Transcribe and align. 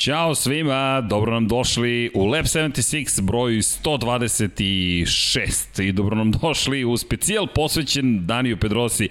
Ćao 0.00 0.34
svima, 0.34 1.00
dobro 1.00 1.32
nam 1.32 1.48
došli 1.48 2.10
u 2.14 2.26
Lab 2.26 2.44
76 2.44 3.20
broj 3.20 3.52
126 3.52 5.82
i 5.82 5.92
dobro 5.92 6.16
nam 6.16 6.32
došli 6.32 6.84
u 6.84 6.96
specijal 6.96 7.46
posvećen 7.54 8.26
Daniju 8.26 8.56
Pedrosi. 8.56 9.08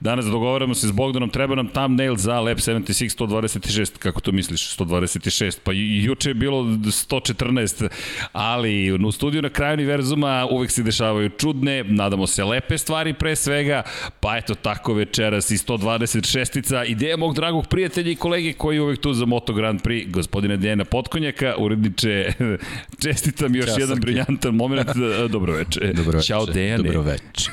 Danas 0.00 0.26
dogovaramo 0.26 0.74
se 0.74 0.86
s 0.86 0.90
Bogdanom, 0.90 1.30
treba 1.30 1.54
nam 1.54 1.68
thumbnail 1.68 2.16
za 2.16 2.40
Lab 2.40 2.56
76 2.56 3.26
126, 3.26 3.98
kako 3.98 4.20
to 4.20 4.32
misliš, 4.32 4.76
126, 4.76 5.58
pa 5.64 5.72
juče 5.74 6.30
je 6.30 6.34
bilo 6.34 6.62
114, 6.62 7.88
ali 8.32 8.92
u 8.92 9.12
studiju 9.12 9.42
na 9.42 9.48
kraju 9.48 9.74
univerzuma 9.74 10.46
uvek 10.50 10.70
se 10.70 10.82
dešavaju 10.82 11.28
čudne, 11.28 11.84
nadamo 11.84 12.26
se 12.26 12.44
lepe 12.44 12.78
stvari 12.78 13.14
pre 13.14 13.36
svega, 13.36 13.82
pa 14.20 14.36
eto 14.36 14.54
tako 14.54 14.94
večeras 14.94 15.50
i 15.50 15.56
126-ica, 15.56 16.84
ideja 16.84 17.16
mog 17.16 17.34
dragog 17.34 17.66
prijatelja 17.66 18.10
i 18.10 18.16
kolege 18.16 18.52
koji 18.52 18.76
je 18.76 18.82
uvek 18.82 19.00
tu 19.00 19.12
za 19.12 19.26
Moto 19.26 19.52
Grand 19.52 19.82
Prix, 19.82 20.31
gospodina 20.32 20.56
Dejana 20.56 20.84
Potkonjaka, 20.84 21.54
uredniče, 21.58 22.32
čestitam 23.02 23.54
još 23.54 23.66
Ćao, 23.66 23.78
jedan 23.78 24.00
briljantan 24.00 24.54
moment. 24.54 24.88
Dobro 25.34 25.52
veče. 25.52 25.92
Dobro 25.92 26.16
veče. 26.16 26.26
Ćao 26.26 26.46
Dejane. 26.46 26.82
Dobro 26.82 27.02
veče. 27.02 27.50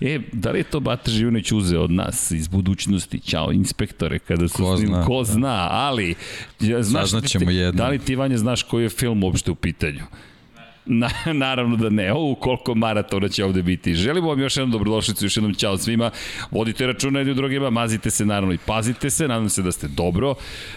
e, 0.14 0.20
da 0.32 0.50
li 0.50 0.58
je 0.58 0.62
to 0.62 0.80
Bata 0.80 1.10
Živanić 1.10 1.52
uzeo 1.52 1.82
od 1.82 1.90
nas 1.90 2.30
iz 2.30 2.48
budućnosti? 2.48 3.20
Ćao 3.20 3.52
inspektore, 3.52 4.18
kada 4.18 4.48
su 4.48 4.62
ko 4.62 4.76
s 4.76 4.80
njim, 4.80 4.88
zna, 4.88 5.04
ko 5.04 5.24
zna, 5.24 5.68
ali... 5.70 6.14
Ja, 6.60 6.82
znaš, 6.82 7.10
Saznaćemo 7.10 7.50
jedno. 7.50 7.78
Da 7.78 7.88
li 7.88 7.98
ti, 7.98 8.16
Vanja, 8.16 8.36
znaš 8.36 8.62
koji 8.62 8.82
je 8.82 8.88
film 8.88 9.24
uopšte 9.24 9.50
u 9.50 9.54
pitanju? 9.54 10.02
Na, 11.00 11.10
naravno 11.32 11.76
da 11.76 11.90
ne, 11.90 12.12
o, 12.12 12.34
koliko 12.34 12.74
maratona 12.74 13.28
će 13.28 13.44
ovde 13.44 13.62
biti. 13.62 13.94
Želimo 13.94 14.28
vam 14.28 14.40
još 14.40 14.56
jednom 14.56 14.70
dobrodošlicu, 14.70 15.24
još 15.24 15.36
jednom 15.36 15.54
čao 15.54 15.78
svima. 15.78 16.10
Vodite 16.50 16.86
računa 16.86 17.18
jedni 17.18 17.32
u 17.32 17.34
drugima, 17.34 17.70
mazite 17.70 18.10
se 18.10 18.26
naravno 18.26 18.54
i 18.54 18.58
pazite 18.58 19.10
se, 19.10 19.28
nadam 19.28 19.48
se 19.48 19.62
da 19.62 19.72
ste 19.72 19.88
dobro, 19.88 20.34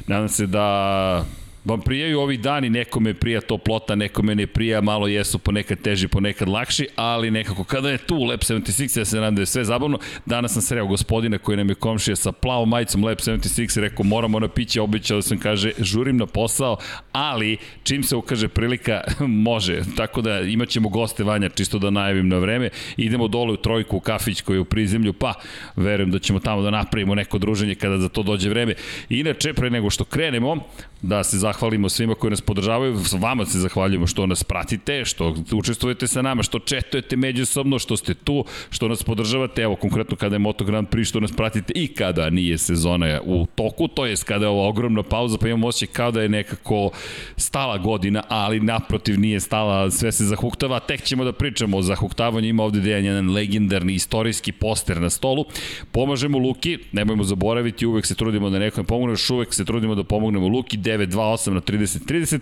nadam 0.08 0.30
se 0.30 0.48
da 0.48 1.26
vam 1.70 1.82
prijaju 1.82 2.20
ovih 2.20 2.40
dani, 2.40 2.70
nekome 2.70 3.14
prija 3.14 3.42
toplota, 3.42 3.96
nekome 3.96 4.36
ne 4.36 4.48
prija, 4.48 4.82
malo 4.82 5.08
jesu 5.08 5.40
ponekad 5.40 5.82
teži, 5.82 6.08
ponekad 6.08 6.50
lakši, 6.50 6.88
ali 6.96 7.32
nekako 7.32 7.64
kada 7.64 7.90
je 7.90 7.98
tu 7.98 8.24
Lab 8.24 8.40
76, 8.40 9.00
ja 9.00 9.06
se 9.06 9.16
nadam 9.16 9.36
da 9.36 9.42
je 9.42 9.46
sve 9.46 9.66
zabavno. 9.66 10.00
Danas 10.26 10.54
sam 10.54 10.62
sreo 10.62 10.88
gospodina 10.88 11.38
koji 11.38 11.58
nam 11.58 11.70
je 11.70 11.76
komšija 11.76 12.16
sa 12.16 12.32
plavom 12.32 12.70
majicom 12.70 13.04
Lab 13.04 13.18
76 13.18 13.78
i 13.78 13.82
rekao 13.82 14.04
moramo 14.04 14.40
na 14.40 14.48
piće, 14.48 14.82
običao 14.82 15.18
da 15.18 15.22
sam 15.22 15.38
kaže 15.38 15.72
žurim 15.80 16.18
na 16.18 16.26
posao, 16.26 16.78
ali 17.12 17.58
čim 17.84 18.04
se 18.04 18.16
ukaže 18.16 18.48
prilika 18.48 19.02
može, 19.50 19.82
tako 19.98 20.22
da 20.22 20.40
imaćemo 20.40 20.90
goste 20.90 21.24
Vanja, 21.24 21.50
čisto 21.50 21.80
da 21.80 21.90
najavim 21.90 22.28
na 22.28 22.38
vreme. 22.38 22.70
Idemo 22.98 23.28
dole 23.28 23.54
u 23.54 23.58
trojku 23.58 23.98
u 23.98 24.00
kafić 24.00 24.42
koji 24.42 24.58
je 24.58 24.62
u 24.62 24.66
prizemlju, 24.66 25.14
pa 25.14 25.34
verujem 25.76 26.12
da 26.12 26.20
ćemo 26.20 26.40
tamo 26.40 26.62
da 26.62 26.70
napravimo 26.70 27.16
neko 27.16 27.38
druženje 27.38 27.76
kada 27.76 27.98
za 27.98 28.10
to 28.10 28.24
dođe 28.24 28.50
vreme. 28.50 28.74
Inače, 29.10 29.54
pre 29.54 29.70
nego 29.70 29.90
što 29.90 30.04
krenemo, 30.04 30.58
da 31.02 31.24
se 31.24 31.38
zahvalimo 31.38 31.59
svima 31.90 32.16
koji 32.16 32.32
nas 32.32 32.42
podržavaju, 32.42 33.00
vama 33.20 33.46
se 33.46 33.60
zahvaljujemo 33.60 34.08
što 34.08 34.26
nas 34.26 34.44
pratite, 34.44 35.06
što 35.06 35.36
učestvujete 35.52 36.08
sa 36.08 36.22
nama, 36.22 36.44
što 36.44 36.60
četujete 36.60 37.16
međusobno, 37.16 37.80
što 37.80 37.98
ste 37.98 38.14
tu, 38.14 38.46
što 38.70 38.88
nas 38.88 39.04
podržavate, 39.04 39.62
evo 39.62 39.76
konkretno 39.76 40.16
kada 40.16 40.36
je 40.36 40.40
Moto 40.40 40.64
Grand 40.66 40.88
Prix, 40.88 41.10
što 41.10 41.20
nas 41.20 41.32
pratite 41.32 41.74
i 41.76 41.88
kada 41.88 42.30
nije 42.30 42.58
sezona 42.58 43.20
u 43.26 43.46
toku, 43.56 43.88
to 43.88 44.06
jest 44.06 44.24
kada 44.24 44.46
je 44.46 44.50
ova 44.50 44.68
ogromna 44.68 45.04
pauza, 45.04 45.38
pa 45.38 45.48
imamo 45.48 45.68
osjećaj 45.68 45.94
kao 45.94 46.12
da 46.12 46.22
je 46.22 46.30
nekako 46.30 46.90
stala 47.38 47.78
godina, 47.78 48.24
ali 48.28 48.60
naprotiv 48.60 49.20
nije 49.20 49.40
stala, 49.40 49.92
sve 49.92 50.12
se 50.12 50.26
zahuktava, 50.26 50.80
tek 50.80 51.04
ćemo 51.04 51.24
da 51.24 51.34
pričamo 51.34 51.78
o 51.78 51.82
zahuktavanju, 51.82 52.48
ima 52.48 52.64
ovde 52.64 52.80
dejan 52.80 53.06
jedan 53.06 53.32
legendarni 53.34 53.94
istorijski 53.94 54.52
poster 54.52 55.02
na 55.02 55.10
stolu, 55.10 55.46
pomažemo 55.92 56.38
Luki, 56.38 56.78
nemojmo 56.92 57.24
zaboraviti, 57.24 57.86
uvek 57.86 58.06
se 58.06 58.16
trudimo 58.16 58.50
da 58.50 58.60
nekom 58.60 58.86
pomognemo, 58.86 59.14
još 59.14 59.30
uvek 59.30 59.54
se 59.54 59.66
trudimo 59.66 59.96
da 59.96 60.04
pomognemo 60.04 60.48
Luki, 60.48 60.78
928 60.78 61.39
na 61.48 61.62
3030 61.62 62.40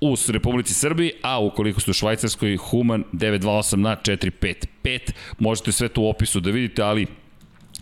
u 0.00 0.16
Republici 0.28 0.74
Srbiji, 0.74 1.12
a 1.22 1.40
ukoliko 1.40 1.80
ste 1.80 1.90
u 1.90 1.94
Švajcarskoj, 1.94 2.56
Human 2.56 3.04
928 3.12 3.76
na 3.76 3.96
455. 3.96 4.66
Možete 5.38 5.72
sve 5.72 5.88
to 5.88 6.00
u 6.00 6.08
opisu 6.08 6.40
da 6.40 6.50
vidite, 6.50 6.82
ali 6.82 7.06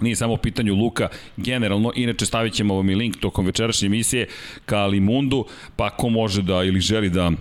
Nije 0.00 0.16
samo 0.16 0.32
u 0.32 0.36
pitanju 0.36 0.74
Luka, 0.74 1.08
generalno, 1.36 1.92
inače 1.96 2.26
stavit 2.26 2.54
ćemo 2.54 2.74
vam 2.74 2.91
i 2.91 2.94
link 2.94 3.16
tokom 3.16 3.46
večerašnje 3.46 3.86
emisije 3.86 4.28
ka 4.66 4.86
Limundu, 4.86 5.44
pa 5.76 5.91
ko 5.91 6.08
može 6.08 6.42
da 6.42 6.64
ili 6.64 6.80
želi 6.80 7.10
da 7.10 7.32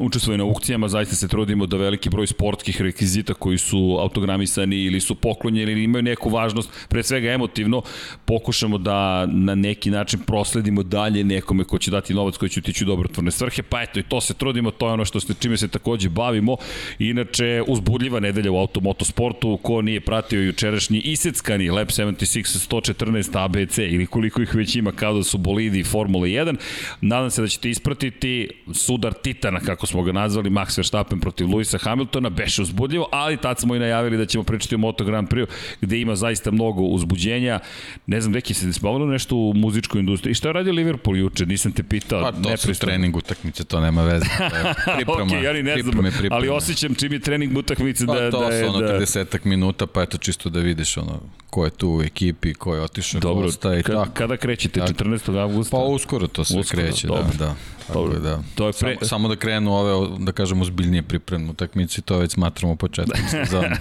učestvuje 0.00 0.38
na 0.38 0.44
aukcijama, 0.44 0.88
zaista 0.88 1.16
se 1.16 1.28
trudimo 1.28 1.66
da 1.66 1.76
veliki 1.76 2.10
broj 2.10 2.26
sportskih 2.26 2.80
rekvizita 2.80 3.34
koji 3.34 3.58
su 3.58 3.96
autogramisani 4.00 4.76
ili 4.76 5.00
su 5.00 5.14
poklonjeni 5.14 5.72
ili 5.72 5.84
imaju 5.84 6.02
neku 6.02 6.30
važnost, 6.30 6.70
pre 6.88 7.02
svega 7.02 7.30
emotivno, 7.30 7.82
pokušamo 8.24 8.78
da 8.78 9.26
na 9.26 9.54
neki 9.54 9.90
način 9.90 10.20
prosledimo 10.20 10.82
dalje 10.82 11.24
nekome 11.24 11.64
ko 11.64 11.78
će 11.78 11.90
dati 11.90 12.14
novac 12.14 12.36
koji 12.36 12.48
će 12.48 12.60
utići 12.60 12.84
u 12.84 12.86
dobrotvorne 12.86 13.30
svrhe, 13.30 13.62
pa 13.62 13.82
eto 13.82 14.00
i 14.00 14.02
to 14.02 14.20
se 14.20 14.34
trudimo, 14.34 14.70
to 14.70 14.86
je 14.86 14.92
ono 14.92 15.04
što 15.04 15.20
se 15.20 15.34
čime 15.40 15.56
se 15.56 15.68
takođe 15.68 16.08
bavimo. 16.08 16.56
Inače, 16.98 17.62
uzbudljiva 17.66 18.20
nedelja 18.20 18.52
u 18.52 18.58
automotosportu, 18.58 19.58
ko 19.62 19.82
nije 19.82 20.00
pratio 20.00 20.42
jučerašnji 20.42 20.98
iseckani 20.98 21.70
Lab 21.70 21.88
76 21.88 22.70
114 22.70 23.44
ABC 23.44 23.78
ili 23.78 24.06
koliko 24.06 24.42
ih 24.42 24.54
već 24.54 24.76
ima 24.76 24.92
kao 24.92 25.14
da 25.14 25.22
su 25.22 25.38
bolidi 25.38 25.84
Formula 25.84 26.26
1, 26.26 26.56
nadam 27.00 27.30
se 27.30 27.42
da 27.42 27.48
ćete 27.48 27.70
ispratiti 27.70 28.48
sudar 28.72 29.12
Titana, 29.12 29.60
kako 29.60 29.83
kako 29.84 29.90
smo 29.90 30.02
ga 30.02 30.12
nazvali, 30.12 30.50
Max 30.50 30.78
Verstappen 30.78 31.20
protiv 31.20 31.50
Luisa 31.50 31.78
Hamiltona, 31.78 32.30
beše 32.30 32.62
uzbudljivo, 32.62 33.08
ali 33.12 33.36
tad 33.36 33.60
smo 33.60 33.74
i 33.74 33.78
najavili 33.78 34.16
da 34.16 34.26
ćemo 34.26 34.44
pričati 34.44 34.74
o 34.74 34.78
Moto 34.78 35.04
Grand 35.04 35.28
Prix, 35.28 35.46
gde 35.80 36.00
ima 36.00 36.16
zaista 36.16 36.50
mnogo 36.50 36.82
uzbuđenja. 36.82 37.60
Ne 38.06 38.20
znam, 38.20 38.32
neki 38.32 38.54
se 38.54 38.72
spavalo 38.72 39.06
nešto 39.06 39.36
u 39.36 39.52
muzičkoj 39.54 40.00
industriji. 40.00 40.34
Šta 40.34 40.48
je 40.48 40.52
radio 40.52 40.72
Liverpool 40.72 41.16
juče? 41.16 41.46
Nisam 41.46 41.72
te 41.72 41.82
pitao. 41.82 42.22
Pa 42.22 42.32
to 42.32 42.56
su 42.56 42.74
trening 42.74 43.16
utakmice, 43.16 43.64
to 43.64 43.80
nema 43.80 44.04
veze. 44.04 44.26
Priprema, 44.96 45.24
okay, 45.24 45.42
ja 45.42 45.52
ni 45.52 45.62
ne 45.62 45.72
znam, 45.72 45.82
pripreme, 45.82 46.10
pripreme. 46.10 46.36
ali 46.36 46.48
osjećam 46.48 46.94
čim 46.94 47.12
je 47.12 47.18
trening 47.18 47.58
utakmice 47.58 48.06
pa, 48.06 48.14
da, 48.14 48.30
to 48.30 48.40
da 48.40 48.54
je... 48.54 48.64
To 48.64 48.72
su 48.72 48.76
ono 48.76 48.86
da... 48.86 49.00
30 49.00 49.44
minuta, 49.44 49.86
pa 49.86 50.02
eto 50.02 50.18
čisto 50.18 50.48
da 50.48 50.60
vidiš 50.60 50.96
ono 50.96 51.20
ko 51.54 51.64
je 51.64 51.70
tu 51.70 51.90
u 51.90 52.02
ekipi, 52.02 52.54
ko 52.54 52.74
je 52.74 52.80
otišao, 52.80 53.20
Dobro, 53.20 53.44
gosta 53.44 53.78
i 53.78 53.82
tako. 53.82 54.10
Kada 54.14 54.36
krećete? 54.36 54.80
14. 54.80 55.38
avgusta? 55.40 55.76
Pa 55.76 55.82
uskoro 55.82 56.26
to 56.26 56.44
sve 56.44 56.60
uskoro, 56.60 56.82
kreće, 56.82 57.06
da, 57.06 57.14
dobro. 57.14 57.32
da, 57.38 57.44
da. 57.44 57.54
Dobro, 57.92 58.18
da. 58.18 58.42
To 58.54 58.66
je 58.66 58.72
pre... 58.80 58.94
samo, 58.94 59.08
samo 59.08 59.28
da 59.28 59.36
krenu 59.36 59.72
ove, 59.72 60.08
da 60.18 60.32
kažem, 60.32 60.60
uzbiljnije 60.60 61.02
pripremne 61.02 61.50
utakmice, 61.50 62.02
to 62.02 62.18
već 62.18 62.32
smatramo 62.32 62.76
početkom 62.76 63.20
sezona. 63.30 63.76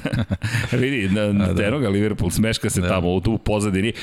Vidi, 0.72 1.10
na, 1.10 1.34
na 1.34 1.54
da. 1.54 1.78
Liverpool 1.78 2.32
smeška 2.32 2.70
se 2.70 2.82
da. 2.82 2.88
tamo 2.88 3.14
u 3.14 3.22
tu 3.22 3.38
pozadini. 3.38 3.94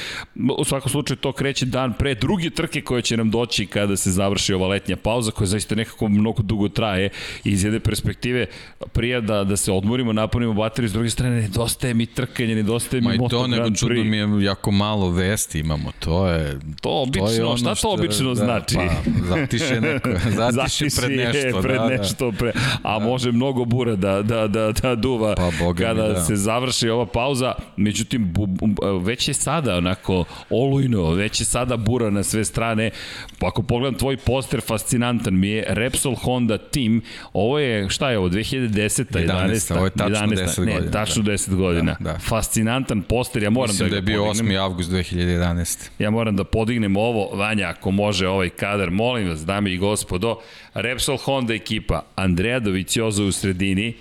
U 0.59 0.65
svakom 0.65 0.91
slučaju 0.91 1.17
to 1.17 1.33
kreće 1.33 1.67
dan 1.67 1.93
pre 1.93 2.15
druge 2.15 2.51
trke 2.51 2.81
koje 2.81 3.03
će 3.03 3.17
nam 3.17 3.31
doći 3.31 3.67
kada 3.67 3.97
se 3.97 4.11
završi 4.11 4.53
ova 4.55 4.69
letnja 4.69 4.97
pauza, 4.97 5.31
koja 5.31 5.47
zaista 5.47 5.75
nekako 5.75 6.09
mnogo 6.09 6.43
dugo 6.43 6.69
traje 6.69 7.11
iz 7.45 7.65
jedne 7.65 7.81
perspektive 7.81 8.47
prija 8.93 9.21
da, 9.21 9.45
da 9.45 9.57
se 9.57 9.73
odmorimo, 9.73 10.13
napunimo 10.13 10.53
bateriju, 10.53 10.89
s 10.89 10.93
druge 10.93 11.11
strane 11.11 11.43
nedostaje 11.43 11.95
mi 11.95 12.07
trkanje, 12.07 12.55
nedostaje 12.55 13.01
mi 13.01 13.09
Ma 13.09 13.15
i 13.15 13.19
to 13.31 13.47
nego 13.47 13.71
čudno 13.71 14.05
mi 14.05 14.17
je 14.17 14.45
jako 14.45 14.71
malo 14.71 15.11
vesti 15.11 15.59
imamo, 15.59 15.93
to 15.99 16.29
je... 16.29 16.59
To 16.81 16.91
obično, 16.91 17.27
to 17.27 17.33
je 17.33 17.45
ono 17.45 17.57
šta 17.57 17.75
to 17.75 17.91
obično 17.91 18.29
da, 18.29 18.35
znači? 18.35 18.75
Pa, 18.75 19.11
zatiše 19.29 19.81
neko, 19.93 20.11
zatiše 20.53 20.87
pred 21.01 21.19
nešto. 21.19 21.63
pred 21.63 21.77
da, 21.77 21.83
da. 21.83 21.97
nešto, 21.97 22.33
pre, 22.39 22.53
a 22.83 22.99
da. 22.99 23.05
može 23.05 23.33
mnogo 23.33 23.65
bura 23.65 23.97
da, 23.97 24.23
da, 24.23 24.47
da, 24.49 24.73
da 24.73 24.95
duva 24.95 25.35
pa, 25.35 25.75
kada 25.79 26.09
mi, 26.09 26.15
da. 26.15 26.21
se 26.21 26.37
završi 26.37 26.89
ova 26.89 27.07
pauza, 27.07 27.55
međutim 27.77 28.33
bu, 28.33 28.47
bu, 28.47 28.67
već 28.99 29.29
je 29.29 29.35
sada 29.35 29.77
onako 29.77 30.25
olujno, 30.51 31.11
već 31.11 31.41
je 31.41 31.45
sada 31.45 31.77
bura 31.77 32.11
na 32.11 32.23
sve 32.23 32.45
strane, 32.45 32.91
pa 33.39 33.47
ako 33.47 33.63
pogledam 33.63 33.99
tvoj 33.99 34.17
poster, 34.17 34.61
fascinantan 34.61 35.39
mi 35.39 35.49
je 35.49 35.65
Repsol 35.69 36.15
Honda 36.15 36.59
Team, 36.59 37.01
ovo 37.33 37.59
je, 37.59 37.89
šta 37.89 38.11
je 38.11 38.19
ovo, 38.19 38.29
2010. 38.29 39.05
11. 39.11 39.51
11. 39.51 39.77
Ovo 39.77 39.85
je 39.85 39.91
tačno 39.91 40.27
11, 40.27 40.37
10 40.37 40.57
godina. 40.57 40.81
Ne, 40.81 40.91
tačno 40.91 41.23
da. 41.23 41.33
10 41.33 41.55
godina. 41.55 41.97
Da, 42.01 42.13
da. 42.13 42.19
Fascinantan 42.19 43.03
poster, 43.03 43.43
ja 43.43 43.51
moram 43.51 43.71
Mislim 43.71 43.89
da, 43.89 43.91
da 43.91 43.97
je 43.97 44.03
bio 44.03 44.25
podignem. 44.25 44.53
8. 44.53 44.61
avgust 44.61 44.91
2011. 44.91 45.89
Ja 45.99 46.11
moram 46.11 46.37
da 46.37 46.45
podignem 46.45 46.97
ovo, 46.97 47.37
Vanja, 47.37 47.69
ako 47.69 47.91
može 47.91 48.29
ovaj 48.29 48.49
kadar, 48.49 48.91
molim 48.91 49.29
vas, 49.29 49.45
dame 49.47 49.73
i 49.73 49.77
gospodo, 49.81 50.41
Repsol 50.75 51.19
Honda 51.25 51.55
ekipa, 51.55 52.03
Andrea 52.17 52.61
Doviciozo 52.61 53.25
u 53.25 53.33
sredini, 53.33 53.95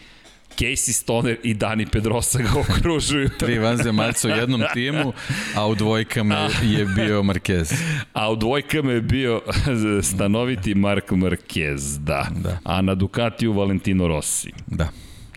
Casey 0.59 0.93
Stoner 0.93 1.37
i 1.43 1.53
Dani 1.53 1.85
Pedrosa 1.85 2.39
ga 2.39 2.49
okružuju. 2.59 3.29
Tri 3.39 3.59
vanzemaljca 3.59 4.27
u 4.27 4.31
jednom 4.31 4.61
timu, 4.73 5.13
a 5.55 5.67
u 5.67 5.75
dvojkama 5.75 6.49
je 6.63 6.85
bio 6.85 7.21
Marquez. 7.21 7.73
A 8.13 8.31
u 8.31 8.35
dvojkama 8.35 8.91
je 8.91 9.01
bio 9.01 9.41
stanoviti 10.11 10.75
Mark 10.75 11.11
Marquez, 11.11 11.97
da. 11.97 12.27
da. 12.35 12.57
A 12.63 12.81
na 12.81 12.95
Ducatiju 12.95 13.53
Valentino 13.53 14.07
Rossi. 14.07 14.51
Da. 14.67 14.87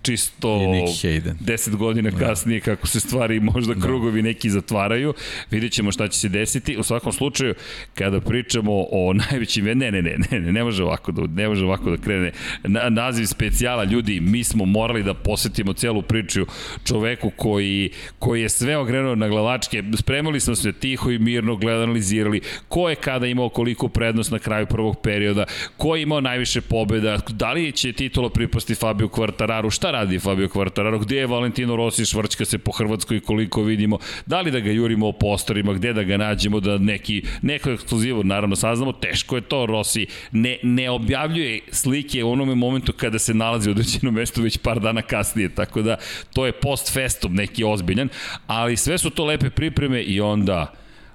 Čisto 0.02 0.48
10 0.48 1.76
godina 1.76 2.10
da. 2.10 2.18
kasnije 2.18 2.60
kako 2.60 2.86
se 2.86 3.00
stvari 3.00 3.40
možda 3.40 3.74
da. 3.74 3.80
krugovi 3.80 4.22
neki 4.22 4.50
zatvaraju. 4.50 5.14
Vidjet 5.50 5.72
ćemo 5.72 5.92
šta 5.92 6.08
će 6.08 6.18
se 6.18 6.28
desiti. 6.28 6.76
U 6.76 6.82
svakom 6.82 7.12
slučaju, 7.12 7.54
kada 7.94 8.20
pričamo 8.20 8.72
o 8.90 9.12
najvećim... 9.30 9.64
Ne, 9.64 9.74
ne, 9.74 9.90
ne, 9.90 10.02
ne, 10.02 10.40
ne, 10.40 10.52
ne 10.52 10.64
može 10.64 10.84
ovako 10.84 11.12
da, 11.12 11.42
ne 11.42 11.48
može 11.48 11.64
ovako 11.64 11.90
da 11.90 11.96
krene. 11.96 12.32
Na, 12.64 12.88
naziv 12.88 13.26
specijala, 13.26 13.84
ljudi, 13.84 14.20
mi 14.20 14.44
smo 14.44 14.64
morali 14.64 15.02
da 15.02 15.14
posetimo 15.14 15.72
celu 15.72 16.02
priču 16.02 16.46
čoveku 16.84 17.30
koji, 17.36 17.90
koji 18.18 18.42
je 18.42 18.48
sve 18.48 18.76
ogrenuo 18.76 19.14
na 19.14 19.28
glavačke. 19.28 19.82
Spremali 19.98 20.40
smo 20.40 20.54
se 20.54 20.72
tiho 20.72 21.10
i 21.10 21.18
mirno, 21.18 21.56
gledali, 21.56 21.82
analizirali 21.82 22.40
ko 22.68 22.88
je 22.88 22.94
kada 22.94 23.26
imao 23.26 23.48
koliko 23.48 23.88
prednost 23.88 24.30
na 24.30 24.38
kraju 24.38 24.66
prvog 24.66 24.96
perioda, 25.02 25.44
ko 25.76 25.96
je 25.96 26.02
imao 26.02 26.20
najviše 26.20 26.60
pobjeda, 26.60 27.18
da 27.28 27.52
li 27.52 27.72
će 27.72 27.92
titula 27.92 28.30
pripasti 28.30 28.74
Fabio 28.74 29.08
Quartararu, 29.08 29.70
šta 29.70 29.91
radi 29.92 30.18
Fabio 30.18 30.48
Quartararo, 30.48 30.98
gde 30.98 31.16
je 31.16 31.26
Valentino 31.26 31.76
Rossi? 31.76 32.06
Švrčka 32.06 32.44
se 32.44 32.58
po 32.58 32.72
Hrvatskoj 32.72 33.20
koliko 33.20 33.62
vidimo, 33.62 33.98
da 34.26 34.40
li 34.40 34.50
da 34.50 34.60
ga 34.60 34.70
jurimo 34.70 35.08
o 35.08 35.12
postorima, 35.12 35.72
gde 35.72 35.92
da 35.92 36.02
ga 36.02 36.16
nađemo, 36.16 36.60
da 36.60 36.78
neki, 36.78 37.22
neko 37.42 37.70
ekskluzivu 37.70 38.24
naravno 38.24 38.56
saznamo, 38.56 38.92
teško 38.92 39.36
je 39.36 39.42
to, 39.42 39.66
Rossi 39.66 40.06
ne, 40.32 40.58
ne 40.62 40.90
objavljuje 40.90 41.60
slike 41.70 42.24
u 42.24 42.30
onome 42.30 42.54
momentu 42.54 42.92
kada 42.92 43.18
se 43.18 43.34
nalazi 43.34 43.70
u 43.70 43.72
određenom 43.72 44.14
mestu 44.14 44.42
već 44.42 44.58
par 44.58 44.80
dana 44.80 45.02
kasnije, 45.02 45.54
tako 45.54 45.82
da 45.82 45.96
to 46.34 46.46
je 46.46 46.52
post 46.52 46.92
festum 46.92 47.34
neki 47.34 47.64
ozbiljan, 47.64 48.08
ali 48.46 48.76
sve 48.76 48.98
su 48.98 49.10
to 49.10 49.24
lepe 49.24 49.50
pripreme 49.50 50.02
i 50.02 50.20
onda 50.20 50.72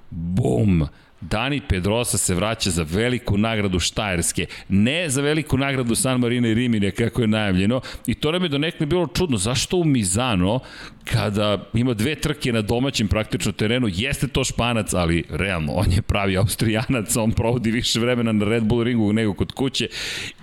bum, 0.09 0.87
Dani 1.21 1.61
Pedrosa 1.69 2.17
se 2.17 2.35
vraća 2.35 2.69
za 2.69 2.85
veliku 2.89 3.37
nagradu 3.37 3.79
Štajerske, 3.79 4.45
ne 4.69 5.09
za 5.09 5.21
veliku 5.21 5.57
nagradu 5.57 5.95
San 5.95 6.19
Marina 6.19 6.47
i 6.47 6.53
Rimine 6.53 6.91
kako 6.91 7.21
je 7.21 7.27
najavljeno. 7.27 7.81
I 8.07 8.13
to 8.13 8.31
nam 8.31 8.43
je 8.43 8.49
do 8.49 8.57
nekne 8.57 8.85
bilo 8.85 9.07
čudno, 9.07 9.37
zašto 9.37 9.77
u 9.77 9.83
Mizano 9.83 10.59
kada 11.03 11.69
ima 11.73 11.93
dve 11.93 12.15
trke 12.15 12.53
na 12.53 12.61
domaćem 12.61 13.07
praktično 13.07 13.51
terenu, 13.51 13.87
jeste 13.91 14.27
to 14.27 14.43
Španac, 14.43 14.93
ali 14.93 15.23
realno, 15.29 15.73
on 15.73 15.91
je 15.91 16.01
pravi 16.01 16.37
Austrijanac, 16.37 17.15
on 17.15 17.31
provodi 17.31 17.71
više 17.71 17.99
vremena 17.99 18.31
na 18.31 18.45
Red 18.45 18.63
Bull 18.63 18.83
ringu 18.83 19.13
nego 19.13 19.33
kod 19.33 19.51
kuće. 19.51 19.87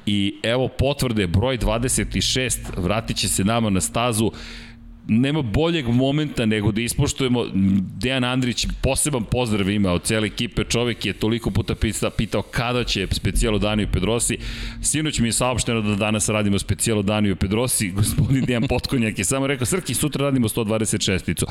I 0.06 0.34
evo 0.42 0.68
potvrde, 0.68 1.26
broj 1.26 1.58
26, 1.58 2.58
vratit 2.76 3.16
će 3.16 3.28
se 3.28 3.44
nama 3.44 3.70
na 3.70 3.80
stazu, 3.80 4.32
nema 5.08 5.42
boljeg 5.42 5.88
momenta 5.88 6.46
nego 6.46 6.72
da 6.72 6.80
ispoštujemo 6.80 7.44
Dejan 8.00 8.24
Andrić 8.24 8.66
poseban 8.82 9.24
pozdrav 9.24 9.70
ima 9.70 9.92
od 9.92 10.02
cele 10.02 10.26
ekipe 10.26 10.64
čovek 10.64 11.06
je 11.06 11.12
toliko 11.12 11.50
puta 11.50 11.74
pitao, 11.74 12.10
pitao 12.10 12.42
kada 12.42 12.84
će 12.84 13.06
specijalo 13.10 13.58
Daniju 13.58 13.88
Pedrosi 13.92 14.38
sinoć 14.82 15.18
mi 15.18 15.28
je 15.28 15.32
saopšteno 15.32 15.80
da 15.80 15.96
danas 15.96 16.28
radimo 16.28 16.58
specijalo 16.58 17.02
Daniju 17.02 17.36
Pedrosi 17.36 17.90
gospodin 17.90 18.44
Dejan 18.46 18.68
Potkonjak 18.68 19.18
je 19.18 19.24
samo 19.24 19.46
rekao 19.46 19.66
Srki 19.66 19.94
sutra 19.94 20.24
radimo 20.24 20.48
126-icu 20.48 21.46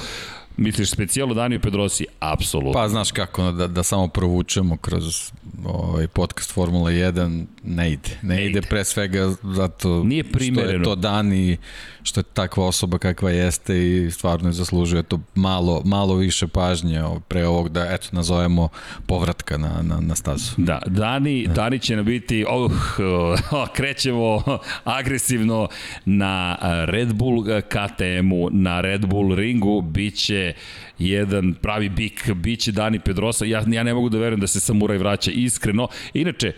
Misliš 0.58 0.92
specijalo 0.92 1.34
Daniju 1.34 1.60
Pedrosi? 1.60 2.06
Apsolutno. 2.20 2.74
Pa 2.74 2.90
znaš 2.90 3.12
kako, 3.12 3.52
da, 3.52 3.68
da 3.68 3.84
samo 3.84 4.08
provučemo 4.08 4.78
kroz 4.78 5.32
ovaj 5.66 6.08
podcast 6.08 6.52
Formula 6.52 6.92
1, 6.92 7.46
ne 7.64 7.92
ide. 7.92 8.10
Ne, 8.22 8.36
ne 8.36 8.42
ide, 8.42 8.50
ide 8.50 8.62
pre 8.62 8.84
svega 8.84 9.34
zato 9.44 10.04
Nije 10.04 10.24
što 10.52 10.62
je 10.62 10.84
to 10.84 10.96
Dani, 10.96 11.58
što 12.04 12.20
je 12.20 12.24
takva 12.24 12.66
osoba 12.66 12.98
kakva 12.98 13.32
jeste 13.32 13.88
i 13.88 14.12
stvarno 14.12 14.50
je 14.50 14.54
zaslužuje 14.54 15.04
to 15.04 15.20
malo, 15.36 15.82
malo 15.86 16.16
više 16.16 16.48
pažnje 16.48 17.04
pre 17.28 17.48
ovog 17.48 17.70
da, 17.70 17.94
eto, 17.94 18.08
nazovemo 18.12 18.70
povratka 19.06 19.58
na, 19.58 19.82
na, 19.82 20.00
na 20.00 20.16
stazu. 20.16 20.52
Da, 20.58 20.82
Dani, 20.86 21.48
da. 21.48 21.54
Dani 21.54 21.80
će 21.80 21.96
nam 21.96 22.06
biti, 22.06 22.46
oh, 22.50 22.72
oh, 23.52 23.68
krećemo 23.74 24.44
agresivno 24.84 25.68
na 26.06 26.58
Red 26.86 27.14
Bull 27.14 27.44
KTM-u, 27.62 28.50
na 28.52 28.82
Red 28.82 29.06
Bull 29.06 29.36
ringu, 29.36 29.82
bit 29.82 30.16
će 30.16 30.54
jedan 31.00 31.54
pravi 31.54 31.90
bik, 31.90 32.32
biće 32.34 32.72
Dani 32.72 33.00
Pedrosa. 33.00 33.46
Ja, 33.46 33.64
ja 33.68 33.84
ne 33.84 33.94
mogu 33.94 34.10
da 34.10 34.18
verujem 34.18 34.40
da 34.40 34.48
se 34.48 34.60
Samuraj 34.60 34.98
vraća 34.98 35.32
iskreno. 35.32 35.88
Inače, 36.14 36.54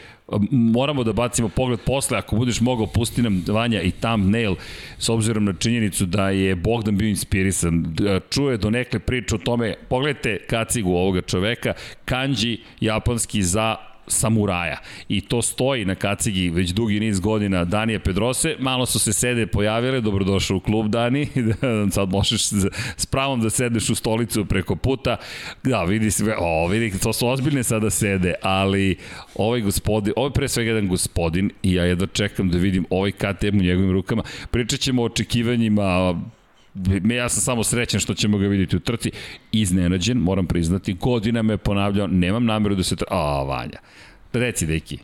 moramo 0.51 1.03
da 1.03 1.13
bacimo 1.13 1.49
pogled 1.49 1.79
posle, 1.85 2.17
ako 2.17 2.35
budeš 2.35 2.61
mogao, 2.61 2.87
pusti 2.87 3.21
nam 3.21 3.43
Vanja 3.47 3.81
i 3.81 3.91
thumbnail, 3.91 4.55
s 4.97 5.09
obzirom 5.09 5.45
na 5.45 5.53
činjenicu 5.53 6.05
da 6.05 6.29
je 6.29 6.55
Bogdan 6.55 6.97
bio 6.97 7.09
inspirisan. 7.09 7.95
Čuje 8.29 8.57
do 8.57 8.69
nekle 8.69 8.99
priče 8.99 9.35
o 9.35 9.37
tome, 9.37 9.75
pogledajte 9.89 10.39
kacigu 10.49 10.91
ovoga 10.91 11.21
čoveka, 11.21 11.73
kanji 12.05 12.57
japanski 12.79 13.43
za 13.43 13.75
samuraja. 14.07 14.77
I 15.09 15.21
to 15.21 15.41
stoji 15.41 15.85
na 15.85 15.95
kacigi 15.95 16.49
već 16.49 16.69
dugi 16.69 16.99
niz 16.99 17.19
godina 17.19 17.65
Danija 17.65 17.99
Pedrose. 17.99 18.55
Malo 18.59 18.85
su 18.85 18.99
se 18.99 19.13
sede 19.13 19.47
pojavile, 19.47 20.01
dobrodošao 20.01 20.57
u 20.57 20.59
klub 20.59 20.87
Dani, 20.87 21.27
da 21.35 21.91
sad 21.95 22.09
možeš 22.09 22.41
s 22.97 23.05
pravom 23.05 23.41
da 23.41 23.49
sedeš 23.49 23.89
u 23.89 23.95
stolicu 23.95 24.45
preko 24.45 24.75
puta. 24.75 25.17
Da, 25.63 25.83
vidi 25.83 26.11
sve, 26.11 26.35
o, 26.39 26.67
vidi, 26.67 26.99
to 26.99 27.13
su 27.13 27.27
ozbiljne 27.27 27.63
sada 27.63 27.89
sede, 27.89 28.33
ali 28.41 28.97
ovaj 29.35 29.61
gospodin, 29.61 30.13
ovaj 30.15 30.31
pre 30.31 30.47
svega 30.47 30.69
jedan 30.69 30.87
gospodin 30.87 31.51
i 31.63 31.73
ja 31.73 31.83
jedva 31.83 32.07
čekam 32.07 32.49
da 32.49 32.57
vidim 32.57 32.85
ovaj 32.89 33.11
KTM 33.11 33.59
u 33.59 33.63
njegovim 33.63 33.91
rukama. 33.91 34.23
Pričat 34.51 34.79
ćemo 34.79 35.01
o 35.01 35.05
očekivanjima 35.05 36.15
ja 37.15 37.29
sam 37.29 37.41
samo 37.41 37.63
srećan 37.63 37.99
što 37.99 38.13
ćemo 38.13 38.37
ga 38.37 38.47
vidjeti 38.47 38.75
u 38.75 38.79
trci. 38.79 39.11
Iznenađen, 39.51 40.17
moram 40.17 40.45
priznati, 40.47 40.93
godina 40.93 41.41
me 41.41 41.57
ponavljao, 41.57 42.07
nemam 42.07 42.45
nameru 42.45 42.75
da 42.75 42.83
se... 42.83 42.95
Tra... 42.95 43.07
A, 43.09 43.43
Vanja. 43.43 43.79
Reci, 44.33 44.65
deki. 44.65 44.97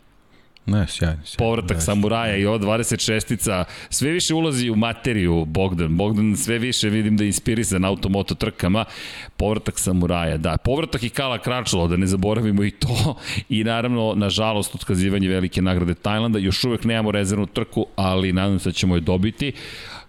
Ne, 0.66 0.86
sjajno. 0.88 1.20
sjajno 1.24 1.38
Povratak 1.38 1.76
ne, 1.76 1.80
samuraja 1.80 2.36
i 2.36 2.46
ova 2.46 2.58
26-ica, 2.58 3.64
sve 3.90 4.10
više 4.10 4.34
ulazi 4.34 4.70
u 4.70 4.76
materiju 4.76 5.44
Bogdan. 5.44 5.96
Bogdan 5.96 6.36
sve 6.36 6.58
više 6.58 6.88
vidim 6.88 7.16
da 7.16 7.24
je 7.24 7.28
inspirisan 7.28 7.84
automoto 7.84 8.34
trkama. 8.34 8.84
Povratak 9.36 9.78
samuraja, 9.78 10.36
da. 10.36 10.56
Povratak 10.56 11.02
i 11.02 11.08
Kala 11.08 11.38
Kračalo, 11.38 11.88
da 11.88 11.96
ne 11.96 12.06
zaboravimo 12.06 12.64
i 12.64 12.70
to. 12.70 13.16
I 13.48 13.64
naravno, 13.64 14.14
nažalost, 14.16 14.74
otkazivanje 14.74 15.28
velike 15.28 15.62
nagrade 15.62 15.94
Tajlanda. 15.94 16.38
Još 16.38 16.64
uvek 16.64 16.84
nemamo 16.84 17.10
rezervnu 17.10 17.46
trku, 17.46 17.86
ali 17.96 18.32
nadam 18.32 18.58
se 18.58 18.68
da 18.68 18.72
ćemo 18.72 18.94
je 18.94 19.00
dobiti. 19.00 19.52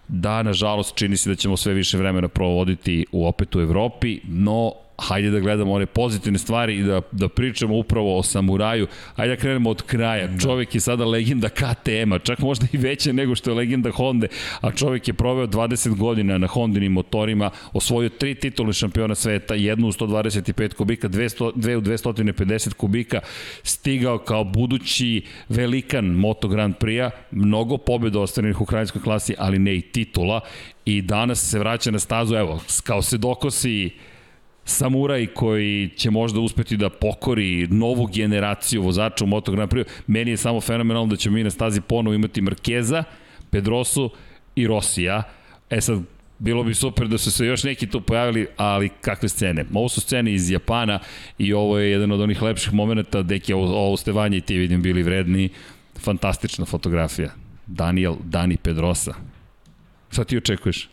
Da, 0.08 0.42
nažalost, 0.42 0.94
čini 0.94 1.16
se 1.16 1.30
da 1.30 1.36
ćemo 1.36 1.56
sve 1.56 1.74
više 1.74 1.98
vremena 1.98 2.28
provoditi 2.28 3.06
u 3.12 3.26
opet 3.26 3.56
u 3.56 3.60
Evropi, 3.60 4.20
no 4.24 4.72
hajde 4.98 5.30
da 5.30 5.40
gledamo 5.40 5.72
one 5.72 5.86
pozitivne 5.86 6.38
stvari 6.38 6.78
i 6.78 6.82
da, 6.82 7.00
da 7.12 7.28
pričamo 7.28 7.76
upravo 7.76 8.18
o 8.18 8.22
samuraju. 8.22 8.86
Hajde 9.16 9.34
da 9.34 9.40
krenemo 9.40 9.70
od 9.70 9.82
kraja. 9.82 10.26
Da. 10.26 10.38
Čovek 10.38 10.74
je 10.74 10.80
sada 10.80 11.04
legenda 11.04 11.48
KTM-a, 11.48 12.18
čak 12.18 12.38
možda 12.38 12.66
i 12.72 12.76
veća 12.76 13.12
nego 13.12 13.34
što 13.34 13.50
je 13.50 13.54
legenda 13.54 13.90
Honda, 13.90 14.26
a 14.60 14.70
čovek 14.70 15.08
je 15.08 15.14
proveo 15.14 15.46
20 15.46 15.96
godina 15.96 16.38
na 16.38 16.46
Hondinim 16.46 16.92
motorima, 16.92 17.50
osvojio 17.72 18.08
tri 18.08 18.34
titule 18.34 18.72
šampiona 18.72 19.14
sveta, 19.14 19.54
jednu 19.54 19.88
u 19.88 19.92
125 19.92 20.74
kubika, 20.74 21.08
200, 21.08 21.52
dve 21.54 21.76
u 21.76 21.80
250 21.80 22.74
kubika, 22.74 23.20
stigao 23.62 24.18
kao 24.18 24.44
budući 24.44 25.22
velikan 25.48 26.04
Moto 26.04 26.48
Grand 26.48 26.74
Prix-a, 26.74 27.10
mnogo 27.30 27.78
pobjeda 27.78 28.20
ostvarenih 28.20 28.60
u 28.60 28.64
krajinskoj 28.64 29.02
klasi, 29.02 29.34
ali 29.38 29.58
ne 29.58 29.76
i 29.76 29.80
titula, 29.80 30.40
i 30.84 31.02
danas 31.02 31.50
se 31.50 31.58
vraća 31.58 31.90
na 31.90 31.98
stazu, 31.98 32.34
evo, 32.34 32.60
kao 32.84 33.02
se 33.02 33.18
dokosi 33.18 33.90
samuraj 34.64 35.26
koji 35.26 35.90
će 35.96 36.10
možda 36.10 36.40
uspeti 36.40 36.76
da 36.76 36.90
pokori 36.90 37.66
novu 37.66 38.06
generaciju 38.06 38.82
vozača 38.82 39.24
u 39.24 39.28
Moto 39.28 39.52
Grand 39.52 39.70
Prix. 39.70 39.84
Meni 40.06 40.30
je 40.30 40.36
samo 40.36 40.60
fenomenalno 40.60 41.10
da 41.10 41.16
ćemo 41.16 41.34
mi 41.34 41.44
na 41.44 41.50
stazi 41.50 41.80
ponovo 41.80 42.14
imati 42.14 42.40
Markeza, 42.40 43.04
Pedrosu 43.50 44.10
i 44.56 44.66
Rosija. 44.66 45.22
E 45.70 45.80
sad, 45.80 46.02
bilo 46.38 46.64
bi 46.64 46.74
super 46.74 47.08
da 47.08 47.18
su 47.18 47.30
se 47.30 47.46
još 47.46 47.64
neki 47.64 47.86
tu 47.86 48.00
pojavili, 48.00 48.46
ali 48.56 48.88
kakve 49.00 49.28
scene? 49.28 49.64
Ovo 49.74 49.88
su 49.88 50.00
scene 50.00 50.32
iz 50.32 50.50
Japana 50.50 50.98
i 51.38 51.52
ovo 51.52 51.78
je 51.78 51.90
jedan 51.90 52.12
od 52.12 52.20
onih 52.20 52.42
lepših 52.42 52.72
momenta, 52.72 53.22
deki 53.22 53.52
ovo, 53.52 53.86
ovo 53.86 53.96
ste 53.96 54.10
i 54.32 54.40
ti 54.40 54.56
vidim 54.56 54.82
bili 54.82 55.02
vredni. 55.02 55.48
Fantastična 55.98 56.64
fotografija. 56.64 57.30
Daniel, 57.66 58.14
Dani 58.24 58.56
Pedrosa. 58.56 59.14
Šta 60.10 60.24
ti 60.24 60.36
očekuješ? 60.36 60.88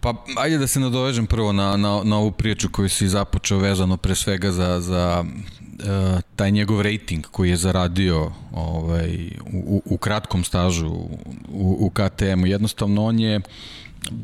Pa 0.00 0.14
ajde 0.36 0.58
da 0.58 0.66
se 0.66 0.80
nadovežem 0.80 1.26
prvo 1.26 1.52
na, 1.52 1.76
na, 1.76 2.00
na 2.04 2.16
ovu 2.18 2.30
priču 2.30 2.68
koju 2.68 2.88
si 2.88 3.08
započeo 3.08 3.58
vezano 3.58 3.96
pre 3.96 4.14
svega 4.14 4.52
za, 4.52 4.80
za 4.80 5.24
uh, 5.24 6.20
taj 6.36 6.50
njegov 6.50 6.82
rating 6.82 7.26
koji 7.30 7.50
je 7.50 7.56
zaradio 7.56 8.32
ovaj, 8.52 9.30
u, 9.52 9.82
u 9.84 9.96
kratkom 9.98 10.44
stažu 10.44 10.88
u, 10.88 11.76
u 11.80 11.90
KTM-u. 11.90 12.46
Jednostavno 12.46 13.04
on 13.04 13.18
je 13.20 13.40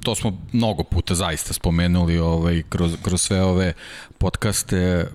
to 0.02 0.14
smo 0.14 0.38
mnogo 0.52 0.82
puta 0.82 1.14
zaista 1.14 1.52
spomenuli 1.52 2.18
ovaj, 2.18 2.62
kroz, 2.68 2.96
kroz 3.02 3.20
sve 3.20 3.42
ove 3.42 3.72
podcaste, 4.18 5.06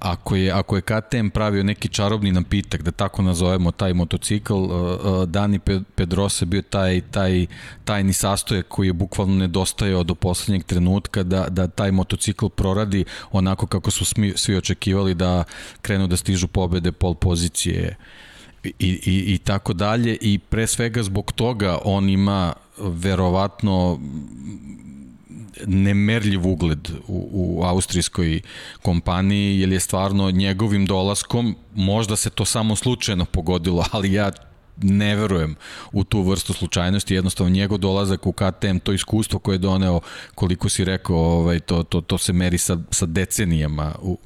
ako 0.00 0.36
je, 0.36 0.52
ako 0.52 0.76
je 0.76 0.82
KTM 0.82 1.28
pravio 1.28 1.62
neki 1.62 1.88
čarobni 1.88 2.32
napitak, 2.32 2.82
da 2.82 2.90
tako 2.90 3.22
nazovemo 3.22 3.70
taj 3.70 3.94
motocikl, 3.94 4.54
uh, 4.54 4.70
uh, 4.70 5.24
Dani 5.28 5.58
Pedrosa 5.94 6.44
bio 6.44 6.62
taj, 6.62 7.00
taj 7.00 7.46
tajni 7.84 8.12
sastojak 8.12 8.66
koji 8.68 8.86
je 8.86 8.92
bukvalno 8.92 9.34
nedostajao 9.34 10.02
do 10.02 10.14
poslednjeg 10.14 10.64
trenutka 10.64 11.22
da, 11.22 11.46
da 11.48 11.68
taj 11.68 11.92
motocikl 11.92 12.48
proradi 12.48 13.04
onako 13.32 13.66
kako 13.66 13.90
su 13.90 14.04
smi, 14.04 14.32
svi 14.36 14.56
očekivali 14.56 15.14
da 15.14 15.44
krenu 15.82 16.06
da 16.06 16.16
stižu 16.16 16.48
pobede 16.48 16.92
pol 16.92 17.14
pozicije 17.14 17.96
i, 18.64 18.70
i, 19.06 19.34
i 19.34 19.38
tako 19.38 19.72
dalje. 19.72 20.18
I 20.20 20.38
pre 20.38 20.66
svega 20.66 21.02
zbog 21.02 21.32
toga 21.32 21.78
on 21.84 22.08
ima 22.08 22.52
verovatno 22.78 24.00
nemerljiv 25.66 26.46
ugled 26.46 26.88
u, 27.08 27.28
u 27.32 27.62
austrijskoj 27.64 28.40
kompaniji, 28.82 29.60
jer 29.60 29.72
je 29.72 29.80
stvarno 29.80 30.30
njegovim 30.30 30.86
dolaskom, 30.86 31.56
možda 31.74 32.16
se 32.16 32.30
to 32.30 32.44
samo 32.44 32.76
slučajno 32.76 33.24
pogodilo, 33.24 33.84
ali 33.90 34.12
ja 34.12 34.30
ne 34.82 35.16
verujem 35.16 35.54
u 35.92 36.04
tu 36.04 36.22
vrstu 36.22 36.52
slučajnosti, 36.52 37.14
jednostavno 37.14 37.50
njegov 37.50 37.78
dolazak 37.78 38.26
u 38.26 38.32
KTM, 38.32 38.78
to 38.82 38.92
iskustvo 38.92 39.38
koje 39.38 39.54
je 39.54 39.58
doneo, 39.58 40.00
koliko 40.34 40.68
si 40.68 40.84
rekao, 40.84 41.16
ovaj, 41.16 41.60
to, 41.60 41.82
to, 41.82 42.00
to 42.00 42.18
se 42.18 42.32
meri 42.32 42.58
sa, 42.58 42.78
sa 42.90 43.06
decenijama 43.06 43.94
u, 44.02 44.18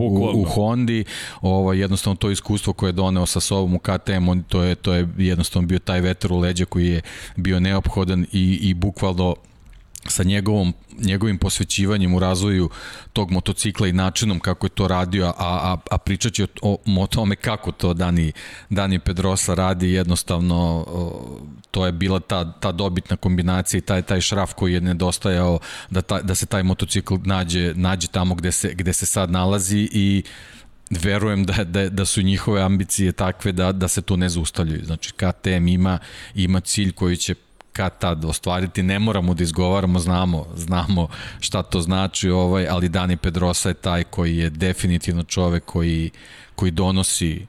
u, 0.00 0.30
u 0.34 0.44
Hondi, 0.44 1.04
ovaj, 1.40 1.78
jednostavno 1.78 2.16
to 2.16 2.30
iskustvo 2.30 2.72
koje 2.72 2.88
je 2.88 2.92
doneo 2.92 3.26
sa 3.26 3.40
sobom 3.40 3.74
u 3.74 3.78
KTM, 3.78 4.28
on, 4.28 4.42
to, 4.42 4.62
je, 4.62 4.74
to 4.74 4.94
je 4.94 5.08
jednostavno 5.18 5.68
bio 5.68 5.78
taj 5.78 6.00
vetar 6.00 6.32
u 6.32 6.38
leđa 6.38 6.64
koji 6.64 6.88
je 6.88 7.00
bio 7.36 7.60
neophodan 7.60 8.26
i, 8.32 8.58
i 8.62 8.74
bukvalno 8.74 9.36
sa 10.08 10.22
njegovom, 10.22 10.74
njegovim 10.98 11.38
posvećivanjem 11.38 12.14
u 12.14 12.18
razvoju 12.18 12.70
tog 13.12 13.30
motocikla 13.30 13.88
i 13.88 13.92
načinom 13.92 14.40
kako 14.40 14.66
je 14.66 14.70
to 14.70 14.88
radio, 14.88 15.26
a, 15.26 15.34
a, 15.38 15.76
a 15.90 15.98
pričat 15.98 16.32
će 16.32 16.46
o, 16.62 16.78
o 16.98 17.06
tome 17.06 17.36
kako 17.36 17.72
to 17.72 17.94
Dani, 17.94 18.32
Dani 18.70 18.98
Pedrosa 18.98 19.54
radi, 19.54 19.90
jednostavno 19.90 20.86
to 21.70 21.86
je 21.86 21.92
bila 21.92 22.20
ta, 22.20 22.52
ta 22.52 22.72
dobitna 22.72 23.16
kombinacija 23.16 23.78
i 23.78 23.80
taj, 23.80 24.02
taj 24.02 24.20
šraf 24.20 24.52
koji 24.52 24.72
je 24.72 24.80
nedostajao 24.80 25.58
da, 25.90 26.02
ta, 26.02 26.20
da 26.22 26.34
se 26.34 26.46
taj 26.46 26.62
motocikl 26.62 27.14
nađe, 27.24 27.72
nađe 27.74 28.08
tamo 28.08 28.34
gde 28.34 28.52
se, 28.52 28.74
gde 28.74 28.92
se 28.92 29.06
sad 29.06 29.30
nalazi 29.30 29.88
i 29.92 30.22
verujem 30.90 31.44
da, 31.44 31.64
da, 31.64 31.88
da 31.88 32.04
su 32.04 32.22
njihove 32.22 32.62
ambicije 32.62 33.12
takve 33.12 33.52
da, 33.52 33.72
da 33.72 33.88
se 33.88 34.02
to 34.02 34.16
ne 34.16 34.28
zaustavljaju. 34.28 34.84
Znači, 34.84 35.12
KTM 35.12 35.68
ima, 35.68 35.98
ima 36.34 36.60
cilj 36.60 36.92
koji 36.92 37.16
će 37.16 37.34
kad 37.74 37.98
tad 37.98 38.24
ostvariti, 38.24 38.82
ne 38.82 38.98
moramo 38.98 39.34
da 39.34 39.42
izgovaramo, 39.42 39.98
znamo, 39.98 40.46
znamo 40.56 41.08
šta 41.40 41.62
to 41.62 41.80
znači, 41.80 42.30
ovaj, 42.30 42.68
ali 42.68 42.88
Dani 42.88 43.16
Pedrosa 43.16 43.68
je 43.68 43.74
taj 43.74 44.04
koji 44.04 44.36
je 44.36 44.50
definitivno 44.50 45.22
čovek 45.22 45.64
koji, 45.64 46.10
koji 46.54 46.70
donosi 46.70 47.46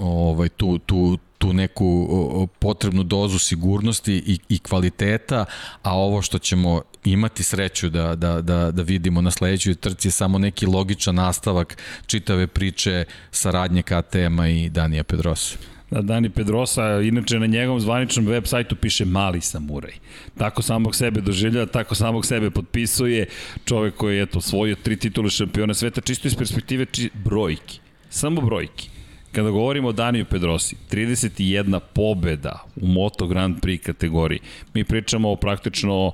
ovaj, 0.00 0.48
tu, 0.48 0.78
tu, 0.78 1.18
tu 1.38 1.52
neku 1.52 2.48
potrebnu 2.58 3.02
dozu 3.02 3.38
sigurnosti 3.38 4.14
i, 4.14 4.38
i 4.48 4.58
kvaliteta, 4.58 5.44
a 5.82 5.96
ovo 5.96 6.22
što 6.22 6.38
ćemo 6.38 6.82
imati 7.04 7.42
sreću 7.42 7.90
da, 7.90 8.14
da, 8.14 8.40
da, 8.40 8.70
da 8.70 8.82
vidimo 8.82 9.20
na 9.20 9.30
sledećoj 9.30 9.74
trci 9.74 10.08
je 10.08 10.12
samo 10.12 10.38
neki 10.38 10.66
logičan 10.66 11.14
nastavak 11.14 11.76
čitave 12.06 12.46
priče 12.46 13.04
saradnje 13.30 13.82
KTM-a 13.82 14.48
i 14.48 14.68
Danija 14.68 15.04
Pedrosa. 15.04 15.73
Da, 15.94 16.02
Dani 16.02 16.30
Pedrosa, 16.30 17.00
inače 17.00 17.38
na 17.38 17.46
njegovom 17.46 17.80
zvaničnom 17.80 18.26
web 18.26 18.46
sajtu 18.46 18.76
piše 18.76 19.04
mali 19.04 19.40
samuraj. 19.40 19.92
Tako 20.38 20.62
samog 20.62 20.96
sebe 20.96 21.20
doživlja, 21.20 21.66
tako 21.66 21.94
samog 21.94 22.26
sebe 22.26 22.50
potpisuje. 22.50 23.26
Čovek 23.64 23.94
koji 23.94 24.16
je 24.16 24.22
eto, 24.22 24.40
svojio 24.40 24.76
tri 24.82 24.96
titule 24.96 25.30
šampiona 25.30 25.74
sveta, 25.74 26.00
čisto 26.00 26.28
iz 26.28 26.34
perspektive 26.34 26.86
či, 26.86 27.10
brojki. 27.24 27.78
Samo 28.10 28.40
brojki. 28.40 28.88
Kada 29.32 29.50
govorimo 29.50 29.88
o 29.88 29.92
Daniju 29.92 30.24
Pedrosi, 30.24 30.76
31 30.90 31.80
pobeda 31.92 32.64
u 32.76 32.86
Moto 32.86 33.26
Grand 33.26 33.56
Prix 33.60 33.82
kategoriji. 33.82 34.40
Mi 34.74 34.84
pričamo 34.84 35.30
o 35.30 35.36
praktično 35.36 36.12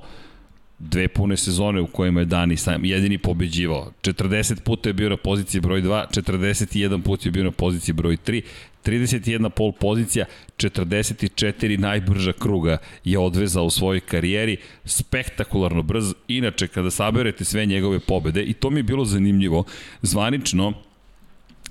dve 0.79 1.07
pune 1.07 1.37
sezone 1.37 1.81
u 1.81 1.87
kojima 1.87 2.19
je 2.19 2.25
Dani 2.25 2.57
sam 2.57 2.85
jedini 2.85 3.17
pobeđivao. 3.17 3.91
40 4.01 4.61
puta 4.61 4.89
je 4.89 4.93
bio 4.93 5.09
na 5.09 5.17
poziciji 5.17 5.61
broj 5.61 5.81
2, 5.81 6.05
41 6.21 7.01
put 7.01 7.25
je 7.25 7.31
bio 7.31 7.43
na 7.43 7.51
poziciji 7.51 7.93
broj 7.93 8.17
3, 8.25 8.41
31 8.85 9.49
pol 9.49 9.71
pozicija, 9.71 10.25
44 10.57 11.77
najbrža 11.77 12.33
kruga 12.33 12.77
je 13.03 13.19
odvezao 13.19 13.65
u 13.65 13.69
svojoj 13.69 13.99
karijeri, 13.99 14.57
spektakularno 14.85 15.81
brz, 15.81 16.13
inače 16.27 16.67
kada 16.67 16.91
saberete 16.91 17.45
sve 17.45 17.65
njegove 17.65 17.99
pobede, 17.99 18.43
i 18.43 18.53
to 18.53 18.69
mi 18.69 18.79
je 18.79 18.83
bilo 18.83 19.05
zanimljivo, 19.05 19.63
zvanično, 20.01 20.73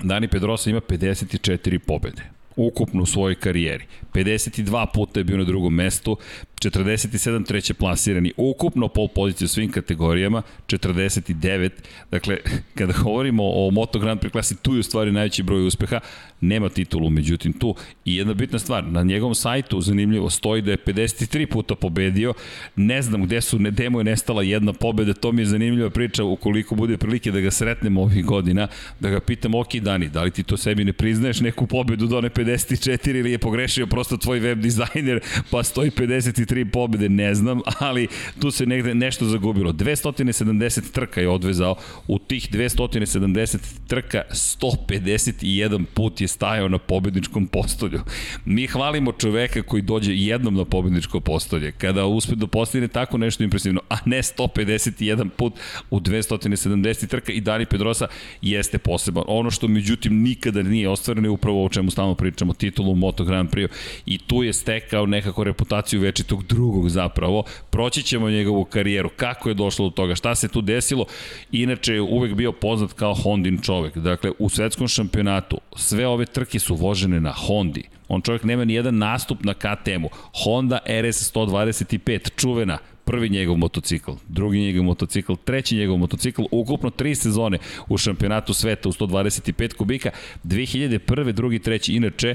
Dani 0.02 0.28
Pedrosa 0.28 0.70
ima 0.70 0.80
54 0.80 1.78
pobede 1.78 2.22
ukupno 2.56 3.02
u 3.02 3.06
svojoj 3.06 3.34
karijeri. 3.34 3.84
52 4.12 4.86
puta 4.94 5.20
je 5.20 5.24
bio 5.24 5.36
na 5.36 5.44
drugom 5.44 5.74
mestu, 5.74 6.16
47 6.60 7.46
treće 7.46 7.74
plasirani, 7.74 8.32
ukupno 8.36 8.88
pol 8.88 9.08
pozicije 9.08 9.44
u 9.44 9.48
svim 9.48 9.70
kategorijama, 9.70 10.42
49. 10.66 11.70
Dakle, 12.10 12.36
kada 12.78 12.92
govorimo 13.02 13.42
o 13.44 13.70
Moto 13.70 13.98
Grand 13.98 14.20
Prix 14.20 14.32
klasi, 14.32 14.56
tu 14.62 14.74
je 14.74 14.80
u 14.80 14.82
stvari 14.82 15.12
najveći 15.12 15.42
broj 15.42 15.66
uspeha, 15.66 16.00
nema 16.40 16.68
titulu, 16.68 17.10
međutim 17.10 17.52
tu. 17.52 17.74
I 18.04 18.16
jedna 18.16 18.34
bitna 18.34 18.58
stvar, 18.58 18.84
na 18.84 19.02
njegovom 19.02 19.34
sajtu 19.34 19.80
zanimljivo 19.80 20.30
stoji 20.30 20.62
da 20.62 20.70
je 20.70 20.76
53 20.76 21.46
puta 21.46 21.74
pobedio, 21.74 22.34
ne 22.76 23.02
znam 23.02 23.24
gde 23.24 23.40
su, 23.40 23.58
ne, 23.58 23.70
demo 23.70 24.00
je 24.00 24.04
nestala 24.04 24.42
jedna 24.42 24.72
pobeda, 24.72 25.14
to 25.14 25.32
mi 25.32 25.42
je 25.42 25.46
zanimljiva 25.46 25.90
priča, 25.90 26.24
ukoliko 26.24 26.74
bude 26.74 26.96
prilike 26.96 27.30
da 27.30 27.40
ga 27.40 27.50
sretnemo 27.50 28.02
ovih 28.02 28.24
godina, 28.24 28.68
da 29.00 29.10
ga 29.10 29.20
pitam, 29.20 29.54
ok 29.54 29.74
Dani, 29.74 30.08
da 30.08 30.22
li 30.22 30.30
ti 30.30 30.42
to 30.42 30.56
sebi 30.56 30.84
ne 30.84 30.92
priznaješ 30.92 31.40
neku 31.40 31.66
pobedu 31.66 32.06
do 32.06 32.18
one 32.18 32.30
54 32.30 33.16
ili 33.16 33.32
je 33.32 33.38
pogrešio 33.38 33.86
prosto 33.86 34.16
tvoj 34.16 34.38
web 34.40 34.58
dizajner, 34.58 35.20
pa 35.50 35.62
stoji 35.62 35.90
53 35.90 36.49
pobede, 36.72 37.08
ne 37.08 37.34
znam, 37.34 37.60
ali 37.78 38.08
tu 38.40 38.50
se 38.50 38.66
negde 38.66 38.94
nešto 38.94 39.24
zagubilo. 39.24 39.72
270 39.72 40.92
trka 40.92 41.20
je 41.20 41.28
odvezao, 41.28 41.74
u 42.08 42.18
tih 42.18 42.48
270 42.52 43.58
trka 43.86 44.22
151 44.30 45.84
put 45.94 46.20
je 46.20 46.28
stajao 46.28 46.68
na 46.68 46.78
pobedničkom 46.78 47.46
postolju. 47.46 48.00
Mi 48.44 48.66
hvalimo 48.66 49.12
čoveka 49.12 49.62
koji 49.62 49.82
dođe 49.82 50.14
jednom 50.14 50.54
na 50.54 50.64
pobedničko 50.64 51.20
postolje, 51.20 51.72
kada 51.72 52.06
uspe 52.06 52.34
da 52.34 52.46
postigne 52.46 52.88
tako 52.88 53.18
nešto 53.18 53.44
impresivno, 53.44 53.80
a 53.88 53.96
ne 54.04 54.22
151 54.22 55.28
put 55.28 55.52
u 55.90 56.00
270 56.00 57.06
trka 57.06 57.32
i 57.32 57.40
Dani 57.40 57.66
Pedrosa 57.66 58.06
jeste 58.42 58.78
poseban. 58.78 59.24
Ono 59.26 59.50
što 59.50 59.68
međutim 59.68 60.22
nikada 60.22 60.62
nije 60.62 60.88
ostvareno 60.88 61.26
je 61.26 61.30
upravo 61.30 61.64
o 61.64 61.68
čemu 61.68 61.90
stalno 61.90 62.14
pričamo, 62.14 62.52
titulu 62.52 62.94
Moto 62.94 63.24
Grand 63.24 63.50
Prix 63.50 63.68
i 64.06 64.18
tu 64.18 64.42
je 64.42 64.52
stekao 64.52 65.06
nekako 65.06 65.44
reputaciju 65.44 66.00
večitog 66.00 66.39
drugog 66.42 66.88
zapravo. 66.88 67.44
Proći 67.70 68.02
ćemo 68.02 68.30
njegovu 68.30 68.64
karijeru, 68.64 69.10
kako 69.16 69.48
je 69.48 69.54
došlo 69.54 69.88
do 69.88 69.94
toga, 69.94 70.14
šta 70.14 70.34
se 70.34 70.48
tu 70.48 70.60
desilo. 70.60 71.04
Inače 71.52 71.94
je 71.94 72.00
uvek 72.00 72.34
bio 72.34 72.52
poznat 72.52 72.92
kao 72.92 73.14
Hondin 73.14 73.58
čovek. 73.62 73.98
Dakle, 73.98 74.32
u 74.38 74.48
svetskom 74.48 74.88
šampionatu 74.88 75.58
sve 75.76 76.06
ove 76.06 76.26
trke 76.26 76.58
su 76.58 76.74
vožene 76.74 77.20
na 77.20 77.32
Hondi. 77.32 77.82
On 78.08 78.22
čovjek 78.22 78.44
nema 78.44 78.64
ni 78.64 78.74
jedan 78.74 78.98
nastup 78.98 79.44
na 79.44 79.54
KTM-u. 79.54 80.08
Honda 80.44 80.78
RS 80.86 81.32
125, 81.34 82.30
čuvena, 82.36 82.78
prvi 83.04 83.28
njegov 83.28 83.56
motocikl, 83.56 84.10
drugi 84.28 84.60
njegov 84.60 84.84
motocikl, 84.84 85.32
treći 85.44 85.76
njegov 85.76 85.96
motocikl, 85.96 86.42
ukupno 86.50 86.90
tri 86.90 87.14
sezone 87.14 87.58
u 87.88 87.98
šampionatu 87.98 88.54
sveta 88.54 88.88
u 88.88 88.92
125 88.92 89.74
kubika, 89.74 90.10
2001. 90.44 91.32
drugi, 91.32 91.58
treći, 91.58 91.92
inače 91.92 92.34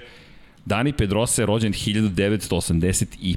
Dani 0.65 0.93
Pedrosa 0.93 1.41
je 1.41 1.45
rođen 1.45 1.73
1985. 1.73 3.35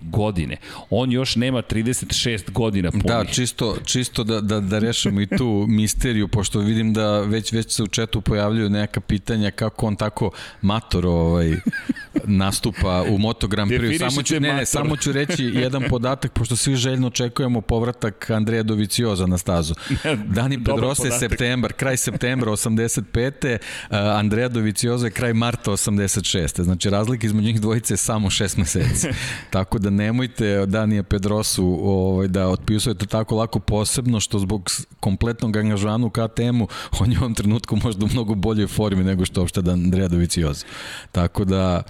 godine. 0.00 0.56
On 0.90 1.12
još 1.12 1.36
nema 1.36 1.62
36 1.62 2.50
godina 2.50 2.90
punih. 2.90 3.06
Da, 3.06 3.24
čisto, 3.24 3.76
čisto 3.84 4.24
da, 4.24 4.40
da, 4.40 4.60
da 4.60 4.78
rešamo 4.78 5.20
i 5.20 5.26
tu 5.26 5.64
misteriju, 5.78 6.28
pošto 6.28 6.58
vidim 6.58 6.92
da 6.92 7.20
već, 7.20 7.52
već 7.52 7.72
se 7.72 7.82
u 7.82 7.86
četu 7.86 8.20
pojavljuju 8.20 8.70
neka 8.70 9.00
pitanja 9.00 9.50
kako 9.50 9.86
on 9.86 9.96
tako 9.96 10.30
mator 10.62 11.06
ovaj, 11.06 11.52
nastupa 12.42 13.04
u 13.10 13.18
Moto 13.18 13.48
Grand 13.48 13.70
Prix. 13.70 13.98
Samo 13.98 14.22
ću, 14.22 14.40
ne, 14.40 14.52
ne, 14.52 14.66
samo 14.66 14.96
ću 14.96 15.12
reći 15.12 15.44
jedan 15.44 15.82
podatak, 15.88 16.32
pošto 16.32 16.56
svi 16.56 16.76
željno 16.76 17.06
očekujemo 17.06 17.60
povratak 17.60 18.30
Andreja 18.30 18.62
Dovicioza 18.62 19.26
na 19.26 19.38
stazu. 19.38 19.74
Dani 20.36 20.64
Pedrosa 20.64 21.06
je 21.06 21.12
septembar, 21.18 21.72
kraj 21.72 21.96
septembra 21.96 22.50
85. 22.50 23.58
Andreja 23.90 24.48
Dovicioza 24.48 25.06
je 25.06 25.10
kraj 25.10 25.32
marta 25.32 25.70
86 25.70 26.38
jeste. 26.38 26.62
Znači, 26.62 26.90
razlika 26.90 27.26
između 27.26 27.46
njih 27.46 27.60
dvojice 27.60 27.94
je 27.94 27.98
samo 27.98 28.30
šest 28.30 28.56
meseci. 28.56 29.08
Tako 29.50 29.78
da 29.78 29.90
nemojte 29.90 30.66
Danija 30.66 31.02
Pedrosu 31.02 31.78
ovaj, 31.82 32.28
da 32.28 32.48
otpisujete 32.48 33.06
tako 33.06 33.36
lako 33.36 33.58
posebno 33.58 34.20
što 34.20 34.38
zbog 34.38 34.70
kompletnog 35.00 35.56
angažmana 35.56 36.06
u 36.06 36.10
KTM-u 36.10 36.68
on 37.00 37.12
je 37.12 37.18
u 37.18 37.20
ovom 37.20 37.34
trenutku 37.34 37.76
možda 37.84 38.04
u 38.04 38.08
mnogo 38.08 38.34
boljoj 38.34 38.66
formi 38.66 39.04
nego 39.04 39.24
što 39.24 39.40
uopšte 39.40 39.62
da 39.62 39.72
Andrea 39.72 40.08
Dovicioza. 40.08 40.66
Tako 41.12 41.44
da 41.44 41.82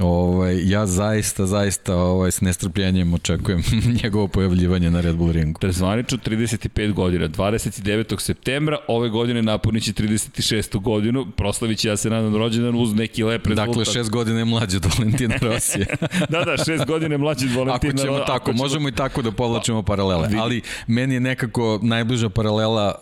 ovaj, 0.00 0.70
ja 0.70 0.86
zaista, 0.86 1.46
zaista 1.46 1.96
ovaj, 1.96 2.30
s 2.30 2.40
nestrpljenjem 2.40 3.14
očekujem 3.14 3.62
njegovo 4.02 4.28
pojavljivanje 4.28 4.90
na 4.90 5.00
Red 5.00 5.16
Bull 5.16 5.32
ringu. 5.32 5.60
To 5.60 5.66
je 5.66 5.72
zvanično 5.72 6.18
35 6.18 6.92
godina, 6.92 7.28
29. 7.28 8.20
septembra, 8.20 8.78
ove 8.88 9.08
godine 9.08 9.42
napunići 9.42 9.92
36. 9.92 10.80
godinu, 10.80 11.26
proslavit 11.36 11.78
će 11.78 11.88
ja 11.88 11.96
se 11.96 12.10
nadam 12.10 12.36
rođendan 12.36 12.74
uz 12.74 12.94
neki 12.94 13.24
lep 13.24 13.46
rezultat. 13.46 13.68
Dakle, 13.68 13.84
šest 13.84 14.10
godina 14.10 14.38
je 14.38 14.44
mlađi 14.44 14.76
od 14.76 14.84
Valentina 14.84 15.34
Rosija. 15.42 15.86
da, 16.30 16.44
da, 16.44 16.56
šest 16.64 16.85
godina 16.86 17.14
je 17.14 17.18
mlađi 17.18 17.46
od 17.46 17.52
Valentina 17.52 17.92
Ako 17.92 18.02
ćemo 18.02 18.18
tako, 18.18 18.32
ako 18.32 18.52
ćemo... 18.52 18.62
možemo 18.62 18.88
i 18.88 18.92
tako 18.92 19.22
da 19.22 19.32
povlačimo 19.32 19.82
paralele. 19.82 20.28
Ali 20.38 20.62
meni 20.86 21.14
je 21.14 21.20
nekako 21.20 21.80
najbliža 21.82 22.28
paralela 22.28 22.94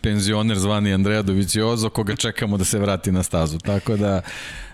penzioner 0.00 0.58
zvani 0.58 0.92
Andreja 0.92 1.22
Doviciozo 1.22 1.90
koga 1.90 2.16
čekamo 2.16 2.56
da 2.56 2.64
se 2.64 2.78
vrati 2.78 3.12
na 3.12 3.22
stazu. 3.22 3.58
Tako 3.58 3.96
da 3.96 4.22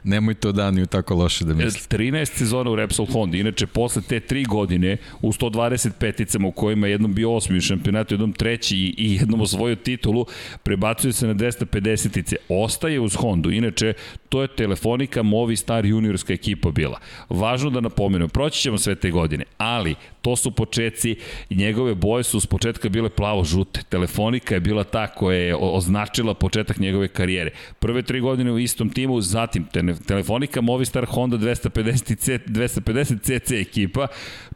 nemojte 0.04 0.48
o 0.48 0.52
Daniju 0.52 0.86
tako 0.86 1.14
loše 1.14 1.44
da 1.44 1.54
mislite. 1.54 1.96
13 1.98 2.24
sezona 2.24 2.70
u 2.70 2.76
Repsol 2.76 3.06
Honda, 3.06 3.36
inače 3.36 3.66
posle 3.66 4.02
te 4.02 4.20
tri 4.20 4.44
godine 4.44 4.96
u 5.22 5.32
125-icama 5.32 6.46
u 6.46 6.52
kojima 6.52 6.86
jednom 6.86 7.14
bio 7.14 7.32
osmi 7.32 7.58
u 7.58 7.60
šampionatu, 7.60 8.14
jednom 8.14 8.32
treći 8.32 8.76
i 8.76 9.14
jednom 9.14 9.40
osvojio 9.40 9.76
titulu, 9.76 10.26
prebacuje 10.62 11.12
se 11.12 11.26
na 11.26 11.34
250-ice. 11.34 12.36
Ostaje 12.48 13.00
uz 13.00 13.14
Hondu, 13.14 13.50
inače 13.50 13.92
to 14.28 14.42
je 14.42 14.48
Telefonika 14.56 15.22
Movistar 15.22 15.86
juniorska 15.86 16.32
ekipa 16.32 16.70
bila. 16.70 16.98
Važno 17.28 17.70
da 17.70 17.80
napomenem, 17.80 18.28
proći 18.28 18.60
ćemo 18.60 18.78
sve 18.78 18.94
te 18.94 19.10
godine, 19.10 19.44
ali 19.58 19.94
to 20.22 20.36
su 20.36 20.50
početci 20.50 21.16
njegove 21.50 21.94
boje 21.94 22.24
su 22.24 22.40
s 22.40 22.46
početka 22.46 22.88
bile 22.88 23.10
plavo-žute. 23.10 23.80
Telefonika 23.88 24.54
je 24.54 24.60
bila 24.60 24.84
ta 24.84 25.06
koja 25.06 25.38
je 25.38 25.56
označila 25.60 26.34
početak 26.34 26.78
njegove 26.78 27.08
karijere. 27.08 27.50
Prve 27.78 28.02
tri 28.02 28.20
godine 28.20 28.52
u 28.52 28.58
istom 28.58 28.90
timu, 28.90 29.20
zatim 29.20 29.64
Telefonika, 30.06 30.60
Movistar, 30.60 31.06
Honda 31.08 31.36
250, 31.36 32.18
C, 32.18 32.38
250 32.46 33.22
CC 33.22 33.60
ekipa, 33.60 34.06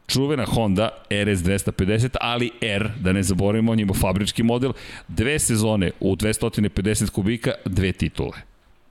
čuvena 0.07 0.45
Honda 0.45 0.90
RS 1.11 1.42
250, 1.42 2.16
ali 2.21 2.50
R, 2.61 2.90
da 3.00 3.12
ne 3.12 3.23
zaboravimo, 3.23 3.73
on 3.73 3.80
ima 3.80 3.95
fabrički 3.95 4.42
model, 4.42 4.73
dve 5.09 5.38
sezone 5.38 5.90
u 6.00 6.16
250 6.16 7.11
kubika, 7.11 7.52
dve 7.64 7.92
titule 7.92 8.48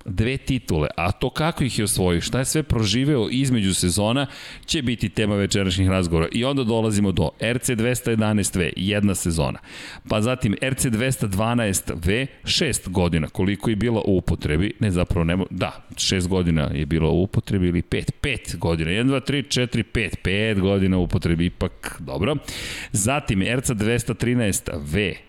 dve 0.07 0.37
titule, 0.37 0.87
a 0.95 1.11
to 1.11 1.29
kako 1.29 1.63
ih 1.63 1.79
je 1.79 1.83
osvojio, 1.83 2.21
šta 2.21 2.39
je 2.39 2.45
sve 2.45 2.63
proživeo 2.63 3.27
između 3.31 3.73
sezona, 3.73 4.27
će 4.65 4.81
biti 4.81 5.09
tema 5.09 5.35
večerašnjih 5.35 5.89
razgovora. 5.89 6.27
I 6.31 6.45
onda 6.45 6.63
dolazimo 6.63 7.11
do 7.11 7.29
RC 7.41 7.69
211V, 7.69 8.71
jedna 8.75 9.15
sezona. 9.15 9.59
Pa 10.09 10.21
zatim 10.21 10.55
RC 10.63 10.85
212V, 10.85 12.27
šest 12.45 12.89
godina, 12.89 13.27
koliko 13.27 13.69
je 13.69 13.75
bila 13.75 14.01
u 14.05 14.17
upotrebi, 14.17 14.73
ne 14.79 14.91
zapravo 14.91 15.23
nemo, 15.23 15.45
da, 15.49 15.87
šest 15.97 16.27
godina 16.27 16.69
je 16.73 16.85
bilo 16.85 17.11
u 17.11 17.23
upotrebi 17.23 17.67
ili 17.67 17.81
pet, 17.81 18.11
pet 18.21 18.55
godina, 18.59 18.91
1, 18.91 19.03
2, 19.03 19.31
3, 19.31 19.59
4, 19.61 19.83
5, 19.93 20.15
pet 20.23 20.59
godina 20.59 20.97
u 20.97 21.03
upotrebi, 21.03 21.45
ipak 21.45 21.97
dobro. 21.99 22.35
Zatim 22.91 23.41
RC 23.41 23.69
213V, 23.69 25.26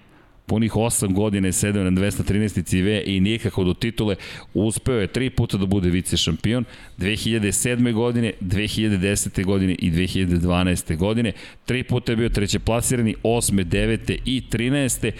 punih 0.49 0.73
8 0.73 1.13
godine 1.13 1.49
je 1.49 1.53
sedeo 1.53 1.85
na 1.85 1.91
213. 1.91 2.65
CV 2.65 3.11
i 3.11 3.21
nikako 3.21 3.65
do 3.65 3.75
titule 3.75 4.17
uspeo 4.55 5.01
je 5.01 5.07
tri 5.07 5.31
puta 5.31 5.57
da 5.57 5.67
bude 5.67 5.91
vice 5.91 6.17
šampion 6.17 6.65
2007. 6.99 7.93
godine, 7.93 8.33
2010. 8.41 9.45
godine 9.45 9.75
i 9.79 9.91
2012. 9.91 10.97
godine. 10.97 11.33
Tri 11.65 11.83
puta 11.83 12.13
je 12.13 12.17
bio 12.17 12.29
treće 12.29 12.59
plasirani, 12.59 13.15
8. 13.23 13.65
9. 13.65 14.19
i 14.25 14.43
13 14.53 15.13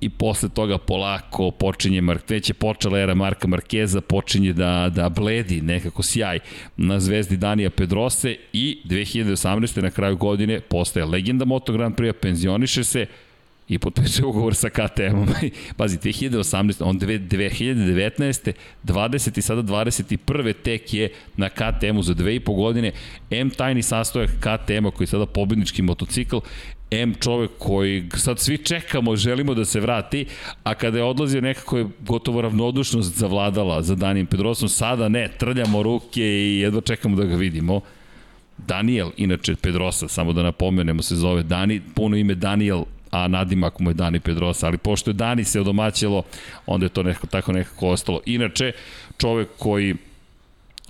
i 0.00 0.08
posle 0.10 0.48
toga 0.48 0.78
polako 0.78 1.50
počinje 1.50 2.00
Mark, 2.00 2.30
već 2.30 2.50
je 2.50 2.54
počela 2.54 2.98
era 2.98 3.14
Marka 3.14 3.48
Markeza, 3.48 4.00
počinje 4.00 4.52
da, 4.52 4.92
da 4.94 5.08
bledi 5.08 5.60
nekako 5.60 6.02
sjaj 6.02 6.38
na 6.76 7.00
zvezdi 7.00 7.36
Danija 7.36 7.70
Pedrose 7.70 8.36
i 8.52 8.78
2018. 8.84 9.82
na 9.82 9.90
kraju 9.90 10.16
godine 10.16 10.60
postaje 10.60 11.06
legenda 11.06 11.44
Moto 11.44 11.72
Grand 11.72 11.96
Prix, 11.96 12.12
penzioniše 12.12 12.84
se, 12.84 13.06
i 13.68 13.78
potpisuje 13.78 14.26
ugovor 14.26 14.54
sa 14.54 14.68
KTM-om. 14.70 15.28
Pazi, 15.76 15.98
2018, 15.98 16.82
on 16.84 17.00
2019. 17.00 18.52
20 18.84 19.38
i 19.38 19.42
sada 19.42 19.62
21. 19.62 20.54
tek 20.62 20.94
je 20.94 21.12
na 21.36 21.48
KTM-u 21.48 22.02
za 22.02 22.14
dve 22.14 22.34
i 22.34 22.40
po 22.40 22.52
godine. 22.54 22.92
M 23.30 23.50
tajni 23.50 23.82
sastojak 23.82 24.30
KTM-a 24.30 24.90
koji 24.90 25.04
je 25.04 25.08
sada 25.08 25.26
pobednički 25.26 25.82
motocikl, 25.82 26.36
M 26.90 27.14
čovek 27.20 27.50
koji 27.58 28.08
sad 28.16 28.38
svi 28.38 28.58
čekamo, 28.58 29.16
želimo 29.16 29.54
da 29.54 29.64
se 29.64 29.80
vrati, 29.80 30.26
a 30.62 30.74
kada 30.74 30.98
je 30.98 31.04
odlazio 31.04 31.40
nekako 31.40 31.78
je 31.78 31.86
gotovo 32.00 32.40
ravnodušnost 32.40 33.18
zavladala 33.18 33.82
za 33.82 33.94
Danijem 33.94 34.26
Pedrosom, 34.26 34.68
sada 34.68 35.08
ne, 35.08 35.28
trljamo 35.38 35.82
ruke 35.82 36.22
i 36.22 36.58
jedva 36.58 36.80
čekamo 36.80 37.16
da 37.16 37.24
ga 37.24 37.36
vidimo. 37.36 37.80
Daniel, 38.58 39.10
inače 39.16 39.54
Pedrosa, 39.54 40.08
samo 40.08 40.32
da 40.32 40.42
napomenemo, 40.42 41.02
se 41.02 41.16
zove 41.16 41.42
Dani, 41.42 41.80
puno 41.94 42.16
ime 42.16 42.34
Daniel 42.34 42.84
a 43.10 43.28
nadimak 43.28 43.80
mu 43.80 43.90
je 43.90 43.94
Dani 43.94 44.20
Pedrosa, 44.20 44.66
ali 44.66 44.78
pošto 44.78 45.10
je 45.10 45.14
Dani 45.14 45.44
se 45.44 45.60
odomaćilo, 45.60 46.22
onda 46.66 46.86
je 46.86 46.90
to 46.90 47.02
nekako, 47.02 47.26
tako 47.26 47.52
nekako 47.52 47.88
ostalo. 47.88 48.20
Inače, 48.26 48.72
čovek 49.18 49.48
koji 49.58 49.94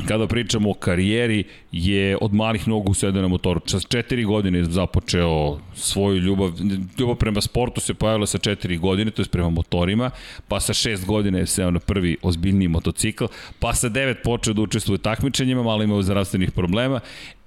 kada 0.09 0.27
pričamo 0.27 0.71
o 0.71 0.75
karijeri, 0.75 1.45
je 1.73 2.19
od 2.21 2.35
malih 2.35 2.69
nogu 2.69 2.95
sede 2.95 3.23
na 3.23 3.29
motoru. 3.29 3.61
Čas 3.61 3.87
četiri 3.89 4.25
godine 4.25 4.59
je 4.59 4.65
započeo 4.65 5.59
svoju 5.75 6.19
ljubav. 6.19 6.51
Ljubav 6.99 7.17
prema 7.17 7.41
sportu 7.41 7.81
se 7.81 7.95
pojavila 7.95 8.27
sa 8.27 8.39
četiri 8.39 8.77
godine, 8.77 9.11
to 9.11 9.23
je 9.23 9.27
prema 9.27 9.51
motorima, 9.51 10.11
pa 10.49 10.61
sa 10.61 10.75
šest 10.75 11.07
godine 11.07 11.39
je 11.39 11.47
seo 11.47 11.71
na 11.71 11.79
prvi 11.79 12.17
ozbiljniji 12.23 12.69
motocikl, 12.69 13.25
pa 13.59 13.75
sa 13.75 13.89
devet 13.89 14.19
počeo 14.25 14.55
da 14.55 14.63
učestvuje 14.63 14.95
u 14.95 14.99
takmičenjima, 14.99 15.63
malo 15.63 15.83
imao 15.83 16.03
zdravstvenih 16.03 16.51
problema 16.51 17.01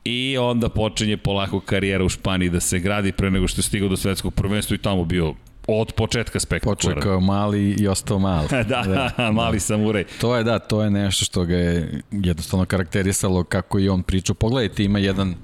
i 0.10 0.38
onda 0.38 0.70
počinje 0.70 1.18
polako 1.18 1.60
karijera 1.60 2.04
u 2.04 2.10
Španiji 2.10 2.50
da 2.50 2.60
se 2.60 2.80
gradi 2.80 3.12
pre 3.12 3.32
nego 3.32 3.48
što 3.48 3.60
je 3.60 3.64
stigao 3.64 3.90
do 3.90 3.98
svetskog 3.98 4.34
prvenstva 4.34 4.76
i 4.76 4.78
tamo 4.78 5.06
bio 5.06 5.34
od 5.68 5.92
početka 5.92 6.40
spektakularan. 6.40 6.96
Počekao 6.96 7.20
mali 7.20 7.76
i 7.80 7.88
ostao 7.88 8.20
mali. 8.20 8.48
da, 8.70 9.12
da, 9.18 9.32
mali 9.32 9.56
da. 9.56 9.60
samuraj. 9.60 10.04
To 10.22 10.36
je 10.36 10.44
da, 10.44 10.60
to 10.60 10.84
je 10.84 10.90
nešto 10.90 11.26
što 11.26 11.46
ga 11.46 11.56
je 11.56 12.02
jednostavno 12.12 12.66
karakterisalo 12.66 13.44
kako 13.44 13.80
i 13.80 13.90
on 13.90 14.04
pričao. 14.04 14.36
Pogledajte, 14.36 14.84
ima 14.84 15.00
jedan 15.00 15.36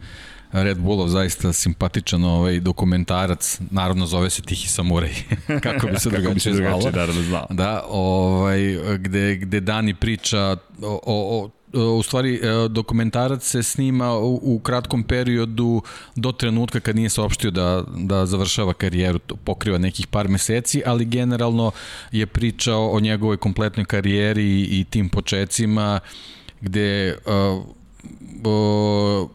Red 0.51 0.79
Bullov 0.79 1.07
zaista 1.07 1.53
simpatičan 1.53 2.23
ovaj 2.23 2.59
dokumentarac, 2.59 3.59
naravno 3.71 4.05
zove 4.05 4.29
se 4.29 4.41
Tihi 4.41 4.67
samuraj, 4.67 5.13
kako 5.63 5.87
bi 5.87 5.99
se 5.99 6.09
drugačije 6.09 6.55
zvalo. 6.55 6.91
Naravno 6.91 7.21
znao. 7.21 7.47
Da, 7.49 7.83
ovaj, 7.89 8.59
gde, 8.97 9.35
gde 9.35 9.59
Dani 9.59 9.93
priča 9.93 10.57
o, 10.81 10.99
o, 11.05 11.43
o 11.43 11.49
u 11.81 12.03
stvari 12.03 12.35
e, 12.35 12.67
dokumentarac 12.69 13.43
se 13.43 13.63
snima 13.63 14.17
u, 14.17 14.39
u 14.43 14.59
kratkom 14.59 15.03
periodu 15.03 15.81
do 16.15 16.31
trenutka 16.31 16.79
kad 16.79 16.95
nije 16.95 17.09
saopštio 17.09 17.51
da, 17.51 17.83
da 17.97 18.25
završava 18.25 18.73
karijeru, 18.73 19.19
pokriva 19.19 19.77
nekih 19.77 20.07
par 20.07 20.27
meseci, 20.27 20.81
ali 20.85 21.05
generalno 21.05 21.71
je 22.11 22.25
pričao 22.25 22.91
o 22.91 22.99
njegovoj 22.99 23.37
kompletnoj 23.37 23.85
karijeri 23.85 24.43
i, 24.43 24.79
i 24.79 24.83
tim 24.83 25.09
početcima 25.09 25.99
gde 26.61 27.17
uh, 27.25 27.65
uh, 28.45 29.29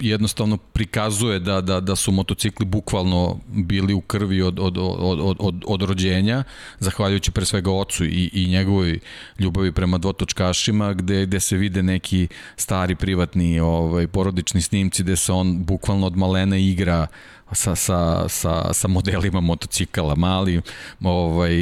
jednostavno 0.00 0.56
prikazuje 0.56 1.38
da, 1.38 1.60
da, 1.60 1.80
da 1.80 1.96
su 1.96 2.12
motocikli 2.12 2.66
bukvalno 2.66 3.38
bili 3.48 3.94
u 3.94 4.00
krvi 4.00 4.42
od, 4.42 4.58
od, 4.58 4.78
od, 4.78 5.36
od, 5.38 5.62
od 5.66 5.82
rođenja, 5.82 6.44
zahvaljujući 6.78 7.30
pre 7.30 7.44
svega 7.44 7.70
ocu 7.70 8.04
i, 8.04 8.30
i 8.32 8.48
njegovoj 8.48 8.98
ljubavi 9.38 9.72
prema 9.72 9.98
dvotočkašima, 9.98 10.92
gde, 10.92 11.26
gde 11.26 11.40
se 11.40 11.56
vide 11.56 11.82
neki 11.82 12.28
stari 12.56 12.94
privatni 12.94 13.60
ovaj, 13.60 14.06
porodični 14.06 14.62
snimci 14.62 15.02
gde 15.02 15.16
se 15.16 15.32
on 15.32 15.64
bukvalno 15.64 16.06
od 16.06 16.16
malena 16.16 16.56
igra 16.56 17.06
sa, 17.52 17.74
sa, 17.76 18.28
sa, 18.28 18.72
sa 18.72 18.88
modelima 18.88 19.40
motocikala 19.40 20.14
mali, 20.14 20.60
ovaj, 21.02 21.54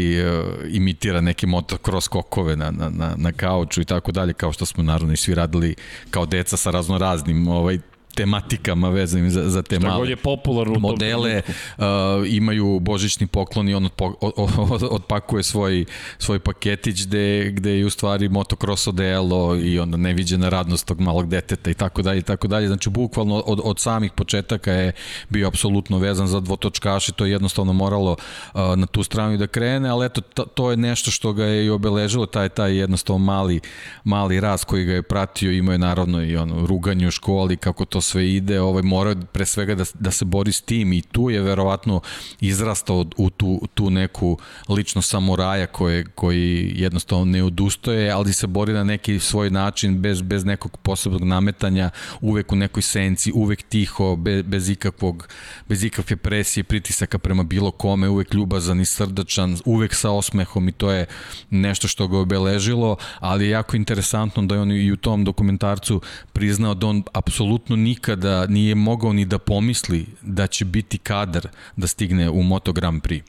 imitira 0.69 1.21
neke 1.21 1.47
motocross 1.47 2.05
skokove 2.05 2.57
na, 2.57 2.71
na, 2.71 2.89
na, 2.89 3.15
na 3.17 3.33
kauču 3.33 3.81
i 3.81 3.85
tako 3.85 4.13
dalje, 4.13 4.33
kao 4.33 4.53
što 4.53 4.67
smo 4.67 4.83
naravno 4.83 5.13
i 5.13 5.17
svi 5.17 5.35
radili 5.35 5.75
kao 6.11 6.27
deca 6.27 6.57
sa 6.57 6.71
raznoraznim 6.71 7.49
ovaj, 7.49 7.79
tematikama 8.19 8.89
vezanim 8.91 9.31
za, 9.31 9.51
za 9.51 9.63
te 9.63 9.77
Šta 9.77 9.89
male 9.89 10.09
je 10.09 10.17
popularno 10.17 10.79
modele, 10.79 11.43
uh, 11.79 11.85
imaju 12.27 12.81
božićni 12.81 13.27
poklon 13.27 13.69
i 13.69 13.75
on 13.75 13.85
odpo, 13.85 14.15
od, 14.21 14.33
od, 14.57 14.83
odpakuje 14.91 15.43
svoj, 15.43 15.85
svoj 16.19 16.39
paketić 16.39 17.07
gde, 17.07 17.51
gde 17.51 17.79
je 17.79 17.87
u 17.87 17.91
stvari 17.91 18.29
motocross 18.29 18.87
odelo 18.87 19.57
i 19.57 19.79
onda 19.79 19.97
neviđena 19.97 20.49
radnost 20.49 20.87
tog 20.87 21.01
malog 21.01 21.29
deteta 21.29 21.71
i 21.71 21.75
tako 21.75 22.03
dalje 22.03 22.19
i 22.19 22.23
tako 22.23 22.49
dalje. 22.49 22.67
Znači, 22.67 22.91
bukvalno 22.91 23.35
od, 23.35 23.61
od 23.65 23.79
samih 23.79 24.13
početaka 24.13 24.73
je 24.73 24.93
bio 25.29 25.49
apsolutno 25.49 25.99
vezan 25.99 26.27
za 26.27 26.41
dvotočkaše, 26.41 27.13
to 27.13 27.25
je 27.25 27.31
jednostavno 27.31 27.73
moralo 27.73 28.13
uh, 28.13 28.61
na 28.77 28.87
tu 28.87 29.03
stranu 29.03 29.37
da 29.37 29.47
krene, 29.47 29.89
ali 29.89 30.07
eto, 30.07 30.21
to, 30.21 30.45
to 30.45 30.71
je 30.71 30.77
nešto 30.77 31.11
što 31.11 31.33
ga 31.33 31.45
je 31.45 31.67
i 31.67 31.71
obeležilo, 31.71 32.27
taj, 32.27 32.49
taj 32.49 32.77
jednostavno 32.77 33.25
mali, 33.25 33.61
mali 34.05 34.41
raz 34.41 34.65
koji 34.65 34.85
ga 34.85 34.93
je 34.93 35.03
pratio, 35.03 35.53
imao 35.53 35.73
je 35.73 35.79
naravno 35.79 36.23
i 36.23 36.37
ono, 36.37 36.67
ruganje 36.67 37.09
u 37.09 37.11
školi, 37.11 37.57
kako 37.57 37.85
to 37.85 38.01
sve 38.09 38.35
ide, 38.35 38.61
ovaj, 38.61 38.83
mora 38.83 39.15
pre 39.33 39.47
svega 39.47 39.75
da, 39.75 39.85
da 39.95 40.11
se 40.11 40.25
bori 40.25 40.53
s 40.53 40.61
tim 40.61 40.93
i 40.93 41.03
tu 41.03 41.31
je 41.31 41.43
verovatno 41.43 42.01
izrastao 42.41 43.05
u 43.17 43.31
tu, 43.31 43.61
tu 43.75 43.91
neku 43.91 44.39
lično 44.69 45.03
samuraja 45.03 45.67
koje, 45.67 46.05
koji 46.05 46.73
jednostavno 46.77 47.25
ne 47.25 47.43
odustoje, 47.45 48.11
ali 48.11 48.33
se 48.33 48.47
bori 48.47 48.73
na 48.73 48.85
neki 48.85 49.19
svoj 49.19 49.51
način 49.51 49.99
bez, 49.99 50.23
bez 50.23 50.45
nekog 50.45 50.77
posebnog 50.77 51.25
nametanja, 51.25 51.91
uvek 52.21 52.53
u 52.53 52.57
nekoj 52.57 52.83
senci, 52.83 53.33
uvek 53.35 53.63
tiho, 53.63 54.17
bez, 54.17 54.43
bez 54.43 54.69
ikakvog, 54.69 55.29
bez 55.69 55.85
ikakve 55.85 56.17
presije, 56.17 56.65
pritisaka 56.65 57.19
prema 57.19 57.43
bilo 57.43 57.71
kome, 57.71 58.09
uvek 58.09 58.35
ljubazan 58.35 58.81
i 58.81 58.85
srdačan, 58.85 59.57
uvek 59.65 59.95
sa 59.95 60.11
osmehom 60.11 60.69
i 60.69 60.73
to 60.73 60.91
je 60.91 61.07
nešto 61.51 61.89
što 61.89 62.09
ga 62.09 62.19
obeležilo, 62.19 62.97
ali 63.21 63.45
je 63.45 63.51
jako 63.51 63.77
interesantno 63.77 64.43
da 64.43 64.55
je 64.55 64.61
on 64.61 64.73
i 64.73 64.93
u 64.93 64.97
tom 64.97 65.25
dokumentarcu 65.25 66.01
priznao 66.33 66.75
da 66.75 66.87
on 66.87 67.03
apsolutno 67.13 67.77
nikada 67.99 68.47
nije 68.47 68.75
mogao 68.75 69.13
ni 69.13 69.25
da 69.25 69.39
pomisli 69.39 70.07
da 70.23 70.47
će 70.47 70.65
biti 70.65 70.99
kadar 70.99 71.49
da 71.77 71.87
stigne 71.87 72.31
u 72.31 72.43
Moto 72.43 72.73
Grand 72.73 73.03
Prix. 73.03 73.23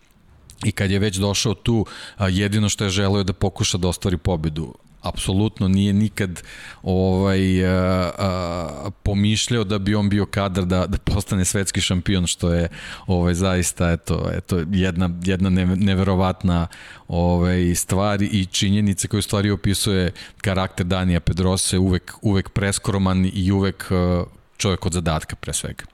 I 0.65 0.71
kad 0.71 0.91
je 0.91 0.99
već 0.99 1.17
došao 1.17 1.53
tu, 1.53 1.85
jedino 2.29 2.69
što 2.69 2.83
je 2.83 2.89
želeo 2.89 3.17
je 3.17 3.23
da 3.23 3.33
pokuša 3.33 3.77
da 3.77 3.87
ostvari 3.87 4.17
pobedu. 4.17 4.73
Apsolutno 5.01 5.67
nije 5.67 5.93
nikad 5.93 6.43
ovaj 6.83 7.65
a, 7.65 8.11
a, 8.17 8.89
pomišljao 9.03 9.63
da 9.63 9.79
bi 9.79 9.95
on 9.95 10.09
bio 10.09 10.25
kadar 10.25 10.65
da 10.65 10.85
da 10.87 10.97
postane 10.97 11.45
svetski 11.45 11.81
šampion 11.81 12.27
što 12.27 12.53
je 12.53 12.67
ovaj 13.07 13.33
zaista 13.33 13.91
eto 13.91 14.29
eto 14.33 14.63
jedna 14.71 15.09
jedna 15.23 15.49
neverovatna 15.75 16.67
ovaj 17.07 17.75
stvar 17.75 18.21
i 18.21 18.45
činjenice 18.45 19.07
koje 19.07 19.21
stvari 19.21 19.51
opisuje 19.51 20.11
karakter 20.41 20.85
Danija 20.85 21.19
Pedrose 21.19 21.77
uvek 21.77 22.13
uvek 22.21 22.49
preskroman 22.49 23.31
i 23.33 23.51
uvek 23.51 23.91
čovjek 24.59 24.85
od 24.85 24.93
zadatka 24.93 25.35
pre 25.35 25.55
svega. 25.55 25.87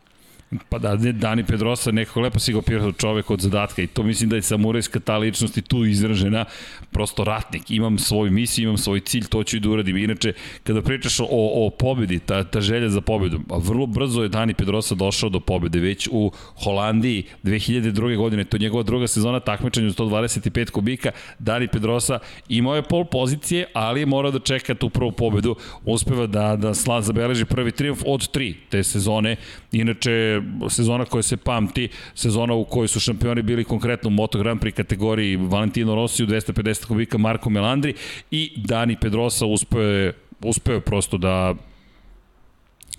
Pa 0.69 0.79
da, 0.79 0.95
Dani 0.95 1.43
Pedrosa 1.43 1.91
nekako 1.91 2.21
lepo 2.21 2.39
si 2.39 2.53
ga 2.53 2.59
opisao 2.59 2.91
čovek 2.91 3.31
od 3.31 3.39
zadatka 3.39 3.81
i 3.81 3.87
to 3.87 4.03
mislim 4.03 4.29
da 4.29 4.35
je 4.35 4.41
samurajska 4.41 4.99
ta 4.99 5.17
ličnost 5.17 5.57
i 5.57 5.61
tu 5.61 5.85
izražena, 5.85 6.45
prosto 6.91 7.23
ratnik, 7.23 7.71
imam 7.71 7.97
svoju 7.97 8.31
misiju, 8.31 8.63
imam 8.63 8.77
svoj 8.77 8.99
cilj, 8.99 9.25
to 9.29 9.43
ću 9.43 9.57
i 9.57 9.59
da 9.59 9.69
uradim. 9.69 9.97
Inače, 9.97 10.33
kada 10.63 10.81
pričaš 10.81 11.19
o, 11.19 11.27
o 11.29 11.69
pobedi, 11.69 12.19
ta, 12.19 12.43
ta 12.43 12.61
želja 12.61 12.89
za 12.89 13.01
pobedu, 13.01 13.39
a 13.49 13.57
vrlo 13.57 13.85
brzo 13.85 14.23
je 14.23 14.29
Dani 14.29 14.53
Pedrosa 14.53 14.95
došao 14.95 15.29
do 15.29 15.39
pobede, 15.39 15.79
već 15.79 16.09
u 16.11 16.31
Holandiji 16.63 17.23
2002. 17.43 18.17
godine, 18.17 18.43
to 18.43 18.57
je 18.57 18.61
njegova 18.61 18.83
druga 18.83 19.07
sezona 19.07 19.39
takmičenja 19.39 19.87
u 19.87 19.91
125 19.91 20.71
kubika, 20.71 21.11
Dani 21.39 21.67
Pedrosa 21.67 22.19
imao 22.49 22.75
je 22.75 22.83
pol 22.83 23.05
pozicije, 23.05 23.65
ali 23.73 23.99
je 23.99 24.05
morao 24.05 24.31
da 24.31 24.39
čeka 24.39 24.75
tu 24.75 24.89
prvu 24.89 25.11
pobedu, 25.11 25.55
uspeva 25.85 26.27
da, 26.27 26.55
da 26.55 26.73
sla 26.73 27.01
zabeleži 27.01 27.45
prvi 27.45 27.71
triumf 27.71 28.01
od 28.05 28.27
tri 28.27 28.55
te 28.69 28.83
sezone, 28.83 29.35
inače 29.79 30.41
sezona 30.69 31.05
koja 31.05 31.23
se 31.23 31.37
pamti, 31.37 31.89
sezona 32.15 32.53
u 32.53 32.65
kojoj 32.65 32.87
su 32.87 32.99
šampioni 32.99 33.41
bili 33.41 33.63
konkretno 33.63 34.07
u 34.07 34.11
Moto 34.11 34.39
Grand 34.39 34.61
Prix 34.61 34.75
kategoriji 34.75 35.35
Valentino 35.35 35.95
Rossi 35.95 36.23
u 36.23 36.27
250 36.27 36.85
kubika 36.85 37.17
Marko 37.17 37.49
Melandri 37.49 37.93
i 38.31 38.53
Dani 38.55 38.97
Pedrosa 39.01 39.45
uspeo 39.45 39.81
je, 39.81 40.13
uspeo 40.41 40.79
prosto 40.81 41.17
da 41.17 41.55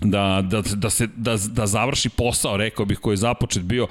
da, 0.01 0.43
da, 0.49 0.61
da, 0.75 0.89
se, 0.89 1.07
da, 1.15 1.37
da 1.51 1.67
završi 1.67 2.09
posao, 2.09 2.57
rekao 2.57 2.85
bih, 2.85 2.99
koji 2.99 3.13
je 3.13 3.17
započet 3.17 3.63
bio 3.63 3.87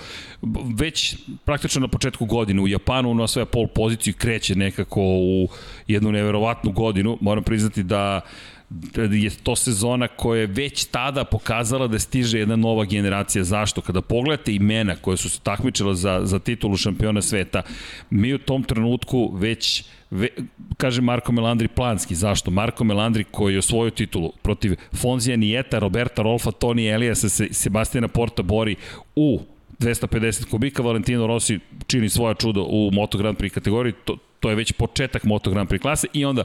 već 0.79 1.17
praktično 1.45 1.81
na 1.81 1.89
početku 1.89 2.25
godine 2.25 2.63
u 2.63 2.69
Japanu, 2.69 3.11
ono 3.11 3.27
sve 3.27 3.45
pol 3.45 3.67
poziciju 3.67 4.15
kreće 4.19 4.55
nekako 4.55 5.01
u 5.03 5.49
jednu 5.87 6.13
neverovatnu 6.13 6.73
godinu. 6.73 7.19
Moram 7.21 7.45
priznati 7.45 7.83
da 7.83 8.21
uh, 8.25 8.56
je 9.13 9.31
to 9.31 9.57
sezona 9.57 10.09
koja 10.09 10.41
je 10.41 10.47
već 10.47 10.85
tada 10.85 11.25
pokazala 11.25 11.87
da 11.87 11.99
stiže 11.99 12.39
jedna 12.39 12.57
nova 12.57 12.85
generacija. 12.85 13.45
Zašto? 13.45 13.81
Kada 13.81 14.01
pogledate 14.01 14.55
imena 14.55 14.97
koje 14.97 15.17
su 15.17 15.31
se 15.31 15.41
takmičila 15.41 15.95
za, 15.95 16.21
za 16.25 16.39
titulu 16.39 16.77
šampiona 16.77 17.23
sveta, 17.23 17.63
mi 18.11 18.35
u 18.35 18.39
tom 18.39 18.63
trenutku 18.63 19.31
već 19.35 19.85
Ve, 20.11 20.29
kaže 20.77 21.03
Marko 21.03 21.33
Melandri 21.33 21.69
planski. 21.69 22.15
Zašto? 22.15 22.51
Marko 22.51 22.85
Melandri 22.85 23.25
koji 23.25 23.55
je 23.55 23.59
osvojio 23.59 23.91
titulu 23.91 24.33
protiv 24.43 24.77
Fonzija 24.95 25.37
Nijeta, 25.37 25.79
Roberta 25.79 26.23
Rolfa, 26.23 26.51
Toni 26.51 26.87
Eliasa, 26.87 27.29
se, 27.29 27.49
Sebastina 27.51 28.09
Porta 28.09 28.43
bori 28.43 28.77
u 29.17 29.41
250 29.81 30.51
kubika, 30.51 30.83
Valentino 30.83 31.27
Rossi 31.27 31.59
čini 31.87 32.09
svoja 32.09 32.35
čudo 32.35 32.63
u 32.69 32.91
Moto 32.93 33.19
Grand 33.19 33.39
Prix 33.39 33.55
kategoriji, 33.55 33.93
to, 34.05 34.17
to 34.47 34.51
je 34.51 34.57
već 34.57 34.73
početak 34.73 35.25
Moto 35.25 35.51
Grand 35.51 35.69
Prix 35.69 35.83
klase 35.83 36.07
i 36.13 36.25
onda 36.25 36.45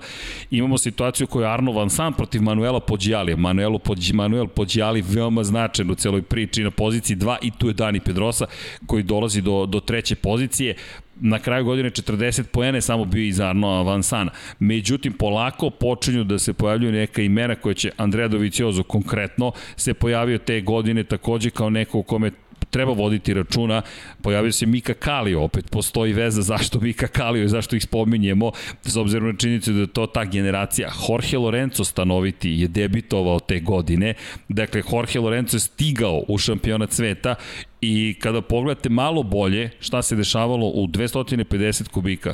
imamo 0.52 0.78
situaciju 0.78 1.28
koju 1.28 1.42
je 1.42 1.54
Arno 1.54 1.72
Van 1.72 1.90
Sam 1.90 2.14
protiv 2.14 2.42
Manuela 2.42 2.80
Pođijalija. 2.80 3.38
Manuelo 3.38 3.80
Pođi, 3.80 4.14
Manuel 4.14 4.48
Pođijali 4.48 5.02
veoma 5.02 5.44
značajan 5.44 5.92
u 5.92 5.96
celoj 5.96 6.22
priči 6.22 6.64
na 6.64 6.72
poziciji 6.72 7.18
2 7.18 7.38
i 7.42 7.52
tu 7.52 7.68
je 7.68 7.74
Dani 7.74 8.00
Pedrosa 8.00 8.46
koji 8.86 9.04
dolazi 9.04 9.42
do, 9.42 9.66
do 9.66 9.80
treće 9.80 10.16
pozicije 10.16 10.76
na 11.16 11.40
kraju 11.40 11.66
godine 11.66 11.90
40 11.90 12.44
poene 12.44 12.82
samo 12.82 13.06
bio 13.06 13.24
iz 13.24 13.40
Arnoa 13.40 13.82
Vansana. 13.82 14.32
Međutim, 14.60 15.14
polako 15.14 15.70
počinju 15.70 16.24
da 16.24 16.40
se 16.40 16.54
pojavljuju 16.54 16.92
neka 16.92 17.22
imena 17.22 17.56
koje 17.56 17.76
će 17.76 17.92
Andrea 17.98 18.28
Doviciozo 18.28 18.84
konkretno 18.84 19.52
se 19.76 19.94
pojavio 19.94 20.38
te 20.38 20.62
godine 20.62 21.04
takođe 21.04 21.50
kao 21.50 21.70
neko 21.70 22.00
u 22.00 22.04
kome 22.04 22.32
treba 22.70 22.94
voditi 22.94 23.34
računa. 23.34 23.82
Pojavio 24.22 24.52
se 24.52 24.66
Mika 24.66 24.94
Kalio, 24.94 25.44
opet 25.44 25.70
postoji 25.70 26.14
veza 26.14 26.42
zašto 26.42 26.80
Mika 26.80 27.08
Kalio 27.08 27.44
i 27.44 27.50
zašto 27.50 27.76
ih 27.76 27.84
spominjemo, 27.84 28.52
s 28.84 28.96
obzirom 28.96 29.28
na 29.28 29.38
činjenicu 29.38 29.74
da 29.74 29.80
je 29.80 29.88
to 29.88 30.08
ta 30.08 30.26
generacija. 30.26 30.92
Jorge 31.10 31.38
Lorenzo 31.38 31.84
stanoviti 31.84 32.50
je 32.50 32.68
debitovao 32.68 33.40
te 33.40 33.60
godine, 33.60 34.14
dakle 34.48 34.84
Jorge 34.92 35.20
Lorenzo 35.20 35.56
je 35.56 35.60
stigao 35.62 36.24
u 36.28 36.38
šampionat 36.38 36.92
sveta 36.92 37.36
i 37.82 38.16
kada 38.20 38.42
pogledate 38.42 38.90
malo 38.90 39.24
bolje 39.24 39.70
šta 39.80 40.02
se 40.02 40.16
dešavalo 40.16 40.68
u 40.68 40.88
250 40.88 41.88
kubika, 41.88 42.34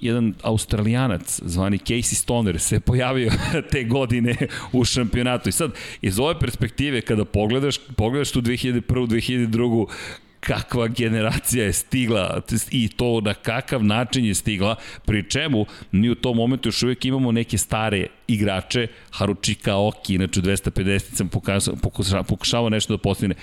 jedan 0.00 0.34
australijanac 0.42 1.40
zvani 1.44 1.78
Casey 1.78 2.14
Stoner 2.14 2.60
se 2.60 2.80
pojavio 2.90 3.30
te 3.70 3.84
godine 3.84 4.36
u 4.72 4.84
šampionatu. 4.84 5.48
I 5.48 5.52
sad, 5.52 5.70
iz 6.02 6.18
ove 6.18 6.38
perspektive, 6.40 7.00
kada 7.00 7.24
pogledaš, 7.24 7.78
pogledaš 7.96 8.30
tu 8.30 8.42
2001. 8.42 8.82
2002 8.88 9.86
kakva 10.40 10.88
generacija 10.88 11.64
je 11.64 11.72
stigla 11.72 12.40
i 12.70 12.88
to 12.88 13.20
na 13.20 13.34
kakav 13.34 13.84
način 13.84 14.24
je 14.24 14.34
stigla, 14.34 14.76
pri 15.04 15.30
čemu 15.30 15.66
mi 15.92 16.10
u 16.10 16.14
tom 16.14 16.36
momentu 16.36 16.68
još 16.68 16.82
uvijek 16.82 17.04
imamo 17.04 17.32
neke 17.32 17.58
stare 17.58 18.06
igrače, 18.26 18.86
Haruchika 19.10 19.76
Oki, 19.76 20.14
inače 20.14 20.40
250 20.40 20.98
sam 20.98 21.28
pokušao, 21.82 22.22
pokušao 22.22 22.68
nešto 22.68 22.92
da 22.92 22.98
postigne. 22.98 23.34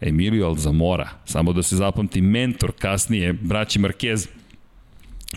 Emilio 0.00 0.46
Alzamora, 0.46 1.08
samo 1.24 1.52
da 1.52 1.62
se 1.62 1.76
zapamti, 1.76 2.20
mentor 2.20 2.72
kasnije, 2.78 3.32
braći 3.32 3.78
Marquez, 3.78 4.28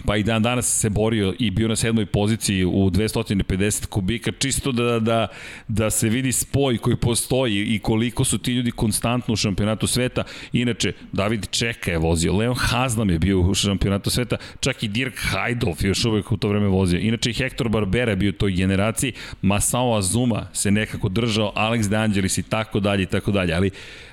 pa 0.06 0.18
i 0.18 0.24
dan 0.24 0.44
danas 0.44 0.80
se 0.80 0.90
borio 0.90 1.34
i 1.40 1.52
bio 1.52 1.68
na 1.68 1.76
sedmoj 1.76 2.06
poziciji 2.06 2.66
u 2.66 2.90
250 2.90 3.86
kubika, 3.86 4.32
čisto 4.40 4.72
da, 4.72 5.00
da, 5.00 5.28
da 5.68 5.90
se 5.90 6.10
vidi 6.10 6.32
spoj 6.32 6.78
koji 6.78 6.96
postoji 6.96 7.76
i 7.76 7.80
koliko 7.80 8.24
su 8.24 8.38
ti 8.38 8.54
ljudi 8.54 8.72
konstantno 8.72 9.34
u 9.34 9.38
šampionatu 9.38 9.88
sveta. 9.88 10.24
Inače, 10.54 10.94
David 11.12 11.48
Čeka 11.50 11.92
je 11.92 11.98
vozio, 11.98 12.34
Leon 12.34 12.56
Haznam 12.56 13.10
je 13.10 13.20
bio 13.20 13.40
u 13.40 13.54
šampionatu 13.54 14.10
sveta, 14.10 14.38
čak 14.60 14.84
i 14.84 14.88
Dirk 14.88 15.16
Hajdolf 15.18 15.84
još 15.84 16.06
uvek 16.06 16.32
u 16.32 16.38
to 16.38 16.50
vreme 16.50 16.68
vozio. 16.68 17.00
Inače 17.00 17.34
Hector 17.34 17.70
Barbera 17.70 18.12
je 18.12 18.16
bio 18.16 18.30
u 18.30 18.40
toj 18.40 18.52
generaciji, 18.52 19.14
Masao 19.42 19.98
Azuma 19.98 20.48
se 20.54 20.72
nekako 20.72 21.10
držao, 21.10 21.54
Alex 21.56 21.90
De 21.90 21.98
Angelis 21.98 22.38
i 22.38 22.44
tako 22.44 22.80
dalje 22.80 23.04
i 23.04 23.06
tako 23.06 23.32
dalje, 23.32 23.54
ali 23.54 23.72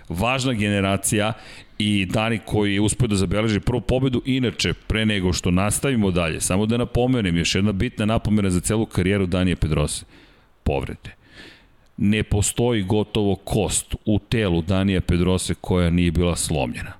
važna 0.08 0.52
generacija 0.52 1.32
i 1.86 2.06
Dani 2.06 2.38
koji 2.44 2.74
je 2.74 2.80
uspio 2.80 3.08
da 3.08 3.16
zabeleži 3.16 3.60
prvu 3.60 3.80
pobedu. 3.80 4.22
Inače, 4.24 4.72
pre 4.72 5.06
nego 5.06 5.32
što 5.32 5.50
nastavimo 5.50 6.10
dalje, 6.10 6.40
samo 6.40 6.66
da 6.66 6.76
napomenem, 6.76 7.36
još 7.36 7.54
jedna 7.54 7.72
bitna 7.72 8.06
napomena 8.06 8.50
za 8.50 8.60
celu 8.60 8.86
karijeru 8.86 9.26
Danije 9.26 9.56
Pedrose. 9.56 10.04
Povrede. 10.62 11.14
Ne 11.96 12.22
postoji 12.22 12.82
gotovo 12.82 13.36
kost 13.36 13.94
u 14.04 14.18
telu 14.18 14.62
Danija 14.62 15.00
Pedrose 15.00 15.54
koja 15.54 15.90
nije 15.90 16.10
bila 16.10 16.36
slomljena. 16.36 16.92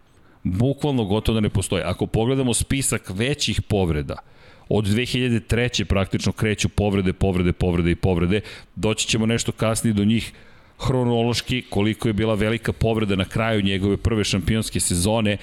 Bukvalno 0.42 1.05
gotovo 1.05 1.35
da 1.35 1.40
ne 1.40 1.49
postoji. 1.49 1.83
Ako 1.83 2.07
pogledamo 2.07 2.55
spisak 2.55 3.11
većih 3.14 3.62
povreda, 3.62 4.16
od 4.68 4.85
2003. 4.85 5.85
praktično 5.85 6.33
kreću 6.33 6.68
povrede, 6.68 7.12
povrede, 7.12 7.53
povrede 7.53 7.90
i 7.90 7.97
povrede, 7.97 8.40
doći 8.77 9.09
ćemo 9.09 9.27
nešto 9.27 9.53
kasnije 9.53 9.94
do 9.94 10.05
njih 10.05 10.33
hronološki 10.80 11.62
koliko 11.70 12.08
je 12.08 12.12
bila 12.12 12.34
velika 12.34 12.72
povreda 12.72 13.16
na 13.16 13.24
kraju 13.24 13.62
njegove 13.62 13.96
prve 13.96 14.24
šampionske 14.24 14.80
sezone 14.80 15.37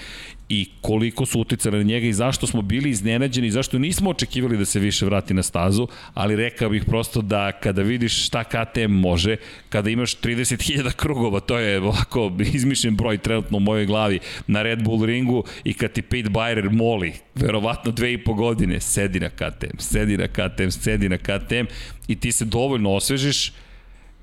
i 0.49 0.69
koliko 0.81 1.25
su 1.25 1.39
uticali 1.39 1.77
na 1.77 1.83
njega 1.83 2.07
i 2.07 2.13
zašto 2.13 2.47
smo 2.47 2.61
bili 2.61 2.89
iznenađeni 2.89 3.47
i 3.47 3.51
zašto 3.51 3.79
nismo 3.79 4.09
očekivali 4.09 4.57
da 4.57 4.65
se 4.65 4.79
više 4.79 5.05
vrati 5.05 5.33
na 5.33 5.43
stazu, 5.43 5.87
ali 6.13 6.35
rekao 6.35 6.69
bih 6.69 6.83
prosto 6.85 7.21
da 7.21 7.51
kada 7.51 7.81
vidiš 7.81 8.25
šta 8.25 8.43
KTM 8.43 8.91
može, 8.91 9.35
kada 9.69 9.89
imaš 9.89 10.17
30.000 10.17 10.91
krugova, 10.91 11.39
to 11.39 11.57
je 11.57 11.79
ovako 11.81 12.31
izmišljen 12.53 12.95
broj 12.95 13.17
trenutno 13.17 13.57
u 13.57 13.59
mojoj 13.61 13.85
glavi 13.85 14.19
na 14.47 14.61
Red 14.61 14.83
Bull 14.83 15.05
ringu 15.05 15.43
i 15.63 15.73
kad 15.73 15.91
ti 15.91 16.01
Pete 16.01 16.29
Byrer 16.29 16.71
moli, 16.71 17.13
verovatno 17.35 17.91
dve 17.91 18.13
i 18.13 18.23
po 18.23 18.33
godine, 18.33 18.79
sedi 18.79 19.19
na 19.19 19.29
KTM, 19.29 19.77
sedi 19.77 20.17
na 20.17 20.27
KTM, 20.27 20.69
sedi 20.69 21.09
na 21.09 21.17
KTM 21.17 21.65
i 22.07 22.15
ti 22.15 22.31
se 22.31 22.45
dovoljno 22.45 22.91
osvežiš 22.91 23.53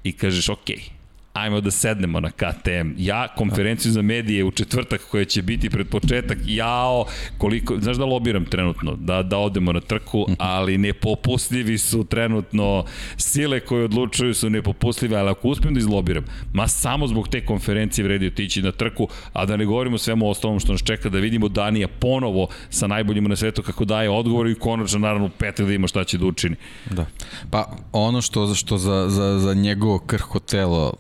i 0.05 0.13
kažeš 0.13 0.49
okej, 0.49 0.77
okay, 0.77 0.98
ajmo 1.33 1.61
da 1.61 1.71
sednemo 1.71 2.21
na 2.21 2.31
KTM. 2.31 2.95
Ja 2.97 3.29
konferenciju 3.37 3.93
za 3.93 4.03
medije 4.03 4.45
u 4.45 4.51
četvrtak 4.51 5.01
koja 5.11 5.25
će 5.25 5.43
biti 5.43 5.71
pred 5.71 5.89
početak, 5.89 6.39
jao, 6.47 7.05
koliko, 7.39 7.77
znaš 7.81 7.97
da 7.97 8.05
lobiram 8.05 8.45
trenutno, 8.45 8.97
da, 8.97 9.23
da 9.23 9.39
odemo 9.39 9.73
na 9.73 9.81
trku, 9.81 10.27
ali 10.39 10.79
nepopustljivi 10.79 11.79
su 11.79 12.05
trenutno, 12.05 12.85
sile 13.17 13.61
koje 13.61 13.85
odlučuju 13.85 14.35
su 14.35 14.51
nepopustljive, 14.51 15.17
ali 15.17 15.31
ako 15.31 15.49
uspijem 15.49 15.75
da 15.75 15.79
izlobiram, 15.79 16.25
ma 16.53 16.69
samo 16.69 17.07
zbog 17.07 17.29
te 17.29 17.47
konferencije 17.47 18.05
vredi 18.05 18.27
otići 18.27 18.63
na 18.63 18.73
trku, 18.73 19.09
a 19.33 19.47
da 19.47 19.57
ne 19.57 19.65
govorimo 19.65 19.99
svemu 19.99 20.31
ostalom 20.31 20.61
što 20.61 20.73
nas 20.73 20.83
čeka, 20.83 21.09
da 21.09 21.19
vidimo 21.19 21.49
Danija 21.49 21.89
ponovo 21.89 22.49
sa 22.71 22.87
najboljima 22.87 23.29
na 23.29 23.37
svetu 23.37 23.63
kako 23.63 23.85
daje 23.85 24.11
odgovor 24.11 24.47
i 24.47 24.55
konačno 24.55 24.99
naravno 24.99 25.29
Petar 25.39 25.67
da 25.67 25.73
ima 25.73 25.87
šta 25.87 26.05
će 26.05 26.19
da 26.19 26.27
učini. 26.27 26.57
Da. 26.91 27.07
Pa 27.51 27.77
ono 27.93 28.23
što, 28.23 28.55
što 28.55 28.79
za, 28.79 29.09
za, 29.09 29.39
za 29.39 29.55
njegovo 29.55 29.99
krhko 29.99 30.39
telo 30.39 30.93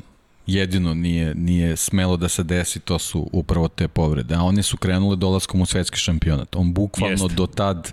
jedino 0.49 0.95
nije, 0.95 1.35
nije 1.35 1.77
smelo 1.77 2.17
da 2.17 2.29
se 2.29 2.43
desi, 2.43 2.81
to 2.81 2.99
su 2.99 3.29
upravo 3.33 3.69
te 3.69 3.89
povrede. 3.89 4.35
A 4.35 4.43
one 4.43 4.63
su 4.63 4.77
krenule 4.77 5.17
dolaskom 5.17 5.61
u 5.61 5.67
svetski 5.67 5.99
šampionat. 5.99 6.57
On 6.57 6.73
bukvalno 6.73 7.25
Jeste. 7.25 7.35
do 7.35 7.47
tad 7.47 7.93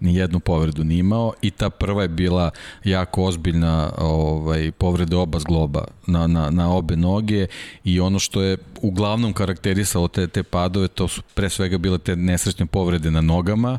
ni 0.00 0.14
jednu 0.14 0.40
povredu 0.40 0.84
ni 0.84 0.98
imao 0.98 1.32
i 1.42 1.50
ta 1.50 1.70
prva 1.70 2.02
je 2.02 2.08
bila 2.08 2.50
jako 2.84 3.24
ozbiljna 3.24 3.92
ovaj, 3.98 4.72
povreda 4.72 5.18
oba 5.18 5.38
zgloba 5.38 5.84
na, 6.06 6.26
na, 6.26 6.50
na 6.50 6.72
obe 6.74 6.96
noge 6.96 7.46
i 7.84 8.00
ono 8.00 8.18
što 8.18 8.42
je 8.42 8.56
uglavnom 8.82 9.32
karakterisalo 9.32 10.08
te, 10.08 10.26
te 10.26 10.42
padove, 10.42 10.88
to 10.88 11.08
su 11.08 11.22
pre 11.34 11.50
svega 11.50 11.78
bile 11.78 11.98
te 11.98 12.16
nesrećne 12.16 12.66
povrede 12.66 13.10
na 13.10 13.20
nogama, 13.20 13.78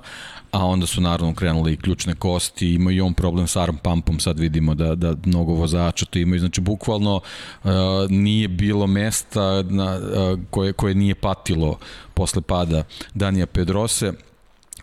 a 0.52 0.66
onda 0.66 0.88
su 0.88 1.02
naravno 1.02 1.36
krenule 1.36 1.74
i 1.74 1.78
ključne 1.78 2.16
kosti, 2.16 2.74
ima 2.74 2.92
i 2.92 3.02
on 3.02 3.14
problem 3.14 3.48
sa 3.48 3.62
arm 3.62 3.78
pumpom, 3.78 4.20
sad 4.20 4.40
vidimo 4.40 4.76
da, 4.76 4.96
da 4.96 5.16
mnogo 5.26 5.54
vozača 5.54 6.06
to 6.06 6.20
imaju, 6.20 6.40
znači 6.40 6.62
bukvalno 6.62 7.16
uh, 7.16 7.72
nije 8.10 8.48
bilo 8.48 8.88
mesta 8.88 9.64
na, 9.64 9.98
uh, 9.98 10.40
koje, 10.50 10.74
koje 10.74 10.96
nije 10.96 11.16
patilo 11.16 11.78
posle 12.14 12.42
pada 12.42 12.84
Danija 13.14 13.46
Pedrose, 13.46 14.14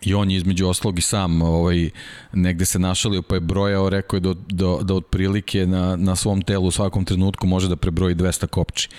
i 0.01 0.13
on 0.13 0.31
je 0.31 0.37
između 0.37 0.67
oslog 0.67 0.99
i 0.99 1.01
sam 1.01 1.41
ovaj, 1.41 1.89
negde 2.33 2.65
se 2.65 2.79
našalio 2.79 3.21
pa 3.21 3.35
je 3.35 3.39
brojao, 3.39 3.89
rekao 3.89 4.17
je 4.17 4.21
da, 4.21 4.33
da, 4.33 4.77
da 4.81 4.93
otprilike 4.93 5.67
na, 5.67 5.95
na 5.95 6.15
svom 6.15 6.41
telu 6.41 6.67
u 6.67 6.71
svakom 6.71 7.05
trenutku 7.05 7.47
može 7.47 7.69
da 7.69 7.75
prebroji 7.75 8.15
200 8.15 8.47
kopči. 8.47 8.89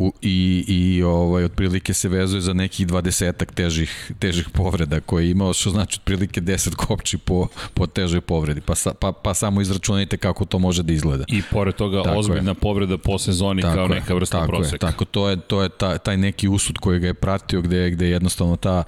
U, 0.00 0.12
i, 0.22 0.64
i 0.68 1.02
ovaj, 1.02 1.44
otprilike 1.44 1.94
se 1.94 2.08
vezuje 2.08 2.40
za 2.40 2.52
nekih 2.52 2.86
dvadesetak 2.86 3.52
težih, 3.52 4.12
težih 4.18 4.48
povreda 4.48 5.00
koje 5.00 5.24
je 5.24 5.30
imao, 5.30 5.52
što 5.52 5.70
znači 5.70 5.98
otprilike 6.00 6.40
10 6.40 6.74
kopči 6.74 7.18
po, 7.18 7.46
po 7.74 7.86
težoj 7.86 8.20
povredi. 8.20 8.60
Pa, 8.60 8.74
sa, 8.74 8.94
pa, 8.94 9.12
pa 9.12 9.34
samo 9.34 9.60
izračunajte 9.60 10.16
kako 10.16 10.44
to 10.44 10.58
može 10.58 10.82
da 10.82 10.92
izgleda. 10.92 11.24
I 11.28 11.42
pored 11.50 11.74
toga 11.74 12.02
tako 12.02 12.18
ozbiljna 12.18 12.50
je. 12.50 12.54
povreda 12.54 12.98
po 12.98 13.18
sezoni 13.18 13.62
tako 13.62 13.74
kao 13.74 13.88
neka 13.88 14.14
vrsta 14.14 14.38
tako 14.38 14.52
proseka. 14.52 14.86
Je, 14.86 14.92
tako, 14.92 15.04
to 15.04 15.28
je, 15.28 15.36
to 15.40 15.62
je 15.62 15.68
taj, 15.68 15.98
taj 15.98 16.16
neki 16.16 16.48
usud 16.48 16.78
koji 16.78 16.98
ga 16.98 17.06
je 17.06 17.14
pratio 17.14 17.62
gde, 17.62 17.90
gde 17.90 18.08
jednostavno 18.08 18.56
ta, 18.56 18.82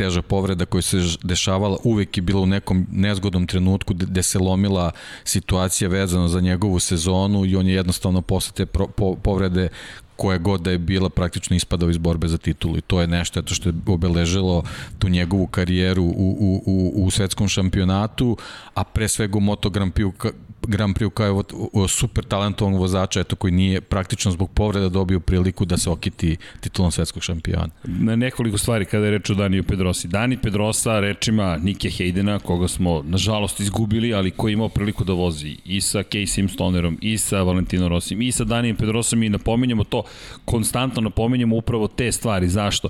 teža 0.00 0.22
povreda 0.22 0.64
koja 0.64 0.82
se 0.82 0.98
dešavala 1.22 1.76
uvek 1.84 2.16
je 2.16 2.22
bila 2.22 2.40
u 2.40 2.46
nekom 2.46 2.86
nezgodnom 2.92 3.46
trenutku 3.46 3.94
gde 3.94 4.22
se 4.22 4.38
lomila 4.38 4.90
situacija 5.24 5.88
vezano 5.88 6.28
za 6.28 6.40
njegovu 6.40 6.80
sezonu 6.80 7.44
i 7.46 7.56
on 7.56 7.66
je 7.66 7.74
jednostavno 7.74 8.22
posle 8.22 8.52
te 8.56 8.66
pro, 8.66 8.86
po, 8.86 9.14
povrede 9.14 9.68
koja 10.16 10.38
god 10.38 10.60
da 10.60 10.70
je 10.70 10.78
bila 10.78 11.08
praktično 11.08 11.56
ispadao 11.56 11.90
iz 11.90 11.98
borbe 11.98 12.28
za 12.28 12.38
titulu. 12.38 12.78
I 12.78 12.80
to 12.80 13.00
je 13.00 13.06
nešto 13.06 13.40
eto 13.40 13.54
što 13.54 13.68
je 13.68 13.74
obeležilo 13.86 14.62
tu 14.98 15.08
njegovu 15.08 15.46
karijeru 15.46 16.04
u, 16.04 16.36
u, 16.40 16.62
u, 16.66 17.04
u 17.04 17.10
svetskom 17.10 17.48
šampionatu, 17.48 18.36
a 18.74 18.84
pre 18.84 19.08
svega 19.08 19.38
u 19.38 19.40
Moto 19.40 19.70
Grand 19.70 19.92
Prix 19.92 20.32
Grand 20.66 20.96
Prix 20.96 21.10
kao 21.10 21.44
je 21.82 21.88
super 21.88 22.24
talentovan 22.24 22.74
vozača 22.74 23.20
eto, 23.20 23.36
koji 23.36 23.52
nije 23.52 23.80
praktično 23.80 24.30
zbog 24.30 24.50
povreda 24.50 24.88
dobio 24.88 25.20
priliku 25.20 25.64
da 25.64 25.76
se 25.76 25.90
okiti 25.90 26.36
titulom 26.60 26.90
svetskog 26.90 27.22
šampiona. 27.22 27.68
Na 27.84 28.16
nekoliko 28.16 28.58
stvari 28.58 28.84
kada 28.84 29.04
je 29.04 29.10
reč 29.10 29.30
o 29.30 29.34
Daniju 29.34 29.64
Pedrosi. 29.64 30.08
Dani 30.08 30.36
Pedrosa 30.36 31.00
rečima 31.00 31.56
Nike 31.56 31.90
Hejdena, 31.90 32.38
koga 32.38 32.68
smo 32.68 33.02
nažalost 33.02 33.60
izgubili, 33.60 34.14
ali 34.14 34.30
koji 34.30 34.52
je 34.52 34.54
imao 34.54 34.68
priliku 34.68 35.04
da 35.04 35.12
vozi 35.12 35.56
i 35.64 35.80
sa 35.80 35.98
Casey 35.98 36.48
Stonerom, 36.48 36.98
i 37.00 37.18
sa 37.18 37.42
Valentino 37.42 37.88
Rosim, 37.88 38.22
i 38.22 38.32
sa 38.32 38.44
Danijem 38.44 38.76
Pedrosom 38.76 39.22
i 39.22 39.28
napominjamo 39.28 39.84
to, 39.84 40.02
konstantno 40.44 41.02
napominjamo 41.02 41.56
upravo 41.56 41.88
te 41.88 42.12
stvari. 42.12 42.48
Zašto? 42.48 42.88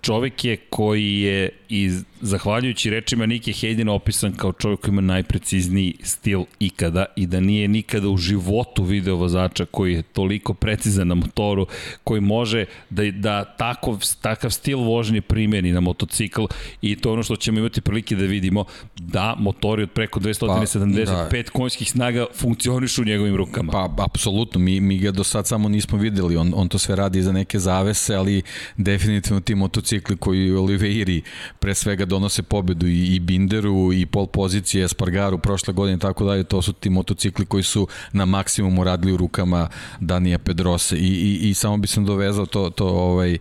čovek 0.00 0.44
je 0.44 0.56
koji 0.56 1.20
je 1.20 1.48
i 1.68 1.90
zahvaljujući 2.22 2.90
rečima 2.90 3.26
Nike 3.26 3.52
Hejdina 3.52 3.92
opisan 3.92 4.32
kao 4.32 4.52
čovek 4.52 4.80
koji 4.80 4.92
ima 4.92 5.00
najprecizniji 5.00 5.94
stil 6.02 6.44
ikada 6.58 7.04
i 7.16 7.26
da 7.26 7.40
nije 7.40 7.68
nikada 7.68 8.08
u 8.08 8.16
životu 8.16 8.84
video 8.84 9.16
vozača 9.16 9.64
koji 9.64 9.94
je 9.94 10.02
toliko 10.02 10.54
precizan 10.54 11.08
na 11.08 11.14
motoru, 11.14 11.66
koji 12.04 12.20
može 12.20 12.64
da, 12.90 13.10
da 13.10 13.44
tako, 13.44 13.98
takav 14.20 14.50
stil 14.50 14.78
vožnje 14.78 15.20
primeni 15.20 15.72
na 15.72 15.80
motocikl 15.80 16.44
i 16.82 16.96
to 16.96 17.08
je 17.08 17.12
ono 17.12 17.22
što 17.22 17.36
ćemo 17.36 17.58
imati 17.58 17.80
prilike 17.80 18.16
da 18.16 18.24
vidimo 18.24 18.64
da 18.96 19.34
motori 19.38 19.82
od 19.82 19.90
preko 19.90 20.20
275 20.20 21.30
pa, 21.30 21.42
da. 21.42 21.50
konjskih 21.52 21.90
snaga 21.90 22.26
funkcionišu 22.34 23.02
u 23.02 23.04
njegovim 23.04 23.36
rukama. 23.36 23.72
Pa, 23.72 24.04
apsolutno, 24.04 24.60
mi, 24.60 24.80
mi 24.80 24.98
ga 24.98 25.10
do 25.10 25.24
sad 25.24 25.46
samo 25.46 25.68
nismo 25.68 25.98
videli, 25.98 26.36
on, 26.36 26.52
on 26.56 26.68
to 26.68 26.78
sve 26.78 26.96
radi 26.96 27.22
za 27.22 27.32
neke 27.32 27.58
zavese, 27.58 28.14
ali 28.14 28.42
definitivno 28.76 29.40
ti 29.40 29.54
motocikli 29.54 30.16
koji 30.16 30.52
Oliveiri 30.52 31.22
pre 31.58 31.74
svega 31.74 32.04
donose 32.12 32.42
pobedu 32.42 32.86
i, 32.86 33.14
i 33.14 33.20
Binderu 33.20 33.92
i 33.92 34.06
pol 34.06 34.26
pozicije 34.26 34.88
Spargaru 34.88 35.38
prošle 35.38 35.74
godine 35.74 35.98
tako 35.98 36.24
dalje, 36.24 36.44
to 36.44 36.62
su 36.62 36.72
ti 36.72 36.90
motocikli 36.90 37.46
koji 37.46 37.62
su 37.62 37.88
na 38.12 38.24
maksimumu 38.24 38.84
radili 38.84 39.12
u 39.12 39.16
rukama 39.16 39.68
Danija 40.00 40.38
Pedrose 40.38 40.96
i, 40.96 41.08
i, 41.08 41.50
i 41.50 41.54
samo 41.54 41.76
bi 41.76 41.86
sam 41.86 42.04
dovezao 42.04 42.46
to, 42.46 42.70
to 42.70 42.86
ovaj, 42.88 43.38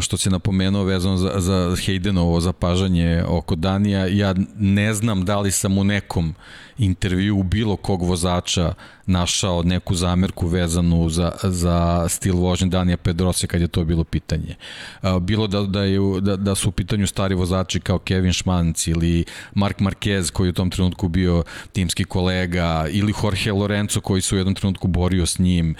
što 0.00 0.16
se 0.16 0.30
napomenuo 0.30 0.84
vezano 0.84 1.16
za, 1.16 1.32
za 1.36 1.76
Haydenovo 1.76 2.40
zapažanje 2.40 3.22
oko 3.28 3.54
Danija, 3.54 4.06
ja 4.06 4.34
ne 4.58 4.94
znam 4.94 5.24
da 5.24 5.40
li 5.40 5.50
sam 5.50 5.78
u 5.78 5.84
nekom 5.84 6.34
intervju 6.82 7.42
bilo 7.42 7.76
kog 7.76 8.02
vozača 8.02 8.74
našao 9.06 9.62
neku 9.62 9.94
zamerku 9.94 10.46
vezanu 10.46 11.08
za, 11.08 11.32
za 11.42 12.06
stil 12.08 12.36
vožnje 12.36 12.68
Danija 12.68 12.96
Pedrose 12.96 13.46
kad 13.46 13.60
je 13.60 13.68
to 13.68 13.84
bilo 13.84 14.04
pitanje. 14.04 14.54
Bilo 15.20 15.46
da, 15.46 15.62
da, 15.62 15.82
je, 15.82 15.98
da, 16.20 16.36
da 16.36 16.54
su 16.54 16.68
u 16.68 16.72
pitanju 16.72 17.06
stari 17.06 17.34
vozači 17.34 17.80
kao 17.80 17.98
Kevin 17.98 18.32
Schmanc 18.32 18.86
ili 18.86 19.24
Mark 19.54 19.78
Marquez 19.78 20.30
koji 20.32 20.50
u 20.50 20.52
tom 20.52 20.70
trenutku 20.70 21.08
bio 21.08 21.44
timski 21.72 22.04
kolega 22.04 22.86
ili 22.90 23.14
Jorge 23.22 23.52
Lorenzo 23.52 24.00
koji 24.00 24.22
su 24.22 24.34
u 24.34 24.38
jednom 24.38 24.54
trenutku 24.54 24.88
borio 24.88 25.26
s 25.26 25.38
njim. 25.38 25.74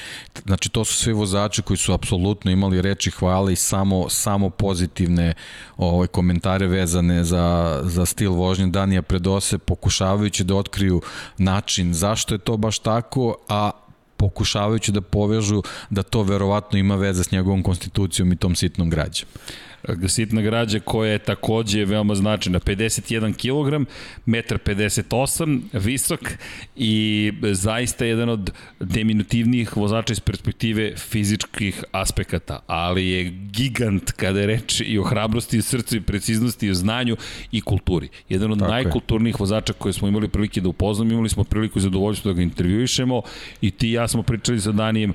Znači 0.44 0.68
to 0.68 0.84
su 0.84 0.94
sve 0.94 1.12
vozači 1.12 1.62
koji 1.62 1.76
su 1.76 1.92
apsolutno 1.92 2.50
imali 2.50 2.82
reči 2.82 3.10
hvale 3.10 3.52
i 3.52 3.56
samo, 3.56 4.08
samo 4.08 4.50
pozitivne 4.50 5.34
ovaj, 5.76 6.06
komentare 6.06 6.66
vezane 6.66 7.24
za, 7.24 7.80
za 7.84 8.06
stil 8.06 8.32
vožnje 8.32 8.66
Danija 8.66 9.02
Predose 9.02 9.58
pokušavajući 9.58 10.44
da 10.44 10.54
otkriju 10.54 10.91
način 11.38 11.94
zašto 11.94 12.34
je 12.34 12.38
to 12.38 12.56
baš 12.56 12.78
tako, 12.78 13.36
a 13.48 13.70
pokušavajući 14.16 14.92
da 14.92 15.00
povežu 15.00 15.62
da 15.90 16.02
to 16.02 16.22
verovatno 16.22 16.78
ima 16.78 16.96
veze 16.96 17.24
s 17.24 17.30
njegovom 17.30 17.62
konstitucijom 17.62 18.32
i 18.32 18.36
tom 18.36 18.54
sitnom 18.54 18.90
građom 18.90 19.28
sitna 20.08 20.42
građa 20.42 20.80
koja 20.80 21.12
je 21.12 21.18
takođe 21.18 21.84
veoma 21.84 22.14
značajna. 22.14 22.60
51 22.60 23.32
kg, 23.32 23.88
1,58 24.26 25.60
visok 25.72 26.20
i 26.76 27.32
zaista 27.42 28.04
jedan 28.04 28.28
od 28.28 28.50
deminutivnijih 28.80 29.76
vozača 29.76 30.12
iz 30.12 30.20
perspektive 30.20 30.96
fizičkih 30.96 31.84
aspekata, 31.92 32.60
ali 32.66 33.08
je 33.08 33.24
gigant 33.30 34.12
kada 34.12 34.40
je 34.40 34.46
reč 34.46 34.82
i 34.86 34.98
o 34.98 35.02
hrabrosti, 35.02 35.58
i 35.58 35.62
srcu, 35.62 35.96
i 35.96 36.00
preciznosti, 36.00 36.66
i 36.66 36.70
o 36.70 36.74
znanju 36.74 37.16
i 37.52 37.60
kulturi. 37.60 38.08
Jedan 38.28 38.52
od 38.52 38.58
Tako 38.58 38.70
najkulturnijih 38.70 39.34
je. 39.34 39.38
vozača 39.38 39.72
koje 39.72 39.92
smo 39.92 40.08
imali 40.08 40.28
prilike 40.28 40.60
da 40.60 40.68
upoznamo, 40.68 41.12
imali 41.12 41.28
smo 41.28 41.44
priliku 41.44 41.78
i 41.78 41.82
zadovoljstvo 41.82 42.32
da 42.32 42.36
ga 42.36 42.42
intervjuišemo 42.42 43.22
i 43.60 43.70
ti 43.70 43.92
i 43.92 43.92
ja 43.92 44.08
smo 44.08 44.22
pričali 44.22 44.60
sa 44.60 44.72
Danijem, 44.72 45.12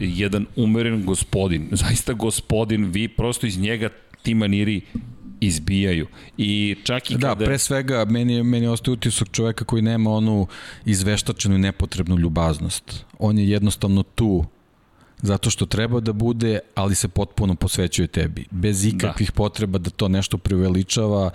jedan 0.00 0.46
umeren 0.56 1.04
gospodin, 1.04 1.68
zaista 1.72 2.12
gospodin, 2.12 2.84
vi 2.84 3.08
prosto 3.08 3.46
iz 3.46 3.58
njega 3.58 3.88
ti 4.26 4.34
maniri 4.34 4.80
izbijaju. 5.40 6.06
I 6.38 6.76
čak 6.84 7.10
i 7.10 7.14
da, 7.14 7.28
kada... 7.28 7.34
Da, 7.34 7.44
pre 7.44 7.58
svega, 7.58 8.04
meni, 8.04 8.42
meni 8.42 8.66
ostaje 8.66 8.92
utisak 8.92 9.28
čoveka 9.32 9.64
koji 9.64 9.82
nema 9.82 10.10
onu 10.10 10.46
izveštačenu 10.84 11.54
i 11.54 11.58
nepotrebnu 11.58 12.18
ljubaznost. 12.18 13.04
On 13.18 13.38
je 13.38 13.48
jednostavno 13.48 14.02
tu 14.02 14.44
zato 15.26 15.50
što 15.50 15.66
treba 15.66 16.00
da 16.00 16.12
bude, 16.12 16.58
ali 16.74 16.94
se 16.94 17.08
potpuno 17.08 17.54
posvećuje 17.54 18.06
tebi. 18.06 18.44
Bez 18.50 18.82
da. 18.82 18.88
ikakvih 18.88 19.30
da. 19.30 19.34
potreba 19.34 19.78
da 19.78 19.90
to 19.90 20.08
nešto 20.08 20.38
priveličava 20.38 21.30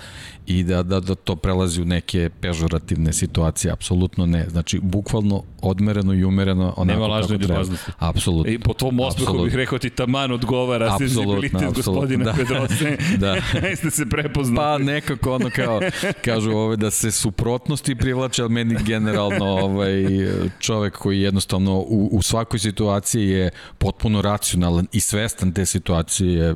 i 0.47 0.63
da, 0.63 0.83
da, 0.83 0.99
da 0.99 1.15
to 1.15 1.35
prelazi 1.35 1.81
u 1.81 1.85
neke 1.85 2.29
pežorativne 2.41 3.13
situacije. 3.13 3.71
Apsolutno 3.71 4.25
ne. 4.25 4.45
Znači, 4.49 4.79
bukvalno 4.79 5.43
odmereno 5.61 6.13
i 6.13 6.25
umereno 6.25 6.73
onako 6.77 6.99
Nema 6.99 7.07
lažne 7.07 7.37
ljubaznosti. 7.37 7.91
Apsolutno. 7.99 8.51
I 8.51 8.59
po 8.59 8.73
tvom 8.73 8.99
osmehu 8.99 9.43
bih 9.43 9.55
rekao 9.55 9.79
ti 9.79 9.89
taman 9.89 10.31
odgovara 10.31 10.97
senzibilitet 10.97 11.73
gospodina 11.75 12.25
da. 12.25 12.33
Pedroce. 12.33 12.97
da. 13.23 13.37
Jeste 13.67 13.91
se 13.91 14.09
prepoznali. 14.09 14.57
Pa 14.57 14.91
nekako 14.91 15.35
ono 15.35 15.49
kao, 15.55 15.81
kažu 16.25 16.51
ove 16.51 16.75
da 16.75 16.91
se 16.91 17.11
suprotnosti 17.11 17.95
privlače, 17.95 18.41
ali 18.41 18.51
meni 18.51 18.77
generalno 18.85 19.45
ovaj, 19.45 20.03
čovek 20.59 20.97
koji 20.97 21.21
jednostavno 21.21 21.77
u, 21.77 22.09
u 22.11 22.21
svakoj 22.21 22.59
situaciji 22.59 23.29
je 23.29 23.49
potpuno 23.81 24.21
racionalan 24.21 24.87
i 24.91 24.99
svestan 24.99 25.53
te 25.53 25.65
situacije 25.65 26.55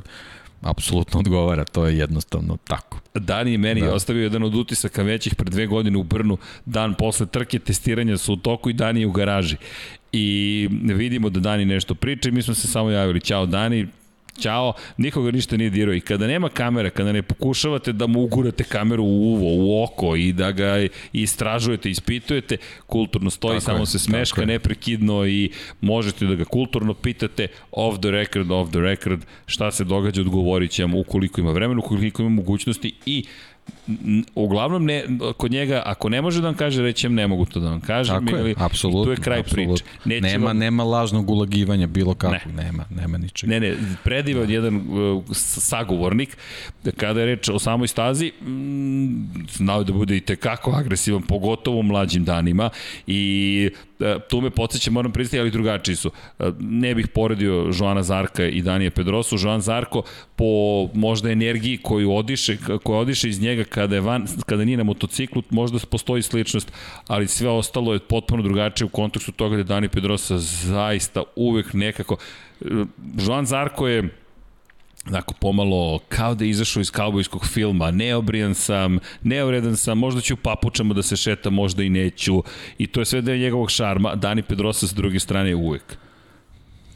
apsolutno 0.61 1.19
odgovara, 1.19 1.65
to 1.65 1.85
je 1.85 1.97
jednostavno 1.97 2.57
tako. 2.63 2.99
Dani 3.13 3.53
i 3.53 3.57
meni 3.57 3.81
da. 3.81 3.87
je 3.87 3.93
ostavio 3.93 4.23
jedan 4.23 4.43
od 4.43 4.55
utisaka 4.55 5.03
većih 5.03 5.35
pre 5.35 5.49
dve 5.49 5.67
godine 5.67 5.97
u 5.97 6.03
Brnu, 6.03 6.37
dan 6.65 6.93
posle 6.93 7.25
trke, 7.25 7.59
testiranja 7.59 8.17
su 8.17 8.33
u 8.33 8.37
toku 8.37 8.69
i 8.69 8.73
Dani 8.73 8.99
je 8.99 9.07
u 9.07 9.11
garaži. 9.11 9.57
I 10.11 10.67
vidimo 10.71 11.29
da 11.29 11.39
Dani 11.39 11.65
nešto 11.65 11.95
priča 11.95 12.29
i 12.29 12.31
mi 12.31 12.41
smo 12.41 12.53
se 12.53 12.67
samo 12.67 12.89
javili, 12.89 13.21
ćao 13.21 13.45
Dani, 13.45 13.87
Ćao, 14.39 14.73
nikoga 14.97 15.31
ništa 15.31 15.57
nije 15.57 15.69
dirao. 15.69 15.93
I 15.93 16.01
kada 16.01 16.27
nema 16.27 16.49
kamera, 16.49 16.89
kada 16.89 17.11
ne 17.11 17.21
pokušavate 17.21 17.93
da 17.93 18.07
mu 18.07 18.23
ugurate 18.23 18.63
kameru 18.63 19.03
u 19.03 19.33
uvo, 19.33 19.49
u 19.55 19.83
oko 19.83 20.15
i 20.15 20.33
da 20.33 20.51
ga 20.51 20.87
istražujete, 21.13 21.89
ispitujete, 21.89 22.57
kulturno 22.87 23.29
stoji, 23.29 23.59
tako 23.59 23.65
samo 23.65 23.79
je, 23.79 23.85
se 23.85 23.99
smeška 23.99 24.45
neprekidno 24.45 25.25
i 25.27 25.51
možete 25.81 26.25
da 26.25 26.35
ga 26.35 26.45
kulturno 26.45 26.93
pitate 26.93 27.47
off 27.71 27.99
the 27.99 28.11
record, 28.11 28.51
off 28.51 28.71
the 28.71 28.79
record, 28.79 29.25
šta 29.45 29.71
se 29.71 29.83
događa, 29.83 30.21
odgovorit 30.21 30.71
će 30.71 30.83
vam 30.83 30.95
ukoliko 30.95 31.41
ima 31.41 31.51
vremena, 31.51 31.79
ukoliko 31.79 32.21
ima 32.21 32.29
mogućnosti 32.29 32.95
i 33.05 33.25
uglavnom 34.35 34.85
ne, 34.85 35.03
kod 35.37 35.51
njega, 35.51 35.81
ako 35.85 36.09
ne 36.09 36.21
može 36.21 36.41
da 36.41 36.47
vam 36.47 36.55
kaže, 36.55 36.81
rećem 36.81 37.13
ne 37.13 37.27
mogu 37.27 37.45
to 37.45 37.59
da 37.59 37.69
vam 37.69 37.81
kažem. 37.81 38.25
Tako 38.25 38.37
je, 38.37 38.55
apsolutno. 38.57 39.03
To 39.05 39.11
je 39.11 39.17
kraj 39.17 39.43
priče. 39.43 39.83
nema, 40.05 40.45
vam... 40.45 40.57
nema 40.57 40.83
lažnog 40.83 41.29
ulagivanja 41.29 41.87
bilo 41.87 42.13
kako, 42.13 42.33
ne. 42.33 42.63
nema, 42.63 42.85
nema 42.89 43.17
ničega. 43.17 43.51
Ne, 43.51 43.59
ne, 43.59 43.75
predivan 44.03 44.49
jedan 44.49 44.75
uh, 44.75 45.23
sagovornik, 45.33 46.37
kada 46.97 47.19
je 47.19 47.25
reč 47.25 47.49
o 47.49 47.59
samoj 47.59 47.87
stazi, 47.87 48.31
mm, 48.41 49.45
znao 49.51 49.83
da 49.83 49.93
bude 49.93 50.17
i 50.17 50.21
tekako 50.21 50.71
agresivan, 50.71 51.21
pogotovo 51.21 51.79
u 51.79 51.83
mlađim 51.83 52.23
danima 52.23 52.69
i 53.07 53.69
E, 53.99 54.19
tu 54.29 54.41
me 54.41 54.49
podsjeća, 54.49 54.91
moram 54.91 55.11
pristati, 55.11 55.39
ali 55.39 55.51
drugačiji 55.51 55.95
su. 55.95 56.11
E, 56.39 56.51
ne 56.59 56.95
bih 56.95 57.07
poredio 57.07 57.71
Joana 57.79 58.03
Zarka 58.03 58.45
i 58.45 58.61
Danija 58.61 58.91
Pedrosu. 58.91 59.37
Joan 59.39 59.61
Zarko 59.61 60.03
po 60.35 60.45
možda 60.93 61.31
energiji 61.31 61.77
koju 61.77 62.11
odiše, 62.11 62.57
koja 62.83 62.99
odiše 62.99 63.29
iz 63.29 63.41
njega 63.41 63.63
kada, 63.75 63.95
je 63.95 64.01
van, 64.01 64.27
kada 64.45 64.65
nije 64.65 64.77
na 64.77 64.83
motociklu, 64.83 65.43
možda 65.49 65.79
postoji 65.89 66.21
sličnost, 66.21 66.71
ali 67.07 67.27
sve 67.27 67.49
ostalo 67.49 67.93
je 67.93 67.99
potpuno 67.99 68.43
drugačije 68.43 68.85
u 68.85 68.89
kontekstu 68.89 69.31
toga 69.31 69.57
da 69.57 69.63
Dani 69.63 69.89
Pedrosa 69.89 70.37
zaista 70.39 71.23
uvek 71.35 71.73
nekako... 71.73 72.17
Joan 73.27 73.45
Zarko 73.45 73.87
je 73.87 74.09
Onako 75.07 75.33
pomalo 75.33 75.99
kao 76.09 76.35
da 76.35 76.43
je 76.43 76.49
izašao 76.49 76.81
iz 76.81 76.91
kaubojskog 76.91 77.45
filma, 77.47 77.91
neobrijan 77.91 78.55
sam, 78.55 78.97
neoredan 79.23 79.77
sam, 79.77 79.97
možda 79.97 80.21
ću 80.21 80.35
papučama 80.35 80.93
da 80.93 81.03
se 81.03 81.15
šeta, 81.15 81.49
možda 81.49 81.83
i 81.83 81.89
neću. 81.89 82.43
I 82.77 82.87
to 82.87 83.01
je 83.01 83.05
sve 83.05 83.21
deo 83.21 83.37
njegovog 83.37 83.71
šarma. 83.71 84.15
Dani 84.15 84.41
Pedrosa 84.41 84.87
s 84.87 84.93
druge 84.93 85.19
strane 85.19 85.55
uvek 85.55 85.97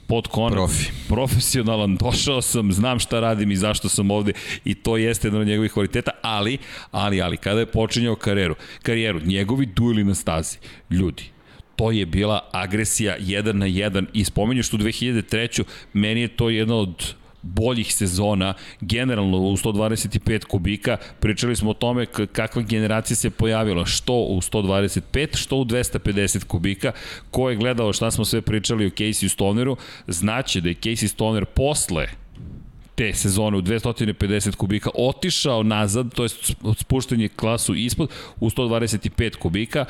pod 0.10 0.28
konac, 0.28 0.54
Profi. 0.54 0.91
profesionalan, 1.08 1.95
došao 1.95 2.41
sam, 2.41 2.72
znam 2.72 3.00
šta 3.00 3.19
radim 3.19 3.52
i 3.52 3.56
zašto 3.56 3.89
sam 3.89 4.12
ovde 4.12 4.34
i 4.65 4.76
to 4.76 4.98
jeste 4.98 5.28
jedan 5.28 5.41
od 5.41 5.48
njegovih 5.48 5.72
kvaliteta, 5.72 6.12
ali, 6.22 6.58
ali, 6.91 7.22
ali, 7.22 7.38
kada 7.38 7.60
je 7.60 7.65
počinjao 7.65 8.15
karijeru, 8.15 8.56
karijeru, 8.84 9.19
njegovi 9.19 9.65
dueli 9.65 10.04
na 10.04 10.15
stazi, 10.15 10.58
ljudi, 10.89 11.24
to 11.76 11.91
je 11.91 12.06
bila 12.06 12.50
agresija 12.52 13.17
1 13.19 13.54
na 13.54 13.67
1 13.67 14.06
i 14.13 14.24
spomenjuš 14.24 14.69
tu 14.69 14.78
2003. 14.78 15.63
meni 15.93 16.22
je 16.22 16.28
to 16.28 16.50
jedna 16.50 16.76
od 16.76 17.13
boljih 17.41 17.93
sezona, 17.93 18.54
generalno 18.82 19.38
u 19.38 19.58
125 19.58 20.45
kubika, 20.45 20.97
pričali 21.19 21.56
smo 21.56 21.69
o 21.69 21.73
tome 21.73 22.06
kakva 22.32 22.62
generacija 22.62 23.15
se 23.15 23.30
pojavila, 23.30 23.86
što 23.86 24.13
u 24.13 24.41
125, 24.41 25.38
što 25.38 25.58
u 25.58 25.65
250 25.65 26.43
kubika, 26.43 26.91
ko 27.32 27.49
je 27.49 27.56
gledao 27.56 27.93
šta 27.93 28.12
smo 28.12 28.25
sve 28.25 28.41
pričali 28.41 28.86
o 28.86 28.89
Casey 28.89 29.30
Stoneru, 29.30 29.78
znaće 30.08 30.62
da 30.62 30.69
je 30.69 30.75
Casey 30.75 31.08
Stoner 31.08 31.45
posle 31.45 32.08
te 32.95 33.13
sezone 33.13 33.58
u 33.58 33.62
250 33.62 34.56
kubika 34.56 34.89
otišao 34.95 35.63
nazad, 35.63 36.13
to 36.13 36.23
je 36.23 36.30
spuštanje 36.78 37.28
klasu 37.28 37.75
ispod 37.75 38.10
u 38.39 38.49
125 38.49 39.36
kubika 39.36 39.86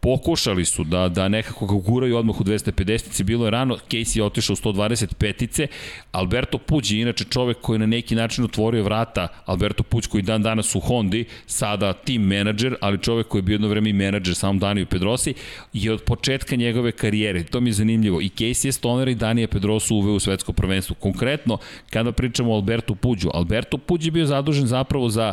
pokušali 0.00 0.64
su 0.64 0.84
da, 0.84 1.08
da 1.08 1.28
nekako 1.28 1.66
ga 1.66 1.74
guraju 1.74 2.16
odmah 2.16 2.40
u 2.40 2.44
250-ici, 2.44 3.24
bilo 3.24 3.44
je 3.44 3.50
rano, 3.50 3.76
Casey 3.90 4.18
je 4.18 4.24
otišao 4.24 4.54
u 4.54 4.56
125-ice, 4.56 5.66
Alberto 6.12 6.58
Puđi 6.58 6.96
je 6.96 7.02
inače 7.02 7.24
čovek 7.24 7.56
koji 7.60 7.78
na 7.78 7.86
neki 7.86 8.14
način 8.14 8.44
otvorio 8.44 8.82
vrata, 8.82 9.28
Alberto 9.44 9.82
Puđ 9.82 10.06
koji 10.06 10.22
dan 10.22 10.42
danas 10.42 10.74
u 10.74 10.80
Hondi, 10.80 11.24
sada 11.46 11.92
team 11.92 12.22
menadžer, 12.22 12.76
ali 12.80 13.02
čovek 13.02 13.28
koji 13.28 13.38
je 13.38 13.42
bio 13.42 13.54
jedno 13.54 13.68
vreme 13.68 13.90
i 13.90 13.92
menadžer 13.92 14.34
samom 14.34 14.58
Daniju 14.58 14.86
Pedrosi, 14.86 15.34
je 15.72 15.92
od 15.92 16.02
početka 16.02 16.56
njegove 16.56 16.92
karijere, 16.92 17.44
to 17.44 17.60
mi 17.60 17.70
je 17.70 17.74
zanimljivo, 17.74 18.20
i 18.20 18.30
Casey 18.36 18.66
je 18.66 18.72
Stoner 18.72 19.08
i 19.08 19.14
Danija 19.14 19.48
Pedrosu 19.48 19.96
uveo 19.96 20.14
u 20.14 20.20
svetsko 20.20 20.52
prvenstvo. 20.52 20.96
Konkretno, 21.00 21.58
kada 21.90 22.12
pričamo 22.12 22.52
o 22.52 22.54
Alberto 22.54 22.94
Puđu, 22.94 23.28
Alberto 23.34 23.78
Puđ 23.78 24.04
je 24.04 24.10
bio 24.10 24.26
zadužen 24.26 24.66
zapravo 24.66 25.08
za 25.08 25.32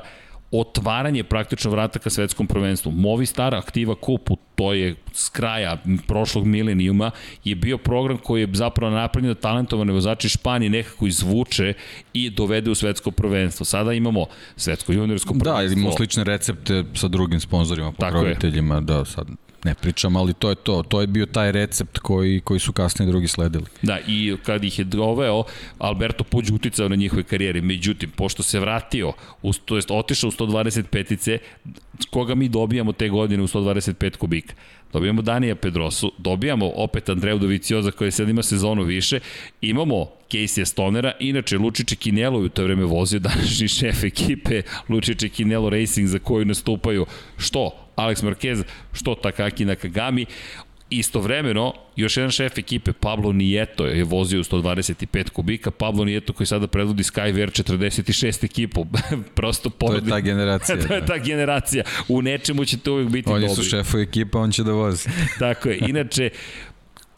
otvaranje 0.53 1.23
praktično 1.23 1.71
vrata 1.71 1.99
ka 1.99 2.09
svetskom 2.09 2.47
prvenstvu. 2.47 2.91
Movistar 2.91 3.55
Aktiva 3.55 3.95
Kupu, 3.95 4.37
to 4.55 4.73
je 4.73 4.95
s 5.13 5.29
kraja 5.29 5.77
prošlog 6.07 6.45
milenijuma, 6.45 7.11
je 7.43 7.55
bio 7.55 7.77
program 7.77 8.17
koji 8.17 8.41
je 8.41 8.47
zapravo 8.53 8.93
napravljen 8.93 9.33
da 9.33 9.39
talentovane 9.39 9.93
vozači 9.93 10.29
Španije 10.29 10.69
nekako 10.69 11.07
izvuče 11.07 11.73
i 12.13 12.29
dovede 12.29 12.71
u 12.71 12.75
svetsko 12.75 13.11
prvenstvo. 13.11 13.65
Sada 13.65 13.93
imamo 13.93 14.25
svetsko 14.55 14.93
juniorsko 14.93 15.33
prvenstvo. 15.33 15.67
Da, 15.67 15.73
imamo 15.73 15.95
slične 15.97 16.23
recepte 16.23 16.83
sa 16.93 17.07
drugim 17.07 17.39
sponsorima, 17.39 17.91
pokroviteljima, 17.91 18.81
da 18.81 19.05
sad 19.05 19.27
ne 19.63 19.75
pričam, 19.75 20.15
ali 20.15 20.33
to 20.33 20.49
je 20.49 20.55
to. 20.55 20.83
To 20.83 21.01
je 21.01 21.07
bio 21.07 21.25
taj 21.25 21.51
recept 21.51 21.97
koji, 21.99 22.41
koji 22.41 22.59
su 22.59 22.73
kasnije 22.73 23.11
drugi 23.11 23.27
sledili. 23.27 23.65
Da, 23.81 23.99
i 24.07 24.35
kad 24.43 24.63
ih 24.63 24.79
je 24.79 24.85
doveo, 24.85 25.43
Alberto 25.77 26.23
Puđ 26.23 26.51
uticao 26.51 26.89
na 26.89 26.95
njihove 26.95 27.23
karijere. 27.23 27.61
Međutim, 27.61 28.09
pošto 28.09 28.43
se 28.43 28.59
vratio, 28.59 29.13
u, 29.41 29.53
to 29.53 29.75
jest 29.75 29.91
otišao 29.91 30.27
u 30.27 30.31
125-ice, 30.31 31.37
koga 32.09 32.35
mi 32.35 32.49
dobijamo 32.49 32.91
te 32.91 33.09
godine 33.09 33.43
u 33.43 33.47
125 33.47 34.17
kubika? 34.17 34.53
Dobijamo 34.93 35.21
Danija 35.21 35.55
Pedrosu, 35.55 36.11
dobijamo 36.17 36.71
opet 36.75 37.09
Andreju 37.09 37.39
Dovicioza 37.39 37.91
koji 37.91 38.11
sad 38.11 38.29
ima 38.29 38.43
sezonu 38.43 38.83
više, 38.83 39.19
imamo 39.61 40.07
Casey 40.31 40.65
Stonera, 40.65 41.11
inače 41.19 41.57
Lučiće 41.57 41.95
Kinelo 41.95 42.39
u 42.39 42.49
to 42.49 42.63
vreme 42.63 42.83
vozio 42.83 43.19
današnji 43.19 43.67
šef 43.67 44.03
ekipe 44.03 44.61
Lučiće 44.89 45.29
Kinelo 45.29 45.69
Racing 45.69 46.07
za 46.07 46.19
koju 46.19 46.45
nastupaju 46.45 47.05
što 47.37 47.71
Alex 47.95 48.23
Marquez, 48.23 48.63
što 48.93 49.15
Takaki 49.15 49.65
Nakagami. 49.65 50.25
Istovremeno, 50.97 51.73
još 51.95 52.17
jedan 52.17 52.31
šef 52.31 52.57
ekipe, 52.57 52.93
Pablo 52.93 53.31
Nieto, 53.31 53.85
je 53.85 54.03
vozio 54.03 54.39
u 54.39 54.43
125 54.43 55.29
kubika. 55.29 55.71
Pablo 55.71 56.05
Nieto 56.05 56.33
koji 56.33 56.47
sada 56.47 56.67
predvodi 56.67 57.03
Skyver 57.03 57.63
46 57.63 58.45
ekipu. 58.45 58.85
Prosto 59.35 59.69
porodi. 59.69 60.09
To 60.09 60.15
je 60.15 60.21
ta 60.21 60.25
generacija. 60.25 60.77
to 60.87 60.93
je 60.93 60.99
da. 61.01 61.05
ta 61.05 61.17
generacija. 61.17 61.83
U 62.07 62.21
nečemu 62.21 62.65
ćete 62.65 62.91
uvijek 62.91 63.09
biti 63.09 63.29
Oni 63.29 63.47
dobri. 63.47 63.63
su 63.63 63.69
šefu 63.69 63.97
ekipa, 63.97 64.39
on 64.39 64.51
će 64.51 64.63
da 64.63 64.71
vozi. 64.71 65.09
Tako 65.39 65.69
je. 65.69 65.77
Inače, 65.87 66.29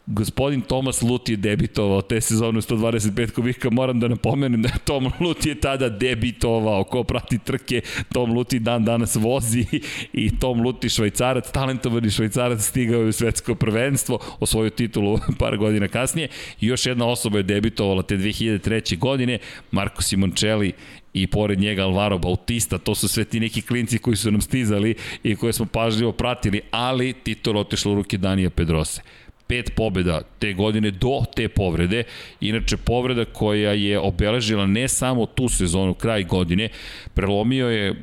Gospodin 0.06 0.60
Tomas 0.60 1.02
Luti 1.02 1.32
je 1.32 1.36
debitovao 1.36 2.02
te 2.02 2.20
sezone 2.20 2.60
125 2.60 3.30
kubika, 3.30 3.70
moram 3.70 4.00
da 4.00 4.08
napomenem 4.08 4.62
da 4.62 4.68
Tom 4.84 5.10
Luti 5.20 5.48
je 5.48 5.60
tada 5.60 5.88
debitovao, 5.88 6.84
ko 6.84 7.02
prati 7.04 7.38
trke, 7.38 7.80
Tom 8.12 8.32
Luti 8.32 8.58
dan 8.58 8.84
danas 8.84 9.16
vozi 9.16 9.64
i 10.12 10.38
Tom 10.38 10.60
Luti 10.60 10.88
švajcarac, 10.88 11.50
talentovani 11.50 12.10
švajcarac 12.10 12.62
stigao 12.62 13.00
je 13.00 13.08
u 13.08 13.12
svetsko 13.12 13.54
prvenstvo, 13.54 14.18
osvojio 14.40 14.70
titulu 14.70 15.18
par 15.40 15.56
godina 15.56 15.88
kasnije. 15.88 16.28
I 16.60 16.66
još 16.66 16.86
jedna 16.86 17.06
osoba 17.06 17.38
je 17.38 17.42
debitovala 17.42 18.02
te 18.02 18.16
2003. 18.16 18.98
godine, 18.98 19.38
Marko 19.70 20.02
Simoncelli 20.02 20.72
i 21.12 21.26
pored 21.26 21.58
njega 21.60 21.82
Alvaro 21.82 22.18
Bautista, 22.18 22.78
to 22.78 22.94
su 22.94 23.08
sve 23.08 23.24
ti 23.24 23.40
neki 23.40 23.62
klinci 23.62 23.98
koji 23.98 24.16
su 24.16 24.30
nam 24.30 24.40
stizali 24.40 24.94
i 25.22 25.36
koje 25.36 25.52
smo 25.52 25.66
pažljivo 25.66 26.12
pratili, 26.12 26.60
ali 26.70 27.12
titul 27.12 27.56
otišlo 27.56 27.92
u 27.92 27.94
ruke 27.94 28.18
Danija 28.18 28.50
Pedrose 28.50 29.02
pet 29.46 29.72
pobjeda 29.76 30.20
te 30.38 30.52
godine 30.52 30.90
do 30.90 31.22
te 31.34 31.48
povrede. 31.48 32.04
Inače, 32.40 32.76
povreda 32.76 33.24
koja 33.24 33.72
je 33.72 33.98
obeležila 33.98 34.66
ne 34.66 34.88
samo 34.88 35.26
tu 35.26 35.48
sezonu, 35.48 35.94
kraj 35.94 36.24
godine, 36.24 36.68
prelomio 37.14 37.68
je, 37.68 37.94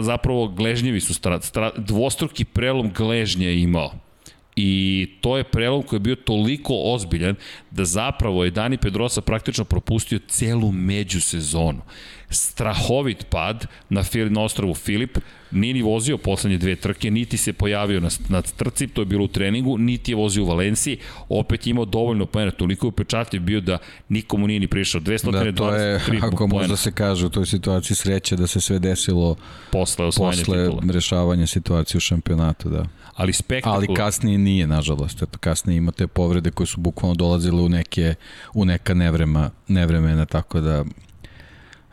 zapravo 0.00 0.48
gležnjevi 0.48 1.00
su, 1.00 1.14
stra, 1.14 1.40
stra, 1.40 1.70
dvostruki 1.76 2.44
prelom 2.44 2.92
gležnje 2.96 3.46
je 3.46 3.60
imao. 3.60 3.92
I 4.56 5.08
to 5.20 5.36
je 5.36 5.44
prelom 5.44 5.82
koji 5.82 5.96
je 5.96 6.00
bio 6.00 6.16
toliko 6.16 6.74
ozbiljan 6.74 7.34
da 7.70 7.84
zapravo 7.84 8.44
je 8.44 8.50
Dani 8.50 8.76
Pedrosa 8.76 9.20
praktično 9.20 9.64
propustio 9.64 10.18
celu 10.28 10.72
međusezonu 10.72 11.82
strahovit 12.30 13.26
pad 13.30 13.66
na, 13.88 14.04
na 14.30 14.42
ostrovu 14.42 14.74
Filip, 14.74 15.18
nije 15.50 15.74
ni 15.74 15.82
vozio 15.82 16.18
poslednje 16.18 16.58
dve 16.58 16.76
trke, 16.76 17.10
niti 17.10 17.36
se 17.36 17.52
pojavio 17.52 18.00
na, 18.00 18.08
na 18.28 18.42
trci, 18.42 18.86
to 18.86 19.00
je 19.00 19.06
bilo 19.06 19.24
u 19.24 19.28
treningu, 19.28 19.78
niti 19.78 20.12
je 20.12 20.16
vozio 20.16 20.44
u 20.44 20.46
Valenciji, 20.46 20.98
opet 21.28 21.66
je 21.66 21.70
imao 21.70 21.84
dovoljno 21.84 22.26
pojena, 22.26 22.50
toliko 22.50 22.86
je 22.86 22.88
upečatljiv 22.88 23.42
bio 23.42 23.60
da 23.60 23.78
nikomu 24.08 24.46
nije 24.46 24.60
ni 24.60 24.66
prišao. 24.66 25.00
223 25.00 25.50
da, 25.50 25.56
to 25.56 25.74
je, 25.74 26.00
ako 26.22 26.46
možda 26.46 26.76
se 26.76 26.92
kaže 26.92 27.26
u 27.26 27.30
toj 27.30 27.46
situaciji 27.46 27.96
sreće 27.96 28.36
da 28.36 28.46
se 28.46 28.60
sve 28.60 28.78
desilo 28.78 29.36
posle 29.72 30.06
osvajanja 30.06 30.44
posle 30.46 30.64
titula. 30.64 30.92
rešavanja 30.92 31.46
situacije 31.46 31.98
u 31.98 32.00
šampionatu, 32.00 32.68
da. 32.68 32.84
Ali 33.14 33.32
spektakularno. 33.32 33.86
Ali 33.88 33.96
kasnije 33.96 34.38
nije, 34.38 34.66
nažalost. 34.66 35.24
Kasnije 35.40 35.76
ima 35.76 35.92
te 35.92 36.06
povrede 36.06 36.50
koje 36.50 36.66
su 36.66 36.80
bukvalno 36.80 37.14
dolazile 37.14 37.62
u 37.62 37.68
neke 37.68 38.14
u 38.54 38.64
neka 38.64 38.94
nevrema, 38.94 39.50
nevremena, 39.68 40.26
tako 40.26 40.60
da 40.60 40.84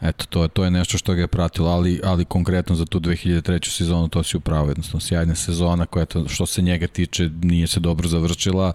Eto, 0.02 0.26
to, 0.26 0.48
to 0.48 0.64
je 0.64 0.72
nešto 0.72 0.98
što 0.98 1.14
ga 1.14 1.22
je 1.22 1.28
pratilo, 1.28 1.70
ali, 1.70 2.02
ali 2.04 2.26
konkretno 2.26 2.76
za 2.76 2.86
tu 2.86 3.00
2003. 3.00 3.70
sezonu 3.70 4.08
to 4.08 4.24
si 4.24 4.38
upravo, 4.38 4.68
jednostavno 4.68 5.00
sjajna 5.00 5.36
sezona 5.36 5.86
koja 5.86 6.06
to, 6.06 6.28
što 6.28 6.46
se 6.46 6.62
njega 6.62 6.88
tiče 6.88 7.30
nije 7.42 7.68
se 7.68 7.80
dobro 7.80 8.08
završila, 8.08 8.74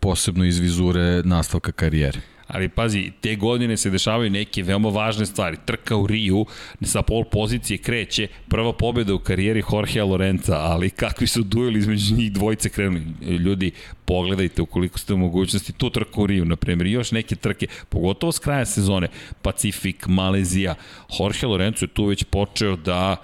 posebno 0.00 0.44
iz 0.44 0.58
vizure 0.58 1.22
nastavka 1.24 1.72
karijere. 1.72 2.20
Ali 2.48 2.68
pazi, 2.68 3.12
te 3.20 3.36
godine 3.36 3.76
se 3.76 3.90
dešavaju 3.90 4.30
neke 4.30 4.62
veoma 4.62 4.88
važne 4.88 5.26
stvari. 5.26 5.56
Trka 5.64 5.96
u 5.96 6.06
Riju, 6.06 6.46
sa 6.82 7.02
pol 7.02 7.24
pozicije 7.24 7.78
kreće, 7.78 8.28
prva 8.48 8.72
pobjeda 8.72 9.14
u 9.14 9.18
karijeri 9.18 9.62
Jorgea 9.72 10.04
Lorenza, 10.04 10.56
ali 10.56 10.90
kakvi 10.90 11.26
su 11.26 11.42
dueli 11.42 11.78
između 11.78 12.14
njih 12.14 12.32
dvojice 12.32 12.68
krenuli. 12.68 13.04
Ljudi, 13.20 13.70
pogledajte 14.04 14.62
ukoliko 14.62 14.98
ste 14.98 15.14
u 15.14 15.16
mogućnosti 15.16 15.72
tu 15.72 15.90
trku 15.90 16.22
u 16.22 16.26
Riju, 16.26 16.44
na 16.44 16.56
primjer, 16.56 16.86
i 16.86 16.92
još 16.92 17.12
neke 17.12 17.36
trke, 17.36 17.66
pogotovo 17.88 18.32
s 18.32 18.38
kraja 18.38 18.66
sezone, 18.66 19.08
Pacifik, 19.42 20.06
Malezija. 20.06 20.74
Jorge 21.18 21.46
Lorenzo 21.46 21.84
je 21.84 21.88
tu 21.88 22.04
već 22.04 22.24
počeo 22.24 22.76
da 22.76 23.16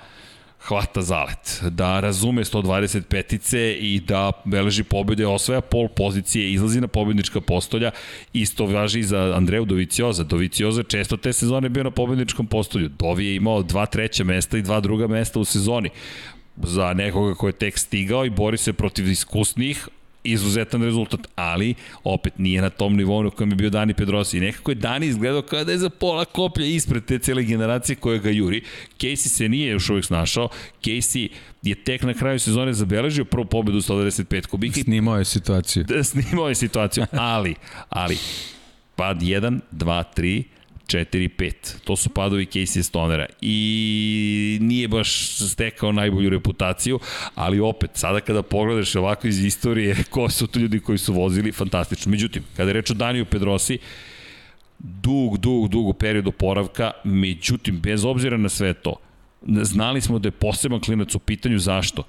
hvata 0.69 1.03
zalet, 1.03 1.63
da 1.71 2.01
razume 2.01 2.45
125-ice 2.45 3.77
i 3.81 4.01
da 4.01 4.33
beleži 4.45 4.85
pobjede, 4.85 5.27
osvaja 5.27 5.61
pol 5.61 5.89
pozicije, 5.89 6.53
izlazi 6.53 6.81
na 6.81 6.89
pobjednička 6.89 7.41
postolja, 7.41 7.91
isto 8.33 8.67
važi 8.67 8.99
i 8.99 9.03
za 9.03 9.33
Andreju 9.37 9.65
Dovicioza. 9.65 10.25
Dovicioza 10.25 10.83
često 10.83 11.17
te 11.17 11.33
sezone 11.33 11.69
bio 11.69 11.83
na 11.83 11.91
pobjedničkom 11.91 12.47
postolju. 12.47 12.89
Dovi 12.89 13.27
je 13.27 13.37
imao 13.37 13.63
dva 13.63 13.87
treća 13.87 14.25
mesta 14.25 14.59
i 14.59 14.63
dva 14.63 14.81
druga 14.81 15.07
mesta 15.07 15.41
u 15.41 15.45
sezoni 15.45 15.91
za 16.57 16.93
nekoga 16.95 17.35
ko 17.35 17.47
je 17.47 17.53
tek 17.53 17.79
stigao 17.79 18.25
i 18.25 18.31
bori 18.31 18.57
se 18.57 18.73
protiv 18.73 19.11
iskusnih, 19.11 19.89
izuzetan 20.25 20.83
rezultat, 20.83 21.21
ali 21.35 21.75
opet 22.05 22.39
nije 22.39 22.63
na 22.63 22.71
tom 22.71 22.97
nivou 22.97 23.23
na 23.23 23.31
kojem 23.31 23.51
je 23.51 23.57
bio 23.57 23.71
Dani 23.71 23.95
Pedrosa 23.95 24.37
i 24.37 24.41
nekako 24.41 24.71
je 24.71 24.75
Dani 24.75 25.07
izgledao 25.07 25.43
kao 25.43 25.65
da 25.65 25.73
je 25.73 25.79
za 25.79 25.91
pola 25.91 26.25
koplja 26.25 26.67
ispred 26.67 27.05
te 27.05 27.19
cele 27.19 27.43
generacije 27.43 27.97
koja 27.97 28.19
ga 28.19 28.31
juri. 28.31 28.63
Casey 28.99 29.29
se 29.29 29.49
nije 29.49 29.71
još 29.71 29.91
uvijek 29.91 30.05
snašao, 30.05 30.49
Casey 30.83 31.29
je 31.63 31.75
tek 31.75 32.03
na 32.03 32.15
kraju 32.15 32.39
sezone 32.39 32.73
zabeležio 32.73 33.25
prvu 33.25 33.45
pobedu 33.45 33.79
195 33.79 34.47
kubika. 34.47 34.81
Snimao 34.81 35.19
je 35.19 35.25
situaciju. 35.25 35.85
Da, 35.85 36.05
snimao 36.05 36.49
je 36.49 36.55
situaciju, 36.55 37.07
ali, 37.13 37.55
ali, 37.89 38.19
pad 38.97 39.21
1, 39.21 39.61
2, 39.73 40.03
3, 40.17 40.43
4 40.87 41.29
5. 41.39 41.53
To 41.85 41.97
su 41.97 42.11
padovi 42.11 42.47
Casey 42.47 42.83
Stonera 42.83 43.27
i 43.41 44.59
nije 44.61 44.89
baš 44.89 45.39
stekao 45.39 45.93
najbolju 45.93 46.31
reputaciju, 46.31 46.99
ali 47.35 47.61
opet, 47.61 47.91
sada 47.95 48.21
kada 48.21 48.43
pogledaš 48.43 48.97
ovako 48.97 49.29
iz 49.29 49.45
istorije 49.45 49.97
ko 50.11 50.31
su 50.31 50.47
to 50.47 50.59
ljudi 50.59 50.81
koji 50.81 50.99
su 50.99 51.13
vozili, 51.13 51.53
fantastično. 51.53 52.11
Međutim, 52.11 52.43
kada 52.57 52.71
je 52.71 52.75
reč 52.75 52.91
o 52.91 52.95
Daniju 52.95 53.25
Pedrosi, 53.25 53.79
dug, 54.79 55.39
dug, 55.39 55.69
dug 55.69 55.97
period 55.99 56.29
oporavka, 56.29 56.91
međutim, 57.05 57.81
bez 57.81 58.05
obzira 58.05 58.37
na 58.37 58.49
sve 58.49 58.75
to, 58.75 58.97
znali 59.47 60.01
smo 60.01 60.19
da 60.19 60.29
je 60.29 60.33
poseban 60.33 60.81
klinac 60.81 61.15
u 61.15 61.19
pitanju 61.19 61.59
zašto. 61.59 62.03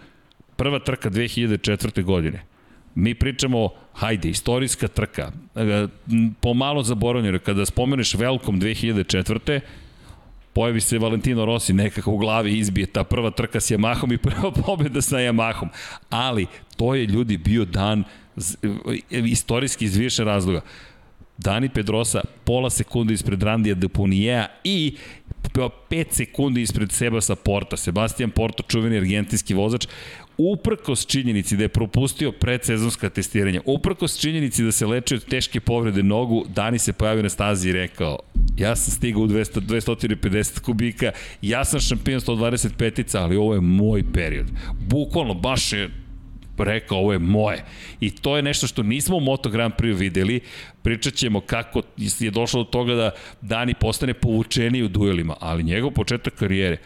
Prva 0.55 0.79
trka 0.79 1.09
2004. 1.09 2.03
godine– 2.03 2.43
Mi 2.95 3.15
pričamo, 3.15 3.69
hajde, 3.93 4.29
istorijska 4.29 4.87
trka, 4.87 5.31
e, 5.55 5.87
pomalo 6.41 6.83
zaboravljeno, 6.83 7.39
kada 7.39 7.65
spomeneš 7.65 8.13
Velkom 8.13 8.61
2004 8.61 9.59
pojavi 10.55 10.81
se 10.81 10.99
Valentino 10.99 11.45
Rossi 11.45 11.73
nekako 11.73 12.11
u 12.11 12.17
glavi 12.17 12.57
izbije 12.57 12.87
ta 12.87 13.03
prva 13.03 13.31
trka 13.31 13.59
s 13.59 13.71
Yamahom 13.71 14.13
i 14.13 14.17
prva 14.17 14.51
pobjeda 14.65 15.01
sa 15.01 15.17
Yamahom. 15.17 15.67
Ali 16.09 16.47
to 16.77 16.95
je 16.95 17.05
ljudi 17.05 17.37
bio 17.37 17.65
dan 17.65 18.03
e, 18.37 18.97
istorijski 19.09 19.85
iz 19.85 19.97
više 19.97 20.23
razloga. 20.23 20.61
Dani 21.37 21.69
Pedrosa 21.69 22.21
pola 22.43 22.69
sekunde 22.69 23.13
ispred 23.13 23.43
Randija 23.43 23.75
Depunijeja 23.75 24.47
i 24.63 24.97
5 25.53 26.05
sekundi 26.11 26.61
ispred 26.61 26.91
Sebasa 26.91 27.35
Porta. 27.35 27.77
Sebastian 27.77 28.29
Porto, 28.29 28.63
čuveni 28.67 28.97
argentinski 28.97 29.53
vozač, 29.53 29.87
uprkos 30.37 31.05
činjenici 31.05 31.57
da 31.57 31.63
je 31.63 31.69
propustio 31.69 32.31
predsezonska 32.31 33.09
testiranja, 33.09 33.61
uprkos 33.65 34.19
činjenici 34.19 34.63
da 34.63 34.71
se 34.71 34.85
leči 34.85 35.15
od 35.15 35.25
teške 35.25 35.59
povrede 35.59 36.03
nogu, 36.03 36.45
Dani 36.47 36.79
se 36.79 36.93
pojavio 36.93 37.23
na 37.23 37.29
stazi 37.29 37.69
i 37.69 37.73
rekao 37.73 38.19
ja 38.57 38.75
sam 38.75 38.93
stigao 38.93 39.21
u 39.21 39.27
200, 39.27 39.59
250 39.59 40.59
kubika, 40.59 41.11
ja 41.41 41.65
sam 41.65 41.79
šampion 41.79 42.19
125-ica, 42.19 43.17
ali 43.17 43.35
ovo 43.35 43.53
je 43.53 43.61
moj 43.61 44.03
period. 44.13 44.45
Bukvalno, 44.79 45.33
baš 45.33 45.73
je 45.73 45.89
rekao 46.57 46.97
ovo 46.97 47.13
je 47.13 47.19
moje. 47.19 47.63
I 47.99 48.11
to 48.11 48.35
je 48.35 48.43
nešto 48.43 48.67
što 48.67 48.83
nismo 48.83 49.17
u 49.17 49.19
Moto 49.19 49.49
Grand 49.49 49.73
Prix 49.73 49.97
videli. 49.97 50.39
Pričat 50.81 51.13
ćemo 51.13 51.41
kako 51.41 51.81
je 52.19 52.31
došlo 52.31 52.63
do 52.63 52.69
toga 52.69 52.95
da 52.95 53.11
Dani 53.41 53.73
postane 53.73 54.13
povučeniji 54.13 54.83
u 54.83 54.87
duelima, 54.87 55.35
ali 55.39 55.63
njegov 55.63 55.91
početak 55.91 56.33
karijere, 56.33 56.77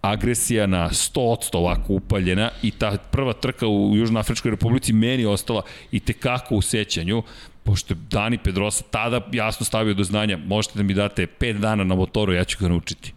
agresija 0.00 0.66
na 0.66 0.88
100% 0.88 1.56
ovako 1.56 1.92
upaljena 1.92 2.50
i 2.62 2.70
ta 2.70 2.98
prva 3.10 3.32
trka 3.32 3.66
u 3.66 3.96
Južnoafričkoj 3.96 4.50
republici 4.50 4.92
meni 4.92 5.26
ostala 5.26 5.62
i 5.90 6.00
tekako 6.00 6.54
u 6.54 6.62
sećanju, 6.62 7.22
pošto 7.64 7.94
je 7.94 7.98
Dani 8.10 8.38
Pedrosa 8.38 8.84
tada 8.90 9.20
jasno 9.32 9.66
stavio 9.66 9.94
do 9.94 10.04
znanja, 10.04 10.36
možete 10.36 10.78
da 10.78 10.82
mi 10.82 10.94
date 10.94 11.26
5 11.40 11.58
dana 11.58 11.84
na 11.84 11.94
motoru, 11.94 12.32
ja 12.32 12.44
ću 12.44 12.58
ga 12.60 12.68
naučiti. 12.68 13.12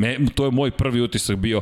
Me, 0.00 0.16
to 0.34 0.44
je 0.44 0.50
moj 0.50 0.70
prvi 0.70 1.00
utisak 1.00 1.36
bio. 1.36 1.60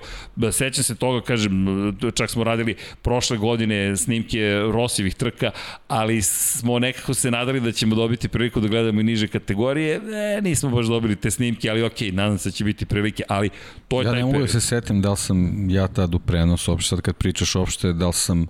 Sećam 0.52 0.84
se 0.84 0.94
toga, 0.94 1.20
kažem, 1.20 1.66
čak 2.14 2.30
smo 2.30 2.44
radili 2.44 2.76
prošle 3.02 3.36
godine 3.36 3.96
snimke 3.96 4.60
Rosivih 4.72 5.14
trka, 5.14 5.50
ali 5.88 6.22
smo 6.22 6.78
nekako 6.78 7.14
se 7.14 7.30
nadali 7.30 7.60
da 7.60 7.72
ćemo 7.72 7.94
dobiti 7.94 8.28
priliku 8.28 8.60
da 8.60 8.68
gledamo 8.68 9.00
i 9.00 9.04
niže 9.04 9.28
kategorije. 9.28 10.00
E, 10.36 10.40
nismo 10.42 10.70
baš 10.70 10.86
dobili 10.86 11.16
te 11.16 11.30
snimke, 11.30 11.70
ali 11.70 11.82
ok, 11.82 12.00
nadam 12.12 12.38
se 12.38 12.48
da 12.48 12.52
će 12.52 12.64
biti 12.64 12.86
prilike, 12.86 13.22
ali 13.28 13.50
to 13.88 14.00
je 14.00 14.04
ja 14.04 14.10
taj 14.10 14.20
ne 14.20 14.26
mogu 14.26 14.38
da 14.38 14.46
se 14.46 14.60
setim 14.60 15.02
da 15.02 15.10
li 15.10 15.16
sam 15.16 15.70
ja 15.70 15.88
tad 15.88 16.14
u 16.14 16.18
prenosu, 16.18 16.70
uopšte 16.70 16.88
sad 16.88 17.00
kad 17.00 17.16
pričaš 17.16 17.54
uopšte, 17.54 17.92
da 17.92 18.06
li 18.06 18.12
sam 18.12 18.46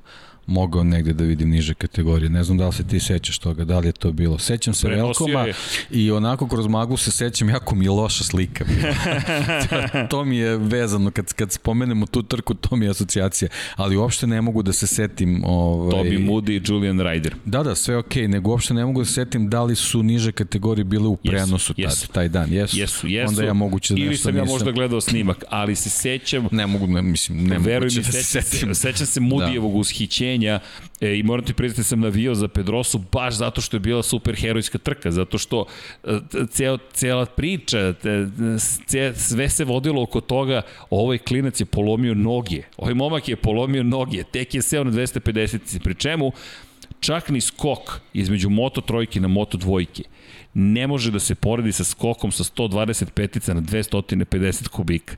mogao 0.49 0.84
negde 0.84 1.12
da 1.12 1.24
vidim 1.24 1.51
niže 1.51 1.74
kategorije. 1.74 2.30
Ne 2.30 2.44
znam 2.44 2.59
da 2.59 2.66
li 2.66 2.72
se 2.72 2.86
ti 2.86 3.01
sećaš 3.01 3.38
toga, 3.38 3.64
da 3.64 3.78
li 3.78 3.88
je 3.88 3.92
to 3.92 4.12
bilo. 4.12 4.38
Sećam 4.38 4.74
se 4.74 4.86
Prenosio 4.86 5.26
Velkoma 5.26 5.46
je. 5.46 5.55
i 5.90 6.11
onako 6.11 6.49
kroz 6.49 6.66
maglu 6.66 6.96
se 6.96 7.11
sećam, 7.11 7.49
jako 7.49 7.74
mi 7.74 7.84
je 7.84 7.90
loša 7.90 8.24
slika. 8.24 8.64
to, 9.70 10.07
to 10.11 10.24
mi 10.24 10.36
je 10.36 10.57
vezano, 10.57 11.11
kad, 11.11 11.32
kad 11.32 11.53
spomenemo 11.53 12.07
tu 12.07 12.22
trku, 12.22 12.55
to 12.55 12.76
mi 12.76 12.84
je 12.84 12.90
asocijacija. 12.90 13.49
Ali 13.76 13.96
uopšte 13.96 14.26
ne 14.26 14.40
mogu 14.40 14.62
da 14.62 14.72
se 14.72 14.86
setim... 14.86 15.42
Ovaj, 15.44 15.92
Toby 15.92 16.26
Moody 16.26 16.51
i 16.51 16.62
Julian 16.72 16.99
Ryder. 16.99 17.32
Da, 17.44 17.62
da, 17.62 17.74
sve 17.74 17.96
okej, 17.96 18.22
okay, 18.22 18.26
nego 18.26 18.51
uopšte 18.51 18.74
ne 18.74 18.84
mogu 18.84 19.01
da 19.01 19.05
se 19.05 19.12
setim 19.12 19.49
da 19.51 19.62
li 19.62 19.76
su 19.76 20.03
niže 20.03 20.32
kategorije 20.32 20.84
bile 20.84 21.09
u 21.09 21.16
prenosu 21.16 21.55
jesu, 21.55 21.74
tad, 21.74 21.84
jesu. 21.84 22.09
taj 22.09 22.28
dan. 22.28 22.53
Jesu, 22.53 22.76
Jesu, 22.78 23.07
jesu. 23.09 23.28
Onda 23.28 23.42
ja 23.42 23.53
moguće 23.53 23.94
da 23.94 24.01
Ili 24.01 24.16
sam 24.16 24.36
ja 24.36 24.42
nisam. 24.42 24.55
možda 24.55 24.72
gledao 24.72 25.01
snimak, 25.01 25.44
ali 25.49 25.74
se 25.76 25.90
sećam 25.90 26.49
Ne 26.51 26.66
mogu, 26.66 26.86
ne, 26.86 27.03
mislim, 27.03 27.44
ne 27.44 27.59
Veruj 27.59 27.86
moguće 27.86 28.01
mi, 28.01 28.07
da 28.07 28.12
se, 28.12 28.42
setim. 28.42 28.74
sećam 28.74 29.07
se 29.07 29.20
Mudijevog 29.20 29.72
da. 29.72 29.78
ushićenja 29.78 30.38
e, 30.47 30.61
i 31.18 31.22
moram 31.22 31.45
ti 31.45 31.55
priznati 31.55 31.80
da 31.80 31.84
sam 31.84 32.01
navijao 32.01 32.34
za 32.34 32.49
Pedrosu 32.49 33.01
baš 33.12 33.34
zato 33.34 33.61
što 33.61 33.76
je 33.76 33.80
bila 33.80 34.03
super 34.03 34.36
herojska 34.36 34.78
trka, 34.78 35.11
zato 35.11 35.39
što 35.39 35.66
e, 36.05 36.18
ceo, 36.51 36.78
cela 36.93 37.26
priča, 37.26 37.95
ce, 38.86 39.14
sve 39.14 39.49
se 39.49 39.64
vodilo 39.64 40.03
oko 40.03 40.20
toga, 40.20 40.62
ovaj 40.91 41.18
klinac 41.18 41.61
je 41.61 41.66
polomio 41.66 42.14
noge, 42.14 42.62
ovaj 42.76 42.95
momak 42.95 43.28
je 43.28 43.36
polomio 43.36 43.82
noge, 43.82 44.22
tek 44.24 44.55
je 44.55 44.62
seo 44.62 44.84
na 44.84 44.91
250, 44.91 45.82
pri 45.82 45.95
čemu 45.95 46.32
čak 47.01 47.28
ni 47.28 47.41
skok 47.41 48.01
između 48.12 48.51
Moto 48.51 48.80
trojke 48.80 49.20
na 49.20 49.28
Moto 49.28 49.59
dvojke 49.59 50.03
ne 50.55 50.86
može 50.86 51.11
da 51.11 51.18
se 51.18 51.34
poredi 51.34 51.72
sa 51.72 51.84
skokom 51.84 52.32
sa 52.32 52.45
125 52.45 53.55
na 53.55 53.61
250 53.61 54.68
kubika 54.68 55.16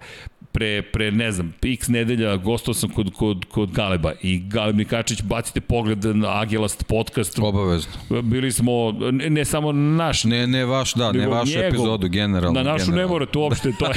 pre, 0.53 0.82
pre 0.82 1.11
ne 1.11 1.32
znam, 1.32 1.55
x 1.64 1.88
nedelja 1.88 2.36
gostao 2.36 2.74
sam 2.74 2.90
kod, 2.90 3.12
kod, 3.12 3.44
kod 3.44 3.72
Galeba 3.72 4.12
i 4.22 4.38
Galeb 4.40 4.76
Nikačić, 4.76 5.22
bacite 5.22 5.61
pogled 5.61 6.05
na 6.07 6.40
Agelast 6.40 6.84
podcast. 6.84 7.38
Obavezno. 7.38 7.92
Bili 8.22 8.53
smo, 8.53 8.72
ne, 9.03 9.30
ne 9.30 9.44
samo 9.44 9.72
naš, 9.72 10.24
Ne, 10.24 10.46
ne 10.46 10.64
vaš, 10.64 10.94
da, 10.94 11.12
ne 11.12 11.26
vašu 11.26 11.51
njegov. 11.51 11.64
epizodu, 11.64 12.09
generalno. 12.09 12.53
Na 12.55 12.62
našu 12.62 12.78
generalno. 12.80 13.03
ne 13.03 13.09
morate 13.09 13.38
uopšte, 13.38 13.72
to 13.78 13.86
je, 13.86 13.92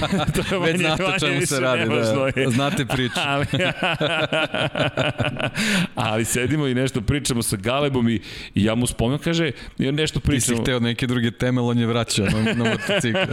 to 0.50 0.56
je 0.56 0.62
Već 0.62 0.74
manje- 0.74 0.78
znate 0.78 1.04
manje 1.04 1.20
čemu 1.20 1.42
se 1.42 1.60
radi, 1.60 1.90
da, 2.36 2.44
znate 2.48 2.86
priču. 2.86 3.20
ali, 3.26 3.46
ali 5.96 6.26
sedimo 6.26 6.68
i 6.68 6.74
nešto 6.74 7.02
pričamo 7.02 7.44
sa 7.44 7.56
Galebom 7.56 8.10
i, 8.10 8.20
i 8.56 8.64
ja 8.64 8.76
mu 8.76 8.88
spomenem, 8.88 9.20
kaže, 9.20 9.52
nešto 9.78 10.14
Ti 10.16 10.22
si 10.22 10.28
pričamo. 10.28 10.58
hteo 10.58 10.80
neke 10.80 11.08
druge 11.08 11.32
teme, 11.32 11.62
on 11.62 11.80
je 11.80 11.86
vraćao 11.86 12.26
na, 12.26 12.54
na 12.54 12.66
motocikle. 12.66 13.28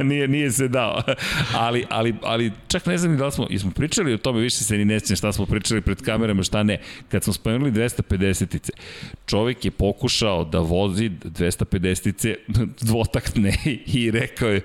nije, 0.00 0.28
nije 0.28 0.50
se 0.50 0.68
dao. 0.68 1.02
Ali, 1.54 1.84
ali, 1.90 2.14
ali 2.22 2.52
čak 2.68 2.86
ne 2.86 2.98
znam 2.98 3.12
ni 3.12 3.18
da 3.18 3.26
li 3.26 3.32
smo, 3.32 3.46
i 3.50 3.58
smo 3.58 3.70
pričali 3.70 4.14
o 4.14 4.18
tome, 4.18 4.40
više 4.40 4.56
se 4.56 4.76
ni 4.76 4.84
ne 4.84 5.00
sjećam 5.00 5.16
šta 5.16 5.32
smo 5.32 5.46
pričali 5.46 5.80
pred 5.80 6.02
kamerama, 6.02 6.42
šta 6.42 6.62
ne. 6.62 6.80
Kad 7.08 7.24
smo 7.24 7.32
spomenuli 7.32 7.72
250-ice, 7.72 8.72
čovjek 9.26 9.64
je 9.64 9.70
pokušao 9.70 10.44
da 10.44 10.58
vozi 10.58 11.10
250-ice 11.10 12.34
dvotaktne 12.80 13.56
i 13.86 14.10
rekao 14.10 14.48
je, 14.48 14.60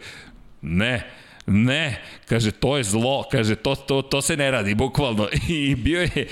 ne, 0.61 1.11
Ne, 1.51 1.99
kaže, 2.29 2.51
to 2.51 2.77
je 2.77 2.83
zlo, 2.83 3.27
kaže, 3.31 3.55
to, 3.55 3.75
to, 3.75 4.01
to 4.01 4.21
se 4.21 4.37
ne 4.37 4.51
radi, 4.51 4.75
bukvalno. 4.75 5.27
I 5.49 5.75
bio 5.75 6.01
je 6.01 6.27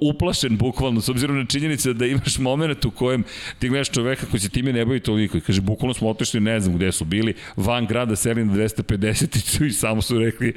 uplašen, 0.00 0.56
bukvalno, 0.56 1.00
s 1.00 1.08
obzirom 1.08 1.38
na 1.38 1.44
činjenicu 1.44 1.92
da 1.92 2.06
imaš 2.06 2.38
moment 2.38 2.84
u 2.84 2.90
kojem 2.90 3.24
ti 3.58 3.68
gledaš 3.68 3.90
čoveka 3.90 4.26
koji 4.26 4.40
se 4.40 4.48
time 4.48 4.72
ne 4.72 4.84
bavi 4.84 5.00
toliko. 5.00 5.36
I 5.38 5.40
kaže, 5.40 5.60
bukvalno 5.60 5.94
smo 5.94 6.08
otišli, 6.08 6.40
ne 6.40 6.60
znam 6.60 6.76
gde 6.76 6.92
su 6.92 7.04
bili, 7.04 7.34
van 7.56 7.86
grada, 7.86 8.16
seli 8.16 8.44
na 8.44 8.54
250 8.54 9.66
i 9.66 9.72
samo 9.72 10.02
su 10.02 10.18
rekli, 10.18 10.54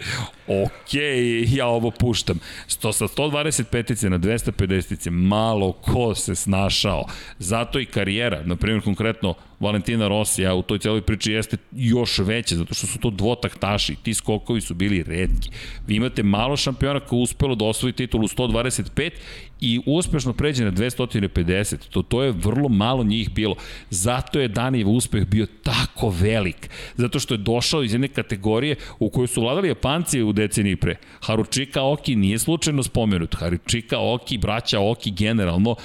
ok, 0.48 0.94
ja 1.48 1.68
ovo 1.68 1.92
puštam. 1.92 2.40
Sto, 2.68 2.94
sa 2.94 3.08
125 3.08 4.10
na 4.10 4.20
250 4.20 5.10
malo 5.10 5.72
ko 5.72 6.16
se 6.16 6.36
snašao. 6.36 7.06
Zato 7.40 7.80
i 7.80 7.86
karijera, 7.86 8.44
na 8.44 8.56
primjer 8.56 8.84
konkretno 8.84 9.36
Valentina 9.62 10.08
Rosija 10.08 10.56
u 10.56 10.62
toj 10.62 10.80
celoj 10.80 11.02
priči 11.02 11.32
jeste 11.32 11.58
još 11.72 12.20
veća, 12.20 12.56
zato 12.56 12.74
što 12.74 12.88
su 12.88 13.00
to 13.00 13.10
dvotaktaši, 13.10 13.96
ti 13.96 14.14
skokovi 14.14 14.62
su 14.62 14.74
bili 14.74 15.04
redki. 15.04 15.50
Vi 15.88 15.96
imate 15.96 16.24
malo 16.24 16.58
šampiona 16.58 17.00
koji 17.00 17.20
je 17.20 17.24
uspelo 17.24 17.56
da 17.56 17.66
osvoji 17.66 17.94
titul 17.94 18.24
u 18.24 18.28
125 18.28 19.12
i 19.62 19.80
uspešno 19.86 20.34
pređe 20.34 20.66
na 20.66 20.72
250. 20.72 21.76
To, 21.90 22.02
to 22.02 22.24
je 22.24 22.32
vrlo 22.32 22.70
malo 22.70 23.04
njih 23.04 23.34
bilo. 23.34 23.56
Zato 23.90 24.40
je 24.40 24.48
Danijev 24.48 24.90
uspeh 24.90 25.26
bio 25.26 25.48
tako 25.64 26.10
velik. 26.10 26.70
Zato 26.96 27.20
što 27.20 27.34
je 27.34 27.38
došao 27.38 27.84
iz 27.84 27.94
jedne 27.94 28.08
kategorije 28.08 28.76
u 29.00 29.10
kojoj 29.10 29.28
su 29.28 29.42
vladali 29.42 29.68
Japanci 29.68 30.22
u 30.22 30.34
deceniji 30.34 30.76
pre. 30.76 30.96
Haruchika 31.22 31.84
Oki 31.84 32.16
nije 32.16 32.40
slučajno 32.40 32.84
spomenut. 32.84 33.36
Haruchika 33.36 34.00
Oki, 34.00 34.38
braća 34.38 34.80
Oki 34.80 35.12
generalno, 35.12 35.76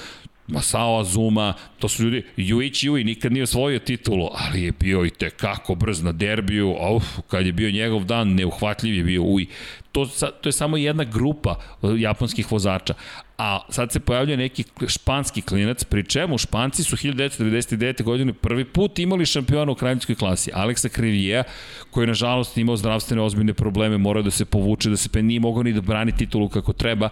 Masao 0.48 1.00
Azuma, 1.00 1.54
to 1.78 1.88
su 1.88 2.02
ljudi, 2.02 2.24
Yuichi 2.36 2.90
Yui 2.90 3.04
nikad 3.04 3.32
nije 3.32 3.42
osvojio 3.42 3.78
titulu, 3.78 4.28
ali 4.32 4.62
je 4.62 4.72
bio 4.72 5.04
i 5.04 5.10
te 5.10 5.30
kako 5.30 5.74
brz 5.74 6.02
na 6.02 6.12
derbiju, 6.12 6.76
uf, 6.96 7.04
kad 7.28 7.46
je 7.46 7.52
bio 7.52 7.70
njegov 7.70 8.04
dan, 8.04 8.34
neuhvatljiv 8.34 8.96
je 8.96 9.04
bio 9.04 9.22
Ui. 9.22 9.46
To, 9.92 10.06
to 10.40 10.48
je 10.48 10.52
samo 10.52 10.76
jedna 10.76 11.04
grupa 11.04 11.58
e, 11.82 11.86
japanskih 11.98 12.52
vozača, 12.52 12.94
a 13.38 13.60
sad 13.68 13.92
se 13.92 14.00
pojavljuje 14.00 14.36
neki 14.36 14.64
španski 14.88 15.42
klinac, 15.42 15.84
pri 15.84 16.04
čemu 16.04 16.38
Španci 16.38 16.82
su 16.82 16.96
1999. 16.96 18.02
godine 18.02 18.32
prvi 18.32 18.64
put 18.64 18.98
imali 18.98 19.26
šampiona 19.26 19.72
u 19.72 19.74
kraljevskoj 19.74 20.14
klasi, 20.14 20.50
Aleksa 20.54 20.88
Krivija, 20.88 21.42
koji 21.90 22.02
je 22.02 22.06
nažalost 22.06 22.58
imao 22.58 22.76
zdravstvene 22.76 23.22
ozbiljne 23.22 23.54
probleme, 23.54 23.98
morao 23.98 24.22
da 24.22 24.30
se 24.30 24.44
povuče, 24.44 24.90
da 24.90 24.96
se 24.96 25.08
pe 25.08 25.22
nije 25.22 25.40
mogao 25.40 25.62
ni 25.62 25.72
da 25.72 25.80
brani 25.80 26.16
titulu 26.16 26.48
kako 26.48 26.72
treba, 26.72 27.08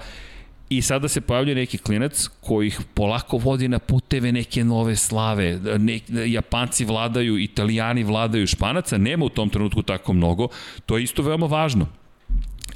I 0.68 0.82
sada 0.82 1.08
se 1.08 1.20
pojavlja 1.20 1.54
neki 1.54 1.78
klinac 1.78 2.28
koji 2.40 2.66
ih 2.66 2.80
polako 2.94 3.38
vodi 3.38 3.68
na 3.68 3.78
puteve 3.78 4.32
neke 4.32 4.64
nove 4.64 4.96
slave. 4.96 5.60
Ne, 5.78 6.00
Japanci 6.26 6.84
vladaju, 6.84 7.38
Italijani 7.38 8.04
vladaju, 8.04 8.46
Španaca 8.46 8.98
nema 8.98 9.24
u 9.24 9.28
tom 9.28 9.50
trenutku 9.50 9.82
tako 9.82 10.12
mnogo. 10.12 10.48
To 10.86 10.96
je 10.96 11.04
isto 11.04 11.22
veoma 11.22 11.46
važno. 11.46 11.86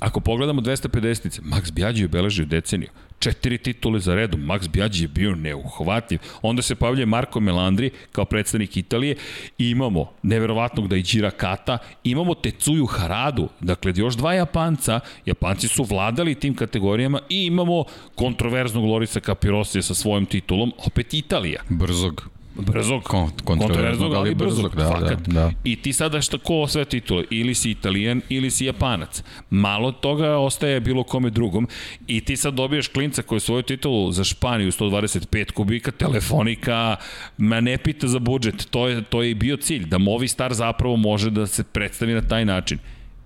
Ako 0.00 0.20
pogledamo 0.20 0.60
250-ice, 0.60 1.42
Max 1.42 1.72
Biaggi 1.72 2.00
je 2.00 2.08
beležio 2.08 2.46
deceniju 2.46 2.88
četiri 3.18 3.58
titule 3.58 4.00
za 4.00 4.14
redom. 4.14 4.40
Max 4.40 4.68
Biaggi 4.68 5.02
je 5.02 5.08
bio 5.08 5.34
neuhvatljiv. 5.34 6.20
Onda 6.42 6.62
se 6.62 6.74
pavlja 6.74 7.06
Marko 7.06 7.40
Melandri 7.40 7.90
kao 8.12 8.24
predstavnik 8.24 8.76
Italije 8.76 9.16
i 9.58 9.70
imamo 9.70 10.10
neverovatnog 10.22 10.88
Daichira 10.88 11.30
Kata, 11.30 11.78
imamo 12.04 12.34
Tetsuju 12.34 12.86
Haradu, 12.86 13.48
dakle 13.60 13.92
još 13.96 14.14
dva 14.14 14.34
Japanca, 14.34 15.00
Japanci 15.26 15.68
su 15.68 15.84
vladali 15.84 16.34
tim 16.34 16.54
kategorijama 16.54 17.20
i 17.28 17.46
imamo 17.46 17.84
kontroverznog 18.14 18.84
Lorisa 18.84 19.20
Capirosija 19.20 19.82
sa 19.82 19.94
svojom 19.94 20.26
titulom, 20.26 20.72
opet 20.86 21.14
Italija. 21.14 21.62
Brzog 21.68 22.37
brzog, 22.58 23.02
Kon, 23.02 23.30
kontroverznog, 23.44 24.14
ali 24.14 24.34
brzog, 24.34 24.76
da, 24.76 24.88
fakat. 24.88 25.18
da, 25.26 25.32
da. 25.32 25.50
I 25.64 25.76
ti 25.76 25.92
sada 25.92 26.20
šta 26.20 26.38
ko 26.38 26.66
sve 26.66 26.84
titule, 26.84 27.24
ili 27.30 27.54
si 27.54 27.70
italijan, 27.70 28.20
ili 28.28 28.50
si 28.50 28.64
japanac. 28.64 29.22
Malo 29.50 29.92
toga 29.92 30.36
ostaje 30.36 30.80
bilo 30.80 31.02
kome 31.02 31.30
drugom 31.30 31.68
i 32.06 32.20
ti 32.20 32.36
sad 32.36 32.54
dobijaš 32.54 32.88
klinca 32.88 33.22
koji 33.22 33.36
je 33.36 33.40
svoju 33.40 33.62
titulu 33.62 34.12
za 34.12 34.24
Španiju 34.24 34.72
125 34.72 35.52
kubika, 35.52 35.90
telefonika, 35.90 36.96
ma 37.38 37.60
ne 37.60 37.78
pita 37.78 38.06
za 38.08 38.18
budžet, 38.18 38.66
to 38.70 38.88
je, 38.88 39.02
to 39.02 39.22
je 39.22 39.30
i 39.30 39.34
bio 39.34 39.56
cilj, 39.56 39.86
da 39.86 39.98
Movistar 39.98 40.54
zapravo 40.54 40.96
može 40.96 41.30
da 41.30 41.46
se 41.46 41.64
predstavi 41.64 42.14
na 42.14 42.22
taj 42.22 42.44
način 42.44 42.78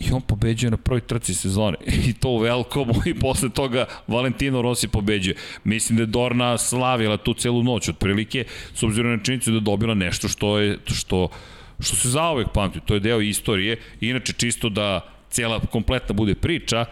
i 0.08 0.12
on 0.12 0.20
pobeđuje 0.20 0.70
na 0.70 0.76
prvoj 0.76 1.00
trci 1.00 1.34
sezone. 1.34 1.76
I 2.08 2.12
to 2.12 2.28
u 2.28 2.38
Velkomu 2.38 2.94
i 3.06 3.14
posle 3.14 3.48
toga 3.48 3.86
Valentino 4.06 4.62
Rossi 4.62 4.88
pobeđuje. 4.88 5.36
Mislim 5.64 5.96
da 5.96 6.02
je 6.02 6.06
Dorna 6.06 6.58
slavila 6.58 7.16
tu 7.16 7.34
celu 7.34 7.62
noć 7.62 7.88
otprilike, 7.88 8.44
s 8.74 8.82
obzirom 8.82 9.12
na 9.12 9.22
činjenicu 9.22 9.50
da 9.50 9.56
je 9.56 9.60
dobila 9.60 9.94
nešto 9.94 10.28
što 10.28 10.58
je 10.58 10.78
što 10.86 11.28
što 11.80 11.96
se 11.96 12.08
zaovek 12.08 12.48
pamti, 12.54 12.80
to 12.86 12.94
je 12.94 13.00
deo 13.00 13.20
istorije. 13.20 13.76
Inače, 14.00 14.32
čisto 14.32 14.68
da 14.68 15.00
cijela 15.30 15.60
kompletna 15.60 16.12
bude 16.14 16.34
priča, 16.34 16.84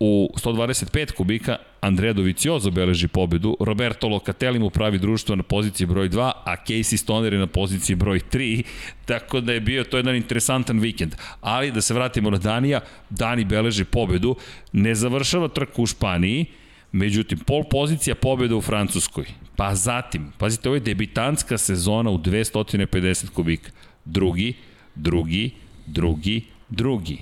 u 0.00 0.30
125 0.34 1.12
kubika 1.12 1.56
Andrea 1.80 2.12
Doviciozo 2.12 2.70
beleži 2.70 3.08
pobedu, 3.08 3.56
Roberto 3.60 4.08
Locatelli 4.08 4.58
mu 4.58 4.70
pravi 4.70 4.98
društvo 4.98 5.36
na 5.36 5.42
poziciji 5.42 5.86
broj 5.86 6.08
2, 6.08 6.32
a 6.44 6.56
Casey 6.66 6.96
Stoner 6.96 7.32
je 7.32 7.38
na 7.38 7.46
poziciji 7.46 7.96
broj 7.96 8.20
3, 8.32 8.62
tako 9.04 9.40
da 9.40 9.52
je 9.52 9.60
bio 9.60 9.84
to 9.84 9.96
jedan 9.96 10.16
interesantan 10.16 10.80
vikend. 10.80 11.14
Ali 11.40 11.72
da 11.72 11.80
se 11.80 11.94
vratimo 11.94 12.30
na 12.30 12.38
Danija, 12.38 12.80
Dani 13.10 13.44
beleži 13.44 13.84
pobedu, 13.84 14.36
ne 14.72 14.94
završava 14.94 15.48
trku 15.48 15.82
u 15.82 15.86
Španiji, 15.86 16.46
Međutim, 16.92 17.38
pol 17.38 17.64
pozicija 17.70 18.14
pobeda 18.14 18.56
u 18.56 18.60
Francuskoj. 18.60 19.24
Pa 19.56 19.74
zatim, 19.74 20.32
pazite, 20.38 20.68
ovo 20.68 20.76
je 20.76 20.80
debitanska 20.80 21.58
sezona 21.58 22.10
u 22.10 22.18
250 22.18 23.28
kubika. 23.30 23.70
Drugi, 24.04 24.54
drugi, 24.94 25.50
drugi, 25.86 26.44
drugi. 26.68 27.18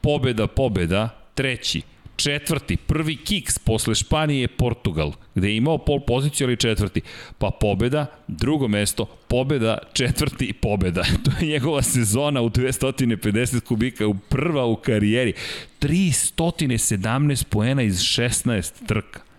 Pobeda, 0.00 0.46
pobeda, 0.46 1.08
treći 1.34 1.82
četvrti, 2.22 2.76
prvi 2.76 3.16
kiks 3.16 3.58
posle 3.58 3.94
Španije 3.94 4.40
je 4.40 4.48
Portugal, 4.48 5.12
gde 5.34 5.48
je 5.48 5.56
imao 5.56 5.78
pol 5.78 6.00
poziciju, 6.00 6.46
ali 6.46 6.56
četvrti. 6.56 7.00
Pa 7.38 7.50
pobeda, 7.60 8.06
drugo 8.28 8.68
mesto, 8.68 9.04
pobeda, 9.28 9.78
četvrti 9.92 10.44
i 10.44 10.52
pobeda. 10.52 11.02
To 11.24 11.30
je 11.40 11.48
njegova 11.48 11.82
sezona 11.82 12.42
u 12.42 12.50
250 12.50 13.60
kubika, 13.60 14.06
u 14.06 14.14
prva 14.14 14.64
u 14.66 14.76
karijeri. 14.76 15.32
317 15.80 17.44
poena 17.44 17.82
iz 17.82 17.98
16 17.98 18.86
trka. 18.86 19.31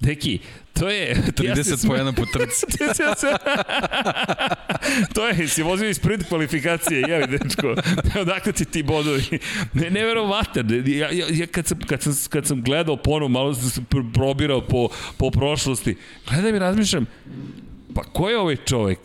Deki, 0.00 0.38
to 0.72 0.88
je... 0.88 1.16
30 1.36 1.70
ja 1.70 1.88
pojena 1.88 2.12
po 2.12 2.26
trci. 2.26 2.66
to 5.14 5.28
je, 5.28 5.48
si 5.48 5.62
vozio 5.62 5.88
iz 5.88 5.96
sprint 5.96 6.28
kvalifikacije, 6.28 7.00
jeli, 7.08 7.26
dečko? 7.26 7.74
Odakle 8.22 8.52
ti 8.52 8.64
ti 8.64 8.82
bodovi? 8.82 9.38
Ne, 9.74 9.90
neverovatan. 9.90 10.82
Ja, 10.86 11.10
ja, 11.10 11.26
ja 11.30 11.46
kad, 11.46 11.66
sam, 11.66 11.78
kad, 11.78 12.02
sam, 12.02 12.14
kad 12.30 12.46
sam 12.46 12.62
gledao 12.62 12.96
ponovno, 12.96 13.28
malo 13.28 13.54
sam 13.54 13.86
probirao 14.14 14.60
po, 14.60 14.88
po 15.16 15.30
prošlosti, 15.30 15.96
gledam 16.28 16.54
i 16.54 16.58
razmišljam, 16.58 17.06
pa 17.98 18.10
ko 18.12 18.28
je 18.28 18.38
ovaj 18.38 18.56
čovek? 18.56 18.98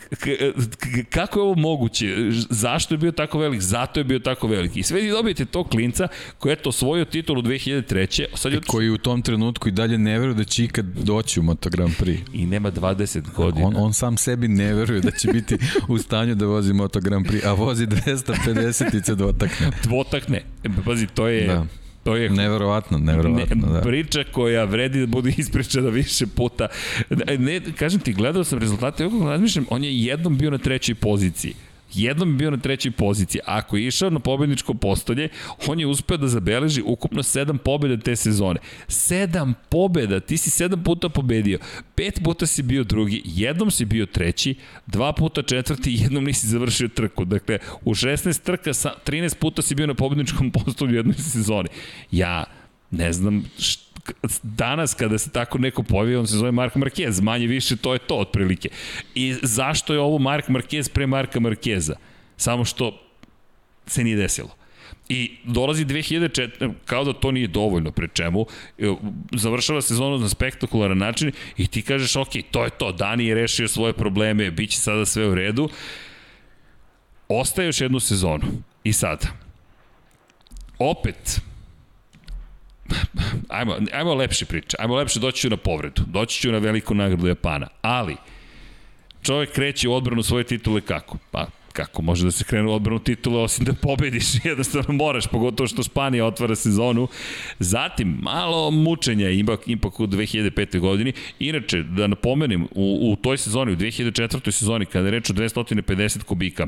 kako 1.09 1.39
je 1.39 1.43
ovo 1.43 1.55
moguće? 1.55 2.15
Zašto 2.49 2.93
je 2.93 2.97
bio 2.97 3.11
tako 3.11 3.39
velik? 3.39 3.61
Zato 3.61 3.99
je 3.99 4.03
bio 4.03 4.19
tako 4.19 4.47
velik. 4.47 4.77
I 4.77 4.83
sve 4.83 5.01
vi 5.01 5.09
dobijete 5.09 5.45
tog 5.45 5.69
klinca 5.69 6.07
koji 6.39 6.51
je 6.51 6.55
to 6.55 6.69
osvojio 6.69 7.05
titulu 7.05 7.41
2003. 7.41 8.25
Sad 8.35 8.53
je... 8.53 8.61
Koji 8.67 8.89
u 8.89 8.97
tom 8.97 9.21
trenutku 9.21 9.69
i 9.69 9.71
dalje 9.71 9.97
ne 9.97 10.19
veruje 10.19 10.35
da 10.35 10.43
će 10.43 10.63
ikad 10.63 10.85
doći 10.85 11.39
u 11.39 11.43
Moto 11.43 11.69
Grand 11.69 11.93
Prix. 11.99 12.19
I 12.33 12.45
nema 12.45 12.71
20 12.71 13.33
godina. 13.35 13.67
On, 13.67 13.75
on 13.77 13.93
sam 13.93 14.17
sebi 14.17 14.47
ne 14.47 14.73
veruje 14.73 15.01
da 15.01 15.11
će 15.11 15.27
biti 15.27 15.57
u 15.87 15.97
stanju 15.97 16.35
da 16.35 16.45
vozi 16.45 16.73
Moto 16.73 16.99
Grand 16.99 17.25
Prix, 17.25 17.47
a 17.47 17.53
vozi 17.53 17.87
250 17.87 19.11
i 19.11 19.15
dvotakne. 19.15 19.71
Dvotakne. 19.83 20.43
Pazi, 20.85 21.07
to 21.07 21.27
je... 21.27 21.47
Da 21.47 21.82
To 22.03 22.15
je 22.15 22.29
neverovatno, 22.29 22.97
neverovatno, 22.97 23.67
ne, 23.67 23.73
da. 23.73 23.81
Priča 23.81 24.23
koja 24.31 24.63
vredi 24.63 24.99
da 24.99 25.07
bude 25.07 25.33
ispričana 25.37 25.89
više 25.89 26.27
puta. 26.27 26.67
Ne, 27.39 27.61
kažem 27.77 27.99
ti, 27.99 28.13
gledao 28.13 28.43
sam 28.43 28.59
rezultate, 28.59 29.05
ovog 29.05 29.27
razmišljam, 29.27 29.65
on 29.69 29.83
je 29.83 30.03
jednom 30.03 30.37
bio 30.37 30.51
na 30.51 30.57
trećoj 30.57 30.95
poziciji 30.95 31.53
jednom 31.93 32.29
je 32.29 32.35
bio 32.35 32.51
na 32.51 32.57
trećoj 32.57 32.91
poziciji. 32.91 33.41
Ako 33.45 33.77
je 33.77 33.87
išao 33.87 34.09
na 34.09 34.19
pobedničko 34.19 34.73
postolje, 34.73 35.29
on 35.67 35.79
je 35.79 35.87
uspeo 35.87 36.17
da 36.17 36.27
zabeleži 36.27 36.81
ukupno 36.85 37.23
sedam 37.23 37.57
pobeda 37.57 37.97
te 37.97 38.15
sezone. 38.15 38.59
Sedam 38.87 39.53
pobeda, 39.69 40.19
ti 40.19 40.37
si 40.37 40.49
sedam 40.49 40.83
puta 40.83 41.09
pobedio. 41.09 41.59
Pet 41.95 42.19
puta 42.23 42.45
si 42.45 42.63
bio 42.63 42.83
drugi, 42.83 43.21
jednom 43.25 43.71
si 43.71 43.85
bio 43.85 44.05
treći, 44.05 44.55
dva 44.87 45.13
puta 45.13 45.41
četvrti 45.41 45.91
i 45.91 46.01
jednom 46.01 46.23
nisi 46.23 46.47
završio 46.47 46.87
trku. 46.87 47.25
Dakle, 47.25 47.59
u 47.85 47.93
16 47.93 48.41
trka, 48.43 48.69
13 48.71 49.35
puta 49.35 49.61
si 49.61 49.75
bio 49.75 49.87
na 49.87 49.93
pobedničkom 49.93 50.51
postolju 50.65 50.91
u 50.91 50.95
jednoj 50.95 51.15
sezoni. 51.15 51.69
Ja 52.11 52.43
ne 52.91 53.13
znam 53.13 53.45
danas 54.43 54.93
kada 54.93 55.17
se 55.17 55.29
tako 55.29 55.57
neko 55.57 55.83
pojavi, 55.83 56.15
on 56.15 56.27
se 56.27 56.37
zove 56.37 56.51
Mark 56.51 56.75
Marquez, 56.75 57.21
manje 57.21 57.47
više 57.47 57.75
to 57.75 57.93
je 57.93 57.99
to 57.99 58.15
otprilike. 58.15 58.69
I 59.15 59.35
zašto 59.41 59.93
je 59.93 59.99
ovo 59.99 60.17
Mark 60.19 60.47
Marquez 60.47 60.91
pre 60.93 61.07
Marka 61.07 61.39
Marqueza? 61.39 61.93
Samo 62.37 62.65
što 62.65 63.01
se 63.87 64.03
nije 64.03 64.17
desilo. 64.17 64.55
I 65.09 65.31
dolazi 65.43 65.85
2004, 65.85 66.73
kao 66.85 67.03
da 67.03 67.13
to 67.13 67.31
nije 67.31 67.47
dovoljno, 67.47 67.91
pre 67.91 68.07
čemu, 68.13 68.45
e, 68.77 68.93
završava 69.31 69.81
sezonu 69.81 70.17
na 70.17 70.29
spektakularan 70.29 70.97
način 70.97 71.31
i 71.57 71.67
ti 71.67 71.81
kažeš, 71.81 72.15
ok, 72.15 72.29
to 72.51 72.63
je 72.63 72.69
to, 72.69 72.91
Dani 72.91 73.25
je 73.25 73.35
rešio 73.35 73.67
svoje 73.67 73.93
probleme, 73.93 74.51
bit 74.51 74.69
će 74.69 74.79
sada 74.79 75.05
sve 75.05 75.27
u 75.27 75.35
redu. 75.35 75.69
Ostaje 77.27 77.65
još 77.65 77.81
jednu 77.81 77.99
sezonu. 77.99 78.43
I 78.83 78.93
sada, 78.93 79.27
opet, 80.79 81.41
ajmo, 83.47 83.77
ajmo 83.93 84.13
lepše 84.13 84.45
priče, 84.45 84.77
ajmo 84.79 84.95
lepše 84.95 85.19
doći 85.19 85.41
ću 85.41 85.49
na 85.49 85.57
povredu, 85.57 86.01
doći 86.07 86.41
ću 86.41 86.51
na 86.51 86.57
veliku 86.57 86.93
nagradu 86.93 87.27
Japana, 87.27 87.67
ali 87.81 88.15
čovjek 89.21 89.51
kreće 89.51 89.89
u 89.89 89.93
odbranu 89.93 90.23
svoje 90.23 90.43
titule 90.43 90.81
kako? 90.81 91.17
Pa 91.31 91.47
kako 91.73 92.01
može 92.01 92.25
da 92.25 92.31
se 92.31 92.43
krenu 92.43 92.71
odbranu 92.71 92.99
titula 92.99 93.43
osim 93.43 93.65
da 93.65 93.73
pobediš, 93.73 94.25
jednostavno 94.45 94.93
moraš, 94.93 95.27
pogotovo 95.27 95.67
što 95.67 95.83
Španija 95.83 96.25
otvara 96.25 96.55
sezonu. 96.55 97.07
Zatim, 97.59 98.17
malo 98.21 98.71
mučenja 98.71 99.29
ipak, 99.29 99.59
ipak 99.65 99.99
u 99.99 100.07
2005. 100.07 100.79
godini. 100.79 101.13
Inače, 101.39 101.83
da 101.83 102.07
napomenem, 102.07 102.63
u, 102.63 103.11
u 103.11 103.15
toj 103.15 103.37
sezoni, 103.37 103.71
u 103.71 103.75
2004. 103.75 104.51
sezoni, 104.51 104.85
kada 104.85 105.07
je 105.07 105.11
reč 105.11 105.29
o 105.29 105.33
250 105.33 106.23
kubika, 106.23 106.67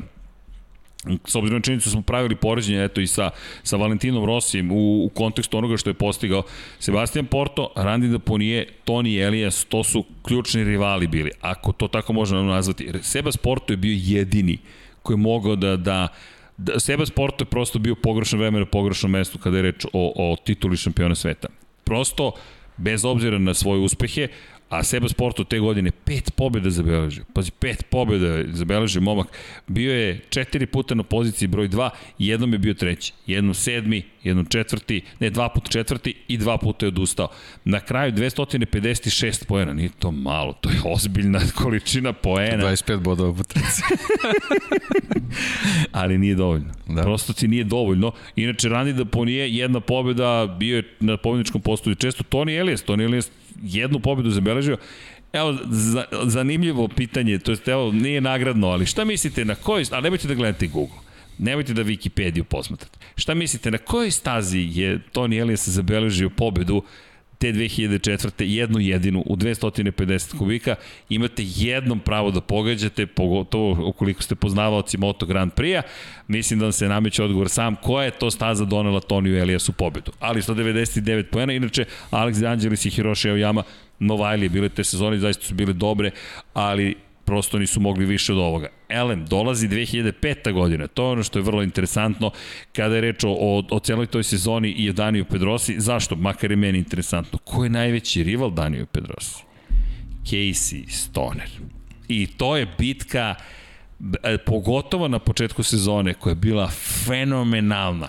s 1.24 1.34
obzirom 1.34 1.58
na 1.58 1.62
činjenicu 1.62 1.88
da 1.88 1.92
smo 1.92 2.02
pravili 2.02 2.36
poređenje 2.36 2.84
eto 2.84 3.00
i 3.00 3.06
sa, 3.06 3.30
sa 3.62 3.76
Valentinom 3.76 4.24
Rosijem 4.24 4.72
u, 4.72 5.04
u 5.04 5.08
kontekstu 5.08 5.58
onoga 5.58 5.76
što 5.76 5.90
je 5.90 5.94
postigao 5.94 6.42
Sebastian 6.78 7.26
Porto, 7.26 7.72
Randy 7.76 8.10
Daponije, 8.12 8.68
Toni 8.84 9.18
Elias, 9.18 9.64
to 9.64 9.84
su 9.84 10.04
ključni 10.22 10.64
rivali 10.64 11.06
bili, 11.06 11.30
ako 11.40 11.72
to 11.72 11.88
tako 11.88 12.12
možemo 12.12 12.42
nazvati. 12.42 12.90
Sebas 13.02 13.36
Porto 13.36 13.72
je 13.72 13.76
bio 13.76 13.98
jedini 14.00 14.58
koji 15.02 15.14
je 15.14 15.18
mogao 15.18 15.56
da, 15.56 15.76
da 15.76 16.08
da, 16.56 16.80
Sebas 16.80 17.10
Porto 17.10 17.42
je 17.44 17.50
prosto 17.50 17.78
bio 17.78 17.94
pogrešno 17.94 18.38
vreme 18.38 18.58
na 18.58 18.66
pogrešnom 18.66 19.12
mestu 19.12 19.38
kada 19.38 19.56
je 19.56 19.62
reč 19.62 19.84
o, 19.92 20.12
o 20.16 20.36
tituli 20.44 20.76
šampiona 20.76 21.14
sveta. 21.14 21.48
Prosto, 21.84 22.32
bez 22.76 23.04
obzira 23.04 23.38
na 23.38 23.54
svoje 23.54 23.80
uspehe, 23.80 24.28
A 24.68 24.82
Seba 24.82 25.08
Sportu 25.08 25.44
te 25.44 25.58
godine 25.58 25.90
pet 25.90 26.32
pobjeda 26.36 26.70
zabeležio. 26.70 27.24
Pazi, 27.32 27.50
pet 27.50 27.84
pobjeda 27.90 28.42
zabeležio 28.52 29.00
momak. 29.02 29.26
Bio 29.66 29.94
je 29.94 30.20
četiri 30.28 30.66
puta 30.66 30.94
na 30.94 31.02
poziciji 31.02 31.48
broj 31.48 31.68
2, 31.68 31.90
jednom 32.18 32.52
je 32.52 32.58
bio 32.58 32.74
treći. 32.74 33.12
Jednom 33.26 33.54
sedmi, 33.54 34.02
jednom 34.22 34.46
četvrti, 34.46 35.02
ne, 35.20 35.30
dva 35.30 35.48
puta 35.48 35.70
četvrti 35.70 36.14
i 36.28 36.36
dva 36.38 36.58
puta 36.58 36.86
je 36.86 36.88
odustao. 36.88 37.28
Na 37.64 37.80
kraju 37.80 38.12
256 38.12 39.46
poena, 39.46 39.72
nije 39.72 39.90
to 39.98 40.10
malo, 40.10 40.52
to 40.52 40.70
je 40.70 40.76
ozbiljna 40.84 41.40
količina 41.62 42.12
poena. 42.12 42.64
25 42.64 43.00
bodova 43.00 43.34
po 43.34 43.42
treci. 43.42 43.82
Ali 45.92 46.18
nije 46.18 46.34
dovoljno. 46.34 46.74
Da. 46.88 47.02
Prosto 47.02 47.32
ti 47.32 47.48
nije 47.48 47.64
dovoljno. 47.64 48.12
Inače, 48.36 48.68
Rani 48.68 48.92
da 48.92 49.04
ponije 49.04 49.56
jedna 49.56 49.80
pobjeda, 49.80 50.56
bio 50.58 50.76
je 50.76 50.82
na 51.00 51.16
pobjedničkom 51.16 51.60
postoju 51.60 51.94
često 51.94 52.22
Toni 52.22 52.56
Elias. 52.56 52.82
Toni 52.82 53.04
Elias 53.04 53.30
jednu 53.62 54.00
pobedu 54.00 54.30
zabeležio. 54.30 54.76
Evo, 55.32 55.58
za, 55.70 56.04
zanimljivo 56.22 56.88
pitanje, 56.88 57.38
to 57.38 57.52
je, 57.52 57.58
evo, 57.66 57.92
nije 57.92 58.20
nagradno, 58.20 58.68
ali 58.68 58.86
šta 58.86 59.04
mislite 59.04 59.44
na 59.44 59.54
kojoj, 59.54 59.84
ali 59.90 60.02
nemojte 60.02 60.28
da 60.28 60.34
gledate 60.34 60.66
Google, 60.66 60.98
nemojte 61.38 61.74
da 61.74 61.84
Wikipediju 61.84 62.42
posmatrate. 62.42 62.98
Šta 63.16 63.34
mislite, 63.34 63.70
na 63.70 63.78
kojoj 63.78 64.10
stazi 64.10 64.68
je 64.72 65.00
Toni 65.12 65.38
Elias 65.38 65.68
zabeležio 65.68 66.30
pobedu 66.30 66.82
te 67.38 67.52
2004. 67.52 68.44
jednu 68.44 68.80
jedinu 68.80 69.22
u 69.26 69.36
250 69.36 70.38
kubika, 70.38 70.74
imate 71.08 71.42
jednom 71.46 72.00
pravo 72.00 72.30
da 72.30 72.40
pogađate, 72.40 73.06
pogotovo 73.06 73.88
ukoliko 73.88 74.22
ste 74.22 74.34
poznavaoci 74.34 74.98
Moto 74.98 75.26
Grand 75.26 75.52
Prix-a, 75.52 75.82
mislim 76.28 76.58
da 76.58 76.64
vam 76.64 76.72
se 76.72 76.88
nameće 76.88 77.24
odgovor 77.24 77.48
sam 77.48 77.76
koja 77.76 78.04
je 78.04 78.10
to 78.10 78.30
staza 78.30 78.64
donela 78.64 79.00
Toniju 79.00 79.38
Eliasu 79.38 79.72
pobedu. 79.72 80.12
Ali 80.20 80.42
199 80.42 81.22
poena, 81.22 81.52
inače 81.52 81.84
Alex 82.10 82.46
Angelis 82.52 82.84
i 82.84 82.90
Hiroshi 82.90 83.28
Aoyama 83.28 83.62
Novajlije 83.98 84.48
bile 84.48 84.68
te 84.68 84.84
sezone, 84.84 85.18
zaista 85.18 85.46
su 85.46 85.54
bile 85.54 85.72
dobre, 85.72 86.10
ali 86.54 86.94
prosto 87.26 87.58
nisu 87.58 87.80
mogli 87.80 88.06
više 88.06 88.32
od 88.32 88.38
ovoga. 88.38 88.68
Elem, 88.88 89.26
dolazi 89.26 89.68
2005. 89.68 90.52
godina, 90.52 90.86
to 90.86 91.04
je 91.04 91.12
ono 91.12 91.22
što 91.22 91.38
je 91.38 91.42
vrlo 91.42 91.62
interesantno 91.62 92.30
kada 92.72 92.94
je 92.94 93.00
reč 93.00 93.24
o, 93.24 93.30
o, 93.30 93.62
o 93.70 93.80
celoj 93.80 94.06
toj 94.06 94.24
sezoni 94.24 94.70
i 94.70 94.90
o 94.90 94.92
Daniju 94.92 95.24
Pedrosi. 95.24 95.80
Zašto? 95.80 96.16
Makar 96.16 96.50
je 96.50 96.56
meni 96.56 96.78
interesantno. 96.78 97.38
Ko 97.38 97.64
je 97.64 97.70
najveći 97.70 98.22
rival 98.22 98.50
Daniju 98.50 98.86
Pedrosi? 98.86 99.44
Casey 100.24 100.88
Stoner. 100.88 101.50
I 102.08 102.26
to 102.26 102.56
je 102.56 102.66
bitka, 102.78 103.34
e, 104.22 104.38
pogotovo 104.38 105.08
na 105.08 105.18
početku 105.18 105.62
sezone, 105.62 106.14
koja 106.14 106.30
je 106.30 106.34
bila 106.34 106.68
fenomenalna. 107.06 108.08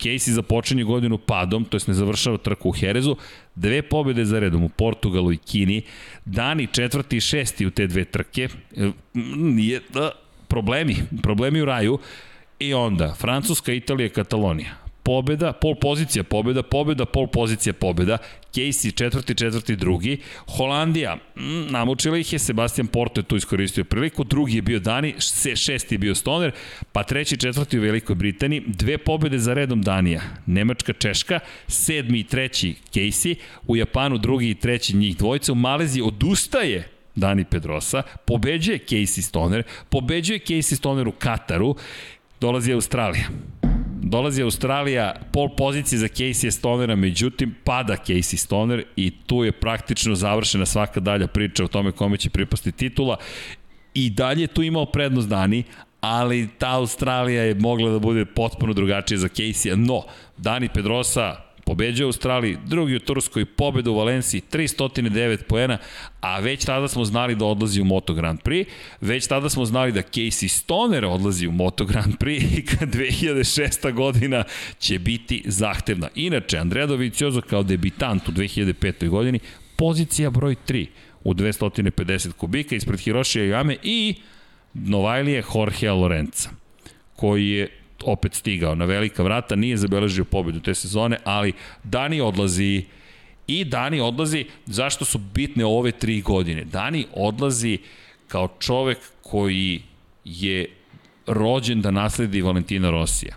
Casey 0.00 0.30
započenje 0.30 0.84
godinu 0.84 1.18
padom, 1.18 1.64
to 1.64 1.76
jest 1.76 1.88
ne 1.88 1.94
završava 1.94 2.36
trku 2.36 2.68
u 2.68 2.72
Herezu, 2.72 3.16
dve 3.60 3.82
pobjede 3.82 4.24
za 4.24 4.38
redom 4.38 4.64
u 4.64 4.68
Portugalu 4.68 5.32
i 5.32 5.36
Kini, 5.36 5.82
Dani 6.24 6.66
četvrti 6.72 7.16
i 7.16 7.20
šesti 7.20 7.66
u 7.66 7.70
te 7.70 7.86
dve 7.86 8.04
trke, 8.04 8.48
e, 8.76 8.90
je, 9.58 9.80
da, 9.94 10.10
problemi, 10.48 10.96
problemi 11.22 11.62
u 11.62 11.64
raju, 11.64 11.98
i 12.58 12.74
onda 12.74 13.14
Francuska, 13.14 13.72
Italija, 13.72 14.08
Katalonija. 14.08 14.74
Pobeda, 15.02 15.52
pol 15.52 15.74
pozicija 15.74 16.24
pobeda, 16.24 16.62
pobeda, 16.62 17.04
pol 17.04 17.26
pozicija 17.26 17.72
pobeda, 17.72 18.18
Casey 18.54 18.96
četvrti, 18.96 19.34
četvrti, 19.34 19.76
drugi, 19.76 20.18
Holandija, 20.56 21.16
mm, 21.36 21.72
namučila 21.72 22.18
ih 22.18 22.32
je, 22.32 22.38
Sebastian 22.38 22.86
Porto 22.86 23.20
je 23.20 23.24
tu 23.24 23.36
iskoristio 23.36 23.84
priliku, 23.84 24.24
drugi 24.24 24.56
je 24.56 24.62
bio 24.62 24.80
Dani, 24.80 25.14
šesti 25.56 25.94
je 25.94 25.98
bio 25.98 26.14
Stoner, 26.14 26.52
pa 26.92 27.02
treći, 27.02 27.36
četvrti 27.36 27.78
u 27.78 27.82
Velikoj 27.82 28.14
Britaniji, 28.14 28.62
dve 28.66 28.98
pobede 28.98 29.38
za 29.38 29.54
redom 29.54 29.82
Danija, 29.82 30.20
Nemačka, 30.46 30.92
Češka, 30.92 31.40
sedmi 31.68 32.18
i 32.18 32.24
treći 32.24 32.74
Casey, 32.92 33.34
u 33.66 33.76
Japanu 33.76 34.18
drugi 34.18 34.50
i 34.50 34.54
treći 34.54 34.96
njih 34.96 35.16
dvojica, 35.16 35.52
u 35.52 35.54
Maleziji 35.54 36.02
odustaje 36.02 36.88
Dani 37.14 37.44
Pedrosa, 37.44 38.02
pobeđuje 38.24 38.78
Casey 38.88 39.22
Stoner, 39.22 39.62
pobeđuje 39.88 40.38
Casey 40.38 40.76
Stoner 40.76 41.08
u 41.08 41.12
Kataru, 41.12 41.76
dolazi 42.40 42.72
Australija. 42.72 43.28
Dolazi 44.10 44.42
Australija, 44.42 45.14
pol 45.32 45.48
pozicije 45.56 45.98
za 45.98 46.08
Casey 46.08 46.50
Stonera, 46.50 46.96
međutim 46.96 47.54
pada 47.64 47.96
Casey 48.06 48.36
Stoner 48.36 48.84
i 48.96 49.10
tu 49.26 49.44
je 49.44 49.52
praktično 49.52 50.14
završena 50.14 50.66
svaka 50.66 51.00
dalja 51.00 51.26
priča 51.26 51.64
o 51.64 51.68
tome 51.68 51.92
kome 51.92 52.16
će 52.16 52.30
pripasti 52.30 52.72
titula. 52.72 53.16
I 53.94 54.10
dalje 54.10 54.46
tu 54.46 54.62
imao 54.62 54.86
prednost 54.86 55.28
Dani, 55.28 55.62
ali 56.00 56.48
ta 56.58 56.70
Australija 56.70 57.42
je 57.42 57.54
mogla 57.54 57.90
da 57.90 57.98
bude 57.98 58.24
potpuno 58.24 58.72
drugačija 58.72 59.18
za 59.18 59.28
Casey-a, 59.28 59.76
no 59.76 60.02
Dani 60.36 60.68
Pedrosa 60.74 61.36
pobeđuje 61.64 62.06
Australiji, 62.06 62.58
drugi 62.66 62.96
u 62.96 63.00
Turskoj, 63.00 63.44
pobeda 63.44 63.90
u 63.90 63.96
Valenciji, 63.96 64.42
309 64.52 65.42
poena, 65.42 65.78
a 66.20 66.38
već 66.38 66.64
tada 66.64 66.88
smo 66.88 67.04
znali 67.04 67.34
da 67.34 67.44
odlazi 67.44 67.80
u 67.80 67.84
Moto 67.84 68.14
Grand 68.14 68.40
Prix, 68.42 68.66
već 69.00 69.26
tada 69.26 69.48
smo 69.48 69.64
znali 69.64 69.92
da 69.92 70.02
Casey 70.02 70.48
Stoner 70.48 71.04
odlazi 71.04 71.46
u 71.46 71.52
Moto 71.52 71.84
Grand 71.84 72.14
Prix 72.18 72.58
i 72.58 72.66
kad 72.66 72.88
2006. 72.88 73.92
godina 73.92 74.44
će 74.78 74.98
biti 74.98 75.42
zahtevna. 75.46 76.08
Inače, 76.14 76.58
Andrea 76.58 76.86
Dovizioso 76.86 77.40
kao 77.40 77.62
debitant 77.62 78.28
u 78.28 78.32
2005. 78.32 79.08
godini, 79.08 79.38
pozicija 79.76 80.30
broj 80.30 80.56
3 80.68 80.86
u 81.24 81.34
250 81.34 82.32
kubika 82.32 82.76
ispred 82.76 83.00
Hiroshi 83.00 83.38
Ayame 83.38 83.76
i 83.82 84.14
Novajlije 84.74 85.42
Jorge 85.54 85.90
Lorenza 85.90 86.48
koji 87.16 87.48
je 87.48 87.79
opet 88.04 88.34
stigao 88.34 88.74
na 88.74 88.84
velika 88.84 89.22
vrata, 89.22 89.56
nije 89.56 89.76
zabeležio 89.76 90.24
pobedu 90.24 90.60
te 90.60 90.74
sezone, 90.74 91.18
ali 91.24 91.52
Dani 91.84 92.20
odlazi 92.20 92.84
i 93.46 93.64
Dani 93.64 94.00
odlazi, 94.00 94.46
zašto 94.66 95.04
su 95.04 95.18
bitne 95.18 95.64
ove 95.64 95.92
tri 95.92 96.20
godine? 96.20 96.64
Dani 96.64 97.06
odlazi 97.14 97.78
kao 98.28 98.48
čovek 98.58 98.98
koji 99.22 99.82
je 100.24 100.66
rođen 101.26 101.80
da 101.80 101.90
nasledi 101.90 102.42
Valentina 102.42 102.90
Rosija. 102.90 103.36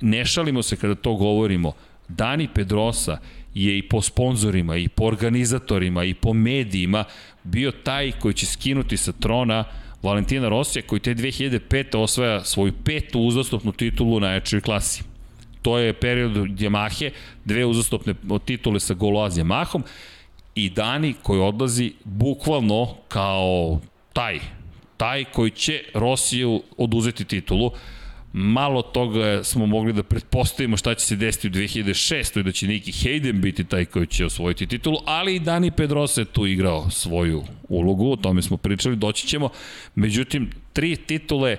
Ne 0.00 0.24
šalimo 0.24 0.62
se 0.62 0.76
kada 0.76 0.94
to 0.94 1.14
govorimo. 1.14 1.72
Dani 2.08 2.48
Pedrosa 2.54 3.18
je 3.54 3.78
i 3.78 3.88
po 3.88 4.02
sponzorima, 4.02 4.76
i 4.76 4.88
po 4.88 5.04
organizatorima, 5.04 6.04
i 6.04 6.14
po 6.14 6.32
medijima 6.32 7.04
bio 7.42 7.70
taj 7.70 8.12
koji 8.12 8.34
će 8.34 8.46
skinuti 8.46 8.96
sa 8.96 9.12
trona 9.12 9.64
Valentina 10.04 10.48
Rosija 10.48 10.82
koji 10.86 11.00
te 11.00 11.14
2005. 11.14 11.98
osvaja 11.98 12.44
svoju 12.44 12.72
petu 12.84 13.20
uzastopnu 13.20 13.72
titulu 13.72 14.20
na 14.20 14.32
jačoj 14.32 14.60
klasi. 14.60 15.02
To 15.62 15.78
je 15.78 15.92
period 15.92 16.32
Yamahe, 16.32 17.10
dve 17.44 17.64
uzastopne 17.64 18.14
titule 18.44 18.80
sa 18.80 18.94
Goloaz 18.94 19.38
Yamahom 19.38 19.82
i 20.54 20.70
Dani 20.70 21.14
koji 21.22 21.40
odlazi 21.40 21.92
bukvalno 22.04 22.94
kao 23.08 23.80
taj, 24.12 24.40
taj 24.96 25.24
koji 25.24 25.50
će 25.50 25.84
Rosiju 25.94 26.62
oduzeti 26.76 27.24
titulu. 27.24 27.70
Malo 28.36 28.82
toga 28.82 29.44
smo 29.44 29.66
mogli 29.66 29.92
da 29.92 30.02
pretpostavimo 30.02 30.76
šta 30.76 30.94
će 30.94 31.06
se 31.06 31.16
desiti 31.16 31.46
u 31.46 31.50
2006. 31.50 32.40
i 32.40 32.42
da 32.42 32.52
će 32.52 32.66
Niki 32.66 32.92
Hayden 32.92 33.40
biti 33.40 33.64
taj 33.64 33.84
koji 33.84 34.06
će 34.06 34.24
osvojiti 34.24 34.66
titulu, 34.66 34.96
ali 35.04 35.34
i 35.34 35.40
Dani 35.40 35.70
Pedrosa 35.70 36.20
je 36.20 36.24
tu 36.24 36.46
igrao 36.46 36.90
svoju 36.90 37.42
ulogu, 37.68 38.12
o 38.12 38.16
tome 38.16 38.42
smo 38.42 38.56
pričali, 38.56 38.96
doći 38.96 39.26
ćemo. 39.26 39.48
Međutim, 39.94 40.50
tri 40.72 40.96
titule 40.96 41.56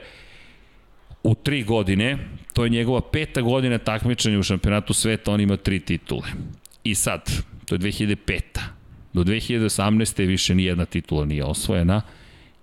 u 1.24 1.36
tri 1.36 1.64
godine, 1.64 2.18
to 2.54 2.64
je 2.64 2.70
njegova 2.70 3.02
peta 3.02 3.42
godina 3.42 3.78
takmičanja 3.78 4.40
u 4.40 4.44
šampionatu 4.44 4.94
sveta, 4.94 5.32
on 5.32 5.42
ima 5.42 5.58
tri 5.58 5.80
titule. 5.80 6.28
I 6.84 6.96
sad, 6.96 7.32
to 7.66 7.76
je 7.76 7.80
2005. 7.80 8.42
Do 9.14 9.24
2018. 9.24 10.28
više 10.28 10.56
ni 10.56 10.64
jedna 10.64 10.86
titula 10.86 11.26
nije 11.26 11.44
osvojena 11.44 12.02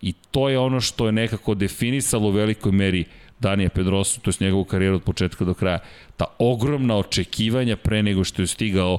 i 0.02 0.12
to 0.12 0.48
je 0.48 0.58
ono 0.58 0.80
što 0.80 1.06
je 1.06 1.12
nekako 1.12 1.54
definisalo 1.54 2.28
u 2.28 2.32
velikoj 2.32 2.72
meri 2.72 3.00
uh, 3.00 3.21
Danija 3.42 3.70
Pedrosu, 3.70 4.20
to 4.20 4.30
je 4.30 4.34
njegovu 4.40 4.64
karijeru 4.64 4.96
od 4.96 5.02
početka 5.02 5.44
do 5.44 5.54
kraja, 5.54 5.78
ta 6.16 6.24
ogromna 6.38 6.96
očekivanja 6.96 7.76
pre 7.76 8.02
nego 8.02 8.24
što 8.24 8.42
je 8.42 8.46
stigao 8.46 8.98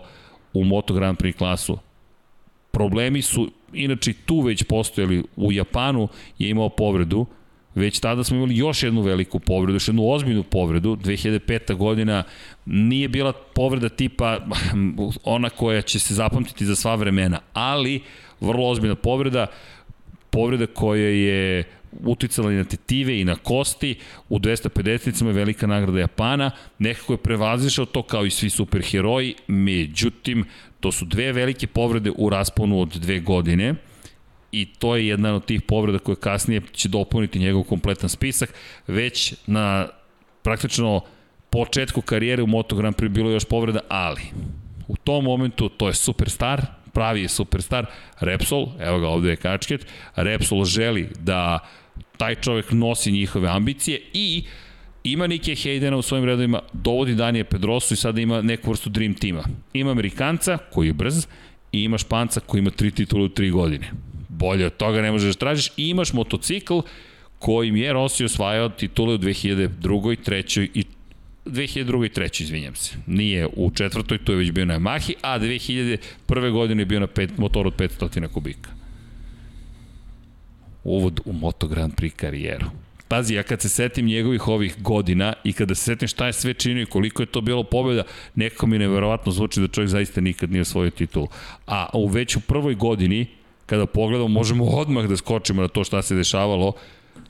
u 0.53 0.63
Moto 0.63 0.93
Grand 0.93 1.17
Prix 1.17 1.37
klasu. 1.37 1.77
Problemi 2.71 3.21
su 3.21 3.51
inače 3.73 4.13
tu 4.25 4.39
već 4.39 4.63
postojali. 4.63 5.23
U 5.35 5.51
Japanu 5.51 6.07
je 6.39 6.49
imao 6.49 6.69
povredu, 6.69 7.25
već 7.75 7.99
tada 7.99 8.23
smo 8.23 8.37
imali 8.37 8.57
još 8.57 8.83
jednu 8.83 9.01
veliku 9.01 9.39
povredu, 9.39 9.75
još 9.75 9.87
jednu 9.87 10.09
ozbiljnu 10.09 10.43
povredu. 10.43 10.95
2005. 10.95 11.75
godina 11.75 12.23
nije 12.65 13.07
bila 13.07 13.33
povreda 13.33 13.89
tipa 13.89 14.39
ona 15.23 15.49
koja 15.49 15.81
će 15.81 15.99
se 15.99 16.13
zapamtiti 16.13 16.65
za 16.65 16.75
sva 16.75 16.95
vremena, 16.95 17.39
ali 17.53 18.01
vrlo 18.41 18.69
ozbiljna 18.69 18.95
povreda, 18.95 19.47
povreda 20.29 20.67
koja 20.67 21.09
je 21.09 21.63
uticala 22.03 22.51
i 22.51 22.55
na 22.55 22.63
tetive 22.63 23.19
i 23.19 23.25
na 23.25 23.35
kosti, 23.35 23.95
u 24.29 24.39
250-nicama 24.39 25.27
je 25.27 25.33
velika 25.33 25.67
nagrada 25.67 25.99
Japana, 25.99 26.51
nekako 26.79 27.13
je 27.13 27.17
prevazišao 27.17 27.85
to 27.85 28.03
kao 28.03 28.25
i 28.25 28.29
svi 28.29 28.49
superheroji, 28.49 29.35
međutim, 29.47 30.45
to 30.79 30.91
su 30.91 31.05
dve 31.05 31.31
velike 31.31 31.67
povrede 31.67 32.11
u 32.15 32.29
rasponu 32.29 32.79
od 32.79 32.89
dve 32.89 33.19
godine, 33.19 33.75
i 34.51 34.65
to 34.65 34.95
je 34.95 35.07
jedna 35.07 35.35
od 35.35 35.45
tih 35.45 35.61
povreda 35.61 35.99
koje 35.99 36.15
kasnije 36.15 36.61
će 36.71 36.89
dopuniti 36.89 37.39
njegov 37.39 37.63
kompletan 37.63 38.09
spisak, 38.09 38.53
već 38.87 39.33
na 39.47 39.87
praktično 40.41 41.01
početku 41.49 42.01
karijere 42.01 42.43
u 42.43 42.47
Moto 42.47 42.75
Grand 42.75 42.95
Prix 42.95 43.09
bilo 43.09 43.29
još 43.29 43.45
povreda, 43.45 43.79
ali 43.89 44.21
u 44.87 44.95
tom 44.97 45.23
momentu 45.23 45.69
to 45.69 45.87
je 45.87 45.93
superstar, 45.93 46.61
pravi 46.93 47.21
je 47.21 47.29
superstar, 47.29 47.85
Repsol, 48.19 48.67
evo 48.79 48.99
ga 48.99 49.07
ovde 49.07 49.29
je 49.29 49.35
kačket, 49.35 49.87
Repsol 50.15 50.65
želi 50.65 51.09
da 51.19 51.59
taj 52.17 52.35
čovek 52.35 52.71
nosi 52.71 53.11
njihove 53.11 53.49
ambicije 53.49 54.01
i 54.13 54.43
ima 55.03 55.27
Nike 55.27 55.51
Haydena 55.51 55.95
u 55.95 56.01
svojim 56.01 56.25
redovima, 56.25 56.59
dovodi 56.73 57.15
Danije 57.15 57.43
Pedrosu 57.43 57.93
i 57.93 57.97
sada 57.97 58.21
ima 58.21 58.41
neku 58.41 58.69
vrstu 58.69 58.89
dream 58.89 59.13
tima. 59.13 59.43
Ima 59.73 59.91
Amerikanca 59.91 60.57
koji 60.57 60.87
je 60.87 60.93
brz 60.93 61.27
i 61.71 61.83
ima 61.83 61.97
Španca 61.97 62.39
koji 62.39 62.59
ima 62.59 62.71
tri 62.71 62.91
titule 62.91 63.23
u 63.23 63.29
tri 63.29 63.49
godine. 63.49 63.91
Bolje 64.29 64.65
od 64.65 64.77
toga 64.77 65.01
ne 65.01 65.11
možeš 65.11 65.33
da 65.33 65.39
tražiš 65.39 65.67
i 65.77 65.89
imaš 65.89 66.13
motocikl 66.13 66.79
kojim 67.39 67.75
je 67.75 67.93
Rossi 67.93 68.25
osvajao 68.25 68.69
titule 68.69 69.13
u 69.13 69.17
2002. 69.17 69.69
3. 69.79 70.69
i 70.73 70.83
2002. 71.45 72.05
i 72.05 72.09
3. 72.09 72.43
izvinjam 72.43 72.75
se. 72.75 72.95
Nije 73.07 73.47
u 73.55 73.71
četvrtoj, 73.71 74.17
tu 74.17 74.31
je 74.31 74.37
već 74.37 74.51
bio 74.51 74.65
na 74.65 74.79
Yamahi, 74.79 75.13
a 75.21 75.39
2001. 75.39 76.51
godine 76.51 76.81
je 76.81 76.85
bio 76.85 76.99
na 76.99 77.07
pet, 77.07 77.37
motor 77.37 77.67
od 77.67 77.75
500 77.75 78.27
kubika. 78.27 78.69
Uvod 80.83 81.19
u 81.25 81.33
Moto 81.33 81.67
Grand 81.67 81.95
Prix 81.95 82.15
karijeru. 82.15 82.65
Pazi, 83.07 83.33
ja 83.33 83.43
kad 83.43 83.61
se 83.61 83.69
setim 83.69 84.05
njegovih 84.05 84.47
ovih 84.47 84.75
godina 84.81 85.33
i 85.43 85.53
kada 85.53 85.75
se 85.75 85.83
setim 85.83 86.07
šta 86.07 86.25
je 86.25 86.33
sve 86.33 86.53
činio 86.53 86.81
i 86.81 86.85
koliko 86.85 87.21
je 87.21 87.25
to 87.25 87.41
bilo 87.41 87.63
pobjeda, 87.63 88.03
nekako 88.35 88.67
mi 88.67 88.79
neverovatno 88.79 89.31
zvuči 89.31 89.61
da 89.61 89.67
čovjek 89.67 89.89
zaista 89.89 90.21
nikad 90.21 90.51
nije 90.51 90.61
osvojio 90.61 90.91
titul. 90.91 91.27
A 91.67 91.89
u 91.93 92.07
već 92.07 92.35
u 92.35 92.39
prvoj 92.39 92.75
godini, 92.75 93.25
kada 93.65 93.85
pogledamo, 93.85 94.27
možemo 94.27 94.65
odmah 94.65 95.07
da 95.07 95.17
skočimo 95.17 95.61
na 95.61 95.67
to 95.67 95.83
šta 95.83 96.01
se 96.01 96.15
dešavalo, 96.15 96.73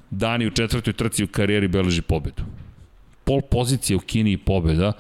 Dani 0.10 0.47
u 0.47 0.51
četvrtoj 0.51 0.93
trci 0.93 1.24
u 1.24 1.28
karijeri 1.28 1.68
beleži 1.68 2.01
pobedu 2.01 2.43
pol 3.24 3.41
pozicije 3.41 3.97
u 3.97 3.99
Kini 3.99 4.32
i 4.32 4.38
pobeda, 4.38 4.93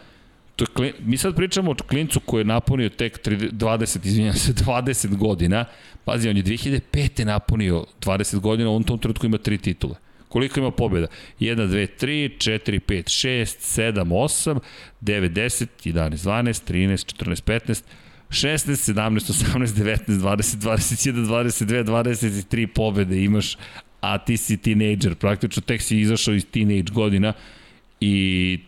to 0.55 0.63
je 0.63 0.67
klin, 0.73 0.93
mi 0.99 1.17
sad 1.17 1.35
pričamo 1.35 1.71
o 1.71 1.75
klincu 1.75 2.19
koji 2.19 2.41
je 2.41 2.45
napunio 2.45 2.89
tek 2.89 3.27
20, 3.27 4.07
izvinjam 4.07 4.33
se, 4.33 4.53
20 4.65 5.15
godina. 5.17 5.65
Pazi, 6.05 6.29
on 6.29 6.37
je 6.37 6.43
2005. 6.43 7.25
napunio 7.25 7.85
20 8.01 8.39
godina, 8.39 8.71
on 8.71 8.83
tom 8.83 8.99
trenutku 8.99 9.25
ima 9.25 9.37
tri 9.37 9.57
titule. 9.57 9.95
Koliko 10.29 10.59
ima 10.59 10.71
pobjeda? 10.71 11.07
1, 11.39 11.55
2, 11.67 11.87
3, 11.99 12.29
4, 12.37 12.79
5, 12.79 13.03
6, 13.03 13.45
7, 13.93 14.03
8, 14.03 14.59
9, 15.01 15.29
10, 15.29 15.67
11, 15.83 16.25
12, 16.25 16.71
13, 16.71 17.23
14, 17.23 17.43
15, 17.43 17.83
16, 18.29 18.93
17, 18.93 19.29
18, 19.29 19.67
19, 19.67 20.19
20, 20.19 20.57
21, 20.57 21.25
22, 21.25 21.83
23 21.83 22.67
pobede 22.67 23.23
imaš, 23.23 23.57
a 24.01 24.17
ti 24.17 24.37
si 24.37 24.57
teenager, 24.57 25.15
praktično 25.15 25.61
tek 25.61 25.81
si 25.81 25.99
izašao 25.99 26.33
iz 26.33 26.45
teenage 26.45 26.91
godina 26.91 27.33
i 28.01 28.59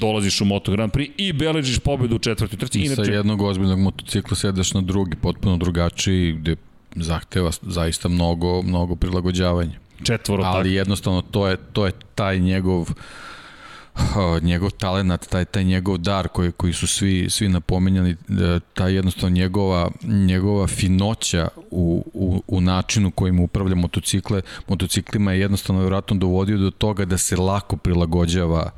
dolaziš 0.00 0.40
u 0.40 0.44
Moto 0.44 0.72
Grand 0.72 0.92
Prix 0.92 1.10
i 1.16 1.32
beležiš 1.32 1.78
pobedu 1.78 2.16
u 2.16 2.18
četvrtoj 2.18 2.58
trci. 2.58 2.80
Inače... 2.80 3.04
Sa 3.04 3.10
jednog 3.10 3.42
ozbiljnog 3.42 3.78
motocikla 3.78 4.36
sedeš 4.36 4.74
na 4.74 4.80
drugi, 4.80 5.16
potpuno 5.16 5.56
drugačiji, 5.56 6.32
gde 6.32 6.56
zahteva 6.94 7.50
zaista 7.62 8.08
mnogo, 8.08 8.62
mnogo 8.62 8.96
prilagođavanja. 8.96 9.78
Četvoro 10.04 10.42
Ali 10.42 10.68
tako. 10.68 10.76
jednostavno 10.76 11.22
to 11.22 11.48
je, 11.48 11.56
to 11.72 11.86
je 11.86 11.92
taj 12.14 12.38
njegov 12.38 12.80
uh, 12.80 14.42
njegov 14.42 14.70
talenat, 14.70 15.26
taj, 15.28 15.44
taj 15.44 15.64
njegov 15.64 15.98
dar 15.98 16.28
koji, 16.28 16.52
koji 16.52 16.72
su 16.72 16.86
svi, 16.86 17.30
svi 17.30 17.48
napominjali, 17.48 18.16
da, 18.28 18.60
taj 18.60 18.94
jednostavno 18.94 19.34
njegova, 19.34 19.90
njegova 20.02 20.66
finoća 20.66 21.48
u, 21.70 22.04
u, 22.14 22.42
u 22.46 22.60
načinu 22.60 23.10
kojim 23.10 23.40
upravlja 23.40 23.74
motocikle, 23.74 24.42
motociklima 24.68 25.32
je 25.32 25.40
jednostavno 25.40 25.80
vjerojatno 25.80 26.16
dovodio 26.16 26.58
do 26.58 26.70
toga 26.70 27.04
da 27.04 27.18
se 27.18 27.36
lako 27.36 27.76
prilagođava 27.76 28.70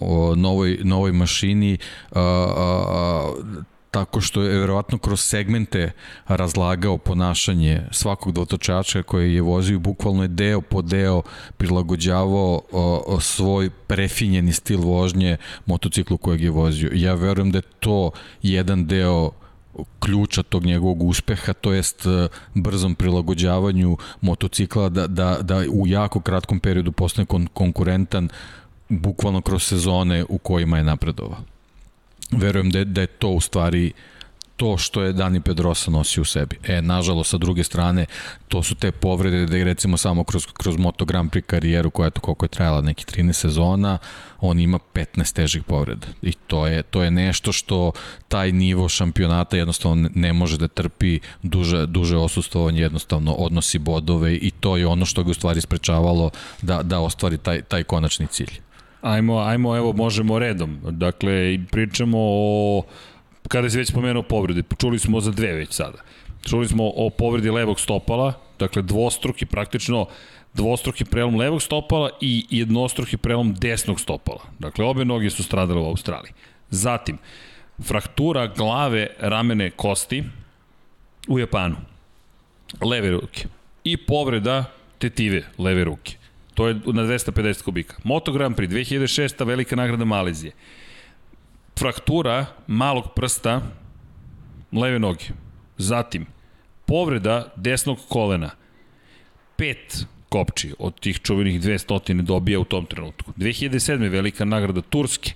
o 0.00 0.34
novoj, 0.34 0.78
novoj 0.84 1.12
mašini, 1.12 1.78
a, 2.12 2.20
a, 2.20 2.84
a, 2.88 3.32
tako 3.90 4.20
što 4.20 4.42
je 4.42 4.58
verovatno 4.58 4.98
kroz 4.98 5.20
segmente 5.20 5.92
razlagao 6.28 6.98
ponašanje 6.98 7.82
svakog 7.90 8.32
dvotočača 8.32 9.02
koji 9.02 9.34
je 9.34 9.42
vozio, 9.42 9.78
bukvalno 9.78 10.22
je 10.22 10.28
deo 10.28 10.60
po 10.60 10.82
deo 10.82 11.22
prilagođavao 11.56 12.62
o, 12.72 13.02
o 13.06 13.20
svoj 13.20 13.70
prefinjeni 13.70 14.52
stil 14.52 14.80
vožnje 14.80 15.36
motociklu 15.66 16.16
kojeg 16.18 16.40
je 16.40 16.50
vozio. 16.50 16.90
Ja 16.94 17.14
verujem 17.14 17.50
da 17.50 17.58
je 17.58 17.62
to 17.80 18.10
jedan 18.42 18.86
deo 18.86 19.30
ključa 20.00 20.42
tog 20.42 20.64
njegovog 20.64 21.02
uspeha, 21.02 21.52
to 21.52 21.72
jest 21.72 22.06
e, 22.06 22.28
brzom 22.54 22.94
prilagođavanju 22.94 23.96
motocikla 24.20 24.88
da, 24.88 25.06
da, 25.06 25.38
da 25.42 25.62
u 25.70 25.86
jako 25.86 26.20
kratkom 26.20 26.60
periodu 26.60 26.92
postane 26.92 27.26
kon 27.26 27.46
konkurentan 27.46 28.28
bukvalno 28.88 29.40
kroz 29.40 29.62
sezone 29.62 30.24
u 30.28 30.38
kojima 30.38 30.78
je 30.78 30.84
napredovao 30.84 31.38
verujem 32.30 32.70
da 32.70 32.78
je, 32.78 32.84
da 32.84 33.00
je 33.00 33.06
to 33.06 33.28
u 33.28 33.40
stvari 33.40 33.92
to 34.56 34.78
što 34.78 35.02
je 35.02 35.12
Dani 35.12 35.40
Pedrosa 35.40 35.90
nosi 35.90 36.20
u 36.20 36.24
sebi. 36.24 36.58
E, 36.64 36.82
nažalost, 36.82 37.30
sa 37.30 37.38
druge 37.38 37.64
strane, 37.64 38.06
to 38.48 38.62
su 38.62 38.74
te 38.74 38.92
povrede 38.92 39.46
da 39.46 39.56
je 39.56 39.64
recimo 39.64 39.96
samo 39.96 40.24
kroz, 40.24 40.46
kroz 40.46 40.76
Moto 40.76 41.04
Grand 41.04 41.30
Prix 41.30 41.46
karijeru 41.46 41.90
koja 41.90 42.06
je 42.06 42.10
to 42.10 42.20
koliko 42.20 42.44
je 42.44 42.48
trajala 42.48 42.80
neki 42.80 43.04
13 43.04 43.32
sezona, 43.32 43.98
on 44.40 44.60
ima 44.60 44.78
15 44.94 45.34
težih 45.34 45.62
povreda. 45.62 46.06
I 46.22 46.32
to 46.32 46.66
je, 46.66 46.82
to 46.82 47.02
je 47.02 47.10
nešto 47.10 47.52
što 47.52 47.92
taj 48.28 48.52
nivo 48.52 48.88
šampionata 48.88 49.56
jednostavno 49.56 50.10
ne 50.14 50.32
može 50.32 50.58
da 50.58 50.68
trpi 50.68 51.20
duže, 51.42 51.86
duže 51.86 52.16
osustovanje, 52.16 52.80
jednostavno 52.80 53.32
odnosi 53.32 53.78
bodove 53.78 54.34
i 54.34 54.50
to 54.50 54.76
je 54.76 54.86
ono 54.86 55.06
što 55.06 55.24
ga 55.24 55.30
u 55.30 55.34
stvari 55.34 55.60
sprečavalo 55.60 56.30
da, 56.62 56.82
da 56.82 57.00
ostvari 57.00 57.38
taj, 57.38 57.62
taj 57.62 57.84
konačni 57.84 58.26
cilj. 58.26 58.60
Ajmo, 59.00 59.38
ajmo, 59.38 59.76
evo, 59.76 59.92
možemo 59.92 60.38
redom. 60.38 60.78
Dakle, 60.82 61.58
pričamo 61.70 62.18
o, 62.20 62.82
kada 63.48 63.70
se 63.70 63.78
već 63.78 63.88
spomenuo 63.88 64.22
povrede, 64.22 64.62
čuli 64.78 64.98
smo 64.98 65.20
za 65.20 65.30
dve 65.30 65.52
već 65.52 65.72
sada. 65.72 65.98
Čuli 66.48 66.68
smo 66.68 66.84
o 66.96 67.10
povredi 67.10 67.50
levog 67.50 67.80
stopala, 67.80 68.32
dakle 68.58 68.82
dvostruki, 68.82 69.46
praktično 69.46 70.06
dvostruki 70.54 71.04
prelom 71.04 71.36
levog 71.36 71.62
stopala 71.62 72.10
i 72.20 72.46
jednostruki 72.50 73.16
prelom 73.16 73.54
desnog 73.54 74.00
stopala. 74.00 74.40
Dakle, 74.58 74.84
obe 74.84 75.04
noge 75.04 75.30
su 75.30 75.42
stradale 75.42 75.80
u 75.80 75.86
Australiji. 75.86 76.32
Zatim, 76.70 77.18
fraktura 77.82 78.46
glave, 78.46 79.06
ramene, 79.20 79.70
kosti 79.70 80.24
u 81.28 81.38
Japanu. 81.38 81.76
Leve 82.80 83.10
ruke. 83.10 83.46
I 83.84 83.96
povreda 83.96 84.64
tetive 84.98 85.42
leve 85.58 85.84
ruke. 85.84 86.17
To 86.58 86.68
je 86.68 86.74
na 86.74 87.02
250 87.06 87.62
kubika. 87.62 87.94
Moto 88.04 88.32
Grand 88.32 88.56
Prix 88.56 88.74
2006. 88.74 89.46
velika 89.46 89.76
nagrada 89.76 90.04
Malezije. 90.04 90.52
Fraktura 91.78 92.46
malog 92.66 93.04
prsta 93.14 93.62
leve 94.72 94.98
noge. 94.98 95.24
Zatim, 95.76 96.26
povreda 96.86 97.52
desnog 97.56 97.98
kolena. 98.08 98.50
Pet 99.56 100.06
kopči 100.28 100.74
od 100.78 101.00
tih 101.00 101.20
čuvenih 101.22 101.60
200 101.60 102.22
dobija 102.22 102.60
u 102.60 102.64
tom 102.64 102.86
trenutku. 102.86 103.32
2007. 103.36 104.10
velika 104.10 104.44
nagrada 104.44 104.80
Turske. 104.80 105.32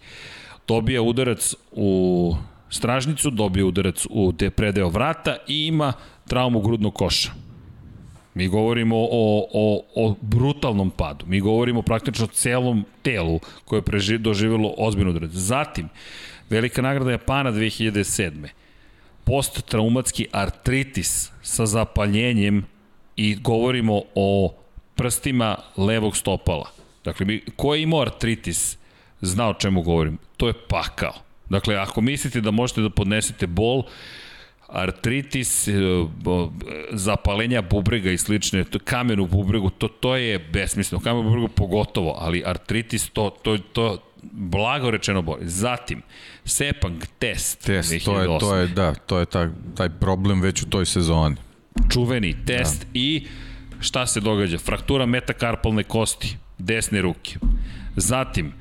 Dobija 0.68 1.02
udarac 1.02 1.54
u 1.72 2.34
stražnicu, 2.70 3.30
dobija 3.30 3.66
udarac 3.66 4.06
u 4.10 4.32
predeo 4.56 4.88
vrata 4.88 5.36
i 5.48 5.66
ima 5.66 5.92
traumu 6.28 6.60
grudnog 6.60 6.94
koša. 6.94 7.41
Mi 8.34 8.48
govorimo 8.48 8.96
o, 8.96 9.46
o, 9.52 9.82
o 9.94 10.14
brutalnom 10.20 10.90
padu. 10.90 11.26
Mi 11.26 11.40
govorimo 11.40 11.82
praktično 11.82 12.24
o 12.24 12.28
celom 12.28 12.84
telu 13.02 13.40
koje 13.64 13.78
je 13.78 13.82
preži, 13.82 14.18
doživjelo 14.18 14.74
ozbiljnu 14.78 15.10
udarac. 15.10 15.30
Zatim, 15.30 15.88
velika 16.50 16.82
nagrada 16.82 17.10
Japana 17.10 17.52
2007. 17.52 18.48
Posttraumatski 19.24 20.26
artritis 20.32 21.30
sa 21.42 21.66
zapaljenjem 21.66 22.64
i 23.16 23.34
govorimo 23.34 24.02
o 24.14 24.54
prstima 24.94 25.56
levog 25.76 26.16
stopala. 26.16 26.70
Dakle, 27.04 27.26
mi, 27.26 27.40
ko 27.56 27.74
je 27.74 27.82
imao 27.82 28.00
artritis, 28.00 28.78
zna 29.20 29.48
o 29.48 29.54
čemu 29.54 29.82
govorim. 29.82 30.18
To 30.36 30.48
je 30.48 30.54
pakao. 30.68 31.14
Dakle, 31.48 31.76
ako 31.76 32.00
mislite 32.00 32.40
da 32.40 32.50
možete 32.50 32.80
da 32.80 32.90
podnesete 32.90 33.46
bol, 33.46 33.82
artritis, 34.72 35.68
e, 35.68 35.72
zapalenja 36.92 37.62
bubrega 37.62 38.10
i 38.10 38.18
slične, 38.18 38.64
kamen 38.84 39.20
u 39.20 39.26
bubregu, 39.26 39.70
to, 39.70 39.88
to 39.88 40.16
je 40.16 40.38
besmisleno, 40.38 41.02
kamen 41.04 41.20
u 41.20 41.22
bubregu 41.22 41.48
pogotovo, 41.48 42.16
ali 42.18 42.42
artritis, 42.46 43.10
to, 43.10 43.30
to, 43.42 43.58
to 43.58 43.98
blago 44.22 44.90
rečeno 44.90 45.22
boli. 45.22 45.48
Zatim, 45.48 46.02
Sepang 46.44 47.04
test, 47.18 47.64
test 47.66 47.92
2008. 47.92 48.04
to 48.04 48.20
je, 48.20 48.38
to 48.38 48.56
je, 48.56 48.66
da, 48.66 48.94
to 48.94 49.18
je 49.18 49.26
taj, 49.26 49.48
taj 49.74 49.88
problem 49.88 50.40
već 50.40 50.62
u 50.62 50.66
toj 50.66 50.86
sezoni. 50.86 51.36
Čuveni 51.90 52.36
test 52.46 52.82
da. 52.82 52.88
i 52.94 53.26
šta 53.80 54.06
se 54.06 54.20
događa? 54.20 54.58
Fraktura 54.58 55.06
metakarpalne 55.06 55.82
kosti, 55.82 56.36
desne 56.58 57.02
ruke. 57.02 57.36
Zatim, 57.96 58.52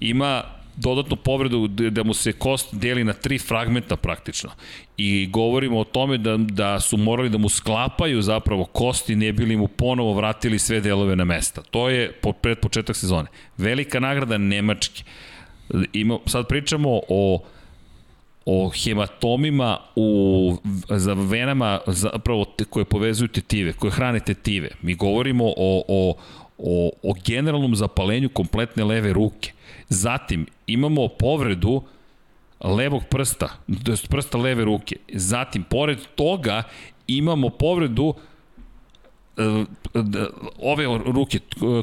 ima 0.00 0.42
dodatnu 0.80 1.16
povredu 1.16 1.68
da 1.68 2.02
mu 2.02 2.14
se 2.14 2.32
kost 2.32 2.74
deli 2.74 3.04
na 3.04 3.12
tri 3.12 3.38
fragmenta 3.38 3.96
praktično. 3.96 4.50
I 4.96 5.28
govorimo 5.30 5.78
o 5.80 5.84
tome 5.84 6.18
da, 6.18 6.36
da 6.36 6.80
su 6.80 6.96
morali 6.96 7.28
da 7.28 7.38
mu 7.38 7.48
sklapaju 7.48 8.22
zapravo 8.22 8.64
kosti, 8.64 9.16
ne 9.16 9.32
bili 9.32 9.56
mu 9.56 9.68
ponovo 9.68 10.12
vratili 10.12 10.58
sve 10.58 10.80
delove 10.80 11.16
na 11.16 11.24
mesta. 11.24 11.62
To 11.62 11.88
je 11.88 12.12
pred 12.40 12.58
početak 12.58 12.96
sezone. 12.96 13.28
Velika 13.58 14.00
nagrada 14.00 14.38
Nemačke. 14.38 15.02
Ima, 15.92 16.18
sad 16.26 16.48
pričamo 16.48 17.00
o 17.08 17.42
o 18.50 18.70
hematomima 18.70 19.78
u, 19.96 20.56
za 20.88 21.12
venama 21.12 21.80
zapravo 21.86 22.44
te, 22.44 22.64
koje 22.64 22.84
povezuju 22.84 23.28
tetive, 23.28 23.72
koje 23.72 23.90
hrane 23.90 24.20
tetive. 24.20 24.68
Mi 24.82 24.94
govorimo 24.94 25.44
o, 25.44 25.82
o, 25.88 26.14
o, 26.58 26.90
o 27.02 27.14
generalnom 27.26 27.76
zapalenju 27.76 28.28
kompletne 28.28 28.84
leve 28.84 29.12
ruke. 29.12 29.52
Zatim 29.88 30.46
imamo 30.66 31.08
povredu 31.08 31.82
levog 32.60 33.02
prsta, 33.10 33.48
to 33.84 33.92
prsta 34.10 34.38
leve 34.38 34.64
ruke. 34.64 34.96
Zatim, 35.12 35.64
pored 35.64 35.98
toga, 36.14 36.62
imamo 37.06 37.50
povredu 37.50 38.14
e, 39.36 39.64
ove 40.58 40.84
ruke, 41.04 41.38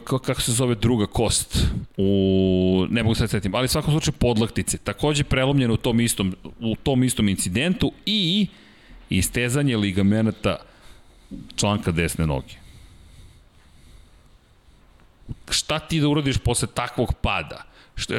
kako 0.08 0.42
se 0.42 0.52
zove 0.52 0.76
druga 0.76 1.08
kost, 1.08 1.58
u, 1.98 2.86
ne 2.90 3.04
mogu 3.04 3.16
sad 3.16 3.30
setim, 3.30 3.56
ali 3.56 3.68
svakom 3.68 3.94
slučaju 3.94 4.14
podlaktice, 4.20 4.78
takođe 4.78 5.24
prelomljeno 5.24 5.74
u 5.74 5.78
tom 5.78 6.00
istom, 6.00 6.36
u 6.60 6.76
tom 6.76 7.04
istom 7.04 7.30
incidentu 7.30 7.92
i 8.06 8.48
istezanje 9.10 9.78
ligamenata 9.78 10.58
članka 11.56 11.92
desne 11.92 12.28
noge. 12.28 12.54
Šta 15.50 15.80
ti 15.80 16.00
da 16.00 16.08
uradiš 16.08 16.38
posle 16.38 16.68
takvog 16.74 17.14
pada? 17.22 17.75
Što, 17.96 18.14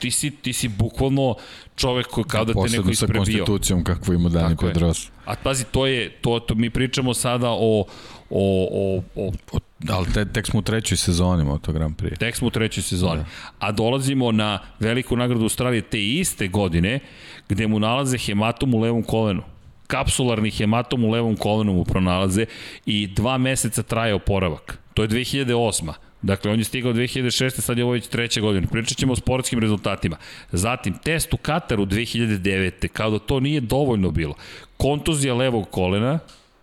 ti 0.00 0.10
si, 0.10 0.30
ti 0.30 0.52
si 0.52 0.68
bukvalno 0.68 1.34
čovek 1.76 2.06
koji 2.06 2.24
kao 2.24 2.44
da 2.44 2.52
te 2.52 2.58
neko 2.58 2.90
isprebio. 2.90 2.90
Posebno 2.90 3.24
sa 3.24 3.28
konstitucijom 3.38 3.84
kakvu 3.84 4.14
ima 4.14 4.28
Dani 4.28 4.56
Pedrosa. 4.56 5.10
A 5.24 5.34
pazi, 5.42 5.64
to 5.64 5.86
je, 5.86 6.10
to, 6.10 6.40
to 6.40 6.54
mi 6.54 6.70
pričamo 6.70 7.14
sada 7.14 7.50
o, 7.50 7.56
o, 7.58 7.84
o, 8.30 9.02
o, 9.14 9.32
o 9.52 9.58
Ali 9.88 10.06
te, 10.14 10.24
tek 10.24 10.46
smo 10.46 10.58
u 10.58 10.62
trećoj 10.62 10.96
sezoni 10.96 11.44
Moto 11.44 11.72
Grand 11.72 11.96
Prix. 11.96 12.18
Tek 12.18 12.36
smo 12.36 12.48
u 12.48 12.50
trećoj 12.50 12.82
sezoni. 12.82 13.16
Da. 13.16 13.26
A 13.58 13.72
dolazimo 13.72 14.32
na 14.32 14.58
veliku 14.80 15.16
nagradu 15.16 15.42
Australije 15.42 15.82
te 15.82 16.04
iste 16.04 16.48
godine, 16.48 17.00
gde 17.48 17.66
mu 17.66 17.78
nalaze 17.78 18.18
hematom 18.18 18.74
u 18.74 18.80
levom 18.80 19.02
kolenu. 19.02 19.42
Kapsularni 19.86 20.50
hematom 20.50 21.04
u 21.04 21.10
levom 21.10 21.36
kolenu 21.36 21.72
mu 21.72 21.84
pronalaze 21.84 22.46
i 22.86 23.06
dva 23.06 23.38
meseca 23.38 23.82
traje 23.82 24.14
oporavak. 24.14 24.78
To 24.94 25.02
je 25.02 25.08
2008. 25.08 25.92
Dakle, 26.22 26.50
on 26.50 26.58
je 26.58 26.64
stigao 26.64 26.92
2006. 26.92 27.60
sad 27.60 27.78
je 27.78 27.84
ovo 27.84 27.92
već 27.92 28.06
treća 28.06 28.40
godina. 28.40 28.66
Pričat 28.66 28.98
ćemo 28.98 29.12
o 29.12 29.16
sportskim 29.16 29.58
rezultatima. 29.58 30.16
Zatim, 30.52 30.94
test 30.94 31.34
u 31.34 31.36
Kataru 31.36 31.86
2009. 31.86 32.88
Kao 32.88 33.10
da 33.10 33.18
to 33.18 33.40
nije 33.40 33.60
dovoljno 33.60 34.10
bilo. 34.10 34.34
Kontuzija 34.76 35.34
levog 35.34 35.70
kolena, 35.70 36.18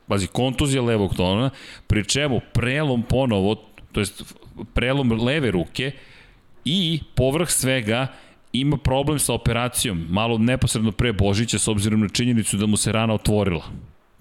bazi, 0.08 0.28
kontuzija 0.28 0.82
levog 0.82 1.16
kolena, 1.16 1.50
pri 1.88 2.06
čemu 2.06 2.42
prelom 2.54 3.04
ponovo, 3.04 3.56
to 3.92 4.00
jest 4.00 4.36
prelom 4.74 5.12
leve 5.12 5.52
ruke 5.52 5.92
i 6.66 7.00
povrh 7.16 7.50
svega 7.50 8.08
ima 8.54 8.78
problem 8.78 9.20
sa 9.20 9.34
operacijom, 9.34 10.06
malo 10.10 10.38
neposredno 10.38 10.92
pre 10.92 11.14
Božića 11.14 11.60
s 11.60 11.68
obzirom 11.68 12.02
na 12.02 12.10
činjenicu 12.10 12.58
da 12.58 12.66
mu 12.66 12.78
se 12.78 12.92
rana 12.92 13.14
otvorila. 13.14 13.64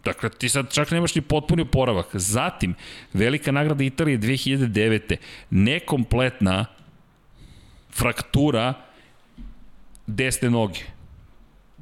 Dakle, 0.07 0.31
ti 0.31 0.49
sad 0.49 0.71
čak 0.73 0.91
nemaš 0.91 1.15
ni 1.15 1.21
potpuni 1.21 1.63
oporavak. 1.63 2.15
Zatim, 2.15 2.75
velika 3.13 3.53
nagrada 3.53 3.85
Italije 3.85 4.19
2009. 4.19 5.17
Nekompletna 5.51 6.65
fraktura 7.91 8.75
desne 10.07 10.51
noge. 10.51 10.87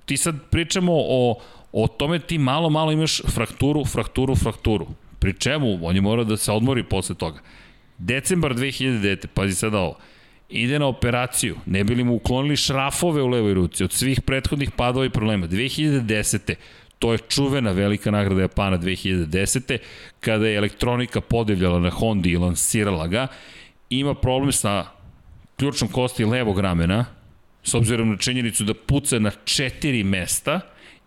Ti 0.05 0.17
sad 0.17 0.41
pričamo 0.51 0.93
o, 0.97 1.41
o 1.73 1.89
tome 1.89 2.19
ti 2.19 2.39
malo, 2.39 2.71
malo 2.71 2.93
imaš 2.93 3.21
frakturu, 3.29 3.85
frakturu, 3.85 4.37
frakturu. 4.37 4.87
Pri 5.19 5.35
čemu? 5.39 5.79
On 5.83 5.97
je 5.97 6.01
morao 6.01 6.25
da 6.25 6.37
se 6.37 6.53
odmori 6.53 6.85
posle 6.85 7.15
toga. 7.15 7.41
Decembar 7.99 8.55
2009. 8.55 9.27
Pazi 9.35 9.55
sada 9.55 9.79
ovo 9.79 9.97
ide 10.49 10.79
na 10.79 10.87
operaciju, 10.87 11.57
ne 11.67 11.85
bili 11.85 12.05
mu 12.05 12.15
uklonili 12.15 12.57
šrafove 12.57 13.23
u 13.23 13.29
levoj 13.29 13.55
ruci 13.55 13.85
od 13.85 13.93
svih 13.93 14.21
prethodnih 14.21 14.71
padova 14.71 15.07
i 15.07 15.11
problema. 15.11 15.47
2010. 15.47 16.55
To 16.99 17.13
je 17.13 17.19
čuvena 17.19 17.73
velika 17.73 18.11
nagrada 18.11 18.41
Japana 18.41 18.79
2010. 18.79 19.79
kada 20.21 20.47
je 20.47 20.57
elektronika 20.57 21.21
podivljala 21.21 21.79
na 21.79 21.91
Hondi 21.91 22.31
i 22.31 22.37
lansirala 22.37 23.07
ga. 23.07 23.27
Ima 23.91 24.15
problem 24.15 24.53
sa 24.53 24.87
ključnom 25.57 25.91
kosti 25.91 26.25
levog 26.25 26.61
ramena, 26.61 27.05
s 27.63 27.75
obzirom 27.75 28.11
na 28.11 28.17
činjenicu 28.17 28.65
da 28.65 28.75
puca 28.75 29.19
na 29.19 29.31
četiri 29.45 30.05
mesta 30.05 30.61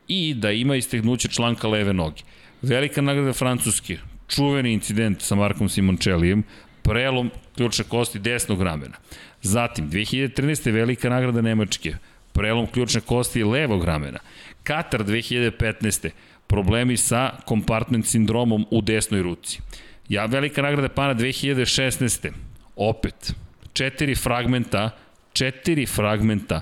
i 0.07 0.33
da 0.33 0.51
ima 0.51 0.75
istegnuće 0.75 1.27
članka 1.27 1.67
leve 1.67 1.93
noge. 1.93 2.21
Velika 2.61 3.01
nagrada 3.01 3.33
Francuske, 3.33 3.97
čuveni 4.27 4.73
incident 4.73 5.21
sa 5.21 5.35
Markom 5.35 5.69
Simončelijem, 5.69 6.43
prelom 6.81 7.31
ključne 7.55 7.85
kosti 7.85 8.19
desnog 8.19 8.61
ramena. 8.61 8.97
Zatim, 9.41 9.89
2013. 9.89 10.71
velika 10.71 11.09
nagrada 11.09 11.41
Nemačke, 11.41 11.95
prelom 12.33 12.67
ključne 12.67 13.01
kosti 13.01 13.43
levog 13.43 13.83
ramena. 13.85 14.19
Katar 14.68 15.03
2015. 15.03 16.11
Problemi 16.47 16.97
sa 16.97 17.39
kompartment 17.47 18.07
sindromom 18.07 18.65
u 18.72 18.82
desnoj 18.82 19.22
ruci. 19.24 19.61
Ja, 20.09 20.26
velika 20.26 20.61
nagrada 20.61 20.89
Pana 20.89 21.13
2016. 21.15 22.32
Opet, 22.76 23.32
četiri 23.74 24.15
fragmenta, 24.15 24.89
četiri 25.34 25.86
fragmenta 25.86 26.61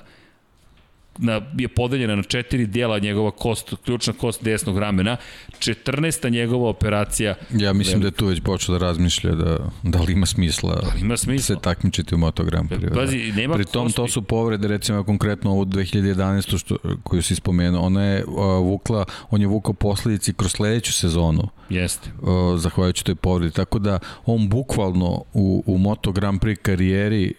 na, 1.18 1.40
je 1.58 1.68
podeljena 1.68 2.16
na 2.16 2.22
četiri 2.22 2.66
dijela 2.66 2.98
njegova 2.98 3.30
kost, 3.30 3.74
ključna 3.84 4.12
kost 4.12 4.44
desnog 4.44 4.78
ramena, 4.78 5.16
14. 5.58 6.30
njegova 6.30 6.68
operacija. 6.68 7.34
Ja 7.50 7.72
mislim 7.72 8.00
da 8.00 8.06
je 8.06 8.10
tu 8.10 8.26
već 8.26 8.40
počeo 8.40 8.78
da 8.78 8.86
razmišlja 8.86 9.30
da, 9.30 9.58
da 9.82 10.00
li 10.00 10.12
ima 10.12 10.26
smisla, 10.26 10.74
da 10.74 10.88
li 10.94 11.00
ima 11.00 11.16
smisla? 11.16 11.56
se 11.56 11.62
takmičiti 11.62 12.14
u 12.14 12.18
motogram. 12.18 12.68
Prije, 12.68 12.90
Pazi, 12.90 13.32
nema 13.36 13.54
Pri 13.54 13.64
tom 13.64 13.84
kosti. 13.84 13.96
to 13.96 14.08
su 14.08 14.22
povrede, 14.22 14.68
recimo 14.68 15.04
konkretno 15.04 15.50
ovu 15.50 15.64
2011. 15.64 16.58
Što, 16.58 16.76
koju 17.02 17.22
si 17.22 17.34
spomenuo, 17.34 17.82
ona 17.82 18.04
je 18.04 18.24
uh, 18.24 18.34
vukla, 18.64 19.04
on 19.30 19.40
je 19.40 19.46
vukao 19.46 19.72
posledici 19.72 20.34
kroz 20.34 20.52
sledeću 20.52 20.92
sezonu. 20.92 21.48
Jeste. 21.68 22.10
Uh, 22.22 22.58
zahvaljujući 22.58 23.04
toj 23.04 23.14
povredi. 23.14 23.54
Tako 23.54 23.78
da 23.78 23.98
on 24.26 24.48
bukvalno 24.48 25.24
u, 25.32 25.62
u 25.66 25.78
Moto 25.78 26.12
Grand 26.12 26.40
Prix 26.40 26.56
karijeri 26.62 27.34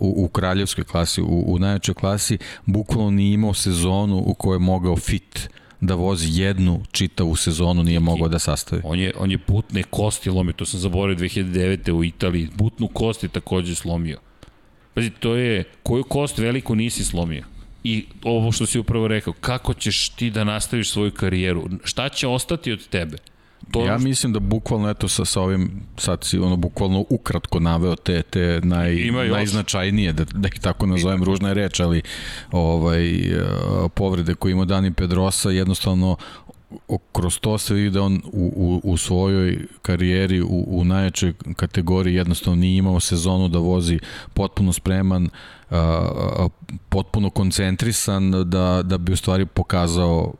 u, 0.00 0.24
u 0.24 0.28
kraljevskoj 0.28 0.84
klasi, 0.84 1.22
u, 1.22 1.44
u 1.46 1.58
najjačoj 1.58 1.94
klasi, 1.94 2.38
bukvalno 2.66 3.10
nije 3.10 3.34
imao 3.34 3.54
sezonu 3.54 4.22
u 4.26 4.34
kojoj 4.34 4.54
je 4.54 4.58
mogao 4.58 4.96
fit 4.96 5.48
da 5.80 5.94
vozi 5.94 6.40
jednu 6.40 6.82
čitavu 6.92 7.36
sezonu 7.36 7.82
nije 7.82 8.00
mogao 8.00 8.28
da 8.28 8.38
sastavi. 8.38 8.82
On 8.84 8.98
je, 8.98 9.12
on 9.18 9.30
je 9.30 9.38
putne 9.38 9.82
kosti 9.82 10.30
lomio, 10.30 10.52
to 10.52 10.66
sam 10.66 10.80
zaboravio 10.80 11.28
2009. 11.28 11.92
u 11.92 12.04
Italiji, 12.04 12.48
putnu 12.58 12.88
kosti 12.88 13.28
takođe 13.28 13.74
slomio. 13.74 14.18
Pazi, 14.94 15.10
to 15.10 15.34
je, 15.34 15.64
koju 15.82 16.04
kost 16.04 16.38
veliku 16.38 16.74
nisi 16.74 17.04
slomio? 17.04 17.44
I 17.84 18.04
ovo 18.22 18.52
što 18.52 18.66
si 18.66 18.78
upravo 18.78 19.08
rekao, 19.08 19.32
kako 19.32 19.74
ćeš 19.74 20.08
ti 20.08 20.30
da 20.30 20.44
nastaviš 20.44 20.90
svoju 20.90 21.10
karijeru? 21.10 21.68
Šta 21.84 22.08
će 22.08 22.28
ostati 22.28 22.72
od 22.72 22.88
tebe? 22.88 23.16
To 23.70 23.84
ja 23.86 23.98
mislim 23.98 24.32
da 24.32 24.40
bukvalno 24.40 24.90
eto 24.90 25.08
sa, 25.08 25.24
sa 25.24 25.40
ovim 25.40 25.82
sad 25.96 26.24
si 26.24 26.38
ono 26.38 26.56
bukvalno 26.56 27.04
ukratko 27.10 27.60
naveo 27.60 27.96
te 27.96 28.22
te 28.22 28.60
naj 28.62 28.96
najznačajnije 29.30 30.12
da 30.12 30.24
da 30.24 30.48
ih 30.48 30.60
tako 30.60 30.86
nazovem 30.86 31.24
ružna 31.24 31.48
je 31.48 31.54
reč 31.54 31.80
ali 31.80 32.02
ovaj 32.52 33.08
e, 33.08 33.44
povrede 33.94 34.34
koje 34.34 34.52
ima 34.52 34.64
Dani 34.64 34.92
Pedrosa 34.92 35.50
jednostavno 35.50 36.16
kroz 37.12 37.38
to 37.38 37.58
se 37.58 37.74
vidi 37.74 37.90
da 37.90 38.02
on 38.02 38.22
u, 38.32 38.52
u, 38.56 38.90
u 38.92 38.96
svojoj 38.96 39.66
karijeri 39.82 40.42
u, 40.42 40.64
u 40.66 40.84
najjačoj 40.84 41.32
kategoriji 41.56 42.14
jednostavno 42.14 42.60
nije 42.60 42.76
imao 42.76 43.00
sezonu 43.00 43.48
da 43.48 43.58
vozi 43.58 43.98
potpuno 44.34 44.72
spreman 44.72 45.28
a, 45.70 45.76
a, 45.76 46.48
potpuno 46.88 47.30
koncentrisan 47.30 48.30
da, 48.30 48.82
da 48.84 48.98
bi 48.98 49.12
u 49.12 49.16
stvari 49.16 49.46
pokazao 49.46 50.32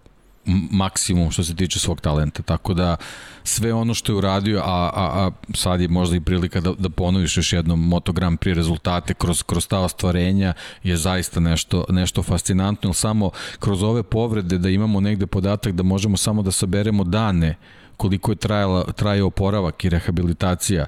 maksimum 0.71 1.31
što 1.31 1.45
se 1.45 1.57
tiče 1.57 1.79
svog 1.79 2.01
talenta. 2.01 2.43
Tako 2.43 2.75
da 2.75 2.97
sve 3.45 3.75
ono 3.75 3.95
što 3.95 4.13
je 4.13 4.17
uradio, 4.17 4.59
a, 4.65 4.91
a, 4.95 5.27
a 5.27 5.31
sad 5.55 5.81
je 5.81 5.89
možda 5.89 6.17
i 6.17 6.21
prilika 6.21 6.61
da, 6.61 6.73
da 6.79 6.89
ponoviš 6.89 7.37
još 7.37 7.53
jednom 7.53 7.89
Moto 7.89 8.13
Grand 8.13 8.39
Prix 8.39 8.55
rezultate 8.55 9.15
kroz, 9.15 9.43
kroz 9.43 9.67
ta 9.67 9.79
ostvarenja 9.79 10.53
je 10.83 10.97
zaista 10.97 11.41
nešto, 11.41 11.85
nešto 11.89 12.23
fascinantno. 12.23 12.93
Samo 12.93 13.31
kroz 13.59 13.83
ove 13.83 14.03
povrede 14.03 14.59
da 14.59 14.69
imamo 14.69 15.01
negde 15.01 15.27
podatak 15.27 15.73
da 15.73 15.83
možemo 15.83 16.17
samo 16.17 16.43
da 16.43 16.51
saberemo 16.51 17.05
dane 17.05 17.57
koliko 17.97 18.33
je 18.33 18.37
trajala, 18.37 18.93
trajao 18.93 19.27
oporavak 19.27 19.85
i 19.85 19.89
rehabilitacija 19.89 20.87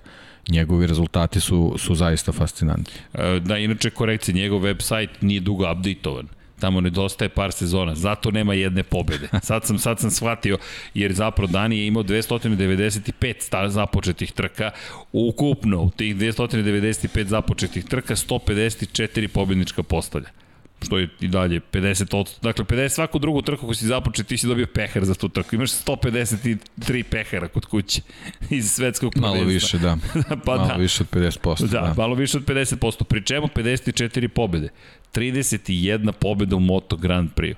njegovi 0.48 0.86
rezultati 0.86 1.40
su, 1.40 1.74
su 1.78 1.94
zaista 1.94 2.32
fascinantni. 2.32 2.94
E, 3.14 3.40
da, 3.40 3.59
inače 3.59 3.90
korekcija, 3.90 4.34
njegov 4.34 4.61
website 4.61 5.11
nije 5.20 5.40
dugo 5.40 5.72
updateovan 5.72 6.28
tamo 6.61 6.80
nedostaje 6.80 7.28
par 7.28 7.52
sezona, 7.52 7.94
zato 7.94 8.30
nema 8.30 8.54
jedne 8.54 8.82
pobede. 8.82 9.28
Sad 9.42 9.64
sam, 9.64 9.78
sad 9.78 10.00
sam 10.00 10.11
shvatio, 10.11 10.59
jer 10.94 11.12
zapravo 11.12 11.52
Dani 11.52 11.78
je 11.78 11.86
imao 11.86 12.02
295 12.02 13.68
započetih 13.68 14.32
trka, 14.32 14.70
ukupno 15.12 15.82
u 15.82 15.90
tih 15.90 16.16
295 16.16 17.24
započetih 17.24 17.84
trka 17.84 18.16
154 18.16 19.28
pobednička 19.28 19.82
postavlja 19.82 20.45
što 20.82 20.98
je 20.98 21.08
i 21.20 21.28
dalje 21.28 21.60
50 21.72 22.16
od, 22.16 22.38
dakle 22.42 22.64
50 22.64 22.88
svaku 22.88 23.18
drugu 23.18 23.42
trku 23.42 23.66
koju 23.66 23.74
si 23.74 23.86
započeo 23.86 24.24
ti 24.24 24.36
si 24.36 24.46
dobio 24.46 24.66
pehar 24.66 25.04
za 25.04 25.14
tu 25.14 25.28
trku. 25.28 25.54
Imaš 25.54 25.70
153 25.70 27.02
pehara 27.02 27.48
kod 27.48 27.66
kuće 27.66 28.02
iz 28.50 28.70
svetskog 28.70 29.12
prvenstva. 29.12 29.38
Malo 29.38 29.48
više, 29.48 29.78
da. 29.78 29.96
pa 30.44 30.56
malo 30.56 30.68
da. 30.68 30.74
više 30.74 31.02
od 31.02 31.10
50%. 31.10 31.66
Da, 31.66 31.80
da, 31.80 31.94
malo 31.96 32.14
više 32.14 32.36
od 32.36 32.44
50%. 32.44 33.04
Pri 33.04 33.22
čemu 33.22 33.46
54 33.46 34.28
pobede. 34.28 34.68
31 35.14 36.12
pobeda 36.12 36.56
u 36.56 36.60
Moto 36.60 36.96
Grand 36.96 37.30
Prix. 37.34 37.54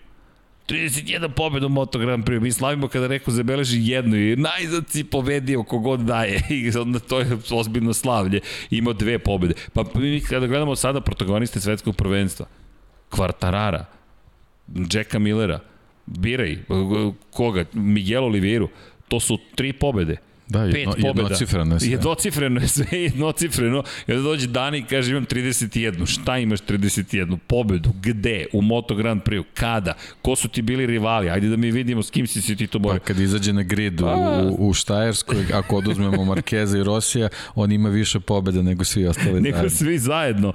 31 0.68 1.28
pobeda 1.28 1.66
u 1.66 1.68
Moto 1.68 1.98
Grand 1.98 2.24
Prix. 2.24 2.40
Mi 2.40 2.52
slavimo 2.52 2.88
kada 2.88 3.08
neko 3.08 3.30
zabeleži 3.30 3.80
jednu 3.82 4.16
i 4.16 4.36
najzad 4.36 4.88
si 4.88 5.04
pobedio 5.04 5.62
kogod 5.62 6.00
daje. 6.00 6.42
I 6.50 6.78
onda 6.78 6.98
to 6.98 7.20
je 7.20 7.38
ozbiljno 7.50 7.94
slavlje. 7.94 8.40
Ima 8.70 8.92
dve 8.92 9.18
pobede. 9.18 9.54
Pa 9.72 9.84
mi 9.94 10.20
kada 10.20 10.46
gledamo 10.46 10.76
sada 10.76 11.00
protagoniste 11.00 11.60
svetskog 11.60 11.96
prvenstva, 11.96 12.46
Kvartarara, 13.10 13.86
Jacka 14.68 15.18
Millera, 15.18 15.60
biraj, 16.06 16.58
koga, 17.30 17.64
Miguel 17.72 18.24
Oliveira, 18.24 18.66
to 19.08 19.20
su 19.20 19.38
tri 19.54 19.72
pobede. 19.72 20.18
Da, 20.48 20.62
jedno, 20.62 20.92
pet 20.92 21.02
pobjeda. 21.02 21.20
Jednocifreno 21.20 21.74
je 21.74 21.80
sve. 21.80 21.90
Jednocifreno 21.90 22.60
je 22.60 22.68
sve, 22.68 22.86
jednocifreno. 23.10 23.82
I 24.06 24.12
onda 24.12 24.22
dođe 24.22 24.46
Dani 24.46 24.78
i 24.78 24.82
kaže 24.82 25.10
imam 25.10 25.26
31. 25.26 26.06
Šta 26.06 26.38
imaš 26.38 26.60
31? 26.60 27.38
Pobedu. 27.46 27.90
Gde? 28.02 28.46
U 28.52 28.62
Moto 28.62 28.94
Grand 28.94 29.22
Prix. 29.22 29.44
Kada? 29.54 29.94
Ko 30.22 30.36
su 30.36 30.48
ti 30.48 30.62
bili 30.62 30.86
rivali? 30.86 31.30
Ajde 31.30 31.48
da 31.48 31.56
mi 31.56 31.70
vidimo 31.70 32.02
s 32.02 32.10
kim 32.10 32.26
si 32.26 32.42
si 32.42 32.56
ti 32.56 32.66
to 32.66 32.78
borio. 32.78 33.00
Pa 33.00 33.06
kad 33.06 33.18
izađe 33.18 33.52
na 33.52 33.62
grid 33.62 34.00
u, 34.00 34.06
u, 34.06 34.68
u 34.68 34.74
Štajerskoj, 34.74 35.44
ako 35.54 35.76
oduzmemo 35.76 36.24
Markeza 36.24 36.78
i 36.78 36.82
Rosija, 36.82 37.28
on 37.54 37.72
ima 37.72 37.88
više 37.88 38.20
pobjeda 38.20 38.62
nego 38.62 38.84
svi 38.84 39.06
ostali 39.06 39.40
nego 39.40 39.56
zajedno. 39.56 39.70
svi 39.70 39.98
zajedno. 39.98 40.52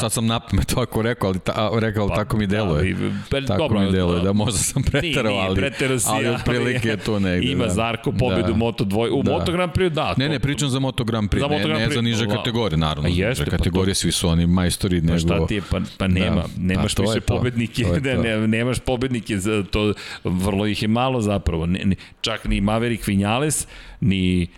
Sad 0.00 0.12
sam 0.12 0.26
napamet 0.26 0.66
to 0.66 0.80
ako 0.80 1.02
rekao, 1.02 1.28
ali, 1.28 1.38
ta, 1.38 1.70
rekao, 1.74 2.08
pa, 2.08 2.14
tako 2.14 2.36
mi 2.36 2.46
deluje. 2.46 2.94
Da, 2.94 3.10
pa, 3.30 3.40
tako 3.40 3.58
dobro, 3.58 3.80
mi 3.80 3.92
deluje, 3.92 4.22
da 4.22 4.32
možda 4.32 4.58
sam 4.58 4.82
preterao, 4.82 5.34
ali, 5.34 5.64
ali, 5.80 5.98
ali 6.06 6.28
otprilike 6.28 6.88
je 6.88 6.96
to 6.96 7.18
negde. 7.18 7.46
Ima 7.46 7.64
da. 7.64 7.70
Zarko 7.70 8.12
pobedu 8.12 8.48
da. 8.48 8.56
Moto 8.56 8.84
2 8.84 9.21
u 9.22 9.32
da. 9.32 9.38
Moto 9.38 9.52
Grand 9.52 9.72
Prix, 9.72 9.90
da. 9.90 10.14
Ne, 10.16 10.28
ne, 10.28 10.38
pričam 10.38 10.68
za 10.68 10.78
Moto 10.78 11.04
Grand 11.04 11.30
Prix, 11.30 11.40
za 11.40 11.48
ne, 11.48 11.56
Moto 11.56 11.68
Grand 11.68 11.80
Prix. 11.82 11.88
ne 11.88 11.94
za 11.94 12.00
niže 12.02 12.26
da. 12.26 12.36
kategorije, 12.36 12.78
naravno. 12.78 13.08
A 13.08 13.12
jeste, 13.12 13.44
pa 13.44 13.50
kategorije, 13.50 13.94
svi 13.94 14.12
su 14.12 14.28
oni 14.28 14.46
majstori. 14.46 15.00
Pa 15.00 15.06
nego... 15.06 15.18
šta 15.18 15.46
ti 15.46 15.54
je, 15.54 15.62
pa, 15.70 15.80
pa 15.98 16.08
nema, 16.08 16.36
da. 16.36 16.48
nemaš 16.56 16.98
više 16.98 17.20
pobednike, 17.20 17.84
da, 18.00 18.22
ne, 18.22 18.48
nemaš 18.48 18.78
pobednike, 18.78 19.38
za 19.38 19.64
to, 19.70 19.94
vrlo 20.24 20.66
ih 20.66 20.82
je 20.82 20.88
malo 20.88 21.20
zapravo. 21.20 21.66
Ne, 21.66 21.84
ne, 21.84 21.96
čak 22.20 22.44
ni 22.44 22.60
Maverick 22.60 23.06
Vinales, 23.06 23.66
ni 24.00 24.48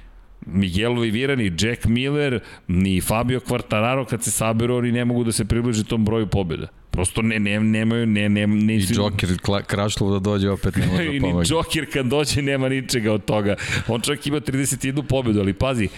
Miguel 0.47 0.93
Oliveira, 0.93 1.37
ni 1.37 1.53
Jack 1.59 1.85
Miller, 1.85 2.41
ni 2.69 3.01
Fabio 3.01 3.41
Quartararo 3.41 4.05
kad 4.05 4.23
se 4.23 4.31
saberu, 4.31 4.77
oni 4.77 4.93
ne 4.93 5.05
mogu 5.05 5.25
da 5.25 5.33
se 5.33 5.45
približe 5.45 5.85
tom 5.85 6.05
broju 6.05 6.27
pobjeda. 6.27 6.67
Prosto 6.95 7.23
ne, 7.23 7.41
ne, 7.41 7.61
nemaju, 7.61 8.07
ne, 8.07 8.29
ne, 8.29 8.47
ne, 8.47 8.75
I 8.75 8.87
Joker 8.91 9.29
Krašlov 9.67 10.13
da 10.13 10.19
dođe 10.19 10.51
opet 10.51 10.77
ne 10.77 10.87
može 10.87 11.05
da 11.05 11.21
pomoći. 11.27 11.53
I 11.53 11.55
Joker 11.55 11.93
kad 11.93 12.07
dođe 12.07 12.43
nema 12.43 12.69
ničega 12.69 13.13
od 13.13 13.25
toga. 13.25 13.57
On 13.89 14.01
čak 14.01 14.27
ima 14.27 14.41
31 14.41 15.03
pobedu, 15.03 15.41
ali 15.41 15.53
pazi, 15.53 15.89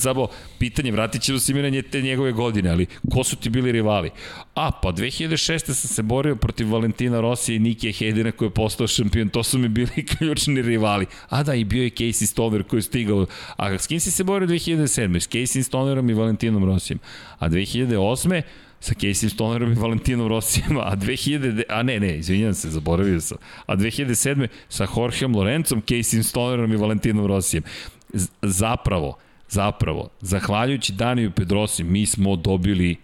samo 0.00 0.28
pitanje, 0.58 0.92
vratit 0.92 1.22
ćemo 1.22 1.38
se 1.38 1.54
na 1.54 1.82
te 1.82 2.02
njegove 2.02 2.32
godine, 2.32 2.70
ali 2.70 2.86
ko 3.10 3.24
su 3.24 3.36
ti 3.36 3.50
bili 3.50 3.72
rivali? 3.72 4.10
A, 4.54 4.70
pa 4.82 4.88
2006. 4.88 5.58
sam 5.58 5.74
se 5.74 6.02
borio 6.02 6.36
protiv 6.36 6.72
Valentina 6.72 7.20
Rosija 7.20 7.56
i 7.56 7.58
Nike 7.58 7.92
Hedena 7.92 8.32
koji 8.32 8.46
je 8.46 8.54
postao 8.54 8.86
šampion, 8.86 9.28
to 9.28 9.42
su 9.42 9.58
mi 9.58 9.68
bili 9.68 10.06
ključni 10.18 10.62
rivali. 10.62 11.06
A 11.28 11.42
da, 11.42 11.54
i 11.54 11.64
bio 11.64 11.82
je 11.82 11.90
Casey 11.90 12.26
Stoner 12.26 12.62
koji 12.62 12.78
je 12.78 12.82
stigao. 12.82 13.26
A 13.56 13.78
s 13.78 13.86
kim 13.86 14.00
si 14.00 14.10
se 14.10 14.24
borio 14.24 14.48
2007. 14.48 15.20
S 15.20 15.28
Casey 15.28 15.62
Stonerom 15.62 16.10
i 16.10 16.14
Valentinom 16.14 16.64
Rosijem. 16.64 16.98
A 17.38 17.48
2008 17.48 18.42
sa 18.82 18.94
Casey 18.94 19.28
Stonerom 19.28 19.72
i 19.72 19.74
Valentinom 19.74 20.28
Rosijem, 20.28 20.76
a 20.76 20.96
2000, 20.96 21.62
a 21.68 21.82
ne, 21.82 22.00
ne, 22.00 22.16
izvinjam 22.18 22.54
se, 22.54 22.70
zaboravio 22.70 23.20
sam, 23.20 23.38
a 23.66 23.76
2007. 23.76 24.46
sa 24.68 24.86
Jorgeom 24.96 25.36
Lorencom, 25.36 25.82
Casey 25.82 26.22
Stonerom 26.22 26.72
i 26.72 26.76
Valentinom 26.76 27.26
Rosijem. 27.26 27.64
Z 28.12 28.28
zapravo, 28.42 29.16
zapravo, 29.48 30.08
zahvaljujući 30.20 30.92
Daniju 30.92 31.30
Pedrosi, 31.30 31.84
mi 31.84 32.06
smo 32.06 32.36
dobili 32.36 32.96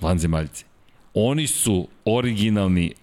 vanzemaljci. 0.00 0.64
Oni 1.14 1.46
su 1.46 1.88
originalni 2.04 2.94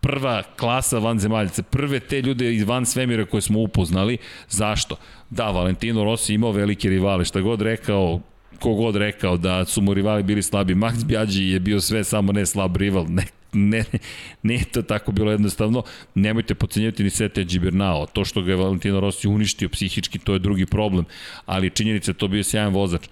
prva 0.00 0.42
klasa 0.56 0.98
vanzemaljica, 0.98 1.62
prve 1.62 2.00
te 2.00 2.22
ljude 2.22 2.54
iz 2.54 2.62
van 2.62 2.86
svemira 2.86 3.24
koje 3.24 3.40
smo 3.40 3.60
upoznali. 3.60 4.18
Zašto? 4.48 4.96
Da, 5.30 5.50
Valentino 5.50 6.04
Rossi 6.04 6.34
imao 6.34 6.52
velike 6.52 6.88
rivale, 6.88 7.24
šta 7.24 7.40
god 7.40 7.62
rekao, 7.62 8.20
kogod 8.62 8.96
rekao 8.96 9.36
da 9.36 9.64
su 9.64 9.82
mu 9.82 9.94
rivali 9.94 10.22
bili 10.22 10.42
slabi. 10.42 10.74
Max 10.74 11.04
Bjađi 11.04 11.44
je 11.44 11.60
bio 11.60 11.80
sve 11.80 12.04
samo 12.04 12.32
ne 12.32 12.46
slab 12.46 12.76
rival, 12.76 13.06
ne, 13.08 13.24
ne, 13.52 13.84
ne 14.42 14.54
je 14.54 14.64
to 14.64 14.82
tako 14.82 15.12
bilo 15.12 15.30
jednostavno. 15.30 15.82
Nemojte 16.14 16.54
pocenjati 16.54 17.04
ni 17.04 17.10
Sete 17.10 17.44
Gibernao. 17.44 18.06
To 18.06 18.24
što 18.24 18.42
ga 18.42 18.50
je 18.50 18.56
Valentino 18.56 19.00
Rossi 19.00 19.28
uništio 19.28 19.68
psihički, 19.68 20.18
to 20.18 20.32
je 20.32 20.38
drugi 20.38 20.66
problem. 20.66 21.04
Ali 21.46 21.70
činjenica 21.70 22.12
to 22.12 22.28
bio 22.28 22.44
sjajan 22.44 22.72
vozač. 22.72 23.08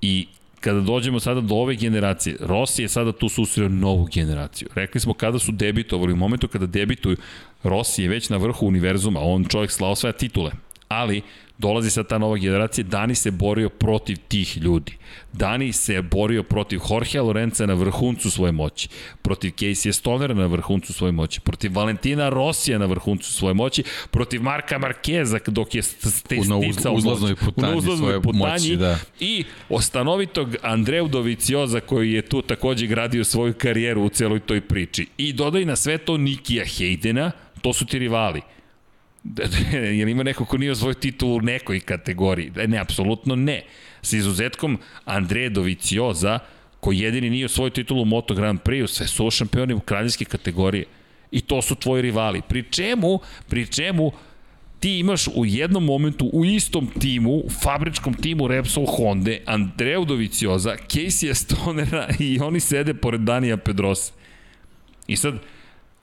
I 0.00 0.26
kada 0.60 0.80
dođemo 0.80 1.20
sada 1.20 1.40
do 1.40 1.54
ove 1.54 1.74
generacije, 1.76 2.36
Rossi 2.40 2.82
je 2.82 2.88
sada 2.88 3.12
tu 3.12 3.28
susreo 3.28 3.68
novu 3.68 4.08
generaciju. 4.14 4.68
Rekli 4.74 5.00
smo 5.00 5.14
kada 5.14 5.38
su 5.38 5.52
debitovali, 5.52 6.12
u 6.12 6.16
momentu 6.16 6.48
kada 6.48 6.66
debituju, 6.66 7.16
Rossi 7.62 8.02
je 8.02 8.08
već 8.08 8.28
na 8.28 8.36
vrhu 8.36 8.66
univerzuma, 8.66 9.20
on 9.20 9.44
čovjek 9.44 9.70
slao 9.70 9.94
sve 9.94 10.12
titule, 10.12 10.50
ali 10.88 11.22
dolazi 11.58 11.90
sad 11.90 12.08
ta 12.08 12.18
nova 12.18 12.36
generacija, 12.36 12.84
Dani 12.84 13.14
se 13.14 13.30
borio 13.30 13.68
protiv 13.68 14.16
tih 14.28 14.56
ljudi. 14.56 14.92
Dani 15.32 15.72
se 15.72 16.02
borio 16.02 16.42
protiv 16.42 16.80
Jorge 16.90 17.20
Lorenza 17.20 17.66
na 17.66 17.74
vrhuncu 17.74 18.30
svoje 18.30 18.52
moći, 18.52 18.88
protiv 19.22 19.50
Casey 19.50 19.92
Stonera 19.92 20.34
na 20.34 20.46
vrhuncu 20.46 20.92
svoje 20.92 21.12
moći, 21.12 21.40
protiv 21.40 21.74
Valentina 21.74 22.28
Rosija 22.28 22.78
na 22.78 22.86
vrhuncu 22.86 23.32
svoje 23.32 23.54
moći, 23.54 23.82
protiv 24.10 24.42
Marka 24.42 24.78
Markeza 24.78 25.38
dok 25.46 25.74
je 25.74 25.82
sticao 25.82 26.58
uz, 26.58 26.76
uzlaznoj 26.92 27.34
putanji, 27.34 27.72
na 27.72 27.76
uzlaznoj 27.76 28.22
putanji 28.22 28.44
moći, 28.44 28.76
da. 28.76 28.98
i 29.20 29.44
ostanovitog 29.68 30.56
Andreu 30.62 31.08
Dovicioza 31.08 31.80
koji 31.80 32.12
je 32.12 32.22
tu 32.22 32.42
takođe 32.42 32.86
gradio 32.86 33.24
svoju 33.24 33.54
karijeru 33.54 34.02
u 34.02 34.08
celoj 34.08 34.40
toj 34.40 34.60
priči. 34.60 35.06
I 35.16 35.32
dodaj 35.32 35.64
na 35.64 35.76
sve 35.76 35.98
to 35.98 36.16
Nikija 36.16 36.64
Hejdena, 36.64 37.30
to 37.62 37.72
su 37.72 37.86
ti 37.86 37.98
rivali. 37.98 38.40
Jel 39.98 40.08
ima 40.08 40.22
neko 40.22 40.44
ko 40.44 40.58
nije 40.58 40.72
osvojio 40.72 40.94
titul 40.94 41.36
u 41.36 41.40
nekoj 41.40 41.80
kategoriji? 41.80 42.52
E, 42.56 42.66
ne, 42.66 42.78
apsolutno 42.78 43.36
ne. 43.36 43.62
Sa 44.02 44.16
izuzetkom 44.16 44.78
Andreja 45.04 45.48
Dovicioza, 45.48 46.38
koji 46.80 46.98
jedini 46.98 47.30
nije 47.30 47.46
osvojio 47.46 47.70
titul 47.70 48.00
u 48.00 48.04
Moto 48.04 48.34
Grand 48.34 48.60
Prix, 48.60 48.86
sve 48.86 49.06
su 49.06 49.30
šampioni 49.30 49.74
u 49.74 49.80
kraljevske 49.80 50.24
kategorije. 50.24 50.84
I 51.30 51.40
to 51.40 51.62
su 51.62 51.74
tvoji 51.74 52.02
rivali. 52.02 52.42
Pri 52.48 52.62
čemu, 52.70 53.18
pri 53.48 53.66
čemu 53.66 54.12
ti 54.80 54.98
imaš 54.98 55.28
u 55.34 55.46
jednom 55.46 55.84
momentu 55.84 56.30
u 56.32 56.44
istom 56.44 56.90
timu, 57.00 57.30
u 57.30 57.50
fabričkom 57.62 58.14
timu 58.14 58.48
Repsol 58.48 58.86
Honda, 58.86 59.30
Andreja 59.46 60.04
Dovicioza, 60.04 60.76
Casey 60.88 61.34
Stonera 61.34 62.08
i 62.20 62.38
oni 62.40 62.60
sede 62.60 62.94
pored 62.94 63.20
Danija 63.20 63.56
Pedrosa. 63.56 64.12
I 65.06 65.16
sad, 65.16 65.34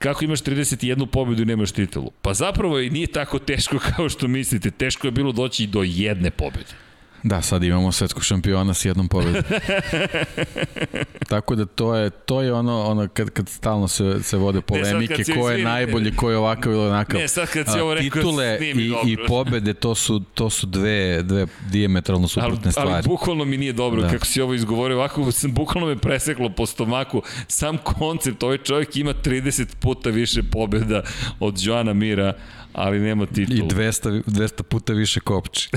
Kako 0.02 0.24
imaš 0.24 0.42
31 0.42 1.06
pobedu 1.06 1.42
i 1.42 1.44
nemaš 1.44 1.72
titulu? 1.72 2.10
Pa 2.22 2.34
zapravo 2.34 2.80
i 2.80 2.90
nije 2.90 3.06
tako 3.06 3.38
teško 3.38 3.78
kao 3.96 4.08
što 4.08 4.28
mislite. 4.28 4.70
Teško 4.70 5.06
je 5.06 5.10
bilo 5.10 5.32
doći 5.32 5.66
do 5.66 5.82
jedne 5.82 6.30
pobede. 6.30 6.91
Da, 7.22 7.42
sad 7.42 7.64
imamo 7.64 7.92
svetskog 7.92 8.24
šampiona 8.24 8.74
s 8.74 8.84
jednom 8.84 9.08
pobedom. 9.08 9.42
Tako 11.28 11.54
da 11.54 11.64
to 11.64 11.96
je 11.96 12.10
to 12.10 12.42
je 12.42 12.52
ono 12.52 12.82
ono 12.82 13.08
kad 13.08 13.30
kad 13.30 13.48
stalno 13.48 13.88
se 13.88 14.22
se 14.22 14.36
vode 14.36 14.60
polemike 14.60 15.24
ko 15.34 15.50
je 15.50 15.64
najbolji, 15.64 16.16
ko 16.16 16.30
je 16.30 16.36
ovakav 16.36 16.72
ili 16.72 16.86
onakav. 16.86 17.20
Ne, 17.20 17.28
sad 17.28 17.48
kad 17.50 17.66
si 17.72 17.80
ovo 17.80 17.94
rekao, 17.94 18.22
titule 18.22 18.58
i, 18.60 18.94
i 19.06 19.16
pobede 19.28 19.74
to 19.74 19.94
su 19.94 20.22
to 20.34 20.50
su 20.50 20.66
dve 20.66 21.22
dve 21.22 21.46
dijametralno 21.70 22.28
suprotne 22.28 22.60
ali, 22.64 22.72
stvari. 22.72 22.90
Ali 22.90 23.02
bukvalno 23.02 23.44
mi 23.44 23.56
nije 23.56 23.72
dobro 23.72 24.02
da. 24.02 24.08
kako 24.08 24.26
si 24.26 24.40
ovo 24.40 24.54
izgovorio, 24.54 24.96
ovako 24.96 25.32
sam 25.32 25.52
bukvalno 25.52 25.88
me 25.88 25.96
preseklo 25.98 26.50
po 26.50 26.66
stomaku. 26.66 27.22
Sam 27.48 27.78
koncept, 27.78 28.42
ovaj 28.42 28.58
čovjek 28.58 28.96
ima 28.96 29.14
30 29.24 29.66
puta 29.80 30.10
više 30.10 30.42
pobeda 30.42 31.02
od 31.40 31.56
Joana 31.60 31.92
Mira 31.92 32.34
ali 32.72 33.00
nema 33.00 33.26
titulu. 33.26 33.58
I 33.58 33.62
200, 33.62 34.22
200 34.24 34.62
puta 34.62 34.92
više 34.92 35.20
kopči. 35.20 35.70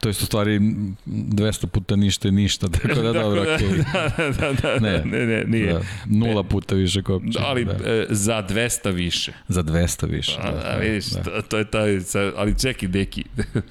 to 0.00 0.08
je 0.08 0.10
u 0.10 0.14
stvari 0.14 0.60
200 1.06 1.66
puta 1.66 1.96
ništa 1.96 2.28
je 2.28 2.32
ništa, 2.32 2.68
tako 2.68 3.02
da 3.02 3.12
dobro, 3.22 3.44
da, 3.44 3.50
okay. 3.50 3.84
da, 4.18 4.30
da, 4.30 4.52
da, 4.52 4.78
ne, 4.80 5.02
ne, 5.04 5.26
ne, 5.26 5.44
nije. 5.44 5.72
Da, 5.72 5.80
nula 6.06 6.42
puta 6.42 6.74
više 6.74 7.02
kopči. 7.02 7.38
Ali 7.40 7.64
da. 7.64 7.72
e, 7.72 8.06
za 8.10 8.46
200 8.48 8.92
više. 8.92 9.32
Za 9.48 9.62
200 9.62 10.10
više. 10.10 10.38
Da, 10.42 10.50
da, 10.50 10.76
vidiš, 10.80 11.06
da. 11.06 11.22
To, 11.22 11.42
to 11.42 11.58
je 11.58 11.64
taj, 11.64 11.98
ali 12.36 12.58
čekaj, 12.58 12.88
deki, 12.88 13.24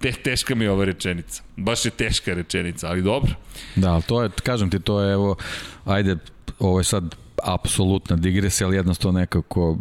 Te, 0.00 0.12
teška 0.12 0.54
mi 0.54 0.64
je 0.64 0.70
ova 0.70 0.84
rečenica. 0.84 1.42
Baš 1.56 1.84
je 1.84 1.90
teška 1.90 2.34
rečenica, 2.34 2.88
ali 2.88 3.02
dobro. 3.02 3.32
Da, 3.76 3.92
ali 3.92 4.02
to 4.02 4.22
je, 4.22 4.30
kažem 4.42 4.70
ti, 4.70 4.80
to 4.80 5.00
je, 5.00 5.12
evo, 5.12 5.36
ajde, 5.84 6.16
ovo 6.58 6.80
je 6.80 6.84
sad 6.84 7.14
apsolutna 7.44 8.16
digresija, 8.16 8.66
ali 8.66 8.76
jednostavno 8.76 9.18
nekako 9.18 9.78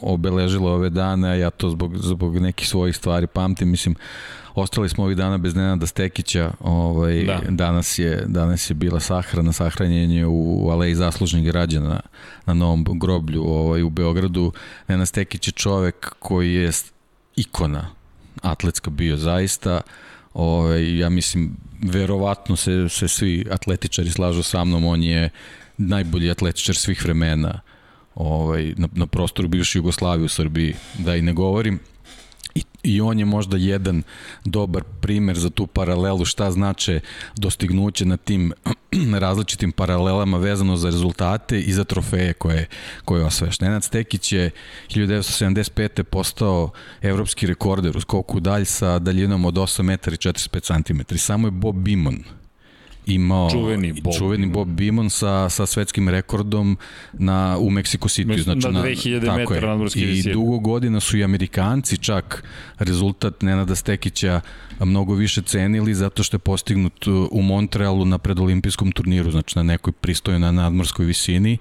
obeležilo 0.00 0.72
ove 0.72 0.90
dane, 0.90 1.38
ja 1.38 1.50
to 1.50 1.70
zbog, 1.70 1.96
zbog 1.96 2.38
nekih 2.38 2.68
svojih 2.68 2.96
stvari 2.96 3.26
pamtim, 3.26 3.70
mislim, 3.70 3.94
ostali 4.54 4.88
smo 4.88 5.04
ovih 5.04 5.16
dana 5.16 5.38
bez 5.38 5.54
Nenada 5.54 5.86
Stekića, 5.86 6.52
ovaj, 6.60 7.24
da. 7.24 7.40
danas, 7.48 7.98
je, 7.98 8.24
danas 8.26 8.70
je 8.70 8.74
bila 8.74 9.00
sahrana, 9.00 9.52
sahranjenje 9.52 10.26
u, 10.26 10.66
u 10.66 10.70
Aleji 10.70 10.94
zaslužnih 10.94 11.44
građana 11.44 12.00
na 12.46 12.54
novom 12.54 12.84
groblju 12.84 13.42
ovaj, 13.42 13.82
u 13.82 13.90
Beogradu. 13.90 14.52
Nenad 14.88 15.08
Stekić 15.08 15.48
je 15.48 15.52
čovek 15.52 16.14
koji 16.18 16.54
je 16.54 16.70
ikona 17.36 17.86
atletska 18.42 18.90
bio 18.90 19.16
zaista, 19.16 19.80
ovaj, 20.34 20.98
ja 20.98 21.08
mislim, 21.08 21.56
verovatno 21.82 22.56
se, 22.56 22.88
se 22.88 23.08
svi 23.08 23.46
atletičari 23.50 24.10
slažu 24.10 24.42
sa 24.42 24.64
mnom, 24.64 24.84
on 24.84 25.02
je 25.02 25.30
najbolji 25.80 26.30
atletičar 26.30 26.76
svih 26.76 27.04
vremena 27.04 27.60
ovaj, 28.14 28.74
na, 28.76 28.88
na 28.92 29.06
prostoru 29.06 29.48
bivše 29.48 29.78
Jugoslavije 29.78 30.24
u 30.24 30.28
Srbiji, 30.28 30.74
da 30.98 31.16
i 31.16 31.22
ne 31.22 31.32
govorim. 31.32 31.80
I, 32.54 32.62
I 32.82 33.00
on 33.00 33.18
je 33.18 33.24
možda 33.24 33.56
jedan 33.56 34.02
dobar 34.44 34.84
primer 35.00 35.38
za 35.38 35.50
tu 35.50 35.66
paralelu 35.66 36.24
šta 36.24 36.50
znače 36.50 37.00
dostignuće 37.36 38.06
na 38.06 38.16
tim 38.16 38.52
različitim 39.24 39.72
paralelama 39.72 40.38
vezano 40.38 40.76
za 40.76 40.90
rezultate 40.90 41.60
i 41.60 41.72
za 41.72 41.84
trofeje 41.84 42.32
koje, 42.32 42.66
koje 43.04 43.24
osvajaš. 43.24 43.60
Nenad 43.60 43.84
Stekić 43.84 44.32
je 44.32 44.50
1975. 44.88 46.02
postao 46.02 46.70
evropski 47.02 47.46
rekorder 47.46 47.96
u 47.96 48.00
skoku 48.00 48.40
dalj 48.40 48.64
sa 48.64 48.98
daljinom 48.98 49.44
od 49.44 49.54
8 49.54 49.82
metara 49.82 50.14
i 50.14 50.18
45 50.18 50.84
cm. 50.84 51.16
Samo 51.16 51.46
je 51.46 51.50
Bob 51.50 51.76
Bimon 51.76 52.39
imao 53.14 53.50
čuveni 53.50 53.92
Bob, 53.92 54.14
čuveni 54.18 54.46
Bob 54.46 54.68
Beamon 54.68 55.10
sa, 55.10 55.48
sa 55.48 55.66
svetskim 55.66 56.08
rekordom 56.08 56.76
na, 57.12 57.56
u 57.58 57.70
Mexico 57.70 58.08
City. 58.08 58.42
Znači, 58.42 58.68
na 58.68 58.82
2000 58.82 59.26
na, 59.26 59.36
metara 59.36 59.68
nadmorske 59.68 60.00
I 60.00 60.22
dugo 60.22 60.58
godina 60.58 61.00
su 61.00 61.18
i 61.18 61.24
Amerikanci 61.24 61.96
čak 61.98 62.44
rezultat 62.78 63.42
Nenada 63.42 63.74
Stekića 63.74 64.40
mnogo 64.80 65.14
više 65.14 65.42
cenili 65.42 65.94
zato 65.94 66.22
što 66.22 66.34
je 66.34 66.38
postignut 66.38 67.06
u 67.30 67.42
Montrealu 67.42 68.04
na 68.04 68.18
predolimpijskom 68.18 68.92
turniru, 68.92 69.30
znači 69.30 69.58
na 69.58 69.62
nekoj 69.62 69.92
pristojnoj 69.92 70.52
nadmorskoj 70.52 71.06
visini. 71.06 71.58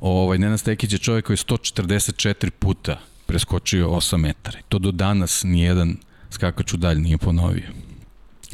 Ovaj, 0.00 0.38
Nenad 0.38 0.60
Stekić 0.60 0.92
je 0.92 0.98
čovjek 0.98 1.26
koji 1.26 1.34
je 1.34 1.38
144 1.38 2.50
puta 2.50 3.00
preskočio 3.26 3.88
8 3.88 4.16
metara. 4.16 4.58
To 4.68 4.78
do 4.78 4.90
danas 4.90 5.42
nijedan 5.44 5.96
skakač 6.30 6.72
u 6.72 6.76
dalj 6.76 6.98
nije 6.98 7.18
ponovio. 7.18 7.91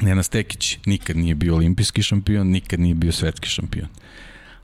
Nena 0.02 0.22
Stekić 0.22 0.78
nikad 0.86 1.16
nije 1.16 1.34
bio 1.34 1.54
olimpijski 1.54 2.02
šampion, 2.02 2.46
nikad 2.46 2.80
nije 2.80 2.94
bio 2.94 3.12
svetski 3.12 3.48
šampion. 3.48 3.88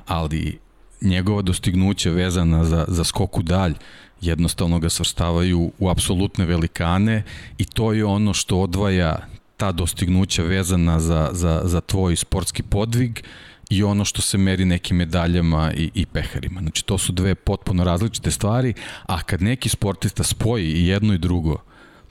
Ali 0.07 0.59
njegova 1.01 1.43
dostignuća 1.43 2.11
vezana 2.11 2.65
za, 2.65 2.85
za 2.89 3.05
skoku 3.05 3.43
dalj 3.43 3.75
jednostavno 4.21 4.79
ga 4.79 4.89
svrstavaju 4.89 5.73
u 5.79 5.89
apsolutne 5.89 6.45
velikane 6.45 7.23
i 7.59 7.65
to 7.65 7.93
je 7.93 8.05
ono 8.05 8.35
što 8.35 8.61
odvaja 8.61 9.29
ta 9.57 9.73
dostignuća 9.73 10.43
vezana 10.43 11.01
za, 11.01 11.31
za, 11.33 11.61
za 11.65 11.81
tvoj 11.81 12.17
sportski 12.17 12.63
podvig 12.63 13.21
i 13.71 13.83
ono 13.83 14.05
što 14.05 14.23
se 14.23 14.39
meri 14.39 14.65
nekim 14.65 14.97
medaljama 14.97 15.73
i, 15.77 15.91
i 15.95 16.07
peharima. 16.07 16.61
Znači, 16.61 16.85
to 16.85 16.99
su 16.99 17.13
dve 17.13 17.35
potpuno 17.35 17.85
različite 17.85 18.31
stvari, 18.31 18.75
a 19.07 19.23
kad 19.23 19.43
neki 19.43 19.69
sportista 19.69 20.23
spoji 20.23 20.73
i 20.73 20.87
jedno 20.87 21.15
i 21.15 21.19
drugo, 21.19 21.57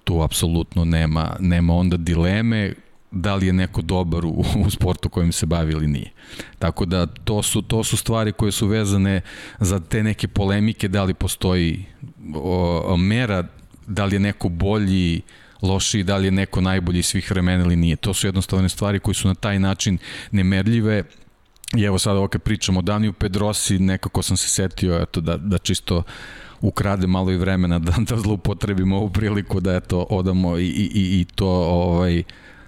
tu 0.03 0.21
apsolutno 0.21 0.85
nema, 0.85 1.35
nema 1.39 1.73
onda 1.73 1.97
dileme 1.97 2.73
da 3.13 3.35
li 3.35 3.47
je 3.47 3.53
neko 3.53 3.81
dobar 3.81 4.25
u, 4.25 4.43
u 4.65 4.69
sportu 4.69 5.09
kojim 5.09 5.31
se 5.31 5.45
bavi 5.45 5.71
ili 5.71 5.87
nije. 5.87 6.11
Tako 6.59 6.85
da 6.85 7.05
to 7.05 7.43
su, 7.43 7.61
to 7.61 7.83
su 7.83 7.97
stvari 7.97 8.31
koje 8.31 8.51
su 8.51 8.67
vezane 8.67 9.21
za 9.59 9.79
te 9.79 10.03
neke 10.03 10.27
polemike, 10.27 10.87
da 10.87 11.03
li 11.03 11.13
postoji 11.13 11.85
o, 12.35 12.97
mera, 12.97 13.43
da 13.87 14.05
li 14.05 14.15
je 14.15 14.19
neko 14.19 14.49
bolji, 14.49 15.21
lošiji, 15.61 16.03
da 16.03 16.17
li 16.17 16.27
je 16.27 16.31
neko 16.31 16.61
najbolji 16.61 17.03
svih 17.03 17.31
vremena 17.31 17.63
ili 17.63 17.75
nije. 17.75 17.95
To 17.95 18.13
su 18.13 18.27
jednostavne 18.27 18.69
stvari 18.69 18.99
koji 18.99 19.15
su 19.15 19.27
na 19.27 19.35
taj 19.35 19.59
način 19.59 19.97
nemerljive 20.31 21.03
I 21.75 21.83
evo 21.83 21.99
sad 21.99 22.17
ovo 22.17 22.27
kad 22.27 22.41
pričamo 22.41 22.79
o 22.79 22.81
Daniju 22.81 23.13
Pedrosi, 23.13 23.79
nekako 23.79 24.21
sam 24.21 24.37
se 24.37 24.49
setio 24.49 25.01
eto, 25.01 25.21
da, 25.21 25.37
da 25.37 25.57
čisto 25.57 26.03
ukrade 26.61 27.07
malo 27.07 27.31
i 27.31 27.37
vremena 27.37 27.79
da, 27.79 27.93
da 28.09 28.17
zloupotrebimo 28.17 28.97
ovu 28.97 29.09
priliku 29.09 29.59
da 29.59 29.75
eto 29.75 30.07
odamo 30.09 30.57
i, 30.57 30.65
i, 30.65 31.21
i 31.21 31.25
to 31.35 31.47
ovaj 31.47 32.23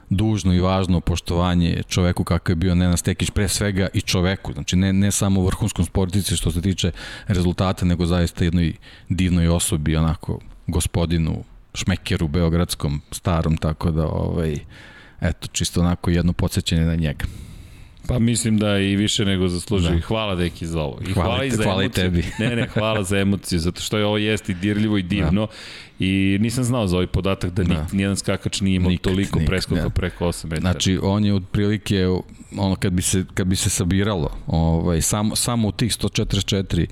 dužno 0.10 0.54
i 0.54 0.60
važno 0.60 1.00
poštovanje 1.02 1.84
čoveku 1.88 2.24
kakav 2.24 2.52
je 2.52 2.56
bio 2.56 2.76
Nenad 2.76 3.00
Stekić, 3.00 3.30
pre 3.30 3.48
svega 3.48 3.88
i 3.94 4.02
čoveku, 4.02 4.54
znači 4.54 4.76
ne, 4.76 4.94
ne 4.94 5.12
samo 5.12 5.46
vrhunskom 5.46 5.86
sportici 5.86 6.38
što 6.38 6.52
se 6.52 6.62
tiče 6.62 6.92
rezultata, 7.28 7.86
nego 7.86 8.06
zaista 8.06 8.44
jednoj 8.44 8.74
divnoj 9.10 9.48
osobi, 9.48 9.96
onako 9.96 10.40
gospodinu 10.68 11.44
šmekeru 11.74 12.28
beogradskom 12.28 13.02
starom, 13.12 13.58
tako 13.58 13.92
da 13.92 14.08
ovaj, 14.08 14.60
eto, 15.22 15.48
čisto 15.48 15.82
onako 15.82 16.10
jedno 16.10 16.34
podsjećanje 16.34 16.86
na 16.86 16.96
njega. 16.96 17.26
Pa 18.08 18.20
mislim 18.20 18.58
da 18.58 18.80
i 18.80 18.96
više 18.96 19.26
nego 19.26 19.48
zaslužuje. 19.48 19.96
Da. 19.96 20.02
Hvala 20.02 20.36
deki 20.36 20.68
za 20.68 20.82
ovo. 20.82 21.00
I 21.08 21.14
hvala, 21.14 21.30
hvala 21.30 21.44
i 21.44 21.52
za 21.52 21.64
hvala 21.64 21.84
emociju. 21.84 22.04
tebi. 22.04 22.26
ne, 22.40 22.56
ne, 22.56 22.68
hvala 22.68 23.04
za 23.04 23.20
emociju, 23.20 23.60
zato 23.60 23.82
što 23.82 23.98
je 23.98 24.06
ovo 24.06 24.18
jeste 24.18 24.52
i 24.52 24.56
dirljivo 24.56 24.98
i 24.98 25.04
divno. 25.04 25.46
Da. 25.46 26.06
I 26.06 26.38
nisam 26.42 26.64
znao 26.64 26.88
za 26.88 26.96
ovaj 26.96 27.08
podatak 27.08 27.52
da, 27.52 27.64
da. 27.64 27.88
nijedan 27.92 28.18
skakač 28.18 28.62
nije 28.62 28.76
imao 28.76 28.90
nikad, 28.90 29.04
toliko 29.04 29.40
nikad, 29.40 29.50
preskoka 29.50 29.82
da. 29.82 29.90
preko 29.90 30.26
8 30.26 30.46
metara. 30.46 30.72
Znači, 30.72 31.00
on 31.04 31.26
je 31.26 31.34
otprilike, 31.34 32.08
ono, 32.58 32.76
kad 32.76 32.94
bi 32.94 33.02
se, 33.02 33.26
kad 33.34 33.48
bi 33.48 33.56
se 33.56 33.70
sabiralo, 33.70 34.38
ovaj, 34.48 35.02
samo, 35.02 35.36
samo 35.36 35.68
u 35.68 35.72
tih 35.72 35.92
144 35.92 36.86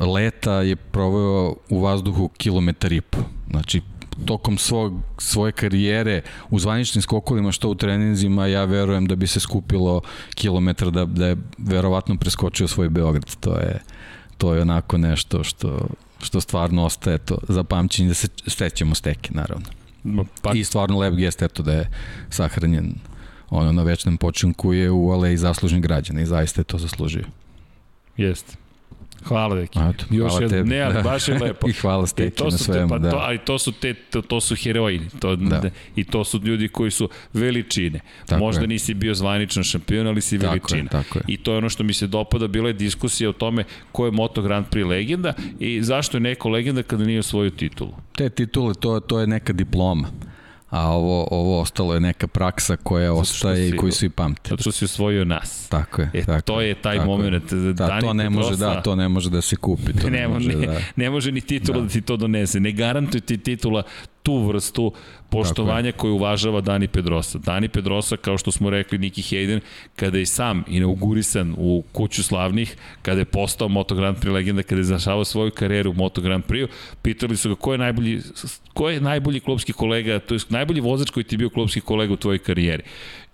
leta 0.00 0.62
je 0.62 0.76
proveo 0.76 1.54
u 1.68 1.80
vazduhu 1.80 2.28
kilometar 2.28 2.92
i 2.92 3.00
po. 3.00 3.18
Znači, 3.50 3.80
tokom 4.26 4.58
svog, 4.58 4.94
svoje 5.18 5.52
karijere 5.52 6.22
u 6.50 6.58
zvaničnim 6.58 7.02
skokovima, 7.02 7.52
što 7.52 7.68
u 7.68 7.74
treninzima, 7.74 8.46
ja 8.46 8.64
verujem 8.64 9.06
da 9.06 9.16
bi 9.16 9.26
se 9.26 9.40
skupilo 9.40 10.00
kilometar 10.34 10.90
da, 10.90 11.04
da 11.04 11.26
je 11.26 11.36
verovatno 11.58 12.16
preskočio 12.16 12.68
svoj 12.68 12.88
Beograd. 12.88 13.36
To 13.40 13.58
je, 13.58 13.82
to 14.38 14.54
je 14.54 14.62
onako 14.62 14.98
nešto 14.98 15.44
što, 15.44 15.88
što 16.22 16.40
stvarno 16.40 16.84
ostaje 16.84 17.18
to 17.18 17.38
za 17.48 17.64
pamćenje 17.64 18.08
da 18.08 18.14
se 18.14 18.28
stećemo 18.46 18.94
steke, 18.94 19.30
naravno. 19.34 19.66
Pa... 20.42 20.52
I 20.54 20.64
stvarno 20.64 20.98
lep 20.98 21.14
gest, 21.14 21.42
eto 21.42 21.62
da 21.62 21.72
je 21.72 21.90
sahranjen 22.30 22.94
ono 23.50 23.72
na 23.72 23.82
večnom 23.82 24.16
počinku 24.16 24.72
je 24.72 24.90
u 24.90 25.10
aleji 25.10 25.36
zaslužnih 25.36 25.82
građana 25.82 26.20
i 26.20 26.26
zaista 26.26 26.60
je 26.60 26.64
to 26.64 26.78
zaslužio. 26.78 27.24
Jeste. 28.16 28.63
Hvala 29.24 29.54
Deki. 29.54 29.78
Eto, 29.78 30.04
Još 30.10 30.32
hvala 30.32 30.48
tebi. 30.48 30.68
Ne, 30.68 30.80
ali 30.80 31.02
baš 31.02 31.28
je 31.28 31.38
lepo. 31.38 31.68
I 31.70 31.72
hvala 31.72 32.06
Steki 32.06 32.44
na 32.44 32.50
svemu. 32.50 32.88
Te, 32.88 32.88
pa, 32.88 32.98
da. 32.98 33.10
to, 33.10 33.16
ali 33.16 33.38
to 33.38 33.58
su, 33.58 33.72
te, 33.72 33.94
to, 33.94 34.22
to 34.22 34.40
su 34.40 34.56
heroji. 34.56 35.00
To, 35.20 35.36
da. 35.36 35.62
I 35.96 36.04
to 36.04 36.24
su 36.24 36.40
ljudi 36.44 36.68
koji 36.68 36.90
su 36.90 37.08
veličine. 37.32 38.00
Tako 38.26 38.40
Možda 38.40 38.62
je. 38.62 38.66
nisi 38.66 38.94
bio 38.94 39.14
zvaničan 39.14 39.64
šampion, 39.64 40.06
ali 40.06 40.20
si 40.20 40.38
veličina. 40.38 40.88
Tako 40.88 40.98
je, 40.98 41.04
tako 41.04 41.18
je. 41.18 41.24
I 41.28 41.36
to 41.36 41.52
je 41.52 41.58
ono 41.58 41.68
što 41.68 41.84
mi 41.84 41.92
se 41.92 42.06
dopada. 42.06 42.46
Bila 42.46 42.68
je 42.68 42.72
diskusija 42.72 43.30
o 43.30 43.32
tome 43.32 43.64
ko 43.92 44.06
je 44.06 44.12
Moto 44.12 44.42
Grand 44.42 44.66
Prix 44.70 44.88
legenda 44.88 45.32
i 45.58 45.82
zašto 45.82 46.16
je 46.16 46.20
neko 46.20 46.48
legenda 46.48 46.82
kada 46.82 47.04
nije 47.04 47.18
osvojio 47.18 47.50
titulu. 47.50 47.94
Te 48.16 48.30
titule, 48.30 48.74
to, 48.74 49.00
to 49.00 49.20
je 49.20 49.26
neka 49.26 49.52
diploma 49.52 50.08
a 50.74 50.88
ovo, 50.88 51.28
ovo 51.30 51.60
ostalo 51.60 51.94
je 51.94 52.00
neka 52.00 52.26
praksa 52.26 52.76
koja 52.76 53.12
ostaje 53.12 53.68
i 53.68 53.76
koju 53.76 53.92
svi 53.92 54.08
pamte. 54.08 54.48
Zato 54.48 54.62
što 54.62 54.72
si 54.72 54.84
osvojio 54.84 55.24
nas. 55.24 55.68
Tako 55.68 56.02
je. 56.02 56.10
E, 56.14 56.24
tako 56.24 56.40
to 56.40 56.60
je 56.60 56.74
taj 56.74 56.96
tako 56.96 57.10
moment. 57.10 57.52
Je. 57.52 57.72
Da, 57.72 58.00
to 58.00 58.12
ne 58.12 58.30
može, 58.30 58.56
da, 58.56 58.82
to 58.82 58.96
ne 58.96 59.08
može 59.08 59.30
da 59.30 59.40
se 59.40 59.56
kupi. 59.56 59.92
To 59.92 60.10
ne, 60.10 60.20
ne, 60.20 60.28
može, 60.28 60.48
ne, 60.48 60.66
da... 60.66 60.80
ne 60.96 61.10
može 61.10 61.32
ni 61.32 61.40
titula 61.40 61.78
da. 61.78 61.84
da 61.84 61.90
ti 61.90 62.00
to 62.00 62.16
donese. 62.16 62.60
Ne 62.60 62.72
garantuje 62.72 63.20
ti 63.20 63.38
titula 63.38 63.82
tu 64.22 64.38
vrstu 64.38 64.92
poštovanja 65.34 65.92
koju 65.92 66.14
uvažava 66.14 66.60
Dani 66.60 66.88
Pedrosa. 66.88 67.38
Dani 67.38 67.68
Pedrosa, 67.68 68.16
kao 68.16 68.38
što 68.38 68.52
smo 68.52 68.70
rekli, 68.70 68.98
Niki 68.98 69.22
Hayden, 69.22 69.60
kada 69.96 70.18
je 70.18 70.26
sam 70.26 70.64
inaugurisan 70.68 71.54
u 71.58 71.84
kuću 71.92 72.22
slavnih, 72.22 72.76
kada 73.02 73.20
je 73.20 73.24
postao 73.24 73.68
Moto 73.68 73.94
Grand 73.94 74.16
Prix 74.16 74.32
legenda, 74.32 74.62
kada 74.62 74.80
je 74.80 74.84
zašavao 74.84 75.24
svoju 75.24 75.50
karijeru 75.50 75.90
u 75.90 75.94
Moto 75.94 76.20
Grand 76.20 76.44
Prix, 76.44 76.68
pitali 77.02 77.36
su 77.36 77.48
ga 77.48 77.54
ko 77.54 77.72
je 77.72 77.78
najbolji, 77.78 78.20
ko 78.74 78.90
je 78.90 79.00
najbolji 79.00 79.40
klubski 79.40 79.72
kolega, 79.72 80.18
to 80.18 80.34
je 80.34 80.40
najbolji 80.48 80.80
vozač 80.80 81.10
koji 81.10 81.24
ti 81.24 81.34
je 81.34 81.38
bio 81.38 81.50
klubski 81.50 81.80
kolega 81.80 82.12
u 82.12 82.16
tvojoj 82.16 82.38
karijeri 82.38 82.82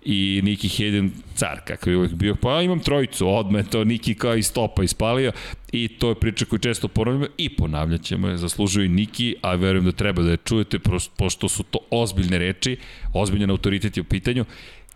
i 0.05 0.41
Niki 0.43 0.67
Hayden 0.67 1.09
car, 1.35 1.61
kakav 1.65 1.93
je 1.93 1.97
uvek 1.97 2.13
bio. 2.13 2.35
Pa 2.35 2.61
imam 2.61 2.79
trojicu, 2.79 3.27
odme 3.27 3.63
to 3.63 3.83
Niki 3.83 4.15
kao 4.15 4.35
i 4.35 4.43
stopa 4.43 4.83
ispalio 4.83 5.31
i 5.71 5.87
to 5.87 6.09
je 6.09 6.15
priča 6.15 6.45
koju 6.45 6.59
često 6.59 6.87
ponavljamo 6.87 7.25
i 7.37 7.49
ponavljat 7.49 8.01
ćemo 8.01 8.27
je, 8.27 8.37
zaslužuje 8.37 8.85
i 8.85 8.89
Niki, 8.89 9.35
a 9.41 9.55
verujem 9.55 9.85
da 9.85 9.91
treba 9.91 10.21
da 10.21 10.31
je 10.31 10.37
čujete, 10.37 10.79
pošto 11.17 11.49
su 11.49 11.63
to 11.63 11.79
ozbiljne 11.89 12.37
reči, 12.37 12.77
ozbiljan 13.13 13.49
autoritet 13.49 13.97
je 13.97 14.01
u 14.01 14.03
pitanju, 14.03 14.45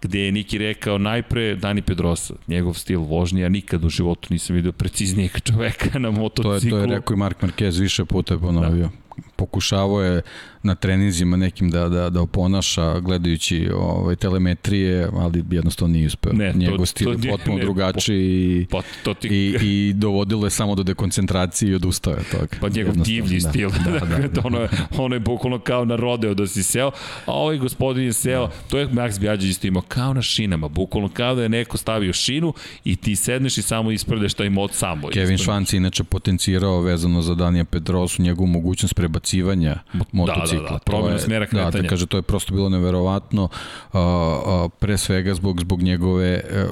gde 0.01 0.19
je 0.19 0.31
Niki 0.31 0.57
rekao 0.57 0.97
najpre 0.97 1.55
Dani 1.55 1.81
Pedrosa, 1.81 2.33
njegov 2.47 2.73
stil 2.73 2.99
vožnje, 2.99 3.41
ja 3.41 3.49
nikad 3.49 3.85
u 3.85 3.89
životu 3.89 4.27
nisam 4.31 4.55
vidio 4.55 4.71
preciznijeg 4.71 5.31
čoveka 5.41 5.99
na 5.99 6.11
motociklu. 6.11 6.59
To 6.59 6.65
je, 6.65 6.69
to 6.69 6.77
je 6.77 6.97
rekao 6.97 7.13
i 7.13 7.17
Mark 7.17 7.41
Marquez, 7.41 7.81
više 7.81 8.05
puta 8.05 8.33
je 8.33 8.39
ponovio. 8.39 8.83
Da 8.83 9.04
pokušavao 9.35 10.01
je 10.01 10.21
na 10.65 10.75
treninzima 10.75 11.37
nekim 11.37 11.69
da, 11.69 11.89
da, 11.89 12.09
da 12.09 12.21
oponaša 12.21 12.99
gledajući 12.99 13.69
ovaj, 13.75 14.15
telemetrije, 14.15 15.09
ali 15.13 15.43
jednostavno 15.51 15.93
nije 15.93 16.07
uspeo. 16.07 16.33
Ne, 16.33 16.53
Njegov 16.53 16.85
stil 16.85 17.09
je 17.09 17.31
potpuno 17.31 17.57
ne, 17.57 17.63
drugačiji 17.63 18.67
pa, 18.71 18.81
to 19.03 19.13
ti... 19.13 19.27
i, 19.27 19.57
i 19.61 19.93
dovodilo 19.93 20.45
je 20.45 20.49
samo 20.49 20.75
do 20.75 20.83
dekoncentracije 20.83 21.71
i 21.71 21.75
odustao 21.75 22.13
je 22.13 22.23
toga. 22.31 22.47
Pa 22.61 22.69
njegov 22.69 22.95
divlji 22.95 23.39
da, 23.39 23.49
stil. 23.49 23.69
Da, 23.69 23.91
da, 23.91 24.05
da, 24.17 24.27
da. 24.27 24.41
ono, 24.43 24.59
je, 24.59 24.69
ono 24.97 25.15
je 25.15 25.19
bukvalno 25.19 25.59
kao 25.59 25.85
na 25.85 25.95
rodeo 25.95 26.33
da 26.33 26.47
si 26.47 26.63
seo, 26.63 26.91
a 27.25 27.31
ovaj 27.31 27.57
gospodin 27.57 28.03
je 28.03 28.13
seo, 28.13 28.47
da. 28.47 28.53
to 28.69 28.77
je 28.77 28.87
Max 28.87 29.19
Bjađe 29.19 29.47
isto 29.47 29.67
imao, 29.67 29.81
kao 29.81 30.13
na 30.13 30.21
šinama, 30.21 30.67
bukvalno 30.67 31.09
kao 31.09 31.35
da 31.35 31.43
je 31.43 31.49
neko 31.49 31.77
stavio 31.77 32.13
šinu 32.13 32.53
i 32.83 32.95
ti 32.95 33.15
sedneš 33.15 33.57
i 33.57 33.61
samo 33.61 33.91
ispredeš 33.91 34.33
taj 34.33 34.49
mod 34.49 34.73
samo. 34.73 35.07
Kevin 35.07 35.37
Švanc 35.37 35.73
inače 35.73 36.03
potencirao 36.03 36.81
vezano 36.81 37.21
za 37.21 37.35
Danija 37.35 37.65
Pedrosu 37.65 38.21
njegovu 38.21 38.47
mogućnost 38.47 38.93
prebacivanja 39.05 39.79
motocikla 40.11 40.61
Da, 40.61 40.69
da, 40.69 40.73
da, 40.73 40.79
promjena 40.79 41.19
smjera 41.19 41.45
kretanja. 41.45 41.71
Da, 41.71 41.81
da 41.81 41.87
kaže, 41.87 42.05
to 42.05 42.17
je 42.17 42.21
prosto 42.21 42.53
bilo 42.53 42.69
neverovatno, 42.69 43.49
a, 43.93 43.99
a, 43.99 44.69
pre 44.79 44.97
svega 44.97 45.33
zbog, 45.33 45.59
zbog 45.59 45.81
njegove, 45.81 46.33
a, 46.33 46.55
e, 46.55 46.67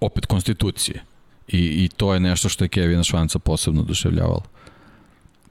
opet, 0.00 0.26
konstitucije. 0.26 1.04
I, 1.48 1.84
I 1.84 1.88
to 1.88 2.14
je 2.14 2.20
nešto 2.20 2.48
što 2.48 2.64
je 2.64 2.68
Kevina 2.68 3.02
Švanca 3.02 3.38
posebno 3.38 3.80
oduševljavalo. 3.80 4.42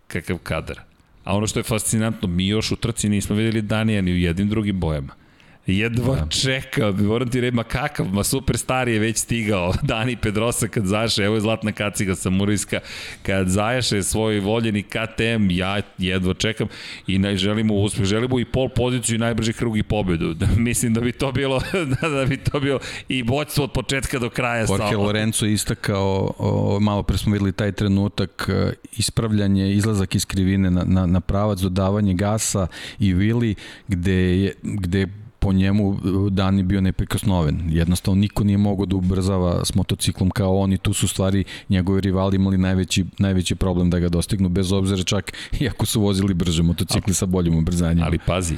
Kakav 0.08 0.38
kadar. 0.38 0.80
A 1.24 1.36
ono 1.36 1.48
što 1.48 1.60
je 1.60 1.64
fascinantno, 1.64 2.28
mi 2.28 2.48
još 2.48 2.72
u 2.72 2.76
trci 2.76 3.10
nismo 3.10 3.36
videli 3.36 3.62
Danija 3.62 4.02
ni 4.02 4.12
u 4.12 4.18
jednim 4.18 4.49
drugim 4.49 4.80
bojama. 4.80 5.14
Jedva 5.68 6.15
da. 6.15 6.27
čeka, 6.30 6.91
moram 6.91 7.30
ti 7.30 7.41
reći, 7.41 7.56
ma 7.56 7.64
kakav, 7.64 8.06
ma 8.06 8.23
super 8.23 8.57
stari 8.57 8.94
je 8.94 8.99
već 8.99 9.18
stigao. 9.18 9.73
Dani 9.84 10.15
Pedrosa 10.15 10.68
kad 10.68 10.85
zajaše, 10.85 11.23
evo 11.23 11.35
je 11.35 11.41
zlatna 11.41 11.72
kaciga 11.72 12.15
samurajska, 12.15 12.80
kad 13.23 13.48
zajaše 13.48 14.03
svoj 14.03 14.39
voljeni 14.39 14.84
KTM, 14.84 15.52
ja 15.52 15.81
jedva 15.98 16.34
čekam 16.34 16.68
i 17.07 17.18
ne, 17.18 17.38
želimo 17.38 17.73
uspeh, 17.73 18.06
želimo 18.06 18.39
i 18.39 18.45
pol 18.45 18.69
poziciju 18.69 19.15
i 19.15 19.19
najbrži 19.19 19.53
krug 19.53 19.77
i 19.77 19.84
pobedu. 19.84 20.35
Mislim 20.57 20.94
da 20.94 21.02
bi 21.02 21.11
to 21.11 21.31
bilo, 21.31 21.61
da, 22.02 22.10
da 22.10 22.26
bi 22.26 22.38
to 22.38 22.60
bilo 22.60 22.80
i 23.07 23.23
boćstvo 23.23 23.64
od 23.64 23.72
početka 23.72 24.19
do 24.19 24.30
kraja. 24.30 24.65
Jorge 24.69 24.95
Lorenzo 24.98 25.45
je 25.45 25.53
istakao, 25.53 26.34
o, 26.38 26.80
malo 26.80 27.03
pre 27.03 27.18
smo 27.18 27.34
videli 27.34 27.52
taj 27.52 27.72
trenutak, 27.72 28.49
e, 28.49 28.73
ispravljanje, 28.98 29.73
izlazak 29.73 30.15
iz 30.15 30.26
krivine 30.26 30.72
na, 30.72 30.84
na, 30.84 31.06
na 31.06 31.19
pravac, 31.19 31.60
dodavanje 31.60 32.14
gasa 32.14 32.68
i 32.99 33.14
Vili, 33.14 33.56
gde 33.88 34.14
je, 34.14 34.53
gde 34.64 35.07
po 35.48 35.53
njemu 35.53 35.90
uh, 35.90 36.32
Dan 36.32 36.57
je 36.57 36.64
bio 36.64 36.82
neprikosnoven. 36.82 37.61
Jednostavno 37.69 38.22
niko 38.22 38.44
nije 38.44 38.57
mogao 38.57 38.86
da 38.86 38.95
ubrzava 38.95 39.65
s 39.65 39.76
motociklom 39.76 40.30
kao 40.30 40.57
on 40.57 40.74
i 40.74 40.78
tu 40.78 40.94
su 40.94 41.07
stvari 41.07 41.44
njegovi 41.69 42.02
rivali 42.02 42.36
imali 42.36 42.57
najveći, 42.57 43.06
najveći 43.19 43.56
problem 43.56 43.90
da 43.90 43.99
ga 43.99 44.10
dostignu, 44.10 44.49
bez 44.49 44.72
obzira 44.72 45.03
čak 45.03 45.34
iako 45.60 45.86
su 45.86 46.02
vozili 46.02 46.34
brže 46.34 46.64
motocikli 46.64 47.14
sa 47.14 47.26
boljim 47.26 47.57
ubrzanjem. 47.57 48.03
Ali 48.03 48.19
pazi, 48.26 48.57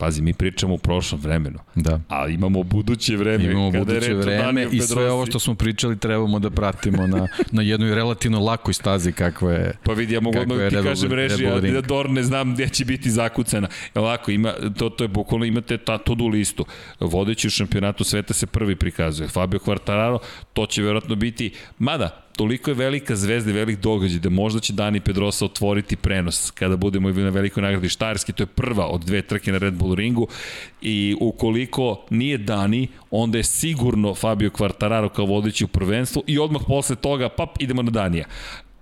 Pazi, 0.00 0.22
mi 0.22 0.32
pričamo 0.32 0.74
o 0.74 0.78
prošlom 0.78 1.20
vremenu. 1.20 1.58
Da. 1.74 2.00
A 2.08 2.28
imamo 2.28 2.62
buduće 2.62 3.16
vreme. 3.16 3.44
Imamo 3.44 3.72
Kada 3.72 3.84
buduće 3.84 4.14
vreme 4.14 4.66
i 4.72 4.80
sve 4.80 5.10
ovo 5.10 5.26
što 5.26 5.38
smo 5.38 5.54
pričali 5.54 5.98
trebamo 5.98 6.38
da 6.38 6.50
pratimo 6.50 7.06
na, 7.06 7.28
na 7.52 7.62
jednoj 7.62 7.94
relativno 7.94 8.40
lakoj 8.40 8.74
stazi 8.74 9.12
kakva 9.12 9.52
je 9.52 9.72
Pa 9.84 9.92
vidi, 9.92 10.14
ja 10.14 10.20
mogu 10.20 10.38
odmah 10.38 10.68
ti 10.68 10.76
kažem 10.82 11.12
reži, 11.12 11.44
ja 11.44 11.60
da 11.60 11.80
Dor 11.80 12.10
ne 12.10 12.22
znam 12.22 12.54
gde 12.54 12.68
će 12.68 12.84
biti 12.84 13.10
zakucana. 13.10 13.68
Ovako, 13.94 14.30
ima, 14.30 14.52
to, 14.78 14.88
to 14.88 15.04
je 15.04 15.08
bukvalno, 15.08 15.44
imate 15.44 15.78
ta 15.78 15.98
to-do 15.98 16.26
listu. 16.26 16.66
Vodeći 17.00 17.46
u 17.46 17.50
šampionatu 17.50 18.04
sveta 18.04 18.34
se 18.34 18.46
prvi 18.46 18.76
prikazuje. 18.76 19.28
Fabio 19.28 19.60
Quartararo, 19.60 20.18
to 20.52 20.66
će 20.66 20.82
verovatno 20.82 21.14
biti, 21.14 21.52
mada, 21.78 22.29
toliko 22.40 22.70
je 22.70 22.74
velika 22.74 23.16
zvezda 23.16 23.50
i 23.50 23.54
velik 23.54 23.80
događaj 23.80 24.18
da 24.18 24.30
možda 24.30 24.60
će 24.60 24.72
Dani 24.72 25.00
Pedrosa 25.00 25.44
otvoriti 25.44 25.96
prenos 25.96 26.50
kada 26.50 26.76
budemo 26.76 27.08
i 27.08 27.12
na 27.12 27.28
velikoj 27.28 27.62
nagradi 27.62 27.88
Štajerski, 27.88 28.32
to 28.32 28.42
je 28.42 28.46
prva 28.46 28.86
od 28.86 29.04
dve 29.04 29.22
trke 29.22 29.52
na 29.52 29.58
Red 29.58 29.74
Bull 29.74 29.94
ringu 29.94 30.28
i 30.82 31.16
ukoliko 31.20 32.06
nije 32.10 32.38
Dani, 32.38 32.88
onda 33.10 33.38
je 33.38 33.44
sigurno 33.44 34.14
Fabio 34.14 34.50
Quartararo 34.50 35.08
kao 35.08 35.26
vodeći 35.26 35.64
u 35.64 35.68
prvenstvu 35.68 36.22
i 36.26 36.38
odmah 36.38 36.62
posle 36.68 36.96
toga, 36.96 37.28
pap, 37.28 37.62
idemo 37.62 37.82
na 37.82 37.90
Danija. 37.90 38.24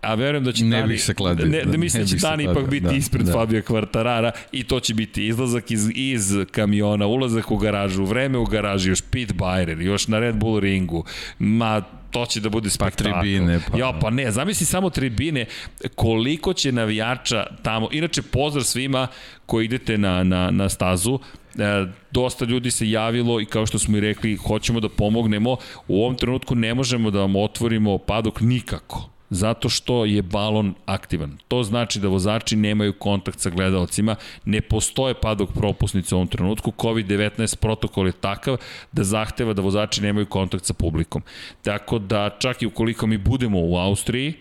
A 0.02 0.14
verujem 0.14 0.44
da 0.44 0.52
će 0.52 0.64
ne 0.64 0.76
Dani, 0.76 0.88
bih 0.88 1.04
se 1.04 1.14
kladio, 1.14 1.46
ne, 1.46 1.64
da, 1.64 1.78
mislim 1.78 2.02
da 2.02 2.08
će 2.08 2.16
Dani 2.16 2.44
ipak 2.44 2.70
biti 2.70 2.86
da, 2.86 2.92
ispred 2.92 3.26
da. 3.26 3.32
Fabio 3.32 3.62
Quartarara 3.62 4.30
i 4.52 4.64
to 4.64 4.80
će 4.80 4.94
biti 4.94 5.26
izlazak 5.26 5.70
iz, 5.70 5.90
iz 5.94 6.36
kamiona, 6.50 7.06
ulazak 7.06 7.50
u 7.50 7.56
garažu, 7.56 8.04
vreme 8.04 8.38
u 8.38 8.44
garaži, 8.44 8.90
još 8.90 9.02
pit 9.10 9.32
Bayer, 9.32 9.80
još 9.80 10.08
na 10.08 10.18
Red 10.18 10.36
Bull 10.36 10.60
ringu, 10.60 11.04
ma 11.38 11.97
to 12.10 12.26
će 12.26 12.40
da 12.40 12.48
bude 12.48 12.70
spektakl. 12.70 13.10
Pa 13.10 13.20
tribine. 13.20 13.60
Pa, 13.70 13.78
ja, 13.78 13.92
pa 14.00 14.10
ne, 14.10 14.30
zamisli 14.30 14.66
samo 14.66 14.90
tribine, 14.90 15.46
koliko 15.94 16.52
će 16.52 16.72
navijača 16.72 17.46
tamo, 17.62 17.88
inače 17.92 18.22
pozdrav 18.22 18.64
svima 18.64 19.08
koji 19.46 19.64
idete 19.64 19.98
na, 19.98 20.24
na, 20.24 20.50
na 20.50 20.68
stazu, 20.68 21.18
e, 21.58 21.86
dosta 22.10 22.44
ljudi 22.44 22.70
se 22.70 22.90
javilo 22.90 23.40
i 23.40 23.46
kao 23.46 23.66
što 23.66 23.78
smo 23.78 23.96
i 23.96 24.00
rekli, 24.00 24.36
hoćemo 24.36 24.80
da 24.80 24.88
pomognemo, 24.88 25.56
u 25.88 26.02
ovom 26.04 26.16
trenutku 26.16 26.54
ne 26.54 26.74
možemo 26.74 27.10
da 27.10 27.20
vam 27.20 27.36
otvorimo 27.36 27.98
padok 27.98 28.40
nikako 28.40 29.17
zato 29.30 29.68
što 29.68 30.04
je 30.04 30.22
balon 30.22 30.74
aktivan. 30.86 31.38
To 31.48 31.62
znači 31.62 32.00
da 32.00 32.08
vozači 32.08 32.56
nemaju 32.56 32.92
kontakt 32.92 33.40
sa 33.40 33.50
gledalcima, 33.50 34.16
ne 34.44 34.60
postoje 34.60 35.14
padog 35.14 35.52
propusnice 35.52 36.14
u 36.14 36.18
ovom 36.18 36.28
trenutku, 36.28 36.70
COVID-19 36.70 37.56
protokol 37.56 38.06
je 38.06 38.12
takav 38.12 38.56
da 38.92 39.04
zahteva 39.04 39.52
da 39.52 39.62
vozači 39.62 40.02
nemaju 40.02 40.26
kontakt 40.26 40.64
sa 40.64 40.74
publikom. 40.74 41.22
Tako 41.62 41.98
da 41.98 42.36
čak 42.38 42.62
i 42.62 42.66
ukoliko 42.66 43.06
mi 43.06 43.18
budemo 43.18 43.58
u 43.60 43.76
Austriji, 43.76 44.34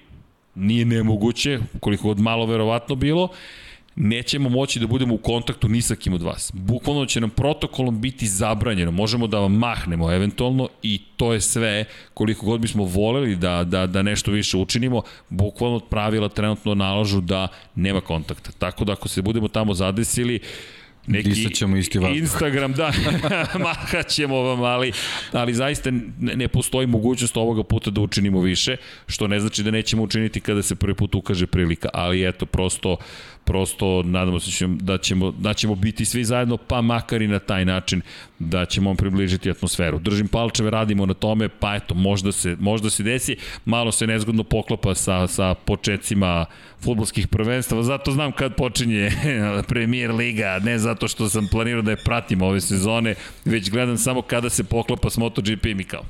nije 0.55 0.85
nemoguće, 0.85 1.59
koliko 1.79 2.09
od 2.09 2.19
malo 2.19 2.45
verovatno 2.45 2.95
bilo, 2.95 3.29
nećemo 3.97 4.49
moći 4.49 4.79
da 4.79 4.87
budemo 4.87 5.13
u 5.13 5.17
kontaktu 5.17 5.69
ni 5.69 5.81
sa 5.81 5.95
kim 5.95 6.13
od 6.13 6.21
vas. 6.21 6.51
Bukvalno 6.53 7.05
će 7.05 7.21
nam 7.21 7.29
protokolom 7.29 8.01
biti 8.01 8.27
zabranjeno. 8.27 8.91
Možemo 8.91 9.27
da 9.27 9.39
vam 9.39 9.53
mahnemo 9.53 10.11
eventualno 10.13 10.69
i 10.83 11.01
to 11.15 11.33
je 11.33 11.41
sve 11.41 11.85
koliko 12.13 12.45
god 12.45 12.61
bismo 12.61 12.83
voleli 12.83 13.35
da, 13.35 13.63
da, 13.63 13.87
da 13.87 14.01
nešto 14.01 14.31
više 14.31 14.57
učinimo. 14.57 15.01
Bukvalno 15.29 15.79
pravila 15.79 16.29
trenutno 16.29 16.75
nalažu 16.75 17.21
da 17.21 17.47
nema 17.75 18.01
kontakta. 18.01 18.51
Tako 18.51 18.85
da 18.85 18.93
ako 18.93 19.07
se 19.07 19.21
budemo 19.21 19.47
tamo 19.47 19.73
zadesili, 19.73 20.39
neki 21.07 21.29
Disat 21.29 21.53
ćemo 21.53 21.77
isti 21.77 21.99
vazduh. 21.99 22.17
Instagram, 22.17 22.73
da, 22.73 22.91
mahat 23.63 24.07
ćemo 24.07 24.41
vam, 24.41 24.61
ali, 24.61 24.91
ali 25.31 25.53
zaista 25.53 25.91
ne 26.19 26.47
postoji 26.47 26.87
mogućnost 26.87 27.37
ovoga 27.37 27.63
puta 27.63 27.91
da 27.91 28.01
učinimo 28.01 28.41
više, 28.41 28.75
što 29.07 29.27
ne 29.27 29.39
znači 29.39 29.63
da 29.63 29.71
nećemo 29.71 30.03
učiniti 30.03 30.39
kada 30.39 30.61
se 30.61 30.75
prvi 30.75 30.93
put 30.93 31.15
ukaže 31.15 31.47
prilika, 31.47 31.89
ali 31.93 32.27
eto, 32.27 32.45
prosto, 32.45 32.97
prosto 33.47 34.03
nadamo 34.03 34.39
se 34.39 34.67
da 34.67 34.97
ćemo, 34.97 35.31
da 35.31 35.53
ćemo 35.53 35.75
biti 35.75 36.05
svi 36.05 36.23
zajedno, 36.23 36.57
pa 36.57 36.81
makar 36.81 37.21
i 37.21 37.27
na 37.27 37.39
taj 37.39 37.65
način 37.65 38.01
da 38.39 38.65
ćemo 38.65 38.89
vam 38.89 38.97
približiti 38.97 39.49
atmosferu. 39.49 39.99
Držim 39.99 40.27
palčeve, 40.27 40.69
radimo 40.69 41.05
na 41.05 41.13
tome, 41.13 41.49
pa 41.49 41.75
eto, 41.75 41.95
možda 41.95 42.31
se, 42.31 42.55
možda 42.59 42.89
se 42.89 43.03
desi, 43.03 43.35
malo 43.65 43.91
se 43.91 44.07
nezgodno 44.07 44.43
poklapa 44.43 44.95
sa, 44.95 45.27
sa 45.27 45.53
početcima 45.53 46.45
futbolskih 46.83 47.27
prvenstava, 47.27 47.83
zato 47.83 48.11
znam 48.11 48.31
kad 48.31 48.55
počinje 48.55 49.11
Premier 49.69 50.11
Liga, 50.11 50.59
ne 50.63 50.79
zato 50.79 51.07
što 51.07 51.29
sam 51.29 51.47
planirao 51.51 51.81
da 51.81 51.91
je 51.91 52.03
pratim 52.05 52.41
ove 52.41 52.61
sezone, 52.61 53.15
već 53.45 53.69
gledam 53.69 53.97
samo 53.97 54.21
kada 54.21 54.49
se 54.49 54.63
poklapa 54.63 55.09
s 55.09 55.17
MotoGP 55.17 55.65
i 55.65 55.83
kao 55.83 56.03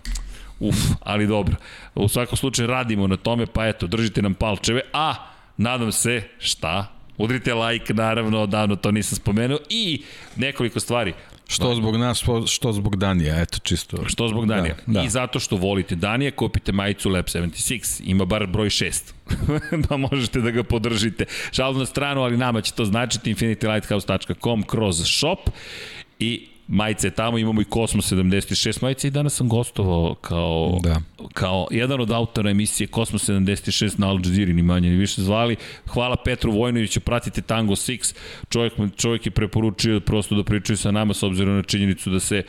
uf, 0.60 0.76
ali 1.00 1.28
dobro. 1.28 1.56
U 1.96 2.08
svakom 2.08 2.38
slučaju 2.38 2.68
radimo 2.68 3.08
na 3.08 3.18
tome, 3.18 3.46
pa 3.46 3.68
eto, 3.68 3.88
držite 3.88 4.22
nam 4.22 4.34
palčeve, 4.34 4.82
a 4.94 5.14
nadam 5.58 5.92
se, 5.92 6.22
šta? 6.40 6.97
Udrite 7.18 7.54
like, 7.54 7.94
naravno, 7.94 8.46
davno 8.46 8.76
to 8.76 8.92
nisam 8.92 9.16
spomenuo, 9.16 9.60
i 9.70 10.02
nekoliko 10.36 10.80
stvari. 10.80 11.14
Što 11.48 11.76
zbog 11.76 11.96
nas, 11.96 12.24
što 12.48 12.74
zbog 12.74 12.96
Danija, 12.96 13.42
eto 13.42 13.60
čisto. 13.60 13.98
Što 14.06 14.28
zbog 14.28 14.46
Danija. 14.46 14.76
Da, 14.88 14.94
da. 15.00 15.04
I 15.04 15.10
zato 15.10 15.40
što 15.40 15.56
volite 15.56 15.96
Danija, 15.96 16.32
kupite 16.32 16.72
majicu 16.72 17.10
Lab 17.10 17.26
76. 17.26 18.02
Ima 18.06 18.26
bar 18.26 18.48
broj 18.48 18.70
6. 18.70 19.14
pa 19.90 19.98
možete 20.12 20.42
da 20.42 20.52
ga 20.52 20.64
podržite. 20.64 21.26
Šalu 21.52 21.80
na 21.80 21.86
stranu, 21.86 22.22
ali 22.22 22.38
nama 22.38 22.62
će 22.62 22.74
to 22.74 22.86
značiti 22.86 23.34
infinitylighthouse.com 23.34 24.64
kroz 24.64 25.04
shop 25.06 25.50
i 26.20 26.48
majice 26.68 27.10
tamo, 27.10 27.38
imamo 27.38 27.62
i 27.62 27.66
Kosmos 27.66 28.12
76 28.12 28.84
majice 28.84 29.08
i 29.08 29.12
danas 29.12 29.34
sam 29.34 29.50
gostovao 29.50 30.16
kao, 30.16 30.80
da. 30.84 31.02
kao 31.34 31.68
jedan 31.72 32.02
od 32.02 32.12
autora 32.12 32.50
emisije 32.50 32.88
Kosmos 32.88 33.30
76 33.30 34.00
na 34.00 34.10
Al 34.10 34.20
Jazeera, 34.26 34.54
ni 34.54 34.62
manje 34.62 34.90
ni 34.90 34.96
više 34.96 35.22
zvali. 35.22 35.56
Hvala 35.88 36.16
Petru 36.26 36.52
Vojnoviću, 36.52 37.00
pratite 37.00 37.42
Tango 37.42 37.76
6, 37.76 38.16
čovjek, 38.50 38.74
čovjek 38.98 39.26
je 39.26 39.32
preporučio 39.32 40.00
prosto 40.00 40.36
da 40.36 40.44
pričaju 40.44 40.78
sa 40.78 40.92
nama 40.92 41.14
s 41.14 41.24
obzirom 41.24 41.56
na 41.56 41.64
činjenicu 41.64 42.10
da 42.10 42.20
se 42.20 42.44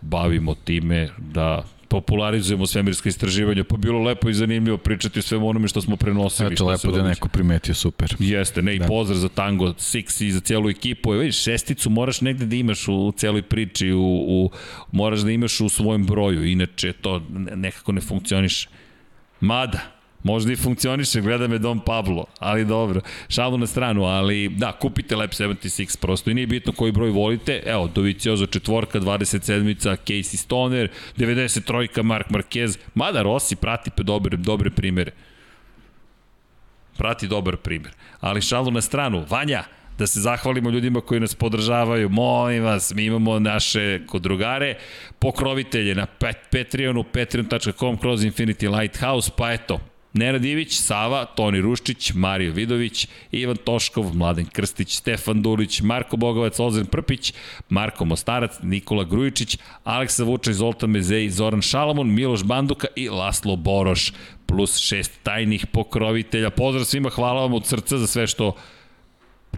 bavimo 0.00 0.54
time 0.54 1.10
da 1.18 1.64
popularizujemo 1.94 2.66
svemirske 2.66 3.08
istraživanja, 3.08 3.64
pa 3.64 3.76
bilo 3.76 4.02
lepo 4.02 4.28
i 4.28 4.34
zanimljivo 4.34 4.78
pričati 4.78 5.18
o 5.18 5.22
svemu 5.22 5.48
onome 5.48 5.68
što 5.68 5.80
smo 5.80 5.96
prenosili. 5.96 6.52
Eto, 6.52 6.66
lepo 6.66 6.90
da 6.90 7.02
neko 7.02 7.28
primetio, 7.28 7.74
super. 7.74 8.16
Jeste, 8.18 8.62
ne, 8.62 8.74
i 8.74 8.78
da. 8.78 8.86
pozdrav 8.86 9.18
za 9.18 9.28
Tango 9.28 9.66
Six 9.66 10.24
i 10.24 10.32
za 10.32 10.40
cijelu 10.40 10.70
ekipu. 10.70 11.14
E, 11.14 11.18
vidiš, 11.18 11.42
šesticu 11.42 11.90
moraš 11.90 12.20
negde 12.20 12.46
da 12.46 12.56
imaš 12.56 12.88
u, 12.88 12.94
u 12.94 13.12
celoj 13.12 13.42
priči, 13.42 13.92
u, 13.92 14.24
u, 14.28 14.50
moraš 14.92 15.20
da 15.20 15.30
imaš 15.30 15.60
u 15.60 15.68
svojem 15.68 16.06
broju, 16.06 16.44
inače 16.44 16.92
to 16.92 17.22
nekako 17.54 17.92
ne 17.92 18.00
funkcioniše. 18.00 18.68
Mada, 19.40 19.93
Možda 20.24 20.52
i 20.52 20.56
funkcioniše, 20.56 21.20
gleda 21.20 21.48
me 21.48 21.58
Dom 21.58 21.80
Pablo, 21.80 22.24
ali 22.38 22.64
dobro, 22.64 23.00
šalu 23.28 23.58
na 23.58 23.66
stranu, 23.66 24.04
ali 24.04 24.48
da, 24.48 24.72
kupite 24.72 25.16
Lab 25.16 25.30
76 25.30 26.00
prosto 26.00 26.30
i 26.30 26.34
nije 26.34 26.46
bitno 26.46 26.72
koji 26.72 26.92
broj 26.92 27.10
volite, 27.10 27.62
evo, 27.66 27.90
Doviciozo 27.94 28.46
četvorka, 28.46 29.00
27-ica, 29.00 29.96
Casey 30.06 30.36
Stoner, 30.36 30.88
93-ka, 31.16 32.02
Mark 32.02 32.28
Marquez, 32.30 32.78
mada 32.94 33.22
Rossi 33.22 33.56
prati 33.56 33.90
dobre, 33.96 34.36
dobre 34.36 34.70
primere. 34.70 35.12
Prati 36.98 37.28
dobar 37.28 37.56
primer. 37.56 37.92
Ali 38.20 38.42
šalu 38.42 38.70
na 38.70 38.80
stranu, 38.80 39.26
Vanja, 39.30 39.64
da 39.98 40.06
se 40.06 40.20
zahvalimo 40.20 40.70
ljudima 40.70 41.00
koji 41.00 41.20
nas 41.20 41.34
podržavaju. 41.34 42.08
Molim 42.08 42.62
vas, 42.64 42.94
mi 42.94 43.04
imamo 43.04 43.38
naše 43.38 44.06
kodrugare, 44.06 44.74
pokrovitelje 45.18 45.94
na 45.94 46.06
Patreonu, 46.50 47.04
patreon.com 47.04 47.96
kroz 47.96 48.24
Infinity 48.24 48.80
Lighthouse, 48.80 49.30
pa 49.36 49.52
eto, 49.52 49.80
Nenad 50.14 50.44
Ivić, 50.44 50.76
Sava, 50.78 51.24
Toni 51.24 51.60
Ruščić, 51.60 52.12
Mario 52.14 52.52
Vidović, 52.52 53.08
Ivan 53.32 53.56
Toškov, 53.56 54.12
Mladen 54.14 54.46
Krstić, 54.46 54.96
Stefan 54.96 55.42
Dulić, 55.42 55.80
Marko 55.80 56.16
Bogovac, 56.16 56.60
Ozren 56.60 56.86
Prpić, 56.86 57.32
Marko 57.68 58.04
Mostarac, 58.04 58.58
Nikola 58.62 59.04
Grujičić, 59.04 59.58
Aleksa 59.84 60.24
Vučaj, 60.24 60.54
Zoltan 60.54 60.90
Mezej, 60.90 61.28
Zoran 61.30 61.62
Šalamon, 61.62 62.14
Miloš 62.14 62.44
Banduka 62.44 62.86
i 62.96 63.08
Laslo 63.08 63.56
Boroš, 63.56 64.12
plus 64.46 64.78
šest 64.78 65.18
tajnih 65.22 65.66
pokrovitelja. 65.66 66.50
Pozdrav 66.50 66.84
svima, 66.84 67.10
hvala 67.10 67.40
vam 67.40 67.54
od 67.54 67.66
srca 67.66 67.98
za 67.98 68.06
sve 68.06 68.26
što 68.26 68.52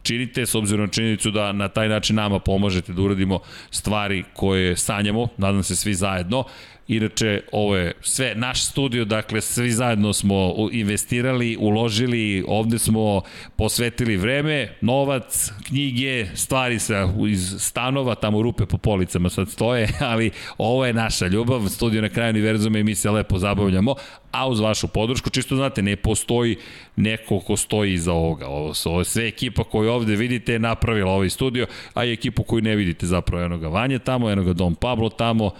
činite, 0.02 0.46
s 0.46 0.54
obzirom 0.54 0.86
na 0.86 0.92
činjenicu 0.92 1.30
da 1.30 1.52
na 1.52 1.68
taj 1.68 1.88
način 1.88 2.16
nama 2.16 2.38
pomožete 2.38 2.92
da 2.92 3.02
uradimo 3.02 3.40
stvari 3.70 4.24
koje 4.34 4.76
sanjamo, 4.76 5.28
nadam 5.36 5.62
se 5.62 5.76
svi 5.76 5.94
zajedno. 5.94 6.44
Inače, 6.88 7.40
ovo 7.52 7.76
je 7.76 7.92
sve 8.00 8.34
naš 8.34 8.64
studio, 8.64 9.04
dakle, 9.04 9.40
svi 9.40 9.70
zajedno 9.70 10.12
smo 10.12 10.54
investirali, 10.72 11.56
uložili, 11.60 12.44
ovde 12.48 12.78
smo 12.78 13.22
posvetili 13.56 14.16
vreme, 14.16 14.76
novac, 14.80 15.52
knjige, 15.66 16.26
stvari 16.34 16.78
sa, 16.78 17.08
iz 17.28 17.54
stanova, 17.58 18.14
tamo 18.14 18.42
rupe 18.42 18.66
po 18.66 18.78
policama 18.78 19.30
sad 19.30 19.50
stoje, 19.50 19.88
ali 20.10 20.30
ovo 20.58 20.86
je 20.86 20.92
naša 20.92 21.26
ljubav, 21.26 21.68
studio 21.68 22.02
na 22.02 22.08
kraju 22.08 22.30
univerzuma 22.30 22.78
i 22.78 22.84
mi 22.84 22.94
se 22.94 23.10
lepo 23.10 23.38
zabavljamo, 23.38 23.94
a 24.30 24.48
uz 24.48 24.60
vašu 24.60 24.88
podršku, 24.88 25.30
čisto 25.30 25.56
znate, 25.56 25.82
ne 25.82 25.96
postoji 25.96 26.56
neko 26.96 27.40
ko 27.40 27.56
stoji 27.56 27.92
iza 27.92 28.12
ovoga. 28.12 28.46
Ovo 28.46 28.74
su 28.74 28.90
ovo 28.90 29.04
sve 29.04 29.26
ekipa 29.28 29.64
koju 29.64 29.90
ovde 29.90 30.16
vidite 30.16 30.52
je 30.52 30.58
napravila 30.58 31.12
ovaj 31.12 31.30
studio, 31.30 31.66
a 31.94 32.04
i 32.04 32.12
ekipu 32.12 32.42
koju 32.42 32.62
ne 32.62 32.76
vidite 32.76 33.06
zapravo 33.06 33.44
enoga 33.44 33.68
Vanja 33.68 33.98
tamo, 33.98 34.30
enoga 34.30 34.52
Dom 34.52 34.74
Pablo 34.74 35.08
tamo, 35.08 35.50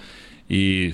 i 0.49 0.93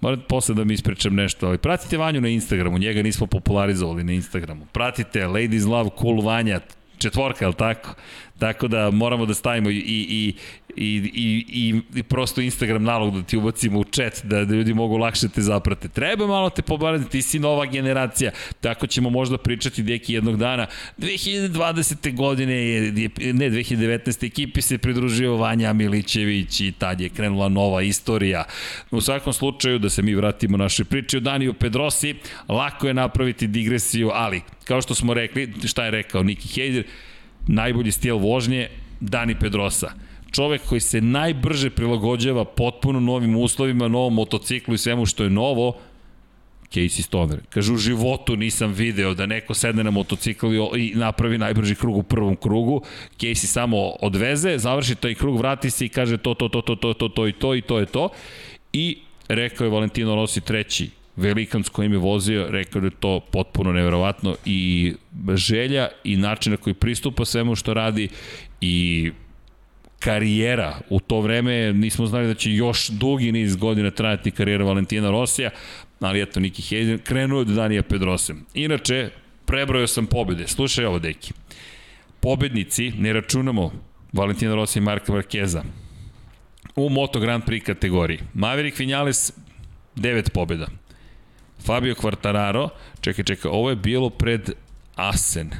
moram 0.00 0.22
posle 0.28 0.54
da 0.54 0.64
mi 0.64 0.74
ispričam 0.74 1.14
nešto, 1.14 1.46
ali 1.46 1.58
pratite 1.58 1.98
Vanju 1.98 2.20
na 2.20 2.28
Instagramu, 2.28 2.78
njega 2.78 3.02
nismo 3.02 3.26
popularizovali 3.26 4.04
na 4.04 4.12
Instagramu. 4.12 4.66
Pratite 4.72 5.26
Ladies 5.26 5.64
Love 5.64 5.90
Cool 6.00 6.22
Vanja, 6.22 6.60
četvorka, 6.98 7.46
je 7.46 7.52
tako? 7.52 7.94
Tako 8.38 8.68
da 8.68 8.90
moramo 8.90 9.26
da 9.26 9.34
stavimo 9.34 9.70
i, 9.70 9.76
i, 9.76 10.34
i, 10.76 11.10
i, 11.14 11.44
i, 11.48 11.98
i 11.98 12.02
prosto 12.02 12.40
Instagram 12.40 12.82
nalog 12.82 13.14
da 13.14 13.22
ti 13.22 13.36
ubacimo 13.36 13.78
u 13.78 13.84
chat, 13.84 14.20
da, 14.24 14.44
da 14.44 14.54
ljudi 14.54 14.74
mogu 14.74 14.96
lakše 14.96 15.28
te 15.28 15.42
zaprate. 15.42 15.88
Treba 15.88 16.26
malo 16.26 16.50
te 16.50 16.62
pobarati, 16.62 17.10
ti 17.10 17.22
si 17.22 17.38
nova 17.38 17.66
generacija, 17.66 18.30
tako 18.60 18.86
ćemo 18.86 19.10
možda 19.10 19.38
pričati 19.38 19.82
deki 19.82 20.14
jednog 20.14 20.36
dana. 20.36 20.66
2020. 20.98 22.14
godine, 22.16 22.54
je, 22.54 22.92
ne 23.32 23.50
2019. 23.50 24.26
ekipi 24.26 24.62
se 24.62 24.78
pridružio 24.78 25.36
Vanja 25.36 25.72
Milićević 25.72 26.60
i 26.60 26.72
tad 26.72 27.00
je 27.00 27.08
krenula 27.08 27.48
nova 27.48 27.82
istorija. 27.82 28.44
U 28.90 29.00
svakom 29.00 29.32
slučaju, 29.32 29.78
da 29.78 29.90
se 29.90 30.02
mi 30.02 30.14
vratimo 30.14 30.56
našoj 30.56 30.84
priči 30.84 31.16
o 31.16 31.20
Daniju 31.20 31.54
Pedrosi, 31.54 32.14
lako 32.48 32.86
je 32.86 32.94
napraviti 32.94 33.46
digresiju, 33.46 34.10
ali 34.14 34.42
kao 34.64 34.82
što 34.82 34.94
smo 34.94 35.14
rekli, 35.14 35.52
šta 35.64 35.84
je 35.84 35.90
rekao 35.90 36.22
Niki 36.22 36.48
Heider, 36.48 36.84
najbolji 37.46 37.92
stil 37.92 38.16
vožnje 38.16 38.68
Dani 39.00 39.34
Pedrosa 39.38 39.92
čovek 40.32 40.62
koji 40.68 40.80
se 40.80 41.00
najbrže 41.00 41.70
prilagođava 41.70 42.44
potpuno 42.44 43.00
novim 43.00 43.36
uslovima, 43.36 43.88
novom 43.88 44.14
motociklu 44.14 44.74
i 44.74 44.78
svemu 44.78 45.06
što 45.06 45.24
je 45.24 45.30
novo, 45.30 45.74
Casey 46.72 47.02
Stoner. 47.02 47.40
Kaže, 47.48 47.72
u 47.72 47.76
životu 47.76 48.36
nisam 48.36 48.72
video 48.72 49.14
da 49.14 49.26
neko 49.26 49.54
sedne 49.54 49.84
na 49.84 49.90
motocikl 49.90 50.46
i 50.76 50.92
napravi 50.94 51.38
najbrži 51.38 51.74
krug 51.74 51.96
u 51.96 52.02
prvom 52.02 52.36
krugu. 52.36 52.82
Casey 53.18 53.46
samo 53.46 53.78
odveze, 54.00 54.58
završi 54.58 54.94
taj 54.94 55.14
krug, 55.14 55.38
vrati 55.38 55.70
se 55.70 55.86
i 55.86 55.88
kaže 55.88 56.18
to, 56.18 56.34
to, 56.34 56.48
to, 56.48 56.62
to, 56.62 56.76
to, 56.76 56.94
to, 56.94 57.08
to 57.08 57.28
i 57.28 57.32
to 57.32 57.54
i 57.54 57.60
to 57.60 57.78
je 57.78 57.86
to. 57.86 58.08
I 58.72 58.98
rekao 59.28 59.64
je 59.64 59.70
Valentino 59.70 60.14
Rossi 60.14 60.40
treći 60.40 60.90
velikan 61.16 61.64
s 61.64 61.68
kojim 61.68 61.92
je 61.92 61.98
vozio, 61.98 62.46
rekao 62.50 62.80
da 62.80 62.86
je 62.86 63.00
to 63.00 63.20
potpuno 63.20 63.72
neverovatno 63.72 64.36
i 64.44 64.92
želja 65.34 65.88
i 66.04 66.16
način 66.16 66.50
na 66.50 66.56
koji 66.56 66.74
pristupa 66.74 67.24
svemu 67.24 67.54
što 67.54 67.74
radi 67.74 68.08
i 68.60 69.10
karijera. 70.04 70.80
U 70.90 71.00
to 71.00 71.20
vreme 71.20 71.72
nismo 71.72 72.06
znali 72.06 72.26
da 72.26 72.34
će 72.34 72.52
još 72.52 72.88
dugi 72.88 73.32
niz 73.32 73.56
godina 73.56 73.90
trajati 73.90 74.30
karijera 74.30 74.64
Valentina 74.64 75.10
Rosija, 75.10 75.50
ali 76.00 76.22
eto 76.22 76.40
Niki 76.40 76.62
Hayden 76.62 76.98
krenuo 76.98 77.40
od 77.40 77.46
Danija 77.46 77.82
Pedrose. 77.82 78.34
Inače, 78.54 79.10
prebrojao 79.46 79.86
sam 79.86 80.06
pobjede. 80.06 80.48
Slušaj 80.48 80.84
ovo, 80.84 80.98
deki. 80.98 81.32
Pobednici, 82.20 82.92
ne 82.98 83.12
računamo 83.12 83.72
Valentina 84.12 84.54
Rosija 84.54 84.80
i 84.80 84.84
Marka 84.84 85.12
Markeza, 85.12 85.62
u 86.76 86.88
Moto 86.88 87.20
Grand 87.20 87.44
Prix 87.44 87.64
kategoriji. 87.64 88.18
Maverick 88.34 88.78
Vinales, 88.78 89.32
9 89.96 90.30
pobjeda. 90.30 90.66
Fabio 91.66 91.94
Quartararo, 91.94 92.68
čekaj, 93.00 93.24
čekaj, 93.24 93.50
ovo 93.54 93.70
je 93.70 93.76
bilo 93.76 94.10
pred 94.10 94.50
Asen. 94.96 95.50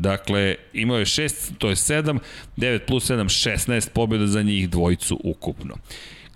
Dakle, 0.00 0.54
imao 0.72 0.98
je 0.98 1.04
6, 1.04 1.52
to 1.58 1.68
je 1.68 1.74
7, 1.74 2.18
9 2.56 2.78
plus 2.86 3.10
7, 3.10 3.24
16 3.24 3.88
pobjeda 3.90 4.26
za 4.26 4.42
njih 4.42 4.70
dvojicu 4.70 5.20
ukupno. 5.24 5.74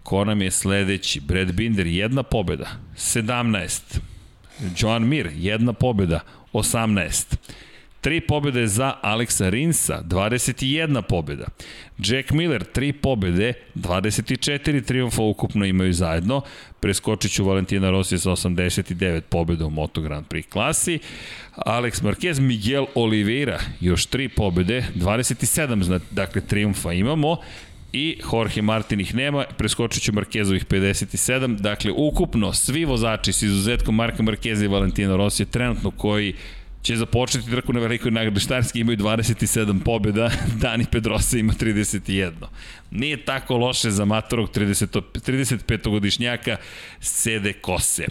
Ko 0.03 0.25
nam 0.25 0.43
je 0.43 0.51
sledeći? 0.51 1.21
Brad 1.21 1.53
Binder, 1.53 1.87
jedna 1.87 2.23
pobjeda, 2.23 2.71
17. 2.97 3.81
Joan 4.79 5.09
Mir, 5.09 5.31
jedna 5.37 5.73
pobjeda, 5.73 6.21
18. 6.53 7.37
Tri 8.01 8.21
pobjede 8.21 8.67
za 8.67 8.95
Aleksa 9.03 9.49
Rinsa, 9.49 10.03
21 10.03 11.03
pobjeda. 11.03 11.45
Jack 11.99 12.31
Miller, 12.31 12.65
tri 12.65 12.93
pobjede, 12.93 13.53
24 13.75 14.85
triumfa 14.85 15.23
ukupno 15.23 15.65
imaju 15.65 15.93
zajedno. 15.93 16.43
Preskočit 16.81 17.33
ću 17.33 17.45
Valentina 17.45 17.91
Rossi 17.91 18.19
sa 18.19 18.31
89 18.31 19.21
pobjeda 19.21 19.67
u 19.67 19.71
Moto 19.71 20.01
Grand 20.01 20.27
Prix 20.27 20.49
klasi. 20.49 20.99
Alex 21.57 22.03
Marquez, 22.03 22.41
Miguel 22.41 22.87
Oliveira, 22.95 23.61
još 23.81 24.07
tri 24.07 24.29
pobjede, 24.29 24.85
27 24.95 26.01
dakle 26.11 26.41
triumfa 26.41 26.93
imamo 26.93 27.37
i 27.93 28.19
Jorge 28.33 28.63
Martin 28.63 29.01
ih 29.01 29.15
nema, 29.15 29.45
preskočit 29.59 30.03
ću 30.03 30.13
Markezovih 30.13 30.67
57, 30.67 31.57
dakle 31.57 31.93
ukupno 31.93 32.53
svi 32.53 32.85
vozači 32.85 33.33
s 33.33 33.43
izuzetkom 33.43 33.95
Marka 33.95 34.23
Markeza 34.23 34.65
i 34.65 34.69
Valentina 34.69 35.17
Rossi 35.17 35.45
trenutno 35.45 35.91
koji 35.91 36.35
će 36.83 36.97
započeti 36.97 37.51
trku 37.51 37.73
na 37.73 37.81
velikoj 37.81 38.11
nagradi 38.11 38.41
Štarski, 38.41 38.81
imaju 38.81 38.99
27 38.99 39.85
pobjeda, 39.85 40.31
Dani 40.63 40.85
Pedrosa 40.91 41.39
ima 41.39 41.53
31. 41.53 42.31
Nije 42.91 43.25
tako 43.25 43.57
loše 43.57 43.91
za 43.91 44.05
matorog 44.05 44.51
30, 44.51 45.01
35-godišnjaka 45.15 46.57
sede 47.01 47.53
kose. 47.53 48.07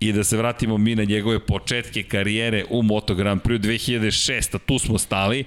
I 0.00 0.12
da 0.12 0.24
se 0.24 0.36
vratimo 0.36 0.78
mi 0.78 0.94
na 0.94 1.04
njegove 1.04 1.46
početke 1.46 2.02
karijere 2.02 2.64
u 2.70 2.82
Moto 2.82 3.14
Grand 3.14 3.42
Prix 3.42 3.58
2006. 3.60 4.58
Tu 4.66 4.78
smo 4.78 4.98
stali. 4.98 5.44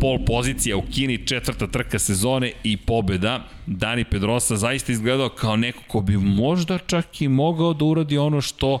pol 0.00 0.24
pozicija 0.26 0.76
u 0.76 0.82
Kini, 0.82 1.26
četvrta 1.26 1.66
trka 1.66 1.98
sezone 1.98 2.52
i 2.64 2.76
pobeda. 2.76 3.48
Dani 3.66 4.04
Pedrosa 4.04 4.56
zaista 4.56 4.92
izgledao 4.92 5.28
kao 5.28 5.56
neko 5.56 5.82
ko 5.88 6.00
bi 6.00 6.16
možda 6.16 6.78
čak 6.78 7.20
i 7.22 7.28
mogao 7.28 7.74
da 7.74 7.84
uradi 7.84 8.18
ono 8.18 8.40
što 8.40 8.78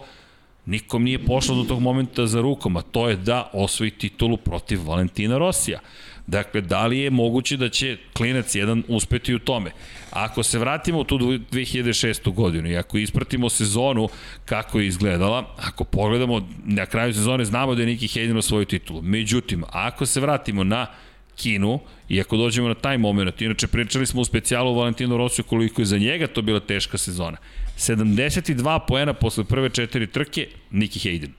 nikom 0.66 1.02
nije 1.02 1.24
pošlo 1.24 1.54
do 1.54 1.64
tog 1.64 1.80
momenta 1.80 2.26
za 2.26 2.40
rukom, 2.40 2.76
a 2.76 2.82
to 2.82 3.08
je 3.08 3.16
da 3.16 3.50
osvoji 3.52 3.90
titulu 3.90 4.36
protiv 4.36 4.80
Valentina 4.86 5.38
Rosija. 5.38 5.80
Dakle, 6.26 6.60
da 6.60 6.86
li 6.86 6.98
je 6.98 7.10
moguće 7.10 7.56
da 7.56 7.68
će 7.68 7.96
klinac 8.12 8.54
jedan 8.54 8.82
uspeti 8.88 9.34
u 9.34 9.38
tome? 9.38 9.70
Ako 10.10 10.42
se 10.42 10.58
vratimo 10.58 10.98
u 10.98 11.04
tu 11.04 11.18
2006. 11.18 12.34
godinu 12.34 12.70
i 12.70 12.76
ako 12.76 12.98
ispratimo 12.98 13.48
sezonu 13.48 14.08
kako 14.44 14.80
je 14.80 14.86
izgledala, 14.86 15.54
ako 15.58 15.84
pogledamo 15.84 16.48
na 16.64 16.86
kraju 16.86 17.14
sezone 17.14 17.44
znamo 17.44 17.74
da 17.74 17.82
je 17.82 17.86
Niki 17.86 18.06
Hayden 18.06 18.38
osvojio 18.38 18.64
titulu. 18.64 19.02
Međutim, 19.02 19.64
ako 19.70 20.06
se 20.06 20.20
vratimo 20.20 20.64
na 20.64 20.86
Kinu 21.36 21.80
i 22.08 22.20
ako 22.20 22.36
dođemo 22.36 22.68
na 22.68 22.74
taj 22.74 22.98
moment, 22.98 23.42
inače 23.42 23.66
pričali 23.66 24.06
smo 24.06 24.20
u 24.20 24.24
specijalu 24.24 24.70
o 24.70 24.74
Valentinu 24.74 25.16
Rosiju 25.16 25.44
koliko 25.44 25.80
je 25.80 25.86
za 25.86 25.98
njega 25.98 26.26
to 26.26 26.42
bila 26.42 26.60
teška 26.60 26.98
sezona. 26.98 27.36
72 27.78 28.78
poena 28.88 29.12
posle 29.12 29.44
prve 29.44 29.68
četiri 29.68 30.06
trke, 30.06 30.48
Niki 30.70 30.98
Hayden. 30.98 31.30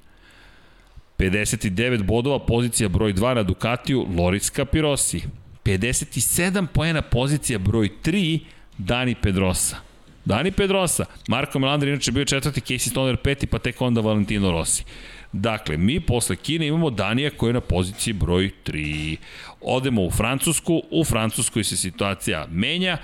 59 1.18 2.04
bodova, 2.04 2.40
pozicija 2.40 2.90
broj 2.90 3.14
2 3.14 3.36
na 3.36 3.44
Ducatiju, 3.44 4.08
Loris 4.18 4.52
Capirosi. 4.52 5.22
57 5.64 6.68
poena, 6.68 7.02
pozicija 7.02 7.60
broj 7.60 7.90
3, 8.04 8.40
Dani 8.78 9.16
Pedrosa. 9.16 9.78
Dani 10.26 10.52
Pedrosa, 10.52 11.06
Marko 11.28 11.60
Melandri 11.60 11.90
inače 11.90 12.12
bio 12.12 12.26
četvrti, 12.26 12.62
Casey 12.62 12.90
Stoner 12.90 13.18
peti, 13.18 13.48
pa 13.48 13.60
tek 13.60 13.82
onda 13.82 14.02
Valentino 14.02 14.52
Rossi. 14.52 14.84
Dakle, 15.32 15.78
mi 15.78 16.00
posle 16.00 16.36
Kine 16.36 16.68
imamo 16.68 16.90
Danija 16.90 17.30
koji 17.30 17.50
je 17.50 17.54
na 17.54 17.62
poziciji 17.62 18.14
broj 18.14 18.52
3. 18.66 19.18
Odemo 19.64 20.02
u 20.02 20.12
Francusku, 20.12 20.82
u 20.92 21.04
Francuskoj 21.04 21.64
se 21.64 21.78
situacija 21.78 22.48
menja, 22.52 22.98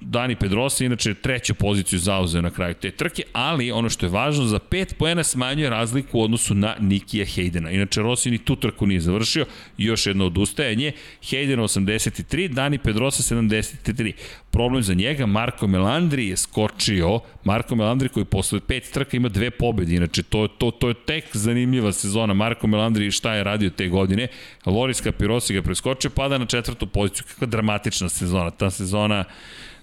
Dani 0.00 0.36
Pedrosa 0.36 0.84
inače 0.84 1.14
treću 1.14 1.54
poziciju 1.54 1.98
zauzeo 1.98 2.42
na 2.42 2.50
kraju 2.50 2.74
te 2.74 2.90
trke, 2.90 3.22
ali 3.32 3.70
ono 3.72 3.88
što 3.88 4.06
je 4.06 4.10
važno, 4.10 4.44
za 4.44 4.58
5 4.58 4.94
poena 4.94 5.24
smanjuje 5.24 5.70
razliku 5.70 6.18
u 6.18 6.22
odnosu 6.22 6.54
na 6.54 6.76
Nikija 6.80 7.26
Hejdena. 7.26 7.70
Inače, 7.70 8.02
Rossi 8.02 8.30
ni 8.30 8.38
tu 8.38 8.56
trku 8.56 8.86
nije 8.86 9.00
završio, 9.00 9.46
još 9.78 10.06
jedno 10.06 10.26
odustajanje, 10.26 10.92
Hayden 11.22 11.60
83, 11.60 12.48
Dani 12.48 12.78
Pedrosa 12.78 13.34
73. 13.34 14.12
Problem 14.50 14.82
za 14.82 14.94
njega, 14.94 15.26
Marko 15.26 15.66
Melandri 15.66 16.28
je 16.28 16.36
skočio, 16.36 17.20
Marko 17.44 17.74
Melandri 17.76 18.08
koji 18.08 18.24
posle 18.24 18.60
pet 18.60 18.90
trka 18.92 19.16
ima 19.16 19.28
dve 19.28 19.50
pobede, 19.50 19.94
inače 19.94 20.22
to, 20.22 20.48
to, 20.48 20.70
to 20.70 20.88
je 20.88 20.94
tek 20.94 21.24
zanimljiva 21.32 21.92
sezona, 21.92 22.34
Marko 22.34 22.66
Melandri 22.66 23.10
šta 23.10 23.34
je 23.34 23.44
radio 23.44 23.70
te 23.70 23.88
godine, 23.88 24.28
Loris 24.66 25.02
Capirosi 25.02 25.54
ga 25.54 25.62
preskočio, 25.62 25.79
pada 26.14 26.38
na 26.38 26.46
četvrtu 26.46 26.86
poziciju, 26.86 27.24
kakva 27.28 27.46
dramatična 27.46 28.08
sezona, 28.08 28.50
ta 28.50 28.70
sezona 28.70 29.24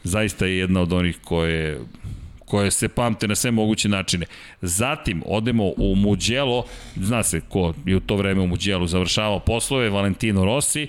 zaista 0.03 0.45
je 0.45 0.57
jedna 0.57 0.81
od 0.81 0.93
onih 0.93 1.17
koje 1.23 1.79
koje 2.47 2.71
se 2.71 2.87
pamte 2.87 3.27
na 3.27 3.35
sve 3.35 3.51
moguće 3.51 3.89
načine. 3.89 4.25
Zatim 4.61 5.23
odemo 5.25 5.71
u 5.77 5.95
Muđelo, 5.95 6.65
zna 6.95 7.23
se 7.23 7.41
ko 7.49 7.73
je 7.85 7.95
u 7.95 7.99
to 7.99 8.15
vreme 8.15 8.41
u 8.41 8.47
Muđelu 8.47 8.87
završavao 8.87 9.39
poslove, 9.39 9.89
Valentino 9.89 10.45
Rossi, 10.45 10.87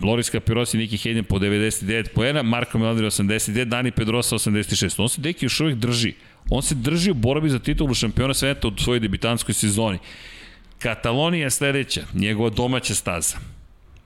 Loris 0.00 0.30
Capirosi, 0.30 0.78
Niki 0.78 0.96
Hayden 0.96 1.22
po 1.22 1.38
99 1.38 2.08
poena, 2.14 2.42
Marko 2.42 2.78
Melandri 2.78 3.06
89, 3.06 3.64
Dani 3.64 3.90
Pedrosa 3.90 4.36
86. 4.36 5.02
On 5.02 5.08
se 5.08 5.20
deki 5.20 5.44
još 5.44 5.60
uvijek 5.60 5.78
drži. 5.78 6.12
On 6.50 6.62
se 6.62 6.74
drži 6.74 7.10
u 7.10 7.14
borbi 7.14 7.50
za 7.50 7.58
titulu 7.58 7.94
šampiona 7.94 8.34
sveta 8.34 8.68
u 8.68 8.76
svojoj 8.76 9.00
debitanskoj 9.00 9.54
sezoni. 9.54 9.98
Katalonija 10.78 11.44
je 11.44 11.50
sledeća, 11.50 12.02
njegova 12.14 12.50
domaća 12.50 12.94
staza. 12.94 13.57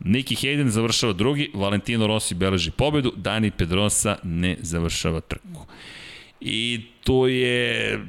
Niki 0.05 0.35
Hayden 0.35 0.71
završava 0.71 1.13
drugi, 1.13 1.51
Valentino 1.55 2.07
Rossi 2.07 2.35
beleži 2.35 2.71
pobedu, 2.71 3.13
Dani 3.17 3.51
Pedrosa 3.51 4.19
ne 4.23 4.57
završava 4.61 5.21
trku. 5.21 5.67
I 6.41 6.81
to 7.05 7.27
je 7.27 8.01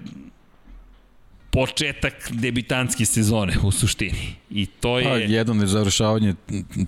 početak 1.52 2.32
debitanske 2.32 3.06
sezone 3.06 3.54
u 3.64 3.72
suštini. 3.72 4.36
I 4.56 4.66
to 4.66 5.00
je... 5.00 5.06
Pa, 5.06 5.18
jedno 5.18 5.54
nezavršavanje 5.54 6.34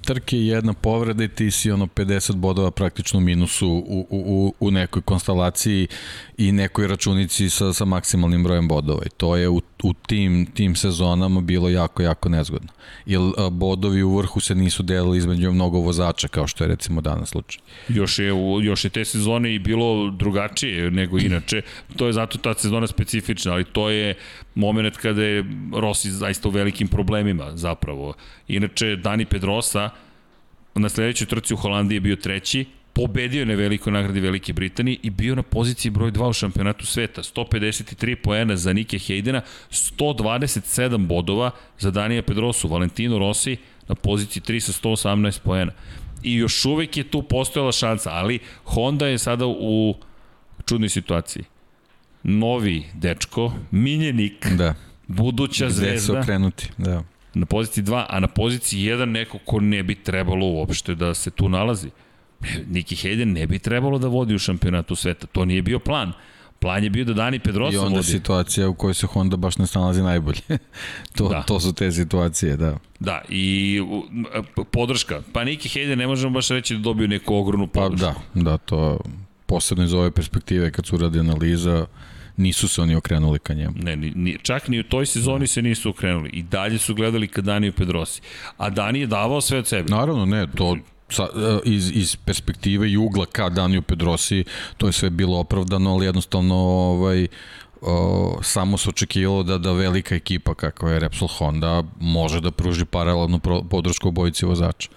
trke 0.06 0.38
jedna 0.38 0.74
povreda 0.74 1.24
i 1.24 1.28
ti 1.28 1.52
si 1.52 1.72
ono 1.72 1.86
50 1.86 2.36
bodova 2.36 2.72
praktično 2.72 3.20
minusu 3.20 3.70
u, 3.70 4.08
u, 4.10 4.54
u 4.60 4.72
nekoj 4.72 5.02
konstelaciji 5.02 5.88
i 6.38 6.52
nekoj 6.52 6.88
računici 6.88 7.50
sa, 7.50 7.74
sa 7.74 7.86
maksimalnim 7.86 8.44
brojem 8.44 8.68
bodova. 8.68 9.02
I 9.06 9.10
to 9.18 9.36
je 9.36 9.50
u, 9.50 9.62
u 9.84 9.94
tim, 9.94 10.46
tim 10.54 10.76
sezonama 10.76 11.42
bilo 11.42 11.70
jako, 11.70 12.04
jako 12.04 12.30
nezgodno. 12.30 12.70
Jer 13.06 13.22
bodovi 13.52 14.04
u 14.04 14.18
vrhu 14.18 14.40
se 14.40 14.56
nisu 14.56 14.84
delili 14.84 15.18
između 15.18 15.52
mnogo 15.52 15.80
vozača, 15.80 16.28
kao 16.28 16.48
što 16.48 16.64
je 16.64 16.68
recimo 16.68 17.02
danas 17.02 17.30
slučaj. 17.30 17.62
Još 17.90 18.20
je, 18.20 18.32
još 18.62 18.84
je 18.84 18.90
te 18.90 19.06
sezone 19.06 19.56
i 19.56 19.60
bilo 19.60 20.12
drugačije 20.12 20.92
nego 20.92 21.18
inače. 21.20 21.62
To 21.96 22.08
je 22.08 22.14
zato 22.14 22.38
ta 22.38 22.54
sezona 22.54 22.88
specifična, 22.88 23.52
ali 23.52 23.64
to 23.64 23.90
je 23.90 24.16
moment 24.56 24.98
kada 24.98 25.24
je 25.24 25.46
Rossi 25.74 26.12
zaista 26.12 26.48
u 26.48 26.52
velikim 26.52 26.88
problemima 26.88 27.55
zapravo. 27.58 28.14
Inače, 28.48 28.96
Dani 28.96 29.26
Pedrosa 29.26 29.90
na 30.76 30.90
sledećoj 30.90 31.28
trci 31.28 31.54
u 31.54 31.58
Holandiji 31.58 31.96
je 31.96 32.02
bio 32.02 32.16
treći, 32.16 32.66
pobedio 32.94 33.40
je 33.40 33.46
na 33.46 33.54
velikoj 33.54 33.94
nagradi 33.94 34.20
Velike 34.20 34.54
Britanije 34.54 34.98
i 35.04 35.10
bio 35.10 35.36
na 35.36 35.44
poziciji 35.44 35.92
broj 35.92 36.12
2 36.12 36.30
u 36.30 36.34
šampionatu 36.34 36.86
sveta. 36.86 37.24
153 37.24 38.16
poena 38.16 38.56
za 38.56 38.74
Nike 38.74 39.00
Hejdena, 39.00 39.42
127 39.72 41.08
bodova 41.08 41.52
za 41.80 41.92
Danija 41.92 42.24
Pedrosu, 42.24 42.68
Valentino 42.68 43.20
Rossi 43.20 43.58
na 43.88 43.96
poziciji 43.96 44.44
3 44.44 44.60
sa 44.60 44.72
118 44.90 45.40
poena. 45.40 45.72
I 46.24 46.36
još 46.36 46.66
uvek 46.66 46.98
je 46.98 47.04
tu 47.04 47.22
postojala 47.24 47.72
šansa, 47.72 48.10
ali 48.12 48.40
Honda 48.64 49.08
je 49.08 49.18
sada 49.18 49.46
u 49.48 49.96
čudnoj 50.66 50.90
situaciji. 50.90 51.44
Novi 52.24 52.84
dečko, 52.94 53.54
miljenik, 53.72 54.48
da. 54.48 54.76
buduća 55.08 55.66
Gde 55.66 55.74
zvezda. 55.74 55.92
Gde 55.92 56.00
se 56.02 56.12
okrenuti, 56.12 56.70
da 56.78 57.04
na 57.36 57.46
poziciji 57.46 57.84
2, 57.84 58.06
a 58.10 58.20
na 58.20 58.28
poziciji 58.28 58.90
1 58.90 59.06
neko 59.06 59.38
ko 59.46 59.60
ne 59.60 59.84
bi 59.84 59.96
trebalo 59.96 60.46
uopšte 60.46 60.96
da 60.96 61.14
se 61.14 61.32
tu 61.32 61.50
nalazi. 61.50 61.90
Niki 62.68 62.96
Hayden 62.96 63.34
ne 63.34 63.48
bi 63.48 63.60
trebalo 63.60 63.98
da 63.98 64.08
vodi 64.08 64.36
u 64.36 64.40
šampionatu 64.40 64.96
sveta. 64.96 65.28
To 65.28 65.46
nije 65.46 65.62
bio 65.62 65.80
plan. 65.80 66.14
Plan 66.60 66.84
je 66.84 66.90
bio 66.90 67.06
da 67.06 67.14
Dani 67.14 67.40
Pedrosa 67.40 67.66
vodi. 67.66 67.76
I 67.76 67.88
onda 67.88 67.96
vodi. 67.96 68.08
situacija 68.08 68.70
u 68.70 68.74
kojoj 68.74 68.94
se 68.94 69.08
Honda 69.08 69.38
baš 69.38 69.58
ne 69.58 69.68
snalazi 69.68 70.02
najbolje. 70.02 70.42
to, 71.18 71.30
da. 71.30 71.44
to 71.44 71.60
su 71.60 71.74
te 71.74 71.92
situacije, 71.92 72.58
da. 72.58 72.78
Da, 73.00 73.22
i 73.30 73.80
podrška. 74.72 75.22
Pa 75.34 75.44
Niki 75.44 75.70
Hayden 75.70 75.96
ne 75.96 76.08
možemo 76.08 76.34
baš 76.34 76.50
reći 76.50 76.74
da 76.74 76.80
dobiju 76.80 77.08
neku 77.08 77.36
ogromnu 77.36 77.68
podršku. 77.68 78.08
Pa 78.08 78.40
da, 78.40 78.44
da, 78.52 78.58
to 78.58 79.00
posebno 79.46 79.84
iz 79.84 79.94
ove 79.94 80.12
perspektive 80.12 80.72
kad 80.72 80.86
su 80.86 80.98
radi 80.98 81.20
analiza, 81.20 81.86
nisu 82.38 82.68
se 82.68 82.82
oni 82.82 82.96
okrenuli 82.96 83.40
ka 83.40 83.54
njemu. 83.54 83.74
Ne, 83.76 83.96
ni, 83.96 84.12
ni, 84.16 84.38
čak 84.42 84.68
ni 84.68 84.80
u 84.80 84.84
toj 84.84 85.06
sezoni 85.06 85.48
se 85.48 85.62
nisu 85.62 85.90
okrenuli. 85.90 86.30
I 86.30 86.44
dalje 86.44 86.78
su 86.78 86.96
gledali 86.96 87.28
ka 87.28 87.42
Daniju 87.42 87.74
Pedrosi. 87.74 88.22
A 88.58 88.70
Dani 88.70 89.00
je 89.00 89.08
davao 89.08 89.42
sve 89.42 89.58
od 89.58 89.68
sebe. 89.68 89.90
Naravno, 89.90 90.26
ne, 90.26 90.48
to 90.56 90.78
sa, 91.10 91.24
e, 91.24 91.60
iz, 91.64 91.92
iz 91.92 92.16
perspektive 92.16 92.92
i 92.92 92.98
ugla 92.98 93.26
ka 93.26 93.50
Daniju 93.50 93.82
Pedrosi, 93.82 94.44
to 94.78 94.88
je 94.88 94.94
sve 94.94 95.10
bilo 95.10 95.40
opravdano, 95.40 95.94
ali 95.94 96.06
jednostavno 96.06 96.56
ovaj, 96.56 97.28
o, 97.82 98.40
samo 98.42 98.78
se 98.78 98.90
očekivalo 98.90 99.44
da 99.44 99.58
da 99.58 99.72
velika 99.72 100.16
ekipa 100.16 100.54
kakva 100.54 100.92
je 100.92 101.00
Repsol 101.00 101.28
Honda 101.28 101.84
može 102.00 102.42
da 102.42 102.52
pruži 102.52 102.86
paralelnu 102.86 103.40
podršku 103.70 104.08
obojici 104.08 104.46
vozača. 104.46 104.90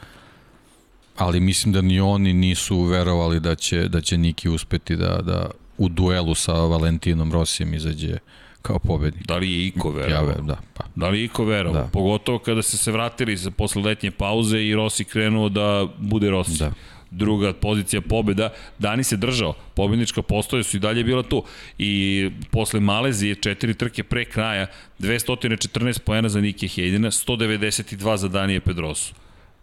Ali 1.16 1.40
mislim 1.40 1.72
da 1.72 1.80
ni 1.80 2.00
oni 2.00 2.32
nisu 2.32 2.82
verovali 2.82 3.40
da 3.40 3.54
će, 3.54 3.88
da 3.88 4.00
će 4.00 4.16
Niki 4.16 4.48
uspeti 4.48 4.96
da, 4.96 5.18
da 5.22 5.50
u 5.78 5.88
duelu 5.88 6.34
sa 6.34 6.52
Valentinom 6.52 7.32
Rosijem 7.32 7.74
izađe 7.74 8.18
kao 8.62 8.78
pobednik. 8.78 9.26
Da 9.26 9.36
li 9.36 9.52
je 9.52 9.66
Iko 9.66 9.90
verovao? 9.90 10.30
Ja, 10.30 10.40
da, 10.40 10.56
pa. 10.74 10.84
Da 10.94 11.08
li 11.08 11.18
je 11.18 11.24
Iko 11.24 11.44
verovao? 11.44 11.82
Da. 11.82 11.88
Pogotovo 11.92 12.38
kada 12.38 12.62
se 12.62 12.76
se 12.78 12.92
vratili 12.92 13.36
za 13.36 13.50
posle 13.50 13.82
letnje 13.82 14.10
pauze 14.10 14.62
i 14.62 14.74
Rossi 14.74 15.04
krenuo 15.04 15.48
da 15.48 15.86
bude 15.98 16.30
Rossi. 16.30 16.58
Da 16.58 16.72
druga 17.10 17.52
pozicija 17.52 18.00
pobeda, 18.00 18.52
Dani 18.78 19.04
se 19.04 19.16
držao, 19.16 19.54
pobednička 19.74 20.22
postoja 20.22 20.62
su 20.62 20.76
i 20.76 20.80
dalje 20.80 21.04
bila 21.04 21.22
tu. 21.22 21.44
I 21.78 22.30
posle 22.50 22.80
Malezije, 22.80 23.34
četiri 23.34 23.74
trke 23.74 24.02
pre 24.02 24.24
kraja, 24.24 24.66
214 24.98 25.98
poena 25.98 26.28
za 26.28 26.40
Nike 26.40 26.68
Hejdina, 26.68 27.10
192 27.10 28.16
za 28.16 28.28
Danije 28.28 28.60
Pedrosu. 28.60 29.14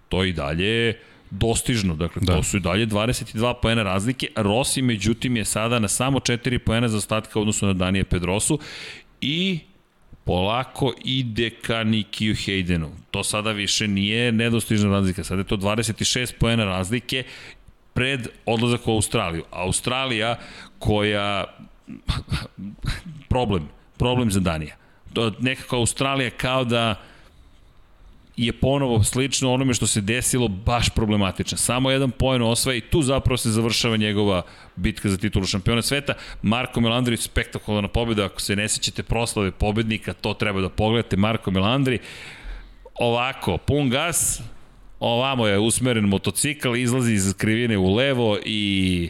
To 0.09 0.23
i 0.23 0.33
dalje 0.33 0.99
dostižno, 1.39 1.95
dakle 1.95 2.21
da. 2.25 2.33
to 2.35 2.43
su 2.43 2.57
i 2.57 2.59
dalje 2.59 2.87
22 2.87 3.53
poena 3.61 3.83
razlike, 3.83 4.27
Rossi 4.35 4.81
međutim 4.81 5.37
je 5.37 5.45
sada 5.45 5.79
na 5.79 5.87
samo 5.87 6.19
4 6.19 6.57
poena 6.57 6.87
za 6.87 6.97
ostatka 6.97 7.39
odnosno 7.39 7.67
na 7.67 7.73
Danije 7.73 8.03
Pedrosu 8.03 8.59
i 9.21 9.59
polako 10.23 10.93
ide 11.05 11.49
ka 11.49 11.83
Nikiju 11.83 12.35
Hejdenu. 12.35 12.91
To 13.11 13.23
sada 13.23 13.51
više 13.51 13.87
nije 13.87 14.31
nedostižna 14.31 14.89
razlika, 14.89 15.23
sada 15.23 15.41
je 15.41 15.47
to 15.47 15.57
26 15.57 16.33
poena 16.39 16.65
razlike 16.65 17.23
pred 17.93 18.27
odlazak 18.45 18.87
u 18.87 18.91
Australiju. 18.91 19.43
Australija 19.51 20.39
koja 20.79 21.43
problem, 23.29 23.69
problem 23.97 24.31
za 24.31 24.39
Danija. 24.39 24.75
Nekako 25.39 25.75
Australija 25.75 26.29
kao 26.29 26.63
da 26.63 26.95
je 28.37 28.53
ponovo 28.53 29.03
slično 29.03 29.53
onome 29.53 29.73
što 29.73 29.87
se 29.87 30.01
desilo 30.01 30.47
baš 30.47 30.89
problematično. 30.89 31.57
Samo 31.57 31.91
jedan 31.91 32.11
poen 32.11 32.41
osvaja 32.41 32.77
i 32.77 32.81
tu 32.81 33.01
zapravo 33.01 33.37
se 33.37 33.49
završava 33.49 33.97
njegova 33.97 34.41
bitka 34.75 35.09
za 35.09 35.17
titulu 35.17 35.45
šampiona 35.45 35.81
sveta. 35.81 36.13
Marko 36.41 36.81
Melandri, 36.81 37.17
spektakularna 37.17 37.87
pobjeda, 37.87 38.25
ako 38.25 38.41
se 38.41 38.55
ne 38.55 38.67
sećate 38.67 39.03
proslave 39.03 39.51
pobednika, 39.51 40.13
to 40.13 40.33
treba 40.33 40.61
da 40.61 40.69
pogledate. 40.69 41.17
Marko 41.17 41.51
Melandri, 41.51 41.99
ovako, 42.95 43.57
pun 43.57 43.89
gas, 43.89 44.41
ovamo 44.99 45.47
je 45.47 45.59
usmeren 45.59 46.03
motocikl, 46.03 46.75
izlazi 46.75 47.13
iz 47.13 47.33
krivine 47.37 47.77
u 47.77 47.95
levo 47.95 48.37
i 48.45 49.09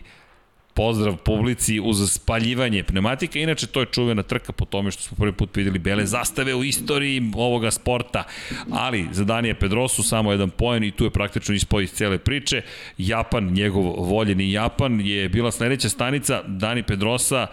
pozdrav 0.75 1.17
publici 1.17 1.79
uz 1.79 2.11
spaljivanje 2.11 2.83
pneumatika. 2.83 3.39
Inače, 3.39 3.67
to 3.67 3.79
je 3.79 3.85
čuvena 3.85 4.23
trka 4.23 4.51
po 4.51 4.65
tome 4.65 4.91
što 4.91 5.03
smo 5.03 5.17
prvi 5.17 5.31
put 5.31 5.55
videli 5.55 5.79
bele 5.79 6.05
zastave 6.05 6.55
u 6.55 6.63
istoriji 6.63 7.31
ovoga 7.35 7.71
sporta. 7.71 8.23
Ali 8.71 9.07
za 9.11 9.23
Danija 9.23 9.55
Pedrosu 9.55 10.03
samo 10.03 10.31
jedan 10.31 10.49
poen 10.49 10.83
i 10.83 10.91
tu 10.91 11.03
je 11.03 11.09
praktično 11.09 11.55
ispao 11.55 11.81
iz 11.81 11.91
cele 11.91 12.17
priče. 12.17 12.61
Japan, 12.97 13.53
njegov 13.53 13.83
voljeni 13.83 14.51
Japan, 14.51 15.01
je 15.01 15.29
bila 15.29 15.51
sledeća 15.51 15.89
stanica. 15.89 16.43
Dani 16.47 16.83
Pedrosa 16.83 17.47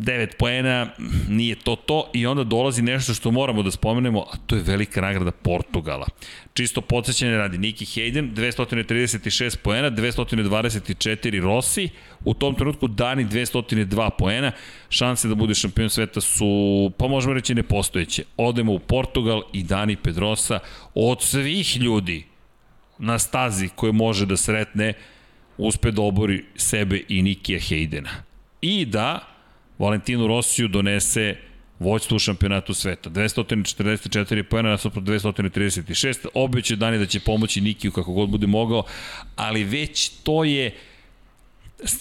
9 0.00 0.36
poena, 0.38 0.86
nije 1.28 1.54
to 1.54 1.76
to 1.76 2.10
i 2.12 2.26
onda 2.26 2.44
dolazi 2.44 2.82
nešto 2.82 3.14
što 3.14 3.30
moramo 3.30 3.62
da 3.62 3.70
spomenemo, 3.70 4.20
a 4.32 4.36
to 4.46 4.56
je 4.56 4.62
velika 4.62 5.00
nagrada 5.00 5.30
Portugala. 5.30 6.06
Čisto 6.54 6.80
podsjećanje 6.80 7.36
radi 7.36 7.58
Niki 7.58 7.84
Hayden, 7.84 8.34
236 8.34 9.56
poena, 9.56 9.90
224 9.90 11.42
Rossi, 11.42 11.88
u 12.24 12.34
tom 12.34 12.54
trenutku 12.54 12.88
Dani 12.88 13.24
202 13.24 14.10
poena, 14.18 14.52
šanse 14.88 15.28
da 15.28 15.34
bude 15.34 15.54
šampion 15.54 15.90
sveta 15.90 16.20
su, 16.20 16.92
pa 16.98 17.08
možemo 17.08 17.34
reći, 17.34 17.54
nepostojeće. 17.54 18.24
Odemo 18.36 18.72
u 18.72 18.78
Portugal 18.78 19.42
i 19.52 19.62
Dani 19.62 19.96
Pedrosa 19.96 20.58
od 20.94 21.22
svih 21.22 21.76
ljudi 21.76 22.24
na 22.98 23.18
stazi 23.18 23.68
koje 23.74 23.92
može 23.92 24.26
da 24.26 24.36
sretne, 24.36 24.92
uspe 25.58 25.90
da 25.90 26.02
obori 26.02 26.44
sebe 26.56 27.02
i 27.08 27.22
Nikija 27.22 27.58
Haydena. 27.58 28.10
I 28.62 28.84
da 28.84 29.29
Valentinu 29.80 30.26
Rosiju 30.26 30.68
donese 30.68 31.36
vođstvo 31.78 32.16
u 32.16 32.18
šampionatu 32.18 32.74
sveta. 32.74 33.10
244 33.10 34.42
pojena 34.42 34.68
nasopro 34.68 35.02
236. 35.02 36.26
Obeće 36.34 36.76
dani 36.76 36.98
da 36.98 37.06
će 37.06 37.20
pomoći 37.20 37.60
Nikiju 37.60 37.92
kako 37.92 38.12
god 38.12 38.28
bude 38.28 38.46
mogao, 38.46 38.84
ali 39.36 39.64
već 39.64 40.08
to 40.08 40.44
je 40.44 40.74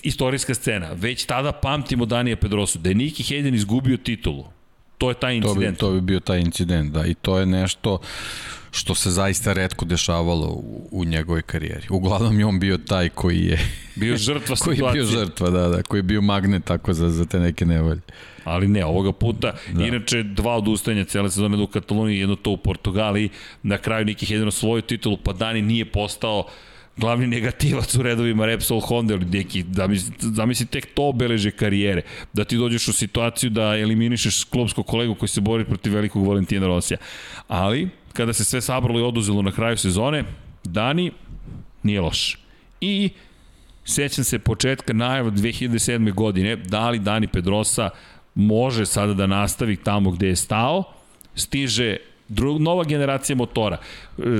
istorijska 0.03 0.53
scena. 0.53 0.89
Već 0.93 1.25
tada 1.25 1.51
pamtimo 1.51 2.05
Danija 2.05 2.35
Pedrosu, 2.35 2.79
da 2.79 2.89
je 2.89 2.95
Niki 2.95 3.23
Hayden 3.23 3.55
izgubio 3.55 3.97
titulu. 3.97 4.58
To 4.99 5.09
je 5.09 5.15
taj 5.15 5.35
incident. 5.35 5.77
To 5.77 5.91
bi, 5.91 5.95
to 5.95 6.01
bi 6.01 6.01
bio 6.01 6.19
taj 6.19 6.39
incident, 6.39 6.93
da. 6.93 7.05
I 7.05 7.13
to 7.13 7.39
je 7.39 7.45
nešto 7.45 7.99
što 8.71 8.95
se 8.95 9.11
zaista 9.11 9.53
redko 9.53 9.85
dešavalo 9.85 10.47
u, 10.47 10.87
u 10.91 11.05
njegovoj 11.05 11.41
karijeri. 11.41 11.87
Uglavnom 11.89 12.39
je 12.39 12.45
on 12.45 12.59
bio 12.59 12.77
taj 12.77 13.09
koji 13.09 13.45
je 13.45 13.59
bio 13.95 14.17
žrtva 14.17 14.55
koji 14.55 14.75
situacije. 14.75 14.91
Koji 14.91 14.99
je 14.99 15.05
bio 15.15 15.19
žrtva, 15.19 15.49
da, 15.49 15.67
da, 15.67 15.83
koji 15.83 15.99
je 15.99 16.03
bio 16.03 16.21
magnet 16.21 16.65
tako 16.65 16.93
za, 16.93 17.09
za 17.09 17.25
te 17.25 17.39
neke 17.39 17.65
nevolje. 17.65 18.01
Ali 18.43 18.67
ne, 18.67 18.85
ovoga 18.85 19.11
puta, 19.11 19.53
da. 19.73 19.85
inače 19.85 20.23
dva 20.23 20.55
odustajanja 20.55 21.03
cele 21.05 21.29
sezone 21.29 21.63
u 21.63 21.67
Kataloniji, 21.67 22.19
jedno 22.19 22.35
to 22.35 22.51
u 22.51 22.57
Portugaliji, 22.57 23.29
na 23.63 23.77
kraju 23.77 24.05
nekih 24.05 24.31
jedino 24.31 24.51
svoju 24.51 24.81
titulu, 24.81 25.17
pa 25.23 25.33
Dani 25.33 25.61
nije 25.61 25.85
postao 25.85 26.43
glavni 26.99 27.27
negativac 27.27 27.95
u 27.95 28.03
redovima 28.03 28.45
Repsol 28.45 28.79
Honda 28.79 29.13
ili 29.13 29.25
neki, 29.25 29.63
da 29.63 29.87
zamisli 30.19 30.65
tek 30.65 30.93
to 30.93 31.07
obeleže 31.07 31.51
karijere, 31.51 32.01
da 32.33 32.43
ti 32.43 32.57
dođeš 32.57 32.87
u 32.87 32.93
situaciju 32.93 33.49
da 33.49 33.77
eliminišeš 33.77 34.43
klubskog 34.43 34.85
kolegu 34.85 35.15
koji 35.15 35.29
se 35.29 35.41
bori 35.41 35.65
protiv 35.65 35.93
velikog 35.93 36.27
Valentina 36.27 36.67
Rosija. 36.67 36.97
Ali, 37.47 37.89
kada 38.13 38.33
se 38.33 38.45
sve 38.45 38.61
sabralo 38.61 38.99
i 38.99 39.03
oduzelo 39.03 39.41
na 39.41 39.51
kraju 39.51 39.77
sezone, 39.77 40.23
Dani 40.63 41.11
nije 41.83 42.01
loš. 42.01 42.37
I 42.81 43.09
sećam 43.85 44.23
se 44.23 44.39
početka 44.39 44.93
najava 44.93 45.31
2007. 45.31 46.13
godine, 46.13 46.55
da 46.55 46.89
li 46.89 46.99
Dani 46.99 47.27
Pedrosa 47.27 47.89
može 48.35 48.85
sada 48.85 49.13
da 49.13 49.27
nastavi 49.27 49.75
tamo 49.75 50.11
gde 50.11 50.27
je 50.27 50.35
stao, 50.35 50.83
stiže 51.35 51.97
drug, 52.29 52.61
nova 52.61 52.83
generacija 52.83 53.35
motora. 53.35 53.77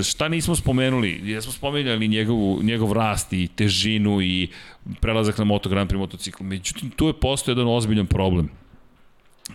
Šta 0.03 0.28
nismo 0.28 0.56
spomenuli? 0.56 1.22
Jesmo 1.24 1.52
spomenuli 1.52 2.07
njegovu, 2.07 2.64
njegov 2.64 2.94
rast 2.94 3.34
i 3.34 3.48
težinu 3.56 4.22
i 4.22 4.48
prelazak 5.02 5.38
na 5.38 5.44
Moto 5.44 5.70
Grand 5.70 5.90
Prix 5.90 5.99
motociklu. 5.99 6.45
Međutim, 6.45 6.90
tu 6.90 7.07
je 7.07 7.14
postao 7.14 7.52
jedan 7.52 7.68
ozbiljan 7.68 8.07
problem. 8.07 8.49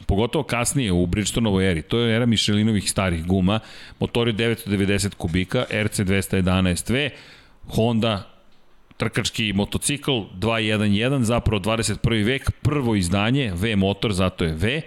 Pogotovo 0.06 0.44
kasnije 0.44 0.92
u 0.92 1.06
Bridgestonovoj 1.06 1.70
eri. 1.70 1.82
To 1.82 1.98
je 1.98 2.16
era 2.16 2.26
Michelinovih 2.26 2.90
starih 2.90 3.26
guma. 3.26 3.60
Motori 4.00 4.32
990 4.32 5.14
kubika, 5.14 5.64
RC 5.70 6.00
211V, 6.00 7.10
Honda 7.68 8.34
trkački 8.96 9.52
motocikl 9.52 10.10
211, 10.10 11.22
zapravo 11.22 11.62
21. 11.62 12.24
vek, 12.24 12.50
prvo 12.62 12.94
izdanje, 12.94 13.52
V 13.54 13.76
motor, 13.76 14.12
zato 14.12 14.44
je 14.44 14.54
V. 14.54 14.80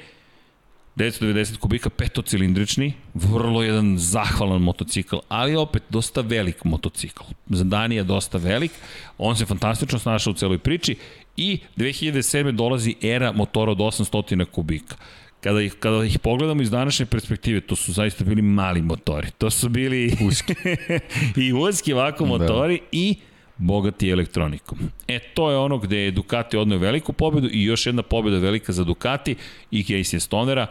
990 0.98 1.58
kubika, 1.58 1.90
petocilindrični, 1.90 2.94
vrlo 3.14 3.64
jedan 3.64 3.98
zahvalan 3.98 4.62
motocikl, 4.62 5.18
ali 5.28 5.56
opet 5.56 5.84
dosta 5.90 6.22
velik 6.22 6.64
motocikl. 6.64 7.24
Za 7.50 7.64
Danija 7.64 8.04
dosta 8.04 8.38
velik, 8.38 8.72
on 9.18 9.36
se 9.36 9.46
fantastično 9.46 10.00
snašao 10.00 10.32
u 10.32 10.34
celoj 10.34 10.58
priči 10.58 10.96
i 11.38 11.60
2007. 11.78 12.52
dolazi 12.52 12.96
era 13.02 13.32
motora 13.32 13.72
od 13.72 13.78
800 13.78 14.46
kubika. 14.46 14.96
Kada 15.42 15.62
ih, 15.62 15.76
kada 15.80 16.06
ih 16.06 16.20
pogledamo 16.20 16.62
iz 16.62 16.72
današnje 16.72 17.06
perspektive, 17.06 17.62
to 17.62 17.76
su 17.76 17.94
zaista 17.94 18.24
bili 18.24 18.42
mali 18.42 18.82
motori. 18.82 19.28
To 19.38 19.50
su 19.50 19.70
bili 19.70 20.18
uski. 20.28 20.54
i 21.48 21.54
uski 21.54 21.94
ovako 21.94 22.24
da. 22.24 22.30
motori 22.30 22.78
da. 22.78 22.86
i 22.92 23.16
bogati 23.58 24.10
elektronikom. 24.10 24.78
E, 25.08 25.20
to 25.20 25.52
je 25.52 25.58
ono 25.58 25.78
gde 25.78 25.98
je 25.98 26.12
Ducati 26.12 26.58
odneo 26.58 26.78
veliku 26.78 27.14
pobedu 27.14 27.50
i 27.52 27.64
još 27.64 27.86
jedna 27.86 28.02
pobeda 28.04 28.38
velika 28.38 28.72
za 28.72 28.84
Ducati 28.84 29.36
i 29.72 29.84
Casey 29.84 30.20
Stonera, 30.20 30.68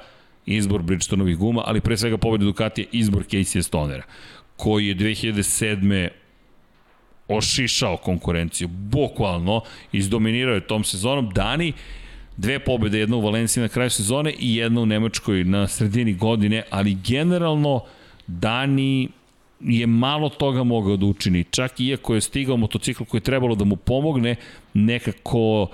izbor 0.47 0.83
Bridgestonovih 0.83 1.37
guma, 1.37 1.63
ali 1.67 1.81
pre 1.81 1.97
svega 1.97 2.17
pobeda 2.17 2.45
Ducati 2.45 2.81
je 2.81 2.89
izbor 2.93 3.25
Casey 3.25 3.63
Stonera, 3.63 4.03
koji 4.57 4.87
je 4.87 4.97
2007 4.97 6.09
ošišao 7.29 7.97
konkurenciju, 7.97 8.69
bukvalno, 8.69 9.61
izdominirao 9.93 10.55
je 10.55 10.67
tom 10.67 10.85
sezonom. 10.85 11.31
Dani, 11.35 11.73
dve 12.37 12.59
pobede, 12.59 12.99
jedna 12.99 13.17
u 13.17 13.21
Valenciji 13.21 13.63
na 13.63 13.69
kraju 13.69 13.91
sezone 13.91 14.35
i 14.39 14.57
jedna 14.57 14.81
u 14.81 14.87
Nemačkoj 14.87 15.45
na 15.45 15.69
sredini 15.69 16.15
godine, 16.15 16.63
ali 16.71 16.95
generalno 16.95 17.81
Dani 18.27 19.09
je 19.61 19.87
malo 19.87 20.29
toga 20.29 20.65
mogao 20.65 20.97
da 20.97 21.07
učini. 21.07 21.45
Čak 21.51 21.81
iako 21.81 22.15
je 22.15 22.21
stigao 22.21 22.57
motocikl 22.57 23.05
koji 23.05 23.19
je 23.19 23.25
trebalo 23.25 23.55
da 23.55 23.65
mu 23.65 23.77
pomogne, 23.77 24.37
nekako 24.75 25.69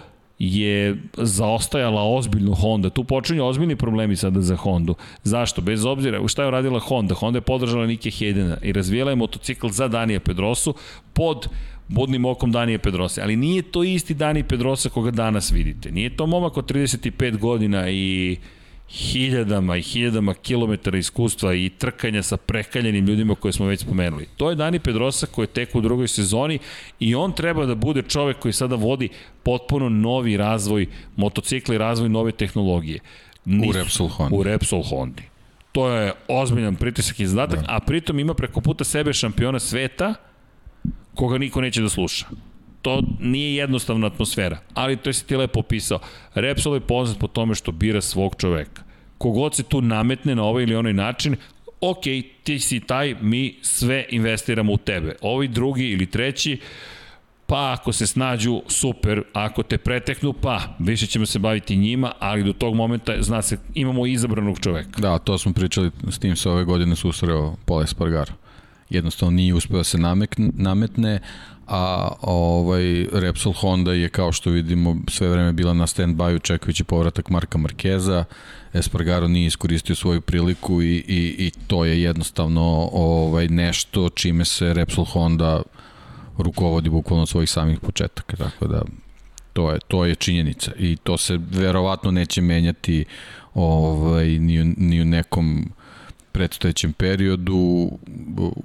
je 0.45 0.97
zaostajala 1.17 2.03
ozbiljno 2.03 2.55
Honda. 2.55 2.91
Tu 2.91 3.05
počinju 3.05 3.47
ozbiljni 3.47 3.77
problemi 3.77 4.17
sada 4.17 4.41
za 4.41 4.57
Hondu. 4.57 4.95
Zašto? 5.23 5.61
Bez 5.61 5.85
obzira 5.85 6.29
šta 6.29 6.43
je 6.43 6.49
uradila 6.49 6.81
Honda. 6.81 7.15
Honda 7.15 7.37
je 7.37 7.41
podržala 7.41 7.87
Nike 7.87 8.11
Hedena 8.11 8.57
i 8.63 8.73
razvijela 8.73 9.11
je 9.11 9.17
motocikl 9.17 9.69
za 9.69 9.89
Danija 9.89 10.21
Pedrosu 10.21 10.75
pod 11.13 11.49
budnim 11.89 12.25
okom 12.25 12.53
Danije 12.53 12.79
Pedrosa. 12.79 13.23
Ali 13.23 13.37
nije 13.37 13.63
to 13.63 13.83
isti 13.83 14.15
Dani 14.15 14.43
Pedrosa 14.43 14.89
koga 14.89 15.11
danas 15.11 15.53
vidite. 15.53 15.91
Nije 15.91 16.17
to 16.17 16.27
momak 16.27 16.57
od 16.57 16.73
35 16.73 17.39
godina 17.39 17.91
i 17.91 18.37
hiljadama 18.93 19.77
i 19.77 19.83
hiljadama 19.83 20.35
kilometara 20.35 20.99
iskustva 20.99 21.55
i 21.55 21.69
trkanja 21.79 22.23
sa 22.23 22.37
prekaljenim 22.37 23.07
ljudima 23.07 23.35
koje 23.35 23.53
smo 23.53 23.67
već 23.67 23.81
spomenuli. 23.81 24.27
To 24.37 24.51
je 24.51 24.57
Dani 24.57 24.79
Pedrosa 24.79 25.27
koji 25.27 25.43
je 25.45 25.53
tek 25.53 25.75
u 25.75 25.81
drugoj 25.81 26.09
sezoni 26.09 26.59
i 27.01 27.15
on 27.15 27.33
treba 27.33 27.67
da 27.67 27.75
bude 27.75 28.03
čovek 28.03 28.39
koji 28.39 28.53
sada 28.53 28.77
vodi 28.77 29.09
potpuno 29.43 29.89
novi 29.89 30.37
razvoj 30.37 30.87
motocikla 31.17 31.75
i 31.75 31.79
razvoj 31.79 32.09
nove 32.09 32.33
tehnologije. 32.33 33.01
Nis, 33.45 33.69
u 33.69 33.73
Repsol 33.73 34.09
Honda. 34.09 34.37
U 34.37 34.43
Repsol 34.43 34.83
Honda. 34.83 35.23
To 35.73 35.89
je 35.89 36.13
ozbiljan 36.29 36.77
pritisak 36.77 37.21
i 37.21 37.27
zadatak, 37.27 37.67
da. 37.67 37.77
a 37.77 37.81
pritom 37.81 38.19
ima 38.19 38.35
preko 38.35 38.61
puta 38.61 38.85
sebe 38.85 39.13
šampiona 39.13 39.59
sveta 39.59 40.15
koga 41.15 41.39
niko 41.39 41.61
neće 41.61 41.83
da 41.83 41.89
sluša 41.89 42.27
to 42.83 43.03
nije 43.21 43.55
jednostavna 43.55 44.07
atmosfera, 44.07 44.59
ali 44.75 44.97
to 44.97 45.13
si 45.13 45.27
ti 45.27 45.37
lepo 45.37 45.61
opisao. 45.61 45.99
Repsol 46.35 46.75
je 46.75 46.81
poznat 46.81 47.19
po 47.19 47.27
tome 47.27 47.55
što 47.55 47.73
bira 47.73 48.01
svog 48.01 48.35
čoveka. 48.39 48.83
Kogod 49.19 49.55
se 49.55 49.63
tu 49.63 49.81
nametne 49.81 50.35
na 50.35 50.43
ovaj 50.43 50.63
ili 50.63 50.77
onaj 50.77 50.93
način, 50.93 51.37
ok, 51.81 52.03
ti 52.43 52.59
si 52.59 52.81
taj, 52.81 53.15
mi 53.21 53.55
sve 53.63 54.05
investiramo 54.11 54.73
u 54.73 54.77
tebe. 54.77 55.17
Ovi 55.21 55.49
drugi 55.49 55.91
ili 55.91 56.07
treći, 56.07 56.61
pa 57.47 57.73
ako 57.73 57.93
se 57.93 58.07
snađu, 58.07 58.63
super, 58.69 59.23
ako 59.33 59.63
te 59.63 59.79
preteknu, 59.79 60.33
pa 60.33 60.61
više 60.79 61.07
ćemo 61.07 61.27
se 61.27 61.39
baviti 61.39 61.77
njima, 61.77 62.13
ali 62.19 62.45
do 62.45 62.53
tog 62.53 62.75
momenta, 62.75 63.15
zna 63.21 63.43
se, 63.43 63.59
imamo 63.75 64.07
izabranog 64.07 64.61
čoveka. 64.61 65.01
Da, 65.01 65.19
to 65.19 65.39
smo 65.39 65.53
pričali, 65.53 65.91
s 66.11 66.19
tim 66.19 66.37
se 66.37 66.51
ove 66.51 66.65
godine 66.65 66.97
susreo 66.97 67.57
Paul 67.65 67.83
Espargaro 67.83 68.33
jednostavno 68.93 69.37
nije 69.37 69.55
uspeo 69.55 69.77
da 69.77 69.85
se 69.85 69.99
nametne, 69.99 70.51
nametne 70.55 71.21
a 71.73 72.09
ovaj 72.21 73.07
Repsol 73.13 73.53
Honda 73.53 73.93
je 73.93 74.09
kao 74.09 74.33
što 74.33 74.51
vidimo 74.51 74.97
sve 75.09 75.29
vreme 75.29 75.53
bila 75.53 75.75
na 75.75 75.87
stand-byu 75.87 76.43
čekajući 76.43 76.85
povratak 76.85 77.31
Marka 77.31 77.59
Markeza. 77.59 78.25
Espargaro 78.73 79.29
nije 79.29 79.47
iskoristio 79.47 79.97
svoju 79.97 80.21
priliku 80.21 80.83
i, 80.83 80.97
i, 80.97 81.35
i 81.39 81.51
to 81.67 81.85
je 81.85 82.03
jednostavno 82.03 82.89
ovaj 82.93 83.49
nešto 83.49 84.09
čime 84.09 84.45
se 84.45 84.75
Repsol 84.75 85.05
Honda 85.05 85.63
rukovodi 86.39 86.91
bukvalno 86.91 87.23
od 87.23 87.29
svojih 87.29 87.51
samih 87.51 87.81
početaka 87.81 88.37
tako 88.37 88.67
da 88.67 88.83
to 89.53 89.71
je 89.71 89.79
to 89.89 90.05
je 90.05 90.15
činjenica. 90.15 90.73
I 90.79 90.97
to 90.97 91.19
se 91.19 91.39
verovatno 91.51 92.11
neće 92.11 92.41
menjati 92.43 93.05
ovaj 93.55 94.27
ni, 94.27 94.75
ni 94.77 95.03
u 95.03 95.05
nekom 95.05 95.73
predstojećem 96.33 96.93
periodu 96.93 97.91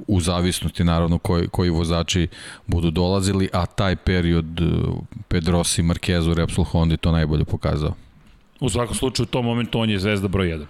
u 0.08 0.22
zavisnosti 0.22 0.84
naravno 0.84 1.18
koji, 1.18 1.48
koji 1.48 1.70
vozači 1.70 2.28
budu 2.68 2.92
dolazili, 2.92 3.50
a 3.54 3.66
taj 3.66 3.96
period 3.96 4.62
uh, 4.62 4.98
Pedrosi, 5.28 5.84
Marquezu, 5.84 6.34
Repsol 6.34 6.64
Honda 6.64 6.98
to 6.98 7.12
najbolje 7.12 7.46
pokazao. 7.46 7.94
U 8.60 8.70
svakom 8.70 8.96
slučaju 8.96 9.24
u 9.24 9.32
tom 9.32 9.46
momentu 9.46 9.80
on 9.80 9.90
je 9.90 10.00
zvezda 10.00 10.28
broj 10.28 10.48
1. 10.48 10.66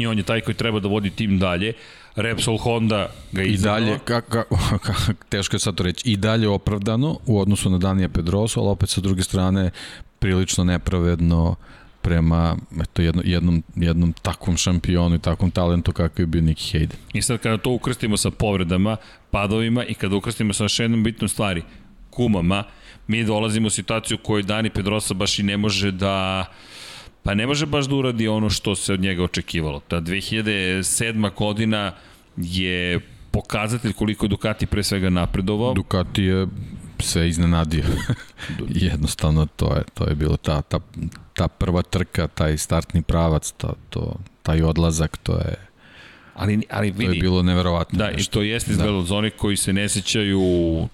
I 0.00 0.06
on 0.06 0.18
je 0.18 0.24
taj 0.24 0.40
koji 0.40 0.54
treba 0.54 0.80
da 0.80 0.88
vodi 0.88 1.10
tim 1.10 1.38
dalje. 1.38 1.72
Repsol 2.16 2.58
Honda 2.58 3.10
ga 3.32 3.42
I 3.42 3.56
dalje, 3.56 3.98
ka, 4.04 4.20
ka, 4.20 4.44
ka, 4.84 4.94
teško 5.28 5.56
je 5.56 5.60
sad 5.60 5.74
to 5.74 5.82
reći, 5.82 6.10
i 6.10 6.16
dalje 6.16 6.48
opravdano 6.48 7.18
u 7.26 7.40
odnosu 7.40 7.70
na 7.70 7.78
Danija 7.78 8.08
Pedrosa, 8.08 8.60
ali 8.60 8.68
opet 8.68 8.88
sa 8.88 9.00
druge 9.00 9.22
strane 9.22 9.70
prilično 10.18 10.64
nepravedno 10.64 11.48
uh, 11.48 11.56
prema 12.04 12.56
eto, 12.82 13.02
jedno, 13.02 13.22
jednom, 13.24 13.62
jednom 13.76 14.12
takvom 14.12 14.56
šampionu 14.56 15.16
i 15.16 15.18
takvom 15.18 15.50
talentu 15.50 15.92
kakav 15.92 16.22
je 16.22 16.26
bio 16.26 16.42
Nicky 16.42 16.76
Hayden. 16.76 16.96
I 17.12 17.22
sad 17.22 17.38
kada 17.38 17.58
to 17.58 17.70
ukrstimo 17.70 18.16
sa 18.16 18.30
povredama, 18.30 18.96
padovima 19.30 19.84
i 19.84 19.94
kada 19.94 20.16
ukrstimo 20.16 20.52
sa 20.52 20.64
još 20.64 20.80
jednom 20.80 21.02
bitnom 21.02 21.28
stvari, 21.28 21.62
kumama, 22.10 22.64
mi 23.06 23.24
dolazimo 23.24 23.66
u 23.66 23.70
situaciju 23.70 24.18
u 24.20 24.24
kojoj 24.26 24.42
Dani 24.42 24.70
Pedrosa 24.70 25.14
baš 25.14 25.38
i 25.38 25.42
ne 25.42 25.56
može 25.56 25.90
da 25.90 26.46
pa 27.22 27.34
ne 27.34 27.46
može 27.46 27.66
baš 27.66 27.86
da 27.86 27.94
uradi 27.94 28.28
ono 28.28 28.50
što 28.50 28.74
se 28.74 28.92
od 28.92 29.00
njega 29.00 29.24
očekivalo. 29.24 29.80
Ta 29.88 30.00
2007. 30.00 31.34
godina 31.34 31.92
je 32.36 33.00
pokazatelj 33.30 33.92
koliko 33.92 34.24
je 34.24 34.28
Ducati 34.28 34.66
pre 34.66 34.82
svega 34.82 35.10
napredovao. 35.10 35.74
Ducati 35.74 36.22
je 36.22 36.46
sve 36.98 37.28
iznenadio. 37.28 37.84
Jednostavno 38.68 39.46
to 39.56 39.74
je 39.74 39.82
to 39.94 40.08
je 40.08 40.14
bilo 40.14 40.36
ta 40.36 40.62
ta 40.62 40.80
ta 41.34 41.48
prva 41.48 41.82
trka, 41.82 42.28
taj 42.28 42.58
startni 42.58 43.02
pravac, 43.02 43.52
to, 43.56 43.74
to 43.90 44.16
taj 44.42 44.62
odlazak, 44.62 45.16
to 45.16 45.32
je 45.32 45.56
Ali, 46.34 46.62
ali 46.70 46.90
vidi, 46.90 47.06
to 47.06 47.12
je 47.12 47.20
bilo 47.20 47.42
neverovatno. 47.42 47.98
Da, 47.98 48.10
nešto. 48.10 48.20
i 48.20 48.32
to 48.32 48.42
jeste 48.42 48.70
izgledalo 48.70 49.00
da. 49.00 49.06
za 49.06 49.16
onih 49.16 49.32
koji 49.36 49.56
se 49.56 49.72
ne 49.72 49.88
sećaju, 49.88 50.40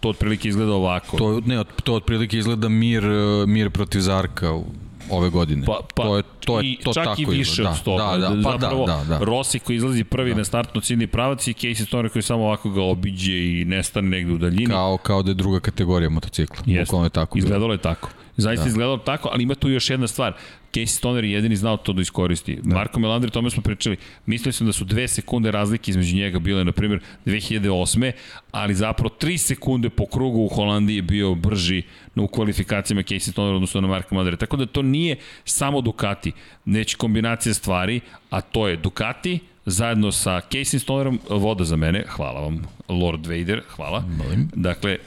to 0.00 0.08
otprilike 0.08 0.48
izgleda 0.48 0.72
ovako. 0.72 1.16
To, 1.16 1.40
ne, 1.40 1.64
to 1.84 1.94
otprilike 1.94 2.38
izgleda 2.38 2.68
mir, 2.68 3.02
mir 3.46 3.70
protiv 3.70 4.00
Zarka 4.00 4.52
u, 4.52 4.64
ove 5.10 5.30
godine. 5.30 5.66
Pa, 5.66 5.80
pa 5.94 6.02
to 6.02 6.16
je, 6.16 6.22
to 6.40 6.60
je, 6.60 6.76
to 6.84 6.92
čak 6.92 7.04
tako 7.04 7.22
i 7.22 7.24
više 7.24 7.62
da, 7.62 7.70
od 7.70 7.82
toga. 7.82 8.04
Da, 8.04 8.18
da, 8.18 8.42
pa 8.44 8.58
Zapravo, 8.58 8.86
da, 8.86 8.96
da, 8.96 9.18
da. 9.18 9.24
Rossi 9.24 9.58
koji 9.58 9.76
izlazi 9.76 10.04
prvi 10.04 10.30
da. 10.30 10.36
na 10.36 10.44
startno 10.44 10.80
ciljni 10.80 11.06
pravac 11.06 11.46
i 11.46 11.52
Casey 11.52 11.86
Stoner 11.86 12.12
koji 12.12 12.22
samo 12.22 12.44
ovako 12.44 12.70
ga 12.70 12.82
obiđe 12.82 13.32
i 13.32 13.64
nestane 13.64 14.08
negde 14.08 14.32
u 14.32 14.38
daljini. 14.38 14.66
Kao, 14.66 14.96
kao 14.96 15.22
da 15.22 15.30
je 15.30 15.34
druga 15.34 15.60
kategorija 15.60 16.10
motocikla. 16.10 16.62
Jeste, 16.66 16.96
je 16.96 17.10
tako 17.10 17.38
izgledalo 17.38 17.72
je 17.72 17.78
tako. 17.78 18.08
Zaista 18.40 18.64
da. 18.64 18.68
izgledalo 18.68 18.98
tako, 18.98 19.28
ali 19.32 19.42
ima 19.42 19.54
tu 19.54 19.68
još 19.68 19.90
jedna 19.90 20.06
stvar. 20.06 20.32
Casey 20.72 20.86
Stoner 20.86 21.24
je 21.24 21.32
jedini 21.32 21.56
znao 21.56 21.76
to 21.76 21.92
da 21.92 22.02
iskoristi. 22.02 22.58
Da. 22.62 22.74
Marko 22.74 23.00
Melandri, 23.00 23.30
tome 23.30 23.50
smo 23.50 23.62
pričali, 23.62 23.96
mislili 24.26 24.52
sam 24.52 24.66
da 24.66 24.72
su 24.72 24.84
dve 24.84 25.08
sekunde 25.08 25.50
razlike 25.50 25.90
između 25.90 26.16
njega 26.16 26.38
bile, 26.38 26.64
na 26.64 26.72
primjer, 26.72 27.00
2008. 27.26 28.12
Ali 28.52 28.74
zapravo 28.74 29.08
tri 29.08 29.38
sekunde 29.38 29.90
po 29.90 30.06
krugu 30.06 30.38
u 30.38 30.48
Holandiji 30.48 30.96
je 30.96 31.02
bio 31.02 31.34
brži 31.34 31.82
u 32.16 32.26
kvalifikacijama 32.26 33.02
Casey 33.02 33.30
Stoner 33.30 33.54
odnosno 33.54 33.80
na 33.80 33.88
Marko 33.88 34.14
Melandri. 34.14 34.36
Tako 34.36 34.56
da 34.56 34.66
to 34.66 34.82
nije 34.82 35.16
samo 35.44 35.80
Ducati, 35.80 36.32
neće 36.64 36.96
kombinacija 36.96 37.54
stvari, 37.54 38.00
a 38.30 38.40
to 38.40 38.68
je 38.68 38.76
Ducati, 38.76 39.38
zajedno 39.66 40.12
sa 40.12 40.40
Casey 40.50 40.78
Stonerom, 40.78 41.20
voda 41.30 41.64
za 41.64 41.76
mene, 41.76 42.04
hvala 42.08 42.40
vam, 42.40 42.62
Lord 42.88 43.26
Vader, 43.26 43.62
hvala. 43.76 44.04
Molim. 44.18 44.48
Dakle, 44.54 44.98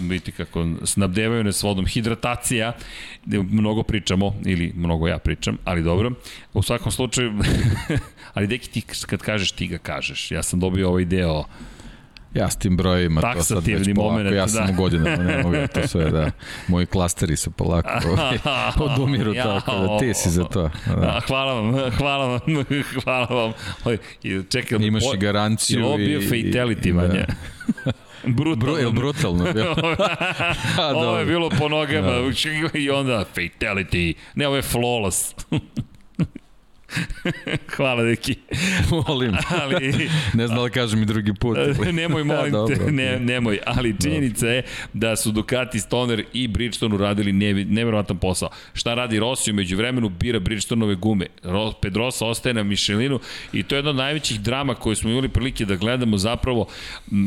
vidite 0.00 0.32
kako 0.32 0.66
snabdevaju 0.84 1.44
nas 1.44 1.62
vodom. 1.62 1.86
Hidratacija, 1.86 2.72
mnogo 3.26 3.82
pričamo, 3.82 4.34
ili 4.44 4.72
mnogo 4.76 5.08
ja 5.08 5.18
pričam, 5.18 5.58
ali 5.64 5.82
dobro. 5.82 6.10
U 6.54 6.62
svakom 6.62 6.92
slučaju, 6.92 7.32
ali 8.34 8.46
deki 8.46 8.70
ti 8.70 8.80
kad 9.06 9.20
kažeš, 9.22 9.52
ti 9.52 9.66
ga 9.66 9.78
kažeš. 9.78 10.30
Ja 10.30 10.42
sam 10.42 10.60
dobio 10.60 10.88
ovaj 10.88 11.04
deo 11.04 11.44
Ja 12.34 12.50
s 12.50 12.56
tim 12.56 12.76
brojima, 12.76 13.20
to 13.20 13.42
sad 13.42 13.66
već 13.66 13.88
polako, 13.94 14.12
moment, 14.12 14.36
ja 14.36 14.48
sam 14.48 14.66
da. 14.66 14.72
u 14.72 14.76
godinama, 14.76 15.16
ne 15.16 15.42
mogu 15.42 15.54
ja 15.54 15.66
to 15.66 15.88
sve, 15.88 16.10
da, 16.10 16.30
moji 16.68 16.86
klasteri 16.86 17.36
se 17.36 17.50
polako 17.50 17.90
odumiru, 18.84 19.34
ja, 19.34 19.60
tako 19.60 19.78
da 19.78 19.98
ti 19.98 20.14
si 20.14 20.30
za 20.30 20.44
to. 20.44 20.70
Da. 20.86 21.20
Hvala 21.26 21.52
vam, 21.52 21.74
hvala 21.98 22.26
vam, 22.26 22.40
hvala 23.04 23.26
vam. 23.26 23.52
Čekaj, 24.48 24.78
Imaš 24.80 25.02
i 25.14 25.18
garanciju. 25.18 25.78
Je 25.78 25.86
ovo 25.86 25.96
bio 25.96 26.20
fatality, 26.20 26.92
manje? 26.92 27.26
Da. 27.84 27.92
brutalno. 28.26 28.90
Bru, 28.90 28.92
brutalno 28.92 29.44
ovo 30.94 31.18
je 31.18 31.26
bilo 31.26 31.50
po 31.50 31.68
nogama 31.68 32.10
da. 32.10 32.78
i 32.78 32.90
onda 32.90 33.24
fatality. 33.36 34.14
Ne, 34.34 34.46
ovo 34.46 34.56
je 34.56 34.62
flawless. 34.62 35.34
Hvala, 37.76 38.02
deki. 38.02 38.34
Molim. 38.90 39.34
ali, 39.62 40.08
ne 40.34 40.46
znam 40.46 40.62
da 40.62 40.68
kažem 40.68 41.02
i 41.02 41.04
drugi 41.04 41.34
put. 41.34 41.58
nemoj, 41.92 42.24
molim 42.24 42.54
ja, 42.54 42.66
te, 42.66 42.92
ne, 42.92 43.20
nemoj. 43.20 43.58
Ali 43.66 43.96
činjenica 44.02 44.46
je 44.46 44.62
da 44.92 45.16
su 45.16 45.32
Ducati, 45.32 45.80
Stoner 45.80 46.24
i 46.32 46.48
Bridgestone 46.48 46.94
uradili 46.94 47.32
nevjerovatan 47.64 48.18
posao. 48.18 48.48
Šta 48.74 48.94
radi 48.94 49.18
Rossi 49.18 49.50
umeđu 49.50 49.76
vremenu? 49.76 50.08
Bira 50.08 50.38
Bridgestonove 50.38 50.94
gume. 50.94 51.26
Pedrosa 51.82 52.26
ostaje 52.26 52.54
na 52.54 52.62
Michelinu 52.62 53.20
i 53.52 53.62
to 53.62 53.74
je 53.74 53.78
jedna 53.78 53.90
od 53.90 53.96
najvećih 53.96 54.40
drama 54.40 54.74
koje 54.74 54.96
smo 54.96 55.10
imali 55.10 55.28
prilike 55.28 55.64
da 55.64 55.76
gledamo 55.76 56.18
zapravo. 56.18 56.66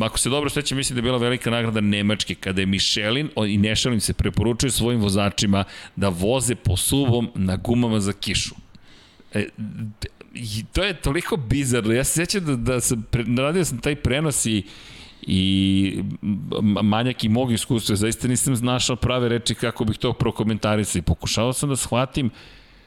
Ako 0.01 0.19
se 0.19 0.29
dobro 0.29 0.49
sveća, 0.49 0.75
mislim 0.75 0.95
da 0.95 0.99
je 0.99 1.03
bila 1.03 1.17
velika 1.17 1.49
nagrada 1.49 1.81
Nemačke, 1.81 2.35
kada 2.35 2.61
je 2.61 2.65
Michelin 2.65 3.29
i 3.47 3.57
Nešelin 3.57 3.99
se 3.99 4.13
preporučuje 4.13 4.71
svojim 4.71 5.01
vozačima 5.01 5.63
da 5.95 6.09
voze 6.09 6.55
po 6.55 6.77
suvom 6.77 7.29
na 7.35 7.55
gumama 7.55 7.99
za 7.99 8.13
kišu. 8.13 8.64
E, 9.35 9.47
to 10.73 10.83
je 10.83 10.93
toliko 10.93 11.37
bizarno. 11.37 11.93
Ja 11.93 12.03
se 12.03 12.13
sjećam 12.13 12.45
da, 12.45 12.55
da 12.55 12.81
sam, 12.81 13.05
radio 13.37 13.65
sam 13.65 13.79
taj 13.79 13.95
prenos 13.95 14.45
i 14.45 14.63
i 15.27 16.03
manjak 16.83 17.23
i 17.23 17.29
mog 17.29 17.51
iskustva, 17.51 17.95
zaista 17.95 18.27
nisam 18.27 18.53
našao 18.53 18.95
prave 18.95 19.29
reči 19.29 19.55
kako 19.55 19.85
bih 19.85 19.97
to 19.97 20.13
prokomentarisao 20.13 20.99
i 20.99 21.01
pokušao 21.01 21.53
sam 21.53 21.69
da 21.69 21.75
shvatim 21.75 22.29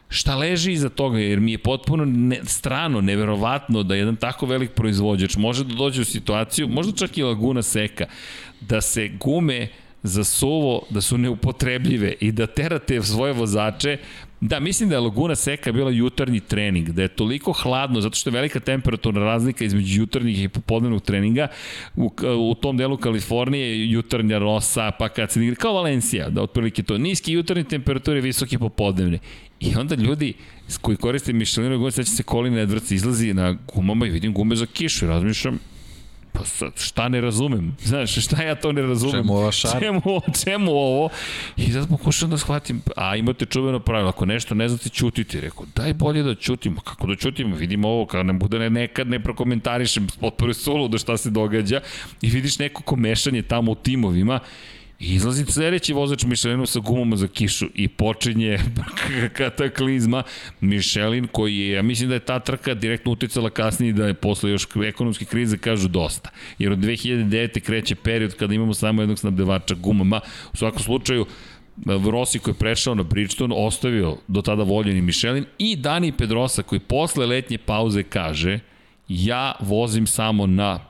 šta 0.09 0.37
leži 0.37 0.73
iza 0.73 0.89
toga, 0.89 1.19
jer 1.19 1.41
mi 1.41 1.53
je 1.53 1.59
potpuno 1.59 2.05
ne, 2.05 2.41
strano, 2.45 3.01
neverovatno 3.01 3.83
da 3.83 3.95
jedan 3.95 4.17
tako 4.17 4.47
velik 4.47 4.71
proizvođač 4.71 5.37
može 5.37 5.65
da 5.65 5.75
dođe 5.75 6.03
u 6.03 6.05
situaciju, 6.05 6.69
možda 6.69 6.93
čak 6.93 7.19
i 7.19 7.23
Laguna 7.23 7.63
Seka, 7.63 8.07
da 8.61 8.81
se 8.81 9.09
gume 9.09 9.69
za 10.03 10.25
suvo, 10.25 10.83
da 10.91 11.01
su 11.01 11.19
neupotrebljive 11.19 12.15
i 12.21 12.33
da 12.33 12.47
terate 12.47 13.03
svoje 13.03 13.33
vozače 13.33 13.99
Da, 14.41 14.61
mislim 14.61 14.89
da 14.89 14.95
je 14.95 15.01
Laguna 15.01 15.35
Seka 15.35 15.73
bila 15.73 15.91
jutarnji 15.91 16.41
trening, 16.41 16.91
da 16.91 17.03
je 17.03 17.09
toliko 17.09 17.53
hladno, 17.53 18.01
zato 18.01 18.17
što 18.17 18.31
je 18.31 18.35
velika 18.35 18.61
temperaturna 18.61 19.21
razlika 19.21 19.65
između 19.65 20.01
jutarnjih 20.01 20.43
i 20.43 20.49
popodnevnog 20.49 21.03
treninga. 21.03 21.49
U, 21.97 22.11
u 22.51 22.55
tom 22.55 22.77
delu 22.77 22.97
Kalifornije 22.97 23.91
jutarnja 23.91 24.39
rosa, 24.39 24.91
pa 24.91 25.09
kad 25.09 25.31
se 25.31 25.45
igra, 25.45 25.57
kao 25.57 25.73
Valencija, 25.73 26.29
da 26.29 26.43
otprilike 26.43 26.83
to, 26.83 26.99
niski 26.99 27.33
jutarnji 27.33 27.65
temperature, 27.65 28.21
visoke 28.21 28.59
popodnevne. 28.59 29.19
I 29.61 29.75
onda 29.77 29.95
ljudi 29.95 30.35
koji 30.81 30.97
koriste 30.97 31.33
Michelinove 31.33 31.77
gume, 31.77 31.91
sveća 31.91 32.11
se 32.11 32.23
Colin 32.23 32.55
Edwards 32.55 32.95
izlazi 32.95 33.35
na 33.35 33.57
gumama 33.75 34.07
i 34.07 34.11
vidim 34.11 34.33
gume 34.33 34.57
za 34.57 34.67
kišu 34.67 35.05
i 35.05 35.09
razmišljam, 35.09 35.59
pa 36.39 36.45
sad, 36.45 36.73
šta 36.77 37.09
ne 37.09 37.21
razumem? 37.21 37.77
Znaš, 37.83 38.25
šta 38.25 38.43
ja 38.43 38.55
to 38.55 38.73
ne 38.73 38.83
razumem? 38.83 39.15
Čemu 39.15 39.37
ova 39.37 39.53
šar? 39.53 39.81
Čemu, 39.81 40.03
čemu 40.45 40.71
ovo? 40.71 41.09
I 41.57 41.73
sad 41.73 41.89
pokušam 41.89 42.31
da 42.31 42.39
shvatim, 42.39 42.83
a 42.97 43.17
imate 43.17 43.47
čuveno 43.47 43.81
pravilo, 43.81 44.09
ako 44.09 44.27
nešto 44.27 44.55
ne 44.55 44.69
znate, 44.69 44.89
čutite. 44.89 45.41
Rekao, 45.41 45.67
daj 45.77 45.95
bolje 45.95 46.23
da 46.23 46.35
čutimo. 46.35 46.81
Kako 46.81 47.07
da 47.07 47.17
čutimo? 47.17 47.57
Vidimo 47.57 47.89
ovo, 47.89 48.07
kao 48.07 48.23
ne 48.23 48.33
bude 48.33 48.59
ne, 48.59 48.71
nekad 48.71 49.09
ne 49.09 49.23
prokomentarišem 49.23 50.07
potporu 50.21 50.55
sulu 50.55 50.89
da 50.89 50.99
šta 50.99 51.17
se 51.17 51.31
događa 51.31 51.81
i 52.21 52.31
vidiš 52.31 52.59
neko 52.59 52.83
komešanje 52.83 53.43
tamo 53.43 53.73
u 53.73 53.75
timovima 53.75 54.41
I 55.01 55.15
izlazi 55.15 55.45
sledeći 55.45 55.93
vozač 55.93 56.25
Michelinu 56.25 56.67
sa 56.67 56.81
gumama 56.81 57.17
za 57.17 57.29
kišu 57.29 57.67
i 57.75 57.89
počinje 57.89 58.59
kataklizma 59.39 60.23
Michelin 60.61 61.27
koji 61.33 61.59
je, 61.59 61.73
ja 61.73 61.83
mislim 61.83 62.09
da 62.09 62.15
je 62.15 62.21
ta 62.21 62.41
trka 62.41 62.75
direktno 62.75 63.13
uticala 63.13 63.51
kasnije 63.51 63.93
da 63.93 64.07
je 64.07 64.15
posle 64.15 64.51
još 64.51 64.67
ekonomske 64.87 65.25
krize 65.25 65.59
kažu 65.59 65.89
dosta. 65.89 66.31
Jer 66.59 66.73
od 66.73 66.79
2009. 66.79 67.61
kreće 67.61 67.95
period 67.95 68.35
kada 68.35 68.55
imamo 68.55 68.75
samo 68.75 69.03
jednog 69.03 69.19
snabdevača 69.19 69.75
gumama. 69.75 70.21
U 70.53 70.57
svakom 70.57 70.83
slučaju, 70.83 71.27
Rossi 71.87 72.39
koji 72.39 72.55
je 72.55 72.59
prešao 72.59 72.95
na 72.95 73.03
Bridgestone, 73.03 73.55
ostavio 73.59 74.17
do 74.29 74.43
tada 74.43 74.63
voljeni 74.63 75.01
Michelin 75.01 75.45
i 75.59 75.77
Dani 75.77 76.13
Pedrosa 76.13 76.63
koji 76.63 76.81
posle 76.81 77.27
letnje 77.27 77.59
pauze 77.59 78.03
kaže 78.03 78.59
ja 79.09 79.55
vozim 79.61 80.07
samo 80.07 80.47
na 80.47 80.81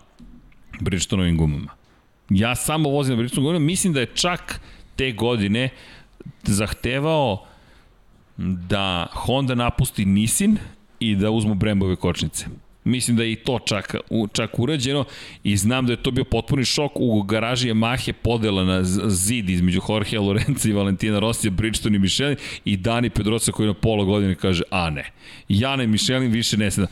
Bridgestonovim 0.81 1.37
gumama. 1.37 1.78
Ja 2.31 2.55
samo 2.55 2.89
vozim 2.89 3.13
na 3.13 3.17
Bridgestonovim 3.17 3.49
gumama, 3.49 3.65
mislim 3.65 3.93
da 3.93 4.01
je 4.01 4.15
čak 4.15 4.61
te 4.97 5.13
godine 5.13 5.69
zahtevao 6.43 7.47
da 8.37 9.07
Honda 9.13 9.55
napusti 9.55 10.05
Nisin 10.05 10.59
i 11.01 11.17
da 11.17 11.31
uzmu 11.31 11.55
Brembove 11.55 11.97
kočnice. 11.97 12.47
Mislim 12.89 13.16
da 13.16 13.23
je 13.23 13.32
i 13.32 13.36
to 13.36 13.59
čak, 13.59 13.94
čak 14.32 14.59
urađeno 14.59 15.05
i 15.44 15.56
znam 15.56 15.86
da 15.86 15.93
je 15.93 16.02
to 16.02 16.10
bio 16.10 16.24
potpuni 16.24 16.65
šok 16.65 16.93
u 16.94 17.23
garaži 17.23 17.69
Yamahe 17.69 18.12
podela 18.12 18.65
na 18.65 18.82
zid 19.09 19.51
između 19.51 19.81
Jorge 19.89 20.19
Lorenza 20.19 20.69
i 20.69 20.73
Valentina 20.73 21.19
Rosija, 21.19 21.51
Bridgestone 21.51 21.97
i 21.97 21.98
Michelin 21.98 22.36
i 22.65 22.77
Dani 22.77 23.10
Pedrosa 23.10 23.52
koji 23.52 23.66
na 23.66 23.74
pola 23.74 24.05
godine 24.05 24.35
kaže, 24.35 24.62
a 24.70 24.90
ne, 24.90 25.10
Jana 25.48 25.82
i 25.82 25.86
Michelin 25.86 26.31
više 26.31 26.56
ne 26.56 26.70
sada. 26.70 26.86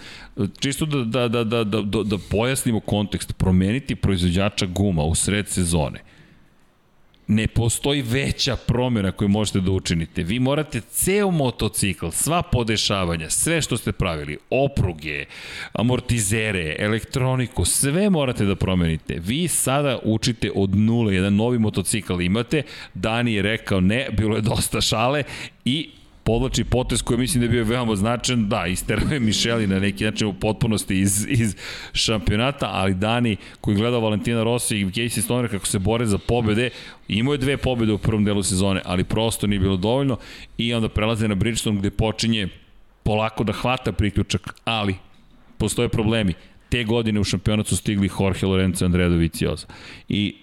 Čisto 0.60 0.86
da, 0.86 1.04
da, 1.04 1.28
da, 1.28 1.44
da, 1.44 1.64
da, 1.64 1.82
da, 1.82 2.02
da 2.02 2.16
pojasnimo 2.30 2.80
kontekst, 2.80 3.32
promeniti 3.38 3.96
proizvođača 3.96 4.66
guma 4.66 5.02
u 5.02 5.14
sred 5.14 5.48
sezone– 5.48 6.00
ne 7.28 7.46
postoji 7.46 8.02
veća 8.02 8.56
promjena 8.56 9.12
koju 9.12 9.28
možete 9.28 9.60
da 9.60 9.70
učinite. 9.70 10.22
Vi 10.22 10.38
morate 10.38 10.80
ceo 10.80 11.30
motocikl, 11.30 12.08
sva 12.08 12.42
podešavanja, 12.42 13.30
sve 13.30 13.62
što 13.62 13.76
ste 13.76 13.92
pravili, 13.92 14.38
opruge, 14.50 15.24
amortizere, 15.72 16.76
elektroniku, 16.78 17.64
sve 17.64 18.10
morate 18.10 18.44
da 18.44 18.56
promenite. 18.56 19.18
Vi 19.26 19.48
sada 19.48 19.98
učite 20.02 20.50
od 20.54 20.76
nule, 20.76 21.14
jedan 21.14 21.36
novi 21.36 21.58
motocikl 21.58 22.20
imate, 22.20 22.62
Dani 22.94 23.34
je 23.34 23.42
rekao 23.42 23.80
ne, 23.80 24.08
bilo 24.12 24.36
je 24.36 24.42
dosta 24.42 24.80
šale 24.80 25.22
i 25.64 25.90
podlači 26.26 26.64
potes 26.64 27.02
koji 27.02 27.18
mislim 27.18 27.40
da 27.40 27.44
je 27.44 27.50
bio 27.50 27.64
veoma 27.64 27.96
značajan, 27.96 28.48
da, 28.48 28.66
isterao 28.66 29.12
je 29.12 29.20
Mišeli 29.20 29.66
na 29.66 29.78
neki 29.80 30.04
način 30.04 30.28
u 30.28 30.34
potpunosti 30.34 30.98
iz, 30.98 31.26
iz 31.28 31.56
šampionata, 31.92 32.70
ali 32.72 32.94
Dani 32.94 33.36
koji 33.60 33.76
gleda 33.76 33.98
Valentina 33.98 34.42
Rossi 34.42 34.80
i 34.80 34.84
Casey 34.84 35.20
Stoner 35.20 35.50
kako 35.50 35.66
se 35.66 35.78
bore 35.78 36.06
za 36.06 36.18
pobede, 36.18 36.70
imao 37.08 37.34
je 37.34 37.38
dve 37.38 37.56
pobede 37.56 37.92
u 37.92 37.98
prvom 37.98 38.24
delu 38.24 38.42
sezone, 38.42 38.82
ali 38.84 39.04
prosto 39.04 39.46
nije 39.46 39.60
bilo 39.60 39.76
dovoljno 39.76 40.16
i 40.58 40.74
onda 40.74 40.88
prelaze 40.88 41.28
na 41.28 41.34
Bridgestone 41.34 41.78
gde 41.78 41.90
počinje 41.90 42.48
polako 43.02 43.44
da 43.44 43.52
hvata 43.52 43.92
priključak, 43.92 44.54
ali 44.64 44.94
postoje 45.58 45.88
problemi. 45.88 46.34
Te 46.68 46.84
godine 46.84 47.20
u 47.20 47.24
šampionatu 47.24 47.68
su 47.68 47.76
stigli 47.76 48.10
Jorge 48.20 48.46
Lorenzo 48.46 48.84
i 48.84 48.86
Andrea 48.86 49.08
Dovizioza. 49.08 49.66
I 50.08 50.36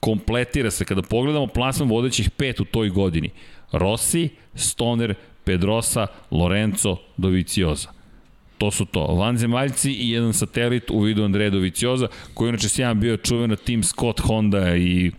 kompletira 0.00 0.70
se, 0.70 0.84
kada 0.84 1.02
pogledamo 1.02 1.46
plasman 1.46 1.88
vodećih 1.88 2.30
pet 2.30 2.60
u 2.60 2.64
toj 2.64 2.88
godini, 2.88 3.30
Rossi, 3.78 4.28
Stoner, 4.54 5.14
Pedrosa, 5.44 6.06
Lorenzo, 6.30 6.96
Dovicioza. 7.16 7.88
To 8.58 8.70
su 8.70 8.84
to. 8.84 9.06
Vanzemaljci 9.06 9.92
i 9.92 10.10
jedan 10.10 10.32
satelit 10.32 10.90
u 10.90 11.00
vidu 11.00 11.24
Andreja 11.24 11.50
Dovicioza, 11.50 12.08
koji 12.34 12.48
inače 12.48 12.68
sjajan 12.68 13.00
bio 13.00 13.16
čuvena 13.16 13.56
Team 13.56 13.82
Scott 13.82 14.20
Honda 14.20 14.76
i 14.76 15.10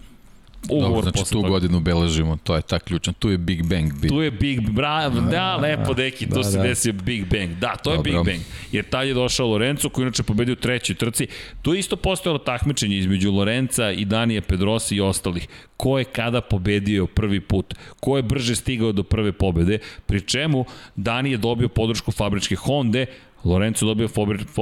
ugovor 0.70 0.90
Dobro, 0.90 1.02
znači 1.12 1.32
tu 1.32 1.42
toga. 1.42 1.50
godinu 1.50 1.80
beležimo, 1.80 2.38
to 2.44 2.56
je 2.56 2.62
ta 2.62 2.80
ključna, 2.80 3.14
tu 3.14 3.30
je 3.30 3.38
Big 3.38 3.64
Bang. 3.64 3.94
Bit. 3.94 4.10
Tu 4.10 4.22
je 4.22 4.32
Big, 4.32 4.70
bravo, 4.70 5.20
da, 5.20 5.30
da, 5.30 5.56
lepo 5.56 5.94
deki, 5.94 6.26
da, 6.26 6.36
tu 6.36 6.44
se 6.44 6.58
da. 6.58 6.64
desio 6.64 6.94
Big 6.94 7.26
Bang. 7.26 7.50
Da, 7.50 7.76
to 7.76 7.92
je 7.92 7.98
Dobro. 7.98 8.12
Big 8.12 8.34
Bang. 8.34 8.46
Jer 8.72 8.86
tad 8.90 9.08
je 9.08 9.14
došao 9.14 9.48
Lorenzo, 9.48 9.90
koji 9.90 10.04
inače 10.04 10.24
pobedio 10.24 10.54
u 10.54 10.56
trećoj 10.56 10.96
trci. 10.96 11.28
Tu 11.62 11.74
je 11.74 11.80
isto 11.80 11.96
postojalo 11.96 12.40
takmičenje 12.40 12.98
između 12.98 13.32
Lorenza 13.32 13.92
i 13.92 14.06
Danije 14.06 14.42
Pedrosi 14.42 14.96
i 14.96 15.02
ostalih. 15.02 15.48
Ko 15.78 16.00
je 16.00 16.04
kada 16.04 16.42
pobedio 16.42 17.08
prvi 17.08 17.40
put? 17.40 17.74
Ko 18.00 18.18
je 18.18 18.24
brže 18.24 18.56
stigao 18.56 18.92
do 18.92 19.04
prve 19.04 19.32
pobede? 19.32 19.80
Pri 20.06 20.22
čemu 20.22 20.66
Dani 20.96 21.32
je 21.32 21.38
dobio 21.38 21.70
podršku 21.70 22.12
fabričke 22.12 22.56
Honda, 22.56 23.06
Lorenzo 23.44 23.86
dobio 23.86 24.10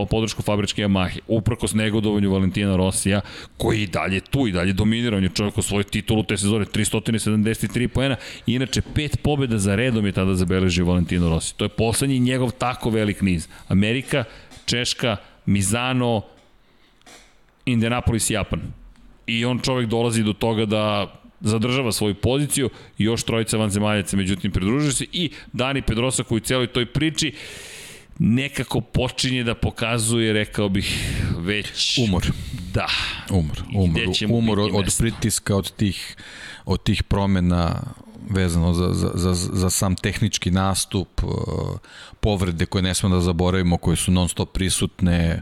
podršku 0.10 0.42
fabričke 0.42 0.82
Yamahe, 0.82 1.20
uprkos 1.28 1.74
negodovanju 1.74 2.32
Valentina 2.32 2.76
Rosija, 2.76 3.22
koji 3.58 3.82
i 3.82 3.88
dalje 3.88 4.20
tu 4.20 4.48
i 4.48 4.52
dalje 4.52 4.74
dominira, 4.74 5.18
on 5.18 5.24
je 5.24 5.30
čovjek 5.30 5.54
svoj 5.62 5.84
titulu 5.84 6.24
te 6.24 6.38
sezone, 6.38 6.66
373 6.66 7.88
poena, 7.88 8.16
inače 8.46 8.82
pet 8.82 9.18
pobjeda 9.24 9.58
za 9.58 9.76
redom 9.76 10.06
je 10.06 10.12
tada 10.12 10.36
zabeležio 10.36 10.86
Valentino 10.86 11.30
Rossi. 11.30 11.56
To 11.58 11.66
je 11.66 11.70
poslednji 11.70 12.20
njegov 12.20 12.52
tako 12.52 12.90
velik 12.90 13.22
niz. 13.22 13.48
Amerika, 13.68 14.24
Češka, 14.66 15.18
Mizano, 15.46 16.22
Indianapolis, 17.66 18.30
Japan. 18.30 18.62
I 19.28 19.46
on 19.46 19.60
čovjek 19.60 19.90
dolazi 19.90 20.24
do 20.24 20.34
toga 20.34 20.66
da 20.66 21.14
zadržava 21.42 21.92
svoju 21.92 22.16
poziciju, 22.16 22.70
još 22.98 23.24
trojica 23.24 23.58
vanzemaljaca 23.58 24.18
međutim 24.18 24.52
pridružuje 24.52 24.92
se 24.92 25.06
i 25.12 25.32
Dani 25.54 25.82
Pedrosa 25.82 26.24
koji 26.24 26.38
u 26.38 26.46
celoj 26.46 26.68
toj 26.68 26.86
priči 26.86 27.34
nekako 28.20 28.82
počinje 28.82 29.44
da 29.44 29.56
pokazuje, 29.56 30.34
rekao 30.34 30.70
bih, 30.70 31.16
već... 31.38 31.98
Umor. 31.98 32.26
Da. 32.74 32.88
Umor, 33.30 33.64
umor, 33.76 34.02
umor 34.30 34.60
od, 34.60 34.72
od 34.74 34.96
pritiska, 34.98 35.56
od 35.56 35.72
tih, 35.72 36.16
od 36.66 36.84
tih 36.84 37.04
promena 37.04 37.82
vezano 38.30 38.74
za, 38.74 38.94
za, 38.94 39.12
za, 39.14 39.34
za 39.34 39.70
sam 39.70 39.96
tehnički 39.96 40.52
nastup, 40.52 41.24
uh, 41.24 41.32
povrede 42.20 42.66
koje 42.66 42.82
ne 42.82 42.94
smo 42.94 43.10
da 43.10 43.20
zaboravimo, 43.22 43.78
koje 43.78 43.98
su 43.98 44.12
non 44.12 44.30
stop 44.30 44.54
prisutne, 44.54 45.42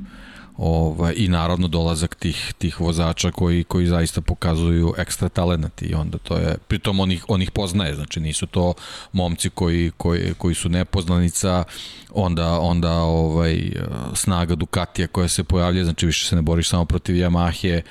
ovaj, 0.57 1.13
i 1.17 1.27
naravno 1.27 1.67
dolazak 1.67 2.15
tih, 2.15 2.53
tih 2.57 2.81
vozača 2.81 3.31
koji, 3.31 3.63
koji 3.63 3.87
zaista 3.87 4.21
pokazuju 4.21 4.93
ekstra 4.97 5.29
talenat 5.29 5.81
i 5.81 5.93
onda 5.93 6.17
to 6.17 6.37
je, 6.37 6.57
pritom 6.67 6.99
on 6.99 7.11
ih, 7.11 7.25
on 7.27 7.41
ih 7.41 7.51
poznaje, 7.51 7.95
znači 7.95 8.19
nisu 8.19 8.47
to 8.47 8.73
momci 9.11 9.49
koji, 9.49 9.91
koji, 9.97 10.33
koji 10.37 10.55
su 10.55 10.69
nepoznanica, 10.69 11.63
onda, 12.09 12.59
onda 12.59 12.93
ovaj, 12.93 13.71
snaga 14.15 14.55
Ducatija 14.55 15.07
koja 15.07 15.27
se 15.27 15.43
pojavlja, 15.43 15.83
znači 15.83 16.05
više 16.05 16.27
se 16.27 16.35
ne 16.35 16.41
boriš 16.41 16.69
samo 16.69 16.85
protiv 16.85 17.15
Yamahe 17.15 17.81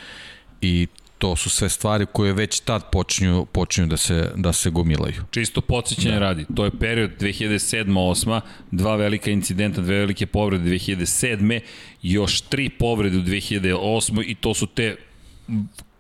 i 0.60 0.86
to 1.22 1.36
su 1.36 1.50
sve 1.50 1.68
stvari 1.68 2.06
koje 2.12 2.32
već 2.32 2.60
tad 2.60 2.90
počinju, 2.90 3.46
počinju 3.52 3.86
da, 3.86 3.96
se, 3.96 4.30
da 4.36 4.52
se 4.52 4.70
gomilaju. 4.70 5.22
Čisto 5.30 5.60
podsjećanje 5.60 6.14
da. 6.14 6.18
radi, 6.18 6.46
to 6.56 6.64
je 6.64 6.70
period 6.80 7.10
2007-2008, 7.20 8.40
dva 8.70 8.96
velika 8.96 9.30
incidenta, 9.30 9.80
dve 9.80 9.98
velike 9.98 10.26
povrede 10.26 10.70
2007. 10.70 11.60
još 12.02 12.40
tri 12.40 12.68
povrede 12.68 13.18
u 13.18 13.22
2008. 13.22 14.24
i 14.26 14.34
to 14.34 14.54
su 14.54 14.66
te 14.66 14.96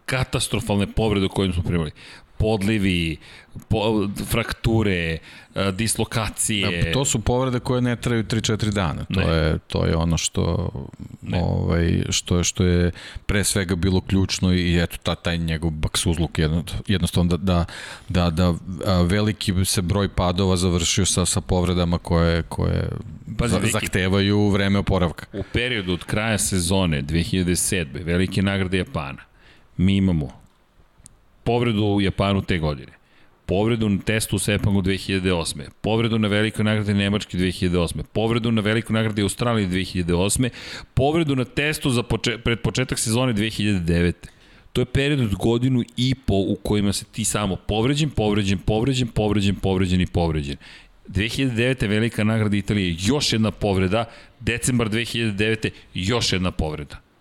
katastrofalne 0.06 0.92
povrede 0.92 1.28
koje 1.28 1.52
smo 1.52 1.62
primali 1.62 1.90
podlivi, 2.42 3.16
po, 3.68 4.08
frakture, 4.30 5.18
e, 5.54 5.72
dislokacije. 5.72 6.82
Da, 6.82 6.92
to 6.92 7.04
su 7.04 7.20
povrede 7.20 7.60
koje 7.60 7.82
ne 7.82 7.96
traju 7.96 8.24
3-4 8.24 8.70
dana. 8.70 9.04
To 9.04 9.20
ne. 9.20 9.26
je 9.26 9.58
to 9.58 9.84
je 9.86 9.96
ono 9.96 10.18
što 10.18 10.70
ne. 11.22 11.42
ovaj 11.42 12.02
što 12.10 12.36
je 12.36 12.44
što 12.44 12.64
je 12.64 12.90
pre 13.26 13.44
svega 13.44 13.74
bilo 13.74 14.00
ključno 14.00 14.52
i 14.54 14.82
eto 14.82 14.96
ta 15.02 15.14
taj 15.14 15.38
njegov 15.38 15.70
baksuzluk 15.70 16.38
jedno, 16.38 16.64
jednostavno 16.86 17.36
da 17.36 17.64
da 18.08 18.30
da 18.30 18.54
da 18.84 19.02
veliki 19.02 19.64
se 19.64 19.82
broj 19.82 20.08
padova 20.08 20.56
završio 20.56 21.06
sa 21.06 21.26
sa 21.26 21.40
povredama 21.40 21.98
koje 21.98 22.42
koje 22.42 22.88
Pazi, 23.38 23.56
zahtevaju 23.72 24.48
vreme 24.48 24.78
oporavka. 24.78 25.26
U 25.32 25.42
periodu 25.52 25.92
od 25.92 26.04
kraja 26.04 26.38
sezone 26.38 27.02
2007. 27.02 28.04
velike 28.04 28.42
nagrade 28.42 28.78
Japana 28.78 29.22
mi 29.76 29.96
imamo 29.96 30.41
povredu 31.44 31.84
u 31.84 32.00
Japanu 32.00 32.42
te 32.42 32.58
godine, 32.58 32.92
povredu 33.46 33.88
na 33.88 33.98
testu 33.98 34.36
u 34.36 34.38
Sepangu 34.38 34.82
2008. 34.82 35.70
Povredu 35.80 36.18
na 36.18 36.28
velikoj 36.28 36.64
nagradi 36.64 36.94
Nemačke 36.94 37.38
2008. 37.38 38.02
Povredu 38.02 38.52
na 38.52 38.62
velikoj 38.62 38.94
nagradi 38.94 39.22
Australije 39.22 39.68
2008. 39.68 40.48
Povredu 40.94 41.36
na 41.36 41.44
testu 41.44 41.90
za 41.90 42.02
poče, 42.02 42.38
pred 42.38 42.60
početak 42.60 42.98
sezone 42.98 43.34
2009. 43.34 44.12
To 44.72 44.80
je 44.80 44.84
period 44.84 45.20
od 45.20 45.34
godinu 45.34 45.82
i 45.96 46.14
po 46.14 46.34
u 46.34 46.56
kojima 46.62 46.92
se 46.92 47.04
ti 47.04 47.24
samo 47.24 47.56
povređen, 47.56 48.10
povređen, 48.10 48.58
povređen, 48.58 49.08
povređen, 49.08 49.54
povređen 49.54 50.00
i 50.00 50.06
povređen. 50.06 50.56
2009. 51.08 51.88
velika 51.88 52.24
nagrada 52.24 52.56
Italije, 52.56 52.96
još 52.98 53.32
jedna 53.32 53.50
povreda, 53.50 54.04
decembar 54.40 54.88
2009. 54.88 55.70
još 55.94 56.32
jedna 56.32 56.50
povreda 56.50 57.11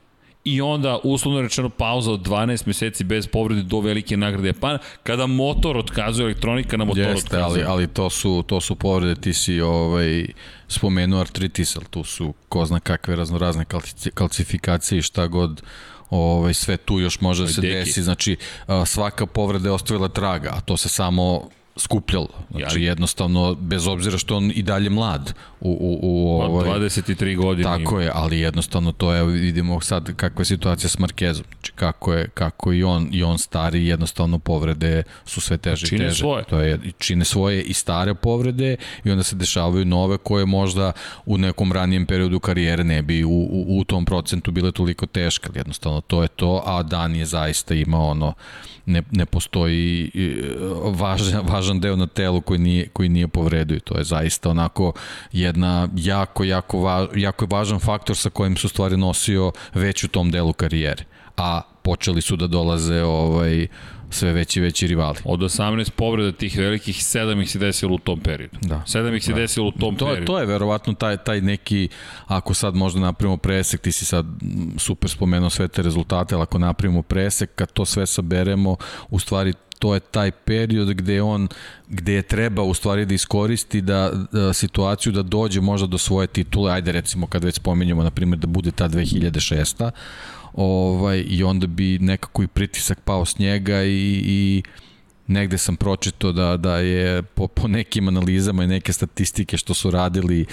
i 0.44 0.62
onda 0.62 1.00
uslovno 1.04 1.42
rečeno 1.42 1.70
pauza 1.70 2.12
od 2.12 2.28
12 2.28 2.68
meseci 2.68 3.04
bez 3.04 3.28
povrede 3.28 3.64
do 3.64 3.80
velike 3.80 4.18
nagrade. 4.18 4.48
Japana, 4.48 4.80
kada 5.04 5.28
motor 5.28 5.78
otkazuje, 5.78 6.26
elektronika 6.26 6.78
na 6.78 6.86
motor 6.86 7.04
Jeste, 7.04 7.26
otkazuje. 7.26 7.66
ali, 7.66 7.74
ali 7.74 7.88
to, 7.88 8.10
su, 8.10 8.44
to 8.48 8.62
su 8.62 8.76
povrede, 8.76 9.22
ti 9.22 9.34
si 9.34 9.62
ovaj, 9.62 10.26
spomenuo 10.68 11.20
artritis, 11.20 11.76
ali 11.76 11.86
tu 11.90 12.04
su 12.04 12.34
ko 12.50 12.66
zna 12.66 12.80
kakve 12.80 13.16
raznorazne 13.16 13.66
kalcifikacije 14.14 15.00
i 15.00 15.02
šta 15.02 15.28
god 15.28 15.62
ovaj, 16.10 16.54
sve 16.54 16.78
tu 16.78 17.00
još 17.00 17.22
može 17.22 17.44
da 17.44 17.50
se 17.50 17.62
desi, 17.62 18.04
znači 18.04 18.38
svaka 18.86 19.26
povreda 19.26 19.70
je 19.70 19.74
ostavila 19.74 20.08
traga, 20.08 20.50
a 20.54 20.62
to 20.62 20.78
se 20.78 20.90
samo 20.90 21.50
skupljalo. 21.82 22.30
Znači 22.52 22.82
ja. 22.82 22.90
jednostavno, 22.90 23.56
bez 23.56 23.88
obzira 23.88 24.18
što 24.18 24.38
on 24.38 24.52
i 24.56 24.62
dalje 24.62 24.90
mlad 24.90 25.34
u, 25.62 25.70
u, 25.70 26.00
u 26.02 26.40
pa, 26.40 26.46
ovaj... 26.46 26.80
23 26.80 27.38
godine. 27.38 27.64
Tako 27.64 28.00
je, 28.00 28.12
ali 28.14 28.40
jednostavno 28.40 28.92
to 28.92 29.14
je, 29.14 29.26
vidimo 29.26 29.82
sad 29.82 30.16
kakva 30.16 30.42
je 30.42 30.46
situacija 30.46 30.90
s 30.90 31.00
Markezom. 31.00 31.46
Znači 31.54 31.72
kako 31.72 32.14
je, 32.14 32.28
kako 32.34 32.74
i 32.74 32.84
on, 32.84 33.10
i 33.12 33.24
on 33.24 33.38
stari, 33.38 33.88
jednostavno 33.88 34.40
povrede 34.40 35.04
su 35.26 35.42
sve 35.42 35.58
teže 35.58 35.96
i 35.96 36.00
teže. 36.00 36.20
Svoje. 36.20 36.44
To 36.44 36.60
je, 36.60 36.80
čine 36.98 37.26
svoje 37.26 37.62
i 37.62 37.74
stare 37.74 38.14
povrede 38.14 38.76
i 39.04 39.12
onda 39.12 39.24
se 39.24 39.36
dešavaju 39.36 39.86
nove 39.86 40.18
koje 40.18 40.46
možda 40.46 40.92
u 41.26 41.38
nekom 41.38 41.72
ranijem 41.72 42.06
periodu 42.06 42.40
karijere 42.40 42.84
ne 42.84 43.02
bi 43.02 43.24
u, 43.24 43.30
u, 43.30 43.80
u 43.80 43.84
tom 43.84 44.06
procentu 44.06 44.52
bile 44.52 44.72
toliko 44.72 45.06
teške, 45.06 45.50
jednostavno 45.56 46.02
to 46.02 46.22
je 46.22 46.28
to, 46.28 46.64
a 46.66 46.84
Dan 46.84 47.16
je 47.16 47.26
zaista 47.26 47.74
imao 47.74 48.08
ono, 48.08 48.34
ne, 48.86 49.04
ne 49.12 49.26
postoji 49.26 50.12
važan, 50.86 51.46
važan 51.48 51.80
deo 51.80 51.96
na 51.96 52.08
telu 52.08 52.42
koji 52.42 52.60
nije, 52.60 52.88
koji 52.88 53.10
nije 53.10 53.28
povredio. 53.28 53.80
To 53.80 53.98
je 53.98 54.04
zaista 54.04 54.50
onako 54.50 54.94
jedna 55.32 55.88
jako, 55.96 56.44
jako, 56.44 56.80
va, 56.80 57.08
jako 57.16 57.46
važan 57.46 57.80
faktor 57.80 58.18
sa 58.18 58.30
kojim 58.30 58.58
su 58.58 58.70
stvari 58.70 58.98
nosio 58.98 59.52
već 59.74 60.04
u 60.04 60.08
tom 60.08 60.32
delu 60.32 60.54
karijere. 60.54 61.04
A 61.38 61.62
počeli 61.82 62.22
su 62.22 62.36
da 62.36 62.48
dolaze 62.48 63.04
ovaj, 63.04 63.68
sve 64.12 64.34
veći 64.34 64.60
i 64.60 64.62
veći 64.62 64.88
rivali. 64.88 65.18
Od 65.24 65.40
18 65.40 65.90
povreda 65.90 66.32
tih 66.32 66.58
velikih, 66.58 66.96
7 66.96 67.42
ih 67.42 67.52
se 67.52 67.60
desilo 67.60 67.96
u 67.96 68.00
tom 68.00 68.20
periodu. 68.20 68.58
Da. 68.62 68.84
7 68.88 69.16
ih 69.16 69.24
se 69.24 69.32
da. 69.32 69.40
desilo 69.40 69.68
u 69.68 69.72
tom 69.72 69.96
to, 69.96 70.06
periodu. 70.06 70.26
To 70.26 70.40
je 70.40 70.46
verovatno 70.46 70.94
taj, 70.94 71.18
taj 71.18 71.42
neki, 71.42 71.90
ako 72.28 72.54
sad 72.54 72.76
možda 72.76 73.00
napravimo 73.00 73.38
presek, 73.38 73.82
ti 73.82 73.92
si 73.92 74.06
sad 74.06 74.26
super 74.78 75.10
spomenuo 75.10 75.50
sve 75.50 75.68
te 75.68 75.82
rezultate, 75.82 76.36
ali 76.36 76.42
ako 76.42 76.58
napravimo 76.58 77.02
presek, 77.02 77.50
kad 77.56 77.72
to 77.72 77.86
sve 77.86 78.06
saberemo, 78.06 78.76
u 79.10 79.20
stvari 79.20 79.54
to 79.82 79.94
je 79.94 80.00
taj 80.00 80.32
period 80.32 80.94
gde 80.94 81.22
on 81.22 81.48
gde 81.88 82.14
je 82.14 82.22
treba 82.22 82.62
u 82.62 82.74
stvari 82.74 83.06
da 83.06 83.14
iskoristi 83.14 83.82
da, 83.82 84.12
da 84.32 84.54
situaciju 84.54 85.14
da 85.14 85.24
dođe 85.24 85.62
možda 85.62 85.88
do 85.88 85.98
svoje 85.98 86.28
titule, 86.28 86.72
ajde 86.72 86.92
recimo 86.92 87.28
kad 87.28 87.44
već 87.44 87.56
spominjamo 87.56 88.04
na 88.04 88.12
primjer 88.12 88.40
da 88.40 88.48
bude 88.48 88.72
ta 88.72 88.90
2006 88.90 89.92
ovaj, 90.54 91.26
i 91.28 91.44
onda 91.44 91.68
bi 91.68 92.00
nekako 92.00 92.44
i 92.44 92.48
pritisak 92.48 93.00
pao 93.00 93.26
s 93.26 93.40
njega 93.40 93.84
i, 93.84 94.22
i 94.26 94.64
negde 95.28 95.58
sam 95.58 95.76
pročito 95.76 96.32
da, 96.32 96.58
da 96.58 96.78
je 96.78 97.24
po, 97.24 97.48
po 97.48 97.68
nekim 97.68 98.08
analizama 98.08 98.64
i 98.64 98.68
neke 98.68 98.94
statistike 98.94 99.58
što 99.58 99.74
su 99.74 99.92
radili, 99.92 100.46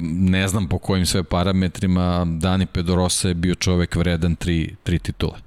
ne 0.00 0.48
znam 0.48 0.68
po 0.68 0.78
kojim 0.78 1.06
sve 1.06 1.22
parametrima, 1.22 2.26
Dani 2.40 2.66
Pedorosa 2.66 3.28
je 3.28 3.34
bio 3.34 3.54
čovek 3.54 3.96
vredan 3.96 4.36
tri, 4.36 4.76
tri 4.82 4.98
titule. 4.98 5.38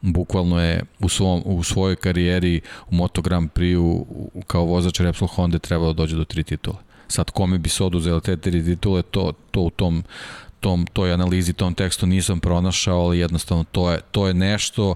Bukvalno 0.00 0.60
je 0.60 0.82
u, 0.98 1.08
svom, 1.08 1.42
u 1.44 1.62
svojoj 1.62 1.96
karijeri 1.96 2.60
u 2.90 2.94
Moto 2.94 3.22
Grand 3.22 3.50
Prix 3.50 4.04
kao 4.46 4.64
vozač 4.64 5.00
Repsol 5.00 5.28
Honda 5.28 5.58
trebalo 5.58 5.92
da 5.92 5.96
dođe 5.96 6.16
do 6.16 6.24
tri 6.24 6.42
titule. 6.44 6.76
Sad 7.08 7.30
kome 7.30 7.58
bi 7.58 7.68
se 7.68 7.84
oduzele 7.84 8.20
te 8.20 8.36
tri 8.36 8.64
titule, 8.64 9.02
to, 9.02 9.32
to 9.50 9.60
u 9.60 9.70
tom 9.70 10.04
tom, 10.62 10.86
toj 10.92 11.12
analizi, 11.12 11.52
tom 11.52 11.74
tekstu 11.74 12.06
nisam 12.06 12.40
pronašao, 12.40 13.00
ali 13.00 13.18
jednostavno 13.18 13.64
to 13.72 13.90
je, 13.90 14.00
to 14.10 14.26
je 14.28 14.34
nešto 14.34 14.94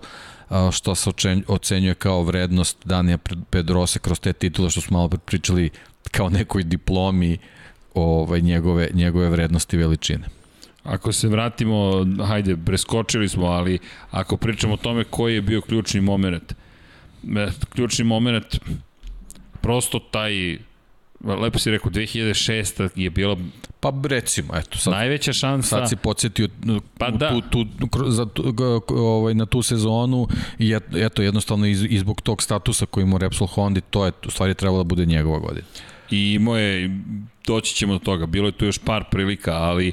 što 0.72 0.94
se 0.94 1.10
ocenjuje 1.46 1.94
kao 1.94 2.22
vrednost 2.22 2.78
Danija 2.84 3.18
Pedrose 3.50 3.98
kroz 3.98 4.20
te 4.20 4.32
titule 4.32 4.70
što 4.70 4.80
smo 4.80 4.98
malo 4.98 5.08
pričali 5.08 5.70
kao 6.10 6.28
nekoj 6.30 6.62
diplomi 6.62 7.38
ovaj, 7.94 8.40
njegove, 8.40 8.88
njegove 8.94 9.28
vrednosti 9.28 9.76
veličine. 9.76 10.28
Ako 10.84 11.12
se 11.12 11.28
vratimo, 11.28 12.06
hajde, 12.26 12.56
preskočili 12.56 13.28
smo, 13.28 13.46
ali 13.46 13.78
ako 14.10 14.36
pričamo 14.36 14.74
o 14.74 14.76
tome 14.76 15.04
koji 15.04 15.34
je 15.34 15.42
bio 15.42 15.60
ključni 15.60 16.00
moment, 16.00 16.52
e, 17.36 17.48
ključni 17.74 18.04
moment, 18.04 18.58
prosto 19.60 19.98
taj 19.98 20.58
lepo 21.24 21.58
si 21.58 21.70
rekao, 21.70 21.90
2006. 21.90 22.88
je 22.94 23.10
bila 23.10 23.36
Pa 23.80 23.92
recimo, 24.08 24.56
eto, 24.56 24.78
sad, 24.78 24.92
najveća 24.92 25.32
šansa. 25.32 25.68
Sad 25.68 25.88
si 25.88 25.96
podsjetio 25.96 26.48
pa 26.98 27.10
da. 27.10 27.28
tu, 27.28 27.40
tu, 27.50 28.10
za, 28.10 28.26
tu, 28.26 28.54
ovaj, 28.88 29.34
na 29.34 29.46
tu 29.46 29.62
sezonu 29.62 30.28
i 30.58 30.72
et, 30.72 30.84
eto, 30.94 31.22
jednostavno 31.22 31.66
iz, 31.66 31.86
izbog 31.90 32.20
tog 32.20 32.42
statusa 32.42 32.86
koji 32.86 33.06
mu 33.06 33.18
Repsol 33.18 33.46
Hondi, 33.46 33.80
to 33.80 34.04
je 34.04 34.12
u 34.26 34.30
stvari 34.30 34.54
trebalo 34.54 34.78
da 34.78 34.84
bude 34.84 35.06
njegova 35.06 35.38
godina. 35.38 35.66
I 36.10 36.32
imao 36.32 36.56
je, 36.56 37.00
doći 37.46 37.74
ćemo 37.74 37.92
do 37.92 37.98
toga, 37.98 38.26
bilo 38.26 38.48
je 38.48 38.52
tu 38.52 38.64
još 38.64 38.78
par 38.78 39.04
prilika, 39.10 39.52
ali 39.52 39.92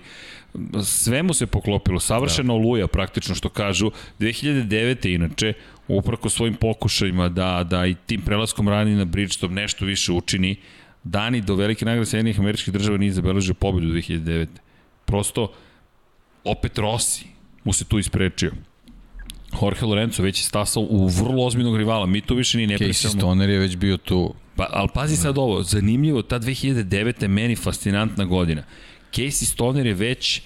sve 0.84 1.24
mu 1.24 1.34
se 1.34 1.48
poklopilo, 1.48 2.00
savršeno 2.00 2.54
da. 2.54 2.64
luja 2.64 2.88
praktično 2.88 3.36
što 3.36 3.50
kažu, 3.50 3.92
2009. 4.20 5.16
inače, 5.16 5.54
uprako 5.88 6.30
svojim 6.30 6.56
pokušajima 6.56 7.30
da, 7.30 7.64
da 7.70 7.86
i 7.86 7.96
tim 8.06 8.22
prelaskom 8.22 8.70
rani 8.70 8.96
na 8.96 9.06
Bridgestone 9.06 9.62
nešto 9.62 9.86
više 9.86 10.12
učini, 10.12 10.56
Dani 11.04 11.42
do 11.42 11.56
velike 11.56 11.86
nagrade 11.86 12.06
Sjedinih 12.06 12.40
američkih 12.40 12.74
država 12.74 12.98
nije 12.98 13.12
zabeležio 13.12 13.54
pobedu 13.54 13.88
2009. 13.88 14.48
Prosto, 15.06 15.54
opet 16.44 16.78
Rossi 16.78 17.26
mu 17.64 17.74
se 17.74 17.86
tu 17.86 18.00
isprečio. 18.00 18.52
Jorge 19.62 19.86
Lorenzo 19.86 20.24
već 20.24 20.40
je 20.40 20.44
stasao 20.44 20.84
u 20.84 21.08
vrlo 21.08 21.46
ozbiljnog 21.46 21.78
rivala, 21.78 22.06
mi 22.06 22.22
to 22.22 22.36
više 22.36 22.58
ni 22.58 22.68
ne 22.68 22.78
pričamo. 22.78 23.14
Casey 23.14 23.18
Stoner 23.18 23.50
je 23.50 23.60
već 23.60 23.76
bio 23.76 23.98
tu. 23.98 24.34
Pa, 24.56 24.68
ali 24.72 24.90
pazi 24.94 25.16
sad 25.16 25.38
ovo, 25.38 25.64
zanimljivo, 25.64 26.22
ta 26.22 26.40
2009. 26.40 27.28
meni 27.28 27.56
fascinantna 27.56 28.26
godina. 28.26 28.64
Casey 29.14 29.46
Stoner 29.46 29.86
je 29.86 29.94
već 29.94 30.42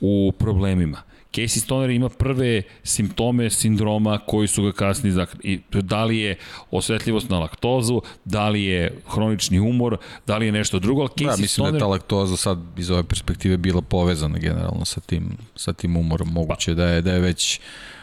u 0.00 0.32
problemima. 0.38 1.02
Casey 1.32 1.60
Stoner 1.60 1.90
ima 1.90 2.08
prve 2.08 2.62
simptome 2.82 3.50
sindroma 3.50 4.18
koji 4.26 4.48
su 4.48 4.62
ga 4.62 4.72
kasnije 4.72 5.12
zakrili. 5.12 5.62
Da 5.70 6.04
li 6.04 6.18
je 6.18 6.36
osvetljivost 6.70 7.30
na 7.30 7.38
laktozu, 7.38 8.00
da 8.24 8.48
li 8.48 8.64
je 8.64 8.98
hronični 9.08 9.60
umor, 9.60 9.96
da 10.26 10.38
li 10.38 10.46
je 10.46 10.52
nešto 10.52 10.78
drugo, 10.78 11.00
ali 11.00 11.10
Casey 11.10 11.26
da, 11.26 11.30
mislim 11.30 11.48
Stoner... 11.48 11.72
da 11.72 11.76
je 11.76 11.80
ta 11.80 11.86
laktoza 11.86 12.36
sad 12.36 12.58
iz 12.76 12.90
ove 12.90 13.02
perspektive 13.02 13.56
bila 13.56 13.82
povezana 13.82 14.38
generalno 14.38 14.84
sa 14.84 15.00
tim, 15.00 15.36
sa 15.56 15.72
tim 15.72 15.96
umorom. 15.96 16.28
Moguće 16.32 16.70
pa. 16.70 16.74
da 16.74 16.86
je, 16.86 17.02
da 17.02 17.12
je 17.12 17.20
već 17.20 17.60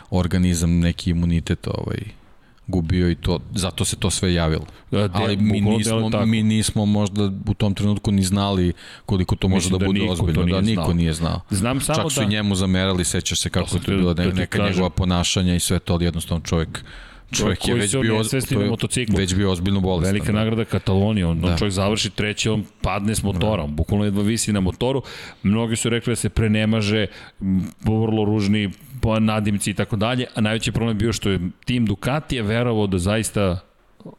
organizam 0.09 0.79
neki 0.79 1.09
imunitet 1.09 1.67
ovaj, 1.67 2.18
gubio 2.69 3.09
i 3.09 3.15
to, 3.15 3.39
zato 3.55 3.85
se 3.85 3.95
to 3.95 4.09
sve 4.09 4.33
javilo. 4.33 4.65
Da, 4.91 5.07
de, 5.07 5.09
Ali 5.13 5.37
mi 5.37 5.61
nismo, 5.61 6.25
mi 6.25 6.43
nismo 6.43 6.85
možda 6.85 7.31
u 7.47 7.53
tom 7.53 7.73
trenutku 7.73 8.11
ni 8.11 8.23
znali 8.23 8.73
koliko 9.05 9.35
to 9.35 9.47
može 9.47 9.69
da, 9.69 9.77
da 9.77 9.85
bude 9.85 10.09
ozbiljno. 10.09 10.45
Da, 10.45 10.61
niko 10.61 10.83
znao. 10.83 10.93
nije 10.93 11.13
znao. 11.13 11.41
Znam 11.49 11.81
samo 11.81 12.03
Čak 12.03 12.11
su 12.11 12.19
da... 12.19 12.25
njemu 12.25 12.55
zamerali, 12.55 13.03
sećaš 13.03 13.39
se 13.39 13.49
kako 13.49 13.75
je 13.75 13.81
to 13.81 13.91
bilo, 13.91 14.13
da, 14.13 14.25
neka 14.25 14.57
da 14.57 14.69
njegova 14.69 14.89
ponašanja 14.89 15.55
i 15.55 15.59
sve 15.59 15.79
to, 15.79 15.93
ali 15.93 16.05
jednostavno 16.05 16.45
čovjek 16.45 16.83
Čovjek 17.31 17.67
je 17.67 17.73
već 17.73 17.91
bio, 17.91 18.23
to 18.23 18.61
je 18.61 18.69
motociklu. 18.69 19.15
već 19.17 19.35
bio 19.35 19.51
ozbiljno 19.51 19.79
bolestan. 19.79 20.13
Velika 20.13 20.31
da. 20.31 20.39
nagrada 20.39 20.65
Katalonije, 20.65 21.25
on, 21.25 21.41
da. 21.41 21.57
čovjek 21.57 21.73
završi 21.73 22.09
treći, 22.09 22.49
on 22.49 22.63
padne 22.81 23.15
s 23.15 23.23
motora, 23.23 23.63
da. 23.63 23.67
bukvalno 23.67 24.05
jedva 24.05 24.23
visi 24.23 24.53
na 24.53 24.59
motoru. 24.59 25.01
Mnogi 25.43 25.75
su 25.75 25.89
rekli 25.89 26.11
da 26.11 26.15
se 26.15 26.29
prenemaže, 26.29 27.07
vrlo 27.81 28.25
ružni 28.25 28.71
nadimci 29.19 29.71
i 29.71 29.73
tako 29.73 29.95
dalje, 29.95 30.25
a 30.35 30.41
najveći 30.41 30.71
problem 30.71 30.97
bio 30.97 31.13
što 31.13 31.29
je 31.29 31.39
tim 31.65 31.85
Ducatija 31.85 32.43
verovao 32.43 32.87
da 32.87 32.97
zaista 32.97 33.59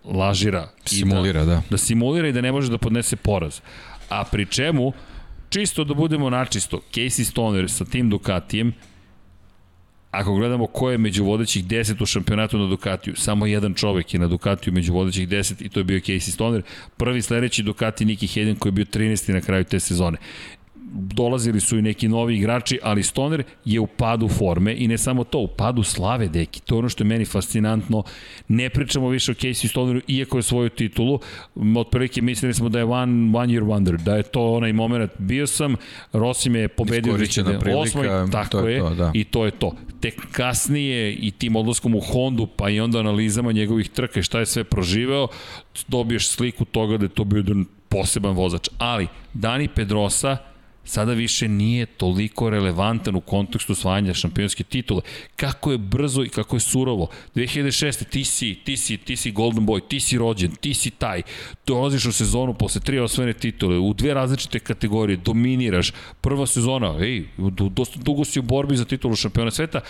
lažira. 0.05 0.69
Simulira, 0.85 1.44
da, 1.44 1.55
da. 1.55 1.62
Da 1.70 1.78
simulira 1.78 2.28
i 2.28 2.32
da 2.32 2.40
ne 2.40 2.52
može 2.52 2.70
da 2.70 2.78
podnese 2.78 3.16
poraz. 3.16 3.61
A 4.09 4.24
pri 4.24 4.47
čemu, 4.47 4.93
čisto 5.48 5.85
da 5.85 5.94
budemo 5.94 6.31
načisto, 6.31 6.81
Casey 6.93 7.24
Stoner 7.24 7.70
sa 7.70 7.85
tim 7.85 8.11
Ducatijem 8.11 8.73
ako 10.11 10.35
gledamo 10.35 10.66
ko 10.66 10.90
je 10.90 10.98
među 10.98 11.24
vodećih 11.24 11.65
10 11.65 12.02
u 12.02 12.07
šampionatu 12.07 12.59
na 12.59 12.66
Ducatiju, 12.66 13.16
samo 13.16 13.47
jedan 13.47 13.74
čovek 13.74 14.15
je 14.15 14.20
na 14.20 14.27
Ducatiju 14.27 14.73
među 14.73 14.93
vodećih 14.93 15.28
10 15.28 15.65
i 15.65 15.69
to 15.69 15.81
je 15.81 15.85
bio 15.85 15.98
Casey 15.98 16.31
Stoner. 16.31 16.62
Prvi 16.97 17.23
sledeći 17.23 17.62
Ducati 17.62 18.05
Niki 18.05 18.27
Hedin 18.27 18.57
koji 18.57 18.70
je 18.70 18.74
bio 18.74 18.85
13. 18.85 19.32
na 19.32 19.40
kraju 19.40 19.65
te 19.65 19.81
sezone 19.81 20.19
dolazili 20.93 21.61
su 21.61 21.79
i 21.79 21.83
neki 21.83 22.09
novi 22.09 22.37
igrači, 22.37 22.79
ali 22.83 23.03
Stoner 23.03 23.43
je 23.65 23.81
u 23.81 23.87
padu 23.87 24.29
forme 24.29 24.75
i 24.79 24.89
ne 24.89 24.99
samo 24.99 25.25
to, 25.25 25.39
u 25.39 25.49
padu 25.49 25.83
slave 25.83 26.29
deki. 26.29 26.61
To 26.61 26.75
je 26.75 26.79
ono 26.79 26.89
što 26.89 27.05
je 27.05 27.09
meni 27.09 27.25
fascinantno. 27.25 28.03
Ne 28.49 28.71
pričamo 28.71 29.09
više 29.09 29.33
o 29.33 29.35
Casey 29.35 29.69
Stoneru, 29.69 30.01
iako 30.09 30.39
je 30.39 30.43
svoju 30.43 30.69
titulu. 30.69 31.19
Otprilike 31.77 32.23
mislili 32.23 32.55
smo 32.55 32.69
da 32.69 32.79
je 32.79 32.85
one, 32.85 33.39
one 33.39 33.53
year 33.53 33.65
wonder, 33.65 34.03
da 34.03 34.17
je 34.17 34.23
to 34.23 34.53
onaj 34.53 34.73
moment. 34.73 35.11
Bio 35.19 35.47
sam, 35.47 35.77
Rossi 36.12 36.51
me 36.51 36.59
je 36.59 36.69
pobedio 36.69 37.12
2008. 37.12 38.33
Tako 38.33 38.51
to 38.51 38.69
je, 38.69 38.75
je 38.75 38.81
to, 38.81 38.95
da. 38.95 39.11
i 39.15 39.25
to 39.25 39.45
je 39.45 39.51
to. 39.51 39.73
Tek 40.01 40.15
kasnije 40.33 41.15
i 41.15 41.31
tim 41.31 41.57
odlaskom 41.57 41.95
u 41.95 42.01
Hondu, 42.01 42.47
pa 42.47 42.71
i 42.71 42.81
onda 42.81 42.99
analizama 42.99 43.53
njegovih 43.53 43.89
trka 43.89 44.21
i 44.21 44.23
šta 44.23 44.39
je 44.39 44.47
sve 44.47 44.65
proživeo, 44.65 45.29
dobiješ 45.89 46.29
sliku 46.29 46.65
toga 46.65 46.97
da 46.97 47.05
je 47.05 47.09
to 47.09 47.25
bio 47.25 47.39
jedan 47.39 47.65
poseban 47.89 48.35
vozač. 48.35 48.69
Ali, 48.79 49.09
Dani 49.35 49.69
Pedrosa, 49.69 50.49
sada 50.85 51.12
više 51.12 51.48
nije 51.48 51.86
toliko 51.86 52.51
relevantan 52.51 53.16
u 53.16 53.20
kontekstu 53.20 53.73
osvajanja 53.73 54.15
šampionske 54.15 54.65
titule. 54.65 55.02
Kako 55.36 55.73
je 55.73 55.78
brzo 55.78 56.24
i 56.24 56.28
kako 56.28 56.57
je 56.57 56.61
surovo. 56.61 57.09
2006. 57.35 58.05
ti 58.05 58.24
si, 58.24 58.55
ti 58.65 58.77
si, 58.77 58.97
ti 58.97 59.16
si 59.16 59.31
Golden 59.31 59.66
Boy, 59.66 59.81
ti 59.89 60.01
si 60.01 60.19
rođen, 60.19 60.51
ti 60.51 60.74
si 60.74 60.90
taj. 60.90 61.23
Dolaziš 61.66 62.07
u 62.07 62.12
sezonu 62.12 62.55
posle 62.55 62.81
tri 62.81 62.98
osvojene 62.98 63.32
titule, 63.32 63.78
u 63.78 63.94
dve 63.94 64.15
različite 64.15 64.59
kategorije, 64.59 65.16
dominiraš. 65.16 65.93
Prva 66.20 66.47
sezona, 66.47 66.97
ej, 67.01 67.24
dosta 67.70 68.01
dugo 68.01 68.24
si 68.24 68.40
u 68.40 68.43
borbi 68.43 68.77
za 68.77 68.85
titulu 68.85 69.16
šampiona 69.16 69.51
sveta, 69.51 69.81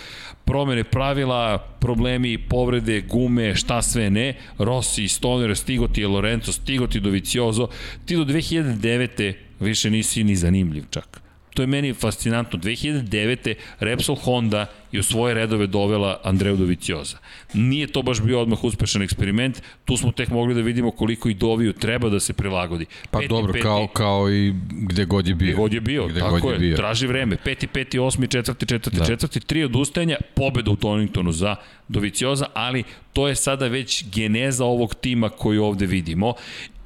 promene 0.45 0.83
pravila, 0.83 1.57
problemi, 1.79 2.37
povrede, 2.37 3.01
gume, 3.01 3.55
šta 3.55 3.81
sve 3.81 4.09
ne, 4.09 4.35
Rossi, 4.57 5.07
Stoner, 5.07 5.57
Stigoti, 5.57 6.05
Lorenzo, 6.05 6.51
Stigoti, 6.51 6.99
Doviciozo, 6.99 7.67
ti 8.05 8.15
do 8.15 8.23
2009 8.23 9.33
više 9.61 9.89
nisi 9.89 10.23
ni 10.23 10.35
zanimljiv 10.35 10.83
čak. 10.89 11.21
To 11.53 11.63
je 11.63 11.67
meni 11.67 11.93
fascinantno. 11.93 12.59
2009. 12.59 13.53
Repsol 13.79 14.15
Honda 14.15 14.65
je 14.91 14.99
u 14.99 15.03
svoje 15.03 15.33
redove 15.33 15.67
dovela 15.67 16.19
Andreu 16.23 16.55
Dovicioza. 16.55 17.17
Nije 17.53 17.87
to 17.87 18.01
baš 18.01 18.21
bio 18.21 18.41
odmah 18.41 18.63
uspešan 18.63 19.01
eksperiment, 19.01 19.61
tu 19.85 19.97
smo 19.97 20.11
tek 20.11 20.29
mogli 20.29 20.55
da 20.55 20.61
vidimo 20.61 20.91
koliko 20.91 21.29
i 21.29 21.33
Doviju 21.33 21.73
treba 21.73 22.09
da 22.09 22.19
se 22.19 22.33
prilagodi. 22.33 22.85
Pa 23.11 23.19
peti, 23.19 23.29
dobro, 23.29 23.53
peti, 23.53 23.63
kao, 23.63 23.87
kao 23.87 24.31
i 24.31 24.53
gde 24.71 25.05
god 25.05 25.27
je 25.27 25.35
bio. 25.35 25.47
Gde 25.47 25.55
god 25.57 25.73
je 25.73 25.81
bio, 25.81 26.07
gde 26.07 26.19
tako 26.19 26.39
god 26.39 26.51
je, 26.51 26.55
je 26.55 26.59
bio. 26.59 26.77
traži 26.77 27.07
vreme. 27.07 27.37
Peti, 27.43 27.67
peti, 27.67 27.99
osmi, 27.99 28.27
četvrti, 28.27 28.65
četvrti, 28.65 28.97
da. 28.97 29.05
četvrti, 29.05 29.39
tri 29.39 29.63
odustajanja, 29.63 30.17
pobeda 30.35 30.71
u 30.71 30.75
Toningtonu 30.75 31.31
za 31.31 31.55
Dovicioza, 31.87 32.45
ali 32.53 32.83
to 33.13 33.27
je 33.27 33.35
sada 33.35 33.67
već 33.67 34.05
geneza 34.13 34.65
ovog 34.65 34.95
tima 34.95 35.29
koji 35.29 35.57
ovde 35.57 35.85
vidimo 35.85 36.33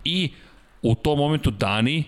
i 0.03 0.29
u 0.81 0.95
tom 0.95 1.17
momentu 1.17 1.51
Dani 1.51 2.03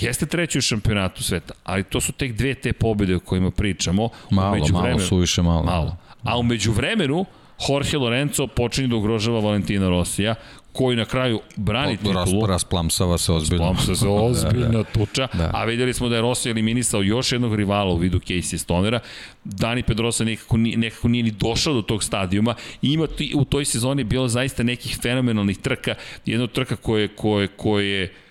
Jeste 0.00 0.26
treći 0.26 0.58
u 0.58 0.60
šampionatu 0.60 1.22
sveta, 1.22 1.54
ali 1.64 1.84
to 1.84 2.00
su 2.00 2.12
tek 2.12 2.32
dve 2.32 2.54
te 2.54 2.72
pobjede 2.72 3.16
o 3.16 3.20
kojima 3.20 3.50
pričamo. 3.50 4.08
Malo, 4.30 4.56
malo, 4.56 4.80
vremenu, 4.80 5.00
suviše 5.00 5.42
malo. 5.42 5.62
Malo. 5.62 5.96
A 6.22 6.38
umeđu 6.38 6.72
vremenu, 6.72 7.24
Jorge 7.68 7.98
Lorenzo 7.98 8.46
počinje 8.46 8.88
da 8.88 8.96
ugrožava 8.96 9.40
Valentina 9.40 9.88
Rosija, 9.88 10.34
koji 10.72 10.96
na 10.96 11.04
kraju 11.04 11.40
brani 11.56 11.96
titulu. 11.96 12.14
Ras, 12.14 12.30
rasplamsava 12.48 13.18
se 13.18 13.32
ozbiljno. 13.32 13.64
Rasplamsava 13.64 13.96
se 13.96 14.08
ozbiljno 14.08 14.68
da, 14.78 14.82
da. 14.82 14.84
tuča, 14.84 15.28
da. 15.32 15.50
a 15.54 15.64
videli 15.64 15.92
smo 15.94 16.08
da 16.08 16.14
je 16.14 16.22
Rossi 16.22 16.50
eliminisao 16.50 17.02
još 17.02 17.32
jednog 17.32 17.54
rivala 17.54 17.92
u 17.92 17.96
vidu 17.96 18.18
Casey 18.18 18.58
Stonera. 18.58 19.00
Dani 19.44 19.82
Pedrosa 19.82 20.24
nekako, 20.24 20.56
nekako 20.56 21.08
nije 21.08 21.22
ni 21.22 21.30
došao 21.30 21.74
do 21.74 21.82
tog 21.82 22.04
stadijuma 22.04 22.54
i 22.82 22.92
ima 22.92 23.06
u 23.34 23.44
toj 23.44 23.64
sezoni 23.64 24.04
bilo 24.04 24.28
zaista 24.28 24.62
nekih 24.62 24.98
fenomenalnih 25.02 25.58
trka. 25.58 25.94
Jedna 26.26 26.44
od 26.44 26.52
trka 26.52 26.76
koje, 26.76 27.08
koje, 27.08 27.46
koje 27.46 28.08
koje 28.08 28.27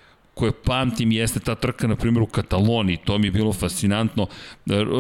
pamtim 0.66 1.12
jeste 1.12 1.40
ta 1.40 1.56
trka, 1.56 1.88
na 1.88 1.96
primjer, 1.96 2.24
u 2.24 2.26
Kataloniji. 2.26 2.98
To 3.06 3.18
mi 3.18 3.28
je 3.28 3.32
bilo 3.32 3.54
fascinantno. 3.54 4.28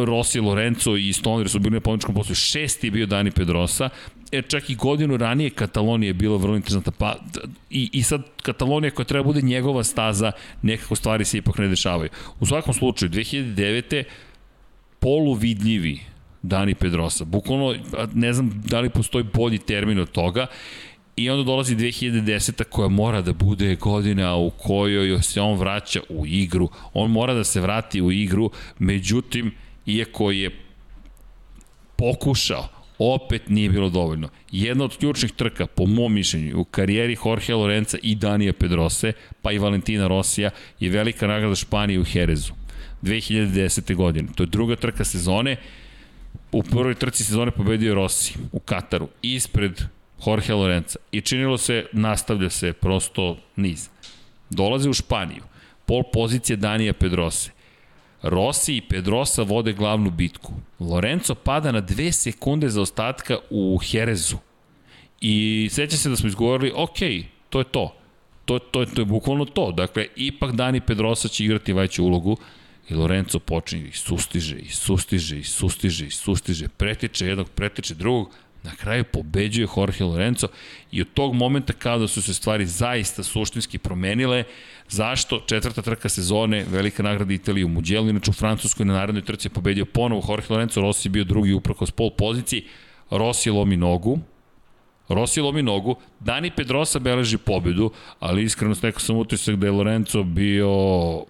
Rossi, 0.05 0.39
Lorenzo 0.39 0.95
i 0.95 1.14
Stoner 1.14 1.49
su 1.49 1.59
bili 1.59 1.73
na 1.73 1.80
pomoćkom 1.80 2.15
poslu. 2.15 2.35
Šesti 2.35 2.88
je 2.88 2.91
bio 2.91 3.05
Dani 3.05 3.31
Pedrosa, 3.31 3.89
jer 4.31 4.47
čak 4.47 4.69
i 4.69 4.76
godinu 4.76 5.18
ranije 5.18 5.49
Katalonija 5.49 6.09
je 6.09 6.14
bila 6.14 6.38
vrlo 6.38 6.55
interesantna. 6.55 6.91
Pa, 6.91 7.15
i, 7.69 7.89
I 7.93 8.03
sad 8.03 8.23
Katalonija 8.41 8.91
koja 8.91 9.05
treba 9.05 9.23
bude 9.23 9.41
njegova 9.41 9.84
staza, 9.84 10.31
nekako 10.61 10.95
stvari 10.95 11.26
se 11.26 11.38
ipak 11.38 11.57
ne 11.57 11.68
dešavaju. 11.68 12.09
U 12.39 12.45
svakom 12.45 12.73
slučaju, 12.73 13.11
2009. 13.11 14.03
poluvidljivi 14.99 15.99
Dani 16.41 16.76
Pedrosa. 16.76 17.26
Bukvalno, 17.26 17.76
ne 18.14 18.34
znam 18.34 18.61
da 18.65 18.80
li 18.80 18.89
postoji 18.89 19.26
bolji 19.34 19.57
termin 19.57 19.99
od 19.99 20.11
toga 20.11 20.47
I 21.18 21.30
onda 21.30 21.44
dolazi 21.44 21.76
2010. 21.76 22.64
koja 22.64 22.88
mora 22.88 23.22
da 23.22 23.34
bude 23.34 23.76
godina 23.76 24.35
u 24.35 24.49
kojoj 24.49 25.22
se 25.22 25.41
on 25.41 25.60
vraća 25.60 25.99
u 26.10 26.26
igru. 26.26 26.69
On 26.94 27.11
mora 27.11 27.34
da 27.34 27.44
se 27.44 27.61
vrati 27.61 28.02
u 28.02 28.11
igru, 28.11 28.52
međutim, 28.80 29.52
iako 29.85 30.31
je 30.31 30.52
pokušao, 31.95 32.68
opet 32.99 33.49
nije 33.49 33.69
bilo 33.69 33.89
dovoljno. 33.89 34.30
Jedna 34.52 34.84
od 34.84 34.98
ključnih 34.98 35.31
trka, 35.31 35.68
po 35.68 35.85
mom 35.85 36.14
mišljenju, 36.14 36.60
u 36.60 36.64
karijeri 36.64 37.18
Jorge 37.26 37.53
Lorenza 37.53 37.98
i 38.03 38.15
Danija 38.15 38.53
Pedrose, 38.53 39.14
pa 39.41 39.52
i 39.52 39.57
Valentina 39.57 40.07
Rosija, 40.07 40.49
je 40.80 40.89
velika 40.89 41.27
nagrada 41.27 41.56
Španije 41.56 41.99
u 41.99 42.03
Herezu. 42.03 42.53
2010. 43.02 43.95
godine. 43.95 44.30
To 44.35 44.44
je 44.44 44.48
druga 44.48 44.76
trka 44.76 45.03
sezone. 45.03 45.56
U 46.52 46.64
prvoj 46.64 46.95
trci 46.95 47.23
sezone 47.23 47.52
pobedio 47.52 47.95
Rossi 47.95 48.34
u 48.52 48.60
Kataru, 48.60 49.07
ispred 49.22 49.81
Jorge 50.26 50.53
Lorenza. 50.53 50.99
I 51.11 51.22
činilo 51.22 51.57
se, 51.57 51.85
nastavlja 51.91 52.49
se 52.49 52.73
prosto 52.73 53.38
niz. 53.56 53.89
Dolaze 54.49 54.89
u 54.89 54.94
Španiju. 54.94 55.44
Pol 55.85 56.03
pozicije 56.14 56.57
Danija 56.57 56.94
Pedrose. 56.94 57.52
Rossi 58.22 58.77
i 58.77 58.81
Pedrosa 58.81 59.44
vode 59.44 59.73
glavnu 59.73 60.11
bitku. 60.11 60.53
Lorenzo 60.80 61.35
pada 61.35 61.72
na 61.72 61.81
dve 61.81 62.11
sekunde 62.11 62.69
za 62.69 62.81
ostatka 62.81 63.38
u 63.49 63.80
Jerezu. 63.91 64.38
I 65.22 65.68
seća 65.72 65.98
se 65.98 66.10
da 66.10 66.15
smo 66.15 66.27
izgovorili, 66.27 66.73
ok, 66.76 66.98
to 67.49 67.60
je 67.60 67.64
to. 67.64 67.94
To, 68.45 68.60
to, 68.60 68.85
to 68.85 69.02
je 69.02 69.06
bukvalno 69.06 69.45
to. 69.45 69.72
Dakle, 69.72 70.07
ipak 70.15 70.52
Dani 70.52 70.81
Pedrosa 70.81 71.27
će 71.27 71.45
igrati 71.45 71.73
veću 71.73 72.03
ulogu 72.03 72.38
i 72.89 72.94
Lorenzo 72.94 73.39
počinje 73.39 73.88
i 73.88 73.91
sustiže, 73.91 74.56
i 74.56 74.69
sustiže, 74.69 75.39
i 75.39 75.44
sustiže, 75.44 76.06
i 76.06 76.11
sustiže, 76.11 76.68
pretiče 76.68 77.27
jednog, 77.27 77.49
pretiče 77.49 77.95
drugog, 77.95 78.30
Na 78.64 78.76
kraju 78.76 79.04
pobeđuje 79.04 79.68
Jorge 79.78 80.04
Lorenzo 80.04 80.48
i 80.92 81.02
od 81.02 81.08
tog 81.14 81.34
momenta 81.34 81.74
kada 81.74 82.08
su 82.08 82.22
se 82.22 82.34
stvari 82.34 82.66
zaista 82.66 83.24
suštinski 83.24 83.78
promenile, 83.78 84.44
zašto 84.90 85.40
četvrta 85.40 85.82
trka 85.82 86.10
sezone, 86.10 86.66
velika 86.72 87.04
nagrada 87.04 87.34
Italije 87.34 87.66
u 87.66 87.70
Mugello, 87.70 88.10
inače 88.10 88.32
u 88.32 88.34
Francuskoj 88.34 88.86
na 88.86 88.94
narednoj 88.94 89.26
trci 89.26 89.48
je 89.48 89.52
pobedio 89.52 89.86
ponovo 89.86 90.24
Jorge 90.30 90.48
Lorenzo, 90.50 90.82
Rossi 90.82 91.08
je 91.08 91.12
bio 91.12 91.24
drugi 91.24 91.54
uprkos 91.54 91.92
pol 91.92 92.10
poziciji, 92.10 92.66
Rossi 93.10 93.50
lomi 93.50 93.78
nogu, 93.78 94.20
Rossi 95.10 95.42
lomi 95.42 95.62
nogu, 95.62 95.96
Dani 96.20 96.52
Pedrosa 96.52 97.00
beleži 97.00 97.38
pobedu, 97.38 97.92
ali 98.20 98.44
iskreno 98.44 98.76
neko 98.82 99.02
sam 99.02 99.18
utisak 99.18 99.56
da 99.56 99.68
je 99.68 99.72
Lorenzo 99.72 100.24
bio 100.24 100.70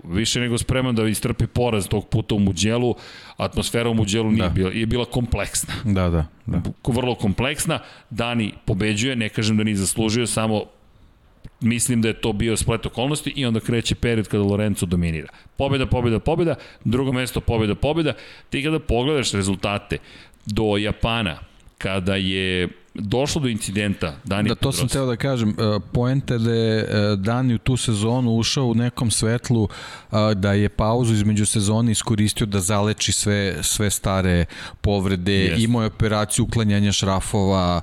više 0.04 0.40
nego 0.40 0.58
spreman 0.58 0.96
da 0.96 1.08
istrpi 1.08 1.48
poraz 1.48 1.88
tog 1.88 2.08
puta 2.08 2.36
u 2.36 2.40
Muđelu. 2.40 2.96
Atmosfera 3.38 3.90
u 3.90 3.94
Muđelu 3.94 4.32
nije 4.32 4.44
da. 4.44 4.50
bila, 4.50 4.72
je 4.72 4.86
bila 4.86 5.06
kompleksna. 5.06 5.74
Da, 5.84 6.10
da, 6.10 6.26
da. 6.46 6.62
Vrlo 6.88 7.16
kompleksna. 7.16 7.80
Dani 8.10 8.54
pobeđuje, 8.66 9.16
ne 9.16 9.30
kažem 9.30 9.58
da 9.58 9.64
nije 9.64 9.76
zaslužio, 9.76 10.28
samo 10.28 10.64
mislim 11.62 12.02
da 12.02 12.08
je 12.08 12.22
to 12.22 12.34
bio 12.34 12.58
splet 12.58 12.86
okolnosti 12.86 13.34
i 13.36 13.46
onda 13.46 13.60
kreće 13.60 13.96
period 13.96 14.28
kada 14.28 14.44
Lorenzo 14.44 14.86
dominira. 14.86 15.28
Pobeda, 15.58 15.86
pobeda, 15.86 16.20
pobeda, 16.20 16.56
drugo 16.84 17.12
mesto, 17.12 17.42
pobeda, 17.42 17.76
pobeda. 17.76 18.14
Ti 18.50 18.64
kada 18.64 18.80
pogledaš 18.80 19.32
rezultate 19.32 19.98
do 20.46 20.78
Japana, 20.78 21.40
kada 21.78 22.16
je 22.16 22.68
došlo 23.00 23.42
do 23.42 23.48
incidenta 23.48 24.16
Dani 24.24 24.50
Da, 24.50 24.56
to 24.56 24.72
sam 24.72 24.88
teo 24.88 25.06
da 25.06 25.16
kažem. 25.16 25.50
E, 25.50 25.80
poente 25.94 26.38
da 26.38 26.52
je 26.54 26.80
e, 26.80 27.16
Dani 27.16 27.56
u 27.56 27.58
tu 27.58 27.78
sezonu 27.78 28.36
ušao 28.36 28.66
u 28.66 28.76
nekom 28.76 29.12
svetlu 29.12 29.70
e, 30.12 30.36
da 30.36 30.54
je 30.54 30.70
pauzu 30.70 31.14
između 31.14 31.46
sezone 31.46 31.92
iskoristio 31.92 32.46
da 32.46 32.60
zaleči 32.60 33.12
sve, 33.12 33.58
sve 33.62 33.90
stare 33.90 34.46
povrede, 34.82 35.32
yes. 35.32 35.64
imao 35.64 35.82
je 35.82 35.88
operaciju 35.88 36.46
uklanjanja 36.46 36.92
šrafova, 36.92 37.82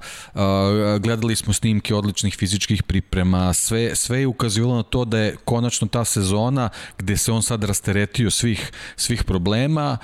gledali 1.00 1.36
smo 1.36 1.52
snimke 1.52 1.94
odličnih 1.94 2.36
fizičkih 2.36 2.82
priprema, 2.82 3.52
sve, 3.52 3.96
sve 3.96 4.20
je 4.20 4.26
ukazivalo 4.26 4.76
na 4.76 4.82
to 4.82 5.04
da 5.04 5.18
je 5.18 5.36
konačno 5.44 5.88
ta 5.88 6.04
sezona 6.04 6.68
gde 6.98 7.16
se 7.16 7.32
on 7.32 7.42
sad 7.42 7.64
rasteretio 7.64 8.30
svih, 8.30 8.72
svih 8.96 9.24
problema, 9.24 9.98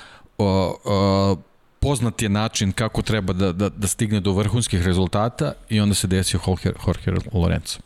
poznat 1.81 2.23
je 2.23 2.29
način 2.29 2.73
kako 2.73 3.03
treba 3.03 3.33
da, 3.33 3.53
da, 3.53 3.69
da 3.69 3.87
stigne 3.89 4.21
do 4.21 4.33
vrhunskih 4.33 4.83
rezultata 4.87 5.53
i 5.69 5.81
onda 5.81 5.95
se 5.95 6.07
desio 6.07 6.41
Jorge, 6.47 6.71
Jorge 6.87 7.21
Lorenzo. 7.33 7.79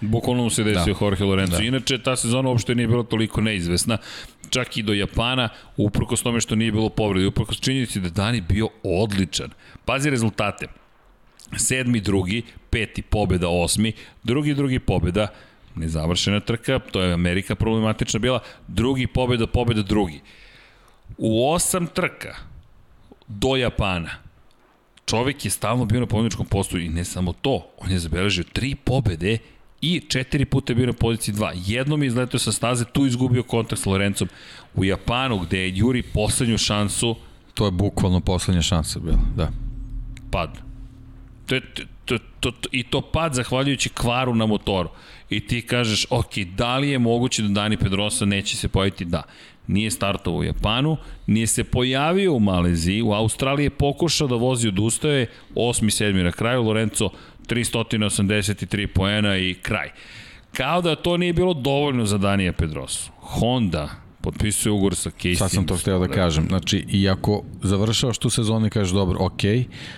Bukvalno 0.00 0.42
mu 0.42 0.50
se 0.50 0.64
desio 0.64 0.94
da. 0.94 1.04
Jorge 1.04 1.24
Lorenzo. 1.24 1.56
Da. 1.56 1.64
Inače, 1.64 1.98
ta 2.02 2.16
sezona 2.16 2.48
uopšte 2.48 2.74
nije 2.74 2.88
bila 2.88 3.02
toliko 3.02 3.40
neizvesna. 3.40 3.98
Čak 4.50 4.76
i 4.76 4.82
do 4.82 4.92
Japana, 4.92 5.48
uprkos 5.76 6.22
tome 6.22 6.40
što 6.40 6.54
nije 6.54 6.72
bilo 6.72 6.88
povrede, 6.88 7.26
uprkos 7.26 7.60
činjenici 7.60 8.00
da 8.00 8.08
Dani 8.08 8.40
bio 8.40 8.68
odličan. 8.82 9.50
Pazi 9.84 10.10
rezultate. 10.10 10.66
Sedmi, 11.56 12.00
drugi, 12.00 12.42
peti, 12.70 13.02
pobeda, 13.02 13.48
osmi, 13.48 13.92
drugi, 14.22 14.54
drugi, 14.54 14.78
pobeda, 14.78 15.28
nezavršena 15.76 16.40
trka, 16.40 16.78
to 16.78 17.02
je 17.02 17.12
Amerika 17.12 17.54
problematična 17.54 18.20
bila, 18.20 18.40
drugi, 18.68 19.06
pobeda, 19.06 19.46
pobeda, 19.46 19.82
drugi. 19.82 20.20
U 21.18 21.50
osam 21.50 21.86
trka, 21.86 22.36
do 23.38 23.56
Japana. 23.56 24.10
Čovek 25.06 25.44
je 25.44 25.50
stalno 25.50 25.84
bio 25.84 26.00
na 26.00 26.06
pobjedičkom 26.06 26.46
postu 26.46 26.78
i 26.78 26.88
ne 26.88 27.04
samo 27.04 27.32
to, 27.32 27.66
on 27.78 27.90
je 27.90 27.98
zabeležio 27.98 28.44
tri 28.52 28.74
pobede 28.74 29.38
i 29.80 30.00
četiri 30.08 30.44
puta 30.44 30.72
je 30.72 30.76
bio 30.76 30.86
na 30.86 30.92
poziciji 30.92 31.34
2. 31.34 31.52
Jednom 31.66 32.02
je 32.02 32.06
izletio 32.06 32.38
sa 32.38 32.52
staze, 32.52 32.84
tu 32.84 33.06
izgubio 33.06 33.42
kontakt 33.42 33.82
s 33.82 33.86
Lorencom. 33.86 34.28
U 34.74 34.84
Japanu, 34.84 35.38
gde 35.38 35.58
je 35.58 35.76
Juri 35.76 36.02
poslednju 36.02 36.58
šansu... 36.58 37.16
To 37.54 37.64
je 37.64 37.70
bukvalno 37.70 38.20
poslednja 38.20 38.62
šansa 38.62 39.00
bila, 39.00 39.18
da. 39.36 39.50
Pad. 40.30 40.58
To 41.46 41.54
je, 41.54 41.62
to, 42.04 42.18
to, 42.40 42.50
to, 42.50 42.68
I 42.72 42.82
to 42.82 43.00
pad 43.00 43.34
zahvaljujući 43.34 43.88
kvaru 43.88 44.34
na 44.34 44.46
motoru. 44.46 44.88
I 45.30 45.46
ti 45.46 45.62
kažeš, 45.62 46.06
ok, 46.10 46.38
da 46.38 46.78
li 46.78 46.88
je 46.88 46.98
moguće 46.98 47.42
da 47.42 47.48
Dani 47.48 47.76
Pedrosa 47.76 48.24
neće 48.24 48.56
se 48.56 48.68
pojaviti? 48.68 49.04
Da. 49.04 49.22
Nije 49.66 49.90
startovao 49.90 50.40
u 50.40 50.44
Japanu, 50.44 50.96
nije 51.26 51.46
se 51.46 51.64
pojavio 51.64 52.32
u 52.32 52.40
Maleziji, 52.40 53.02
u 53.02 53.12
Australiji 53.12 53.66
je 53.66 53.70
pokušao 53.70 54.28
da 54.28 54.34
vozi 54.34 54.68
odustao 54.68 55.10
je, 55.10 55.30
8. 55.54 56.04
7. 56.04 56.22
na 56.22 56.32
kraju, 56.32 56.62
Lorenzo 56.62 57.10
383 57.48 58.86
poena 58.86 59.36
i 59.36 59.54
kraj. 59.54 59.90
Kao 60.52 60.82
da 60.82 60.96
to 60.96 61.16
nije 61.16 61.32
bilo 61.32 61.54
dovoljno 61.54 62.04
za 62.04 62.18
Danija 62.18 62.52
Pedrosu. 62.52 63.10
Honda 63.18 63.90
potpisuje 64.22 64.72
ugovor 64.72 64.96
sa 64.96 65.10
Casey. 65.10 65.38
Sad 65.38 65.50
sam 65.50 65.66
to 65.66 65.76
hteo 65.76 65.98
da 65.98 66.08
kažem. 66.08 66.46
Znači, 66.48 66.84
iako 66.88 67.42
završavaš 67.62 68.18
tu 68.18 68.30
sezonu 68.30 68.66
i 68.66 68.70
kažeš, 68.70 68.92
dobro, 68.92 69.18
ok, 69.20 69.40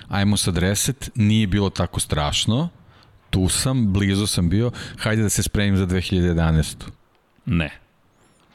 ajmo 0.09 0.37
sad 0.37 0.59
reset, 0.59 1.11
nije 1.15 1.47
bilo 1.47 1.71
tako 1.71 2.01
strašno, 2.01 2.69
tu 3.31 3.49
sam, 3.49 3.93
blizu 3.93 4.27
sam 4.27 4.49
bio, 4.49 4.71
hajde 4.97 5.23
da 5.23 5.29
se 5.29 5.43
spremim 5.43 5.77
za 5.77 5.87
2011. 5.87 6.77
Ne. 7.47 7.71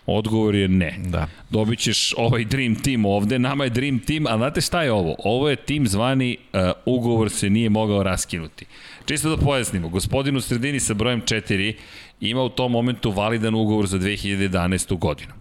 Odgovor 0.05 0.55
je 0.55 0.67
ne. 0.67 0.99
Da. 1.05 1.27
Dobit 1.49 1.79
ćeš 1.79 2.13
ovaj 2.17 2.45
Dream 2.45 2.75
Team 2.75 3.05
ovde, 3.05 3.39
nama 3.39 3.63
je 3.63 3.69
Dream 3.69 3.99
Team, 3.99 4.27
a 4.27 4.37
znate 4.37 4.61
šta 4.61 4.83
je 4.83 4.91
ovo? 4.91 5.15
Ovo 5.23 5.49
je 5.49 5.55
tim 5.55 5.87
zvani 5.87 6.37
uh, 6.53 6.59
ugovor 6.85 7.29
se 7.29 7.49
nije 7.49 7.69
mogao 7.69 8.03
raskinuti. 8.03 8.65
Čisto 9.05 9.29
da 9.29 9.37
pojasnimo, 9.37 9.89
gospodin 9.89 10.35
u 10.37 10.41
sredini 10.41 10.79
sa 10.79 10.93
brojem 10.93 11.21
4 11.21 11.75
ima 12.21 12.43
u 12.43 12.49
tom 12.49 12.71
momentu 12.71 13.11
validan 13.11 13.55
ugovor 13.55 13.87
za 13.87 13.99
2011. 13.99 14.97
godinu. 14.97 15.38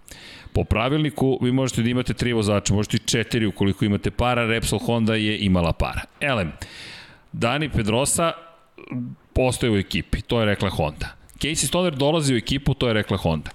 Po 0.59 0.64
pravilniku 0.64 1.39
vi 1.43 1.52
možete 1.52 1.82
da 1.82 1.89
imate 1.89 2.14
tri 2.14 2.32
vozača, 2.32 2.74
možete 2.74 2.97
i 2.97 3.01
četiri 3.06 3.47
ukoliko 3.47 3.85
imate 3.85 4.10
para, 4.10 4.47
Repsol 4.47 4.78
Honda 4.78 5.14
je 5.14 5.39
imala 5.39 5.72
para. 5.72 6.01
Elem, 6.20 6.52
Dani 7.32 7.68
Pedrosa 7.68 8.32
postoje 9.32 9.72
u 9.72 9.76
ekipi, 9.76 10.22
to 10.22 10.40
je 10.40 10.47
rekla 10.47 10.70
Honda. 10.70 11.14
Casey 11.40 11.66
Stoner 11.66 11.94
dolazi 11.94 12.35
u 12.35 12.36
ekipu, 12.36 12.74
to 12.74 12.89
je 12.89 12.94
rekla 12.94 13.16
Honda. 13.16 13.51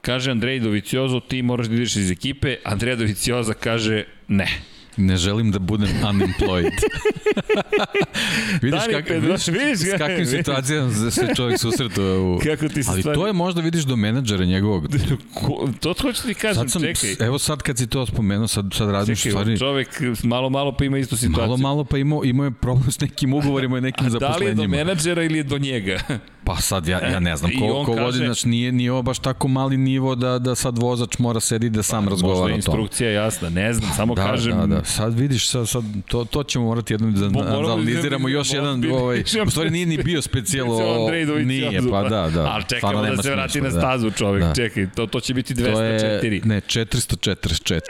Kaže 0.00 0.30
Andrej 0.30 0.60
Doviciozo, 0.60 1.20
ti 1.20 1.42
moraš 1.42 1.66
da 1.66 1.74
ideš 1.74 1.96
iz 1.96 2.10
ekipe, 2.10 2.56
Andreja 2.64 2.96
Dovicioza 2.96 3.54
kaže 3.54 4.04
ne. 4.28 4.48
Ne 4.96 5.16
želim 5.16 5.50
da 5.50 5.58
budem 5.58 5.88
unemployed. 6.02 6.82
vidiš, 8.62 8.80
Dani 8.80 8.92
kak, 8.92 9.04
Pedro, 9.06 9.28
vidiš, 9.28 9.46
vidiš 9.48 9.78
s 9.78 9.98
kakvim 9.98 10.26
situacijama 10.26 10.90
se 11.10 11.26
čovjek 11.36 11.60
susretuje 11.60 12.18
u... 12.18 12.38
Kako 12.44 12.68
ti 12.68 12.82
se 12.82 12.90
Ali 12.90 13.00
stvari... 13.02 13.18
to 13.18 13.26
je 13.26 13.32
možda 13.32 13.60
vidiš 13.60 13.82
do 13.82 13.96
menadžera 13.96 14.44
njegovog. 14.44 14.86
Ko, 15.34 15.68
to 15.80 15.94
hoću 15.94 16.22
ti 16.22 16.34
kažem, 16.34 16.54
Sad 16.56 16.70
sam, 16.72 16.82
čekaj. 16.84 17.26
evo 17.26 17.38
sad 17.38 17.62
kad 17.62 17.78
si 17.78 17.86
to 17.86 18.06
spomenuo, 18.06 18.48
sad, 18.48 18.64
sad 18.72 18.90
radim 18.90 19.16
Čekaj, 19.16 19.30
stvari... 19.32 19.58
čovek 19.58 19.88
malo, 20.22 20.50
malo 20.50 20.72
pa 20.72 20.84
ima 20.84 20.98
istu 20.98 21.16
situaciju. 21.16 21.42
Malo, 21.42 21.56
malo 21.58 21.84
pa 21.84 21.98
imao, 21.98 22.24
imao 22.24 22.44
je 22.44 22.50
problem 22.52 22.90
s 22.90 23.00
nekim 23.00 23.34
ugovorima 23.34 23.78
i 23.78 23.82
nekim 23.82 24.06
Da 24.06 24.08
li 24.08 24.14
je 24.14 24.20
do 24.20 24.26
zaposlenjima. 24.26 24.76
menadžera 24.76 25.22
ili 25.22 25.38
je 25.38 25.44
do 25.44 25.58
njega? 25.58 25.98
Pa 26.44 26.56
sad 26.56 26.88
ja, 26.88 27.00
ja 27.02 27.20
ne 27.20 27.36
znam 27.36 27.50
I 27.52 27.58
ko, 27.58 27.64
on 27.66 27.86
ko 27.86 27.92
kaže- 27.92 28.04
vodi, 28.04 28.18
znači 28.18 28.48
nije, 28.48 28.72
nije 28.72 28.92
ovo 28.92 29.02
baš 29.02 29.18
tako 29.18 29.48
mali 29.48 29.76
nivo 29.76 30.14
da, 30.14 30.38
da 30.38 30.54
sad 30.54 30.78
vozač 30.78 31.18
mora 31.18 31.40
sedi 31.40 31.70
da 31.70 31.82
sam 31.82 31.96
Možda 31.98 32.10
razgovara 32.10 32.38
o 32.38 32.44
tome. 32.44 32.54
instrukcija 32.56 33.10
jasna, 33.12 33.48
ne 33.50 33.72
znam, 33.72 33.90
samo 33.92 34.14
Da, 34.14 34.24
kažem... 34.24 34.58
da, 34.60 34.66
da. 34.66 34.84
Sad 34.84 35.14
vidiš, 35.14 35.48
sad, 35.48 35.68
sad 35.68 35.84
to, 36.06 36.24
to 36.24 36.42
ćemo 36.42 36.64
morati 36.64 36.92
jednom 36.92 37.12
da, 37.18 37.28
da 37.28 37.58
analiziramo 37.58 38.28
još 38.28 38.52
jedan, 38.52 38.84
ovaj, 38.92 39.20
u 39.46 39.50
stvari 39.50 39.70
nije 39.70 39.86
ni 39.86 39.98
bio 39.98 40.22
specijal, 40.22 40.66
Specijal 40.74 40.98
o, 40.98 41.04
Andrej 41.04 41.24
Doviciozo. 41.24 41.70
nije, 41.70 41.90
pa 41.90 42.02
da, 42.08 42.30
da. 42.34 42.50
Ali 42.52 42.64
čekamo 42.68 43.02
da 43.02 43.22
se 43.22 43.30
vrati 43.30 43.60
na 43.60 43.68
da. 43.68 43.80
stazu 43.80 44.10
čovek, 44.10 44.42
Da. 44.42 44.54
čekaj, 44.54 44.86
to, 44.94 45.06
to 45.06 45.20
će 45.20 45.34
biti 45.34 45.54
To 45.54 45.82
je, 45.82 46.20
204. 46.22 46.44
ne, 46.46 46.60
444. 46.60 47.80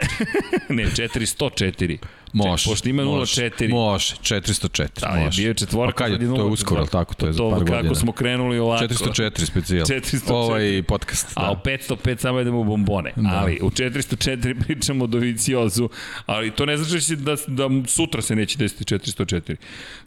ne 0.69 0.83
404. 0.85 1.97
Može. 2.33 2.69
Pošto 2.69 2.89
ima 2.89 3.03
može, 3.03 3.41
0,4. 3.41 3.69
Može, 3.69 4.15
404, 4.15 4.87
Da, 5.01 5.07
je 5.09 5.25
može. 5.25 5.41
bio 5.41 5.47
je 5.47 5.53
četvorka, 5.53 5.93
Pa 5.93 5.97
kad 5.97 6.11
je, 6.11 6.17
to 6.19 6.23
je 6.25 6.29
0,4. 6.31 6.43
uskoro, 6.43 6.79
ali 6.79 6.89
tako, 6.89 7.13
to 7.13 7.25
je 7.25 7.33
za 7.33 7.37
to 7.37 7.49
par 7.49 7.59
kako 7.59 7.71
godina. 7.71 7.95
smo 7.95 8.11
krenuli 8.11 8.59
ovako. 8.59 8.83
404 8.85 9.45
specijal. 9.45 9.85
404. 9.85 10.31
Ovaj 10.31 10.83
podcast, 10.83 11.27
A 11.35 11.41
da. 11.41 11.51
u 11.51 11.55
505 11.55 12.17
samo 12.17 12.39
idemo 12.39 12.59
u 12.59 12.63
bombone. 12.63 13.13
Da. 13.15 13.29
Ali 13.31 13.59
u 13.61 13.69
404 13.69 14.55
pričamo 14.63 15.03
o 15.03 15.07
Doviciozu, 15.07 15.89
ali 16.25 16.51
to 16.51 16.65
ne 16.65 16.77
znači 16.77 17.15
da, 17.15 17.35
da 17.47 17.69
sutra 17.87 18.21
se 18.21 18.35
neće 18.35 18.57
desiti 18.57 18.95
404. 18.95 19.55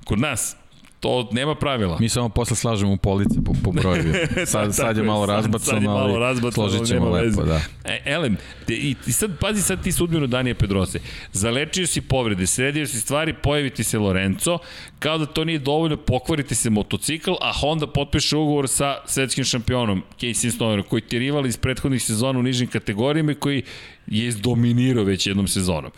Kod 0.04 0.18
nas 0.18 0.56
to 1.02 1.28
nema 1.32 1.54
pravila. 1.54 1.96
Mi 2.00 2.08
samo 2.08 2.28
posle 2.28 2.56
slažemo 2.56 2.92
u 2.92 2.96
police 2.96 3.40
po, 3.44 3.52
po 3.64 3.72
broju. 3.72 4.12
Sad, 4.46 4.74
sad 4.74 4.96
je 4.96 5.02
malo 5.02 5.26
Sad- 5.26 5.42
sad 5.42 5.44
je 5.44 5.52
razbacano, 5.52 5.80
malo 5.80 5.98
ali 5.98 6.18
razbacano, 6.18 6.68
složit 6.68 6.88
ćemo 6.88 7.10
lepo, 7.10 7.42
da. 7.44 7.60
E, 7.84 8.02
Elem, 8.04 8.36
i, 8.68 8.96
i 9.06 9.12
sad, 9.12 9.38
pazi 9.40 9.62
sad 9.62 9.82
ti 9.82 9.92
sudbinu 9.92 10.26
Danije 10.26 10.54
Pedrose. 10.54 11.00
Zalečio 11.32 11.86
si 11.86 12.00
povrede, 12.00 12.46
sredio 12.46 12.86
si 12.86 13.00
stvari, 13.00 13.34
pojaviti 13.42 13.84
se 13.84 13.98
Lorenzo, 13.98 14.58
kao 14.98 15.18
da 15.18 15.26
to 15.26 15.44
nije 15.44 15.58
dovoljno, 15.58 15.96
pokvariti 15.96 16.54
se 16.54 16.70
motocikl, 16.70 17.32
a 17.40 17.52
Honda 17.60 17.86
potpiše 17.86 18.36
ugovor 18.36 18.68
sa 18.68 18.96
svetskim 19.06 19.44
šampionom, 19.44 20.02
Casey 20.20 20.50
Stonerom, 20.50 20.84
koji 20.88 21.02
ti 21.02 21.16
je 21.16 21.20
rival 21.20 21.46
iz 21.46 21.56
prethodnih 21.56 22.02
sezona 22.02 22.38
u 22.38 22.42
nižim 22.42 22.66
kategorijama 22.66 23.32
i 23.32 23.34
koji 23.34 23.62
je 24.06 24.32
dominirao 24.32 25.04
već 25.04 25.26
jednom 25.26 25.48
sezonom. 25.48 25.90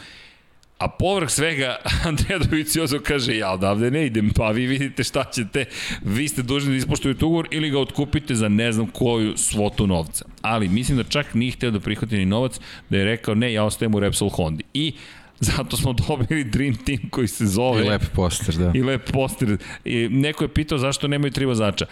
A 0.85 0.89
povrh 0.89 1.31
svega, 1.31 1.77
Andreja 2.09 2.39
Doviciozo 2.39 2.99
kaže, 3.01 3.37
ja 3.37 3.53
odavde 3.53 3.91
ne 3.91 4.07
idem, 4.07 4.31
pa 4.37 4.51
vi 4.51 4.67
vidite 4.67 5.05
šta 5.05 5.25
ćete, 5.25 5.65
vi 6.03 6.29
ste 6.29 6.43
dužni 6.43 6.71
da 6.71 6.77
ispoštujete 6.77 7.25
ugovor 7.25 7.49
ili 7.51 7.71
ga 7.71 7.79
otkupite 7.81 8.35
za 8.35 8.49
ne 8.49 8.73
znam 8.73 8.87
koju 8.87 9.37
svotu 9.37 9.87
novca. 9.87 10.25
Ali 10.43 10.69
mislim 10.69 10.99
da 10.99 11.05
čak 11.05 11.35
nije 11.35 11.53
hteo 11.53 11.71
da 11.71 11.81
prihvati 11.81 12.19
ni 12.19 12.27
novac, 12.27 12.61
da 12.91 12.99
je 12.99 13.05
rekao, 13.05 13.35
ne, 13.35 13.53
ja 13.53 13.65
ostajem 13.65 13.95
u 13.95 14.01
Repsol 14.01 14.29
Hondi. 14.29 14.65
I 14.75 14.93
zato 15.57 15.77
smo 15.77 15.93
dobili 15.93 16.45
Dream 16.45 16.77
Team 16.87 17.09
koji 17.11 17.29
se 17.29 17.47
zove... 17.47 17.87
I 17.87 17.89
lep 17.89 18.03
poster, 18.15 18.55
da. 18.55 18.73
I 18.75 18.83
lep 18.83 19.11
poster. 19.13 19.57
I 19.85 20.09
neko 20.09 20.45
je 20.45 20.49
pitao 20.49 20.79
zašto 20.79 21.09
nemaju 21.09 21.33
tri 21.33 21.45
vozača. 21.45 21.87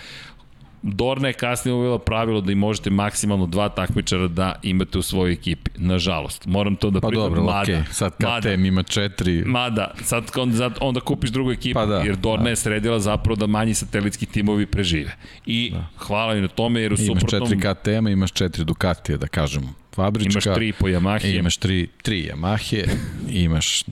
Dorna 0.82 1.28
je 1.28 1.34
kasnije 1.34 1.74
uvela 1.74 1.98
pravilo 1.98 2.40
da 2.40 2.52
i 2.52 2.54
možete 2.54 2.90
maksimalno 2.90 3.46
dva 3.46 3.68
takmičara 3.68 4.28
da 4.28 4.54
imate 4.62 4.98
u 4.98 5.02
svojoj 5.02 5.32
ekipi. 5.32 5.70
Nažalost, 5.76 6.46
moram 6.46 6.76
to 6.76 6.90
da 6.90 7.00
Pa 7.00 7.08
priznam. 7.08 7.28
dobro, 7.28 7.44
mada, 7.44 7.72
okay. 7.72 7.92
sad 7.92 8.12
mada, 8.20 8.50
KTM 8.50 8.64
ima 8.64 8.82
četiri, 8.82 9.44
Mada, 9.46 9.94
sad 10.04 10.30
onda, 10.36 10.70
onda 10.80 11.00
kupiš 11.00 11.30
drugu 11.30 11.52
ekipu, 11.52 11.74
Pa 11.74 11.86
da, 11.86 11.96
jer 11.96 12.16
Dorna 12.16 12.44
da. 12.44 12.50
je 12.50 12.56
sredila 12.56 13.00
zapravo 13.00 13.36
da 13.36 13.46
manji 13.46 13.74
satelitski 13.74 14.26
timovi 14.26 14.66
prežive. 14.66 15.16
I 15.46 15.70
da. 15.74 15.86
hvala 15.96 16.34
i 16.36 16.40
na 16.40 16.48
tome, 16.48 16.80
jer 16.80 16.92
u 16.92 16.96
imaš 16.98 17.06
suprotnom 17.20 17.50
četiri 17.50 17.74
KTM-a, 17.74 18.10
imaš 18.10 18.32
četiri 18.32 18.64
Ducatija, 18.64 19.18
da 19.18 19.26
kažemo, 19.26 19.68
fabrička. 19.94 20.30
imaš 20.32 20.54
tri 20.54 20.72
po 20.72 20.86
Yamahi. 20.86 21.26
I 21.26 21.36
imaš 21.36 21.56
tri, 21.56 21.88
tri 22.02 22.30
Yamahe, 22.32 22.88
imaš 23.30 23.84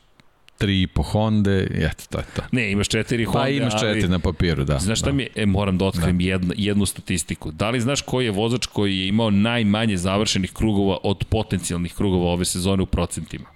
tri 0.61 0.87
po 0.87 1.03
Honda, 1.03 1.51
i 1.51 1.85
eto, 1.85 2.05
to 2.11 2.19
je 2.19 2.25
to. 2.37 2.43
Ne, 2.53 2.71
imaš 2.73 2.89
četiri 2.89 3.25
Honda, 3.25 3.41
Pa 3.41 3.49
imaš 3.49 3.73
četiri 3.73 4.03
ali... 4.03 4.09
na 4.09 4.19
papiru, 4.19 4.65
da. 4.65 4.79
Znaš 4.79 4.99
šta 4.99 5.11
da. 5.11 5.13
mi 5.13 5.29
e, 5.35 5.47
moram 5.47 5.79
da 5.79 5.85
otkrijem 5.85 6.19
da. 6.19 6.25
jednu, 6.25 6.55
jednu 6.57 6.87
statistiku. 6.87 7.51
Da 7.51 7.71
li 7.71 7.81
znaš 7.81 8.03
koji 8.03 8.25
je 8.25 8.31
vozač 8.31 8.67
koji 8.67 8.99
je 8.99 9.09
imao 9.09 9.31
najmanje 9.31 9.97
završenih 9.97 10.53
krugova 10.53 10.99
od 11.03 11.25
potencijalnih 11.29 11.95
krugova 11.95 12.31
ove 12.31 12.45
sezone 12.45 12.83
u 12.83 12.87
procentima? 12.87 13.49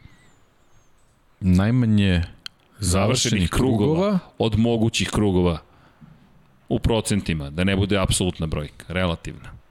Najmanje 1.40 2.22
Završenih 2.78 3.50
krugova, 3.50 3.78
krugova 3.78 4.18
od 4.38 4.58
mogućih 4.58 5.10
krugova 5.10 5.58
u 6.68 6.78
procentima, 6.78 7.50
da 7.50 7.64
ne 7.64 7.76
bude 7.76 7.98
apsolutna 7.98 8.46
brojka, 8.46 8.84
relativna. 8.88 9.63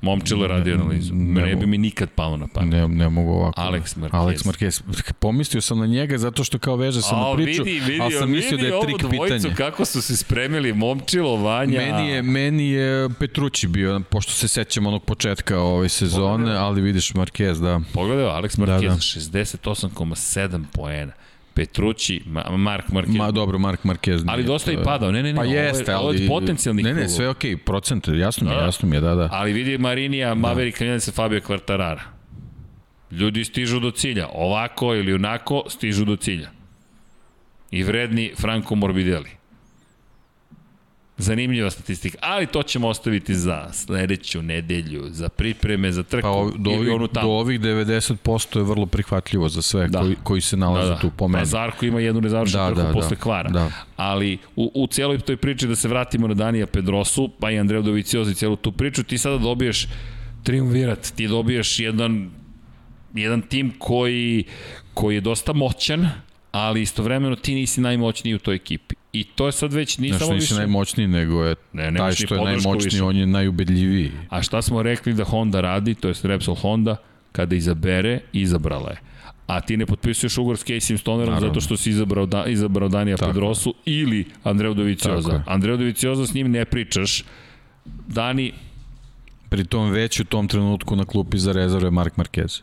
Momčilo 0.00 0.44
je 0.44 0.48
radio 0.48 0.74
analizu. 0.74 1.14
Ne, 1.14 1.42
ne 1.46 1.56
bi 1.56 1.66
mi 1.66 1.78
nikad 1.78 2.10
palo 2.10 2.36
na 2.36 2.46
pamet. 2.54 2.72
Ne, 2.72 2.88
ne 2.88 3.08
mogu 3.08 3.30
ovako. 3.30 3.60
Alex 3.60 3.96
Marquez. 3.96 4.10
Alex 4.12 4.44
Marquez. 4.44 5.12
Pomislio 5.12 5.60
sam 5.60 5.78
na 5.78 5.86
njega 5.86 6.18
zato 6.18 6.44
što 6.44 6.58
kao 6.58 6.76
veže 6.76 7.02
se 7.02 7.14
na 7.14 7.34
priču, 7.34 7.62
vidi, 7.62 7.80
vidi, 7.80 8.00
ali 8.02 8.12
sam 8.12 8.30
mislio 8.30 8.58
da 8.58 8.66
je 8.66 8.80
trik 8.82 9.10
pitanje. 9.10 9.54
kako 9.54 9.84
su 9.84 10.02
se 10.02 10.16
spremili, 10.16 10.72
Momčilo, 10.72 11.36
Vanja. 11.36 11.80
Meni 11.80 12.08
je, 12.08 12.22
meni 12.22 12.68
je 12.70 13.08
Petrući 13.18 13.68
bio, 13.68 14.00
pošto 14.10 14.32
se 14.32 14.48
sećam 14.48 14.86
onog 14.86 15.04
početka 15.04 15.60
ove 15.60 15.88
sezone, 15.88 16.28
Pogledaj. 16.36 16.56
ali 16.56 16.80
vidiš 16.80 17.12
Marquez, 17.12 17.60
da. 17.60 17.80
Pogledaj, 17.92 18.24
Alex 18.24 18.58
Marquez, 18.58 18.80
da, 18.80 18.88
da. 18.88 18.94
68,7 18.96 20.64
poena. 20.72 21.12
Petrući, 21.58 22.22
Ma, 22.26 22.56
Mark 22.56 22.88
Marquez. 22.88 23.16
Ma 23.16 23.30
dobro, 23.30 23.58
Mark 23.58 23.84
Marquez. 23.84 24.24
Ali 24.26 24.44
dosta 24.44 24.72
i 24.72 24.76
padao. 24.84 25.12
Ne, 25.12 25.22
ne, 25.22 25.32
ne. 25.32 25.36
Pa 25.36 25.44
jeste, 25.44 25.92
ali... 25.92 26.04
Ovo 26.04 26.12
je 26.12 26.28
potencijalnih 26.28 26.84
Ne, 26.84 26.94
ne, 26.94 27.08
sve 27.08 27.28
okej, 27.28 27.54
okay, 27.54 27.56
procent, 27.56 28.08
jasno 28.08 28.46
mi 28.48 28.52
je, 28.54 28.58
Da. 28.58 28.64
jasno 28.64 28.88
mi 28.88 28.96
je, 28.96 29.00
da, 29.00 29.14
da. 29.14 29.28
Ali 29.32 29.52
vidi 29.52 29.78
Marinija, 29.78 30.34
Maverick, 30.34 30.82
da. 30.82 31.00
se 31.00 31.12
Fabio 31.12 31.40
Quartarara. 31.40 32.00
Ljudi 33.10 33.44
stižu 33.44 33.80
do 33.80 33.90
cilja. 33.90 34.28
Ovako 34.32 34.94
ili 34.94 35.12
onako 35.12 35.64
stižu 35.68 36.04
do 36.04 36.16
cilja. 36.16 36.50
I 37.70 37.82
vredni 37.82 38.32
Franco 38.36 38.74
Morbidelli. 38.74 39.37
Zanimljiva 41.18 41.70
statistika, 41.70 42.18
ali 42.22 42.46
to 42.46 42.62
ćemo 42.62 42.88
ostaviti 42.88 43.34
za 43.34 43.68
sledeću 43.72 44.42
nedelju, 44.42 45.04
za 45.08 45.28
pripreme, 45.28 45.92
za 45.92 46.02
trku 46.02 46.22
Pa 46.22 46.30
ovi, 46.30 46.52
do, 46.58 46.70
ovih, 46.70 46.90
onu 46.90 47.06
do 47.06 47.12
tamo. 47.14 47.30
ovih 47.30 47.60
90% 47.60 48.58
je 48.58 48.64
vrlo 48.64 48.86
prihvatljivo 48.86 49.48
za 49.48 49.62
sve 49.62 49.88
Da. 49.88 50.00
koji, 50.00 50.16
koji 50.22 50.40
se 50.40 50.56
nalaze 50.56 50.88
Da, 50.88 50.94
da. 50.94 51.00
tu 51.00 51.10
po 51.10 51.28
meni. 51.28 51.40
Pa 51.40 51.44
Zarko 51.44 51.86
ima 51.86 52.00
jednu 52.00 52.20
nezavršenu 52.20 52.62
Da, 52.64 52.68
trku 52.68 52.82
da, 52.82 52.92
posle 52.92 53.10
da. 53.10 53.22
kvara. 53.22 53.50
Da. 53.50 53.70
Ali 53.96 54.38
u, 54.56 54.72
u 54.74 54.86
cijeloj 54.86 55.18
toj 55.18 55.36
priči 55.36 55.66
da 55.66 55.76
se 55.76 55.88
vratimo 55.88 56.28
na 56.28 56.34
Danija 56.34 56.66
Pedrosu, 56.66 57.30
pa 57.40 57.50
i 57.50 57.58
Andreo 57.58 57.82
Dovicioza 57.82 58.30
i 58.30 58.34
cijelu 58.34 58.56
tu 58.56 58.72
priču, 58.72 59.02
ti 59.02 59.18
sada 59.18 59.38
dobiješ 59.38 59.86
triumvirat, 60.42 61.12
ti 61.12 61.28
dobiješ 61.28 61.78
jedan, 61.80 62.30
jedan 63.14 63.42
tim 63.42 63.72
koji, 63.78 64.44
koji 64.94 65.14
je 65.14 65.20
dosta 65.20 65.52
moćan, 65.52 66.08
ali 66.52 66.82
istovremeno 66.82 67.36
ti 67.36 67.54
nisi 67.54 67.80
najmoćniji 67.80 68.34
u 68.34 68.38
toj 68.38 68.54
ekipi. 68.54 68.94
I 69.12 69.24
to 69.24 69.46
je 69.46 69.52
sad 69.52 69.72
već 69.72 69.98
nije 69.98 70.10
Znaš, 70.12 70.20
samo 70.20 70.32
nisi 70.32 70.44
više... 70.44 70.54
najmoćniji, 70.54 71.06
nego 71.08 71.44
je 71.44 71.54
Ne, 71.72 71.94
taj 71.96 72.08
ni 72.08 72.14
što 72.16 72.34
je 72.34 72.44
najmoćniji, 72.44 72.84
više. 72.84 73.02
on 73.02 73.16
je 73.16 73.26
najubedljiviji. 73.26 74.12
A 74.28 74.42
šta 74.42 74.62
smo 74.62 74.82
rekli 74.82 75.14
da 75.14 75.24
Honda 75.24 75.60
radi, 75.60 75.94
to 75.94 76.08
je 76.08 76.14
Repsol 76.22 76.54
Honda, 76.54 76.96
kada 77.32 77.56
izabere, 77.56 78.20
izabrala 78.32 78.90
je. 78.90 78.96
A 79.46 79.60
ti 79.60 79.76
ne 79.76 79.86
potpisuješ 79.86 80.38
ugovor 80.38 80.56
s 80.58 80.64
Casey 80.64 80.96
Stonerom 80.98 81.34
Naravno. 81.34 81.48
zato 81.48 81.60
što 81.60 81.76
si 81.76 81.90
izabrao, 81.90 82.26
da, 82.26 82.44
izabrao 82.46 82.88
Danija 82.88 83.16
Tako. 83.16 83.32
Pedrosu 83.32 83.74
ili 83.84 84.24
Andreu 84.44 84.70
Tako 84.72 84.80
Dovicioza. 84.80 85.32
je. 85.32 85.42
Andreu 85.46 85.76
Dovicioza 85.76 86.26
s 86.26 86.34
njim 86.34 86.50
ne 86.50 86.64
pričaš. 86.64 87.24
Dani 88.06 88.52
Pritom 89.48 89.90
već 89.90 90.20
u 90.20 90.24
tom 90.24 90.48
trenutku 90.48 90.96
na 90.96 91.04
klupi 91.04 91.38
za 91.38 91.52
rezerve 91.52 91.90
Mark 91.90 92.14
Marquez. 92.16 92.62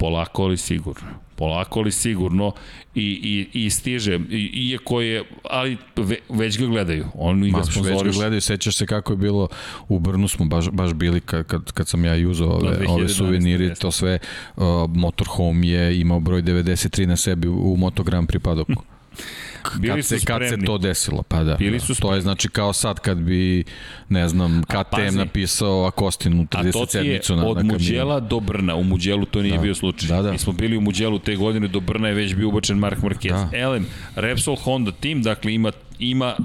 Polako 0.00 0.42
ali 0.42 0.56
sigurno. 0.56 1.08
Polako 1.36 1.80
ali 1.80 1.92
sigurno 1.92 2.52
i, 2.94 3.46
i, 3.52 3.64
i 3.64 3.70
stiže, 3.70 4.18
I, 4.30 4.68
iako 4.70 5.00
je, 5.00 5.24
ali 5.50 5.76
ve, 5.96 6.16
već 6.28 6.58
ga 6.58 6.66
gledaju. 6.66 7.06
Oni 7.14 7.50
ga 7.50 7.56
Ma, 7.56 7.82
već 7.82 8.02
ga 8.02 8.10
gledaju, 8.10 8.40
sećaš 8.40 8.76
se 8.76 8.86
kako 8.86 9.12
je 9.12 9.16
bilo 9.16 9.48
u 9.88 9.98
Brnu 9.98 10.28
smo 10.28 10.46
baš, 10.46 10.70
baš 10.70 10.92
bili 10.92 11.20
kad, 11.20 11.46
kad, 11.46 11.72
kad 11.72 11.88
sam 11.88 12.04
ja 12.04 12.28
uzao 12.28 12.60
Da, 12.60 12.68
ove, 12.68 12.78
2011, 12.78 12.90
ove 12.90 13.08
suvenire, 13.08 13.64
jeste. 13.64 13.82
to 13.82 13.90
sve 13.90 14.18
uh, 14.56 14.64
Motorhome 14.88 15.68
je 15.68 16.00
imao 16.00 16.20
broj 16.20 16.42
93 16.42 17.06
na 17.06 17.16
sebi 17.16 17.48
u, 17.48 17.72
u 17.72 17.76
Moto 17.76 18.02
Grand 18.02 18.28
Prix 18.28 18.42
padoku. 18.42 18.82
Bili 19.78 19.94
kad 19.94 20.04
se, 20.04 20.14
kad 20.14 20.42
se 20.42 20.46
spremni. 20.48 20.66
to 20.66 20.78
desilo, 20.78 21.22
pa 21.22 21.44
da. 21.44 21.54
Bili 21.54 21.78
da. 21.78 21.84
su 21.84 21.94
To 21.94 22.14
je 22.14 22.20
znači 22.20 22.48
kao 22.48 22.72
sad 22.72 23.00
kad 23.00 23.18
bi, 23.18 23.64
ne 24.08 24.28
znam, 24.28 24.62
KTM 24.62 25.16
napisao 25.16 25.84
Akostinu 25.84 26.42
A 26.42 26.46
to 26.46 26.58
30 26.58 26.72
ti 26.72 26.78
je 26.78 26.86
sedmicu 26.86 27.36
na, 27.36 27.42
na 27.42 27.48
od. 27.48 27.64
Muđela 27.64 28.20
do 28.20 28.40
Brna. 28.40 28.74
U 28.74 28.82
Muđelu 28.84 29.26
to 29.26 29.42
nije 29.42 29.56
Da. 29.56 29.62
bio 29.62 29.74
slučaj. 29.74 30.08
Da, 30.08 30.22
da. 30.22 30.32
Mi 30.32 30.38
smo 30.38 30.52
bili 30.52 30.76
u 30.76 30.80
Muđelu 30.80 31.18
te 31.18 31.36
godine, 31.36 31.68
do 31.68 31.80
Brna 31.80 32.08
je 32.08 32.14
već 32.14 32.34
bio 32.34 32.48
ubačen 32.48 32.78
Mark 32.78 32.98
Marquez. 32.98 33.50
Da. 33.50 33.58
Elem, 33.58 33.86
Repsol 34.14 34.56
Honda 34.56 34.92
tim, 34.92 35.22
dakle 35.22 35.54
ima, 35.54 35.72
ima 35.98 36.36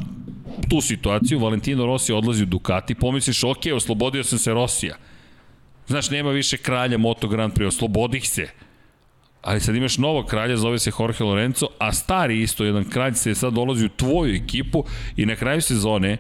tu 0.70 0.82
situaciju, 0.82 1.40
Valentino 1.40 1.86
Rossi 1.86 2.14
odlazi 2.14 2.44
u 2.44 2.46
Ducati, 2.46 2.96
pomisliš, 2.96 3.44
ok, 3.44 3.60
oslobodio 3.76 4.24
sam 4.24 4.40
se 4.40 4.54
Rosija. 4.54 4.96
Znaš, 5.88 6.10
nema 6.10 6.30
više 6.32 6.58
kralja 6.58 6.98
Moto 6.98 7.28
Grand 7.28 7.54
Prix, 7.54 7.68
oslobodih 7.68 8.30
se. 8.30 8.48
Ali 9.46 9.60
sad 9.60 9.76
imaš 9.76 9.98
novog 9.98 10.26
kralja, 10.26 10.58
zove 10.58 10.80
se 10.80 10.92
Jorge 11.00 11.24
Lorenzo, 11.24 11.68
a 11.80 11.92
stari 11.94 12.42
isto 12.42 12.66
jedan 12.66 12.90
kralj 12.90 13.14
se 13.14 13.36
sad 13.36 13.54
dolazi 13.54 13.86
u 13.86 13.90
tvoju 13.90 14.36
ekipu 14.36 14.84
i 15.18 15.26
na 15.26 15.36
kraju 15.36 15.62
sezone 15.62 16.18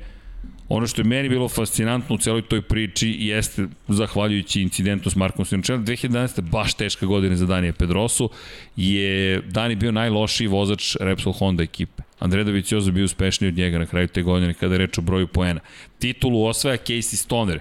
Ono 0.69 0.87
što 0.87 1.01
je 1.01 1.05
meni 1.05 1.29
bilo 1.29 1.49
fascinantno 1.49 2.15
u 2.15 2.17
celoj 2.17 2.41
toj 2.41 2.61
priči 2.61 3.15
jeste, 3.19 3.67
zahvaljujući 3.87 4.61
incidentu 4.61 5.09
s 5.09 5.15
Markom 5.15 5.45
Simončelom, 5.45 5.85
2011. 5.85 6.41
baš 6.41 6.73
teška 6.73 7.05
godina 7.05 7.35
za 7.35 7.45
Danija 7.45 7.73
Pedrosu, 7.73 8.29
je 8.75 9.41
Dani 9.41 9.75
bio 9.75 9.91
najlošiji 9.91 10.47
vozač 10.47 10.95
Repsol 10.99 11.33
Honda 11.33 11.63
ekipe. 11.63 12.03
Andre 12.19 12.43
Doviciozo 12.43 12.91
bio 12.91 13.05
uspešniji 13.05 13.49
od 13.49 13.57
njega 13.57 13.79
na 13.79 13.85
kraju 13.85 14.07
te 14.07 14.21
godine 14.21 14.53
kada 14.53 14.73
je 14.73 14.77
reč 14.77 14.97
o 14.97 15.01
broju 15.01 15.27
poena. 15.27 15.59
Titulu 15.99 16.45
osvaja 16.45 16.77
Casey 16.77 17.15
Stoner. 17.15 17.59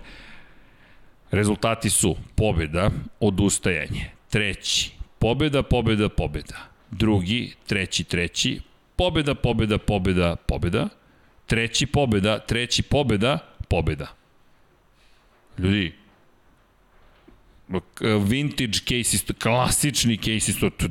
Rezultati 1.30 1.90
su 1.90 2.16
pobjeda, 2.34 2.90
odustajanje. 3.20 4.10
Treći, 4.30 4.90
pobjeda, 5.24 5.62
pobjeda, 5.62 6.08
pobjeda. 6.08 6.56
Drugi, 6.90 7.52
treći, 7.66 8.04
treći, 8.04 8.60
pobjeda, 8.96 9.34
pobjeda, 9.34 9.78
pobjeda, 9.78 10.36
pobjeda. 10.36 10.88
Treći 11.46 11.86
pobjeda, 11.86 12.38
treći 12.38 12.82
pobjeda, 12.82 13.38
pobjeda. 13.68 14.06
Ljudi, 15.58 15.92
vintage 18.28 18.78
case, 18.78 19.32
klasični 19.42 20.16
case, 20.16 20.52
to, 20.60 20.88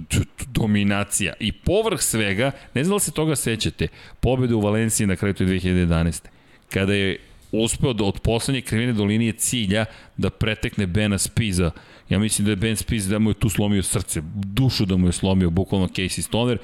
dominacija. 0.47 1.33
I 1.39 1.51
povrh 1.51 2.01
svega, 2.01 2.51
ne 2.73 2.83
znam 2.83 2.95
da 2.95 2.99
se 2.99 3.11
toga 3.11 3.35
sećate, 3.35 3.87
pobjeda 4.19 4.55
u 4.55 4.61
Valenciji 4.61 5.07
na 5.07 5.15
kraju 5.15 5.33
te 5.33 5.45
2011. 5.45 6.21
Kada 6.69 6.93
je 6.93 7.19
uspeo 7.51 7.93
da 7.93 8.03
od 8.03 8.19
poslednje 8.19 8.61
krivine 8.61 8.93
do 8.93 9.03
linije 9.03 9.33
cilja 9.33 9.85
da 10.17 10.29
pretekne 10.29 10.87
Bena 10.87 11.17
Spiza. 11.17 11.71
Ja 12.13 12.19
mislim 12.19 12.45
da 12.45 12.51
je 12.51 12.55
Ben 12.55 12.75
Spiz 12.75 13.07
da 13.07 13.19
mu 13.19 13.29
je 13.29 13.33
tu 13.33 13.49
slomio 13.49 13.83
srce, 13.83 14.21
dušu 14.35 14.85
da 14.85 14.97
mu 14.97 15.07
je 15.07 15.11
slomio, 15.11 15.49
bukvalno 15.49 15.87
Casey 15.87 16.21
Stoner. 16.21 16.57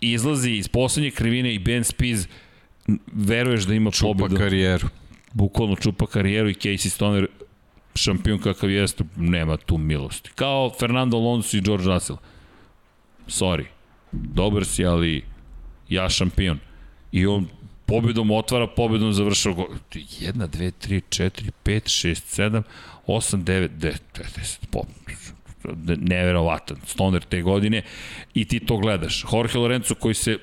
Izlazi 0.00 0.50
iz 0.50 0.68
poslednje 0.68 1.10
krivine 1.10 1.54
i 1.54 1.58
Ben 1.58 1.84
Spiz 1.84 2.26
veruješ 3.12 3.64
da 3.64 3.74
ima 3.74 3.90
Čupa 3.90 4.18
pobedu. 4.18 4.36
karijeru. 4.36 4.88
Bukvalno 5.32 5.76
čupa 5.76 6.06
karijeru 6.06 6.50
i 6.50 6.54
Casey 6.54 6.88
Stoner 6.88 7.26
šampion 7.94 8.38
kakav 8.38 8.70
jeste, 8.70 9.04
nema 9.16 9.56
tu 9.56 9.78
milosti. 9.78 10.30
Kao 10.34 10.70
Fernando 10.80 11.16
Alonso 11.16 11.56
i 11.56 11.60
George 11.60 11.84
Russell. 11.84 12.18
Sorry. 13.28 13.64
Dobar 14.12 14.64
si, 14.64 14.84
ali 14.84 15.22
ja 15.88 16.08
šampion. 16.10 16.58
I 17.12 17.26
on 17.26 17.48
pobedom 17.86 18.30
otvara, 18.30 18.66
pobedom 18.66 19.12
završava 19.12 19.54
go... 19.54 19.66
1, 19.94 20.32
2, 20.32 20.72
3, 20.88 21.00
4, 21.08 21.50
5, 21.64 21.80
6, 22.08 22.22
7, 22.42 22.62
8, 23.06 23.44
9, 23.44 23.68
10, 23.78 23.98
10, 24.14 24.58
po, 24.70 24.82
neverovatan 25.96 26.76
stoner 26.86 27.22
te 27.22 27.42
godine 27.42 27.82
i 28.34 28.44
ti 28.44 28.60
to 28.60 28.76
gledaš. 28.76 29.24
Jorge 29.32 29.58
Lorenzo 29.58 29.94
koji 29.94 30.14
se 30.14 30.38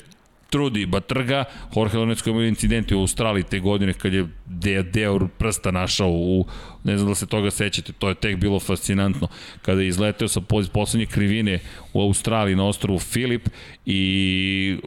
trudi 0.49 0.85
batrga, 0.85 1.43
Jorge 1.75 1.97
Lorenzo 1.97 2.23
koji 2.23 2.31
je 2.31 2.35
imao 2.35 2.47
incident 2.47 2.91
u 2.91 2.99
Australiji 2.99 3.43
te 3.43 3.59
godine 3.59 3.93
kad 3.93 4.13
je 4.13 4.27
deo, 4.45 4.83
deo 4.83 5.27
prsta 5.37 5.71
našao 5.71 6.09
u, 6.09 6.45
ne 6.83 6.97
znam 6.97 7.09
da 7.09 7.15
se 7.15 7.25
toga 7.25 7.51
sećate, 7.51 7.93
to 7.93 8.09
je 8.09 8.15
tek 8.15 8.37
bilo 8.37 8.59
fascinantno, 8.59 9.27
kada 9.61 9.81
je 9.81 9.87
izleteo 9.87 10.27
sa 10.27 10.41
poslednje 10.73 11.05
krivine 11.05 11.59
u 11.93 12.01
Australiji 12.01 12.55
na 12.55 12.67
ostrovu 12.67 12.99
Filip 12.99 13.49
i 13.85 14.77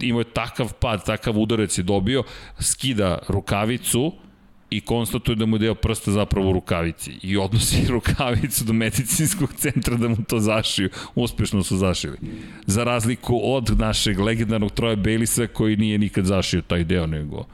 imao 0.00 0.20
je 0.20 0.32
takav 0.32 0.72
pad, 0.72 1.06
takav 1.06 1.38
udarec 1.38 1.78
je 1.78 1.82
dobio, 1.82 2.22
skida 2.60 3.18
rukavicu, 3.28 4.12
i 4.70 4.80
konstatuje 4.80 5.36
da 5.36 5.46
mu 5.46 5.56
je 5.56 5.60
deo 5.60 5.74
prsta 5.74 6.10
zapravo 6.10 6.50
u 6.50 6.52
rukavici 6.52 7.12
i 7.22 7.36
odnosi 7.36 7.86
rukavicu 7.96 8.64
do 8.64 8.72
medicinskog 8.72 9.52
centra 9.56 9.96
da 9.96 10.08
mu 10.08 10.16
to 10.28 10.40
zašiju. 10.40 10.90
Uspešno 11.14 11.62
su 11.62 11.76
zašili. 11.76 12.18
Za 12.66 12.84
razliku 12.84 13.40
od 13.44 13.78
našeg 13.78 14.20
legendarnog 14.20 14.72
Troja 14.72 14.96
Bailisa 14.96 15.46
koji 15.46 15.76
nije 15.76 15.98
nikad 15.98 16.24
zašio 16.24 16.62
taj 16.62 16.84
deo, 16.84 17.06
nego 17.06 17.46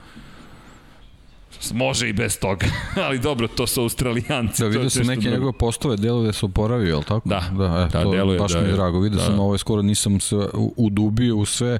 Može 1.74 2.09
i 2.09 2.12
bez 2.12 2.39
toga, 2.39 2.66
ali 3.07 3.19
dobro, 3.19 3.49
to 3.49 3.66
su 3.66 3.81
australijanci. 3.83 4.62
Da, 4.62 4.69
vidio 4.69 4.91
sam 4.91 5.07
neke 5.07 5.20
drugo. 5.20 5.35
njegove 5.35 5.53
postove, 5.53 5.97
delove 5.97 6.33
su 6.33 6.47
oporavio, 6.47 6.89
je 6.89 6.97
li 6.97 7.05
tako? 7.05 7.28
Da, 7.28 7.43
da, 7.59 7.65
e, 7.65 7.93
da, 7.93 8.03
to 8.03 8.11
deluje 8.11 8.39
baš 8.39 8.53
da 8.53 8.61
mi 8.61 8.69
je 8.69 8.73
drago. 8.73 9.01
Vidio 9.01 9.19
da. 9.19 9.24
sam 9.24 9.41
ovo 9.41 9.59
skoro 9.59 9.83
nisam 9.83 10.20
se 10.20 10.37
udubio 10.77 11.37
u 11.37 11.45
sve, 11.45 11.78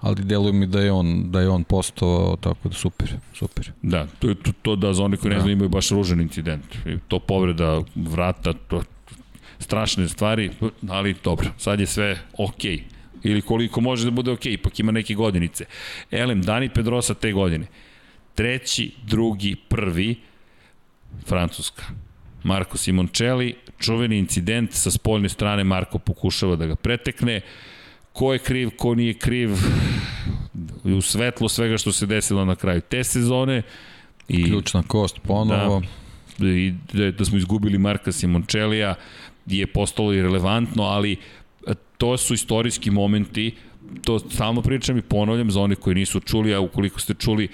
ali 0.00 0.24
deluje 0.24 0.52
mi 0.52 0.66
da 0.66 0.80
je 0.80 0.92
on, 0.92 1.30
da 1.30 1.40
je 1.40 1.48
on 1.48 1.64
postao 1.64 2.36
tako 2.40 2.68
da 2.68 2.74
super, 2.74 3.14
super. 3.34 3.72
Da, 3.82 4.06
to, 4.18 4.28
je 4.28 4.34
to, 4.34 4.52
to 4.62 4.76
da 4.76 4.92
za 4.92 5.04
one 5.04 5.16
koji 5.16 5.30
ne 5.30 5.36
Da. 5.36 5.40
znaju 5.42 5.52
imaju 5.52 5.68
baš 5.68 5.88
ružan 5.90 6.20
incident. 6.20 6.64
I 6.86 6.98
To 7.08 7.18
povreda 7.18 7.82
vrata, 7.94 8.52
to 8.52 8.82
strašne 9.58 10.08
stvari, 10.08 10.50
ali 10.88 11.14
dobro, 11.24 11.50
sad 11.58 11.80
je 11.80 11.86
sve 11.86 12.18
okej. 12.38 12.76
Okay. 12.76 12.82
Ili 13.22 13.42
koliko 13.42 13.80
može 13.80 14.04
da 14.04 14.10
bude 14.10 14.30
okej, 14.30 14.52
okay, 14.52 14.54
ipak 14.54 14.80
ima 14.80 14.92
neke 14.92 15.14
godinice. 15.14 15.64
Elem, 16.10 16.42
Dani 16.42 16.68
Pedrosa 16.68 17.14
te 17.14 17.32
godine. 17.32 17.66
Treći, 18.38 18.90
drugi, 19.06 19.56
prvi, 19.68 20.16
Francuska. 21.26 21.82
Marko 22.44 22.78
Simoncelli, 22.78 23.54
čuveni 23.78 24.18
incident 24.18 24.72
sa 24.72 24.90
spoljne 24.90 25.28
strane, 25.28 25.64
Marko 25.64 25.98
pokušava 25.98 26.56
da 26.56 26.66
ga 26.66 26.76
pretekne. 26.76 27.40
Ko 28.12 28.32
je 28.32 28.38
kriv, 28.38 28.70
ko 28.76 28.94
nije 28.94 29.14
kriv, 29.14 29.50
u 30.84 31.00
svetlu 31.00 31.48
svega 31.48 31.78
što 31.78 31.92
se 31.92 32.06
desilo 32.06 32.44
na 32.44 32.56
kraju 32.56 32.80
te 32.80 33.04
sezone. 33.04 33.62
I, 34.28 34.44
Ključna 34.44 34.82
kost 34.82 35.18
ponovo. 35.22 35.82
Da, 36.38 36.48
i 36.48 36.74
da, 36.92 37.10
da 37.10 37.24
smo 37.24 37.38
izgubili 37.38 37.78
Marka 37.78 38.12
Simoncellija 38.12 38.94
je 39.46 39.66
postalo 39.66 40.12
i 40.12 40.22
relevantno, 40.22 40.82
ali 40.82 41.16
e, 41.66 41.74
to 41.96 42.16
su 42.16 42.34
istorijski 42.34 42.90
momenti, 42.90 43.54
to 44.04 44.18
stalno 44.18 44.62
pričam 44.62 44.98
i 44.98 45.02
ponavljam 45.02 45.50
za 45.50 45.60
one 45.60 45.74
koji 45.74 45.94
nisu 45.94 46.20
čuli, 46.20 46.54
a 46.54 46.60
ukoliko 46.60 47.00
ste 47.00 47.14
čuli, 47.14 47.48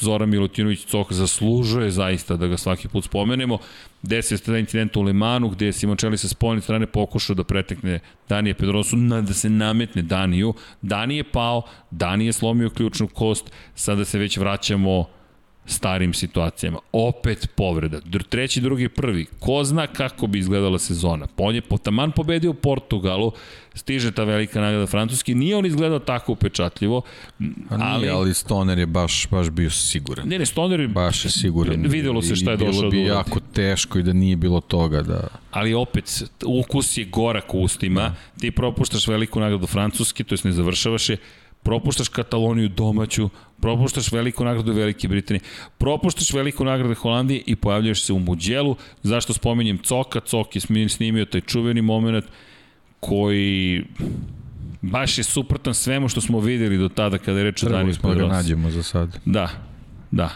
Zoran 0.00 0.28
Milutinović 0.28 0.84
Coh 0.84 1.12
zaslužuje 1.12 1.90
zaista 1.90 2.36
da 2.36 2.46
ga 2.46 2.56
svaki 2.56 2.88
put 2.88 3.04
spomenemo. 3.04 3.58
Desio 4.02 4.38
se 4.38 4.44
taj 4.44 4.60
incident 4.60 4.96
u 4.96 5.02
Lemanu 5.02 5.48
gde 5.48 5.66
je 5.66 5.72
Simoncelli 5.72 6.18
sa 6.18 6.28
spoljne 6.28 6.60
strane 6.60 6.86
pokušao 6.86 7.36
da 7.36 7.44
pretekne 7.44 8.00
Danije 8.28 8.54
Pedrosu, 8.54 8.96
na, 8.96 9.20
da 9.20 9.34
se 9.34 9.50
nametne 9.50 10.02
Daniju. 10.02 10.54
Dani 10.82 11.16
je 11.16 11.24
pao, 11.24 11.62
Dani 11.90 12.26
je 12.26 12.32
slomio 12.32 12.70
ključnu 12.70 13.08
kost, 13.08 13.50
sada 13.74 14.04
se 14.04 14.18
već 14.18 14.36
vraćamo 14.36 15.19
starim 15.66 16.14
situacijama. 16.14 16.78
Opet 16.92 17.50
povreda. 17.54 18.00
Treći, 18.28 18.60
drugi, 18.60 18.88
prvi. 18.88 19.26
Ko 19.40 19.64
zna 19.64 19.86
kako 19.86 20.26
bi 20.26 20.38
izgledala 20.38 20.78
sezona. 20.78 21.26
On 21.36 21.54
je 21.54 21.60
potaman 21.60 22.12
pobedio 22.12 22.52
Portugalu, 22.52 23.32
stiže 23.74 24.12
ta 24.12 24.24
velika 24.24 24.60
nagrada 24.60 24.86
Francuski, 24.86 25.34
nije 25.34 25.56
on 25.56 25.66
izgledao 25.66 25.98
tako 25.98 26.32
upečatljivo, 26.32 27.02
A 27.68 27.98
nije, 27.98 28.10
ali, 28.10 28.34
Stoner 28.34 28.78
je 28.78 28.86
baš, 28.86 29.28
baš 29.30 29.50
bio 29.50 29.70
siguran. 29.70 30.28
Ne, 30.28 30.38
ne, 30.38 30.46
Stoner 30.46 30.80
je 30.80 30.88
Baš 30.88 31.24
je 31.24 31.30
siguran. 31.30 31.82
Videlo 31.88 32.22
se 32.22 32.36
šta 32.36 32.50
je 32.50 32.56
bilo 32.56 32.72
došao 32.72 32.90
bi 32.90 32.96
do 32.96 33.02
uradi. 33.02 33.18
jako 33.18 33.40
teško 33.52 33.98
i 33.98 34.02
da 34.02 34.12
nije 34.12 34.36
bilo 34.36 34.60
toga 34.60 35.02
da... 35.02 35.28
Ali 35.50 35.74
opet, 35.74 36.22
ukus 36.46 36.96
je 36.96 37.04
gorak 37.04 37.54
u 37.54 37.58
ustima, 37.60 38.00
da. 38.00 38.14
ti 38.40 38.50
propuštaš 38.50 39.08
veliku 39.08 39.40
nagradu 39.40 39.66
Francuske, 39.66 40.24
to 40.24 40.34
jest 40.34 40.44
ne 40.44 40.52
završavaš 40.52 41.08
je, 41.08 41.16
propuštaš 41.62 42.08
Kataloniju 42.08 42.68
domaću, 42.68 43.28
propuštaš 43.60 44.12
veliku 44.12 44.44
nagradu 44.44 44.72
Velike 44.72 45.08
Britanije, 45.08 45.42
propuštaš 45.78 46.32
veliku 46.32 46.64
nagradu 46.64 46.94
Holandije 46.94 47.42
i 47.46 47.56
pojavljaš 47.56 48.02
se 48.02 48.12
u 48.12 48.18
Muđelu. 48.18 48.76
Zašto 49.02 49.32
spominjem 49.32 49.78
Coka? 49.78 50.20
Cok 50.20 50.56
je 50.56 50.60
snimio 50.88 51.24
taj 51.24 51.40
čuveni 51.40 51.82
moment 51.82 52.24
koji 53.00 53.84
baš 54.82 55.18
je 55.18 55.24
suprotan 55.24 55.74
svemu 55.74 56.08
što 56.08 56.20
smo 56.20 56.40
videli 56.40 56.78
do 56.78 56.88
tada 56.88 57.18
kada 57.18 57.38
je 57.38 57.44
reč 57.44 57.62
o 57.62 57.68
Daniel 57.68 57.94
smo 57.94 58.14
da 58.14 58.20
ga 58.20 58.26
nađemo 58.26 58.70
za 58.70 58.82
sad. 58.82 59.18
Da, 59.24 59.48
da. 60.10 60.30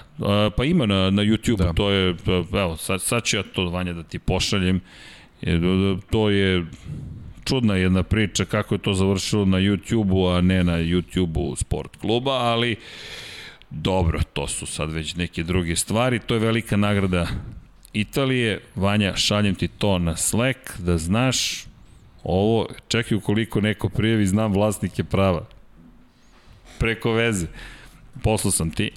Pa 0.57 0.65
ima 0.65 0.87
na, 0.87 1.11
na 1.11 1.23
YouTube, 1.23 1.57
da. 1.57 1.73
to 1.73 1.91
je, 1.91 2.17
evo, 2.53 2.77
sad, 2.77 3.03
sad 3.03 3.25
ću 3.25 3.37
ja 3.37 3.43
to, 3.43 3.71
Vanja, 3.71 3.93
da 3.93 4.03
ti 4.03 4.19
pošaljem. 4.19 4.81
To 6.11 6.31
je 6.31 6.65
čudna 7.45 7.77
jedna 7.77 8.03
priča 8.03 8.45
kako 8.45 8.75
je 8.75 8.79
to 8.79 8.95
završilo 8.95 9.45
na 9.45 9.59
YouTube-u, 9.59 10.29
a 10.29 10.41
ne 10.41 10.65
na 10.65 10.79
YouTube-u 10.79 11.57
sport 11.57 11.97
kluba, 11.97 12.33
ali 12.33 12.77
dobro, 13.71 14.21
to 14.33 14.49
su 14.49 14.67
sad 14.67 14.93
već 14.93 15.15
neke 15.15 15.43
druge 15.43 15.77
stvari. 15.77 16.19
To 16.19 16.35
je 16.35 16.41
velika 16.41 16.77
nagrada 16.77 17.27
Italije. 17.93 18.61
Vanja, 18.75 19.17
šaljem 19.17 19.55
ti 19.55 19.69
to 19.69 19.99
na 19.99 20.17
Slack, 20.17 20.59
da 20.79 20.99
znaš, 20.99 21.67
ovo, 22.25 22.69
čekaj 22.89 23.17
ukoliko 23.17 23.61
neko 23.61 23.89
prijavi, 23.89 24.27
znam 24.27 24.53
vlasnike 24.53 25.05
prava. 25.05 25.47
Preko 26.79 27.13
veze. 27.13 27.47
Poslao 28.23 28.53
sam 28.53 28.71
ti, 28.71 28.91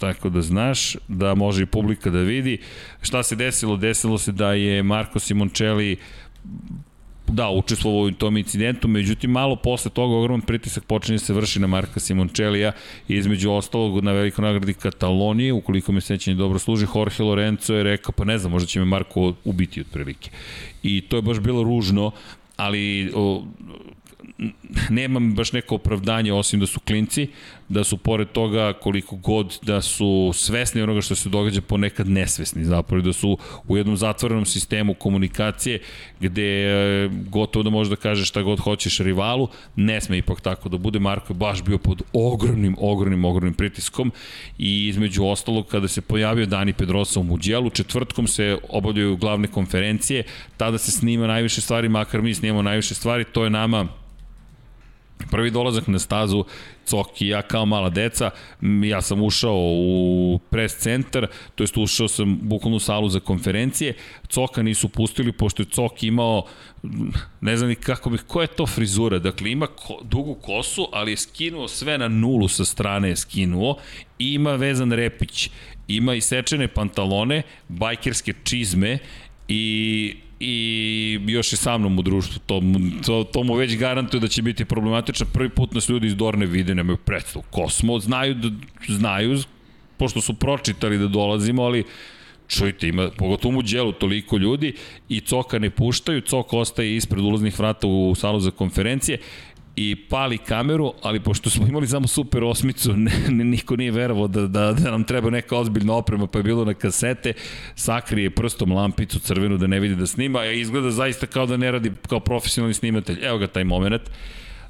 tako 0.00 0.28
da 0.28 0.42
znaš 0.42 0.96
da 1.08 1.34
može 1.34 1.62
i 1.62 1.66
publika 1.66 2.10
da 2.10 2.18
vidi. 2.18 2.58
Šta 3.02 3.22
se 3.22 3.36
desilo? 3.36 3.76
Desilo 3.76 4.18
se 4.18 4.32
da 4.32 4.52
je 4.52 4.82
Marko 4.82 5.18
Simoncelli 5.18 5.96
da, 7.32 7.50
učestvovao 7.50 8.00
u 8.00 8.10
tom 8.10 8.36
incidentu, 8.36 8.88
međutim 8.88 9.30
malo 9.30 9.56
posle 9.56 9.90
toga 9.90 10.14
ogroman 10.14 10.40
pritisak 10.40 10.84
počinje 10.84 11.18
se 11.18 11.32
vrši 11.32 11.60
na 11.60 11.66
Marka 11.66 12.00
Simončelija 12.00 12.72
i 13.08 13.16
između 13.16 13.50
ostalog 13.50 14.04
na 14.04 14.12
velikoj 14.12 14.42
nagradi 14.42 14.74
Katalonije, 14.74 15.52
ukoliko 15.52 15.92
me 15.92 16.00
sećanje 16.00 16.36
dobro 16.36 16.58
služi, 16.58 16.86
Jorge 16.94 17.22
Lorenzo 17.22 17.74
je 17.74 17.82
rekao, 17.82 18.12
pa 18.12 18.24
ne 18.24 18.38
znam, 18.38 18.52
možda 18.52 18.66
će 18.66 18.78
me 18.78 18.84
Marko 18.84 19.34
ubiti 19.44 19.80
otprilike. 19.80 20.30
I 20.82 21.00
to 21.00 21.16
je 21.16 21.22
baš 21.22 21.40
bilo 21.40 21.62
ružno, 21.62 22.10
ali 22.56 23.12
o, 23.14 23.44
nemam 24.90 25.34
baš 25.34 25.52
neko 25.52 25.74
opravdanje 25.74 26.32
osim 26.32 26.60
da 26.60 26.66
su 26.66 26.80
klinci, 26.80 27.28
da 27.72 27.84
su 27.84 27.96
pored 27.96 28.28
toga 28.32 28.72
koliko 28.72 29.16
god 29.16 29.58
da 29.62 29.80
su 29.80 30.30
svesni 30.34 30.82
onoga 30.82 31.00
što 31.00 31.14
se 31.14 31.28
događa 31.28 31.60
ponekad 31.60 32.08
nesvesni 32.08 32.64
zapravo 32.64 33.02
da 33.02 33.12
su 33.12 33.38
u 33.68 33.76
jednom 33.76 33.96
zatvorenom 33.96 34.46
sistemu 34.46 34.94
komunikacije 34.94 35.80
gde 36.20 36.64
e, 36.64 37.08
gotovo 37.28 37.62
da 37.62 37.70
možeš 37.70 37.90
da 37.90 37.96
kažeš 37.96 38.28
šta 38.28 38.42
god 38.42 38.60
hoćeš 38.60 38.98
rivalu, 38.98 39.48
ne 39.76 40.00
sme 40.00 40.18
ipak 40.18 40.40
tako 40.40 40.68
da 40.68 40.78
bude. 40.78 40.98
Marko 40.98 41.32
je 41.32 41.36
baš 41.36 41.62
bio 41.62 41.78
pod 41.78 42.02
ogromnim, 42.12 42.76
ogromnim, 42.78 43.24
ogromnim 43.24 43.54
pritiskom 43.54 44.12
i 44.58 44.88
između 44.88 45.24
ostalog 45.24 45.66
kada 45.66 45.88
se 45.88 46.00
pojavio 46.00 46.46
Dani 46.46 46.72
Pedrosa 46.72 47.20
u 47.20 47.22
Muđelu, 47.22 47.70
četvrtkom 47.70 48.26
se 48.26 48.58
obavljaju 48.68 49.16
glavne 49.16 49.48
konferencije, 49.48 50.22
tada 50.56 50.78
se 50.78 50.90
snima 50.90 51.26
najviše 51.26 51.60
stvari, 51.60 51.88
makar 51.88 52.22
mi 52.22 52.34
snimamo 52.34 52.62
najviše 52.62 52.94
stvari, 52.94 53.24
to 53.24 53.44
je 53.44 53.50
nama 53.50 53.88
Prvi 55.30 55.50
dolazak 55.50 55.86
na 55.86 55.98
stazu, 55.98 56.44
Coki, 56.86 57.26
ja 57.28 57.42
kao 57.42 57.66
mala 57.66 57.90
deca, 57.90 58.30
ja 58.84 59.02
sam 59.02 59.22
ušao 59.22 59.56
u 59.56 60.40
pres 60.50 60.76
centar, 60.76 61.26
to 61.54 61.62
jest 61.62 61.76
ušao 61.76 62.08
sam 62.08 62.38
bukvalno 62.42 62.76
u 62.76 62.80
salu 62.80 63.08
za 63.08 63.20
konferencije, 63.20 63.94
Coka 64.28 64.62
nisu 64.62 64.88
pustili, 64.88 65.32
pošto 65.32 65.62
je 65.62 65.66
Cok 65.66 66.02
imao, 66.02 66.46
ne 67.40 67.56
znam 67.56 67.68
ni 67.68 67.74
kako 67.74 68.10
bih, 68.10 68.24
koja 68.26 68.44
je 68.44 68.56
to 68.56 68.66
frizura, 68.66 69.18
dakle 69.18 69.50
ima 69.50 69.66
ko, 69.66 69.98
dugu 70.02 70.34
kosu, 70.34 70.88
ali 70.92 71.12
je 71.12 71.16
skinuo 71.16 71.68
sve 71.68 71.98
na 71.98 72.08
nulu 72.08 72.48
sa 72.48 72.64
strane 72.64 73.08
je 73.08 73.16
skinuo. 73.16 73.76
I 74.18 74.34
ima 74.34 74.52
vezan 74.52 74.92
repić, 74.92 75.50
ima 75.88 76.14
i 76.14 76.20
sečene 76.20 76.68
pantalone, 76.68 77.42
bajkerske 77.68 78.34
čizme 78.44 78.98
i 79.48 80.14
i 80.44 81.20
još 81.26 81.52
je 81.52 81.56
sa 81.56 81.78
mnom 81.78 81.98
u 81.98 82.02
društvu, 82.02 82.40
to, 82.46 82.62
to, 83.06 83.24
to 83.24 83.42
mu 83.42 83.54
već 83.54 83.76
garantuje 83.76 84.20
da 84.20 84.28
će 84.28 84.42
biti 84.42 84.64
problematično. 84.64 85.26
Prvi 85.32 85.48
put 85.48 85.74
nas 85.74 85.88
ljudi 85.88 86.06
iz 86.06 86.16
Dorne 86.16 86.46
vide, 86.46 86.74
nemaju 86.74 86.96
predstavu. 86.96 87.44
Kosmo, 87.50 87.98
znaju, 87.98 88.34
da, 88.34 88.50
znaju, 88.88 89.38
pošto 89.96 90.20
su 90.20 90.34
pročitali 90.34 90.98
da 90.98 91.06
dolazimo, 91.06 91.62
ali 91.62 91.84
čujte, 92.48 92.88
ima, 92.88 93.10
pogotovo 93.18 93.58
u 93.58 93.62
djelu 93.62 93.92
toliko 93.92 94.36
ljudi 94.36 94.74
i 95.08 95.20
Coka 95.20 95.58
ne 95.58 95.70
puštaju, 95.70 96.20
Cok 96.20 96.52
ostaje 96.52 96.96
ispred 96.96 97.24
ulaznih 97.24 97.58
vrata 97.58 97.86
u 97.86 98.14
salu 98.14 98.40
za 98.40 98.50
konferencije 98.50 99.18
i 99.76 99.96
pali 100.08 100.38
kameru, 100.38 100.92
ali 101.02 101.20
pošto 101.20 101.50
smo 101.50 101.66
imali 101.66 101.88
samo 101.88 102.06
super 102.06 102.44
osmicu, 102.44 102.92
ne, 103.06 103.12
ne, 103.28 103.44
niko 103.44 103.76
nije 103.76 103.90
verovao 103.90 104.28
da, 104.28 104.46
da, 104.46 104.72
da 104.72 104.90
nam 104.90 105.04
treba 105.04 105.30
neka 105.30 105.56
ozbiljna 105.56 105.94
oprema, 105.94 106.26
pa 106.26 106.38
je 106.38 106.42
bilo 106.42 106.64
na 106.64 106.74
kasete, 106.74 107.32
sakrije 107.74 108.30
prstom 108.30 108.72
lampicu 108.72 109.18
crvenu 109.18 109.58
da 109.58 109.66
ne 109.66 109.80
vidi 109.80 109.96
da 109.96 110.06
snima, 110.06 110.38
a 110.38 110.52
izgleda 110.52 110.90
zaista 110.90 111.26
kao 111.26 111.46
da 111.46 111.56
ne 111.56 111.70
radi 111.70 111.92
kao 112.08 112.20
profesionalni 112.20 112.74
snimatelj. 112.74 113.18
Evo 113.22 113.38
ga 113.38 113.46
taj 113.46 113.64
moment. 113.64 114.02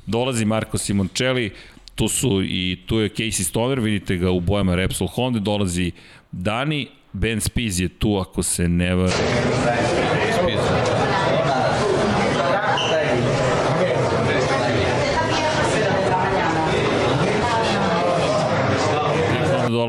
Dolazi 0.07 0.45
Marko 0.45 0.79
Simoncelli, 0.79 1.51
tu 1.95 2.09
su 2.09 2.43
i 2.43 2.79
tu 2.87 2.99
je 2.99 3.09
Casey 3.09 3.43
Stoner, 3.43 3.81
vidite 3.81 4.16
ga 4.16 4.31
u 4.31 4.41
bojama 4.41 4.74
Repsol 4.74 5.07
Honda, 5.07 5.39
dolazi 5.39 5.93
Dani, 6.33 6.89
Ben 7.12 7.41
Spies 7.41 7.79
je 7.79 7.89
tu 7.89 8.16
ako 8.16 8.43
se 8.43 8.69
ne 8.69 8.95
var... 8.95 9.11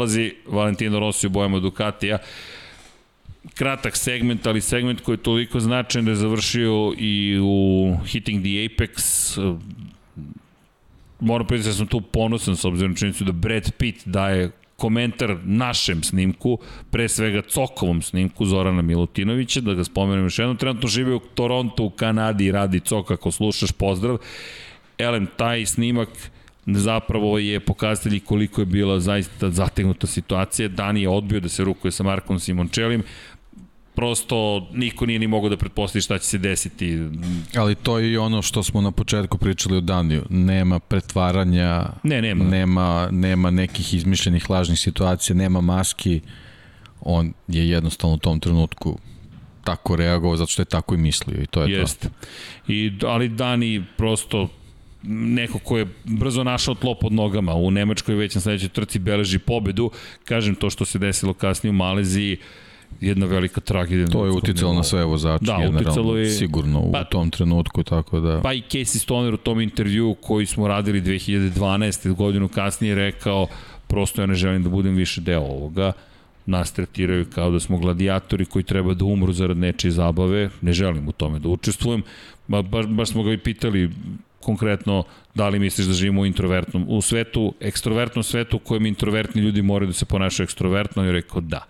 dolazi 0.04 0.34
Valentino 0.48 1.00
Rossi 1.00 1.28
u 1.28 1.30
bojama 1.30 1.60
Ducatija. 1.60 2.18
Kratak 3.54 3.98
segment, 3.98 4.48
ali 4.48 4.62
segment 4.62 5.02
koji 5.02 5.14
je 5.14 5.24
toliko 5.24 5.60
značajan 5.60 6.06
da 6.06 6.12
je 6.12 6.16
završio 6.16 6.94
i 6.98 7.40
u 7.42 7.98
Hitting 8.06 8.42
the 8.44 8.50
Apex. 8.50 8.98
Moram 11.20 11.48
predati 11.48 11.70
da 11.70 11.74
sam 11.74 11.88
tu 11.88 12.02
ponosan 12.02 12.56
s 12.56 12.66
obzirom 12.66 12.96
činjenicu 12.96 13.24
da 13.24 13.32
Brad 13.32 13.72
Pitt 13.78 14.08
daje 14.08 14.52
komentar 14.76 15.38
našem 15.44 16.04
snimku, 16.04 16.58
pre 16.92 17.10
svega 17.10 17.42
Cokovom 17.42 18.02
snimku 18.02 18.46
Zorana 18.46 18.82
Milutinovića, 18.82 19.62
da 19.62 19.74
ga 19.74 19.84
spomenem 19.84 20.26
još 20.26 20.40
jednom, 20.40 20.58
trenutno 20.58 20.90
živi 20.90 21.14
u 21.14 21.20
Toronto 21.20 21.84
u 21.84 21.90
Kanadi 21.90 22.46
i 22.46 22.52
radi 22.52 22.80
Cok, 22.80 23.12
ako 23.12 23.32
slušaš, 23.32 23.72
pozdrav. 23.72 24.18
Elem, 24.98 25.28
taj 25.38 25.66
snimak 25.66 26.10
zapravo 26.66 27.38
je 27.38 27.60
pokazatelj 27.60 28.20
koliko 28.20 28.62
je 28.62 28.66
bila 28.66 29.00
zaista 29.00 29.50
zategnuta 29.52 30.08
situacija. 30.08 30.68
Dani 30.68 31.02
je 31.02 31.10
odbio 31.10 31.40
da 31.40 31.50
se 31.50 31.64
rukuje 31.64 31.92
sa 31.92 32.04
Markom 32.04 32.40
Simončelim, 32.40 33.04
prosto 33.96 34.68
niko 34.74 35.06
nije 35.06 35.20
ni 35.20 35.28
mogao 35.28 35.50
da 35.50 35.58
pretpostavi 35.58 36.02
šta 36.02 36.18
će 36.18 36.26
se 36.26 36.38
desiti. 36.38 37.00
Ali 37.58 37.76
to 37.76 38.00
je 38.00 38.12
i 38.12 38.18
ono 38.18 38.42
što 38.42 38.64
smo 38.64 38.82
na 38.82 38.92
početku 38.92 39.38
pričali 39.38 39.78
o 39.78 39.82
Daniju. 39.82 40.24
Nema 40.30 40.80
pretvaranja, 40.80 41.86
ne, 42.04 42.22
nema. 42.22 42.44
nema, 42.44 43.08
nema 43.12 43.52
nekih 43.52 43.94
izmišljenih 43.94 44.50
lažnih 44.50 44.80
situacija, 44.80 45.36
nema 45.36 45.62
maski. 45.62 46.22
On 47.02 47.34
je 47.48 47.70
jednostavno 47.70 48.16
u 48.16 48.20
tom 48.20 48.40
trenutku 48.40 49.00
tako 49.64 49.96
reagovao 49.96 50.38
zato 50.38 50.52
što 50.52 50.62
je 50.62 50.66
tako 50.66 50.96
i 50.96 50.98
mislio 50.98 51.42
i 51.42 51.48
to 51.48 51.62
je 51.62 51.72
Jest. 51.72 52.02
to. 52.02 52.08
I, 52.68 52.92
ali 53.06 53.30
Dani 53.30 53.84
prosto 53.98 54.50
neko 55.04 55.60
ko 55.60 55.78
je 55.78 55.88
brzo 56.04 56.44
našao 56.44 56.76
tlo 56.76 56.96
pod 56.96 57.14
nogama. 57.14 57.54
U 57.54 57.72
Nemačkoj 57.72 58.16
već 58.16 58.36
na 58.36 58.42
sledećoj 58.42 58.70
trci 58.70 59.00
beleži 59.00 59.40
pobedu. 59.40 59.92
Kažem, 60.26 60.56
to 60.56 60.70
što 60.70 60.86
se 60.86 61.00
desilo 61.00 61.34
kasnije 61.34 61.70
u 61.70 61.74
Maleziji, 61.74 62.38
jedna 63.02 63.26
velika 63.26 63.62
tragedija. 63.62 64.08
To 64.08 64.26
je 64.26 64.32
uticalo 64.32 64.74
na 64.74 64.84
sve 64.84 65.06
vozače 65.06 65.46
da, 65.46 65.58
generalno, 65.58 66.16
je, 66.18 66.30
sigurno 66.30 66.80
u 66.80 66.92
pa, 66.92 67.04
tom 67.04 67.30
trenutku, 67.30 67.84
tako 67.84 68.20
da... 68.20 68.42
Pa 68.42 68.54
i 68.54 68.62
Casey 68.62 69.00
Stoner 69.00 69.34
u 69.34 69.38
tom 69.38 69.62
intervju 69.62 70.16
koji 70.22 70.46
smo 70.46 70.68
radili 70.68 71.02
2012. 71.02 72.14
godinu 72.14 72.48
kasnije 72.48 72.96
rekao 72.96 73.48
prosto 73.88 74.22
ja 74.22 74.26
ne 74.26 74.36
želim 74.36 74.64
da 74.64 74.70
budem 74.70 74.96
više 74.96 75.22
deo 75.22 75.42
ovoga 75.42 75.92
nas 76.46 76.72
tretiraju 76.72 77.26
kao 77.36 77.52
da 77.52 77.60
smo 77.60 77.78
gladijatori 77.78 78.46
koji 78.46 78.64
treba 78.64 78.94
da 78.94 79.06
umru 79.06 79.34
zarad 79.34 79.58
nečije 79.58 79.92
zabave, 79.92 80.50
ne 80.62 80.74
želim 80.74 81.08
u 81.08 81.12
tome 81.12 81.40
da 81.40 81.50
učestvujem, 81.50 82.04
ba, 82.48 82.62
baš, 82.62 82.86
baš 82.86 83.10
smo 83.10 83.24
ga 83.24 83.34
i 83.34 83.38
pitali 83.38 83.90
konkretno 84.44 85.04
da 85.36 85.50
li 85.50 85.60
misliš 85.60 85.88
da 85.88 85.94
živimo 85.94 86.22
u 86.22 86.26
introvertnom, 86.26 86.86
u 86.90 87.02
svetu, 87.02 87.54
ekstrovertnom 87.60 88.24
svetu 88.24 88.58
u 88.58 88.60
kojem 88.60 88.86
introvertni 88.86 89.42
ljudi 89.42 89.62
moraju 89.62 89.88
da 89.88 89.94
se 89.94 90.06
ponašaju 90.06 90.44
ekstrovertno 90.44 91.06
i 91.06 91.12
rekao 91.12 91.42
da. 91.42 91.66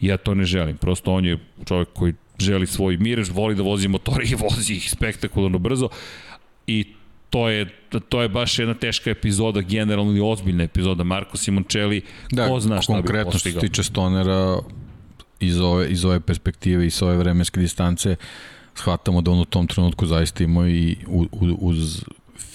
Ja 0.00 0.16
to 0.16 0.34
ne 0.34 0.44
želim. 0.44 0.76
Prosto 0.76 1.12
on 1.12 1.24
je 1.24 1.38
čovjek 1.64 1.88
koji 1.94 2.14
želi 2.38 2.66
svoj 2.66 2.96
mir, 2.96 3.24
voli 3.32 3.54
da 3.54 3.62
vozi 3.62 3.88
motore 3.88 4.24
i 4.24 4.34
vozi 4.34 4.74
ih 4.74 4.90
spektakularno 4.90 5.58
brzo 5.58 5.88
i 6.66 6.84
to 7.30 7.48
je, 7.48 7.66
to 8.08 8.22
je 8.22 8.28
baš 8.28 8.58
jedna 8.58 8.74
teška 8.74 9.10
epizoda, 9.10 9.60
generalno 9.60 10.16
i 10.16 10.20
ozbiljna 10.20 10.64
epizoda. 10.64 11.04
Marko 11.04 11.36
Simoncelli, 11.36 12.02
da, 12.30 12.48
ko 12.48 12.60
zna 12.60 12.82
šta 12.82 12.92
bi 12.92 13.02
postigao. 13.02 13.24
Konkretno 13.24 13.38
što 13.38 13.50
se 13.50 13.58
tiče 13.58 13.82
Stonera, 13.82 14.58
iz 15.40 15.60
ove, 15.60 15.88
iz 15.90 16.04
ove 16.04 16.20
perspektive 16.20 16.86
i 16.86 16.90
s 16.90 17.02
ove 17.02 17.16
vremenske 17.16 17.60
distance 17.60 18.16
shvatamo 18.74 19.20
da 19.20 19.30
on 19.30 19.40
u 19.40 19.44
tom 19.44 19.66
trenutku 19.66 20.06
zaista 20.06 20.44
imao 20.44 20.68
i 20.68 20.96
uz 21.60 22.04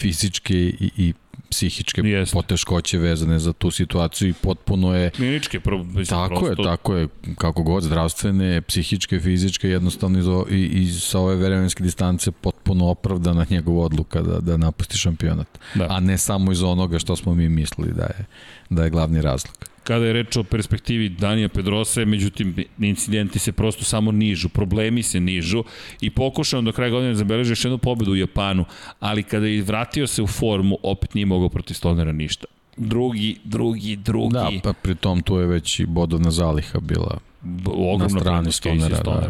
fizičke 0.03 0.53
i, 0.55 0.91
i 0.97 1.13
psihičke 1.49 2.01
Jeste. 2.01 2.34
poteškoće 2.34 2.97
vezane 2.97 3.39
za 3.39 3.53
tu 3.53 3.71
situaciju 3.71 4.30
i 4.30 4.34
potpuno 4.34 4.95
je... 4.95 5.09
Kliničke, 5.09 5.59
pro, 5.59 5.77
mislim, 5.84 6.05
tako 6.05 6.39
prosto... 6.39 6.61
je, 6.61 6.67
tako 6.67 6.95
je, 6.95 7.07
kako 7.38 7.63
god, 7.63 7.84
zdravstvene, 7.84 8.61
psihičke, 8.61 9.19
fizičke, 9.19 9.69
jednostavno 9.69 10.19
iz, 10.19 10.25
i, 10.51 10.61
iz 10.65 11.03
sa 11.03 11.19
ove 11.19 11.35
vremenske 11.35 11.84
distance 11.84 12.31
potpuno 12.31 12.89
opravdana 12.89 13.45
njegova 13.49 13.85
odluka 13.85 14.21
da, 14.21 14.39
da 14.39 14.57
napusti 14.57 14.97
šampionat. 14.97 15.59
Da. 15.75 15.88
A 15.89 15.99
ne 15.99 16.17
samo 16.17 16.51
iz 16.51 16.63
onoga 16.63 16.99
što 16.99 17.15
smo 17.15 17.35
mi 17.35 17.49
mislili 17.49 17.93
da 17.93 18.03
je, 18.03 18.25
da 18.69 18.84
je 18.84 18.89
glavni 18.89 19.21
razlog 19.21 19.72
kada 19.84 20.05
je 20.05 20.14
reč 20.14 20.38
o 20.38 20.43
perspektivi 20.43 21.10
Danija 21.10 21.49
Pedrosa, 21.49 22.05
međutim, 22.05 22.55
incidenti 22.80 23.39
se 23.39 23.51
prosto 23.51 23.84
samo 23.84 24.11
nižu, 24.11 24.49
problemi 24.49 25.03
se 25.03 25.19
nižu 25.19 25.64
i 26.01 26.10
pokušao 26.10 26.61
do 26.61 26.72
kraja 26.72 26.91
godine 26.91 27.11
da 27.11 27.18
zabeleži 27.18 27.51
još 27.51 27.65
jednu 27.65 27.77
pobedu 27.77 28.11
u 28.11 28.15
Japanu, 28.15 28.65
ali 28.99 29.23
kada 29.23 29.47
je 29.47 29.61
vratio 29.61 30.07
se 30.07 30.22
u 30.22 30.27
formu, 30.27 30.77
opet 30.84 31.14
nije 31.14 31.26
mogao 31.26 31.49
protiv 31.49 31.73
Stonera 31.73 32.11
ništa. 32.11 32.45
Drugi, 32.77 33.35
drugi, 33.43 33.95
drugi. 33.95 34.34
Da, 34.34 34.51
pa 34.64 34.73
pri 34.73 34.95
tom 34.95 35.22
tu 35.22 35.38
je 35.38 35.47
već 35.47 35.80
i 35.80 35.85
bodovna 35.85 36.31
zaliha 36.31 36.80
bila 36.80 37.19
ogromna 37.65 38.15
na 38.15 38.19
strani 38.19 38.51
Stonera. 38.51 38.97
Da, 39.03 39.30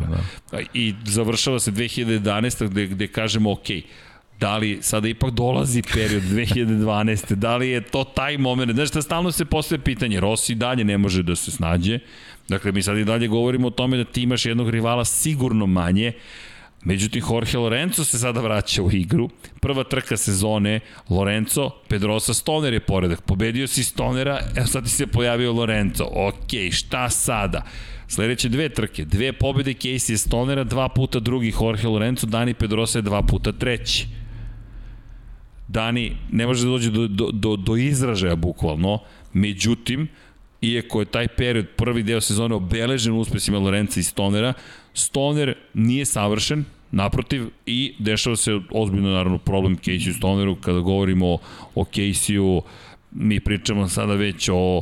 da. 0.52 0.60
I 0.74 0.94
završava 1.06 1.60
se 1.60 1.72
2011. 1.72 2.70
gde, 2.70 2.88
gde 2.88 3.08
kažemo, 3.08 3.52
okej, 3.52 3.82
okay, 3.82 3.84
da 4.40 4.58
li 4.58 4.80
sada 4.82 5.08
ipak 5.08 5.32
dolazi 5.32 5.82
period 5.94 6.24
2012. 6.24 7.36
da 7.36 7.58
li 7.58 7.70
je 7.70 7.82
to 7.82 8.04
taj 8.04 8.38
moment, 8.38 8.72
znaš 8.72 8.90
šta 8.90 9.02
stalno 9.02 9.32
se 9.32 9.46
postoje 9.46 9.80
pitanje, 9.80 10.20
Rossi 10.20 10.56
dalje 10.56 10.84
ne 10.84 10.98
može 10.98 11.24
da 11.24 11.36
se 11.36 11.52
snađe, 11.52 12.00
dakle 12.50 12.72
mi 12.72 12.82
sad 12.82 12.98
i 12.98 13.06
dalje 13.06 13.28
govorimo 13.28 13.68
o 13.68 13.72
tome 13.72 13.98
da 13.98 14.04
ti 14.04 14.22
imaš 14.22 14.46
jednog 14.46 14.70
rivala 14.70 15.06
sigurno 15.06 15.66
manje, 15.66 16.12
Međutim, 16.86 17.24
Jorge 17.30 17.58
Lorenzo 17.58 18.04
se 18.04 18.20
sada 18.20 18.42
vraća 18.42 18.84
u 18.84 18.92
igru. 18.92 19.30
Prva 19.62 19.84
trka 19.84 20.18
sezone, 20.18 20.80
Lorenzo, 21.10 21.70
Pedrosa 21.88 22.34
Stoner 22.34 22.74
je 22.74 22.80
poredak. 22.80 23.22
Pobedio 23.22 23.68
si 23.68 23.84
Stonera, 23.84 24.40
evo 24.56 24.68
sad 24.68 24.84
ti 24.84 24.90
se 24.90 25.08
pojavio 25.08 25.54
Lorenzo. 25.54 26.04
Ok, 26.04 26.72
šta 26.72 27.10
sada? 27.10 27.62
Sledeće 28.08 28.50
dve 28.50 28.70
trke, 28.70 29.06
dve 29.06 29.34
pobede 29.34 29.74
Casey 29.74 30.18
Stonera, 30.18 30.64
dva 30.64 30.90
puta 30.90 31.20
drugi 31.20 31.54
Jorge 31.62 31.88
Lorenzo, 31.88 32.28
Dani 32.28 32.54
Pedrosa 32.54 32.98
je 32.98 33.02
dva 33.02 33.22
puta 33.22 33.52
treći. 33.52 34.08
Dani 35.68 36.12
ne 36.32 36.48
može 36.48 36.66
da 36.66 36.70
dođe 36.70 36.92
do, 36.92 37.08
do, 37.08 37.30
do, 37.32 37.56
do 37.56 37.76
izražaja 37.76 38.36
bukvalno, 38.36 39.00
međutim, 39.34 40.08
iako 40.62 41.00
je 41.00 41.06
taj 41.06 41.28
period, 41.28 41.68
prvi 41.76 42.04
deo 42.04 42.22
sezone 42.22 42.56
obeležen 42.56 43.14
uspesima 43.14 43.60
Lorenza 43.60 44.00
i 44.00 44.04
Stonera, 44.04 44.54
Stoner 44.94 45.56
nije 45.74 46.06
savršen, 46.06 46.66
naprotiv, 46.92 47.48
i 47.66 47.94
dešava 48.00 48.36
se 48.36 48.60
ozbiljno, 48.72 49.10
naravno, 49.10 49.38
problem 49.38 49.78
Casey 49.78 50.18
Stoneru, 50.18 50.56
kada 50.56 50.80
govorimo 50.80 51.38
o, 51.76 51.84
Casey-u, 51.84 52.62
mi 53.12 53.40
pričamo 53.40 53.90
sada 53.90 54.14
već 54.14 54.50
o 54.54 54.82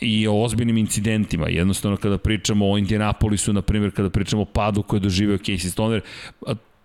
i 0.00 0.26
o 0.26 0.42
ozbiljnim 0.42 0.76
incidentima. 0.76 1.48
Jednostavno 1.48 1.96
kada 1.96 2.18
pričamo 2.18 2.70
o 2.70 2.78
Indianapolisu, 2.78 3.52
na 3.52 3.62
primjer, 3.62 3.90
kada 3.94 4.10
pričamo 4.10 4.42
o 4.42 4.44
padu 4.44 4.82
koje 4.82 4.98
je 4.98 5.02
doživeo 5.02 5.38
Casey 5.38 5.70
Stoner, 5.70 6.00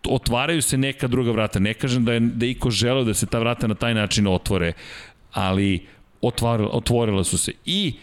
otvaraju 0.10 0.62
se 0.62 0.78
neka 0.78 1.08
druga 1.08 1.32
vrata. 1.32 1.60
Ne 1.60 1.74
kažem 1.74 2.06
da 2.06 2.14
je, 2.14 2.20
da 2.20 2.46
iko 2.46 2.70
želeo 2.70 3.04
da 3.04 3.14
se 3.14 3.26
ta 3.26 3.40
vrata 3.40 3.68
na 3.68 3.76
taj 3.76 3.94
način 3.94 4.28
otvore, 4.28 4.74
ali 5.34 5.86
otvarila, 6.22 6.70
otvorila 6.70 7.24
su 7.24 7.38
se. 7.38 7.52
I 7.66 7.94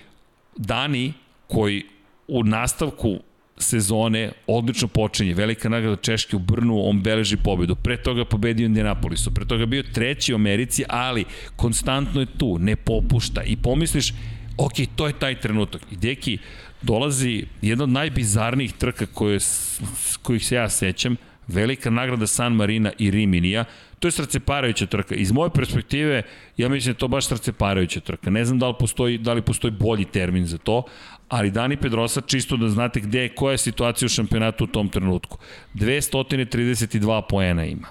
Dani 0.56 1.12
koji 1.46 1.84
u 2.28 2.44
nastavku 2.44 3.18
sezone 3.58 4.32
odlično 4.46 4.88
počinje. 4.88 5.34
Velika 5.34 5.68
nagrada 5.68 5.96
Češke 5.96 6.36
u 6.36 6.38
Brnu, 6.38 6.88
on 6.88 7.02
beleži 7.02 7.36
pobedu. 7.36 7.74
Pre 7.74 7.96
toga 8.02 8.24
pobedio 8.24 8.66
Indianapolisu, 8.66 9.34
pre 9.34 9.46
toga 9.46 9.66
bio 9.66 9.82
treći 9.82 10.32
u 10.32 10.36
Americi, 10.36 10.84
ali 10.88 11.24
konstantno 11.56 12.20
je 12.20 12.26
tu, 12.38 12.58
ne 12.58 12.76
popušta. 12.76 13.42
I 13.42 13.56
pomisliš, 13.56 14.12
ok, 14.56 14.72
to 14.96 15.06
je 15.06 15.18
taj 15.18 15.40
trenutak. 15.40 15.82
I 15.92 15.96
deki, 15.96 16.38
dolazi 16.82 17.44
jedna 17.62 17.84
od 17.84 17.90
najbizarnijih 17.90 18.72
trka 18.72 19.06
koje, 19.06 19.38
kojih 20.22 20.46
se 20.46 20.54
ja 20.54 20.68
sećam, 20.68 21.16
velika 21.48 21.90
nagrada 21.90 22.26
San 22.26 22.52
Marina 22.52 22.92
i 22.98 23.10
Riminija, 23.10 23.64
to 23.98 24.08
je 24.08 24.12
srceparajuća 24.12 24.86
trka. 24.86 25.14
Iz 25.14 25.32
moje 25.32 25.50
perspektive, 25.50 26.22
ja 26.56 26.68
mislim 26.68 26.92
da 26.92 26.96
je 26.96 26.98
to 26.98 27.08
baš 27.08 27.26
srceparajuća 27.26 28.00
trka. 28.00 28.30
Ne 28.30 28.44
znam 28.44 28.58
da 28.58 28.68
li 28.68 28.74
postoji, 28.78 29.18
da 29.18 29.32
li 29.32 29.42
postoji 29.42 29.70
bolji 29.70 30.04
termin 30.04 30.46
za 30.46 30.58
to, 30.58 30.82
ali 31.28 31.50
Dani 31.50 31.76
Pedrosa, 31.76 32.20
čisto 32.20 32.56
da 32.56 32.68
znate 32.68 33.00
gde 33.00 33.20
je, 33.20 33.28
koja 33.28 33.52
je 33.52 33.58
situacija 33.58 34.06
u 34.06 34.08
šampionatu 34.08 34.64
u 34.64 34.66
tom 34.66 34.88
trenutku. 34.88 35.38
232 35.74 37.22
poena 37.28 37.64
ima. 37.64 37.88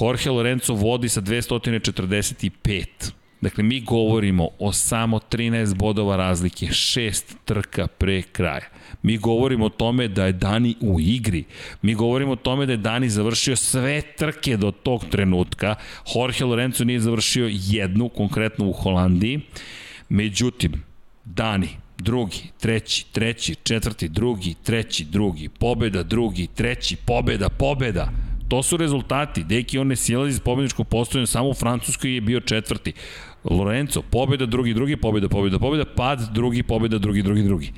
Jorge 0.00 0.30
Lorenzo 0.30 0.74
vodi 0.74 1.08
sa 1.08 1.20
245. 1.20 3.12
Dakle, 3.40 3.64
mi 3.64 3.80
govorimo 3.80 4.48
o 4.58 4.72
samo 4.72 5.18
13 5.18 5.74
bodova 5.74 6.16
razlike, 6.16 6.66
6 6.66 7.34
trka 7.44 7.86
pre 7.86 8.22
kraja. 8.22 8.68
Mi 9.02 9.16
govorimo 9.18 9.64
o 9.64 9.68
tome 9.68 10.08
da 10.08 10.26
je 10.26 10.32
Dani 10.32 10.74
u 10.80 11.00
igri. 11.00 11.44
Mi 11.82 11.94
govorimo 11.94 12.32
o 12.32 12.36
tome 12.36 12.66
da 12.66 12.72
je 12.72 12.76
Dani 12.76 13.08
završio 13.08 13.56
sve 13.56 14.02
trke 14.02 14.56
do 14.56 14.70
tog 14.70 15.04
trenutka. 15.10 15.74
Jorge 16.14 16.44
Lorenzo 16.44 16.84
nije 16.84 17.00
završio 17.00 17.50
jednu, 17.52 18.08
konkretno 18.08 18.68
u 18.68 18.72
Holandiji. 18.72 19.40
Međutim, 20.08 20.72
Dani, 21.24 21.68
drugi, 21.98 22.42
treći, 22.60 23.06
treći, 23.12 23.54
četvrti, 23.54 24.08
drugi, 24.08 24.54
treći, 24.62 25.04
drugi, 25.04 25.48
pobeda, 25.48 26.02
drugi, 26.02 26.46
treći, 26.46 26.96
pobeda, 26.96 27.48
pobeda. 27.48 28.08
To 28.48 28.62
su 28.62 28.76
rezultati. 28.76 29.44
Deki 29.44 29.78
on 29.78 29.86
ne 29.86 29.96
silazi 29.96 30.30
iz 30.30 30.40
pobedničkog 30.40 30.88
postojanja, 30.88 31.26
samo 31.26 31.48
u 31.48 31.54
Francuskoj 31.54 32.14
je 32.14 32.20
bio 32.20 32.40
četvrti. 32.40 32.92
Lorenzo, 33.44 34.02
pobeda, 34.02 34.46
drugi, 34.46 34.74
drugi, 34.74 34.96
pobeda, 34.96 35.28
pobeda, 35.28 35.58
pobeda, 35.58 35.84
pad, 35.84 36.32
drugi, 36.32 36.62
pobeda, 36.62 36.98
drugi, 36.98 37.22
drugi, 37.22 37.42
drugi. 37.42 37.72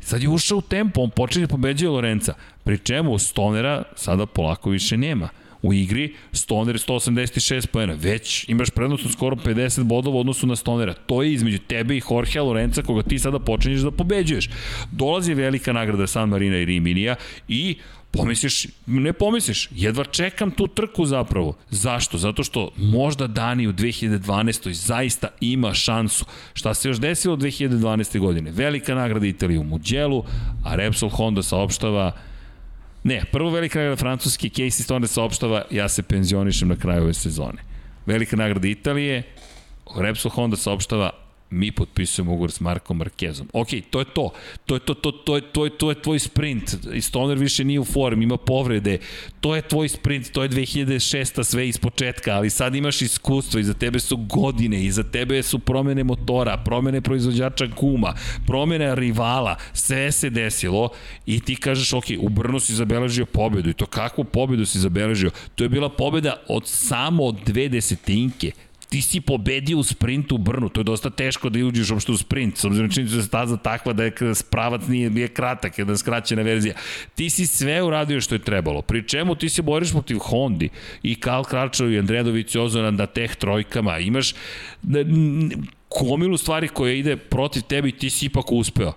Sad 0.00 0.22
je 0.22 0.28
ušao 0.28 0.58
u 0.58 0.62
tempo, 0.62 1.00
on 1.00 1.10
počinje 1.10 1.46
da 1.46 1.50
pobeđuje 1.50 1.90
Lorenca. 1.90 2.34
Pri 2.64 2.78
čemu 2.78 3.18
Stonera 3.18 3.82
sada 3.96 4.26
polako 4.26 4.70
više 4.70 4.96
nema. 4.96 5.28
U 5.62 5.72
igri 5.72 6.14
Stoner 6.32 6.76
186 6.76 7.66
pojena. 7.66 7.94
Već 7.94 8.48
imaš 8.48 8.70
prednost 8.70 9.06
od 9.06 9.12
skoro 9.12 9.36
50 9.36 9.82
bodova 9.82 10.16
u 10.16 10.20
odnosu 10.20 10.46
na 10.46 10.56
Stonera. 10.56 10.94
To 10.94 11.22
je 11.22 11.32
između 11.32 11.58
tebe 11.58 11.96
i 11.96 12.02
Jorgea 12.10 12.42
Lorenca 12.42 12.82
koga 12.82 13.02
ti 13.02 13.18
sada 13.18 13.38
počinješ 13.38 13.80
da 13.80 13.90
pobeđuješ. 13.90 14.50
Dolazi 14.92 15.34
velika 15.34 15.72
nagrada 15.72 16.06
San 16.06 16.28
Marina 16.28 16.56
i 16.56 16.64
Riminija 16.64 17.14
i 17.48 17.76
Pomisliš, 18.10 18.66
ne 18.86 19.12
pomisliš, 19.12 19.68
jedva 19.70 20.04
čekam 20.04 20.50
tu 20.50 20.66
trku 20.66 21.06
zapravo. 21.06 21.56
Zašto? 21.70 22.18
Zato 22.18 22.44
što 22.44 22.70
možda 22.76 23.26
Dani 23.26 23.66
u 23.66 23.72
2012. 23.72 24.72
zaista 24.72 25.28
ima 25.40 25.74
šansu. 25.74 26.24
Šta 26.54 26.74
se 26.74 26.88
još 26.88 26.98
desilo 26.98 27.36
2012. 27.36 28.18
godine? 28.18 28.50
Velika 28.50 28.94
nagrada 28.94 29.26
Italije 29.26 29.58
u 29.60 29.64
Mugello, 29.64 30.24
a 30.64 30.74
Repsol 30.74 31.08
Honda 31.08 31.42
saopštava 31.42 32.12
Ne, 33.04 33.22
prvo 33.32 33.50
velika 33.50 33.78
nagrada 33.78 33.96
Francuske, 33.96 34.48
Casey 34.48 34.82
Stoner 34.82 35.08
saopštava, 35.08 35.62
ja 35.70 35.88
se 35.88 36.02
penzionišem 36.02 36.68
na 36.68 36.76
kraju 36.76 37.02
ove 37.02 37.14
sezone. 37.14 37.62
Velika 38.06 38.36
nagrada 38.36 38.68
Italije, 38.68 39.22
Repsol 39.96 40.30
Honda 40.30 40.56
saopštava, 40.56 41.10
mi 41.50 41.72
potpisujemo 41.72 42.32
ugovor 42.32 42.50
s 42.50 42.60
Markom 42.60 42.96
Markezom. 42.96 43.48
Ok, 43.52 43.68
to 43.90 43.98
je 43.98 44.04
to. 44.04 44.30
To 44.66 44.74
je 44.74 44.80
to, 44.80 44.94
to, 44.94 45.12
to, 45.12 45.36
je, 45.36 45.42
to, 45.52 45.64
je, 45.64 45.70
to 45.70 45.90
je 45.90 46.02
tvoj 46.02 46.18
sprint. 46.18 46.76
I 46.94 47.00
Stoner 47.00 47.38
više 47.38 47.64
nije 47.64 47.80
u 47.80 47.84
formi, 47.84 48.24
ima 48.24 48.36
povrede. 48.36 48.98
To 49.40 49.56
je 49.56 49.62
tvoj 49.62 49.88
sprint, 49.88 50.30
to 50.32 50.42
je 50.42 50.48
2006. 50.48 51.44
sve 51.44 51.68
iz 51.68 51.78
početka, 51.78 52.34
ali 52.34 52.50
sad 52.50 52.74
imaš 52.74 53.02
iskustvo, 53.02 53.60
iza 53.60 53.74
tebe 53.74 54.00
su 54.00 54.16
godine, 54.16 54.84
iza 54.84 55.02
tebe 55.02 55.42
su 55.42 55.58
promene 55.58 56.04
motora, 56.04 56.56
promene 56.56 57.00
proizvođača 57.00 57.66
guma, 57.66 58.14
promene 58.46 58.94
rivala, 58.94 59.56
sve 59.72 60.12
se 60.12 60.30
desilo 60.30 60.88
i 61.26 61.40
ti 61.40 61.56
kažeš, 61.56 61.92
ok, 61.92 62.04
u 62.18 62.28
Brnu 62.28 62.60
si 62.60 62.74
zabeležio 62.74 63.26
pobedu 63.26 63.70
i 63.70 63.74
to 63.74 63.86
kakvu 63.86 64.24
pobedu 64.24 64.66
si 64.66 64.78
zabeležio? 64.78 65.30
To 65.54 65.64
je 65.64 65.68
bila 65.68 65.88
pobeda 65.88 66.36
od 66.48 66.66
samo 66.66 67.32
dve 67.32 67.68
desetinke, 67.68 68.52
ti 68.88 69.02
si 69.02 69.20
pobedio 69.20 69.78
u 69.78 69.82
sprintu 69.82 70.34
u 70.34 70.38
Brnu, 70.38 70.68
to 70.68 70.80
je 70.80 70.84
dosta 70.84 71.10
teško 71.10 71.48
da 71.48 71.58
uđeš 71.58 71.90
uopšte 71.90 72.12
u 72.12 72.16
sprint, 72.16 72.56
s 72.56 72.64
obzirom 72.64 72.90
čini 72.90 73.08
da 73.08 73.22
staza 73.22 73.56
takva 73.56 73.92
da 73.92 74.04
je 74.04 74.34
spravac 74.34 74.82
nije, 74.88 75.10
nije 75.10 75.28
kratak, 75.28 75.78
jedna 75.78 75.96
skraćena 75.96 76.42
verzija. 76.42 76.74
Ti 77.14 77.30
si 77.30 77.46
sve 77.46 77.82
uradio 77.82 78.20
što 78.20 78.34
je 78.34 78.38
trebalo, 78.38 78.82
pri 78.82 79.08
čemu 79.08 79.34
ti 79.34 79.48
se 79.48 79.62
boriš 79.62 79.92
protiv 79.92 80.18
Hondi 80.18 80.68
i 81.02 81.14
Karl 81.14 81.42
Kračov 81.42 81.92
i 81.92 81.98
Andredović 81.98 82.56
Ozoran 82.56 82.94
na 82.94 83.06
teh 83.06 83.36
trojkama, 83.36 83.98
imaš 83.98 84.34
komilu 85.88 86.36
stvari 86.36 86.68
koje 86.68 86.98
ide 86.98 87.16
protiv 87.16 87.62
tebe 87.62 87.88
i 87.88 87.92
ti 87.92 88.10
si 88.10 88.26
ipak 88.26 88.52
uspeo. 88.52 88.92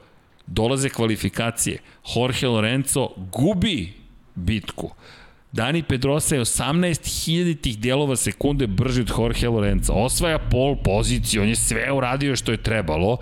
Dolaze 0.47 0.89
kvalifikacije. 0.89 1.77
Jorge 2.15 2.47
Lorenzo 2.47 3.09
gubi 3.31 3.93
bitku. 4.35 4.91
Dani 5.51 5.83
Pedrosa 5.83 6.35
je 6.35 6.41
18.000 6.41 7.61
tih 7.61 7.79
delova 7.79 8.15
sekunde 8.15 8.67
brži 8.67 9.01
od 9.01 9.11
Jorge 9.17 9.49
Lorenza. 9.49 9.93
Osvaja 9.93 10.39
pol 10.39 10.75
poziciju, 10.83 11.41
on 11.41 11.49
je 11.49 11.55
sve 11.55 11.91
uradio 11.91 12.35
što 12.35 12.51
je 12.51 12.63
trebalo. 12.63 13.17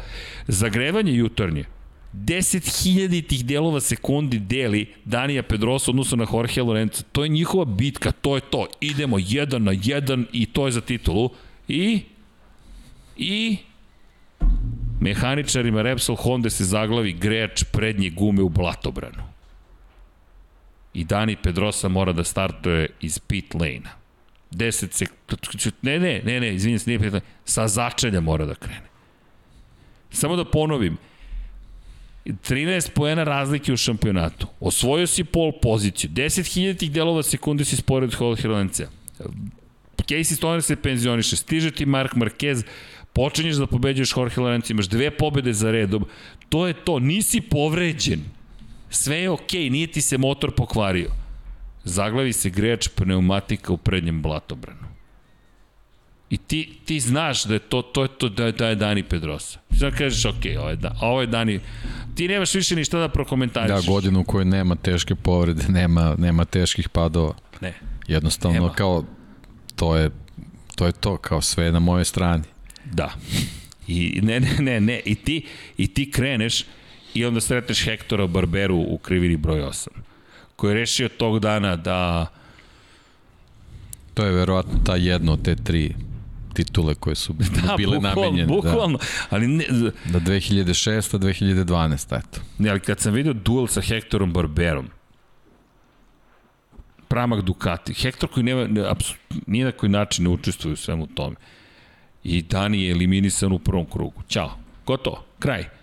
Zagrevanje 0.48 1.14
jutarnje. 1.14 1.66
10.000 2.14 3.28
tih 3.28 3.46
delova 3.46 3.82
sekundi 3.82 4.40
deli 4.40 4.94
Danija 5.06 5.44
Pedrosa 5.44 5.92
odnosno 5.92 6.18
na 6.18 6.26
Jorge 6.34 6.62
Lorenzo. 6.62 7.04
To 7.12 7.24
je 7.24 7.30
njihova 7.30 7.66
bitka, 7.66 8.12
to 8.12 8.36
je 8.36 8.42
to. 8.42 8.68
Idemo 8.82 9.18
jedan 9.20 9.64
na 9.64 9.74
jedan 9.84 10.26
i 10.34 10.46
to 10.46 10.66
je 10.66 10.72
za 10.72 10.82
titulu. 10.82 11.30
I 11.68 12.00
i 13.18 13.58
mehaničarima 15.02 15.82
Repsol 15.82 16.16
Honda 16.16 16.50
se 16.50 16.66
zaglavi 16.66 17.14
greč 17.14 17.64
prednje 17.64 18.10
gume 18.10 18.42
u 18.42 18.50
blatobranu. 18.50 19.29
I 20.94 21.04
Dani 21.04 21.36
Pedrosa 21.36 21.88
mora 21.88 22.14
da 22.14 22.24
startuje 22.24 22.90
iz 23.02 23.20
pit 23.20 23.54
lane-a. 23.54 24.00
10 24.52 24.92
sek... 24.92 25.12
Ne, 25.82 26.00
ne, 26.00 26.22
ne, 26.26 26.40
ne, 26.40 26.54
izvinjam 26.54 26.80
se, 26.80 26.90
nije 26.90 27.00
pit 27.00 27.14
lane. 27.14 27.26
Sa 27.46 27.68
začelja 27.68 28.22
mora 28.22 28.46
da 28.46 28.56
krene. 28.56 28.90
Samo 30.12 30.36
da 30.36 30.46
ponovim, 30.46 30.98
13 32.26 32.90
poena 32.90 33.24
razlike 33.24 33.74
u 33.74 33.78
šampionatu. 33.78 34.48
Osvojio 34.60 35.08
si 35.08 35.24
pol 35.24 35.52
poziciju. 35.62 36.10
10.000 36.10 36.78
tih 36.78 36.92
delova 36.92 37.24
sekunde 37.24 37.66
si 37.66 37.76
spored 37.76 38.14
Lorenza. 38.20 38.88
Casey 40.10 40.36
Stoner 40.36 40.62
se 40.62 40.76
penzioniše. 40.76 41.36
Stiže 41.36 41.72
ti 41.72 41.86
Mark 41.86 42.14
Marquez 42.14 42.64
počinješ 43.14 43.56
da 43.56 43.68
pobeđuješ 43.68 44.14
Jorge 44.18 44.42
Lorenzo, 44.42 44.74
imaš 44.74 44.88
dve 44.88 45.12
pobede 45.12 45.54
za 45.54 45.72
redom, 45.72 46.06
to 46.50 46.68
je 46.68 46.74
to, 46.74 47.00
nisi 47.00 47.42
povređen. 47.42 48.24
Sve 48.90 49.18
je 49.18 49.30
okej, 49.30 49.62
okay, 49.62 49.72
nije 49.72 49.88
ti 49.88 50.02
se 50.02 50.18
motor 50.18 50.56
pokvario. 50.56 51.12
Zaglavi 51.84 52.34
se 52.34 52.50
greč 52.50 52.88
pneumatika 52.88 53.74
u 53.74 53.78
prednjem 53.78 54.22
blatobranu. 54.22 54.90
I 56.30 56.38
ti, 56.38 56.80
ti 56.86 57.00
znaš 57.00 57.44
da 57.44 57.54
je 57.54 57.60
to, 57.60 57.82
to 57.82 58.04
je 58.04 58.10
to, 58.18 58.30
da 58.30 58.46
je, 58.46 58.52
da 58.52 58.68
je 58.68 58.76
Dani 58.76 59.04
Pedrosa. 59.04 59.60
Ti 59.70 59.78
znaš 59.78 59.94
kažeš, 59.98 60.26
ok, 60.26 60.46
ovo 60.60 60.70
je, 60.70 60.76
da, 60.76 60.96
ovo 61.02 61.22
je 61.22 61.28
Dani, 61.28 61.60
ti 62.16 62.28
nemaš 62.28 62.54
više 62.54 62.76
ništa 62.76 63.00
da 63.00 63.10
prokomentariš. 63.10 63.86
Da, 63.86 63.92
godinu 63.92 64.20
u 64.20 64.24
kojoj 64.24 64.46
nema 64.46 64.76
teške 64.76 65.16
povrede, 65.16 65.64
nema, 65.68 66.16
nema 66.18 66.46
teških 66.46 66.90
padova. 66.90 67.34
Ne. 67.62 67.74
Jednostavno, 68.08 68.60
nema. 68.60 68.74
kao, 68.74 69.04
to 69.76 69.96
je, 69.96 70.10
to 70.76 70.86
je 70.86 70.92
to, 70.92 71.18
kao 71.18 71.42
sve 71.42 71.72
na 71.72 71.80
moje 71.80 72.06
strani. 72.06 72.44
Da. 72.86 73.14
I 73.88 74.20
ne, 74.24 74.40
ne, 74.40 74.56
ne, 74.60 74.80
ne, 74.80 75.02
i 75.06 75.16
ti, 75.16 75.46
i 75.78 75.88
ti 75.88 76.12
kreneš 76.12 76.66
i 77.14 77.26
onda 77.26 77.42
sretneš 77.42 77.86
Hektora 77.86 78.28
Barberu 78.28 78.78
u 78.78 78.98
krivini 78.98 79.38
broj 79.38 79.60
8, 79.60 79.88
koji 80.56 80.72
je 80.72 80.76
rešio 80.76 81.10
tog 81.10 81.40
dana 81.40 81.76
da... 81.76 82.28
To 84.14 84.26
je 84.26 84.32
verovatno 84.32 84.80
ta 84.86 84.96
jedna 84.96 85.34
od 85.34 85.44
te 85.44 85.56
tri 85.56 85.96
titule 86.54 86.96
koje 86.96 87.16
su 87.16 87.34
da, 87.68 87.76
bile 87.78 88.00
namenjene. 88.00 88.46
Da. 88.46 88.54
Bukvalno, 88.54 88.98
da. 88.98 89.06
ali 89.30 89.48
ne... 89.48 89.66
Da 90.06 90.20
2006. 90.20 91.18
2012. 91.18 92.18
eto. 92.18 92.42
Ne, 92.58 92.70
ali 92.70 92.80
kad 92.80 93.00
sam 93.00 93.14
vidio 93.14 93.34
duel 93.34 93.68
sa 93.68 93.82
Hektorom 93.82 94.34
Barberom, 94.34 94.90
pramak 97.08 97.42
Ducati, 97.42 97.94
Hektor 97.94 98.30
koji 98.30 98.44
nema, 98.44 98.68
ne, 98.68 98.84
nije 99.48 99.66
na 99.66 99.72
koji 99.72 99.90
način 99.90 100.24
ne 100.24 100.30
učestvuje 100.30 100.74
u 100.74 100.78
svemu 100.78 101.08
tome. 101.08 101.36
I 102.24 102.42
Dani 102.42 102.84
je 102.84 102.92
eliminisan 102.92 103.52
u 103.52 103.60
prvom 103.60 103.86
krugu. 103.86 104.22
Ćao. 104.30 104.52
Gotovo. 104.86 105.24
Kraj. 105.40 105.79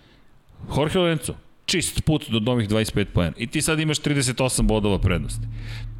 Jorge 0.76 0.98
Lorenzo, 0.98 1.34
čist 1.66 2.04
put 2.04 2.30
do 2.30 2.40
novih 2.40 2.68
25 2.68 3.04
pojena. 3.04 3.36
I 3.38 3.46
ti 3.46 3.62
sad 3.62 3.80
imaš 3.80 3.98
38 4.00 4.62
bodova 4.62 4.98
prednosti. 4.98 5.46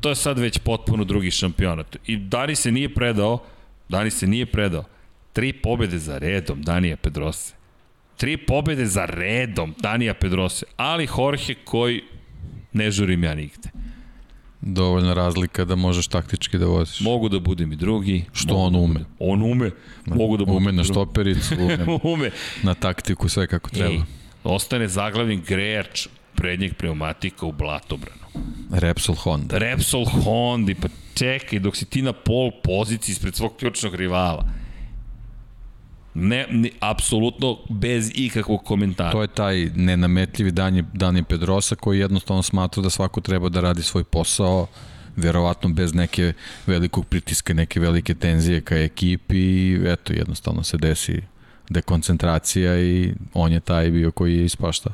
To 0.00 0.08
je 0.08 0.14
sad 0.14 0.38
već 0.38 0.58
potpuno 0.58 1.04
drugi 1.04 1.30
šampionat. 1.30 1.96
I 2.06 2.16
Dani 2.16 2.54
se 2.54 2.72
nije 2.72 2.94
predao, 2.94 3.38
Dani 3.88 4.10
se 4.10 4.26
nije 4.26 4.46
predao. 4.46 4.84
Tri 5.32 5.52
pobede 5.52 5.98
za 5.98 6.18
redom 6.18 6.62
Danija 6.62 6.96
Pedrose. 6.96 7.54
Tri 8.16 8.36
pobede 8.36 8.86
za 8.86 9.04
redom 9.04 9.74
Danija 9.78 10.14
Pedrose. 10.14 10.66
Ali 10.76 11.08
Jorge 11.18 11.54
koji 11.64 12.02
ne 12.72 12.90
žurim 12.90 13.24
ja 13.24 13.34
nigde. 13.34 13.68
Dovoljna 14.60 15.14
razlika 15.14 15.64
da 15.64 15.74
možeš 15.74 16.06
taktički 16.08 16.58
da 16.58 16.66
voziš. 16.66 17.00
Mogu 17.00 17.28
da 17.28 17.38
budem 17.40 17.72
i 17.72 17.76
drugi. 17.76 18.24
Što 18.32 18.54
on 18.54 18.72
da 18.72 18.78
ume. 18.78 19.00
On 19.18 19.42
ume. 19.42 19.70
Mogu 20.06 20.36
da 20.36 20.44
budem 20.44 20.56
Ume 20.56 20.72
na 20.72 20.84
štopericu, 20.84 21.54
ume, 21.64 21.78
ume. 22.02 22.30
na 22.62 22.74
taktiku, 22.74 23.28
sve 23.28 23.46
kako 23.46 23.70
treba. 23.70 23.94
I 23.94 24.00
ostane 24.47 24.89
zaglavljen 24.89 25.43
grejač 25.47 26.06
prednjeg 26.35 26.74
pneumatika 26.74 27.47
u 27.47 27.52
Blatobranu. 27.52 28.27
Repsol 28.70 29.14
Honda. 29.14 29.59
Repsol 29.59 30.05
Honda, 30.05 30.73
pa 30.81 30.89
čekaj, 31.14 31.59
dok 31.59 31.77
si 31.77 31.85
ti 31.85 32.02
na 32.02 32.12
pol 32.12 32.51
poziciji 32.62 33.12
ispred 33.12 33.35
svog 33.35 33.56
ključnog 33.56 33.94
rivala 33.94 34.47
Ne, 36.18 36.47
ne, 36.51 36.70
apsolutno 36.81 37.59
bez 37.68 38.10
ikakvog 38.14 38.64
komentara. 38.64 39.12
To 39.12 39.23
je 39.23 39.28
taj 39.28 39.70
nenametljivi 39.74 40.51
Dani, 40.51 40.85
Dani 40.93 41.23
Pedrosa 41.23 41.74
koji 41.74 41.98
jednostavno 41.98 42.43
smatra 42.43 42.82
da 42.82 42.90
svako 42.90 43.20
treba 43.20 43.48
da 43.48 43.60
radi 43.60 43.82
svoj 43.82 44.05
posao, 44.05 44.66
verovatno 45.16 45.68
bez 45.68 45.94
neke 45.94 46.32
velikog 46.66 47.06
pritiska, 47.06 47.55
neke 47.55 47.81
velike 47.81 48.14
tenzije 48.14 48.60
ka 48.60 48.77
ekipi 48.77 49.36
i 49.36 49.81
eto, 49.86 50.12
jednostavno 50.12 50.62
se 50.62 50.77
desi 50.77 51.23
dekoncentracija 51.70 52.80
i 52.80 53.14
on 53.34 53.52
je 53.52 53.60
taj 53.60 53.90
bio 53.90 54.10
koji 54.10 54.36
je 54.36 54.44
ispaštao. 54.44 54.93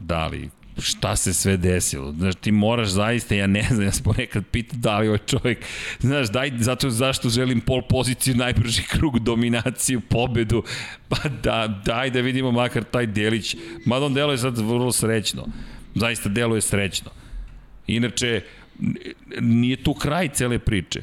Da 0.00 0.26
li 0.26 0.50
šta 0.80 1.16
se 1.16 1.34
sve 1.34 1.56
desilo. 1.56 2.12
Znaš, 2.12 2.34
ti 2.34 2.52
moraš 2.52 2.88
zaista, 2.88 3.34
ja 3.34 3.46
ne 3.46 3.62
znam, 3.70 3.82
ja 3.82 3.92
sam 3.92 4.04
ponekad 4.04 4.44
pitan 4.52 4.80
da 4.80 4.98
li 4.98 5.08
ovaj 5.08 5.18
čovjek, 5.26 5.64
znaš, 6.00 6.30
daj, 6.30 6.52
zato 6.58 6.90
zašto 6.90 7.28
želim 7.28 7.60
pol 7.60 7.82
poziciju, 7.88 8.34
najbrži 8.34 8.82
krug, 8.82 9.18
dominaciju, 9.18 10.00
pobedu, 10.00 10.62
pa 11.08 11.28
da, 11.42 11.82
daj 11.84 12.10
da 12.10 12.20
vidimo 12.20 12.52
makar 12.52 12.84
taj 12.84 13.06
delić. 13.06 13.56
Mada 13.84 14.06
on 14.06 14.14
deluje 14.14 14.38
sad 14.38 14.58
vrlo 14.58 14.92
srećno. 14.92 15.46
Zaista 15.94 16.28
deluje 16.28 16.60
srećno. 16.60 17.10
Inače, 17.86 18.42
nije 19.40 19.76
tu 19.76 19.94
kraj 19.94 20.28
cele 20.28 20.58
priče. 20.58 21.02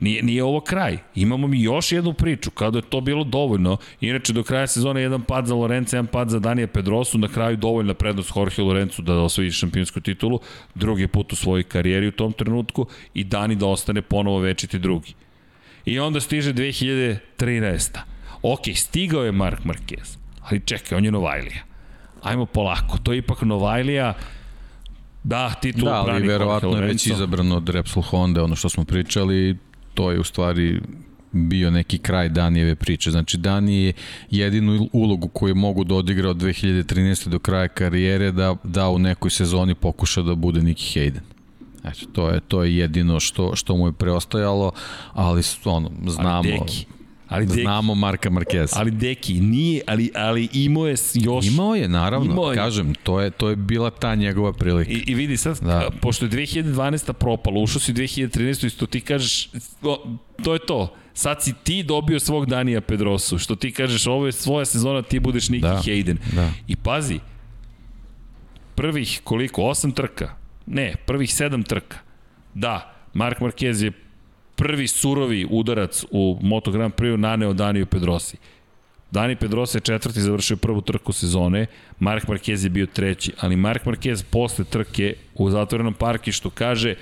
Nije, 0.00 0.22
nije 0.22 0.44
ovo 0.44 0.60
kraj. 0.60 0.98
Imamo 1.14 1.46
mi 1.46 1.62
još 1.62 1.92
jednu 1.92 2.12
priču, 2.12 2.50
kada 2.50 2.78
je 2.78 2.82
to 2.82 3.00
bilo 3.00 3.24
dovoljno. 3.24 3.76
Inače, 4.00 4.32
do 4.32 4.42
kraja 4.42 4.66
sezone 4.66 5.02
jedan 5.02 5.22
pad 5.22 5.46
za 5.46 5.54
Lorenza, 5.54 5.96
jedan 5.96 6.06
pad 6.06 6.30
za 6.30 6.38
Danija 6.38 6.66
Pedrosu, 6.66 7.18
na 7.18 7.28
kraju 7.28 7.56
dovoljna 7.56 7.94
prednost 7.94 8.32
Jorge 8.36 8.62
Lorenzu 8.62 9.02
da 9.02 9.14
osvoji 9.14 9.50
šampionsku 9.50 10.00
titulu, 10.00 10.40
drugi 10.74 11.06
put 11.06 11.32
u 11.32 11.36
svojoj 11.36 11.62
karijeri 11.62 12.08
u 12.08 12.12
tom 12.12 12.32
trenutku 12.32 12.86
i 13.14 13.24
Dani 13.24 13.54
da 13.54 13.66
ostane 13.66 14.02
ponovo 14.02 14.38
večiti 14.38 14.78
drugi. 14.78 15.14
I 15.84 15.98
onda 15.98 16.20
stiže 16.20 16.54
2013. 16.54 17.98
Ok, 18.42 18.60
stigao 18.74 19.24
je 19.24 19.32
Mark 19.32 19.60
Marquez, 19.64 20.16
ali 20.40 20.60
čekaj, 20.60 20.98
on 20.98 21.04
je 21.04 21.10
Novajlija. 21.10 21.62
Ajmo 22.22 22.46
polako, 22.46 22.98
to 22.98 23.12
je 23.12 23.18
ipak 23.18 23.42
Novajlija, 23.42 24.14
Da, 25.24 25.54
titul 25.60 25.84
da, 25.84 25.94
ali 25.94 26.28
verovatno 26.28 26.76
je 26.76 26.82
već 26.82 27.06
izabrano 27.06 27.56
od 27.56 27.68
Repsol 27.68 28.02
Honda, 28.02 28.44
ono 28.44 28.56
što 28.56 28.68
smo 28.68 28.84
pričali, 28.84 29.56
to 29.94 30.10
je 30.10 30.20
u 30.20 30.24
stvari 30.24 30.80
bio 31.32 31.70
neki 31.70 31.98
kraj 31.98 32.28
Danijeve 32.28 32.74
priče. 32.74 33.10
Znači, 33.10 33.38
Dani 33.38 33.82
je 33.82 33.92
jedinu 34.30 34.88
ulogu 34.92 35.28
koju 35.28 35.54
mogu 35.54 35.84
da 35.84 35.94
odigra 35.94 36.30
od 36.30 36.36
2013. 36.36 37.28
do 37.28 37.38
kraja 37.38 37.68
karijere 37.68 38.32
da, 38.32 38.56
da 38.62 38.88
u 38.88 38.98
nekoj 38.98 39.30
sezoni 39.30 39.74
pokuša 39.74 40.22
da 40.22 40.34
bude 40.34 40.60
Nicky 40.60 40.98
Hayden. 40.98 41.34
Znači, 41.80 42.06
to 42.12 42.28
je, 42.28 42.40
to 42.40 42.62
je 42.62 42.76
jedino 42.76 43.20
što, 43.20 43.56
što 43.56 43.76
mu 43.76 43.86
je 43.86 43.92
preostajalo, 43.92 44.72
ali 45.12 45.42
ono, 45.64 45.90
znamo... 46.06 46.30
Ali 46.30 46.58
deki, 46.60 46.86
Ali 47.34 47.46
deki, 47.46 47.60
Znamo 47.60 47.94
Marka 47.94 48.30
Marquez. 48.30 48.72
Ali 48.76 48.90
Deki 48.90 49.40
nije, 49.40 49.82
ali, 49.86 50.10
ali 50.14 50.48
imao 50.52 50.86
je 50.86 50.96
još... 51.14 51.46
Imao 51.46 51.74
je, 51.74 51.88
naravno, 51.88 52.32
imao 52.32 52.50
je. 52.50 52.56
kažem, 52.56 52.94
to 52.94 53.20
je, 53.20 53.30
to 53.30 53.48
je 53.48 53.56
bila 53.56 53.90
ta 53.90 54.14
njegova 54.14 54.52
prilika. 54.52 54.90
I, 54.90 55.04
i 55.06 55.14
vidi 55.14 55.36
sad, 55.36 55.60
da. 55.60 55.90
pošto 56.00 56.24
je 56.24 56.30
2012. 56.30 57.12
propalo, 57.12 57.60
ušao 57.60 57.80
si 57.80 57.92
2013. 57.92 58.66
isto 58.66 58.86
ti 58.86 59.00
kažeš, 59.00 59.50
to 60.44 60.52
je 60.52 60.58
to. 60.66 60.94
Sad 61.14 61.42
si 61.42 61.52
ti 61.64 61.82
dobio 61.82 62.20
svog 62.20 62.46
Danija 62.46 62.80
Pedrosu, 62.80 63.38
što 63.38 63.56
ti 63.56 63.72
kažeš, 63.72 64.06
ovo 64.06 64.26
je 64.26 64.32
svoja 64.32 64.64
sezona, 64.64 65.02
ti 65.02 65.20
budeš 65.20 65.48
Nicky 65.48 65.60
da. 65.60 65.82
Hayden. 65.84 66.16
Da. 66.32 66.50
I 66.66 66.76
pazi, 66.76 67.20
prvih 68.74 69.20
koliko, 69.24 69.62
osam 69.62 69.92
trka? 69.92 70.34
Ne, 70.66 70.94
prvih 71.06 71.34
sedam 71.34 71.62
trka. 71.62 71.96
Da, 72.54 72.94
Mark 73.14 73.40
Marquez 73.40 73.84
je 73.84 73.92
prvi 74.56 74.88
surovi 74.88 75.46
udarac 75.50 76.04
u 76.10 76.38
Moto 76.42 76.70
Grand 76.70 76.94
Prix 76.94 77.16
naneo 77.16 77.52
Daniju 77.52 77.86
Pedrosi. 77.86 78.36
Dani 79.10 79.36
Pedrosa 79.36 79.78
je 79.78 79.82
četvrti 79.82 80.20
završio 80.20 80.56
prvu 80.56 80.80
trku 80.80 81.12
sezone, 81.12 81.66
Mark 82.00 82.26
Marquez 82.26 82.64
je 82.64 82.70
bio 82.70 82.86
treći, 82.86 83.32
ali 83.40 83.56
Mark 83.56 83.84
Marquez 83.84 84.24
posle 84.30 84.64
trke 84.64 85.14
u 85.34 85.50
zatvorenom 85.50 85.94
parkištu 85.94 86.50
kaže 86.50 86.94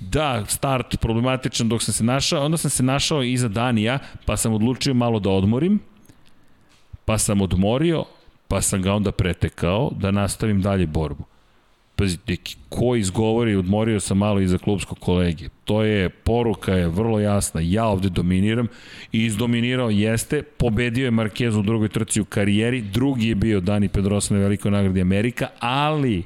da, 0.00 0.44
start 0.48 1.00
problematičan 1.00 1.68
dok 1.68 1.82
sam 1.82 1.94
se 1.94 2.04
našao, 2.04 2.44
onda 2.44 2.56
sam 2.56 2.70
se 2.70 2.82
našao 2.82 3.22
iza 3.22 3.48
Danija, 3.48 3.98
pa 4.24 4.36
sam 4.36 4.54
odlučio 4.54 4.94
malo 4.94 5.20
da 5.20 5.30
odmorim, 5.30 5.80
pa 7.04 7.18
sam 7.18 7.40
odmorio, 7.40 8.04
pa 8.48 8.62
sam 8.62 8.82
ga 8.82 8.92
onda 8.92 9.12
pretekao 9.12 9.90
da 9.96 10.10
nastavim 10.10 10.62
dalje 10.62 10.86
borbu. 10.86 11.29
Pazi, 12.00 12.18
neki, 12.26 12.56
ko 12.68 12.96
izgovori, 12.96 13.56
odmorio 13.56 14.00
sam 14.00 14.18
malo 14.18 14.40
iza 14.40 14.58
klubskog 14.58 14.98
kolege. 14.98 15.48
To 15.64 15.82
je, 15.82 16.08
poruka 16.08 16.72
je 16.72 16.88
vrlo 16.88 17.20
jasna, 17.20 17.60
ja 17.60 17.86
ovde 17.86 18.08
dominiram 18.08 18.68
i 19.12 19.24
izdominirao 19.24 19.90
jeste, 19.90 20.42
pobedio 20.42 21.04
je 21.04 21.10
Marquez 21.10 21.58
u 21.58 21.62
drugoj 21.62 21.88
trci 21.88 22.20
u 22.20 22.24
karijeri, 22.24 22.80
drugi 22.80 23.28
je 23.28 23.34
bio 23.34 23.60
Dani 23.60 23.88
Pedrosa 23.88 24.34
na 24.34 24.40
velikoj 24.40 24.70
nagradi 24.70 25.00
Amerika, 25.00 25.48
ali 25.58 26.22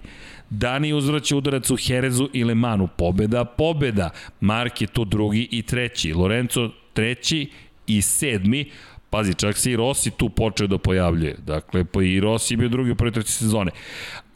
Dani 0.50 0.92
uzvraća 0.92 1.36
udarac 1.36 1.70
u 1.70 1.76
Herezu 1.76 2.28
i 2.32 2.44
Lemanu, 2.44 2.88
pobeda, 2.98 3.44
pobeda. 3.44 4.10
Mark 4.40 4.80
je 4.80 4.86
tu 4.86 5.04
drugi 5.04 5.48
i 5.50 5.62
treći, 5.62 6.12
Lorenzo 6.12 6.70
treći 6.92 7.50
i 7.86 8.02
sedmi, 8.02 8.70
Pazi, 9.10 9.34
čak 9.34 9.56
se 9.56 9.72
i 9.72 9.76
Rossi 9.76 10.10
tu 10.10 10.28
počeo 10.28 10.66
da 10.66 10.78
pojavljuje. 10.78 11.36
Dakle, 11.46 11.84
pa 11.84 12.02
i 12.02 12.20
Rossi 12.20 12.54
je 12.54 12.58
bio 12.58 12.68
drugi 12.68 12.90
u 12.90 12.96
prvoj 12.96 13.12
treći 13.12 13.32
sezone. 13.32 13.70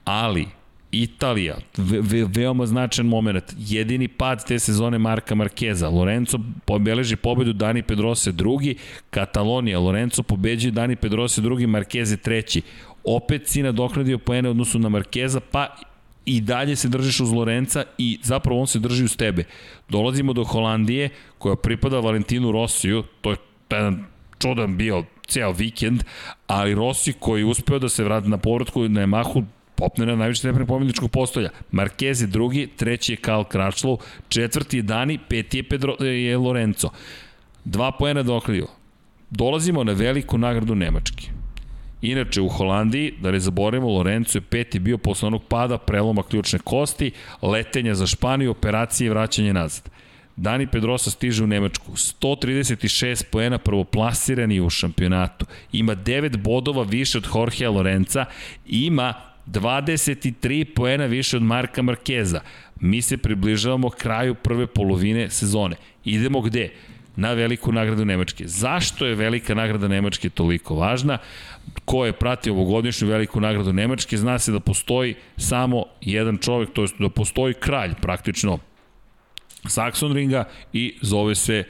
Ali, 0.04 0.46
Italija, 0.92 1.56
ve, 1.76 2.00
ve, 2.00 2.24
veoma 2.24 2.66
značajan 2.66 3.08
moment. 3.08 3.44
Jedini 3.58 4.08
pad 4.08 4.46
te 4.46 4.58
sezone 4.58 4.98
Marka 4.98 5.34
Markeza. 5.34 5.88
Lorenzo 5.88 6.38
pobeleži 6.64 7.16
pobedu 7.16 7.52
Dani 7.52 7.82
Pedrose 7.82 8.32
drugi, 8.32 8.76
Katalonija, 9.10 9.78
Lorenzo 9.78 10.22
pobeđuje 10.22 10.72
Dani 10.72 10.96
Pedrose 10.96 11.40
drugi, 11.40 11.66
Markeze 11.66 12.16
treći. 12.16 12.62
Opet 13.04 13.48
si 13.48 13.62
nadoknadio 13.62 14.18
poene 14.18 14.48
odnosu 14.48 14.78
na 14.78 14.88
Markeza, 14.88 15.40
pa 15.40 15.76
i 16.26 16.40
dalje 16.40 16.76
se 16.76 16.88
držiš 16.88 17.20
uz 17.20 17.32
Lorenca 17.32 17.84
i 17.98 18.18
zapravo 18.22 18.60
on 18.60 18.66
se 18.66 18.78
drži 18.78 19.04
uz 19.04 19.16
tebe. 19.16 19.44
Dolazimo 19.88 20.32
do 20.32 20.44
Holandije 20.44 21.08
koja 21.38 21.56
pripada 21.56 22.00
Valentinu 22.00 22.52
Rossiju, 22.52 23.02
to 23.20 23.30
je 23.30 23.36
jedan 23.70 24.04
čudan 24.38 24.76
bio 24.76 25.04
ceo 25.26 25.52
vikend, 25.52 26.04
ali 26.46 26.74
Rossi 26.74 27.12
koji 27.12 27.40
je 27.40 27.46
uspeo 27.46 27.78
da 27.78 27.88
se 27.88 28.04
vrati 28.04 28.28
na 28.28 28.38
povratku 28.38 28.88
na 28.88 29.00
Yamahu 29.00 29.44
popne 29.78 30.06
na 30.06 30.16
najviše 30.16 30.38
stepen 30.38 30.66
pobjedničkog 30.66 31.10
postolja. 31.10 31.50
Marquez 31.72 32.22
je 32.22 32.26
drugi, 32.26 32.66
treći 32.76 33.12
je 33.12 33.16
Karl 33.16 33.44
Kračlov, 33.44 33.96
četvrti 34.28 34.76
je 34.76 34.82
Dani, 34.82 35.18
peti 35.28 35.58
je, 35.58 35.62
Pedro, 35.62 35.96
je 36.00 36.36
Lorenzo. 36.36 36.90
Dva 37.64 37.92
poena 37.92 38.22
doklio. 38.22 38.66
Dolazimo 39.30 39.84
na 39.84 39.92
veliku 39.92 40.38
nagradu 40.38 40.74
Nemačke. 40.74 41.30
Inače, 42.02 42.40
u 42.40 42.48
Holandiji, 42.48 43.14
da 43.20 43.30
ne 43.30 43.40
zaboravimo, 43.40 43.88
Lorenzo 43.88 44.38
je 44.38 44.42
peti 44.42 44.78
bio 44.78 44.98
posle 44.98 45.26
onog 45.26 45.44
pada, 45.48 45.78
preloma 45.78 46.22
ključne 46.22 46.58
kosti, 46.58 47.10
letenja 47.42 47.94
za 47.94 48.06
Španiju, 48.06 48.50
operacije 48.50 49.06
i 49.06 49.10
vraćanje 49.10 49.52
nazad. 49.52 49.90
Dani 50.36 50.66
Pedrosa 50.66 51.10
stiže 51.10 51.44
u 51.44 51.46
Nemačku. 51.46 51.92
136 51.92 53.24
poena 53.30 53.58
prvoplasirani 53.58 54.60
u 54.60 54.70
šampionatu. 54.70 55.46
Ima 55.72 55.96
9 55.96 56.36
bodova 56.36 56.82
više 56.82 57.18
od 57.18 57.26
Jorgea 57.34 57.70
Lorenza. 57.70 58.24
Ima 58.66 59.14
23 59.52 60.64
poena 60.74 61.06
više 61.06 61.36
od 61.36 61.42
Marka 61.42 61.82
Markeza. 61.82 62.40
Mi 62.80 63.02
se 63.02 63.16
približavamo 63.16 63.90
kraju 63.90 64.34
prve 64.34 64.66
polovine 64.66 65.30
sezone. 65.30 65.76
Idemo 66.04 66.40
gde? 66.40 66.70
Na 67.16 67.32
veliku 67.32 67.72
nagradu 67.72 68.04
Nemačke. 68.04 68.44
Zašto 68.46 69.06
je 69.06 69.14
velika 69.14 69.54
nagrada 69.54 69.88
Nemačke 69.88 70.30
toliko 70.30 70.74
važna? 70.74 71.18
Ko 71.84 72.06
je 72.06 72.12
pratio 72.12 72.52
ovogodišnju 72.52 73.08
veliku 73.08 73.40
nagradu 73.40 73.72
Nemačke, 73.72 74.16
zna 74.16 74.38
se 74.38 74.52
da 74.52 74.60
postoji 74.60 75.14
samo 75.36 75.84
jedan 76.00 76.38
čovek, 76.38 76.68
to 76.72 76.82
je 76.82 76.88
da 76.98 77.08
postoji 77.08 77.54
kralj 77.54 77.94
praktično 78.02 78.58
Saxon 79.64 80.14
ringa 80.14 80.44
i 80.72 80.98
zove 81.02 81.34
se 81.34 81.64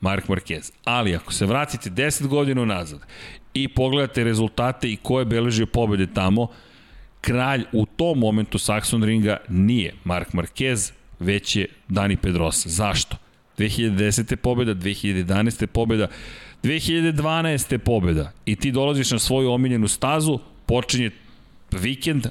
Mark 0.00 0.26
Marquez. 0.28 0.72
Ali 0.84 1.16
ako 1.16 1.32
se 1.32 1.46
vratite 1.46 1.90
10 1.90 2.26
godina 2.26 2.64
nazad 2.64 3.00
i 3.54 3.68
pogledate 3.68 4.24
rezultate 4.24 4.92
i 4.92 4.96
ko 4.96 5.18
je 5.18 5.24
beležio 5.24 5.66
pobede 5.66 6.06
tamo, 6.06 6.48
kralj 7.20 7.64
u 7.72 7.86
tom 7.86 8.18
momentu 8.18 8.58
Saxon 8.58 9.04
ringa 9.04 9.36
nije 9.48 9.94
Mark 10.04 10.32
Marquez, 10.32 10.92
već 11.18 11.56
je 11.56 11.66
Dani 11.88 12.16
Pedrosa. 12.16 12.68
Zašto? 12.68 13.16
2010. 13.58 14.36
pobeda, 14.36 14.74
2011. 14.74 15.66
pobeda, 15.66 16.08
2012. 16.62 17.78
pobeda 17.78 18.32
i 18.46 18.56
ti 18.56 18.72
dolaziš 18.72 19.10
na 19.10 19.18
svoju 19.18 19.50
omiljenu 19.50 19.88
stazu, 19.88 20.38
počinje 20.66 21.10
vikend, 21.72 22.26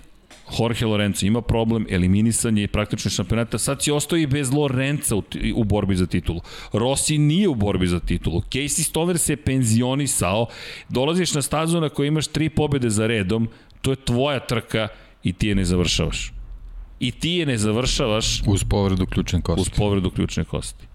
Jorge 0.59 0.85
Lorenzo 0.85 1.25
ima 1.25 1.41
problem, 1.41 1.85
eliminisan 1.89 2.57
je 2.57 2.67
praktično 2.67 3.11
šampionata, 3.11 3.57
sad 3.57 3.83
si 3.83 3.91
ostao 3.91 4.17
i 4.17 4.27
bez 4.27 4.53
Lorenza 4.53 5.15
u, 5.15 5.23
u 5.55 5.63
borbi 5.63 5.95
za 5.95 6.05
titulu. 6.05 6.41
Rossi 6.73 7.17
nije 7.17 7.47
u 7.47 7.55
borbi 7.55 7.87
za 7.87 7.99
titulu. 7.99 8.41
Casey 8.41 8.83
Stoner 8.83 9.17
se 9.17 9.35
penzionisao, 9.35 10.47
dolaziš 10.89 11.33
na 11.33 11.41
stazu 11.41 11.81
na 11.81 11.89
kojoj 11.89 12.07
imaš 12.07 12.27
tri 12.27 12.49
pobede 12.49 12.89
za 12.89 13.07
redom, 13.07 13.47
to 13.81 13.91
je 13.91 13.95
tvoja 13.95 14.39
trka 14.39 14.87
i 15.23 15.33
ti 15.33 15.47
je 15.47 15.55
ne 15.55 15.65
završavaš. 15.65 16.33
I 16.99 17.11
ti 17.11 17.29
je 17.29 17.45
ne 17.45 17.57
završavaš... 17.57 18.41
Uz 18.47 18.63
povredu 18.63 19.05
ključne 19.05 19.41
kosti. 19.41 19.61
Uz 19.61 19.69
povredu 19.77 20.09
ključne 20.09 20.43
kosti. 20.43 20.87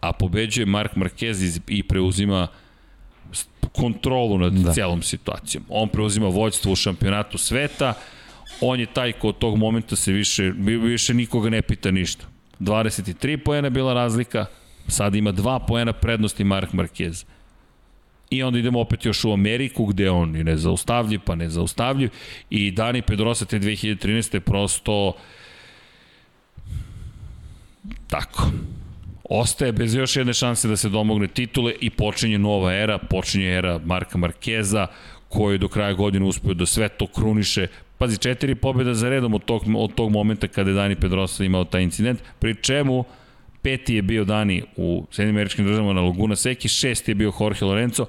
A 0.00 0.12
pobeđuje 0.12 0.66
Mark 0.66 0.94
Marquez 0.94 1.60
i 1.66 1.82
preuzima 1.82 2.48
kontrolu 3.72 4.38
nad 4.38 4.52
da. 4.52 4.72
celom 4.72 5.02
situacijom. 5.02 5.64
On 5.68 5.88
preuzima 5.88 6.28
vođstvo 6.28 6.72
u 6.72 6.76
šampionatu 6.76 7.38
sveta, 7.38 7.94
on 8.60 8.80
je 8.80 8.86
taj 8.86 9.12
ko 9.12 9.28
od 9.28 9.38
tog 9.38 9.56
momenta 9.56 9.96
se 9.96 10.12
više, 10.12 10.52
više 10.82 11.14
nikoga 11.14 11.50
ne 11.50 11.62
pita 11.62 11.90
ništa. 11.90 12.26
23 12.60 13.36
poena 13.36 13.70
bila 13.70 13.94
razlika, 13.94 14.46
sad 14.88 15.14
ima 15.14 15.32
2 15.32 15.66
poena 15.66 15.92
prednosti 15.92 16.44
Mark 16.44 16.72
Marquez. 16.72 17.24
I 18.30 18.42
onda 18.42 18.58
idemo 18.58 18.80
opet 18.80 19.06
još 19.06 19.24
u 19.24 19.32
Ameriku 19.32 19.86
gde 19.86 20.10
on 20.10 20.36
je 20.36 20.44
nezaustavljiv 20.44 21.20
pa 21.24 21.34
nezaustavljiv 21.34 22.10
i 22.50 22.70
Dani 22.70 23.02
Pedrosa 23.02 23.44
te 23.44 23.58
2013. 23.58 24.40
prosto 24.40 25.12
tako 28.08 28.50
ostaje 29.30 29.72
bez 29.72 29.94
još 29.94 30.16
jedne 30.16 30.32
šanse 30.32 30.68
da 30.68 30.76
se 30.76 30.88
domogne 30.88 31.28
titule 31.28 31.72
i 31.80 31.90
počinje 31.90 32.38
nova 32.38 32.74
era, 32.74 32.98
počinje 32.98 33.56
era 33.56 33.80
Marka 33.84 34.18
Markeza, 34.18 34.86
koji 35.28 35.58
do 35.58 35.68
kraja 35.68 35.92
godine 35.92 36.26
uspio 36.26 36.54
da 36.54 36.66
sve 36.66 36.88
to 36.88 37.06
kruniše. 37.06 37.66
Pazi, 37.98 38.18
četiri 38.18 38.54
pobjeda 38.54 38.94
za 38.94 39.08
redom 39.08 39.34
od 39.34 39.44
tog, 39.44 39.62
od 39.76 39.94
tog 39.94 40.10
momenta 40.10 40.48
kada 40.48 40.70
je 40.70 40.74
Dani 40.74 40.96
Pedrosa 40.96 41.44
imao 41.44 41.64
taj 41.64 41.82
incident, 41.82 42.22
pri 42.38 42.54
čemu 42.62 43.04
peti 43.64 43.94
je 43.94 44.02
bio 44.02 44.24
Dani 44.24 44.62
u 44.76 45.06
Sjedinim 45.10 45.36
američkim 45.36 45.66
državama 45.66 45.92
na 45.92 46.00
Laguna 46.00 46.36
Seki, 46.36 46.68
šesti 46.68 47.10
je 47.10 47.14
bio 47.14 47.32
Jorge 47.40 47.64
Lorenzo, 47.64 48.06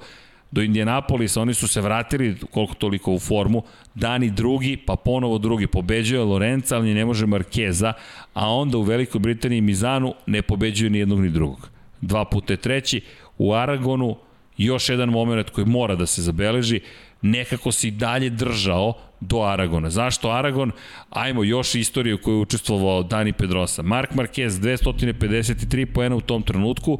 do 0.50 0.62
Indianapolisa, 0.62 1.40
oni 1.40 1.54
su 1.54 1.68
se 1.68 1.80
vratili 1.80 2.36
koliko 2.50 2.74
toliko 2.74 3.12
u 3.12 3.18
formu, 3.18 3.62
Dani 3.94 4.30
drugi, 4.30 4.76
pa 4.76 4.96
ponovo 4.96 5.38
drugi, 5.38 5.66
pobeđuje 5.66 6.20
Lorenza, 6.20 6.76
ali 6.76 6.94
ne 6.94 7.04
može 7.04 7.26
Markeza, 7.26 7.92
a 8.34 8.50
onda 8.50 8.78
u 8.78 8.82
Velikoj 8.82 9.18
Britaniji 9.18 9.60
Mizanu 9.60 10.14
ne 10.26 10.42
pobeđuje 10.42 10.90
ni 10.90 10.98
jednog 10.98 11.20
ni 11.20 11.30
drugog. 11.30 11.70
Dva 12.00 12.24
puta 12.24 12.52
je 12.52 12.56
treći, 12.56 13.00
u 13.38 13.54
Aragonu 13.54 14.16
još 14.56 14.88
jedan 14.88 15.08
moment 15.08 15.50
koji 15.50 15.66
mora 15.66 15.94
da 15.94 16.06
se 16.06 16.22
zabeleži, 16.22 16.80
nekako 17.22 17.72
si 17.72 17.90
dalje 17.90 18.30
držao 18.30 18.92
do 19.20 19.42
Aragona. 19.42 19.90
Zašto 19.90 20.30
Aragon? 20.30 20.72
Ajmo 21.10 21.44
još 21.44 21.74
istoriju 21.74 22.18
koju 22.18 22.34
je 22.34 22.40
učestvovao 22.40 23.02
Dani 23.02 23.32
Pedrosa. 23.32 23.82
Mark 23.82 24.10
Marquez 24.12 24.50
253 24.50 25.86
poena 25.86 26.16
u 26.16 26.20
tom 26.20 26.42
trenutku, 26.42 26.98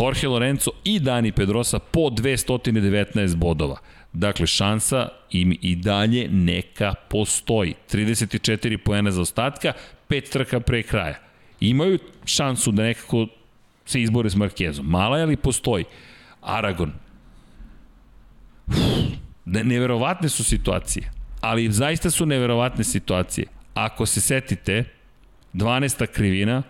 Jorge 0.00 0.28
Lorenzo 0.28 0.70
i 0.84 1.00
Dani 1.00 1.32
Pedrosa 1.32 1.78
po 1.78 2.00
219 2.00 3.36
bodova. 3.36 3.76
Dakle, 4.12 4.46
šansa 4.46 5.08
im 5.30 5.58
i 5.60 5.76
dalje 5.76 6.28
neka 6.28 6.94
postoji. 7.08 7.74
34 7.92 8.76
poena 8.76 9.10
za 9.10 9.20
ostatka, 9.20 9.72
pet 10.08 10.30
trka 10.30 10.60
pre 10.60 10.82
kraja. 10.82 11.18
Imaju 11.60 11.98
šansu 12.24 12.72
da 12.72 12.82
nekako 12.82 13.26
se 13.86 14.02
izbore 14.02 14.30
s 14.30 14.36
Markezom. 14.36 14.86
Mala 14.86 15.16
je, 15.18 15.22
ali 15.22 15.36
postoji. 15.36 15.84
Aragon. 16.40 16.92
Ne, 19.44 19.64
neverovatne 19.64 20.28
su 20.28 20.44
situacije. 20.44 21.23
Ali 21.44 21.72
zaista 21.72 22.10
su 22.10 22.26
neverovatne 22.26 22.84
situacije. 22.84 23.46
Ako 23.74 24.06
se 24.06 24.20
setite, 24.20 24.84
12. 25.54 26.06
krivina, 26.06 26.62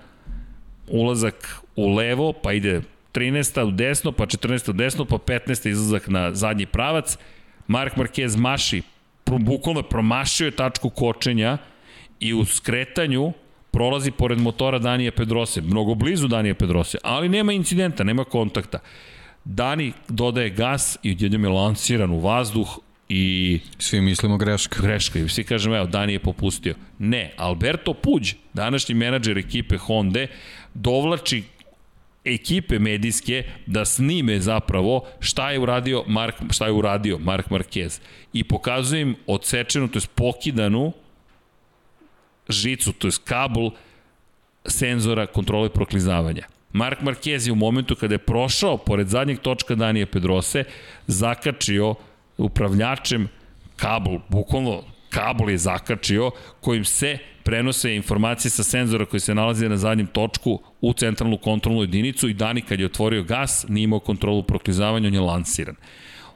ulazak 0.88 1.60
u 1.76 1.94
levo, 1.94 2.32
pa 2.32 2.52
ide 2.52 2.80
13. 3.12 3.68
u 3.68 3.70
desno, 3.70 4.12
pa 4.12 4.26
14. 4.26 4.70
u 4.70 4.72
desno, 4.72 5.04
pa 5.04 5.16
15. 5.16 5.68
izlazak 5.68 6.08
na 6.08 6.34
zadnji 6.34 6.66
pravac. 6.66 7.18
Mark 7.66 7.96
Marquez 7.96 8.36
maši, 8.36 8.82
bukvalno 9.26 9.82
promašio 9.82 10.44
je 10.44 10.50
tačku 10.50 10.90
kočenja 10.90 11.58
i 12.20 12.34
u 12.34 12.44
skretanju 12.44 13.32
prolazi 13.70 14.10
pored 14.10 14.38
motora 14.38 14.78
Danija 14.78 15.12
Pedrose, 15.12 15.60
mnogo 15.60 15.94
blizu 15.94 16.28
Danija 16.28 16.54
Pedrose, 16.54 16.98
ali 17.02 17.28
nema 17.28 17.52
incidenta, 17.52 18.04
nema 18.04 18.24
kontakta. 18.24 18.78
Dani 19.44 19.92
dodaje 20.08 20.50
gas 20.50 20.98
i 21.02 21.12
odjednom 21.12 21.44
je 21.44 21.50
lansiran 21.50 22.10
u 22.10 22.20
vazduh 22.20 22.78
i... 23.14 23.60
Svi 23.78 24.00
mislimo 24.00 24.36
greška. 24.36 24.82
Greška 24.82 25.18
i 25.18 25.28
svi 25.28 25.44
kažemo, 25.44 25.76
evo, 25.76 25.86
Dani 25.86 26.12
je 26.12 26.18
popustio. 26.18 26.74
Ne, 26.98 27.32
Alberto 27.36 27.94
Puđ, 27.94 28.34
današnji 28.54 28.94
menadžer 28.94 29.38
ekipe 29.38 29.76
Honda, 29.78 30.26
dovlači 30.74 31.42
ekipe 32.24 32.78
medijske 32.78 33.44
da 33.66 33.84
snime 33.84 34.40
zapravo 34.40 35.04
šta 35.20 35.50
je 35.50 35.58
uradio 35.58 36.04
Mark, 36.06 36.34
šta 36.50 36.66
je 36.66 36.72
uradio 36.72 37.18
Mark 37.18 37.48
Marquez 37.50 38.00
i 38.32 38.44
pokazuje 38.44 39.02
im 39.02 39.16
odsečenu, 39.26 39.88
to 39.88 39.98
je 39.98 40.02
pokidanu 40.14 40.92
žicu, 42.48 42.92
to 42.92 43.06
je 43.06 43.12
kabel 43.24 43.70
senzora 44.66 45.26
kontrole 45.26 45.68
proklizavanja. 45.68 46.46
Mark 46.72 47.00
Marquez 47.00 47.46
je 47.46 47.52
u 47.52 47.56
momentu 47.56 47.94
kada 47.94 48.14
je 48.14 48.18
prošao 48.18 48.76
pored 48.76 49.08
zadnjeg 49.08 49.38
točka 49.38 49.74
Danije 49.74 50.06
Pedrose, 50.06 50.64
zakačio 51.06 51.94
upravljačem 52.38 53.28
kabel, 53.76 54.18
bukvalno 54.28 54.82
kabel 55.10 55.50
je 55.50 55.58
zakačio 55.58 56.30
kojim 56.60 56.84
se 56.84 57.18
prenose 57.42 57.94
informacije 57.96 58.50
sa 58.50 58.62
senzora 58.62 59.04
koji 59.04 59.20
se 59.20 59.34
nalazi 59.34 59.68
na 59.68 59.76
zadnjem 59.76 60.06
točku 60.06 60.60
u 60.80 60.92
centralnu 60.92 61.38
kontrolnu 61.38 61.80
jedinicu 61.82 62.28
i 62.28 62.34
Dani 62.34 62.62
kad 62.62 62.80
je 62.80 62.86
otvorio 62.86 63.22
gas 63.22 63.66
nije 63.68 63.84
imao 63.84 64.00
kontrolu 64.00 64.42
proklizavanja, 64.42 65.08
on 65.08 65.14
je 65.14 65.20
lansiran 65.20 65.74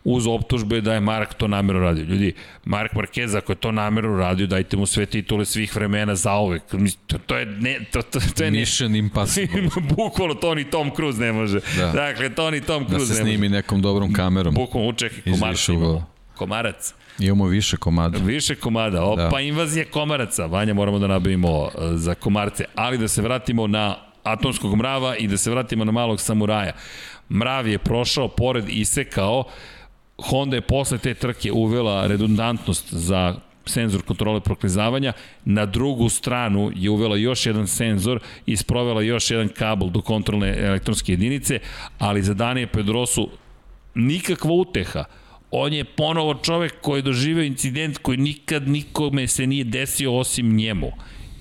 uz 0.04 0.26
optužbe 0.26 0.80
da 0.80 0.94
je 0.94 1.00
Mark 1.00 1.34
to 1.34 1.48
namjerno 1.48 1.82
radio. 1.82 2.04
Ljudi, 2.04 2.32
Mark 2.64 2.92
Marquez, 2.92 3.36
ako 3.36 3.52
je 3.52 3.56
to 3.56 3.72
namjerno 3.72 4.16
radio, 4.16 4.46
dajte 4.46 4.76
mu 4.76 4.86
sve 4.86 5.06
titule 5.06 5.44
svih 5.44 5.76
vremena 5.76 6.14
za 6.14 6.34
uvek. 6.34 6.62
To, 7.06 7.18
to 7.18 7.36
je 7.36 7.46
ne... 7.46 7.80
To, 7.92 8.02
to, 8.02 8.20
to 8.36 8.44
je 8.44 8.50
Mission 8.50 8.92
ne... 8.92 8.98
impossible. 8.98 9.62
Bukvalno 9.96 10.34
to 10.34 10.54
ni 10.54 10.64
Tom 10.64 10.90
Cruise 10.96 11.20
ne 11.20 11.32
može. 11.32 11.60
Da. 11.76 11.92
Dakle, 11.92 12.34
to 12.34 12.50
ni 12.50 12.60
Tom 12.60 12.84
Cruise 12.84 12.92
ne 12.92 12.98
može. 12.98 13.12
Da 13.12 13.14
se 13.14 13.22
snimi 13.22 13.48
nekom 13.48 13.82
dobrom 13.82 14.12
kamerom. 14.12 14.54
Bukvalno, 14.54 14.88
učekaj, 14.88 15.32
komarac 15.32 15.68
imamo. 15.68 16.06
Komarac. 16.36 16.94
Imamo 17.18 17.46
više 17.46 17.76
komada. 17.76 18.18
Više 18.18 18.54
komada. 18.54 19.04
O, 19.04 19.16
da. 19.16 19.28
Pa 19.28 19.40
invazija 19.40 19.84
komaraca. 19.84 20.46
Vanja, 20.46 20.74
moramo 20.74 20.98
da 20.98 21.06
nabavimo 21.06 21.62
uh, 21.62 21.70
za 21.94 22.14
komarce. 22.14 22.64
Ali 22.74 22.98
da 22.98 23.08
se 23.08 23.22
vratimo 23.22 23.66
na 23.66 23.96
atomskog 24.22 24.76
mrava 24.76 25.16
i 25.16 25.26
da 25.28 25.36
se 25.36 25.50
vratimo 25.50 25.84
na 25.84 25.92
malog 25.92 26.20
samuraja. 26.20 26.72
Mrav 27.30 27.68
je 27.68 27.78
prošao 27.78 28.28
pored 28.28 28.64
isekao 28.68 29.44
Honda 30.18 30.56
je 30.56 30.60
posle 30.60 30.98
te 30.98 31.14
trke 31.14 31.52
uvela 31.52 32.06
redundantnost 32.06 32.94
za 32.94 33.34
senzor 33.68 34.02
kontrole 34.02 34.40
proklizavanja, 34.40 35.12
na 35.44 35.66
drugu 35.66 36.08
stranu 36.08 36.72
je 36.76 36.90
uvela 36.90 37.16
još 37.16 37.46
jedan 37.46 37.66
senzor 37.66 38.20
i 38.46 38.56
sprovela 38.56 39.02
još 39.02 39.30
jedan 39.30 39.48
kabel 39.48 39.88
do 39.90 40.00
kontrolne 40.00 40.56
elektronske 40.58 41.12
jedinice, 41.12 41.58
ali 41.98 42.22
za 42.22 42.34
Danije 42.34 42.66
Pedrosu 42.66 43.28
nikakva 43.94 44.52
uteha. 44.52 45.04
On 45.50 45.72
je 45.72 45.84
ponovo 45.84 46.34
čovek 46.34 46.80
koji 46.80 46.98
je 46.98 47.02
doživeo 47.02 47.44
incident 47.44 47.98
koji 47.98 48.18
nikad 48.18 48.68
nikome 48.68 49.26
se 49.26 49.46
nije 49.46 49.64
desio 49.64 50.16
osim 50.16 50.56
njemu. 50.56 50.92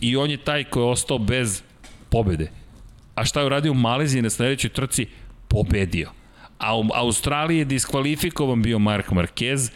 I 0.01 0.15
on 0.15 0.31
je 0.31 0.37
taj 0.37 0.63
koji 0.63 0.83
je 0.83 0.89
ostao 0.89 1.17
bez 1.17 1.61
pobede. 2.09 2.51
A 3.15 3.25
šta 3.25 3.39
je 3.39 3.45
uradio 3.45 3.71
u 3.71 3.75
Maleziji 3.75 4.21
na 4.21 4.29
sledećoj 4.29 4.69
trci? 4.69 5.05
Pobedio. 5.47 6.16
A 6.59 6.77
u 6.77 6.83
Australiji 6.93 7.57
je 7.57 7.65
diskvalifikovan 7.65 8.61
bio 8.61 8.79
Mark 8.79 9.09
Marquez 9.09 9.71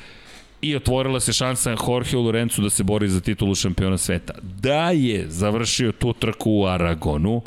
i 0.61 0.75
otvorila 0.75 1.19
se 1.19 1.33
šansa 1.33 1.75
Jorge 1.87 2.17
Lorenzu 2.17 2.61
da 2.61 2.69
se 2.69 2.83
bori 2.83 3.09
za 3.09 3.21
titulu 3.21 3.55
šampiona 3.55 3.97
sveta. 3.97 4.33
Da 4.41 4.91
je 4.91 5.25
završio 5.29 5.91
tu 5.91 6.13
trku 6.13 6.51
u 6.51 6.65
Aragonu, 6.65 7.41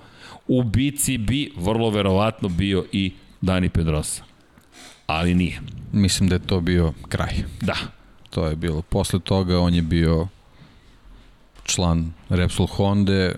u 0.48 0.62
bici 0.62 1.18
bi 1.18 1.52
vrlo 1.56 1.90
verovatno 1.90 2.48
bio 2.48 2.84
i 2.92 3.12
Dani 3.40 3.68
Pedrosa. 3.68 4.22
Ali 5.06 5.34
nije. 5.34 5.60
Mislim 5.92 6.28
da 6.28 6.34
je 6.34 6.46
to 6.46 6.60
bio 6.60 6.92
kraj. 7.08 7.34
Da. 7.60 7.76
To 8.30 8.46
je 8.46 8.56
bilo. 8.56 8.82
Posle 8.82 9.20
toga 9.20 9.58
on 9.58 9.74
je 9.74 9.82
bio 9.82 10.28
član 11.64 12.12
Repsol 12.28 12.66
Honda, 12.66 13.32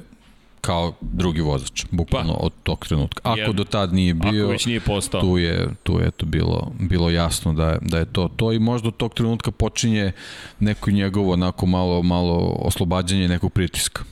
kao 0.66 0.92
drugi 1.00 1.40
vozač, 1.40 1.84
bukvalno 1.90 2.34
pa, 2.34 2.46
od 2.46 2.52
tog 2.62 2.86
trenutka. 2.86 3.20
Ako 3.24 3.40
jer, 3.40 3.52
do 3.52 3.64
tad 3.64 3.94
nije 3.94 4.14
bio, 4.14 4.44
ako 4.44 4.50
već 4.50 4.66
nije 4.66 4.80
postao. 4.80 5.20
tu 5.20 5.38
je, 5.38 5.68
tu 5.82 5.98
je 6.00 6.10
to 6.10 6.26
bilo, 6.26 6.72
bilo 6.80 7.10
jasno 7.10 7.52
da 7.52 7.68
je, 7.68 7.78
da 7.80 7.98
je 7.98 8.04
to 8.04 8.28
to 8.36 8.52
i 8.52 8.58
možda 8.58 8.88
od 8.88 8.96
tog 8.96 9.14
trenutka 9.14 9.50
počinje 9.50 10.12
neko 10.60 10.90
njegovo 10.90 11.32
onako 11.32 11.66
malo, 11.66 12.02
malo 12.02 12.56
oslobađanje 12.58 13.28
nekog 13.28 13.52
pritiska. 13.52 14.04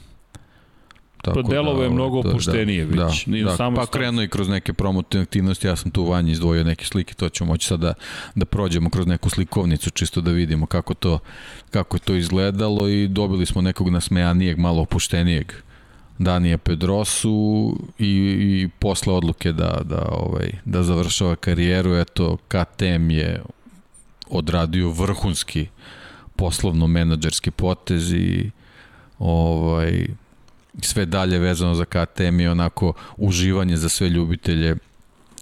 Tako 1.23 1.43
pa 1.43 1.49
delovo 1.49 1.79
da, 1.79 1.85
je 1.85 1.91
mnogo 1.91 2.23
da, 2.23 2.29
opuštenije 2.29 2.85
da, 2.85 3.05
već. 3.05 3.27
Da, 3.27 3.31
Nije 3.33 3.45
da, 3.45 3.57
samo 3.57 3.77
pa 3.77 3.87
krenuo 3.87 4.25
i 4.25 4.29
kroz 4.29 4.49
neke 4.49 4.73
promotivne 4.73 5.23
aktivnosti, 5.23 5.67
ja 5.67 5.77
sam 5.77 5.91
tu 5.91 6.05
vanje 6.05 6.33
izdvojio 6.33 6.65
neke 6.65 6.85
slike, 6.85 7.15
to 7.15 7.29
ćemo 7.29 7.53
moći 7.53 7.67
sada 7.67 7.87
da, 7.87 7.95
da 8.35 8.45
prođemo 8.45 8.91
kroz 8.91 9.07
neku 9.07 9.31
slikovnicu 9.31 9.91
čisto 9.91 10.21
da 10.21 10.31
vidimo 10.31 10.67
kako 10.67 10.95
to, 10.95 11.19
kako 11.71 11.99
to 11.99 12.15
izgledalo 12.15 12.89
i 12.89 13.09
dobili 13.09 13.47
smo 13.47 13.63
nekog 13.63 13.89
nasmejanijeg, 13.89 14.59
malo 14.59 14.83
opuštenijeg 14.83 15.53
Danija 16.19 16.59
Pedrosu 16.59 17.77
i, 17.99 18.07
i 18.07 18.69
posle 18.79 19.13
odluke 19.13 19.53
da, 19.53 19.81
da, 19.85 20.09
ovaj, 20.11 20.53
da 20.65 20.83
završava 20.83 21.37
karijeru, 21.37 21.95
eto, 21.95 22.37
KTM 22.49 23.11
je 23.11 23.43
odradio 24.31 24.91
vrhunski 24.91 25.67
poslovno-menadžerski 26.37 27.51
potez 27.51 28.13
i 28.13 28.51
ovaj, 29.19 30.07
sve 30.81 31.07
dalje 31.07 31.39
vezano 31.39 31.75
za 31.75 31.85
KTM 31.85 32.41
je 32.41 32.51
onako 32.51 32.93
uživanje 33.17 33.77
za 33.77 33.89
sve 33.89 34.09
ljubitelje 34.09 34.77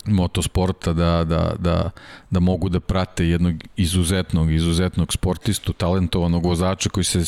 motosporta 0.06 0.92
da, 0.92 1.24
da, 1.24 1.54
da, 1.58 1.90
da 2.30 2.40
mogu 2.40 2.68
da 2.68 2.80
prate 2.80 3.28
jednog 3.28 3.54
izuzetnog, 3.76 4.52
izuzetnog 4.52 5.12
sportistu, 5.12 5.72
talentovanog 5.72 6.46
vozača 6.46 6.90
koji 6.90 7.04
se 7.04 7.24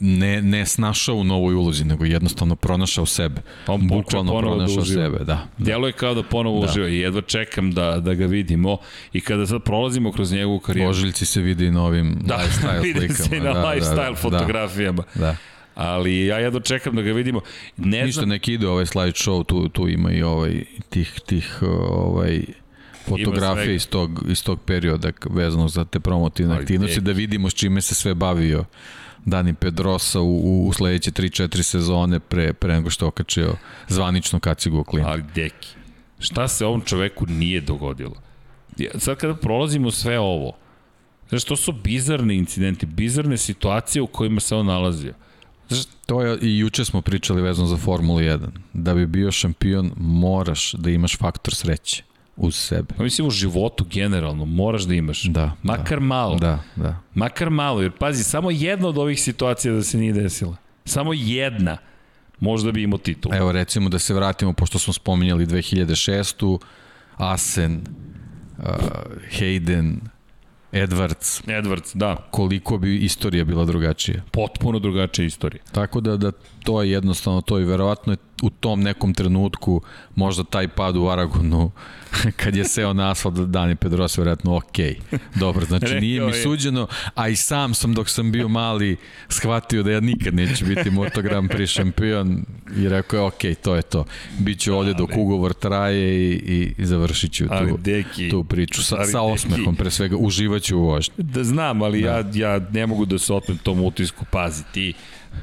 ne, 0.00 0.42
ne 0.42 0.66
snašao 0.66 1.14
u 1.14 1.24
novoj 1.24 1.54
ulozi, 1.54 1.84
nego 1.84 2.04
jednostavno 2.04 2.56
pronašao 2.56 3.06
sebe. 3.06 3.40
Pa 3.66 3.72
on 3.72 3.88
Bukvalno 3.88 4.32
da 4.32 4.38
pronašao 4.38 4.76
da 4.76 4.84
sebe, 4.84 5.18
da. 5.18 5.24
da. 5.24 5.46
Djelo 5.58 5.86
je 5.86 5.92
kao 5.92 6.14
da 6.14 6.22
ponovo 6.22 6.60
da. 6.60 6.70
uživa 6.70 6.88
i 6.88 6.98
jedva 6.98 7.20
čekam 7.20 7.72
da, 7.72 8.00
da 8.00 8.14
ga 8.14 8.26
vidimo 8.26 8.78
i 9.12 9.20
kada 9.20 9.46
sad 9.46 9.62
prolazimo 9.62 10.12
kroz 10.12 10.32
njegovu 10.32 10.60
karijeru. 10.60 10.90
Poželjci 10.90 11.26
se 11.26 11.40
vidi 11.40 11.66
i 11.66 11.70
novim 11.70 12.18
da, 12.28 12.36
lifestyle 12.36 12.80
slikama. 12.80 13.08
Da, 13.08 13.14
se 13.14 13.36
i 13.36 13.40
na 13.40 13.52
da, 13.52 13.62
lifestyle 13.62 13.96
da, 13.96 14.10
da, 14.10 14.16
fotografijama. 14.16 15.02
Da. 15.14 15.20
da 15.20 15.36
ali 15.74 16.26
ja 16.26 16.38
jedno 16.38 16.60
čekam 16.60 16.96
da 16.96 17.02
ga 17.02 17.12
vidimo. 17.12 17.40
Ne 17.76 18.02
Ništa, 18.04 18.20
znam... 18.20 18.28
neki 18.28 18.52
ide 18.52 18.68
ovaj 18.68 18.86
slide 18.86 19.12
show, 19.12 19.44
tu, 19.44 19.68
tu 19.68 19.88
ima 19.88 20.12
i 20.12 20.22
ovaj, 20.22 20.64
tih, 20.88 21.20
tih 21.26 21.58
ovaj, 21.62 22.42
fotografije 23.08 23.74
iz 23.74 23.88
tog, 23.88 24.24
iz 24.28 24.44
tog 24.44 24.60
perioda 24.60 25.10
vezano 25.30 25.68
za 25.68 25.84
te 25.84 26.00
promotivne 26.00 26.54
aktivnosti, 26.54 27.00
da 27.00 27.12
vidimo 27.12 27.50
s 27.50 27.54
čime 27.54 27.80
se 27.80 27.94
sve 27.94 28.14
bavio 28.14 28.64
Dani 29.24 29.54
Pedrosa 29.54 30.20
u, 30.20 30.66
u 30.68 30.72
sledeće 30.72 31.10
3-4 31.10 31.62
sezone 31.62 32.20
pre, 32.20 32.52
pre 32.52 32.74
nego 32.74 32.90
što 32.90 33.06
okačio 33.06 33.54
zvanično 33.88 34.40
kacigu 34.40 34.84
klinu. 34.84 35.08
Ali 35.08 35.24
deki, 35.34 35.68
šta 36.18 36.48
se 36.48 36.66
ovom 36.66 36.80
čoveku 36.80 37.26
nije 37.26 37.60
dogodilo? 37.60 38.14
Sad 38.98 39.16
kada 39.16 39.34
prolazimo 39.34 39.90
sve 39.90 40.18
ovo, 40.18 40.52
znaš, 41.28 41.44
to 41.44 41.56
su 41.56 41.72
bizarni 41.72 42.34
incidenti, 42.34 42.86
bizarne 42.86 43.36
situacije 43.36 44.02
u 44.02 44.06
kojima 44.06 44.40
se 44.40 44.56
on 44.56 44.66
nalazio. 44.66 45.14
Znaš, 45.68 45.84
to 46.06 46.22
je, 46.22 46.38
i 46.42 46.58
juče 46.58 46.84
smo 46.84 47.02
pričali 47.02 47.42
vezano 47.42 47.68
za 47.68 47.76
Formulu 47.76 48.18
1. 48.18 48.48
Da 48.72 48.94
bi 48.94 49.06
bio 49.06 49.32
šampion, 49.32 49.92
moraš 49.96 50.72
da 50.72 50.90
imaš 50.90 51.18
faktor 51.18 51.54
sreće 51.54 52.02
uz 52.40 52.54
sebe. 52.54 52.94
Pa 52.96 53.02
mislim 53.02 53.26
u 53.26 53.30
životu 53.30 53.84
generalno 53.90 54.44
moraš 54.44 54.82
da 54.82 54.94
imaš. 54.94 55.22
Da. 55.22 55.52
Makar 55.62 55.98
da, 55.98 56.04
malo. 56.04 56.38
Da, 56.38 56.58
da. 56.76 56.96
Makar 57.14 57.50
malo, 57.50 57.82
jer 57.82 57.90
pazi, 57.90 58.24
samo 58.24 58.50
jedna 58.50 58.88
od 58.88 58.98
ovih 58.98 59.20
situacija 59.22 59.74
da 59.74 59.82
se 59.82 59.98
nije 59.98 60.12
desila. 60.12 60.56
Samo 60.84 61.12
jedna 61.14 61.76
možda 62.40 62.72
bi 62.72 62.82
imao 62.82 62.98
titul. 62.98 63.34
Evo 63.34 63.52
recimo 63.52 63.88
da 63.88 63.98
se 63.98 64.14
vratimo, 64.14 64.52
pošto 64.52 64.78
smo 64.78 64.92
spominjali 64.92 65.46
2006. 65.46 66.58
Asen, 67.16 67.80
uh, 68.58 68.64
Hayden, 69.38 69.96
Edwards. 70.72 71.42
Edwards, 71.46 71.94
da. 71.94 72.16
Koliko 72.30 72.78
bi 72.78 72.96
istorija 72.96 73.44
bila 73.44 73.64
drugačija. 73.64 74.22
Potpuno 74.30 74.78
drugačija 74.78 75.26
istorija. 75.26 75.62
Tako 75.72 76.00
da, 76.00 76.16
da 76.16 76.32
to 76.64 76.82
je 76.82 76.90
jednostavno 76.90 77.40
to 77.40 77.58
i 77.58 77.64
verovatno 77.64 78.12
je 78.12 78.16
u 78.42 78.50
tom 78.50 78.80
nekom 78.80 79.14
trenutku 79.14 79.82
možda 80.14 80.44
taj 80.44 80.68
pad 80.68 80.96
u 80.96 81.08
Aragonu 81.08 81.70
kad 82.40 82.56
je 82.56 82.64
seo 82.64 82.92
na 82.92 83.10
asfalt 83.10 83.34
Dani 83.34 83.76
Pedros 83.76 84.18
verovatno 84.18 84.56
ok. 84.56 84.78
Dobro, 85.34 85.66
znači 85.66 86.00
nije 86.00 86.20
mi 86.20 86.32
suđeno, 86.32 86.86
a 87.14 87.28
i 87.28 87.36
sam 87.36 87.74
sam 87.74 87.94
dok 87.94 88.08
sam 88.08 88.32
bio 88.32 88.48
mali 88.48 88.96
shvatio 89.28 89.82
da 89.82 89.90
ja 89.90 90.00
nikad 90.00 90.34
neću 90.34 90.64
biti 90.64 90.90
Moto 90.90 91.22
Grand 91.22 91.50
Prix 91.50 91.66
šampion 91.66 92.44
i 92.76 92.88
rekao 92.88 93.16
je 93.16 93.22
ok, 93.22 93.40
to 93.62 93.76
je 93.76 93.82
to. 93.82 94.04
Biću 94.38 94.74
ovde 94.74 94.94
dok 94.94 95.10
ugovor 95.16 95.52
traje 95.52 96.30
i, 96.30 96.32
i, 96.32 96.74
i 96.78 96.86
završit 96.86 97.32
ću 97.32 97.44
tu, 97.48 97.78
deki, 97.78 98.30
tu 98.30 98.44
priču 98.44 98.82
sa, 98.82 99.04
sa 99.04 99.20
osmehom 99.20 99.76
pre 99.76 99.90
svega, 99.90 100.16
uživaću 100.16 100.78
u 100.78 100.82
vožnju. 100.82 101.14
Da 101.16 101.44
znam, 101.44 101.82
ali 101.82 102.02
da. 102.02 102.08
ja, 102.08 102.24
ja 102.34 102.60
ne 102.72 102.86
mogu 102.86 103.04
da 103.04 103.18
se 103.18 103.32
otmem 103.34 103.58
tom 103.58 103.80
utisku, 103.80 104.24
pazi, 104.30 104.62
ti 104.72 104.94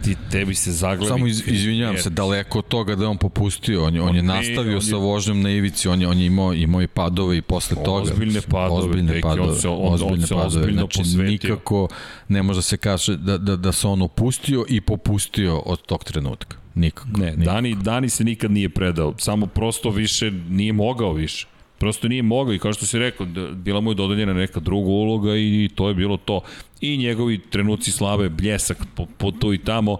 ti 0.03 0.15
tebi 0.31 0.55
se 0.55 0.71
zaglavi. 0.71 1.09
Samo 1.09 1.27
iz, 1.27 1.47
izvinjavam 1.47 1.97
se, 1.97 2.09
daleko 2.09 2.59
od 2.59 2.67
toga 2.67 2.95
da 2.95 3.09
on 3.09 3.17
popustio, 3.17 3.83
on 3.83 3.95
je, 3.95 4.01
on 4.01 4.15
je 4.15 4.23
nastavio 4.23 4.71
on 4.71 4.77
je, 4.77 4.81
sa 4.81 4.95
vožnjom 4.95 5.41
na 5.41 5.49
ivici, 5.49 5.87
on 5.87 6.01
je, 6.01 6.07
on 6.07 6.19
je 6.19 6.25
imao, 6.25 6.53
imao 6.53 6.81
i 6.81 6.87
padove 6.87 7.37
i 7.37 7.41
posle 7.41 7.83
toga. 7.83 8.01
Ozbiljne 8.01 8.41
padove, 8.41 8.79
ozbiljne 8.79 9.11
teki, 9.11 9.21
padove, 9.21 9.49
on 9.49 9.55
se, 9.55 9.67
on, 9.67 9.93
ozbiljne 9.93 10.13
on 10.13 10.21
se 10.21 10.35
padove. 10.35 10.47
ozbiljno 10.47 10.81
znači, 10.81 10.97
posvetio. 10.97 11.31
nikako 11.31 11.87
ne 12.27 12.43
može 12.43 12.57
da 12.57 12.61
se 12.61 12.77
kaže 12.77 13.17
da, 13.17 13.37
da, 13.37 13.55
da 13.55 13.71
se 13.71 13.87
on 13.87 14.01
opustio 14.01 14.65
i 14.69 14.81
popustio 14.81 15.57
od 15.57 15.81
tog 15.81 16.03
trenutka. 16.03 16.57
Nikako. 16.75 17.17
Ne, 17.17 17.25
nikako. 17.25 17.45
Dani, 17.45 17.75
Dani 17.75 18.09
se 18.09 18.23
nikad 18.23 18.51
nije 18.51 18.69
predao, 18.69 19.13
samo 19.17 19.45
prosto 19.45 19.89
više 19.89 20.31
nije 20.31 20.73
mogao 20.73 21.13
više. 21.13 21.47
Prosto 21.79 22.07
nije 22.07 22.23
mogao 22.23 22.53
i 22.53 22.59
kao 22.59 22.73
što 22.73 22.85
si 22.85 22.99
rekao, 22.99 23.25
da, 23.25 23.51
bila 23.51 23.81
mu 23.81 23.91
je 23.91 23.95
dodeljena 23.95 24.33
neka 24.33 24.59
druga 24.59 24.89
uloga 24.89 25.35
i 25.35 25.69
to 25.75 25.87
je 25.87 25.93
bilo 25.93 26.17
to. 26.17 26.41
I 26.81 26.97
njegovi 26.97 27.37
trenuci 27.37 27.91
slave, 27.91 28.29
bljesak 28.29 28.77
po, 28.95 29.05
po 29.17 29.31
tu 29.31 29.53
i 29.53 29.57
tamo, 29.57 29.97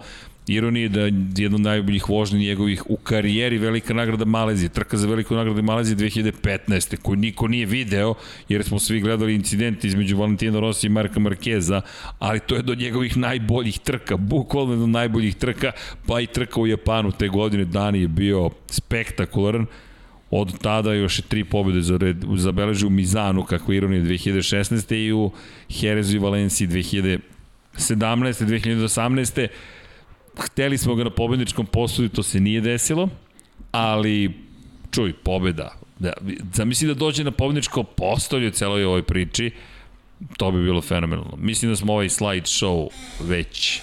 Ironije 0.48 0.84
je 0.84 0.90
da 0.90 1.02
je 1.02 1.14
jedan 1.38 1.56
od 1.56 1.62
najboljih 1.62 2.10
vožnji 2.10 2.40
njegovih 2.40 2.84
u 2.90 2.98
karijeri 2.98 3.58
velika 3.58 3.94
nagrada 3.94 4.26
Malezije, 4.26 4.70
trka 4.70 4.98
za 4.98 5.08
veliku 5.08 5.36
nagradu 5.36 5.64
Malezije 5.64 5.98
2015. 5.98 6.98
koju 6.98 7.16
niko 7.16 7.48
nije 7.48 7.66
video 7.66 8.14
jer 8.50 8.64
smo 8.64 8.80
svi 8.80 9.00
gledali 9.00 9.36
incident 9.36 9.84
između 9.84 10.18
Valentina 10.18 10.60
Rossi 10.60 10.88
i 10.88 10.90
Marka 10.90 11.20
Markeza, 11.20 11.82
ali 12.20 12.40
to 12.40 12.56
je 12.56 12.62
do 12.62 12.76
njegovih 12.76 13.18
najboljih 13.18 13.80
trka, 13.80 14.18
bukvalno 14.18 14.76
do 14.76 14.88
najboljih 14.88 15.36
trka, 15.36 15.72
pa 16.06 16.22
i 16.22 16.28
trka 16.28 16.60
u 16.60 16.68
Japanu 16.68 17.12
te 17.12 17.28
godine, 17.28 17.66
Dani 17.66 18.02
je 18.02 18.08
bio 18.08 18.50
spektakularan, 18.70 19.66
Od 20.32 20.60
tada 20.62 20.94
još 20.94 21.20
je 21.20 21.24
tri 21.24 21.44
pobjede 21.44 21.82
za 21.82 21.98
red, 21.98 22.18
zabeleži 22.36 22.86
u 22.86 22.90
Mizanu, 22.90 23.44
kako 23.44 23.74
ironije 23.74 24.02
2016. 24.02 24.96
i 24.96 25.14
u 25.14 25.32
Herezu 25.70 26.16
i 26.16 26.20
Valenciji 26.20 26.68
2017. 26.68 27.20
2018. 27.78 29.48
Hteli 30.40 30.78
smo 30.78 30.96
ga 30.96 31.04
na 31.04 31.10
pobedničkom 31.10 31.66
posudu, 31.66 32.10
to 32.10 32.24
se 32.24 32.40
nije 32.40 32.62
desilo, 32.62 33.10
ali 33.72 34.34
čuj, 34.92 35.14
pobeda. 35.14 35.78
Da, 36.00 36.14
zamisli 36.54 36.88
da 36.88 36.94
dođe 36.94 37.24
na 37.24 37.32
pobedničko 37.32 37.84
postolje 37.84 38.48
u 38.48 38.52
celoj 38.52 38.86
ovoj 38.86 39.04
priči, 39.04 39.52
to 40.38 40.52
bi 40.52 40.64
bilo 40.64 40.82
fenomenalno. 40.82 41.38
Mislim 41.38 41.72
da 41.72 41.76
smo 41.76 41.94
ovaj 41.94 42.10
slide 42.10 42.46
show 42.46 42.90
već 43.20 43.82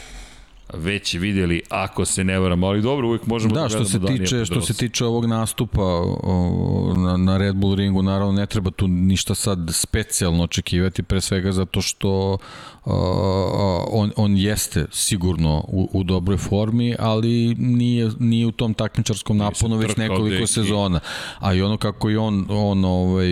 već 0.73 1.15
videli 1.15 1.63
ako 1.69 2.05
se 2.05 2.25
ne 2.25 2.39
varam, 2.39 2.65
ali 2.65 2.83
dobro, 2.83 3.09
uvijek 3.09 3.27
možemo 3.27 3.55
da, 3.55 3.63
da 3.63 3.69
što 3.69 3.85
se 3.85 4.01
tiče 4.07 4.45
što 4.45 4.61
se 4.61 4.75
tiče 4.75 5.05
ovog 5.05 5.27
nastupa 5.27 5.83
o, 5.83 6.95
na, 6.97 7.17
na 7.17 7.37
Red 7.37 7.57
Bull 7.57 7.75
ringu, 7.75 8.03
naravno 8.03 8.33
ne 8.33 8.47
treba 8.47 8.71
tu 8.71 8.89
ništa 8.89 9.35
sad 9.35 9.59
specijalno 9.73 10.45
očekivati 10.45 11.03
pre 11.03 11.21
svega 11.21 11.53
zato 11.53 11.81
što 11.81 12.39
on, 12.85 14.13
on 14.17 14.37
jeste 14.37 14.87
sigurno 14.93 15.65
u, 15.69 15.89
u 15.93 16.05
dobroj 16.05 16.37
formi, 16.37 16.95
ali 16.99 17.55
nije, 17.59 18.11
nije 18.19 18.47
u 18.47 18.53
tom 18.53 18.75
takmičarskom 18.75 19.37
naponu 19.37 19.77
već 19.77 19.97
nekoliko 19.97 20.41
deki. 20.41 20.47
sezona. 20.47 21.01
A 21.39 21.55
i 21.55 21.63
ono 21.63 21.77
kako 21.77 22.09
je 22.09 22.19
on, 22.19 22.47
on 22.51 22.85
ovaj, 22.85 23.31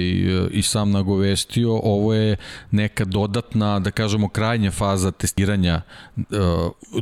i 0.51 0.63
sam 0.63 0.91
nagovestio, 0.91 1.81
ovo 1.83 2.15
je 2.15 2.37
neka 2.71 3.05
dodatna, 3.05 3.81
da 3.81 3.91
kažemo, 3.91 4.29
krajnja 4.29 4.71
faza 4.71 5.11
testiranja, 5.11 5.83
uh, 6.17 6.25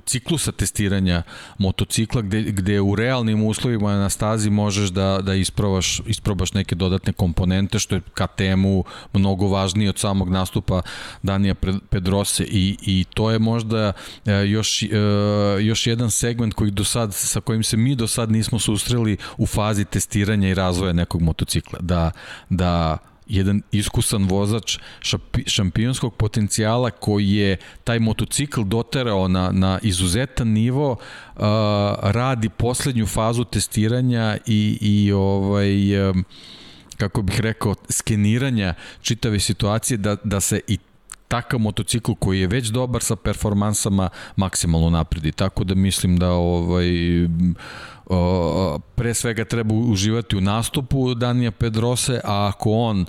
ciklusa 0.06 0.52
testiranja 0.52 1.22
motocikla, 1.58 2.22
gde, 2.22 2.42
gde 2.42 2.80
u 2.80 2.94
realnim 2.94 3.44
uslovima 3.44 3.94
na 3.94 4.10
stazi 4.10 4.50
možeš 4.50 4.90
da, 4.90 5.20
da 5.22 5.34
isprobaš, 5.34 6.00
isprobaš 6.06 6.52
neke 6.52 6.74
dodatne 6.74 7.12
komponente, 7.12 7.78
što 7.78 7.94
je 7.94 8.00
KTM-u 8.00 8.84
mnogo 9.12 9.48
važnije 9.48 9.90
od 9.90 9.98
samog 9.98 10.28
nastupa 10.28 10.82
Danija 11.22 11.54
Pedrosa 11.90 12.39
se 12.40 12.46
i, 12.50 12.76
i 12.82 13.04
to 13.14 13.30
je 13.30 13.38
možda 13.38 13.92
e, 14.26 14.32
još, 14.32 14.82
e, 14.82 14.88
još 15.60 15.86
jedan 15.86 16.10
segment 16.10 16.54
koji 16.54 16.70
do 16.70 16.84
sad, 16.84 17.14
sa 17.14 17.40
kojim 17.40 17.62
se 17.62 17.76
mi 17.76 17.94
do 17.94 18.06
sad 18.06 18.30
nismo 18.30 18.58
susreli 18.58 19.16
u 19.38 19.46
fazi 19.46 19.84
testiranja 19.84 20.48
i 20.48 20.54
razvoja 20.54 20.92
nekog 20.92 21.22
motocikla. 21.22 21.78
Da, 21.82 22.10
da 22.48 22.98
jedan 23.26 23.62
iskusan 23.72 24.24
vozač 24.24 24.78
šampionskog 25.46 26.14
potencijala 26.14 26.90
koji 26.90 27.30
je 27.30 27.56
taj 27.84 27.98
motocikl 27.98 28.62
doterao 28.62 29.28
na, 29.28 29.50
na 29.52 29.78
izuzetan 29.82 30.48
nivo 30.48 30.90
uh, 30.90 31.42
radi 32.02 32.48
poslednju 32.48 33.06
fazu 33.06 33.44
testiranja 33.44 34.38
i, 34.46 34.78
i 34.80 35.12
ovaj 35.12 36.08
um, 36.10 36.24
kako 36.96 37.22
bih 37.22 37.40
rekao, 37.40 37.74
skeniranja 37.88 38.74
čitave 39.02 39.40
situacije 39.40 39.96
da, 39.96 40.16
da 40.24 40.40
se 40.40 40.60
i 40.66 40.78
takav 41.30 41.60
motocikl 41.60 42.12
koji 42.18 42.40
je 42.40 42.46
već 42.46 42.66
dobar 42.68 43.02
sa 43.02 43.16
performansama 43.16 44.08
maksimalno 44.36 44.90
napredi. 44.90 45.32
Tako 45.32 45.64
da 45.64 45.74
mislim 45.74 46.18
da 46.18 46.30
ovaj 46.30 46.88
o, 48.06 48.78
pre 48.94 49.14
svega 49.14 49.44
treba 49.44 49.74
uživati 49.74 50.36
u 50.36 50.40
nastupu 50.40 51.14
Danija 51.14 51.50
Pedrose, 51.50 52.20
a 52.24 52.48
ako 52.48 52.72
on 52.72 53.06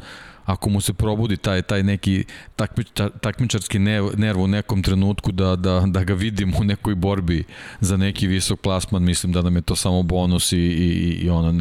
ako 0.52 0.70
mu 0.70 0.82
se 0.82 0.94
probudi 0.94 1.38
taj 1.38 1.62
taj 1.62 1.84
neki 1.84 2.24
takmič, 2.56 2.88
takmičarski 3.22 3.80
nerv 4.16 4.42
u 4.42 4.48
nekom 4.48 4.84
trenutku 4.84 5.32
da, 5.32 5.56
da, 5.56 5.84
da 5.88 6.04
ga 6.04 6.14
vidimo 6.14 6.58
u 6.60 6.64
nekoj 6.64 6.96
borbi 6.96 7.44
za 7.80 7.98
neki 7.98 8.28
visok 8.28 8.60
plasman, 8.60 9.04
mislim 9.04 9.34
da 9.34 9.42
nam 9.42 9.56
je 9.56 9.62
to 9.62 9.76
samo 9.76 10.04
bonus 10.04 10.52
i, 10.52 10.58
i, 10.58 11.20
i 11.24 11.30
ono, 11.30 11.54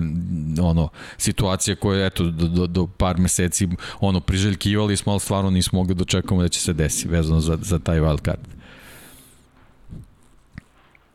ono 0.63 0.89
situacija 1.17 1.77
koja 1.77 2.07
eto 2.07 2.25
do, 2.25 2.47
do, 2.47 2.67
do 2.67 2.87
par 2.87 3.19
meseci 3.19 3.69
ono 4.01 4.21
priželjkivali 4.21 4.97
smo, 4.97 5.13
ali 5.13 5.21
stvarno 5.21 5.51
nismo 5.51 5.79
mogli 5.79 5.95
da 5.95 6.03
očekujemo 6.03 6.43
da 6.43 6.49
će 6.49 6.61
se 6.61 6.73
desi 6.73 7.09
vezano 7.09 7.41
za, 7.41 7.59
za 7.63 7.79
taj 7.79 8.01
wild 8.01 8.25
card. 8.25 8.60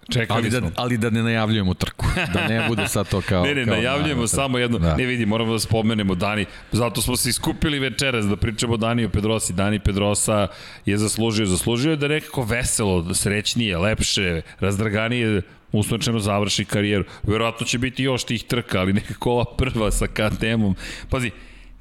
Čekali 0.09 0.39
ali 0.39 0.49
da, 0.49 0.59
smo. 0.59 0.71
ali 0.75 0.97
da 0.97 1.09
ne 1.09 1.23
najavljujemo 1.23 1.73
trku, 1.73 2.05
da 2.33 2.47
ne 2.47 2.67
bude 2.67 2.87
sad 2.87 3.09
to 3.09 3.21
kao... 3.21 3.43
ne, 3.45 3.55
ne, 3.55 3.65
kao 3.65 3.75
najavljujemo 3.75 4.21
na, 4.21 4.27
samo 4.27 4.57
jedno, 4.57 4.79
da. 4.79 4.95
ne 4.95 5.05
vidi, 5.05 5.25
moramo 5.25 5.53
da 5.53 5.59
spomenemo 5.59 6.15
Dani, 6.15 6.45
zato 6.71 7.01
smo 7.01 7.15
se 7.15 7.29
iskupili 7.29 7.79
večeras 7.79 8.25
da 8.25 8.35
pričamo 8.35 8.73
o 8.73 8.77
Daniju 8.77 9.09
Pedrosi. 9.09 9.53
Dani 9.53 9.79
Pedrosa 9.79 10.47
je 10.85 10.97
zaslužio, 10.97 11.45
zaslužio 11.45 11.91
je 11.91 11.97
da 11.97 12.07
nekako 12.07 12.43
veselo, 12.43 13.13
srećnije, 13.13 13.77
lepše, 13.77 14.41
razdraganije 14.59 15.41
usnočeno 15.71 16.19
završi 16.19 16.65
karijeru. 16.65 17.03
Verovatno 17.23 17.65
će 17.65 17.77
biti 17.77 18.03
još 18.03 18.23
tih 18.23 18.43
trka, 18.43 18.79
ali 18.79 18.93
nekako 18.93 19.31
ova 19.31 19.45
prva 19.57 19.91
sa 19.91 20.07
KTM-om. 20.07 20.75
Pazi, 21.09 21.31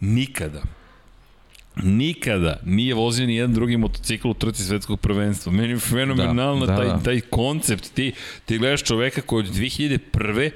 nikada, 0.00 0.62
nikada 1.82 2.60
nije 2.64 2.94
vozio 2.94 3.26
ni 3.26 3.36
jedan 3.36 3.54
drugi 3.54 3.76
motocikl 3.76 4.28
u 4.28 4.34
trci 4.34 4.64
svetskog 4.64 5.00
prvenstva. 5.00 5.52
Meni 5.52 5.68
je 5.68 5.78
fenomenalno 5.78 6.66
da, 6.66 6.72
da, 6.72 6.78
taj, 6.78 6.86
da. 6.86 6.98
taj 6.98 7.20
koncept. 7.20 7.94
Ti, 7.94 8.12
ti 8.44 8.58
gledaš 8.58 8.82
čoveka 8.82 9.20
koji 9.20 9.44
od 9.44 9.54
2001 9.54 10.50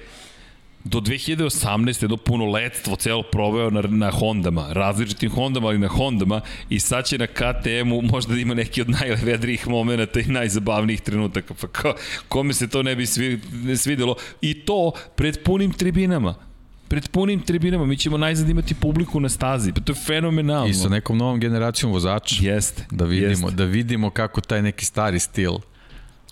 do 0.85 1.01
2018. 1.01 2.07
do 2.07 2.17
punoletstvo 2.17 2.97
celo 2.97 3.23
proveo 3.23 3.71
na, 3.71 3.83
na 3.83 4.11
Hondama, 4.11 4.73
različitim 4.73 5.31
Hondama, 5.31 5.69
ali 5.69 5.79
na 5.79 5.89
Hondama 5.89 6.41
i 6.69 6.81
sad 6.81 7.07
će 7.07 7.19
na 7.19 7.27
KTM-u 7.27 8.03
možda 8.03 8.35
da 8.35 8.41
ima 8.41 8.55
neki 8.55 8.81
od 8.81 8.91
najvedrijih 8.91 9.69
momenta 9.69 10.21
i 10.21 10.25
najzabavnijih 10.25 11.01
trenutaka. 11.01 11.55
Pa 11.55 11.67
ko, 11.67 11.95
kome 12.29 12.55
se 12.55 12.69
to 12.69 12.83
ne 12.83 12.97
bi 12.97 13.07
svi, 13.07 13.41
svidelo? 13.77 14.17
I 14.41 14.55
to 14.55 14.93
pred 15.17 15.43
punim 15.45 15.73
tribinama 15.73 16.48
pred 16.89 17.09
punim 17.09 17.41
tribinama, 17.41 17.87
mi 17.87 17.97
ćemo 17.97 18.17
najzad 18.17 18.49
imati 18.49 18.75
publiku 18.75 19.21
na 19.21 19.29
stazi, 19.29 19.73
pa 19.73 19.81
to 19.81 19.93
je 19.93 19.97
fenomenalno. 20.07 20.69
I 20.69 20.75
sa 20.75 20.89
nekom 20.89 21.19
novom 21.19 21.41
generacijom 21.41 21.93
vozača. 21.93 22.37
Jeste. 22.41 22.87
Da 22.91 23.05
vidimo, 23.05 23.31
jeste. 23.31 23.57
da 23.57 23.65
vidimo 23.65 24.11
kako 24.11 24.41
taj 24.41 24.63
neki 24.63 24.85
stari 24.85 25.19
stil 25.19 25.53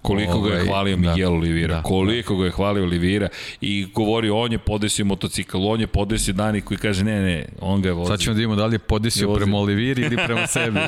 Koliko 0.06 0.40
ga 0.40 0.48
je 0.48 0.54
ovaj, 0.54 0.66
hvalio 0.66 0.96
da, 0.96 1.10
Miguel 1.10 1.32
Olivira, 1.32 1.74
da, 1.74 1.82
koliko 1.82 2.34
da. 2.34 2.38
ga 2.40 2.44
je 2.44 2.50
hvalio 2.50 2.82
Olivira 2.82 3.28
i 3.60 3.86
govorio 3.94 4.38
on 4.38 4.52
je 4.52 4.58
podesio 4.58 5.04
motocikl, 5.04 5.66
on 5.66 5.80
je 5.80 5.86
podesio 5.86 6.34
Dani 6.34 6.60
koji 6.60 6.78
kaže 6.78 7.04
ne, 7.04 7.22
ne, 7.22 7.46
on 7.60 7.82
ga 7.82 7.88
je 7.88 7.92
vozio. 7.92 8.16
Sad 8.16 8.20
ćemo 8.20 8.34
da 8.34 8.42
imamo 8.42 8.56
da 8.56 8.66
li 8.66 8.74
je 8.74 8.78
podesio 8.78 9.34
prema 9.34 9.58
Oliviri 9.58 10.02
ili 10.02 10.16
prema 10.16 10.46
sebi. 10.56 10.80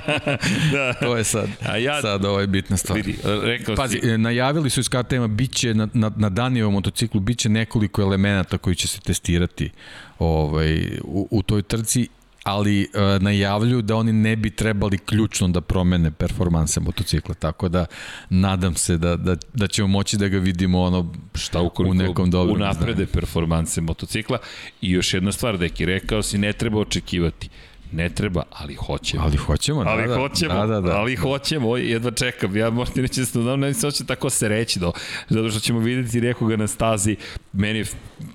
da. 0.72 0.92
To 1.00 1.16
je 1.16 1.24
sad, 1.24 1.48
A 1.66 1.76
ja, 1.76 2.02
sad 2.02 2.24
ovaj 2.24 2.46
bitna 2.46 2.76
stvar. 2.76 2.96
Vidi, 2.96 3.18
rekao 3.42 3.76
Pazi, 3.76 4.00
si... 4.02 4.18
najavili 4.18 4.70
su 4.70 4.80
iz 4.80 4.88
KTM-a, 4.88 5.26
bit 5.26 5.54
će 5.54 5.74
na, 5.74 5.88
na, 5.94 6.10
na 6.16 6.28
Danijevom 6.28 6.72
motociklu, 6.72 7.20
bit 7.20 7.38
će 7.38 7.48
nekoliko 7.48 8.02
elemenata 8.02 8.58
koji 8.58 8.76
će 8.76 8.88
se 8.88 9.00
testirati 9.00 9.70
ovaj, 10.18 10.98
u, 11.04 11.28
u 11.30 11.42
toj 11.42 11.62
trci 11.62 12.08
ali 12.48 12.88
uh, 12.94 13.22
najavljuju 13.22 13.82
da 13.82 13.96
oni 13.96 14.12
ne 14.12 14.36
bi 14.36 14.50
trebali 14.50 14.98
ključno 14.98 15.48
da 15.48 15.60
promene 15.60 16.10
performanse 16.10 16.80
motocikla, 16.80 17.34
tako 17.34 17.68
da 17.68 17.86
nadam 18.30 18.74
se 18.74 18.98
da, 18.98 19.16
da, 19.16 19.36
da 19.54 19.66
ćemo 19.66 19.88
moći 19.88 20.16
da 20.16 20.28
ga 20.28 20.38
vidimo 20.38 20.80
ono 20.80 21.12
šta 21.34 21.62
u 21.62 21.94
nekom 21.94 22.30
dobrom 22.30 22.56
unaprede 22.56 23.06
performanse 23.06 23.80
motocikla 23.80 24.38
i 24.80 24.90
još 24.90 25.14
jedna 25.14 25.32
stvar, 25.32 25.58
Deki, 25.58 25.86
rekao 25.86 26.22
si 26.22 26.38
ne 26.38 26.52
treba 26.52 26.80
očekivati 26.80 27.48
Ne 27.92 28.08
treba, 28.08 28.42
ali 28.50 28.74
hoćemo. 28.74 29.22
Ali 29.22 29.36
hoćemo, 29.36 29.84
da, 29.84 29.90
ali 29.90 30.08
da. 30.08 30.14
hoćemo, 30.14 30.54
da, 30.54 30.66
da, 30.66 30.80
da. 30.80 30.96
ali 30.96 31.16
hoćemo, 31.16 31.76
jedva 31.76 32.10
čekam. 32.10 32.56
Ja 32.56 32.70
možda 32.70 33.02
neće 33.02 33.20
da 33.20 33.24
znam, 33.24 33.60
ne 33.60 33.74
se 33.74 33.86
hoće 33.86 34.04
tako 34.04 34.30
se 34.30 34.48
reći, 34.48 34.78
do, 34.78 34.92
zato 35.28 35.50
što 35.50 35.60
ćemo 35.60 35.78
videti 35.78 36.20
nekoga 36.20 36.56
na 36.56 36.66
stazi. 36.66 37.16
Meni 37.52 37.78
je 37.78 37.84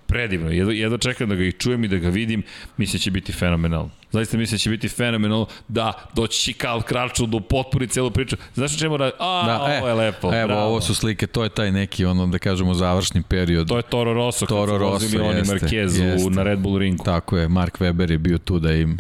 predivno, 0.08 0.50
jedva, 0.50 0.74
jedva 0.74 0.98
čekam 0.98 1.30
da 1.30 1.36
ga 1.36 1.44
ih 1.44 1.56
čujem 1.58 1.84
i 1.84 1.88
da 1.88 1.98
ga 1.98 2.10
vidim, 2.10 2.44
mislim 2.78 3.00
da 3.00 3.04
će 3.04 3.12
biti 3.12 3.32
fenomenalno. 3.32 4.03
Zaista 4.14 4.38
mislim 4.38 4.56
da 4.56 4.60
će 4.60 4.70
biti 4.70 4.90
fenomenalno 4.90 5.46
da 5.68 5.94
doći 6.16 6.40
će 6.40 6.54
Karl 6.54 6.82
Kraču 6.82 7.26
do 7.26 7.40
potpuni 7.40 7.88
celu 7.88 8.12
priču. 8.12 8.36
Znaš 8.54 8.76
o 8.76 8.80
čemu 8.80 8.98
radi? 8.98 9.12
A, 9.20 9.44
da, 9.46 9.62
ovo 9.62 9.88
je 9.88 9.94
lepo. 9.94 10.34
Evo, 10.34 10.48
bravo. 10.48 10.68
ovo 10.68 10.82
su 10.82 10.96
slike, 10.96 11.28
to 11.28 11.44
je 11.44 11.50
taj 11.50 11.72
neki, 11.72 12.06
ono, 12.06 12.28
da 12.28 12.40
kažemo, 12.40 12.74
završni 12.74 13.24
period. 13.24 13.68
To 13.68 13.78
je 13.78 13.84
Toro 13.84 14.14
Rosso, 14.14 14.46
Toro 14.46 14.78
vozili 14.78 15.24
oni 15.24 15.42
Marquez 15.42 16.02
jeste. 16.02 16.30
na 16.30 16.44
Red 16.44 16.60
Bull 16.60 16.78
ringu. 16.78 17.04
Tako 17.04 17.38
je, 17.38 17.48
Mark 17.48 17.80
Weber 17.80 18.12
je 18.12 18.18
bio 18.18 18.38
tu 18.38 18.60
da 18.60 18.74
im 18.74 18.98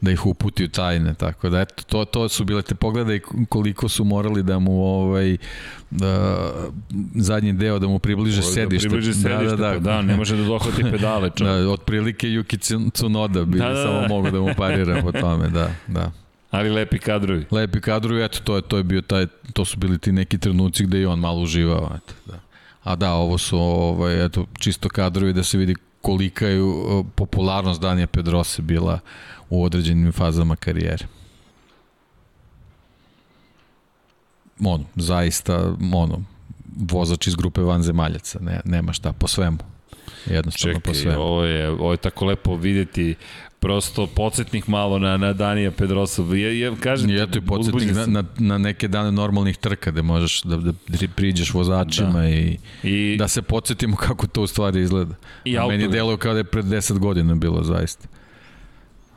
da 0.00 0.10
ih 0.10 0.26
uputi 0.26 0.64
u 0.64 0.68
tajne, 0.68 1.14
tako 1.14 1.48
da 1.48 1.60
eto, 1.60 1.82
to, 1.82 2.04
to 2.04 2.28
su 2.28 2.44
bile 2.44 2.62
te 2.62 2.74
pogledaj 2.74 3.20
koliko 3.48 3.88
su 3.88 4.04
morali 4.04 4.42
da 4.42 4.58
mu 4.58 4.84
ovaj, 4.84 5.36
da, 5.90 6.52
zadnji 7.14 7.52
deo 7.52 7.78
da 7.78 7.88
mu 7.88 7.98
približe 7.98 8.36
da 8.36 8.42
sedište. 8.42 8.88
Da 8.88 8.90
približe 8.90 9.14
sedište, 9.14 9.56
da, 9.56 9.56
da, 9.56 9.56
da. 9.56 9.72
Pa 9.72 9.78
da, 9.78 10.02
ne 10.02 10.16
može 10.16 10.36
da 10.36 10.44
dohvati 10.44 10.82
pedale. 10.82 11.30
Čovjek. 11.36 11.64
Da, 11.64 11.70
otprilike 11.70 12.26
Yuki 12.26 12.90
Tsunoda 12.92 13.44
bi 13.44 13.58
da, 13.58 13.68
da, 13.68 13.74
da. 13.74 13.82
samo 13.82 14.08
mogu 14.08 14.30
da 14.30 14.40
mu 14.40 14.48
parira 14.56 15.02
po 15.02 15.12
tome, 15.12 15.48
da, 15.48 15.70
da. 15.86 16.12
Ali 16.50 16.70
lepi 16.70 16.98
kadrovi. 16.98 17.44
Lepi 17.50 17.80
kadrovi, 17.80 18.24
eto, 18.24 18.38
to 18.44 18.56
je, 18.56 18.62
to 18.62 18.76
je 18.76 18.82
bio 18.82 19.00
taj, 19.00 19.26
to 19.52 19.64
su 19.64 19.78
bili 19.78 19.98
ti 19.98 20.12
neki 20.12 20.38
trenuci 20.38 20.86
gde 20.86 21.00
i 21.00 21.06
on 21.06 21.18
malo 21.18 21.40
uživao, 21.40 21.92
eto, 21.96 22.14
da. 22.26 22.40
A 22.82 22.96
da, 22.96 23.12
ovo 23.12 23.38
su 23.38 23.58
ovaj, 23.58 24.24
eto, 24.24 24.46
čisto 24.58 24.88
kadrovi 24.88 25.32
da 25.32 25.42
se 25.42 25.58
vidi 25.58 25.74
kolika 26.00 26.46
je 26.46 26.60
popularnost 27.14 27.80
Danija 27.80 28.06
Pedrose 28.06 28.62
bila 28.62 28.98
u 29.50 29.64
određenim 29.64 30.12
fazama 30.12 30.56
karijere. 30.56 31.06
Ono, 34.60 34.84
zaista, 34.96 35.74
ono, 35.94 36.22
vozač 36.76 37.26
iz 37.26 37.34
grupe 37.34 37.60
vanzemaljaca, 37.60 38.38
ne, 38.42 38.60
nema 38.64 38.92
šta, 38.92 39.12
po 39.12 39.28
svemu. 39.28 39.58
Jednostavno 40.26 40.74
Čekaj, 40.74 40.92
po 40.92 40.94
svemu. 40.94 41.20
ovo 41.20 41.44
je, 41.44 41.70
ovo 41.70 41.92
je 41.92 41.96
tako 41.96 42.24
lepo 42.24 42.56
videti 42.56 43.14
prosto 43.60 44.06
podsjetnik 44.06 44.66
malo 44.66 44.98
na, 44.98 45.16
na 45.16 45.32
Danija 45.32 45.70
Pedrosa. 45.70 46.22
Je, 46.22 46.60
je, 46.60 46.72
kažete, 46.80 47.12
I 47.12 47.22
eto 47.22 47.38
i 47.38 47.40
podsjetnik 47.40 47.94
na, 47.94 48.06
na, 48.06 48.24
na 48.38 48.58
neke 48.58 48.88
dane 48.88 49.12
normalnih 49.12 49.56
trka 49.56 49.90
gde 49.90 50.02
možeš 50.02 50.42
da, 50.42 50.56
da 50.56 50.72
priđeš 51.16 51.54
vozačima 51.54 52.20
da. 52.20 52.28
I, 52.28 52.58
I 52.82 53.16
da 53.18 53.28
se 53.28 53.42
podsjetimo 53.42 53.96
kako 53.96 54.26
to 54.26 54.42
u 54.42 54.46
stvari 54.46 54.82
izgleda. 54.82 55.14
I 55.44 55.58
A 55.58 55.66
meni 55.66 55.88
deluje 55.88 56.16
kao 56.16 56.32
da 56.32 56.38
je 56.38 56.44
pred 56.44 56.64
10 56.64 56.98
godina 56.98 57.34
bilo 57.34 57.62
zaista. 57.64 58.08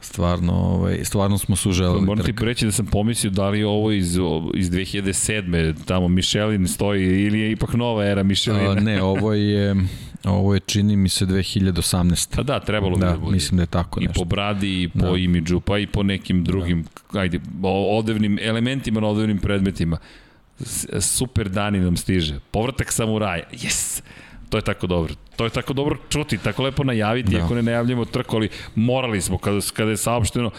Stvarno, 0.02 0.54
ovaj, 0.54 1.06
stvarno 1.06 1.38
smo 1.38 1.56
suželeli. 1.56 2.02
Moram 2.02 2.26
ti 2.26 2.34
preći 2.34 2.66
da 2.66 2.72
sam 2.72 2.86
pomislio 2.86 3.32
da 3.32 3.50
li 3.50 3.60
je 3.60 3.68
ovo 3.68 3.92
iz, 3.92 4.18
iz 4.54 4.72
2007. 4.72 5.76
Tamo 5.86 6.08
Michelin 6.08 6.68
stoji 6.68 7.26
ili 7.26 7.40
je 7.40 7.52
ipak 7.52 7.74
nova 7.74 8.06
era 8.06 8.24
Michelina. 8.24 8.72
A, 8.72 8.76
ne, 8.76 9.04
ovo 9.14 9.34
je 9.34 9.76
Ovo 10.24 10.54
je 10.54 10.60
čini 10.60 10.96
mi 10.96 11.10
se 11.10 11.26
2018. 11.26 12.40
A 12.40 12.44
da, 12.44 12.60
trebalo 12.60 12.96
bi 12.96 13.02
da, 13.02 13.12
da 13.12 13.18
bude. 13.18 13.32
Mislim 13.32 13.58
da 13.58 13.64
je 13.64 13.68
tako 13.68 14.00
nešto. 14.00 14.12
I 14.12 14.14
po 14.14 14.26
bradi, 14.26 14.84
i 14.84 14.90
po 14.90 15.12
da. 15.12 15.18
imidžu, 15.18 15.60
pa 15.60 15.78
i 15.78 15.88
po 15.88 16.04
nekim 16.04 16.44
drugim, 16.44 16.86
da. 17.14 17.20
ajde, 17.20 17.40
odevnim 17.90 18.40
elementima 18.42 19.00
na 19.00 19.08
odevnim 19.08 19.38
predmetima. 19.38 19.98
Super 21.00 21.50
dani 21.50 21.80
nam 21.80 21.98
stiže. 21.98 22.40
Povratak 22.52 22.92
samuraja. 22.92 23.44
Yes! 23.54 24.02
To 24.50 24.58
je 24.58 24.62
tako 24.62 24.88
dobro. 24.88 25.14
To 25.36 25.44
je 25.44 25.50
tako 25.50 25.74
dobro 25.74 25.98
čuti, 26.10 26.38
tako 26.38 26.64
lepo 26.64 26.84
najaviti, 26.84 27.32
da. 27.32 27.46
ako 27.46 27.56
ne 27.56 27.62
najavljamo 27.62 28.06
trku, 28.06 28.36
ali 28.36 28.50
morali 28.76 29.22
smo, 29.22 29.38
kada, 29.38 29.60
kada 29.74 29.92
je 29.92 29.98
saopšteno, 29.98 30.52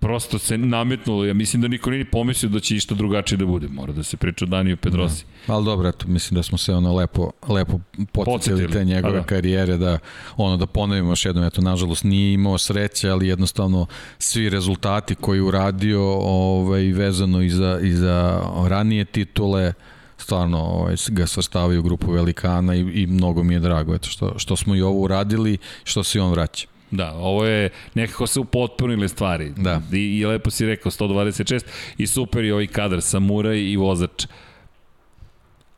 prosto 0.00 0.38
se 0.38 0.58
nametnulo. 0.58 1.24
Ja 1.24 1.34
mislim 1.34 1.62
da 1.62 1.68
niko 1.68 1.90
nije 1.90 2.04
pomislio 2.10 2.50
da 2.50 2.60
će 2.60 2.76
išta 2.76 2.94
drugačije 2.94 3.38
da 3.38 3.46
bude. 3.46 3.68
Mora 3.68 3.92
da 3.92 4.02
se 4.02 4.16
priča 4.16 4.44
o 4.44 4.48
Daniju 4.48 4.76
Pedrosi. 4.76 5.24
Da. 5.46 5.54
Ali 5.54 5.64
dobro, 5.64 5.88
eto, 5.88 6.08
mislim 6.08 6.34
da 6.34 6.42
smo 6.42 6.58
se 6.58 6.74
ono 6.74 6.94
lepo, 6.94 7.30
lepo 7.48 7.80
podsjetili 8.12 8.72
te 8.72 8.84
njegove 8.84 9.18
da. 9.18 9.24
karijere, 9.24 9.76
da 9.76 9.98
ono 10.36 10.56
da 10.56 10.66
ponovimo 10.66 11.10
još 11.10 11.24
jednom, 11.24 11.44
eto, 11.44 11.60
nažalost 11.60 12.04
nije 12.04 12.32
imao 12.32 12.58
sreće, 12.58 13.10
ali 13.10 13.28
jednostavno 13.28 13.86
svi 14.18 14.50
rezultati 14.50 15.14
koji 15.14 15.40
uradio 15.40 16.02
ovaj, 16.20 16.82
vezano 16.82 17.42
i 17.42 17.50
za, 17.50 17.78
i 17.82 17.92
za 17.92 18.42
ranije 18.68 19.04
titule, 19.04 19.72
stvarno 20.18 20.58
ovaj, 20.58 20.94
ga 21.08 21.26
svrstavaju 21.26 21.80
u 21.80 21.82
grupu 21.82 22.12
velikana 22.12 22.74
i, 22.74 22.80
i 22.80 23.06
mnogo 23.06 23.42
mi 23.42 23.54
je 23.54 23.60
drago 23.60 23.94
eto, 23.94 24.08
što, 24.08 24.38
što 24.38 24.56
smo 24.56 24.74
i 24.74 24.82
ovo 24.82 25.00
uradili, 25.00 25.58
što 25.84 26.04
se 26.04 26.20
on 26.20 26.30
vraća. 26.30 26.66
Da, 26.90 27.14
ovo 27.14 27.44
je 27.44 27.70
nekako 27.94 28.26
se 28.26 28.40
upotpunile 28.40 29.08
stvari. 29.08 29.52
Da. 29.56 29.80
I, 29.92 30.18
I 30.18 30.26
lepo 30.26 30.50
si 30.50 30.66
rekao, 30.66 30.92
126 30.92 31.64
i 31.98 32.06
super 32.06 32.44
je 32.44 32.52
ovaj 32.52 32.66
kadar, 32.66 33.02
samuraj 33.02 33.58
i 33.58 33.76
vozač. 33.76 34.26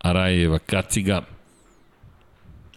Arajeva, 0.00 0.58
Kaciga. 0.58 1.22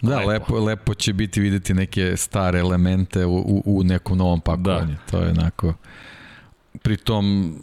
Da, 0.01 0.17
lepo. 0.17 0.29
lepo, 0.29 0.59
lepo 0.59 0.93
će 0.93 1.13
biti 1.13 1.41
videti 1.41 1.73
neke 1.73 2.17
stare 2.17 2.59
elemente 2.59 3.25
u, 3.25 3.37
u, 3.37 3.63
u 3.65 3.83
nekom 3.83 4.17
novom 4.17 4.41
pakovanju. 4.41 4.93
Da. 4.93 5.11
To 5.11 5.17
je 5.17 5.29
onako... 5.29 5.73
Pritom 6.81 7.55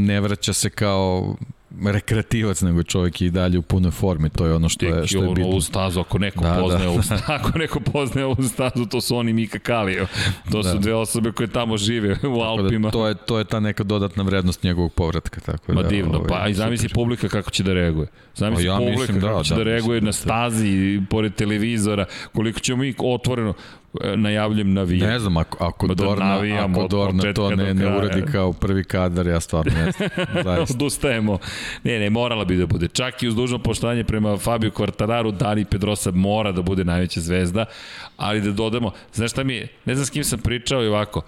ne 0.00 0.20
vraća 0.20 0.52
se 0.52 0.70
kao 0.70 1.36
rekreativac, 1.86 2.62
nego 2.62 2.82
čovjek 2.82 3.20
je 3.20 3.26
i 3.26 3.30
dalje 3.30 3.58
u 3.58 3.62
punoj 3.62 3.90
formi, 3.90 4.30
to 4.30 4.46
je 4.46 4.54
ono 4.54 4.68
što 4.68 4.86
je, 4.86 5.06
što 5.06 5.22
je 5.22 5.28
bitno. 5.28 5.46
ovu 5.46 5.60
stazu, 5.60 6.00
ako 6.00 6.18
neko 6.18 6.44
da, 6.44 6.58
poznaje 6.60 6.84
da. 6.84 6.90
ovu 6.90 7.02
stazu, 7.08 7.22
ako 7.26 7.58
neko 7.58 7.80
poznaje 7.80 8.26
ovu 8.26 8.42
stazu, 8.42 8.86
to 8.86 9.00
su 9.00 9.16
oni 9.16 9.32
Mika 9.32 9.58
Kalio. 9.58 10.06
To 10.52 10.62
da. 10.62 10.72
su 10.72 10.78
dve 10.78 10.94
osobe 10.94 11.32
koje 11.32 11.46
tamo 11.46 11.76
žive 11.76 12.12
u 12.12 12.38
da 12.38 12.44
Alpima. 12.44 12.88
Da, 12.88 12.92
to, 12.92 13.08
je, 13.08 13.14
to 13.14 13.38
je 13.38 13.44
ta 13.44 13.60
neka 13.60 13.84
dodatna 13.84 14.22
vrednost 14.22 14.62
njegovog 14.62 14.92
povratka. 14.92 15.40
Tako 15.40 15.72
Ma 15.72 15.82
da, 15.82 15.88
divno, 15.88 16.18
ovaj, 16.18 16.28
pa 16.28 16.48
i 16.48 16.54
zamisli 16.54 16.88
super. 16.88 16.94
publika 16.94 17.28
kako 17.28 17.50
će 17.50 17.62
da 17.62 17.72
reaguje. 17.72 18.08
Zamisli 18.34 18.64
pa 18.64 18.72
ja 18.72 18.78
publika 18.78 19.00
mislim, 19.00 19.20
kako 19.20 19.38
da, 19.38 19.44
će 19.44 19.54
da, 19.54 19.58
da 19.58 19.64
reaguje 19.64 20.00
da, 20.00 20.06
na 20.06 20.12
stazi, 20.12 21.00
pored 21.10 21.34
televizora, 21.34 22.04
koliko 22.32 22.60
ćemo 22.60 22.82
mi 22.82 22.94
otvoreno, 22.98 23.54
Najavljem 24.16 24.72
navijam. 24.72 25.10
Ne 25.10 25.18
znam, 25.18 25.36
ako, 25.36 25.64
ako 25.64 25.86
da 25.86 25.94
Dorna, 25.94 26.40
ako 26.64 26.88
Dorna 26.88 27.32
to 27.32 27.50
ne, 27.50 27.74
ne 27.74 27.96
uradi 27.96 28.22
kao 28.32 28.52
prvi 28.52 28.84
kadar, 28.84 29.26
ja 29.26 29.40
stvarno 29.40 29.72
ne 29.72 29.92
znam. 29.92 30.58
Odustajemo. 30.74 31.38
Ne, 31.84 31.98
ne, 31.98 32.10
morala 32.10 32.44
bi 32.44 32.56
da 32.56 32.66
bude. 32.66 32.88
Čak 32.88 33.22
i 33.22 33.28
uz 33.28 33.34
dužno 33.34 33.58
poštovanje 33.58 34.04
prema 34.04 34.36
Fabio 34.38 34.70
Quartararu, 34.70 35.36
Dani 35.36 35.64
Pedrosa 35.64 36.10
mora 36.10 36.52
da 36.52 36.62
bude 36.62 36.84
najveća 36.84 37.20
zvezda, 37.20 37.64
ali 38.16 38.40
da 38.40 38.52
dodamo, 38.52 38.90
znaš 39.12 39.30
šta 39.30 39.44
mi 39.44 39.54
je, 39.54 39.68
ne 39.84 39.94
znam 39.94 40.06
s 40.06 40.10
kim 40.10 40.24
sam 40.24 40.38
pričao 40.38 40.84
i 40.84 40.88
ovako, 40.88 41.22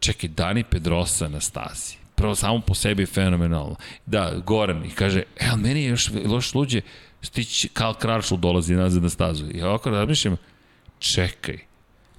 čekaj, 0.00 0.28
Dani 0.28 0.64
Pedrosa 0.64 1.28
na 1.28 1.40
stazi 1.40 2.02
prvo 2.22 2.34
samo 2.34 2.60
po 2.60 2.74
sebi 2.74 3.06
fenomenalno. 3.06 3.76
Da, 4.06 4.32
Goran 4.46 4.84
i 4.84 4.90
kaže, 4.90 5.22
e, 5.40 5.46
ali 5.52 5.62
meni 5.62 5.82
je 5.82 5.88
još 5.88 6.10
loš 6.24 6.54
luđe, 6.54 6.80
stići 7.22 7.68
Kal 7.68 7.94
Kračl 7.94 8.34
dolazi 8.36 8.74
nazad 8.74 9.02
na 9.02 9.08
stazu. 9.08 9.46
I 9.50 9.62
ovako 9.62 9.90
razmišljam, 9.90 10.36
čekaj, 10.98 11.58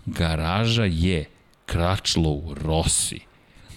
garaža 0.06 0.86
je 0.86 1.26
Kračlov 1.66 2.54
Rossi. 2.54 3.20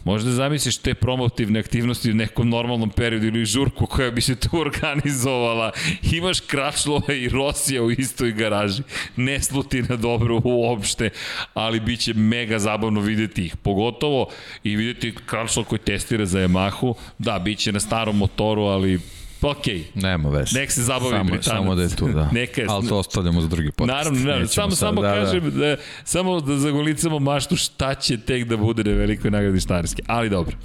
Možda 0.06 0.30
zamisliš 0.30 0.76
te 0.78 0.94
promotivne 0.94 1.60
aktivnosti 1.60 2.10
u 2.10 2.14
nekom 2.14 2.48
normalnom 2.48 2.90
periodu 2.90 3.26
ili 3.26 3.44
žurku 3.44 3.86
koja 3.86 4.10
bi 4.10 4.20
se 4.20 4.34
tu 4.34 4.60
organizovala. 4.60 5.72
Imaš 6.12 6.40
Kračlova 6.40 7.14
i 7.14 7.28
Rosija 7.28 7.82
u 7.82 7.90
istoj 7.90 8.32
garaži. 8.32 8.82
Ne 9.16 9.42
sluti 9.42 9.82
na 9.82 9.96
dobro 9.96 10.40
uopšte, 10.44 11.10
ali 11.54 11.80
bit 11.80 12.00
će 12.00 12.14
mega 12.14 12.58
zabavno 12.58 13.00
videti 13.00 13.44
ih. 13.44 13.56
Pogotovo 13.56 14.28
i 14.64 14.76
videti 14.76 15.14
Kračlov 15.26 15.66
koji 15.66 15.78
testira 15.78 16.26
za 16.26 16.38
Yamahu. 16.38 16.94
Da, 17.18 17.38
bit 17.38 17.58
će 17.58 17.72
na 17.72 17.80
starom 17.80 18.16
motoru, 18.16 18.62
ali 18.62 19.00
Ok. 19.50 19.66
Nema 19.94 20.28
veze. 20.28 20.58
Nek 20.58 20.72
se 20.72 20.82
zabavi 20.82 21.10
samo, 21.10 21.24
Britanac. 21.24 21.44
Samo 21.44 21.74
da 21.74 21.82
je 21.82 21.96
tu, 21.96 22.08
da. 22.08 22.30
Neka 22.32 22.60
je, 22.60 22.66
Ali 22.70 22.88
to 22.88 22.98
ostavljamo 22.98 23.40
za 23.40 23.48
drugi 23.48 23.72
podcast. 23.72 23.98
Naravno, 23.98 24.20
naravno. 24.20 24.46
Samo, 24.46 24.70
sad, 24.70 24.78
samo 24.78 25.02
da, 25.02 25.08
da. 25.08 25.14
kažem, 25.14 25.50
da. 25.50 25.50
da, 25.50 25.76
samo 26.04 26.40
da 26.40 26.58
zagolicamo 26.58 27.18
maštu 27.18 27.56
šta 27.56 27.94
će 27.94 28.20
tek 28.20 28.44
da 28.44 28.56
bude 28.56 28.84
na 28.84 28.96
velikoj 28.96 29.30
nagradi 29.30 29.60
Štarske. 29.60 30.02
Ali 30.06 30.30
dobro. 30.30 30.56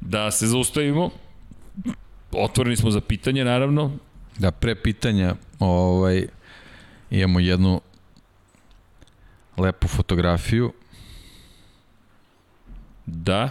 Da 0.00 0.30
se 0.30 0.46
zaustavimo. 0.46 1.10
Otvoreni 2.32 2.76
smo 2.76 2.90
za 2.90 3.00
pitanje, 3.00 3.44
naravno. 3.44 3.92
Da, 4.38 4.50
pre 4.50 4.74
pitanja 4.74 5.34
ovaj, 5.58 6.26
imamo 7.10 7.40
jednu 7.40 7.80
lepu 9.56 9.88
fotografiju. 9.88 10.72
Da. 13.06 13.50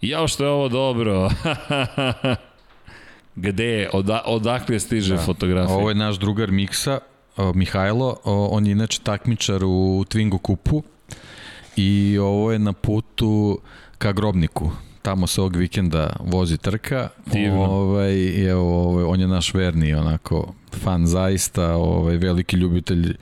Jao 0.00 0.28
što 0.28 0.44
je 0.44 0.50
ovo 0.50 0.68
dobro. 0.68 1.30
Gde 3.36 3.64
je, 3.64 3.90
oda, 3.92 4.22
odakle 4.26 4.80
stiže 4.80 5.14
da. 5.14 5.22
fotografija? 5.22 5.76
Ovo 5.76 5.88
je 5.88 5.94
naš 5.94 6.16
drugar 6.16 6.50
Miksa, 6.50 6.98
Mihajlo, 7.54 8.16
on 8.24 8.66
je 8.66 8.72
inače 8.72 9.00
takmičar 9.02 9.64
u 9.64 10.04
Twingo 10.08 10.38
kupu 10.38 10.82
i 11.76 12.18
ovo 12.18 12.52
je 12.52 12.58
na 12.58 12.72
putu 12.72 13.58
ka 13.98 14.12
Grobniku. 14.12 14.70
Tamo 15.02 15.26
se 15.26 15.40
ovog 15.40 15.56
vikenda 15.56 16.16
vozi 16.20 16.56
trka. 16.56 17.08
Divno. 17.26 17.64
Ovaj, 17.64 18.48
evo, 18.50 18.88
ovaj, 18.88 19.04
on 19.04 19.20
je 19.20 19.26
naš 19.26 19.54
verni 19.54 19.94
onako 19.94 20.54
fan 20.72 21.06
zaista, 21.06 21.74
ovaj, 21.74 22.16
veliki 22.16 22.56
ljubitelj 22.56 23.16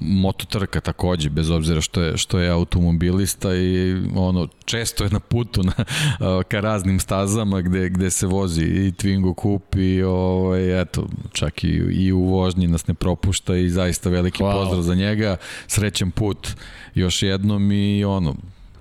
mototrka 0.00 0.80
takođe, 0.80 1.30
bez 1.30 1.50
obzira 1.50 1.80
što 1.80 2.02
je, 2.02 2.16
što 2.16 2.38
je 2.38 2.50
automobilista 2.50 3.54
i 3.54 3.96
ono, 4.16 4.48
često 4.64 5.04
je 5.04 5.10
na 5.10 5.20
putu 5.20 5.62
na, 5.62 5.72
ka 6.50 6.60
raznim 6.60 7.00
stazama 7.00 7.60
gde, 7.60 7.88
gde 7.88 8.10
se 8.10 8.26
vozi 8.26 8.64
i 8.64 8.92
Twingo 8.92 9.42
Cup 9.42 9.76
i 9.76 10.02
ovaj, 10.02 10.80
eto, 10.80 11.06
čak 11.32 11.64
i, 11.64 11.68
i 11.90 12.12
u 12.12 12.20
vožnji 12.20 12.66
nas 12.66 12.86
ne 12.86 12.94
propušta 12.94 13.56
i 13.56 13.68
zaista 13.68 14.10
veliki 14.10 14.42
wow. 14.42 14.52
pozdrav 14.52 14.82
za 14.82 14.94
njega, 14.94 15.36
srećen 15.66 16.10
put 16.10 16.48
još 16.94 17.22
jednom 17.22 17.72
i 17.72 18.04
ono, 18.04 18.34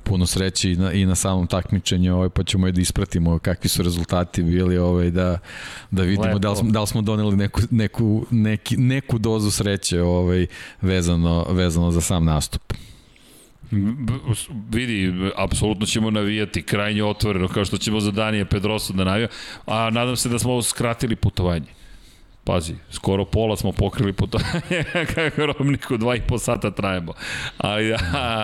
puno 0.09 0.25
sreće 0.25 0.71
i 0.71 0.75
na, 0.75 0.91
i 0.91 1.05
na 1.05 1.15
samom 1.15 1.47
takmičenju, 1.47 2.15
ovaj, 2.15 2.29
pa 2.29 2.43
ćemo 2.43 2.71
da 2.71 2.81
ispratimo 2.81 3.39
kakvi 3.39 3.69
su 3.69 3.83
rezultati 3.83 4.43
bili, 4.43 4.77
ovaj, 4.77 5.11
da, 5.11 5.39
da 5.91 6.03
vidimo 6.03 6.39
da 6.39 6.49
li, 6.49 6.55
smo, 6.55 6.71
da 6.71 6.81
li 6.81 6.87
smo 6.87 7.01
doneli 7.01 7.37
neku, 7.37 7.61
neku, 7.71 8.25
neki, 8.31 8.77
neku 8.77 9.17
dozu 9.17 9.51
sreće 9.51 10.01
ovaj, 10.01 10.47
vezano, 10.81 11.45
vezano 11.49 11.91
za 11.91 12.01
sam 12.01 12.25
nastup. 12.25 12.73
Vidi, 14.71 15.13
apsolutno 15.35 15.85
ćemo 15.85 16.11
navijati 16.11 16.63
krajnje 16.63 17.03
otvoreno, 17.03 17.47
kao 17.47 17.65
što 17.65 17.77
ćemo 17.77 17.99
za 17.99 18.11
Danije 18.11 18.45
Pedrosu 18.45 18.93
da 18.93 19.03
navija, 19.03 19.27
a 19.65 19.89
nadam 19.89 20.15
se 20.15 20.29
da 20.29 20.39
smo 20.39 20.61
skratili 20.61 21.15
putovanje 21.15 21.78
Pazi, 22.49 22.73
skoro 22.91 23.25
pola 23.25 23.55
smo 23.55 23.71
pokrili 23.71 24.13
po 24.13 24.27
to 24.27 24.37
kako 25.15 25.45
robniku, 25.47 25.97
dva 25.97 26.15
i 26.15 26.21
po 26.21 26.37
sata 26.37 26.71
trajemo. 26.71 27.13
Ali, 27.57 27.95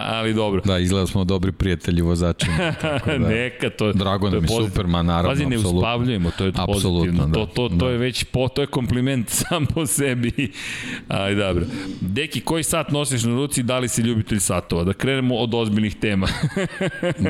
ali 0.08 0.34
dobro. 0.34 0.62
Da, 0.62 0.80
izgleda 0.80 1.08
smo 1.08 1.24
dobri 1.24 1.52
prijatelji 1.52 2.02
vozači. 2.02 2.46
Da, 3.08 3.18
Neka, 3.20 3.70
to, 3.70 3.94
Drago 3.94 4.30
nam 4.30 4.44
je 4.44 4.48
Superman, 4.50 5.06
naravno. 5.06 5.30
Pazi, 5.30 5.46
ne 5.46 5.56
apsolutno. 5.56 5.80
uspavljujemo, 5.80 6.32
to 6.32 6.46
je 6.46 6.50
Apsolutno, 6.50 6.92
pozitivno. 6.92 7.28
da. 7.28 7.34
To, 7.34 7.46
to, 7.46 7.70
to 7.70 7.76
Da. 7.78 7.88
je 7.88 7.98
već, 7.98 8.24
po, 8.24 8.48
to 8.48 8.62
je 8.62 8.68
kompliment 8.68 9.30
sam 9.40 9.66
po 9.66 9.86
sebi. 9.86 10.52
Ali 11.08 11.36
dobro. 11.36 11.66
Deki, 12.02 12.42
koji 12.42 12.64
sat 12.64 12.92
nosiš 12.92 13.24
na 13.24 13.32
ruci, 13.32 13.64
da 13.64 13.80
li 13.80 13.90
si 13.90 14.02
ljubitelj 14.02 14.40
satova? 14.40 14.84
Da 14.84 14.94
krenemo 14.94 15.36
od 15.36 15.54
ozbiljnih 15.54 15.96
tema. 15.96 16.28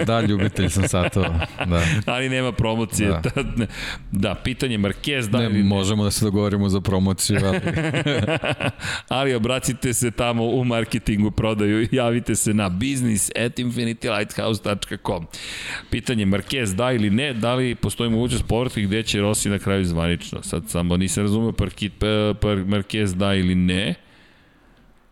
Da, 0.05 0.21
ljubitelj 0.21 0.69
sam 0.69 0.87
satova. 0.87 1.39
Da. 1.59 1.81
ali 2.05 2.29
nema 2.29 2.51
promocije. 2.51 3.09
Da, 3.09 3.21
Da. 3.55 3.65
da 4.11 4.35
pitanje 4.35 4.77
Marquez, 4.77 5.27
da 5.27 5.39
ne. 5.39 5.63
možemo 5.63 6.03
da 6.03 6.11
se 6.11 6.25
dogovorimo 6.25 6.64
za 6.69 6.81
promociju, 6.81 7.39
ali 7.45 7.59
ali 9.17 9.33
obracite 9.33 9.93
se 9.93 10.11
tamo 10.11 10.45
u 10.45 10.63
marketingu, 10.63 11.31
prodaju 11.31 11.81
i 11.81 11.89
javite 11.91 12.35
se 12.35 12.53
na 12.53 12.69
business 12.69 13.31
at 13.45 13.59
infinitylighthouse.com. 13.59 15.27
Pitanje 15.89 16.25
Marquez 16.25 16.75
da 16.75 16.91
ili 16.91 17.09
ne, 17.09 17.33
da 17.33 17.55
li 17.55 17.75
postoji 17.75 18.09
mogućnost 18.09 18.45
povratka 18.47 18.79
i 18.79 18.83
gde 18.83 19.03
će 19.03 19.21
Rossi 19.21 19.49
na 19.49 19.59
kraju 19.59 19.85
zvanično? 19.85 20.43
Sad 20.43 20.63
samo 20.69 20.97
nisam 20.97 21.23
razumeo 21.23 21.51
parkit, 21.51 21.93
pa, 21.99 22.33
pa, 22.41 22.47
Marquez 22.47 23.13
da 23.13 23.33
ili 23.33 23.55
ne. 23.55 23.95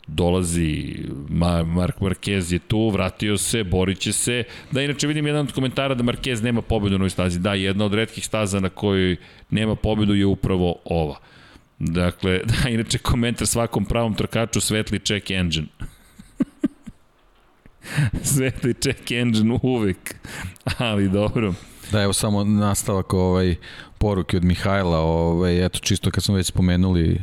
Dolazi 0.08 0.96
Ma, 1.30 1.64
Mark 1.64 2.00
Marquez 2.00 2.54
je 2.54 2.60
tu, 2.60 2.90
vratio 2.90 3.38
se, 3.38 3.64
borit 3.64 4.00
će 4.00 4.14
se. 4.14 4.44
Da, 4.72 4.82
inače 4.82 5.08
vidim 5.08 5.28
jedan 5.28 5.46
od 5.46 5.52
komentara 5.52 5.96
da 5.96 6.04
Marquez 6.04 6.44
nema 6.44 6.62
pobedu 6.62 6.98
na 6.98 7.04
ovoj 7.04 7.10
stazi. 7.10 7.40
Da, 7.40 7.54
jedna 7.54 7.86
od 7.86 7.94
redkih 7.94 8.26
staza 8.26 8.60
na 8.60 8.70
kojoj 8.70 9.16
nema 9.50 9.76
pobedu 9.76 10.14
je 10.14 10.26
upravo 10.26 10.76
ova. 10.86 11.20
Dakle, 11.92 12.40
da, 12.64 12.70
inače 12.70 12.98
komentar 12.98 13.48
svakom 13.48 13.86
pravom 13.86 14.16
trkaču 14.16 14.62
svetli 14.62 15.00
check 15.00 15.32
engine. 15.32 15.68
svetli 18.34 18.74
check 18.74 19.12
engine 19.12 19.60
uvek. 19.62 20.16
Ali 20.78 21.10
dobro. 21.10 21.54
Da, 21.92 22.02
evo 22.02 22.14
samo 22.14 22.44
nastavak 22.44 23.14
ovaj, 23.14 23.56
poruke 23.98 24.38
od 24.38 24.44
Mihajla, 24.44 25.00
ovaj, 25.00 25.66
eto 25.66 25.80
čisto 25.80 26.12
kad 26.12 26.24
smo 26.24 26.36
već 26.36 26.48
spomenuli 26.48 27.22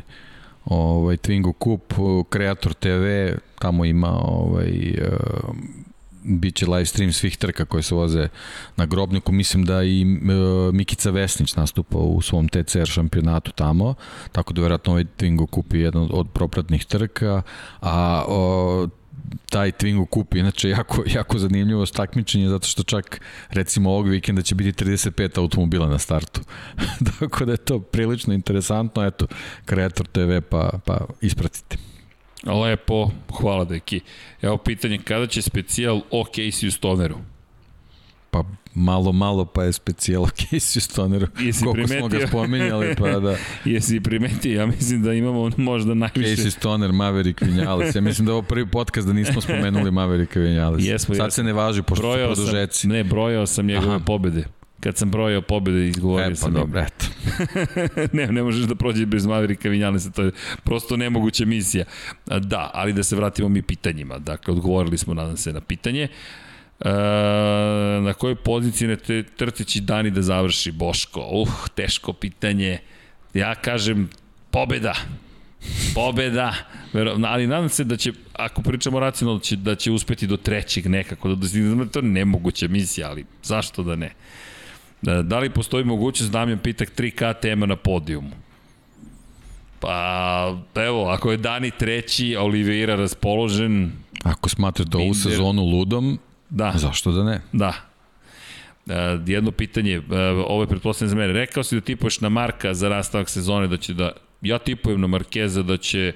ovaj, 0.65 1.17
Twingo 1.17 1.53
Cup, 1.65 1.95
Kreator 2.31 2.75
TV, 2.75 3.37
tamo 3.59 3.85
ima 3.85 4.19
ovaj, 4.23 4.95
biće 6.23 6.67
live 6.67 6.85
stream 6.85 7.13
svih 7.13 7.37
trka 7.37 7.65
koje 7.65 7.83
se 7.83 7.95
voze 7.95 8.29
na 8.77 8.87
grobniku. 8.87 9.33
Mislim 9.33 9.65
da 9.65 9.83
i 9.83 10.05
uh, 10.05 10.75
Mikica 10.75 11.11
Vesnić 11.11 11.57
nastupa 11.57 11.99
u 11.99 12.23
svom 12.23 12.49
TCR 12.49 12.87
šampionatu 12.87 13.53
tamo, 13.53 13.95
tako 14.33 14.53
da 14.53 14.61
vjerojatno 14.61 14.93
ovaj 14.93 15.05
Twingo 15.19 15.75
je 15.75 15.81
jedan 15.81 16.09
od 16.13 16.29
propratnih 16.31 16.85
trka, 16.85 17.43
a 17.81 18.25
o, 18.29 18.89
taj 19.51 19.73
Twingo 19.73 20.37
je 20.37 20.41
inače 20.41 20.69
jako, 20.69 21.03
jako 21.07 21.39
zanimljivo 21.39 21.87
takmičenje 21.87 22.49
zato 22.49 22.67
što 22.67 22.83
čak 22.83 23.21
recimo 23.51 23.91
ovog 23.91 24.09
vikenda 24.09 24.43
će 24.43 24.55
biti 24.55 24.85
35 24.85 25.39
automobila 25.39 25.89
na 25.89 25.99
startu. 25.99 26.41
Tako 27.19 27.45
da 27.45 27.53
je 27.53 27.57
to 27.57 27.79
prilično 27.79 28.35
interesantno, 28.35 29.07
eto, 29.07 29.27
Kreator 29.65 30.07
TV 30.07 30.41
pa, 30.51 30.71
pa 30.85 31.07
ispratite. 31.21 31.77
Lepo, 32.47 33.11
hvala 33.33 33.65
deki. 33.65 34.01
Evo 34.43 34.57
pitanje, 34.57 34.99
kada 34.99 35.27
će 35.27 35.43
specijal 35.43 36.01
o 36.11 36.25
Casey 36.25 36.71
Stoneru? 36.71 37.17
Pa 38.31 38.45
malo, 38.75 39.13
malo 39.13 39.45
pa 39.45 39.65
je 39.65 39.73
specijal 39.73 40.23
Casey 40.23 40.81
Stoneru. 40.81 41.27
Jesi 41.41 41.65
Koliko 41.65 41.89
smo 41.89 41.97
ga 41.99 42.09
primetio? 42.09 42.29
spominjali, 42.29 42.95
pa 42.97 43.09
da. 43.11 43.37
Jesi 43.65 44.01
primetio? 44.01 44.61
Ja 44.61 44.67
mislim 44.67 45.03
da 45.03 45.13
imamo 45.13 45.51
možda 45.57 45.95
najviše... 45.95 46.37
Casey 46.37 46.51
Stoner, 46.51 46.93
Maverick 46.93 47.41
Vinales. 47.41 47.95
Ja 47.95 48.01
mislim 48.01 48.27
da 48.27 48.33
je 48.33 48.35
ovo 48.35 48.43
prvi 48.43 48.67
podcast 48.67 49.07
da 49.07 49.13
nismo 49.13 49.41
spomenuli 49.41 49.91
Maverick 49.91 50.35
Vinales. 50.37 50.85
Jesmo, 50.85 51.15
Sad 51.15 51.25
jesmo. 51.25 51.31
se 51.31 51.43
ne 51.43 51.53
važi, 51.53 51.83
pošto 51.83 52.03
Brojao 52.03 52.35
su 52.37 52.43
sam, 52.43 52.45
produžeci. 52.45 52.89
ne, 52.89 53.05
brojao 53.05 53.47
sam 53.47 53.67
njegove 53.67 53.95
Aha. 53.95 54.05
pobede. 54.07 54.45
Kad 54.81 54.97
sam 54.97 55.11
brojao 55.11 55.43
pobede, 55.43 55.89
izgovorio 55.89 56.27
E, 56.27 56.31
pa 56.31 56.37
sam. 56.37 56.53
dobro, 56.53 56.81
eto. 56.81 57.07
ne, 58.17 58.27
ne 58.27 58.43
možeš 58.43 58.65
da 58.67 58.75
prođeš 58.75 59.05
bez 59.05 59.27
Maverika 59.27 59.69
Vinjalesa, 59.69 60.11
to 60.11 60.23
je 60.23 60.31
prosto 60.65 60.97
nemoguća 60.97 61.45
misija. 61.45 61.85
Da, 62.27 62.71
ali 62.75 62.93
da 62.93 63.03
se 63.03 63.17
vratimo 63.17 63.49
mi 63.49 63.63
pitanjima. 63.63 64.19
Dakle, 64.19 64.55
odgovorili 64.55 64.99
smo, 64.99 65.15
nadam 65.15 65.37
se, 65.37 65.53
na 65.53 65.61
pitanje. 65.61 66.09
E, 66.81 66.89
na 68.03 68.13
kojoj 68.13 68.35
poziciji 68.35 68.89
na 68.89 68.97
te 68.97 69.23
trci 69.23 69.65
će 69.65 69.81
Dani 69.81 70.11
da 70.11 70.23
završi 70.23 70.73
Boško? 70.73 71.21
Uh, 71.33 71.69
teško 71.75 72.13
pitanje. 72.13 72.79
Ja 73.35 73.55
kažem 73.55 74.09
pobeda. 74.51 74.95
Pobeda. 75.95 76.55
Vero, 76.93 77.17
ali 77.25 77.47
nadam 77.47 77.69
se 77.69 77.85
da 77.85 77.97
će, 77.97 78.13
ako 78.33 78.63
pričamo 78.63 79.01
racionalno, 79.01 79.39
da 79.39 79.45
će, 79.45 79.57
da 79.57 79.75
će 79.75 79.91
uspeti 79.91 80.27
do 80.27 80.37
trećeg 80.37 80.87
nekako, 80.87 81.29
da 81.29 81.35
dostigne, 81.35 81.89
to 81.89 81.99
je 81.99 82.03
nemoguća 82.03 82.69
misija, 82.69 83.09
ali 83.11 83.25
zašto 83.43 83.83
da 83.83 83.97
ne? 83.97 84.07
Da, 84.07 84.15
da 85.03 85.39
li 85.39 85.51
postoji 85.51 85.85
mogućnost 85.85 86.33
Damjan 86.33 86.59
Pitak 86.59 86.93
3K 86.97 87.41
tema 87.41 87.67
na 87.67 87.77
podijumu? 87.77 88.31
Pa, 89.81 90.57
evo, 90.75 91.09
ako 91.09 91.31
je 91.31 91.37
Dani 91.37 91.71
treći, 91.71 92.37
Oliveira 92.37 92.97
raspoložen, 92.97 93.93
Ako 94.25 94.49
smatraš 94.49 94.87
da 94.87 94.99
ovu 94.99 95.15
sezonu 95.15 95.63
ludom, 95.63 96.19
da, 96.51 96.73
zašto 96.77 97.13
da 97.13 97.25
ne? 97.25 97.41
da. 97.53 97.73
E, 98.87 99.19
jedno 99.27 99.51
pitanje, 99.51 99.93
e, 99.93 100.19
ovo 100.47 100.63
je 100.63 100.67
pretpostavljeno 100.67 101.11
za 101.11 101.17
mene. 101.17 101.33
Rekao 101.33 101.63
si 101.63 101.75
da 101.75 101.81
tipuješ 101.81 102.21
na 102.21 102.29
Marka 102.29 102.75
za 102.75 102.89
rastavak 102.89 103.29
sezone, 103.29 103.67
da 103.67 103.77
će 103.77 103.95
da, 103.95 104.13
ja 104.43 104.59
tipujem 104.59 105.01
na 105.01 105.07
Markeza 105.07 105.63
da 105.63 105.77
će, 105.77 106.13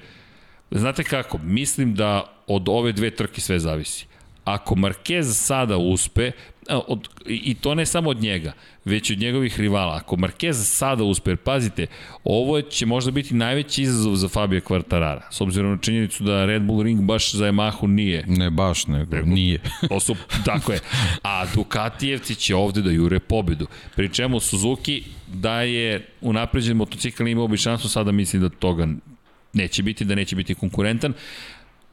znate 0.71 1.03
kako, 1.03 1.37
mislim 1.37 1.95
da 1.95 2.23
od 2.47 2.69
ove 2.69 2.91
dve 2.91 3.11
trke 3.11 3.41
sve 3.41 3.59
zavisi. 3.59 4.05
Ako 4.43 4.75
Marquez 4.75 5.23
sada 5.23 5.77
uspe, 5.77 6.31
od, 6.69 7.07
i 7.25 7.53
to 7.53 7.75
ne 7.75 7.85
samo 7.85 8.09
od 8.09 8.21
njega, 8.21 8.53
već 8.85 9.11
od 9.11 9.19
njegovih 9.19 9.59
rivala. 9.59 9.95
Ako 9.95 10.15
Marquez 10.15 10.53
sada 10.53 11.03
uspe, 11.03 11.35
pazite, 11.35 11.87
ovo 12.23 12.61
će 12.61 12.85
možda 12.85 13.11
biti 13.11 13.33
najveći 13.33 13.81
izazov 13.81 14.15
za 14.15 14.29
Fabio 14.29 14.59
Quartarara, 14.59 15.21
s 15.31 15.41
obzirom 15.41 15.71
na 15.71 15.77
činjenicu 15.77 16.23
da 16.23 16.45
Red 16.45 16.61
Bull 16.61 16.83
Ring 16.83 17.01
baš 17.01 17.31
za 17.31 17.45
Yamahu 17.45 17.87
nije 17.87 18.23
Ne 18.27 18.49
baš, 18.49 18.87
nego 18.87 19.17
nije. 19.17 19.59
To 19.89 19.99
su, 19.99 20.15
tako 20.45 20.71
je. 20.71 20.79
A 21.23 21.45
Ducatijevci 21.55 22.35
će 22.35 22.55
ovde 22.55 22.81
da 22.81 22.91
jure 22.91 23.19
pobedu. 23.19 23.67
Pri 23.95 24.09
čemu 24.13 24.39
Suzuki 24.39 25.03
da 25.27 25.61
je 25.61 26.07
unapređen 26.21 26.77
motocikl 26.77 27.27
imao 27.27 27.47
bi 27.47 27.57
šansu, 27.57 27.89
sada 27.89 28.11
mislim 28.11 28.41
da 28.41 28.49
toga 28.49 28.87
neće 29.53 29.83
biti, 29.83 30.05
da 30.05 30.15
neće 30.15 30.35
biti 30.35 30.55
konkurentan. 30.55 31.13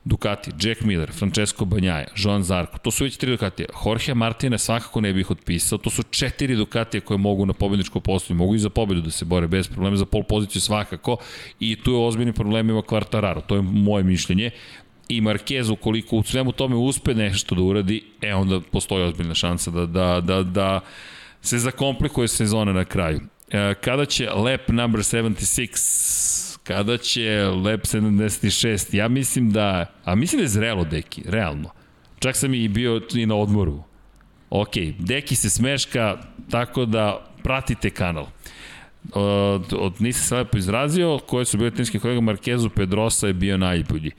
Ducati, 0.05 0.51
Jack 0.61 0.81
Miller, 0.81 1.13
Francesco 1.13 1.65
Banjaja, 1.65 2.07
Joan 2.17 2.43
Zarko, 2.43 2.79
to 2.79 2.91
su 2.91 3.05
već 3.05 3.17
tri 3.17 3.31
Ducatija. 3.31 3.69
Jorge 3.87 4.15
Martina 4.15 4.59
svakako 4.59 5.01
ne 5.01 5.13
bih 5.13 5.31
otpisao, 5.31 5.79
to 5.79 5.91
su 5.91 6.03
četiri 6.03 6.57
Ducatije 6.57 7.01
koje 7.01 7.19
mogu 7.19 7.47
na 7.47 7.53
pobedničko 7.53 8.01
postoju, 8.01 8.37
mogu 8.37 8.55
i 8.55 8.59
za 8.59 8.71
pobedu 8.71 9.01
da 9.01 9.11
se 9.11 9.25
bore 9.25 9.49
bez 9.49 9.69
problema, 9.69 9.97
za 9.97 10.07
pol 10.07 10.23
poziciju 10.23 10.61
svakako 10.61 11.17
i 11.61 11.77
tu 11.77 11.93
je 11.93 12.07
ozbiljni 12.07 12.33
problem 12.33 12.71
ima 12.71 12.83
Quartararo, 12.83 13.41
to 13.47 13.55
je 13.55 13.63
moje 13.63 14.05
mišljenje 14.05 14.51
i 15.09 15.21
Marquez 15.21 15.71
ukoliko 15.71 16.17
u 16.17 16.23
svemu 16.23 16.53
tome 16.53 16.77
uspe 16.77 17.15
nešto 17.15 17.55
da 17.55 17.63
uradi, 17.63 18.05
e 18.21 18.35
onda 18.35 18.61
postoji 18.61 19.05
ozbiljna 19.05 19.35
šansa 19.35 19.71
da, 19.71 19.87
da, 19.87 20.21
da, 20.21 20.43
da 20.43 20.81
se 21.43 21.59
zakomplikuje 21.59 22.29
sezona 22.29 22.73
na 22.73 22.85
kraju. 22.85 23.21
E, 23.51 23.75
kada 23.75 24.05
će 24.05 24.31
lap 24.31 24.69
number 24.69 25.01
76 25.01 26.52
kada 26.65 26.97
će 26.97 27.45
lap 27.65 27.81
76 27.81 28.97
ja 28.97 29.09
mislim 29.09 29.51
da 29.51 29.87
a 30.05 30.15
mislim 30.15 30.39
da 30.39 30.45
je 30.45 30.49
zrelo 30.49 30.85
deki 30.85 31.23
realno. 31.27 31.71
Čak 32.19 32.37
sam 32.37 32.55
i 32.55 32.69
bio 32.69 33.01
i 33.15 33.27
na 33.27 33.37
odmoru. 33.37 33.83
Ok, 34.51 34.73
deki 34.99 35.35
se 35.35 35.51
smeška 35.51 36.19
tako 36.51 36.85
da 36.85 37.27
pratite 37.43 37.91
kanal. 37.91 38.27
Od, 39.13 39.75
od 39.79 39.95
nisam 39.99 40.27
se 40.27 40.37
lepo 40.37 40.59
izrazio 40.59 41.19
koje 41.19 41.45
su 41.45 41.59
bile 41.59 41.71
timski 41.71 41.99
kolega 41.99 42.21
Markezu 42.21 42.71
Pedrosa 42.71 43.27
je 43.27 43.33
bio 43.33 43.57
najbolji 43.57 44.11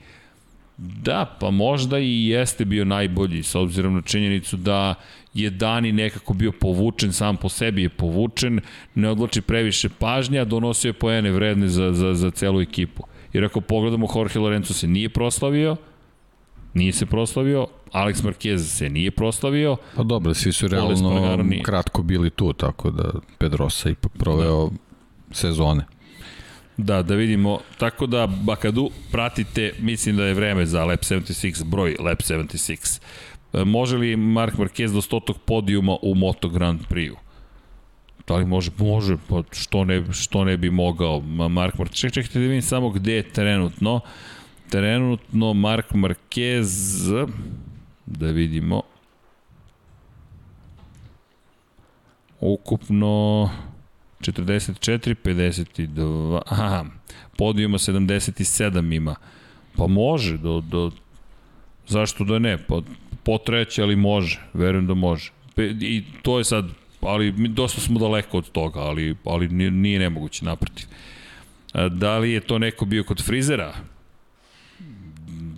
Da, 0.76 1.36
pa 1.40 1.50
možda 1.50 1.98
i 1.98 2.26
jeste 2.26 2.64
bio 2.64 2.84
najbolji, 2.84 3.42
s 3.42 3.54
obzirom 3.54 3.94
na 3.94 4.02
činjenicu 4.02 4.56
da 4.56 4.94
je 5.34 5.50
Dani 5.50 5.92
nekako 5.92 6.34
bio 6.34 6.52
povučen, 6.52 7.12
sam 7.12 7.36
po 7.36 7.48
sebi 7.48 7.82
je 7.82 7.88
povučen, 7.88 8.60
ne 8.94 9.10
odloči 9.10 9.40
previše 9.40 9.88
pažnja, 9.88 10.44
donosio 10.44 10.88
je 10.88 10.92
poene 10.92 11.30
vredne 11.30 11.68
za, 11.68 11.92
za, 11.92 12.14
za 12.14 12.30
celu 12.30 12.60
ekipu. 12.60 13.02
Jer 13.32 13.44
ako 13.44 13.60
pogledamo, 13.60 14.08
Jorge 14.14 14.38
Lorenzo 14.38 14.74
se 14.74 14.86
nije 14.86 15.08
proslavio, 15.08 15.76
nije 16.74 16.92
se 16.92 17.06
proslavio, 17.06 17.66
Alex 17.92 18.22
Marquez 18.22 18.58
se 18.58 18.88
nije 18.90 19.10
proslavio, 19.10 19.76
Pa 19.96 20.02
dobro, 20.02 20.34
svi 20.34 20.52
su 20.52 20.68
realno 20.68 21.48
kratko 21.62 22.02
bili 22.02 22.30
tu, 22.30 22.52
tako 22.52 22.90
da 22.90 23.12
Pedrosa 23.38 23.90
ipak 23.90 24.12
proveo 24.18 24.70
sezone. 25.30 25.84
Da, 26.76 27.02
da 27.02 27.14
vidimo. 27.14 27.58
Tako 27.78 28.06
da, 28.06 28.26
Bakadu, 28.26 28.90
pratite, 29.12 29.72
mislim 29.80 30.16
da 30.16 30.24
je 30.24 30.34
vreme 30.34 30.66
za 30.66 30.84
Lab 30.84 30.98
76, 30.98 31.64
broj 31.64 31.96
Lab 32.00 32.18
76. 32.18 33.00
E, 33.52 33.64
Može 33.64 33.96
li 33.96 34.16
Mark 34.16 34.54
Marquez 34.54 34.92
do 34.92 35.02
stotog 35.02 35.38
podijuma 35.38 35.96
u 36.02 36.14
Moto 36.14 36.48
Grand 36.48 36.80
Prix-u? 36.90 37.16
Da 38.26 38.36
li 38.36 38.44
može? 38.44 38.70
Može, 38.78 39.16
pa 39.28 39.42
što 39.50 39.84
ne, 39.84 40.12
što 40.12 40.44
ne 40.44 40.56
bi 40.56 40.70
mogao. 40.70 41.20
Mark 41.48 41.74
Marquez, 41.74 42.00
ček, 42.00 42.12
čekajte 42.12 42.38
da 42.38 42.42
vidim 42.42 42.62
samo 42.62 42.90
gde 42.90 43.12
je 43.12 43.22
trenutno. 43.22 44.00
Trenutno 44.70 45.54
Mark 45.54 45.92
Marquez, 45.92 47.26
da 48.06 48.26
vidimo, 48.26 48.82
ukupno 52.40 53.50
44, 54.32 55.14
52, 55.24 56.40
aha, 56.46 56.84
podijuma 57.36 57.78
77 57.78 58.96
ima. 58.96 59.14
Pa 59.76 59.86
može, 59.86 60.38
do, 60.38 60.60
do, 60.60 60.90
zašto 61.88 62.24
da 62.24 62.38
ne, 62.38 62.58
pa 62.66 62.80
potreće, 63.22 63.82
ali 63.82 63.96
može, 63.96 64.40
verujem 64.52 64.86
da 64.86 64.94
može. 64.94 65.32
I 65.80 66.04
to 66.22 66.38
je 66.38 66.44
sad, 66.44 66.68
ali 67.00 67.32
mi 67.32 67.48
dosta 67.48 67.80
smo 67.80 67.98
daleko 67.98 68.38
od 68.38 68.50
toga, 68.50 68.80
ali, 68.80 69.16
ali 69.24 69.48
nije 69.70 69.98
nemoguće 69.98 70.44
naprotiv. 70.44 70.86
Da 71.90 72.18
li 72.18 72.32
je 72.32 72.40
to 72.40 72.58
neko 72.58 72.84
bio 72.84 73.04
kod 73.04 73.24
frizera? 73.24 73.74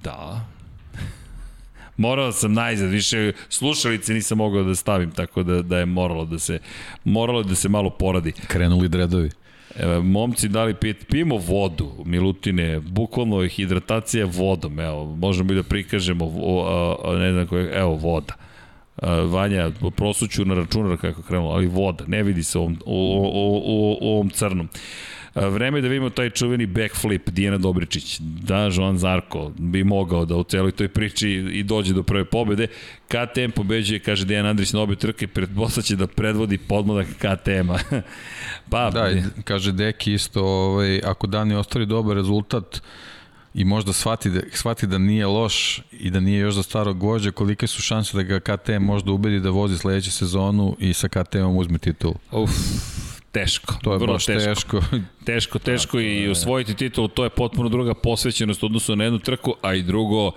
Da, 0.03 0.49
morao 1.97 2.33
sam 2.33 2.53
najzad, 2.53 2.91
više 2.91 3.33
slušalice 3.49 4.15
nisam 4.15 4.39
mogao 4.39 4.63
da 4.63 4.75
stavim, 4.75 5.11
tako 5.11 5.43
da, 5.43 5.63
da 5.63 5.79
je 5.79 5.87
moralo 5.87 6.25
da 6.25 6.39
se, 6.39 6.59
moralo 7.05 7.43
da 7.43 7.55
se 7.55 7.69
malo 7.69 7.91
poradi. 7.91 8.33
Krenuli 8.33 8.89
dredovi. 8.89 9.31
Evo, 9.79 10.03
momci 10.03 10.49
dali 10.49 10.75
pit, 10.75 11.07
pijemo 11.09 11.37
vodu, 11.37 11.93
Milutine, 12.05 12.81
bukvalno 12.81 13.43
je 13.43 13.49
hidratacija 13.49 14.27
vodom, 14.27 14.81
evo, 14.81 15.17
možemo 15.17 15.53
i 15.53 15.57
da 15.57 15.63
prikažemo, 15.63 16.25
o, 16.25 17.01
a, 17.05 17.19
ne 17.19 17.33
znam 17.33 17.47
koje, 17.47 17.79
evo, 17.79 17.95
voda. 17.95 18.35
A, 18.97 19.15
Vanja, 19.15 19.71
prosuću 19.97 20.45
na 20.45 20.55
računar 20.55 20.97
kako 20.97 21.23
krenulo, 21.23 21.51
ali 21.51 21.67
voda, 21.67 22.05
ne 22.07 22.23
vidi 22.23 22.43
se 22.43 22.59
u 22.59 22.63
ovom, 22.63 22.79
u, 22.87 22.95
u, 22.95 23.57
u, 23.57 23.99
u 24.01 24.13
ovom 24.13 24.31
crnom. 24.31 24.69
Vreme 25.37 25.79
je 25.79 25.83
da 25.83 25.89
vidimo 25.89 26.11
taj 26.11 26.31
čuveni 26.31 26.67
backflip 26.67 27.31
Dijana 27.31 27.59
Dobričić. 27.59 28.19
Da, 28.21 28.71
Joan 28.73 28.99
Zarko 28.99 29.53
bi 29.59 29.85
mogao 29.85 30.25
da 30.25 30.37
u 30.37 30.45
celoj 30.45 30.73
toj 30.73 30.89
priči 30.89 31.31
i 31.31 31.63
dođe 31.63 31.95
do 31.95 32.03
prve 32.03 32.25
pobede. 32.25 32.67
KTM 33.09 33.51
pobeđuje, 33.55 33.99
kaže 33.99 34.25
Dijan 34.25 34.47
Andrić 34.47 34.73
na 34.73 34.81
obe 34.81 34.97
trke, 34.97 35.29
će 35.83 35.97
da 35.97 36.07
predvodi 36.07 36.59
podmladak 36.59 37.07
KTM-a. 37.07 37.79
pa, 38.71 38.91
da, 38.91 39.11
kaže 39.45 39.73
Deki 39.73 40.13
isto, 40.13 40.45
ovaj, 40.45 41.01
ako 41.05 41.27
Dani 41.27 41.55
ostvari 41.55 41.87
dobar 41.87 42.17
rezultat, 42.17 42.83
i 43.57 43.65
možda 43.65 43.93
shvati 43.93 44.31
da, 44.31 44.41
shvati 44.53 44.87
da 44.87 44.99
nije 44.99 45.27
loš 45.27 45.83
i 45.93 46.11
da 46.11 46.21
nije 46.21 46.41
još 46.41 46.55
za 46.55 46.63
starog 46.63 46.99
gođa, 46.99 47.31
kolike 47.31 47.67
su 47.67 47.83
šanse 47.83 48.17
da 48.17 48.23
ga 48.23 48.41
KTM 48.41 48.83
možda 48.83 49.13
ubedi 49.13 49.41
da 49.41 49.51
vozi 49.51 49.79
sledeću 49.79 50.13
sezonu 50.13 50.77
i 50.79 50.93
sa 50.93 51.09
KTM-om 51.09 51.57
uzme 51.57 51.79
titul? 51.79 52.15
Uf, 52.33 52.51
teško. 53.37 53.75
To 53.83 53.93
je 53.93 53.99
vrlo 53.99 54.13
baš 54.13 54.27
teško. 54.27 54.45
Teško, 54.55 54.81
teško, 55.25 55.59
teško 55.59 56.01
i 56.01 56.29
osvojiti 56.29 56.75
titul, 56.75 57.09
to 57.09 57.25
je 57.25 57.31
potpuno 57.31 57.69
druga 57.69 57.95
posvećenost 57.95 58.65
odnosno 58.65 58.95
na 58.95 59.05
jednu 59.05 59.19
trku, 59.19 59.55
a 59.63 59.75
i 59.75 59.83
drugo, 59.83 60.33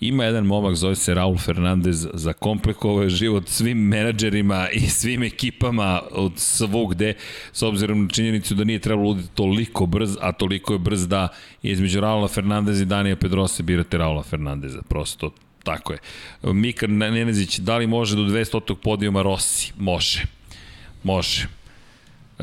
ima 0.00 0.24
jedan 0.24 0.46
momak, 0.46 0.74
zove 0.74 0.94
se 0.96 1.14
Raul 1.14 1.38
Fernandez, 1.38 2.08
za 2.14 2.32
komplikovao 2.32 3.02
je 3.02 3.10
život 3.10 3.48
svim 3.48 3.78
menadžerima 3.78 4.68
i 4.72 4.80
svim 4.80 5.22
ekipama 5.22 6.02
od 6.10 6.32
svugde, 6.36 7.14
s 7.52 7.62
obzirom 7.62 8.02
na 8.02 8.08
činjenicu 8.08 8.54
da 8.54 8.64
nije 8.64 8.78
trebalo 8.78 9.08
luditi 9.08 9.28
toliko 9.34 9.86
brz, 9.86 10.16
a 10.20 10.32
toliko 10.32 10.72
je 10.72 10.78
brz 10.78 11.08
da 11.08 11.28
između 11.62 12.00
Raula 12.00 12.28
Fernandez 12.28 12.80
i 12.80 12.84
Danija 12.84 13.16
Pedrosa 13.16 13.62
birate 13.62 13.98
Raula 13.98 14.22
Fernandeza, 14.22 14.82
prosto 14.88 15.30
tako 15.62 15.92
je. 15.92 15.98
Mika 16.42 16.86
Nenezić, 16.86 17.58
da 17.58 17.76
li 17.76 17.86
može 17.86 18.16
do 18.16 18.22
200. 18.22 18.74
podijuma 18.74 19.22
Rossi? 19.22 19.72
Može. 19.78 20.22
Može. 21.02 21.61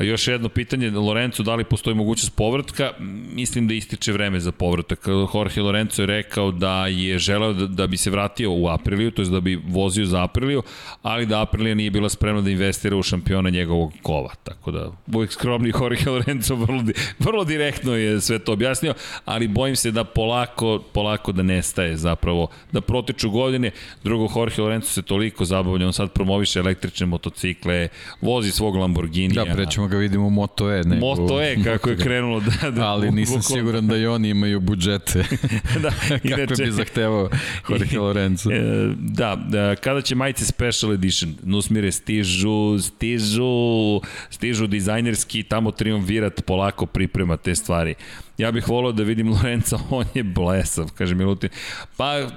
Još 0.00 0.28
jedno 0.28 0.48
pitanje, 0.48 0.90
Lorenzo, 0.90 1.42
da 1.42 1.54
li 1.54 1.64
postoji 1.64 1.96
mogućnost 1.96 2.36
povratka? 2.36 2.92
Mislim 3.34 3.68
da 3.68 3.74
ističe 3.74 4.12
vreme 4.12 4.40
za 4.40 4.52
povratak. 4.52 5.06
Jorge 5.34 5.60
Lorenzo 5.60 6.02
je 6.02 6.06
rekao 6.06 6.52
da 6.52 6.86
je 6.86 7.18
želeo 7.18 7.52
da, 7.52 7.66
da 7.66 7.86
bi 7.86 7.96
se 7.96 8.10
vratio 8.10 8.52
u 8.52 8.68
Apriliju, 8.68 9.10
to 9.10 9.22
je 9.22 9.28
da 9.28 9.40
bi 9.40 9.60
vozio 9.68 10.06
za 10.06 10.24
Apriliju, 10.24 10.62
ali 11.02 11.26
da 11.26 11.42
Aprilija 11.42 11.74
nije 11.74 11.90
bila 11.90 12.08
spremna 12.08 12.40
da 12.40 12.50
investira 12.50 12.96
u 12.96 13.02
šampiona 13.02 13.50
njegovog 13.50 13.92
kova. 14.02 14.30
Tako 14.44 14.70
da, 14.70 14.92
uvijek 15.14 15.32
skromni 15.32 15.72
Jorge 15.80 16.10
Lorenzo 16.10 16.54
vrlo, 16.54 16.84
vrlo 17.18 17.44
direktno 17.44 17.94
je 17.94 18.20
sve 18.20 18.38
to 18.38 18.52
objasnio, 18.52 18.94
ali 19.24 19.48
bojim 19.48 19.76
se 19.76 19.90
da 19.90 20.04
polako, 20.04 20.82
polako 20.92 21.32
da 21.32 21.42
nestaje 21.42 21.96
zapravo, 21.96 22.48
da 22.72 22.80
protiču 22.80 23.30
godine. 23.30 23.70
Drugo, 24.04 24.28
Jorge 24.36 24.62
Lorenzo 24.62 24.88
se 24.88 25.02
toliko 25.02 25.44
zabavlja, 25.44 25.86
on 25.86 25.92
sad 25.92 26.12
promoviše 26.12 26.58
električne 26.58 27.06
motocikle, 27.06 27.88
vozi 28.20 28.50
svog 28.50 28.76
Lamborghini. 28.76 29.34
Da, 29.34 29.44
prećemo 29.44 29.89
ga 29.90 29.96
vidimo 29.96 30.26
u 30.26 30.30
Moto 30.30 30.72
E. 30.72 30.82
Nego, 30.84 31.06
Moto 31.06 31.42
E, 31.42 31.56
kako 31.64 31.90
je 31.90 31.96
krenulo. 31.96 32.40
Da, 32.40 32.70
da, 32.70 32.86
Ali 32.92 33.10
nisam 33.10 33.36
bukvalno. 33.36 33.56
siguran 33.60 33.86
da 33.86 33.96
i 33.96 34.06
oni 34.06 34.28
imaju 34.28 34.60
budžete. 34.60 35.24
da, 35.82 35.90
inače, 36.24 36.46
kako 36.46 36.62
bi 36.62 36.70
zahtevao 36.70 37.30
Jorge 37.68 37.98
Lorenzo. 37.98 38.50
E, 38.50 38.92
da, 38.98 39.36
da, 39.48 39.76
kada 39.76 40.02
će 40.02 40.14
majice 40.14 40.44
Special 40.44 40.92
Edition? 40.92 41.34
Nusmire 41.42 41.92
stižu, 41.92 42.78
stižu, 42.78 44.00
stižu 44.30 44.66
dizajnerski, 44.66 45.42
tamo 45.42 45.70
triumvirat 45.70 46.44
polako 46.46 46.86
priprema 46.86 47.36
te 47.36 47.54
stvari. 47.54 47.94
Ja 48.38 48.52
bih 48.52 48.68
volao 48.68 48.92
da 48.92 49.02
vidim 49.02 49.28
Lorenza, 49.28 49.78
on 49.90 50.04
je 50.14 50.22
blesav, 50.22 50.90
kaže 50.94 51.14
Milutin. 51.14 51.50
Pa, 51.96 52.28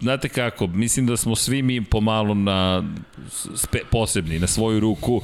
znate 0.00 0.28
kako, 0.28 0.66
mislim 0.66 1.06
da 1.06 1.16
smo 1.16 1.36
svi 1.36 1.62
mi 1.62 1.84
pomalo 1.84 2.34
na 2.34 2.84
spe, 3.54 3.78
posebni, 3.90 4.38
na 4.38 4.46
svoju 4.46 4.80
ruku 4.80 5.22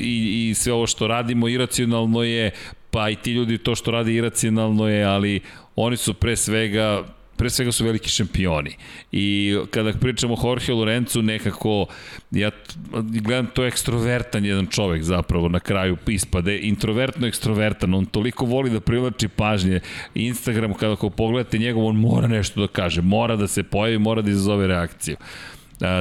i, 0.00 0.48
i 0.50 0.54
sve 0.54 0.72
ovo 0.72 0.86
što 0.86 1.06
radimo 1.06 1.48
iracionalno 1.48 2.22
je, 2.22 2.50
pa 2.90 3.10
i 3.10 3.16
ti 3.16 3.32
ljudi 3.32 3.58
to 3.58 3.74
što 3.74 3.90
radi 3.90 4.14
iracionalno 4.14 4.88
je, 4.88 5.04
ali 5.04 5.40
oni 5.76 5.96
su 5.96 6.14
pre 6.14 6.36
svega 6.36 7.04
pre 7.42 7.50
svega 7.50 7.72
su 7.72 7.84
veliki 7.84 8.08
šampioni. 8.08 8.76
I 9.12 9.56
kada 9.70 9.92
pričamo 9.92 10.34
o 10.34 10.48
Jorge 10.48 10.72
Lorenzu, 10.72 11.22
nekako, 11.22 11.86
ja 12.30 12.50
gledam 12.94 13.46
to 13.54 13.64
ekstrovertan 13.66 14.44
jedan 14.44 14.66
čovek 14.66 15.02
zapravo 15.02 15.48
na 15.48 15.60
kraju 15.60 15.96
ispade, 16.06 16.58
introvertno 16.58 17.26
ekstrovertan, 17.26 17.94
on 17.94 18.06
toliko 18.06 18.46
voli 18.46 18.70
da 18.70 18.80
privlači 18.80 19.28
pažnje. 19.28 19.80
Instagram, 20.14 20.74
kada 20.74 20.96
ko 20.96 21.10
pogledate 21.10 21.58
njegov, 21.58 21.86
on 21.86 21.96
mora 21.96 22.28
nešto 22.28 22.60
da 22.60 22.66
kaže, 22.66 23.02
mora 23.02 23.36
da 23.36 23.48
se 23.48 23.62
pojavi, 23.62 23.98
mora 23.98 24.22
da 24.22 24.30
izazove 24.30 24.66
reakciju. 24.66 25.16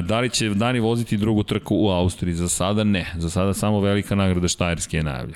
Da 0.04 0.20
li 0.20 0.30
će 0.30 0.50
Dani 0.50 0.80
voziti 0.80 1.18
drugu 1.18 1.44
trku 1.44 1.76
u 1.76 1.90
Austriji? 1.90 2.34
Za 2.34 2.50
sada 2.50 2.84
ne. 2.84 3.06
Za 3.18 3.30
sada 3.30 3.54
samo 3.54 3.80
velika 3.80 4.16
nagrada 4.16 4.48
Štajerske 4.48 4.98
je 4.98 5.04
najavlja. 5.04 5.36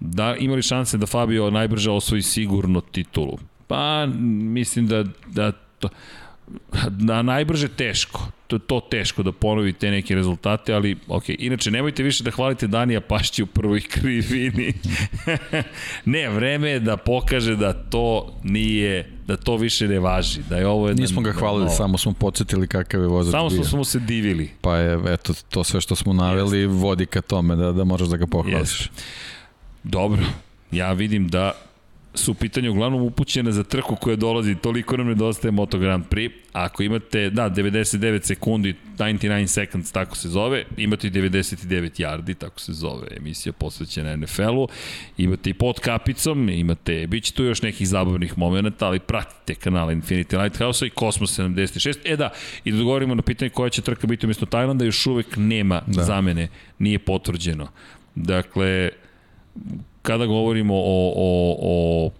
Da, 0.00 0.36
imali 0.36 0.62
šanse 0.62 0.98
da 0.98 1.06
Fabio 1.06 1.50
najbrže 1.50 1.90
osvoji 1.90 2.22
sigurno 2.22 2.80
titulu? 2.80 3.38
Pa, 3.68 4.06
mislim 4.06 4.86
da, 4.86 5.04
da 5.26 5.52
to, 5.52 5.88
da 6.88 7.22
najbrže 7.22 7.68
teško. 7.68 8.28
To, 8.46 8.58
to 8.58 8.80
teško 8.80 9.22
da 9.22 9.32
ponovi 9.32 9.72
te 9.72 9.90
neke 9.90 10.14
rezultate, 10.14 10.72
ali 10.72 10.96
ok. 11.08 11.24
Inače, 11.28 11.70
nemojte 11.70 12.02
više 12.02 12.24
da 12.24 12.30
hvalite 12.30 12.66
Danija 12.66 13.00
Pašći 13.00 13.42
u 13.42 13.46
prvoj 13.46 13.80
krivini. 13.80 14.72
ne, 16.04 16.28
vreme 16.28 16.70
je 16.70 16.80
da 16.80 16.96
pokaže 16.96 17.56
da 17.56 17.72
to 17.72 18.34
nije, 18.42 19.12
da 19.26 19.36
to 19.36 19.56
više 19.56 19.88
ne 19.88 19.98
važi, 20.00 20.40
da 20.48 20.56
je 20.56 20.66
ovo 20.66 20.88
jedan... 20.88 21.00
Nismo 21.00 21.20
ga 21.20 21.32
hvalili, 21.32 21.64
novo. 21.64 21.76
samo 21.76 21.98
smo 21.98 22.12
podsjetili 22.12 22.68
kakav 22.68 23.00
je 23.00 23.06
vozač 23.06 23.32
Samo 23.32 23.48
bio. 23.48 23.64
smo 23.64 23.84
se 23.84 24.00
divili. 24.00 24.50
Pa 24.60 24.76
je, 24.76 24.98
eto, 25.14 25.34
to 25.50 25.64
sve 25.64 25.80
što 25.80 25.94
smo 25.94 26.12
naveli 26.12 26.66
vodi 26.66 27.06
ka 27.06 27.20
tome 27.20 27.56
da, 27.56 27.72
da 27.72 27.84
moraš 27.84 28.08
da 28.08 28.16
ga 28.16 28.26
pohvališ. 28.26 28.80
Jest. 28.80 28.90
Dobro, 29.82 30.22
ja 30.70 30.92
vidim 30.92 31.28
da 31.28 31.52
su 32.18 32.32
u 32.32 32.34
pitanju 32.34 32.70
uglavnom 32.70 33.02
upućene 33.02 33.52
za 33.52 33.64
trku 33.64 33.96
koja 33.96 34.16
dolazi, 34.16 34.54
toliko 34.54 34.96
nam 34.96 35.06
nedostaje 35.06 35.52
Moto 35.52 35.78
Grand 35.78 36.04
Prix. 36.10 36.30
Ako 36.52 36.82
imate, 36.82 37.30
da, 37.30 37.50
99 37.50 38.22
sekundi, 38.22 38.74
99 38.98 39.46
seconds, 39.46 39.92
tako 39.92 40.16
se 40.16 40.28
zove, 40.28 40.64
imate 40.76 41.10
99 41.10 42.02
yardi, 42.02 42.34
tako 42.34 42.60
se 42.60 42.72
zove 42.72 43.06
emisija 43.16 43.52
posvećena 43.52 44.16
NFL-u, 44.16 44.68
imate 45.18 45.50
i 45.50 45.54
pod 45.54 45.80
kapicom, 45.80 46.48
imate, 46.48 47.06
bit 47.06 47.24
će 47.24 47.32
tu 47.32 47.44
još 47.44 47.62
nekih 47.62 47.88
zabavnih 47.88 48.38
momenta, 48.38 48.86
ali 48.86 48.98
pratite 48.98 49.54
kanal 49.54 49.88
Infinity 49.88 50.42
Lighthouse-a 50.42 50.86
i 50.86 50.90
Cosmos 50.98 51.38
76. 51.38 51.98
E 52.04 52.16
da, 52.16 52.30
i 52.64 52.72
da 52.72 52.78
odgovorimo 52.78 53.14
na 53.14 53.22
pitanje 53.22 53.50
koja 53.50 53.70
će 53.70 53.82
trka 53.82 54.06
biti 54.06 54.26
umjesto 54.26 54.46
Tajlanda, 54.46 54.84
još 54.84 55.06
uvek 55.06 55.36
nema 55.36 55.82
da. 55.86 56.02
zamene, 56.02 56.48
nije 56.78 56.98
potvrđeno. 56.98 57.68
Dakle, 58.14 58.90
kada 60.08 60.26
govorimo 60.26 60.74
o, 60.74 61.12
o, 61.16 61.56
o 61.62 62.10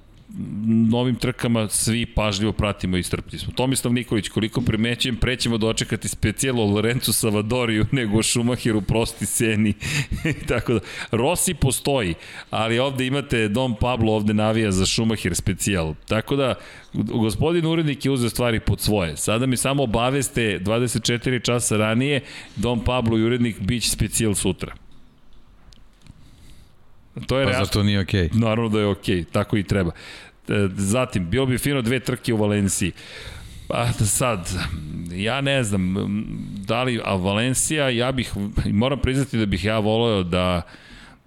novim 0.67 1.15
trkama 1.15 1.69
svi 1.69 2.07
pažljivo 2.07 2.53
pratimo 2.53 2.97
i 2.97 3.03
strpni 3.03 3.39
smo. 3.39 3.53
Tomislav 3.53 3.93
Nikolić, 3.95 4.29
koliko 4.29 4.61
primećujem, 4.61 5.17
prećemo 5.17 5.59
dočekati 5.59 6.09
specijalo 6.09 6.65
Lorencu 6.65 7.13
Savadoriju 7.13 7.87
nego 7.93 8.23
Šumahiru 8.23 8.81
prosti 8.81 9.27
seni. 9.27 9.75
Tako 10.49 10.73
da, 10.73 10.81
Rossi 11.11 11.55
postoji, 11.55 12.15
ali 12.51 12.79
ovde 12.79 13.07
imate 13.07 13.49
Dom 13.49 13.77
Pablo 13.81 14.13
ovde 14.13 14.35
navija 14.35 14.73
za 14.73 14.87
Šumahir 14.87 15.35
specijal. 15.35 15.95
Tako 16.09 16.37
da, 16.37 16.55
gospodin 16.93 17.67
urednik 17.67 18.05
je 18.05 18.11
uzeo 18.11 18.31
stvari 18.31 18.61
pod 18.61 18.81
svoje. 18.81 19.17
Sada 19.17 19.47
mi 19.47 19.57
samo 19.57 19.83
obaveste 19.83 20.61
24 20.61 21.45
časa 21.45 21.77
ranije, 21.77 22.21
Dom 22.57 22.85
Pablo 22.85 23.19
i 23.19 23.23
urednik 23.23 23.61
bić 23.61 23.89
specijal 23.89 24.35
sutra. 24.35 24.88
To 27.27 27.39
je 27.39 27.47
pa 27.47 27.65
zato 27.65 27.83
nije 27.83 28.01
okej? 28.01 28.29
Okay. 28.29 28.41
Naravno 28.41 28.69
da 28.69 28.81
je 28.81 28.87
okej, 28.87 29.17
okay. 29.17 29.25
tako 29.33 29.57
i 29.57 29.63
treba. 29.63 29.91
E, 30.49 30.69
zatim, 30.77 31.31
bilo 31.31 31.47
bi 31.47 31.59
fino 31.59 31.83
dve 31.83 32.01
trke 32.01 32.35
u 32.35 32.37
Valenciji. 32.37 32.93
Pa 33.69 33.93
sad, 33.93 34.51
ja 35.13 35.41
ne 35.41 35.63
znam, 35.63 35.95
da 36.67 36.83
li, 36.83 37.01
a 37.05 37.15
Valencija, 37.15 37.89
ja 37.89 38.13
bih, 38.13 38.33
moram 38.73 38.99
priznati 38.99 39.39
da 39.39 39.47
bih 39.47 39.65
ja 39.65 39.79
voleo 39.79 40.23
da 40.23 40.63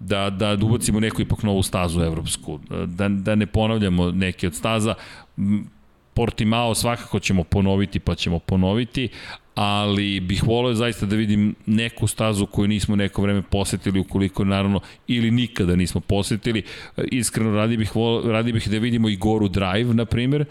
da, 0.04 0.30
da 0.30 0.58
ubacimo 0.62 1.00
neku 1.00 1.22
ipak 1.22 1.42
novu 1.42 1.62
stazu 1.62 2.00
evropsku, 2.00 2.60
da, 2.86 3.08
da 3.08 3.34
ne 3.34 3.46
ponavljamo 3.46 4.10
neke 4.10 4.46
od 4.46 4.54
staza. 4.54 4.94
Portimao 6.14 6.74
svakako 6.74 7.20
ćemo 7.20 7.44
ponoviti, 7.44 7.98
pa 7.98 8.14
ćemo 8.14 8.38
ponoviti, 8.38 9.08
ali 9.54 10.20
bih 10.20 10.42
voleo 10.44 10.74
zaista 10.74 11.06
da 11.06 11.16
vidim 11.16 11.54
neku 11.66 12.06
stazu 12.06 12.46
koju 12.46 12.68
nismo 12.68 12.96
neko 12.96 13.22
vreme 13.22 13.42
posetili, 13.42 14.00
ukoliko 14.00 14.44
naravno, 14.44 14.80
ili 15.06 15.30
nikada 15.30 15.76
nismo 15.76 16.00
posetili. 16.00 16.62
Iskreno, 17.10 17.56
radi 17.56 17.76
bih, 17.76 17.96
voleo, 17.96 18.32
radi 18.32 18.52
bih 18.52 18.68
da 18.68 18.78
vidimo 18.78 19.08
i 19.08 19.16
Goru 19.16 19.48
Drive, 19.48 19.94
na 19.94 20.04
primjer, 20.04 20.44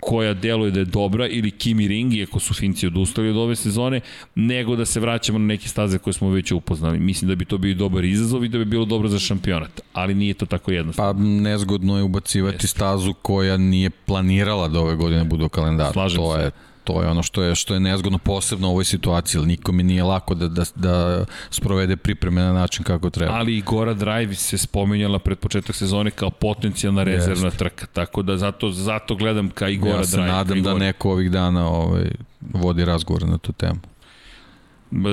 koja 0.00 0.34
deluje 0.34 0.70
da 0.70 0.78
je 0.78 0.84
dobra 0.84 1.26
ili 1.26 1.50
Kimi 1.50 1.88
Ring, 1.88 2.14
iako 2.14 2.40
su 2.40 2.54
Finci 2.54 2.86
odustali 2.86 3.30
od 3.30 3.36
ove 3.36 3.56
sezone, 3.56 4.00
nego 4.34 4.76
da 4.76 4.84
se 4.84 5.00
vraćamo 5.00 5.38
na 5.38 5.46
neke 5.46 5.68
staze 5.68 5.98
koje 5.98 6.14
smo 6.14 6.30
već 6.30 6.52
upoznali. 6.52 6.98
Mislim 6.98 7.28
da 7.28 7.34
bi 7.34 7.44
to 7.44 7.58
bio 7.58 7.74
dobar 7.74 8.04
izazov 8.04 8.44
i 8.44 8.48
da 8.48 8.58
bi 8.58 8.64
bilo 8.64 8.84
dobro 8.84 9.08
za 9.08 9.18
šampionat, 9.18 9.80
ali 9.92 10.14
nije 10.14 10.34
to 10.34 10.46
tako 10.46 10.70
jednostavno. 10.70 11.12
Pa 11.12 11.20
nezgodno 11.24 11.96
je 11.96 12.02
ubacivati 12.02 12.54
Jeste. 12.54 12.68
stazu 12.68 13.14
koja 13.22 13.56
nije 13.56 13.90
planirala 13.90 14.68
da 14.68 14.80
ove 14.80 14.96
godine 14.96 15.24
bude 15.24 15.44
u 15.44 15.48
kalendaru. 15.48 15.92
Slažem 15.92 16.20
to 16.22 16.36
se. 16.36 16.42
Je, 16.42 16.50
to 16.88 17.02
je 17.02 17.08
ono 17.08 17.22
što 17.22 17.42
je 17.42 17.54
što 17.54 17.74
je 17.74 17.80
nezgodno 17.80 18.18
posebno 18.18 18.68
u 18.68 18.70
ovoj 18.70 18.84
situaciji, 18.84 19.40
nikome 19.40 19.82
nije 19.82 20.02
lako 20.02 20.34
da, 20.34 20.48
da, 20.48 20.64
da 20.74 21.24
sprovede 21.50 21.96
pripreme 21.96 22.40
na 22.42 22.52
način 22.52 22.84
kako 22.84 23.10
treba. 23.10 23.32
Ali 23.32 23.56
i 23.56 23.62
Gora 23.62 23.94
Drive 23.94 24.34
se 24.34 24.58
spominjala 24.58 25.18
pred 25.18 25.38
početak 25.38 25.76
sezone 25.76 26.10
kao 26.10 26.30
potencijalna 26.30 27.02
rezervna 27.02 27.46
Jeste. 27.46 27.58
trka, 27.58 27.86
tako 27.86 28.22
da 28.22 28.36
zato, 28.36 28.70
zato 28.70 29.14
gledam 29.14 29.50
ka 29.50 29.68
i 29.68 29.76
Gora 29.76 29.92
Drive. 29.92 30.00
Ja 30.00 30.06
se 30.06 30.16
Drive, 30.16 30.32
nadam 30.32 30.62
da 30.62 30.74
neko 30.74 31.10
ovih 31.10 31.30
dana 31.30 31.68
ovaj, 31.68 32.10
vodi 32.40 32.84
razgovor 32.84 33.28
na 33.28 33.38
tu 33.38 33.52
temu. 33.52 33.80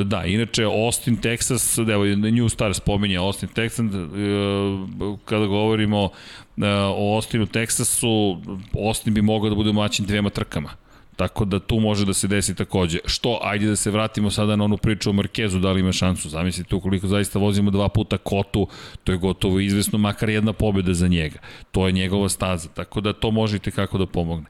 Da, 0.06 0.26
inače 0.26 0.64
Austin, 0.64 1.18
Texas, 1.18 1.92
evo 1.94 2.06
New 2.06 2.50
Star 2.50 2.74
spominje 2.74 3.18
Austin, 3.18 3.50
Texas, 3.50 3.80
e, 3.80 5.18
kada 5.26 5.46
govorimo 5.46 6.10
e, 6.58 6.68
o 6.96 7.16
Austinu, 7.16 7.46
Texasu, 7.46 8.42
Austin 8.88 9.14
bi 9.14 9.22
mogao 9.22 9.50
da 9.50 9.56
bude 9.56 9.70
umaćen 9.70 10.06
dvema 10.06 10.30
trkama 10.30 10.85
Tako 11.16 11.46
da 11.46 11.60
tu 11.60 11.80
može 11.80 12.06
da 12.06 12.14
se 12.14 12.28
desi 12.28 12.56
takođe. 12.56 13.00
Što, 13.06 13.40
ajde 13.44 13.68
da 13.68 13.76
se 13.76 13.92
vratimo 13.92 14.32
sada 14.32 14.56
na 14.56 14.64
onu 14.64 14.78
priču 14.78 15.10
o 15.10 15.14
Markezu, 15.14 15.60
da 15.60 15.72
li 15.72 15.80
ima 15.80 15.92
šansu. 15.92 16.30
Zamislite, 16.30 16.76
ukoliko 16.76 17.08
zaista 17.08 17.40
vozimo 17.40 17.72
dva 17.72 17.90
puta 17.90 18.18
kotu, 18.18 18.68
to 19.04 19.12
je 19.12 19.18
gotovo 19.18 19.60
izvesno, 19.60 19.98
makar 19.98 20.30
jedna 20.30 20.54
pobjeda 20.54 20.94
za 20.94 21.08
njega. 21.08 21.40
To 21.72 21.88
je 21.88 21.92
njegova 21.92 22.30
staza, 22.30 22.70
tako 22.70 23.02
da 23.02 23.14
to 23.14 23.32
možete 23.32 23.72
kako 23.72 23.98
da 23.98 24.06
pomogne. 24.06 24.46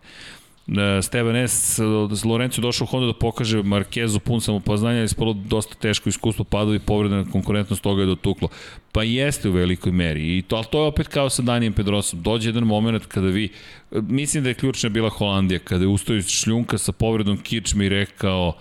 E, 0.68 1.02
Stevan 1.02 1.36
S. 1.36 1.80
Lorenzo 2.26 2.62
došao 2.62 2.86
u 2.86 2.88
Honda 2.88 3.08
da 3.08 3.14
pokaže 3.14 3.64
Markezu 3.64 4.20
pun 4.20 4.42
samopoznanja 4.42 5.04
i 5.04 5.08
spalo 5.08 5.34
dosta 5.34 5.76
teško 5.76 6.10
iskustvo, 6.10 6.46
padovi 6.46 6.80
povrede 6.80 7.16
na 7.16 7.26
konkurentnost 7.32 7.82
toga 7.82 8.02
je 8.02 8.06
dotuklo. 8.06 8.48
Pa 8.92 9.04
jeste 9.04 9.50
u 9.50 9.52
velikoj 9.52 9.92
meri, 9.92 10.38
I 10.38 10.42
to, 10.42 10.56
ali 10.56 10.66
to 10.72 10.82
je 10.82 10.88
opet 10.88 11.08
kao 11.08 11.30
sa 11.30 11.42
Danijem 11.42 11.74
Pedrosom. 11.74 12.22
Dođe 12.22 12.50
jedan 12.50 12.64
moment 12.64 13.06
kada 13.06 13.28
vi, 13.28 13.50
mislim 13.92 14.44
da 14.44 14.50
je 14.50 14.56
ključna 14.56 14.90
bila 14.90 15.10
Holandija, 15.10 15.60
kada 15.60 15.84
je 15.84 15.88
ustoji 15.88 16.22
šljunka 16.22 16.78
sa 16.78 16.92
povredom 16.92 17.38
kičme 17.38 17.86
i 17.86 17.90
rekao 17.90 18.54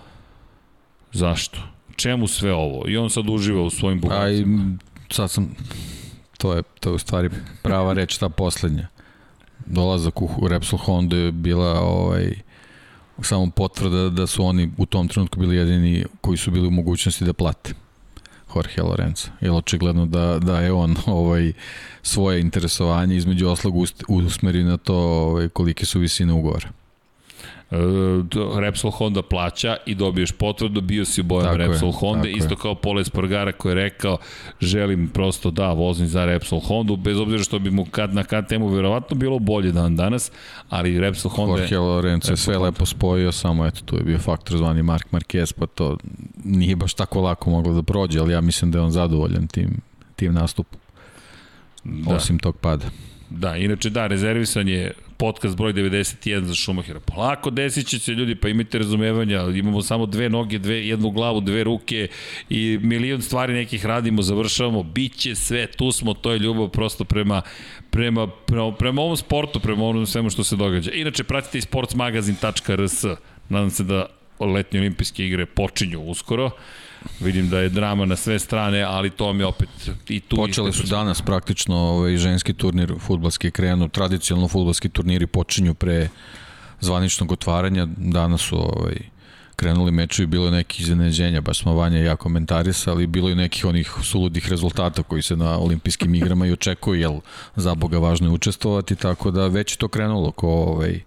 zašto? 1.13 1.59
Čemu 1.97 2.27
sve 2.27 2.53
ovo? 2.53 2.89
I 2.89 2.97
on 2.97 3.11
sad 3.11 3.29
uživa 3.29 3.63
u 3.63 3.71
svojim 3.71 4.01
bogacima. 4.01 4.63
Aj, 4.63 4.77
sad 5.11 5.31
sam, 5.31 5.57
to 6.39 6.53
je, 6.53 6.63
to 6.81 6.91
je 6.91 6.95
u 6.95 6.99
stvari 6.99 7.31
prava 7.63 7.93
reč 7.93 8.19
ta 8.19 8.29
poslednja 8.29 8.94
dolazak 9.67 10.23
u 10.23 10.49
Repsol 10.49 10.79
Honda 10.79 11.17
je 11.17 11.33
bila 11.33 11.81
ovaj, 11.81 12.35
samo 13.23 13.51
potvrda 13.51 14.11
da 14.11 14.27
su 14.27 14.45
oni 14.45 14.71
u 14.79 14.87
tom 14.87 15.09
trenutku 15.09 15.41
bili 15.41 15.57
jedini 15.57 16.05
koji 16.21 16.37
su 16.37 16.51
bili 16.51 16.69
u 16.69 16.71
mogućnosti 16.71 17.25
da 17.25 17.33
plate 17.33 17.75
Jorge 18.55 18.83
Lorenzo. 18.83 19.29
Jer 19.41 19.53
očigledno 19.53 20.07
da, 20.07 20.39
da 20.39 20.61
je 20.61 20.73
on 20.73 20.97
ovaj, 21.07 21.53
svoje 22.03 22.41
interesovanje 22.41 23.17
između 23.17 23.49
oslog 23.49 23.75
usmeri 24.09 24.65
na 24.65 24.77
to 24.77 24.97
ovaj, 24.97 25.49
kolike 25.49 25.87
su 25.87 26.01
visine 26.01 26.33
ugovora. 26.33 26.69
Repsol 28.59 28.91
Honda 28.91 29.23
plaća 29.23 29.77
i 29.87 29.95
dobiješ 29.95 30.33
potvrdu, 30.33 30.81
bio 30.81 31.05
si 31.05 31.21
u 31.21 31.25
bojem 31.25 31.57
Repsol 31.57 31.93
Honda, 31.93 32.29
isto 32.29 32.55
je. 32.55 32.59
kao 32.63 32.75
Pole 32.75 33.05
Spargara 33.05 33.53
koji 33.53 33.71
je 33.71 33.75
rekao 33.75 34.19
želim 34.61 35.09
prosto 35.09 35.51
da 35.51 35.73
vozim 35.73 36.07
za 36.07 36.25
Repsol 36.25 36.61
Honda, 36.61 36.97
bez 36.97 37.19
obzira 37.19 37.43
što 37.43 37.59
bi 37.59 37.71
mu 37.71 37.85
kad 37.85 38.15
na 38.15 38.25
kad 38.25 38.49
temu 38.49 38.69
verovatno 38.69 39.17
bilo 39.17 39.39
bolje 39.39 39.73
dan 39.73 39.97
danas, 39.97 40.33
ali 40.69 41.01
Repsol 41.01 41.31
Honda 41.31 41.61
Jorge 41.61 41.79
Lorenzo 41.79 42.33
je 42.33 42.37
sve 42.37 42.59
lepo 42.59 42.87
spojio, 42.87 43.33
samo 43.33 43.67
eto 43.67 43.81
tu 43.85 43.97
je 43.97 44.03
bio 44.03 44.19
faktor 44.19 44.57
zvani 44.57 44.83
Mark 44.83 45.07
Marquez, 45.13 45.53
pa 45.59 45.67
to 45.67 45.97
nije 46.45 46.77
baš 46.77 46.95
tako 46.95 47.21
lako 47.21 47.51
moglo 47.51 47.75
da 47.75 47.83
prođe, 47.83 48.19
ali 48.21 48.33
ja 48.33 48.41
mislim 48.41 48.71
da 48.71 48.79
je 48.79 48.83
on 48.83 48.91
zadovoljan 48.91 49.47
tim, 49.47 49.81
tim 50.17 50.35
nastupom. 50.35 50.79
Da. 51.85 52.15
Osim 52.15 52.39
tog 52.39 52.57
pada. 52.57 52.87
Da, 53.31 53.57
inače 53.57 53.91
da, 53.91 54.07
rezervisan 54.07 54.69
je 54.69 54.93
podcast 55.17 55.57
broj 55.57 55.73
91 55.73 56.43
za 56.43 56.55
Šumahira. 56.55 57.01
Polako 57.01 57.51
desit 57.51 57.87
će 57.87 57.99
se 57.99 58.13
ljudi, 58.13 58.35
pa 58.35 58.49
imajte 58.49 58.79
razumevanja, 58.79 59.41
imamo 59.55 59.83
samo 59.83 60.07
dve 60.07 60.29
noge, 60.29 60.59
dve, 60.59 60.87
jednu 60.87 61.11
glavu, 61.11 61.41
dve 61.41 61.65
ruke 61.65 62.09
i 62.51 62.79
milion 62.83 63.23
stvari 63.23 63.53
nekih 63.53 63.87
radimo, 63.87 64.23
završavamo, 64.23 64.83
bit 64.83 65.17
će 65.17 65.35
sve, 65.35 65.67
tu 65.67 65.93
smo, 65.93 66.15
to 66.15 66.33
je 66.33 66.39
ljubav 66.39 66.69
prosto 66.69 67.05
prema, 67.05 67.43
prema, 67.91 68.27
prema, 68.27 68.73
prema 68.73 69.03
ovom 69.03 69.17
sportu, 69.17 69.61
prema 69.61 69.85
ovom 69.85 70.07
svemu 70.07 70.31
što 70.31 70.45
se 70.45 70.57
događa. 70.57 70.91
Inače, 70.91 71.25
pratite 71.25 71.59
i 71.59 71.61
sportsmagazin.rs, 71.61 73.05
nadam 73.49 73.71
se 73.71 73.85
da 73.85 74.07
letnje 74.41 74.81
olimpijske 74.81 75.27
igre 75.27 75.47
počinju 75.47 76.01
uskoro. 76.01 76.51
Vidim 77.21 77.51
da 77.51 77.59
je 77.59 77.69
drama 77.69 78.05
na 78.05 78.17
sve 78.17 78.39
strane, 78.39 78.83
ali 78.83 79.11
to 79.11 79.33
mi 79.33 79.43
opet 79.43 79.69
i 80.09 80.21
tu... 80.21 80.37
Počele 80.37 80.73
su 80.73 80.87
danas 80.87 81.23
praktično 81.23 81.77
ovaj, 81.77 82.17
ženski 82.17 82.55
turnir 82.55 82.95
futbalski 83.01 83.51
krenu, 83.51 83.89
tradicionalno 83.89 84.49
futbalski 84.49 84.89
turniri 84.89 85.27
počinju 85.27 85.75
pre 85.75 86.09
zvaničnog 86.81 87.33
otvaranja, 87.33 87.87
danas 87.97 88.41
su 88.41 88.57
ovaj, 88.57 88.97
krenuli 89.57 89.91
mečevi, 89.91 90.27
bilo 90.27 90.47
je 90.47 90.53
nekih 90.53 90.81
iznenađenja, 90.81 91.41
baš 91.41 91.59
smo 91.59 91.75
Vanja 91.75 91.99
ja 91.99 92.17
komentarisali, 92.17 93.07
bilo 93.07 93.29
je 93.29 93.35
nekih 93.35 93.65
onih 93.65 93.91
suludih 94.03 94.49
rezultata 94.49 95.03
koji 95.03 95.23
se 95.23 95.37
na 95.37 95.59
olimpijskim 95.59 96.15
igrama 96.21 96.47
i 96.47 96.53
očekuju, 96.53 97.01
jel 97.01 97.21
za 97.57 97.75
Boga 97.75 97.99
važno 97.99 98.27
je 98.27 98.33
učestvovati, 98.33 98.97
tako 98.97 99.31
da 99.31 99.47
već 99.47 99.73
je 99.73 99.79
to 99.79 99.89
krenulo 99.89 100.31
ko, 100.31 100.49
ovaj, 100.49 101.01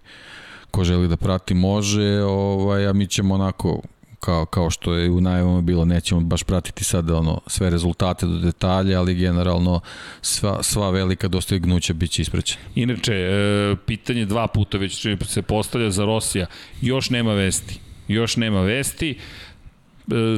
ko 0.70 0.84
želi 0.84 1.08
da 1.08 1.16
prati 1.16 1.54
može, 1.54 2.22
ovaj, 2.22 2.86
a 2.86 2.92
mi 2.92 3.06
ćemo 3.06 3.34
onako 3.34 3.80
kao, 4.20 4.46
kao 4.46 4.70
što 4.70 4.94
je 4.94 5.10
u 5.10 5.20
najavama 5.20 5.60
bilo, 5.60 5.84
nećemo 5.84 6.20
baš 6.20 6.42
pratiti 6.42 6.84
sad 6.84 7.10
ono, 7.10 7.40
sve 7.46 7.70
rezultate 7.70 8.26
do 8.26 8.38
detalja, 8.38 8.98
ali 8.98 9.14
generalno 9.14 9.80
sva, 10.22 10.62
sva 10.62 10.90
velika 10.90 11.28
dostignuća 11.28 11.92
biće 11.92 12.22
isprećena. 12.22 12.60
Inače, 12.74 13.14
e, 13.14 13.76
pitanje 13.86 14.24
dva 14.24 14.46
puta 14.46 14.78
već 14.78 15.06
se 15.24 15.42
postavlja 15.42 15.90
za 15.90 16.04
Rosija, 16.04 16.46
još 16.80 17.10
nema 17.10 17.32
vesti. 17.32 17.80
Još 18.08 18.36
nema 18.36 18.60
vesti 18.60 19.18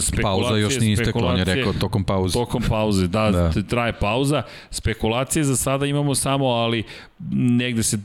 spekulacije, 0.00 0.23
pauza 0.23 0.57
još 0.57 0.81
nije 0.81 0.92
istekla, 0.92 1.26
on 1.26 1.39
je 1.39 1.44
rekao 1.44 1.73
tokom 1.73 2.05
pauze. 2.05 2.33
Tokom 2.33 2.62
pauze, 2.68 3.07
da, 3.07 3.31
da, 3.55 3.62
traje 3.62 3.92
pauza. 3.92 4.42
Spekulacije 4.70 5.44
za 5.44 5.57
sada 5.57 5.86
imamo 5.86 6.15
samo, 6.15 6.47
ali 6.47 6.84
negde 7.33 7.83
se 7.83 7.99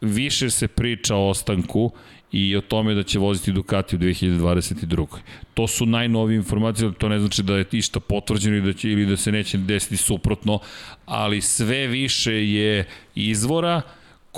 više 0.00 0.50
se 0.50 0.68
priča 0.68 1.16
o 1.16 1.28
ostanku 1.28 1.92
i 2.32 2.56
o 2.56 2.60
tome 2.60 2.94
da 2.94 3.02
će 3.02 3.18
voziti 3.18 3.52
Ducati 3.52 3.96
u 3.96 3.98
2022. 3.98 5.06
To 5.54 5.66
su 5.66 5.86
najnovije 5.86 6.36
informacije, 6.36 6.92
to 6.98 7.08
ne 7.08 7.18
znači 7.18 7.42
da 7.42 7.56
je 7.56 7.66
išta 7.72 8.00
potvrđeno 8.00 8.66
da, 8.66 8.72
će, 8.72 8.90
ili 8.90 9.06
da 9.06 9.16
se 9.16 9.32
neće 9.32 9.58
desiti 9.58 9.96
suprotno, 9.96 10.58
ali 11.06 11.40
sve 11.40 11.86
više 11.86 12.32
je 12.32 12.88
izvora 13.14 13.82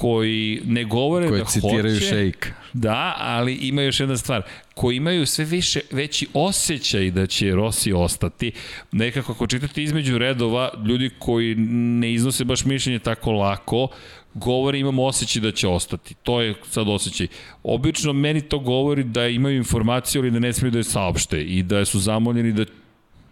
koji 0.00 0.60
ne 0.64 0.84
govore 0.84 1.28
koje 1.28 1.38
da 1.38 1.44
citiraju 1.44 1.94
hoće, 1.94 2.06
šejk. 2.06 2.46
Da, 2.72 3.14
ali 3.18 3.54
ima 3.54 3.82
još 3.82 4.00
jedna 4.00 4.16
stvar, 4.16 4.42
koji 4.74 4.96
imaju 4.96 5.26
sve 5.26 5.44
više 5.44 5.80
veći 5.90 6.26
osjećaj 6.34 7.10
da 7.10 7.26
će 7.26 7.50
Rossi 7.50 7.92
ostati. 7.92 8.52
Nekako 8.92 9.32
ako 9.32 9.46
čitate 9.46 9.82
između 9.82 10.18
redova, 10.18 10.70
ljudi 10.86 11.10
koji 11.18 11.54
ne 11.54 12.12
iznose 12.12 12.44
baš 12.44 12.64
mišljenje 12.64 12.98
tako 12.98 13.32
lako, 13.32 13.88
govore 14.34 14.78
imamo 14.78 15.04
osjećaj 15.04 15.42
da 15.42 15.52
će 15.52 15.68
ostati. 15.68 16.14
To 16.14 16.40
je 16.40 16.54
sad 16.70 16.88
osjećaj. 16.88 17.26
Obično 17.62 18.12
meni 18.12 18.40
to 18.40 18.58
govori 18.58 19.04
da 19.04 19.26
imaju 19.26 19.56
informaciju 19.56 20.22
ali 20.22 20.30
da 20.30 20.38
ne 20.38 20.52
smiju 20.52 20.70
da 20.70 20.78
je 20.78 20.84
saopšte 20.84 21.42
i 21.42 21.62
da 21.62 21.84
su 21.84 22.00
zamoljeni 22.00 22.52
da 22.52 22.64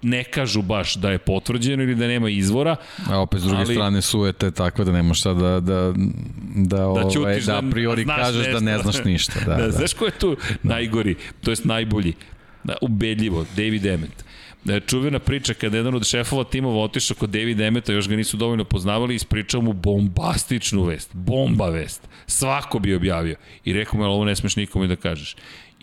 ne 0.06 0.24
kažu 0.24 0.62
baš 0.62 0.94
da 0.94 1.10
je 1.10 1.18
potvrđeno 1.18 1.82
ili 1.82 1.94
da 1.94 2.06
nema 2.06 2.30
izvora. 2.30 2.76
A 3.10 3.18
opet 3.18 3.40
s 3.40 3.42
druge 3.42 3.62
ali, 3.62 3.74
strane 3.74 4.02
sujete 4.02 4.50
takve 4.50 4.84
da 4.84 4.92
nemaš 4.92 5.20
šta 5.20 5.32
da, 5.34 5.60
da, 5.60 5.60
da, 5.60 5.92
da, 6.54 6.86
ovaj, 6.86 7.40
da, 7.40 7.60
da 7.60 7.70
priori 7.70 8.06
kažeš 8.06 8.46
da 8.52 8.60
ne 8.60 8.78
znaš 8.78 9.04
ništa. 9.04 9.32
Da, 9.46 9.56
da, 9.56 9.66
da. 9.66 9.70
Znaš 9.70 9.92
ko 9.92 10.04
je 10.04 10.10
tu 10.10 10.36
najgori, 10.62 11.14
to 11.42 11.50
jest 11.50 11.64
najbolji? 11.64 12.12
Da, 12.64 12.74
ubedljivo, 12.80 13.46
David 13.56 13.86
Emmet. 13.86 14.24
Da, 14.64 14.80
čuvena 14.80 15.18
priča 15.18 15.54
kada 15.54 15.76
jedan 15.76 15.94
od 15.94 16.06
šefova 16.06 16.44
timova 16.44 16.82
otišao 16.82 17.16
kod 17.16 17.30
David 17.30 17.60
Emeta, 17.60 17.92
još 17.92 18.08
ga 18.08 18.16
nisu 18.16 18.36
dovoljno 18.36 18.64
poznavali, 18.64 19.14
ispričao 19.14 19.60
mu 19.60 19.72
bombastičnu 19.72 20.84
vest, 20.84 21.10
bomba 21.14 21.68
vest. 21.68 22.08
Svako 22.26 22.78
bi 22.78 22.94
objavio. 22.94 23.36
I 23.64 23.72
rekao 23.72 23.98
mu, 23.98 24.04
ali 24.04 24.12
ovo 24.12 24.24
ne 24.24 24.36
smeš 24.36 24.56
nikome 24.56 24.86
da 24.86 24.96
kažeš. 24.96 25.36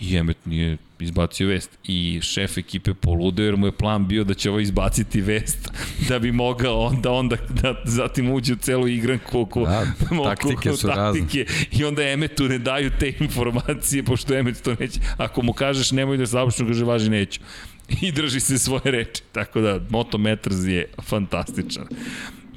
I 0.10 0.18
Emmet 0.18 0.38
nije 0.46 0.78
izbacio 1.00 1.48
vest. 1.48 1.70
I 1.84 2.20
šef 2.22 2.58
ekipe 2.58 2.94
poludeo 2.94 3.46
jer 3.46 3.58
mu 3.58 3.68
je 3.68 3.72
plan 3.72 4.08
bio 4.08 4.24
da 4.24 4.34
će 4.34 4.50
ovo 4.50 4.60
izbaciti 4.60 5.22
vest 5.22 5.72
da 6.10 6.20
bi 6.20 6.32
mogao 6.32 6.80
onda, 6.80 7.12
onda 7.12 7.36
da 7.50 7.76
zatim 7.86 8.32
uđe 8.32 8.54
u 8.54 8.56
celu 8.56 8.88
igranku 8.88 9.40
oko, 9.40 9.62
da, 9.62 9.86
taktike 10.30 10.72
su 10.72 10.88
taktike. 10.88 11.44
razne. 11.44 11.66
I 11.72 11.86
onda 11.86 12.04
Emetu 12.04 12.44
ne 12.44 12.60
daju 12.60 12.92
te 13.00 13.14
informacije, 13.20 14.04
pošto 14.04 14.34
Emet 14.34 14.62
to 14.62 14.76
neće. 14.80 15.00
Ako 15.18 15.42
mu 15.42 15.54
kažeš 15.54 15.92
nemoj 15.92 16.18
da 16.18 16.28
saopšno, 16.28 16.68
kaže 16.68 16.86
važi 16.86 17.10
neću 17.10 17.40
i 18.02 18.12
drži 18.12 18.40
se 18.40 18.60
svoje 18.60 18.92
reči. 18.92 19.24
Tako 19.32 19.62
da, 19.62 19.80
Moto 19.90 20.18
Meters 20.18 20.66
je 20.66 20.86
fantastičan. 21.02 21.88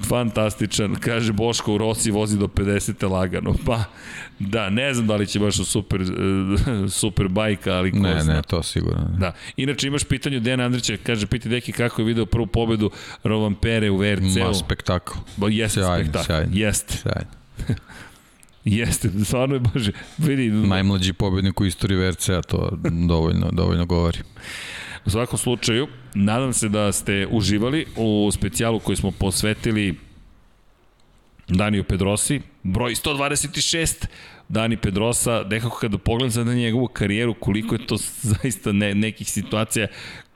Fantastičan. 0.03 0.95
Kaže 0.95 1.33
Boško 1.33 1.73
u 1.73 1.77
Rossi 1.77 2.11
vozi 2.11 2.37
do 2.37 2.47
50. 2.47 3.09
lagano. 3.09 3.53
Pa, 3.65 3.83
da, 4.39 4.69
ne 4.69 4.93
znam 4.93 5.07
da 5.07 5.15
li 5.15 5.27
će 5.27 5.39
baš 5.39 5.59
u 5.59 5.65
super, 5.65 6.01
super 6.89 7.27
bajka, 7.27 7.73
ali 7.73 7.91
ko 7.91 7.97
ne, 7.97 8.23
zna. 8.23 8.33
Ne, 8.33 8.41
to 8.41 8.63
sigurno. 8.63 9.09
Ne. 9.11 9.17
Da. 9.17 9.33
Inače 9.57 9.87
imaš 9.87 10.03
pitanje 10.03 10.39
Dejana 10.39 10.63
Andrića, 10.63 10.97
kaže, 11.03 11.27
piti 11.27 11.49
Deki 11.49 11.71
kako 11.71 12.01
je 12.01 12.05
video 12.05 12.25
prvu 12.25 12.47
pobedu 12.47 12.91
Rovan 13.23 13.55
Pere 13.55 13.89
u 13.89 13.97
VRC-u. 13.97 14.47
Ma, 14.47 14.53
spektakl. 14.53 15.13
Ba, 15.37 15.47
jeste 15.49 15.81
sjajno, 15.81 16.03
spektakl. 16.03 16.25
Sjajno. 16.25 16.51
Jeste. 16.53 16.97
Sjajno. 16.97 17.31
Jeste, 18.69 19.09
stvarno 19.25 19.55
je 19.55 19.59
baš, 19.59 19.83
vidi. 20.17 20.49
Najmlađi 20.49 21.13
pobednik 21.13 21.61
u 21.61 21.65
istoriji 21.65 21.97
VRC-a, 21.97 22.41
to 22.41 22.77
dovoljno, 23.07 23.49
dovoljno 23.51 23.85
govori. 23.85 24.19
U 25.07 25.09
svakom 25.09 25.37
slučaju, 25.39 25.87
nadam 26.13 26.53
se 26.53 26.69
da 26.69 26.91
ste 26.91 27.27
uživali 27.31 27.85
u 27.95 28.29
specijalu 28.33 28.79
koji 28.79 28.95
smo 28.95 29.11
posvetili 29.11 29.95
Daniju 31.47 31.83
Pedrosi, 31.83 32.41
broj 32.63 32.95
126, 32.95 34.05
Dani 34.49 34.77
Pedrosa, 34.77 35.43
nekako 35.49 35.77
kada 35.77 35.97
pogledam 35.97 36.31
sad 36.31 36.47
na 36.47 36.53
njegovu 36.53 36.87
karijeru, 36.87 37.33
koliko 37.33 37.75
je 37.75 37.87
to 37.87 37.97
zaista 38.41 38.71
ne, 38.71 38.95
nekih 38.95 39.29
situacija 39.31 39.87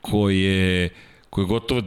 koje 0.01 0.90
koje 1.32 1.45
gotovo 1.45 1.82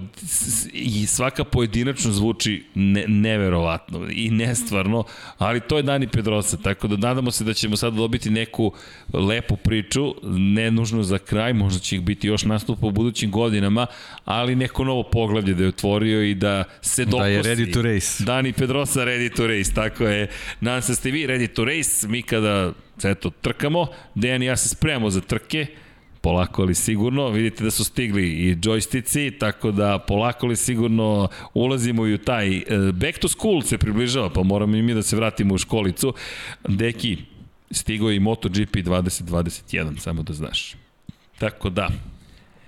i 0.72 1.06
svaka 1.06 1.44
pojedinačno 1.44 2.12
zvuči 2.12 2.64
ne, 2.74 3.04
neverovatno 3.08 4.06
i 4.10 4.30
nestvarno, 4.30 5.04
ali 5.38 5.60
to 5.60 5.76
je 5.76 5.82
Dani 5.82 6.08
Pedrosa, 6.08 6.56
tako 6.56 6.88
da 6.88 7.08
nadamo 7.08 7.30
se 7.30 7.44
da 7.44 7.54
ćemo 7.54 7.76
sad 7.76 7.94
dobiti 7.94 8.30
neku 8.30 8.72
lepu 9.12 9.56
priču, 9.56 10.14
ne 10.22 10.70
nužno 10.70 11.02
za 11.02 11.18
kraj, 11.18 11.52
možda 11.52 11.80
će 11.80 11.96
ih 11.96 12.02
biti 12.02 12.28
još 12.28 12.44
nastupa 12.44 12.86
u 12.86 12.90
budućim 12.90 13.30
godinama, 13.30 13.86
ali 14.24 14.56
neko 14.56 14.84
novo 14.84 15.02
poglavlje 15.02 15.54
da 15.54 15.62
je 15.62 15.68
otvorio 15.68 16.22
i 16.22 16.34
da 16.34 16.64
se 16.80 17.04
dokosi. 17.04 17.22
Da 17.22 17.26
je 17.26 17.42
ready 17.42 17.72
to 17.72 17.82
race. 17.82 18.24
Dani 18.24 18.52
Pedrosa 18.52 19.00
ready 19.00 19.36
to 19.36 19.46
race, 19.46 19.74
tako 19.74 20.04
je. 20.04 20.28
Nadam 20.60 20.82
se 20.82 20.94
ste 20.94 21.10
vi 21.10 21.26
ready 21.26 21.54
to 21.54 21.64
race, 21.64 22.08
mi 22.08 22.22
kada 22.22 22.72
eto, 23.04 23.30
trkamo, 23.30 23.86
Dejan 24.14 24.42
i 24.42 24.46
ja 24.46 24.56
se 24.56 24.68
spremamo 24.68 25.10
za 25.10 25.20
trke, 25.20 25.66
polako 26.24 26.62
ali 26.62 26.74
sigurno. 26.74 27.28
Vidite 27.30 27.64
da 27.64 27.70
su 27.70 27.84
stigli 27.84 28.28
i 28.28 28.56
joystici, 28.56 29.38
tako 29.38 29.70
da 29.70 29.98
polako 29.98 30.46
ali 30.46 30.56
sigurno 30.56 31.28
ulazimo 31.54 32.06
i 32.06 32.14
u 32.14 32.18
taj 32.18 32.56
e, 32.56 32.62
back 32.92 33.18
to 33.18 33.28
school 33.28 33.62
se 33.62 33.78
približava, 33.78 34.30
pa 34.30 34.42
moramo 34.42 34.76
i 34.76 34.82
mi 34.82 34.94
da 34.94 35.02
se 35.02 35.16
vratimo 35.16 35.54
u 35.54 35.58
školicu. 35.58 36.14
Deki, 36.68 37.18
stigo 37.70 38.10
je 38.10 38.16
i 38.16 38.20
MotoGP 38.20 38.76
2021, 38.76 39.98
samo 39.98 40.22
da 40.22 40.32
znaš. 40.32 40.74
Tako 41.38 41.70
da, 41.70 41.88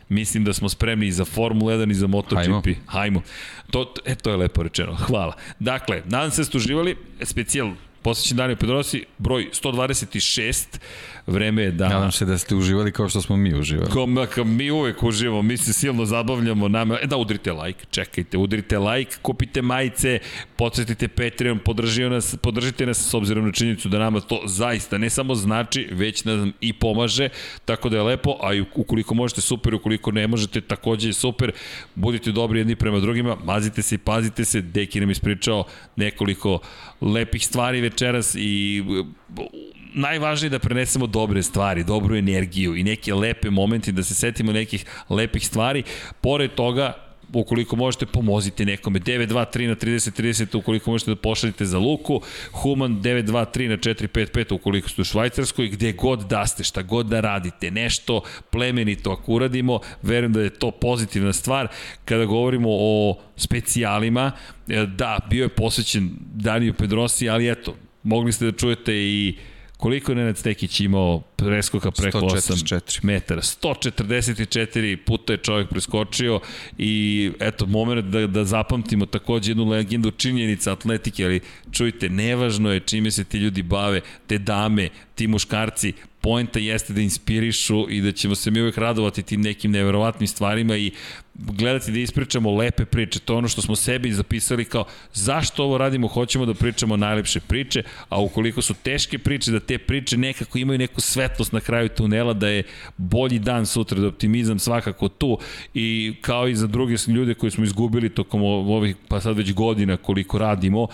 mislim 0.09 0.44
da 0.44 0.52
smo 0.52 0.68
spremni 0.68 1.07
i 1.07 1.12
za 1.12 1.25
Formula 1.25 1.73
1 1.73 1.91
i 1.91 1.94
za 1.94 2.07
MotoGP. 2.07 2.36
Hajmo. 2.36 2.62
Hajmo. 2.86 3.23
To, 3.70 3.94
e, 4.05 4.15
to 4.15 4.31
je 4.31 4.36
lepo 4.36 4.62
rečeno. 4.62 4.94
Hvala. 4.94 5.35
Dakle, 5.59 6.02
nadam 6.05 6.31
se 6.31 6.41
da 6.41 6.44
ste 6.44 6.57
uživali. 6.57 6.97
Specijal 7.23 7.73
posvećen 8.07 8.36
Danio 8.36 8.57
Pedrosi, 8.57 9.05
broj 9.18 9.49
126. 9.52 10.78
Vreme 11.27 11.63
je 11.63 11.71
da... 11.71 11.89
Nadam 11.89 12.13
se 12.13 12.25
da 12.25 12.39
ste 12.39 12.55
uživali 12.55 12.93
kao 12.93 13.09
što 13.09 13.23
smo 13.23 13.37
mi 13.37 13.55
uživali. 13.55 13.91
Kao, 13.91 14.27
kao 14.35 14.45
mi 14.45 14.71
uvek 14.71 15.03
uživamo, 15.03 15.43
mi 15.43 15.57
se 15.57 15.73
silno 15.73 16.05
zabavljamo. 16.05 16.69
Nama, 16.69 16.99
e 17.03 17.07
da, 17.07 17.17
udrite 17.17 17.53
like, 17.53 17.85
čekajte, 17.91 18.39
udrite 18.39 18.79
like, 18.79 19.17
kupite 19.23 19.63
majice, 19.63 20.19
podsjetite 20.57 21.09
Patreon, 21.09 21.59
podržite 21.59 22.09
nas, 22.09 22.37
podržite 22.43 22.87
nas 22.87 23.11
s 23.11 23.15
obzirom 23.15 23.45
na 23.45 23.53
činjenicu 23.53 23.89
da 23.89 23.99
nama 23.99 24.21
to 24.21 24.43
zaista 24.47 24.99
ne 24.99 25.11
samo 25.11 25.35
znači, 25.35 25.89
već 25.93 26.25
nam 26.25 26.53
i 26.61 26.73
pomaže, 26.73 27.29
tako 27.65 27.89
da 27.89 27.97
je 27.97 28.03
lepo, 28.03 28.37
a 28.43 28.55
i 28.55 28.65
ukoliko 28.75 29.15
možete 29.15 29.41
super, 29.41 29.75
ukoliko 29.75 30.11
ne 30.11 30.27
možete 30.27 30.61
takođe 30.61 31.09
je 31.09 31.13
super, 31.13 31.53
budite 31.95 32.33
dobri 32.33 32.59
jedni 32.59 32.77
prema 32.77 33.01
drugima, 33.01 33.37
mazite 33.45 33.83
se 33.83 33.95
i 33.95 33.99
pazite 33.99 34.45
se, 34.45 34.61
Deki 34.61 35.01
nam 35.01 35.11
ispričao 35.11 35.65
nekoliko 35.97 36.59
lepih 37.01 37.47
stvari 37.47 37.81
večeras 37.81 38.35
i 38.39 38.83
najvažnije 39.97 40.50
da 40.50 40.58
prenesemo 40.58 41.07
dobre 41.07 41.42
stvari, 41.42 41.84
dobru 41.84 42.16
energiju 42.16 42.76
i 42.76 42.84
neke 42.84 43.15
lepe 43.15 43.50
momenti, 43.50 43.92
da 43.92 44.02
se 44.02 44.15
setimo 44.15 44.52
nekih 44.52 44.84
lepih 45.08 45.47
stvari. 45.47 45.83
Pored 46.20 46.55
toga, 46.55 46.92
ukoliko 47.33 47.76
možete, 47.76 48.07
pomozite 48.07 48.65
nekome. 48.65 48.99
923 49.00 49.66
na 49.66 49.75
30 49.75 50.23
30 50.23 50.58
ukoliko 50.58 50.91
možete 50.91 51.10
da 51.10 51.16
pošaljete 51.16 51.65
za 51.65 51.78
Luku, 51.78 52.20
Human 52.52 53.02
923 53.02 53.68
na 53.68 53.76
455 53.76 54.55
ukoliko 54.55 54.89
ste 54.89 55.02
u 55.02 55.05
Švajcarskoj, 55.05 55.68
gde 55.68 55.92
god 55.92 56.26
da 56.28 56.47
ste, 56.47 56.65
šta 56.65 56.83
god 56.83 57.07
da 57.07 57.20
radite, 57.20 57.70
nešto 57.70 58.20
plemenito 58.50 59.10
ako 59.10 59.33
uradimo, 59.33 59.81
verujem 60.02 60.33
da 60.33 60.41
je 60.41 60.50
to 60.50 60.70
pozitivna 60.70 61.33
stvar. 61.33 61.68
Kada 62.05 62.25
govorimo 62.25 62.68
o 62.70 63.18
specijalima, 63.36 64.33
e, 64.68 64.86
da, 64.86 65.18
bio 65.31 65.42
je 65.42 65.49
posvećen 65.49 66.10
Daniju 66.20 66.75
Pedrosi, 66.75 67.28
ali 67.28 67.50
eto, 67.50 67.76
mogli 68.02 68.33
ste 68.33 68.44
da 68.44 68.52
čujete 68.52 68.94
i 68.94 69.36
Koliko 69.77 70.13
je 70.13 70.17
Nenad 70.17 70.39
Stekić 70.39 70.81
imao 70.81 71.23
preskoka 71.37 71.91
preko 71.91 72.19
144. 72.19 72.81
8 72.81 73.05
metara? 73.05 73.43
144 73.43 74.97
puta 74.97 75.33
je 75.33 75.37
čovjek 75.39 75.69
preskočio 75.69 76.41
i 76.79 77.31
eto, 77.41 77.67
moment 77.67 78.05
da, 78.05 78.27
da 78.27 78.45
zapamtimo 78.45 79.07
takođe 79.07 79.51
jednu 79.51 79.65
legendu 79.69 80.11
činjenica 80.11 80.73
atletike, 80.73 81.25
ali 81.25 81.41
čujte, 81.73 82.09
nevažno 82.09 82.73
je 82.73 82.81
čime 82.81 83.11
se 83.11 83.25
ti 83.25 83.39
ljudi 83.39 83.63
bave, 83.63 84.01
te 84.27 84.39
dame, 84.39 84.89
ti 85.15 85.27
muškarci, 85.27 85.93
poenta 86.21 86.59
jeste 86.59 86.93
da 86.93 87.01
inspirišu 87.01 87.87
i 87.91 88.01
da 88.01 88.13
ćemo 88.13 88.35
se 88.35 88.51
mi 88.51 88.61
uvek 88.61 88.79
radovati 88.79 89.23
tim 89.23 89.41
nekim 89.41 89.71
neverovatnim 89.71 90.29
stvarima 90.29 90.77
i 90.77 90.91
gledati 91.39 91.93
da 91.93 91.99
ispričamo 91.99 92.57
lepe 92.57 92.85
priče. 92.85 93.19
To 93.19 93.33
je 93.33 93.37
ono 93.37 93.49
što 93.49 93.63
smo 93.63 93.77
sebi 93.77 94.13
zapisali 94.13 94.65
kao 94.65 94.85
zašto 95.13 95.65
ovo 95.65 95.79
radimo, 95.79 96.09
hoćemo 96.09 96.47
da 96.47 96.55
pričamo 96.55 96.97
najlepše 96.97 97.41
priče, 97.41 97.83
a 98.09 98.21
ukoliko 98.21 98.63
su 98.63 98.75
teške 98.75 99.19
priče, 99.19 99.51
da 99.51 99.61
te 99.61 99.79
priče 99.79 100.17
nekako 100.17 100.59
imaju 100.59 100.79
neku 100.79 101.01
svetlost 101.01 101.53
na 101.53 101.61
kraju 101.61 101.89
tunela, 101.89 102.33
da 102.33 102.49
je 102.49 102.63
bolji 102.97 103.39
dan 103.39 103.67
sutra, 103.67 104.01
da 104.01 104.07
optimizam 104.07 104.59
svakako 104.59 105.09
tu 105.09 105.39
i 105.75 106.15
kao 106.21 106.49
i 106.49 106.55
za 106.55 106.67
druge 106.67 106.95
ljude 107.09 107.35
koje 107.35 107.51
smo 107.51 107.65
izgubili 107.65 108.09
tokom 108.09 108.43
ovih, 108.43 108.97
pa 109.09 109.21
sad 109.21 109.37
već 109.37 109.53
godina 109.53 109.97
koliko 109.97 110.39
radimo, 110.39 110.89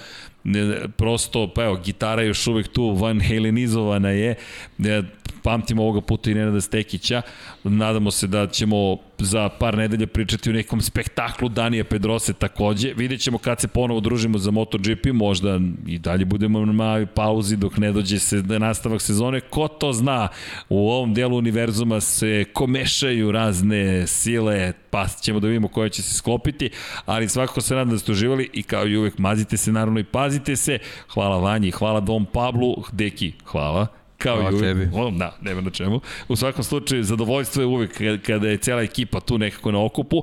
ne, 0.44 0.88
prosto, 0.96 1.52
pa 1.54 1.64
evo, 1.64 1.76
gitara 1.84 2.22
još 2.22 2.46
uvek 2.46 2.68
tu, 2.68 2.94
Van 2.94 3.20
Halenizovana 3.20 4.10
je, 4.10 4.34
ne, 4.78 5.02
pamtimo 5.42 5.82
ovoga 5.82 6.00
puta 6.00 6.30
i 6.30 6.34
Nenada 6.34 6.60
Stekića, 6.60 7.22
nadamo 7.64 8.10
se 8.10 8.26
da 8.26 8.46
ćemo 8.46 8.96
za 9.18 9.48
par 9.48 9.78
nedelja 9.78 10.06
pričati 10.06 10.50
o 10.50 10.52
nekom 10.52 10.80
spektaklu 10.80 11.48
Danija 11.48 11.84
Pedrose 11.84 12.32
takođe, 12.32 12.92
vidjet 12.96 13.20
ćemo 13.20 13.38
kad 13.38 13.60
se 13.60 13.68
ponovo 13.68 14.00
družimo 14.00 14.38
za 14.38 14.50
MotoGP, 14.50 15.06
možda 15.12 15.60
i 15.86 15.98
dalje 15.98 16.24
budemo 16.24 16.64
na 16.64 16.72
mali 16.72 17.06
pauzi 17.06 17.56
dok 17.56 17.76
ne 17.76 17.92
dođe 17.92 18.18
se 18.18 18.36
nastavak 18.36 19.02
sezone, 19.02 19.40
ko 19.40 19.68
to 19.68 19.92
zna, 19.92 20.28
u 20.68 20.90
ovom 20.90 21.14
delu 21.14 21.36
univerzuma 21.36 22.00
se 22.00 22.44
komešaju 22.52 23.32
razne 23.32 24.06
sile, 24.06 24.72
pa 24.90 25.06
ćemo 25.08 25.40
da 25.40 25.46
vidimo 25.46 25.68
koja 25.68 25.88
će 25.88 26.02
se 26.02 26.14
sklopiti, 26.14 26.70
ali 27.06 27.28
svakako 27.28 27.60
se 27.60 27.74
nadam 27.74 27.90
da 27.90 27.98
ste 27.98 28.12
uživali 28.12 28.50
i 28.52 28.62
kao 28.62 28.86
i 28.86 28.96
uvek 28.96 29.18
mazite 29.18 29.56
se 29.56 29.72
naravno 29.72 30.00
i 30.00 30.04
pazite 30.04 30.31
se. 30.56 30.78
Hvala 31.14 31.38
Vanji, 31.38 31.70
hvala 31.70 32.00
Dom 32.00 32.26
Pablu, 32.26 32.76
Deki, 32.92 33.32
hvala 33.44 33.86
kao 34.22 34.36
hvala 34.36 34.50
i 34.50 34.54
uvek. 34.54 34.64
Tebi. 34.64 34.90
O, 34.94 35.10
da, 35.10 35.36
nema 35.40 35.60
na 35.60 35.70
čemu. 35.70 36.00
U 36.28 36.36
svakom 36.36 36.64
slučaju, 36.64 37.04
zadovoljstvo 37.04 37.62
je 37.62 37.66
uvek 37.66 38.00
kada 38.26 38.48
je 38.48 38.56
cela 38.56 38.82
ekipa 38.82 39.20
tu 39.20 39.38
nekako 39.38 39.72
na 39.72 39.84
okupu. 39.84 40.22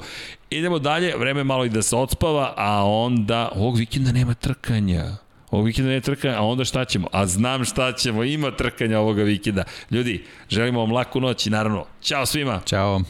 Idemo 0.50 0.80
dalje, 0.80 1.14
vreme 1.18 1.44
malo 1.44 1.66
i 1.66 1.70
da 1.70 1.82
se 1.82 1.96
odspava, 1.96 2.54
a 2.58 2.84
onda 2.86 3.50
ovog 3.56 3.78
vikenda 3.78 4.12
nema 4.12 4.34
trkanja. 4.34 5.06
Ovog 5.52 5.66
vikenda 5.66 5.92
ne 5.92 6.02
trkanja, 6.02 6.38
a 6.38 6.42
onda 6.42 6.66
šta 6.66 6.86
ćemo? 6.86 7.08
A 7.12 7.26
znam 7.26 7.66
šta 7.66 7.92
ćemo, 7.92 8.24
ima 8.24 8.52
trkanja 8.52 9.00
ovoga 9.00 9.24
vikenda. 9.24 9.64
Ljudi, 9.92 10.24
želimo 10.50 10.80
vam 10.80 10.92
laku 10.92 11.22
noć 11.22 11.48
i 11.48 11.50
naravno, 11.50 11.86
čao 12.02 12.26
svima! 12.26 12.62
Ćao! 12.66 13.02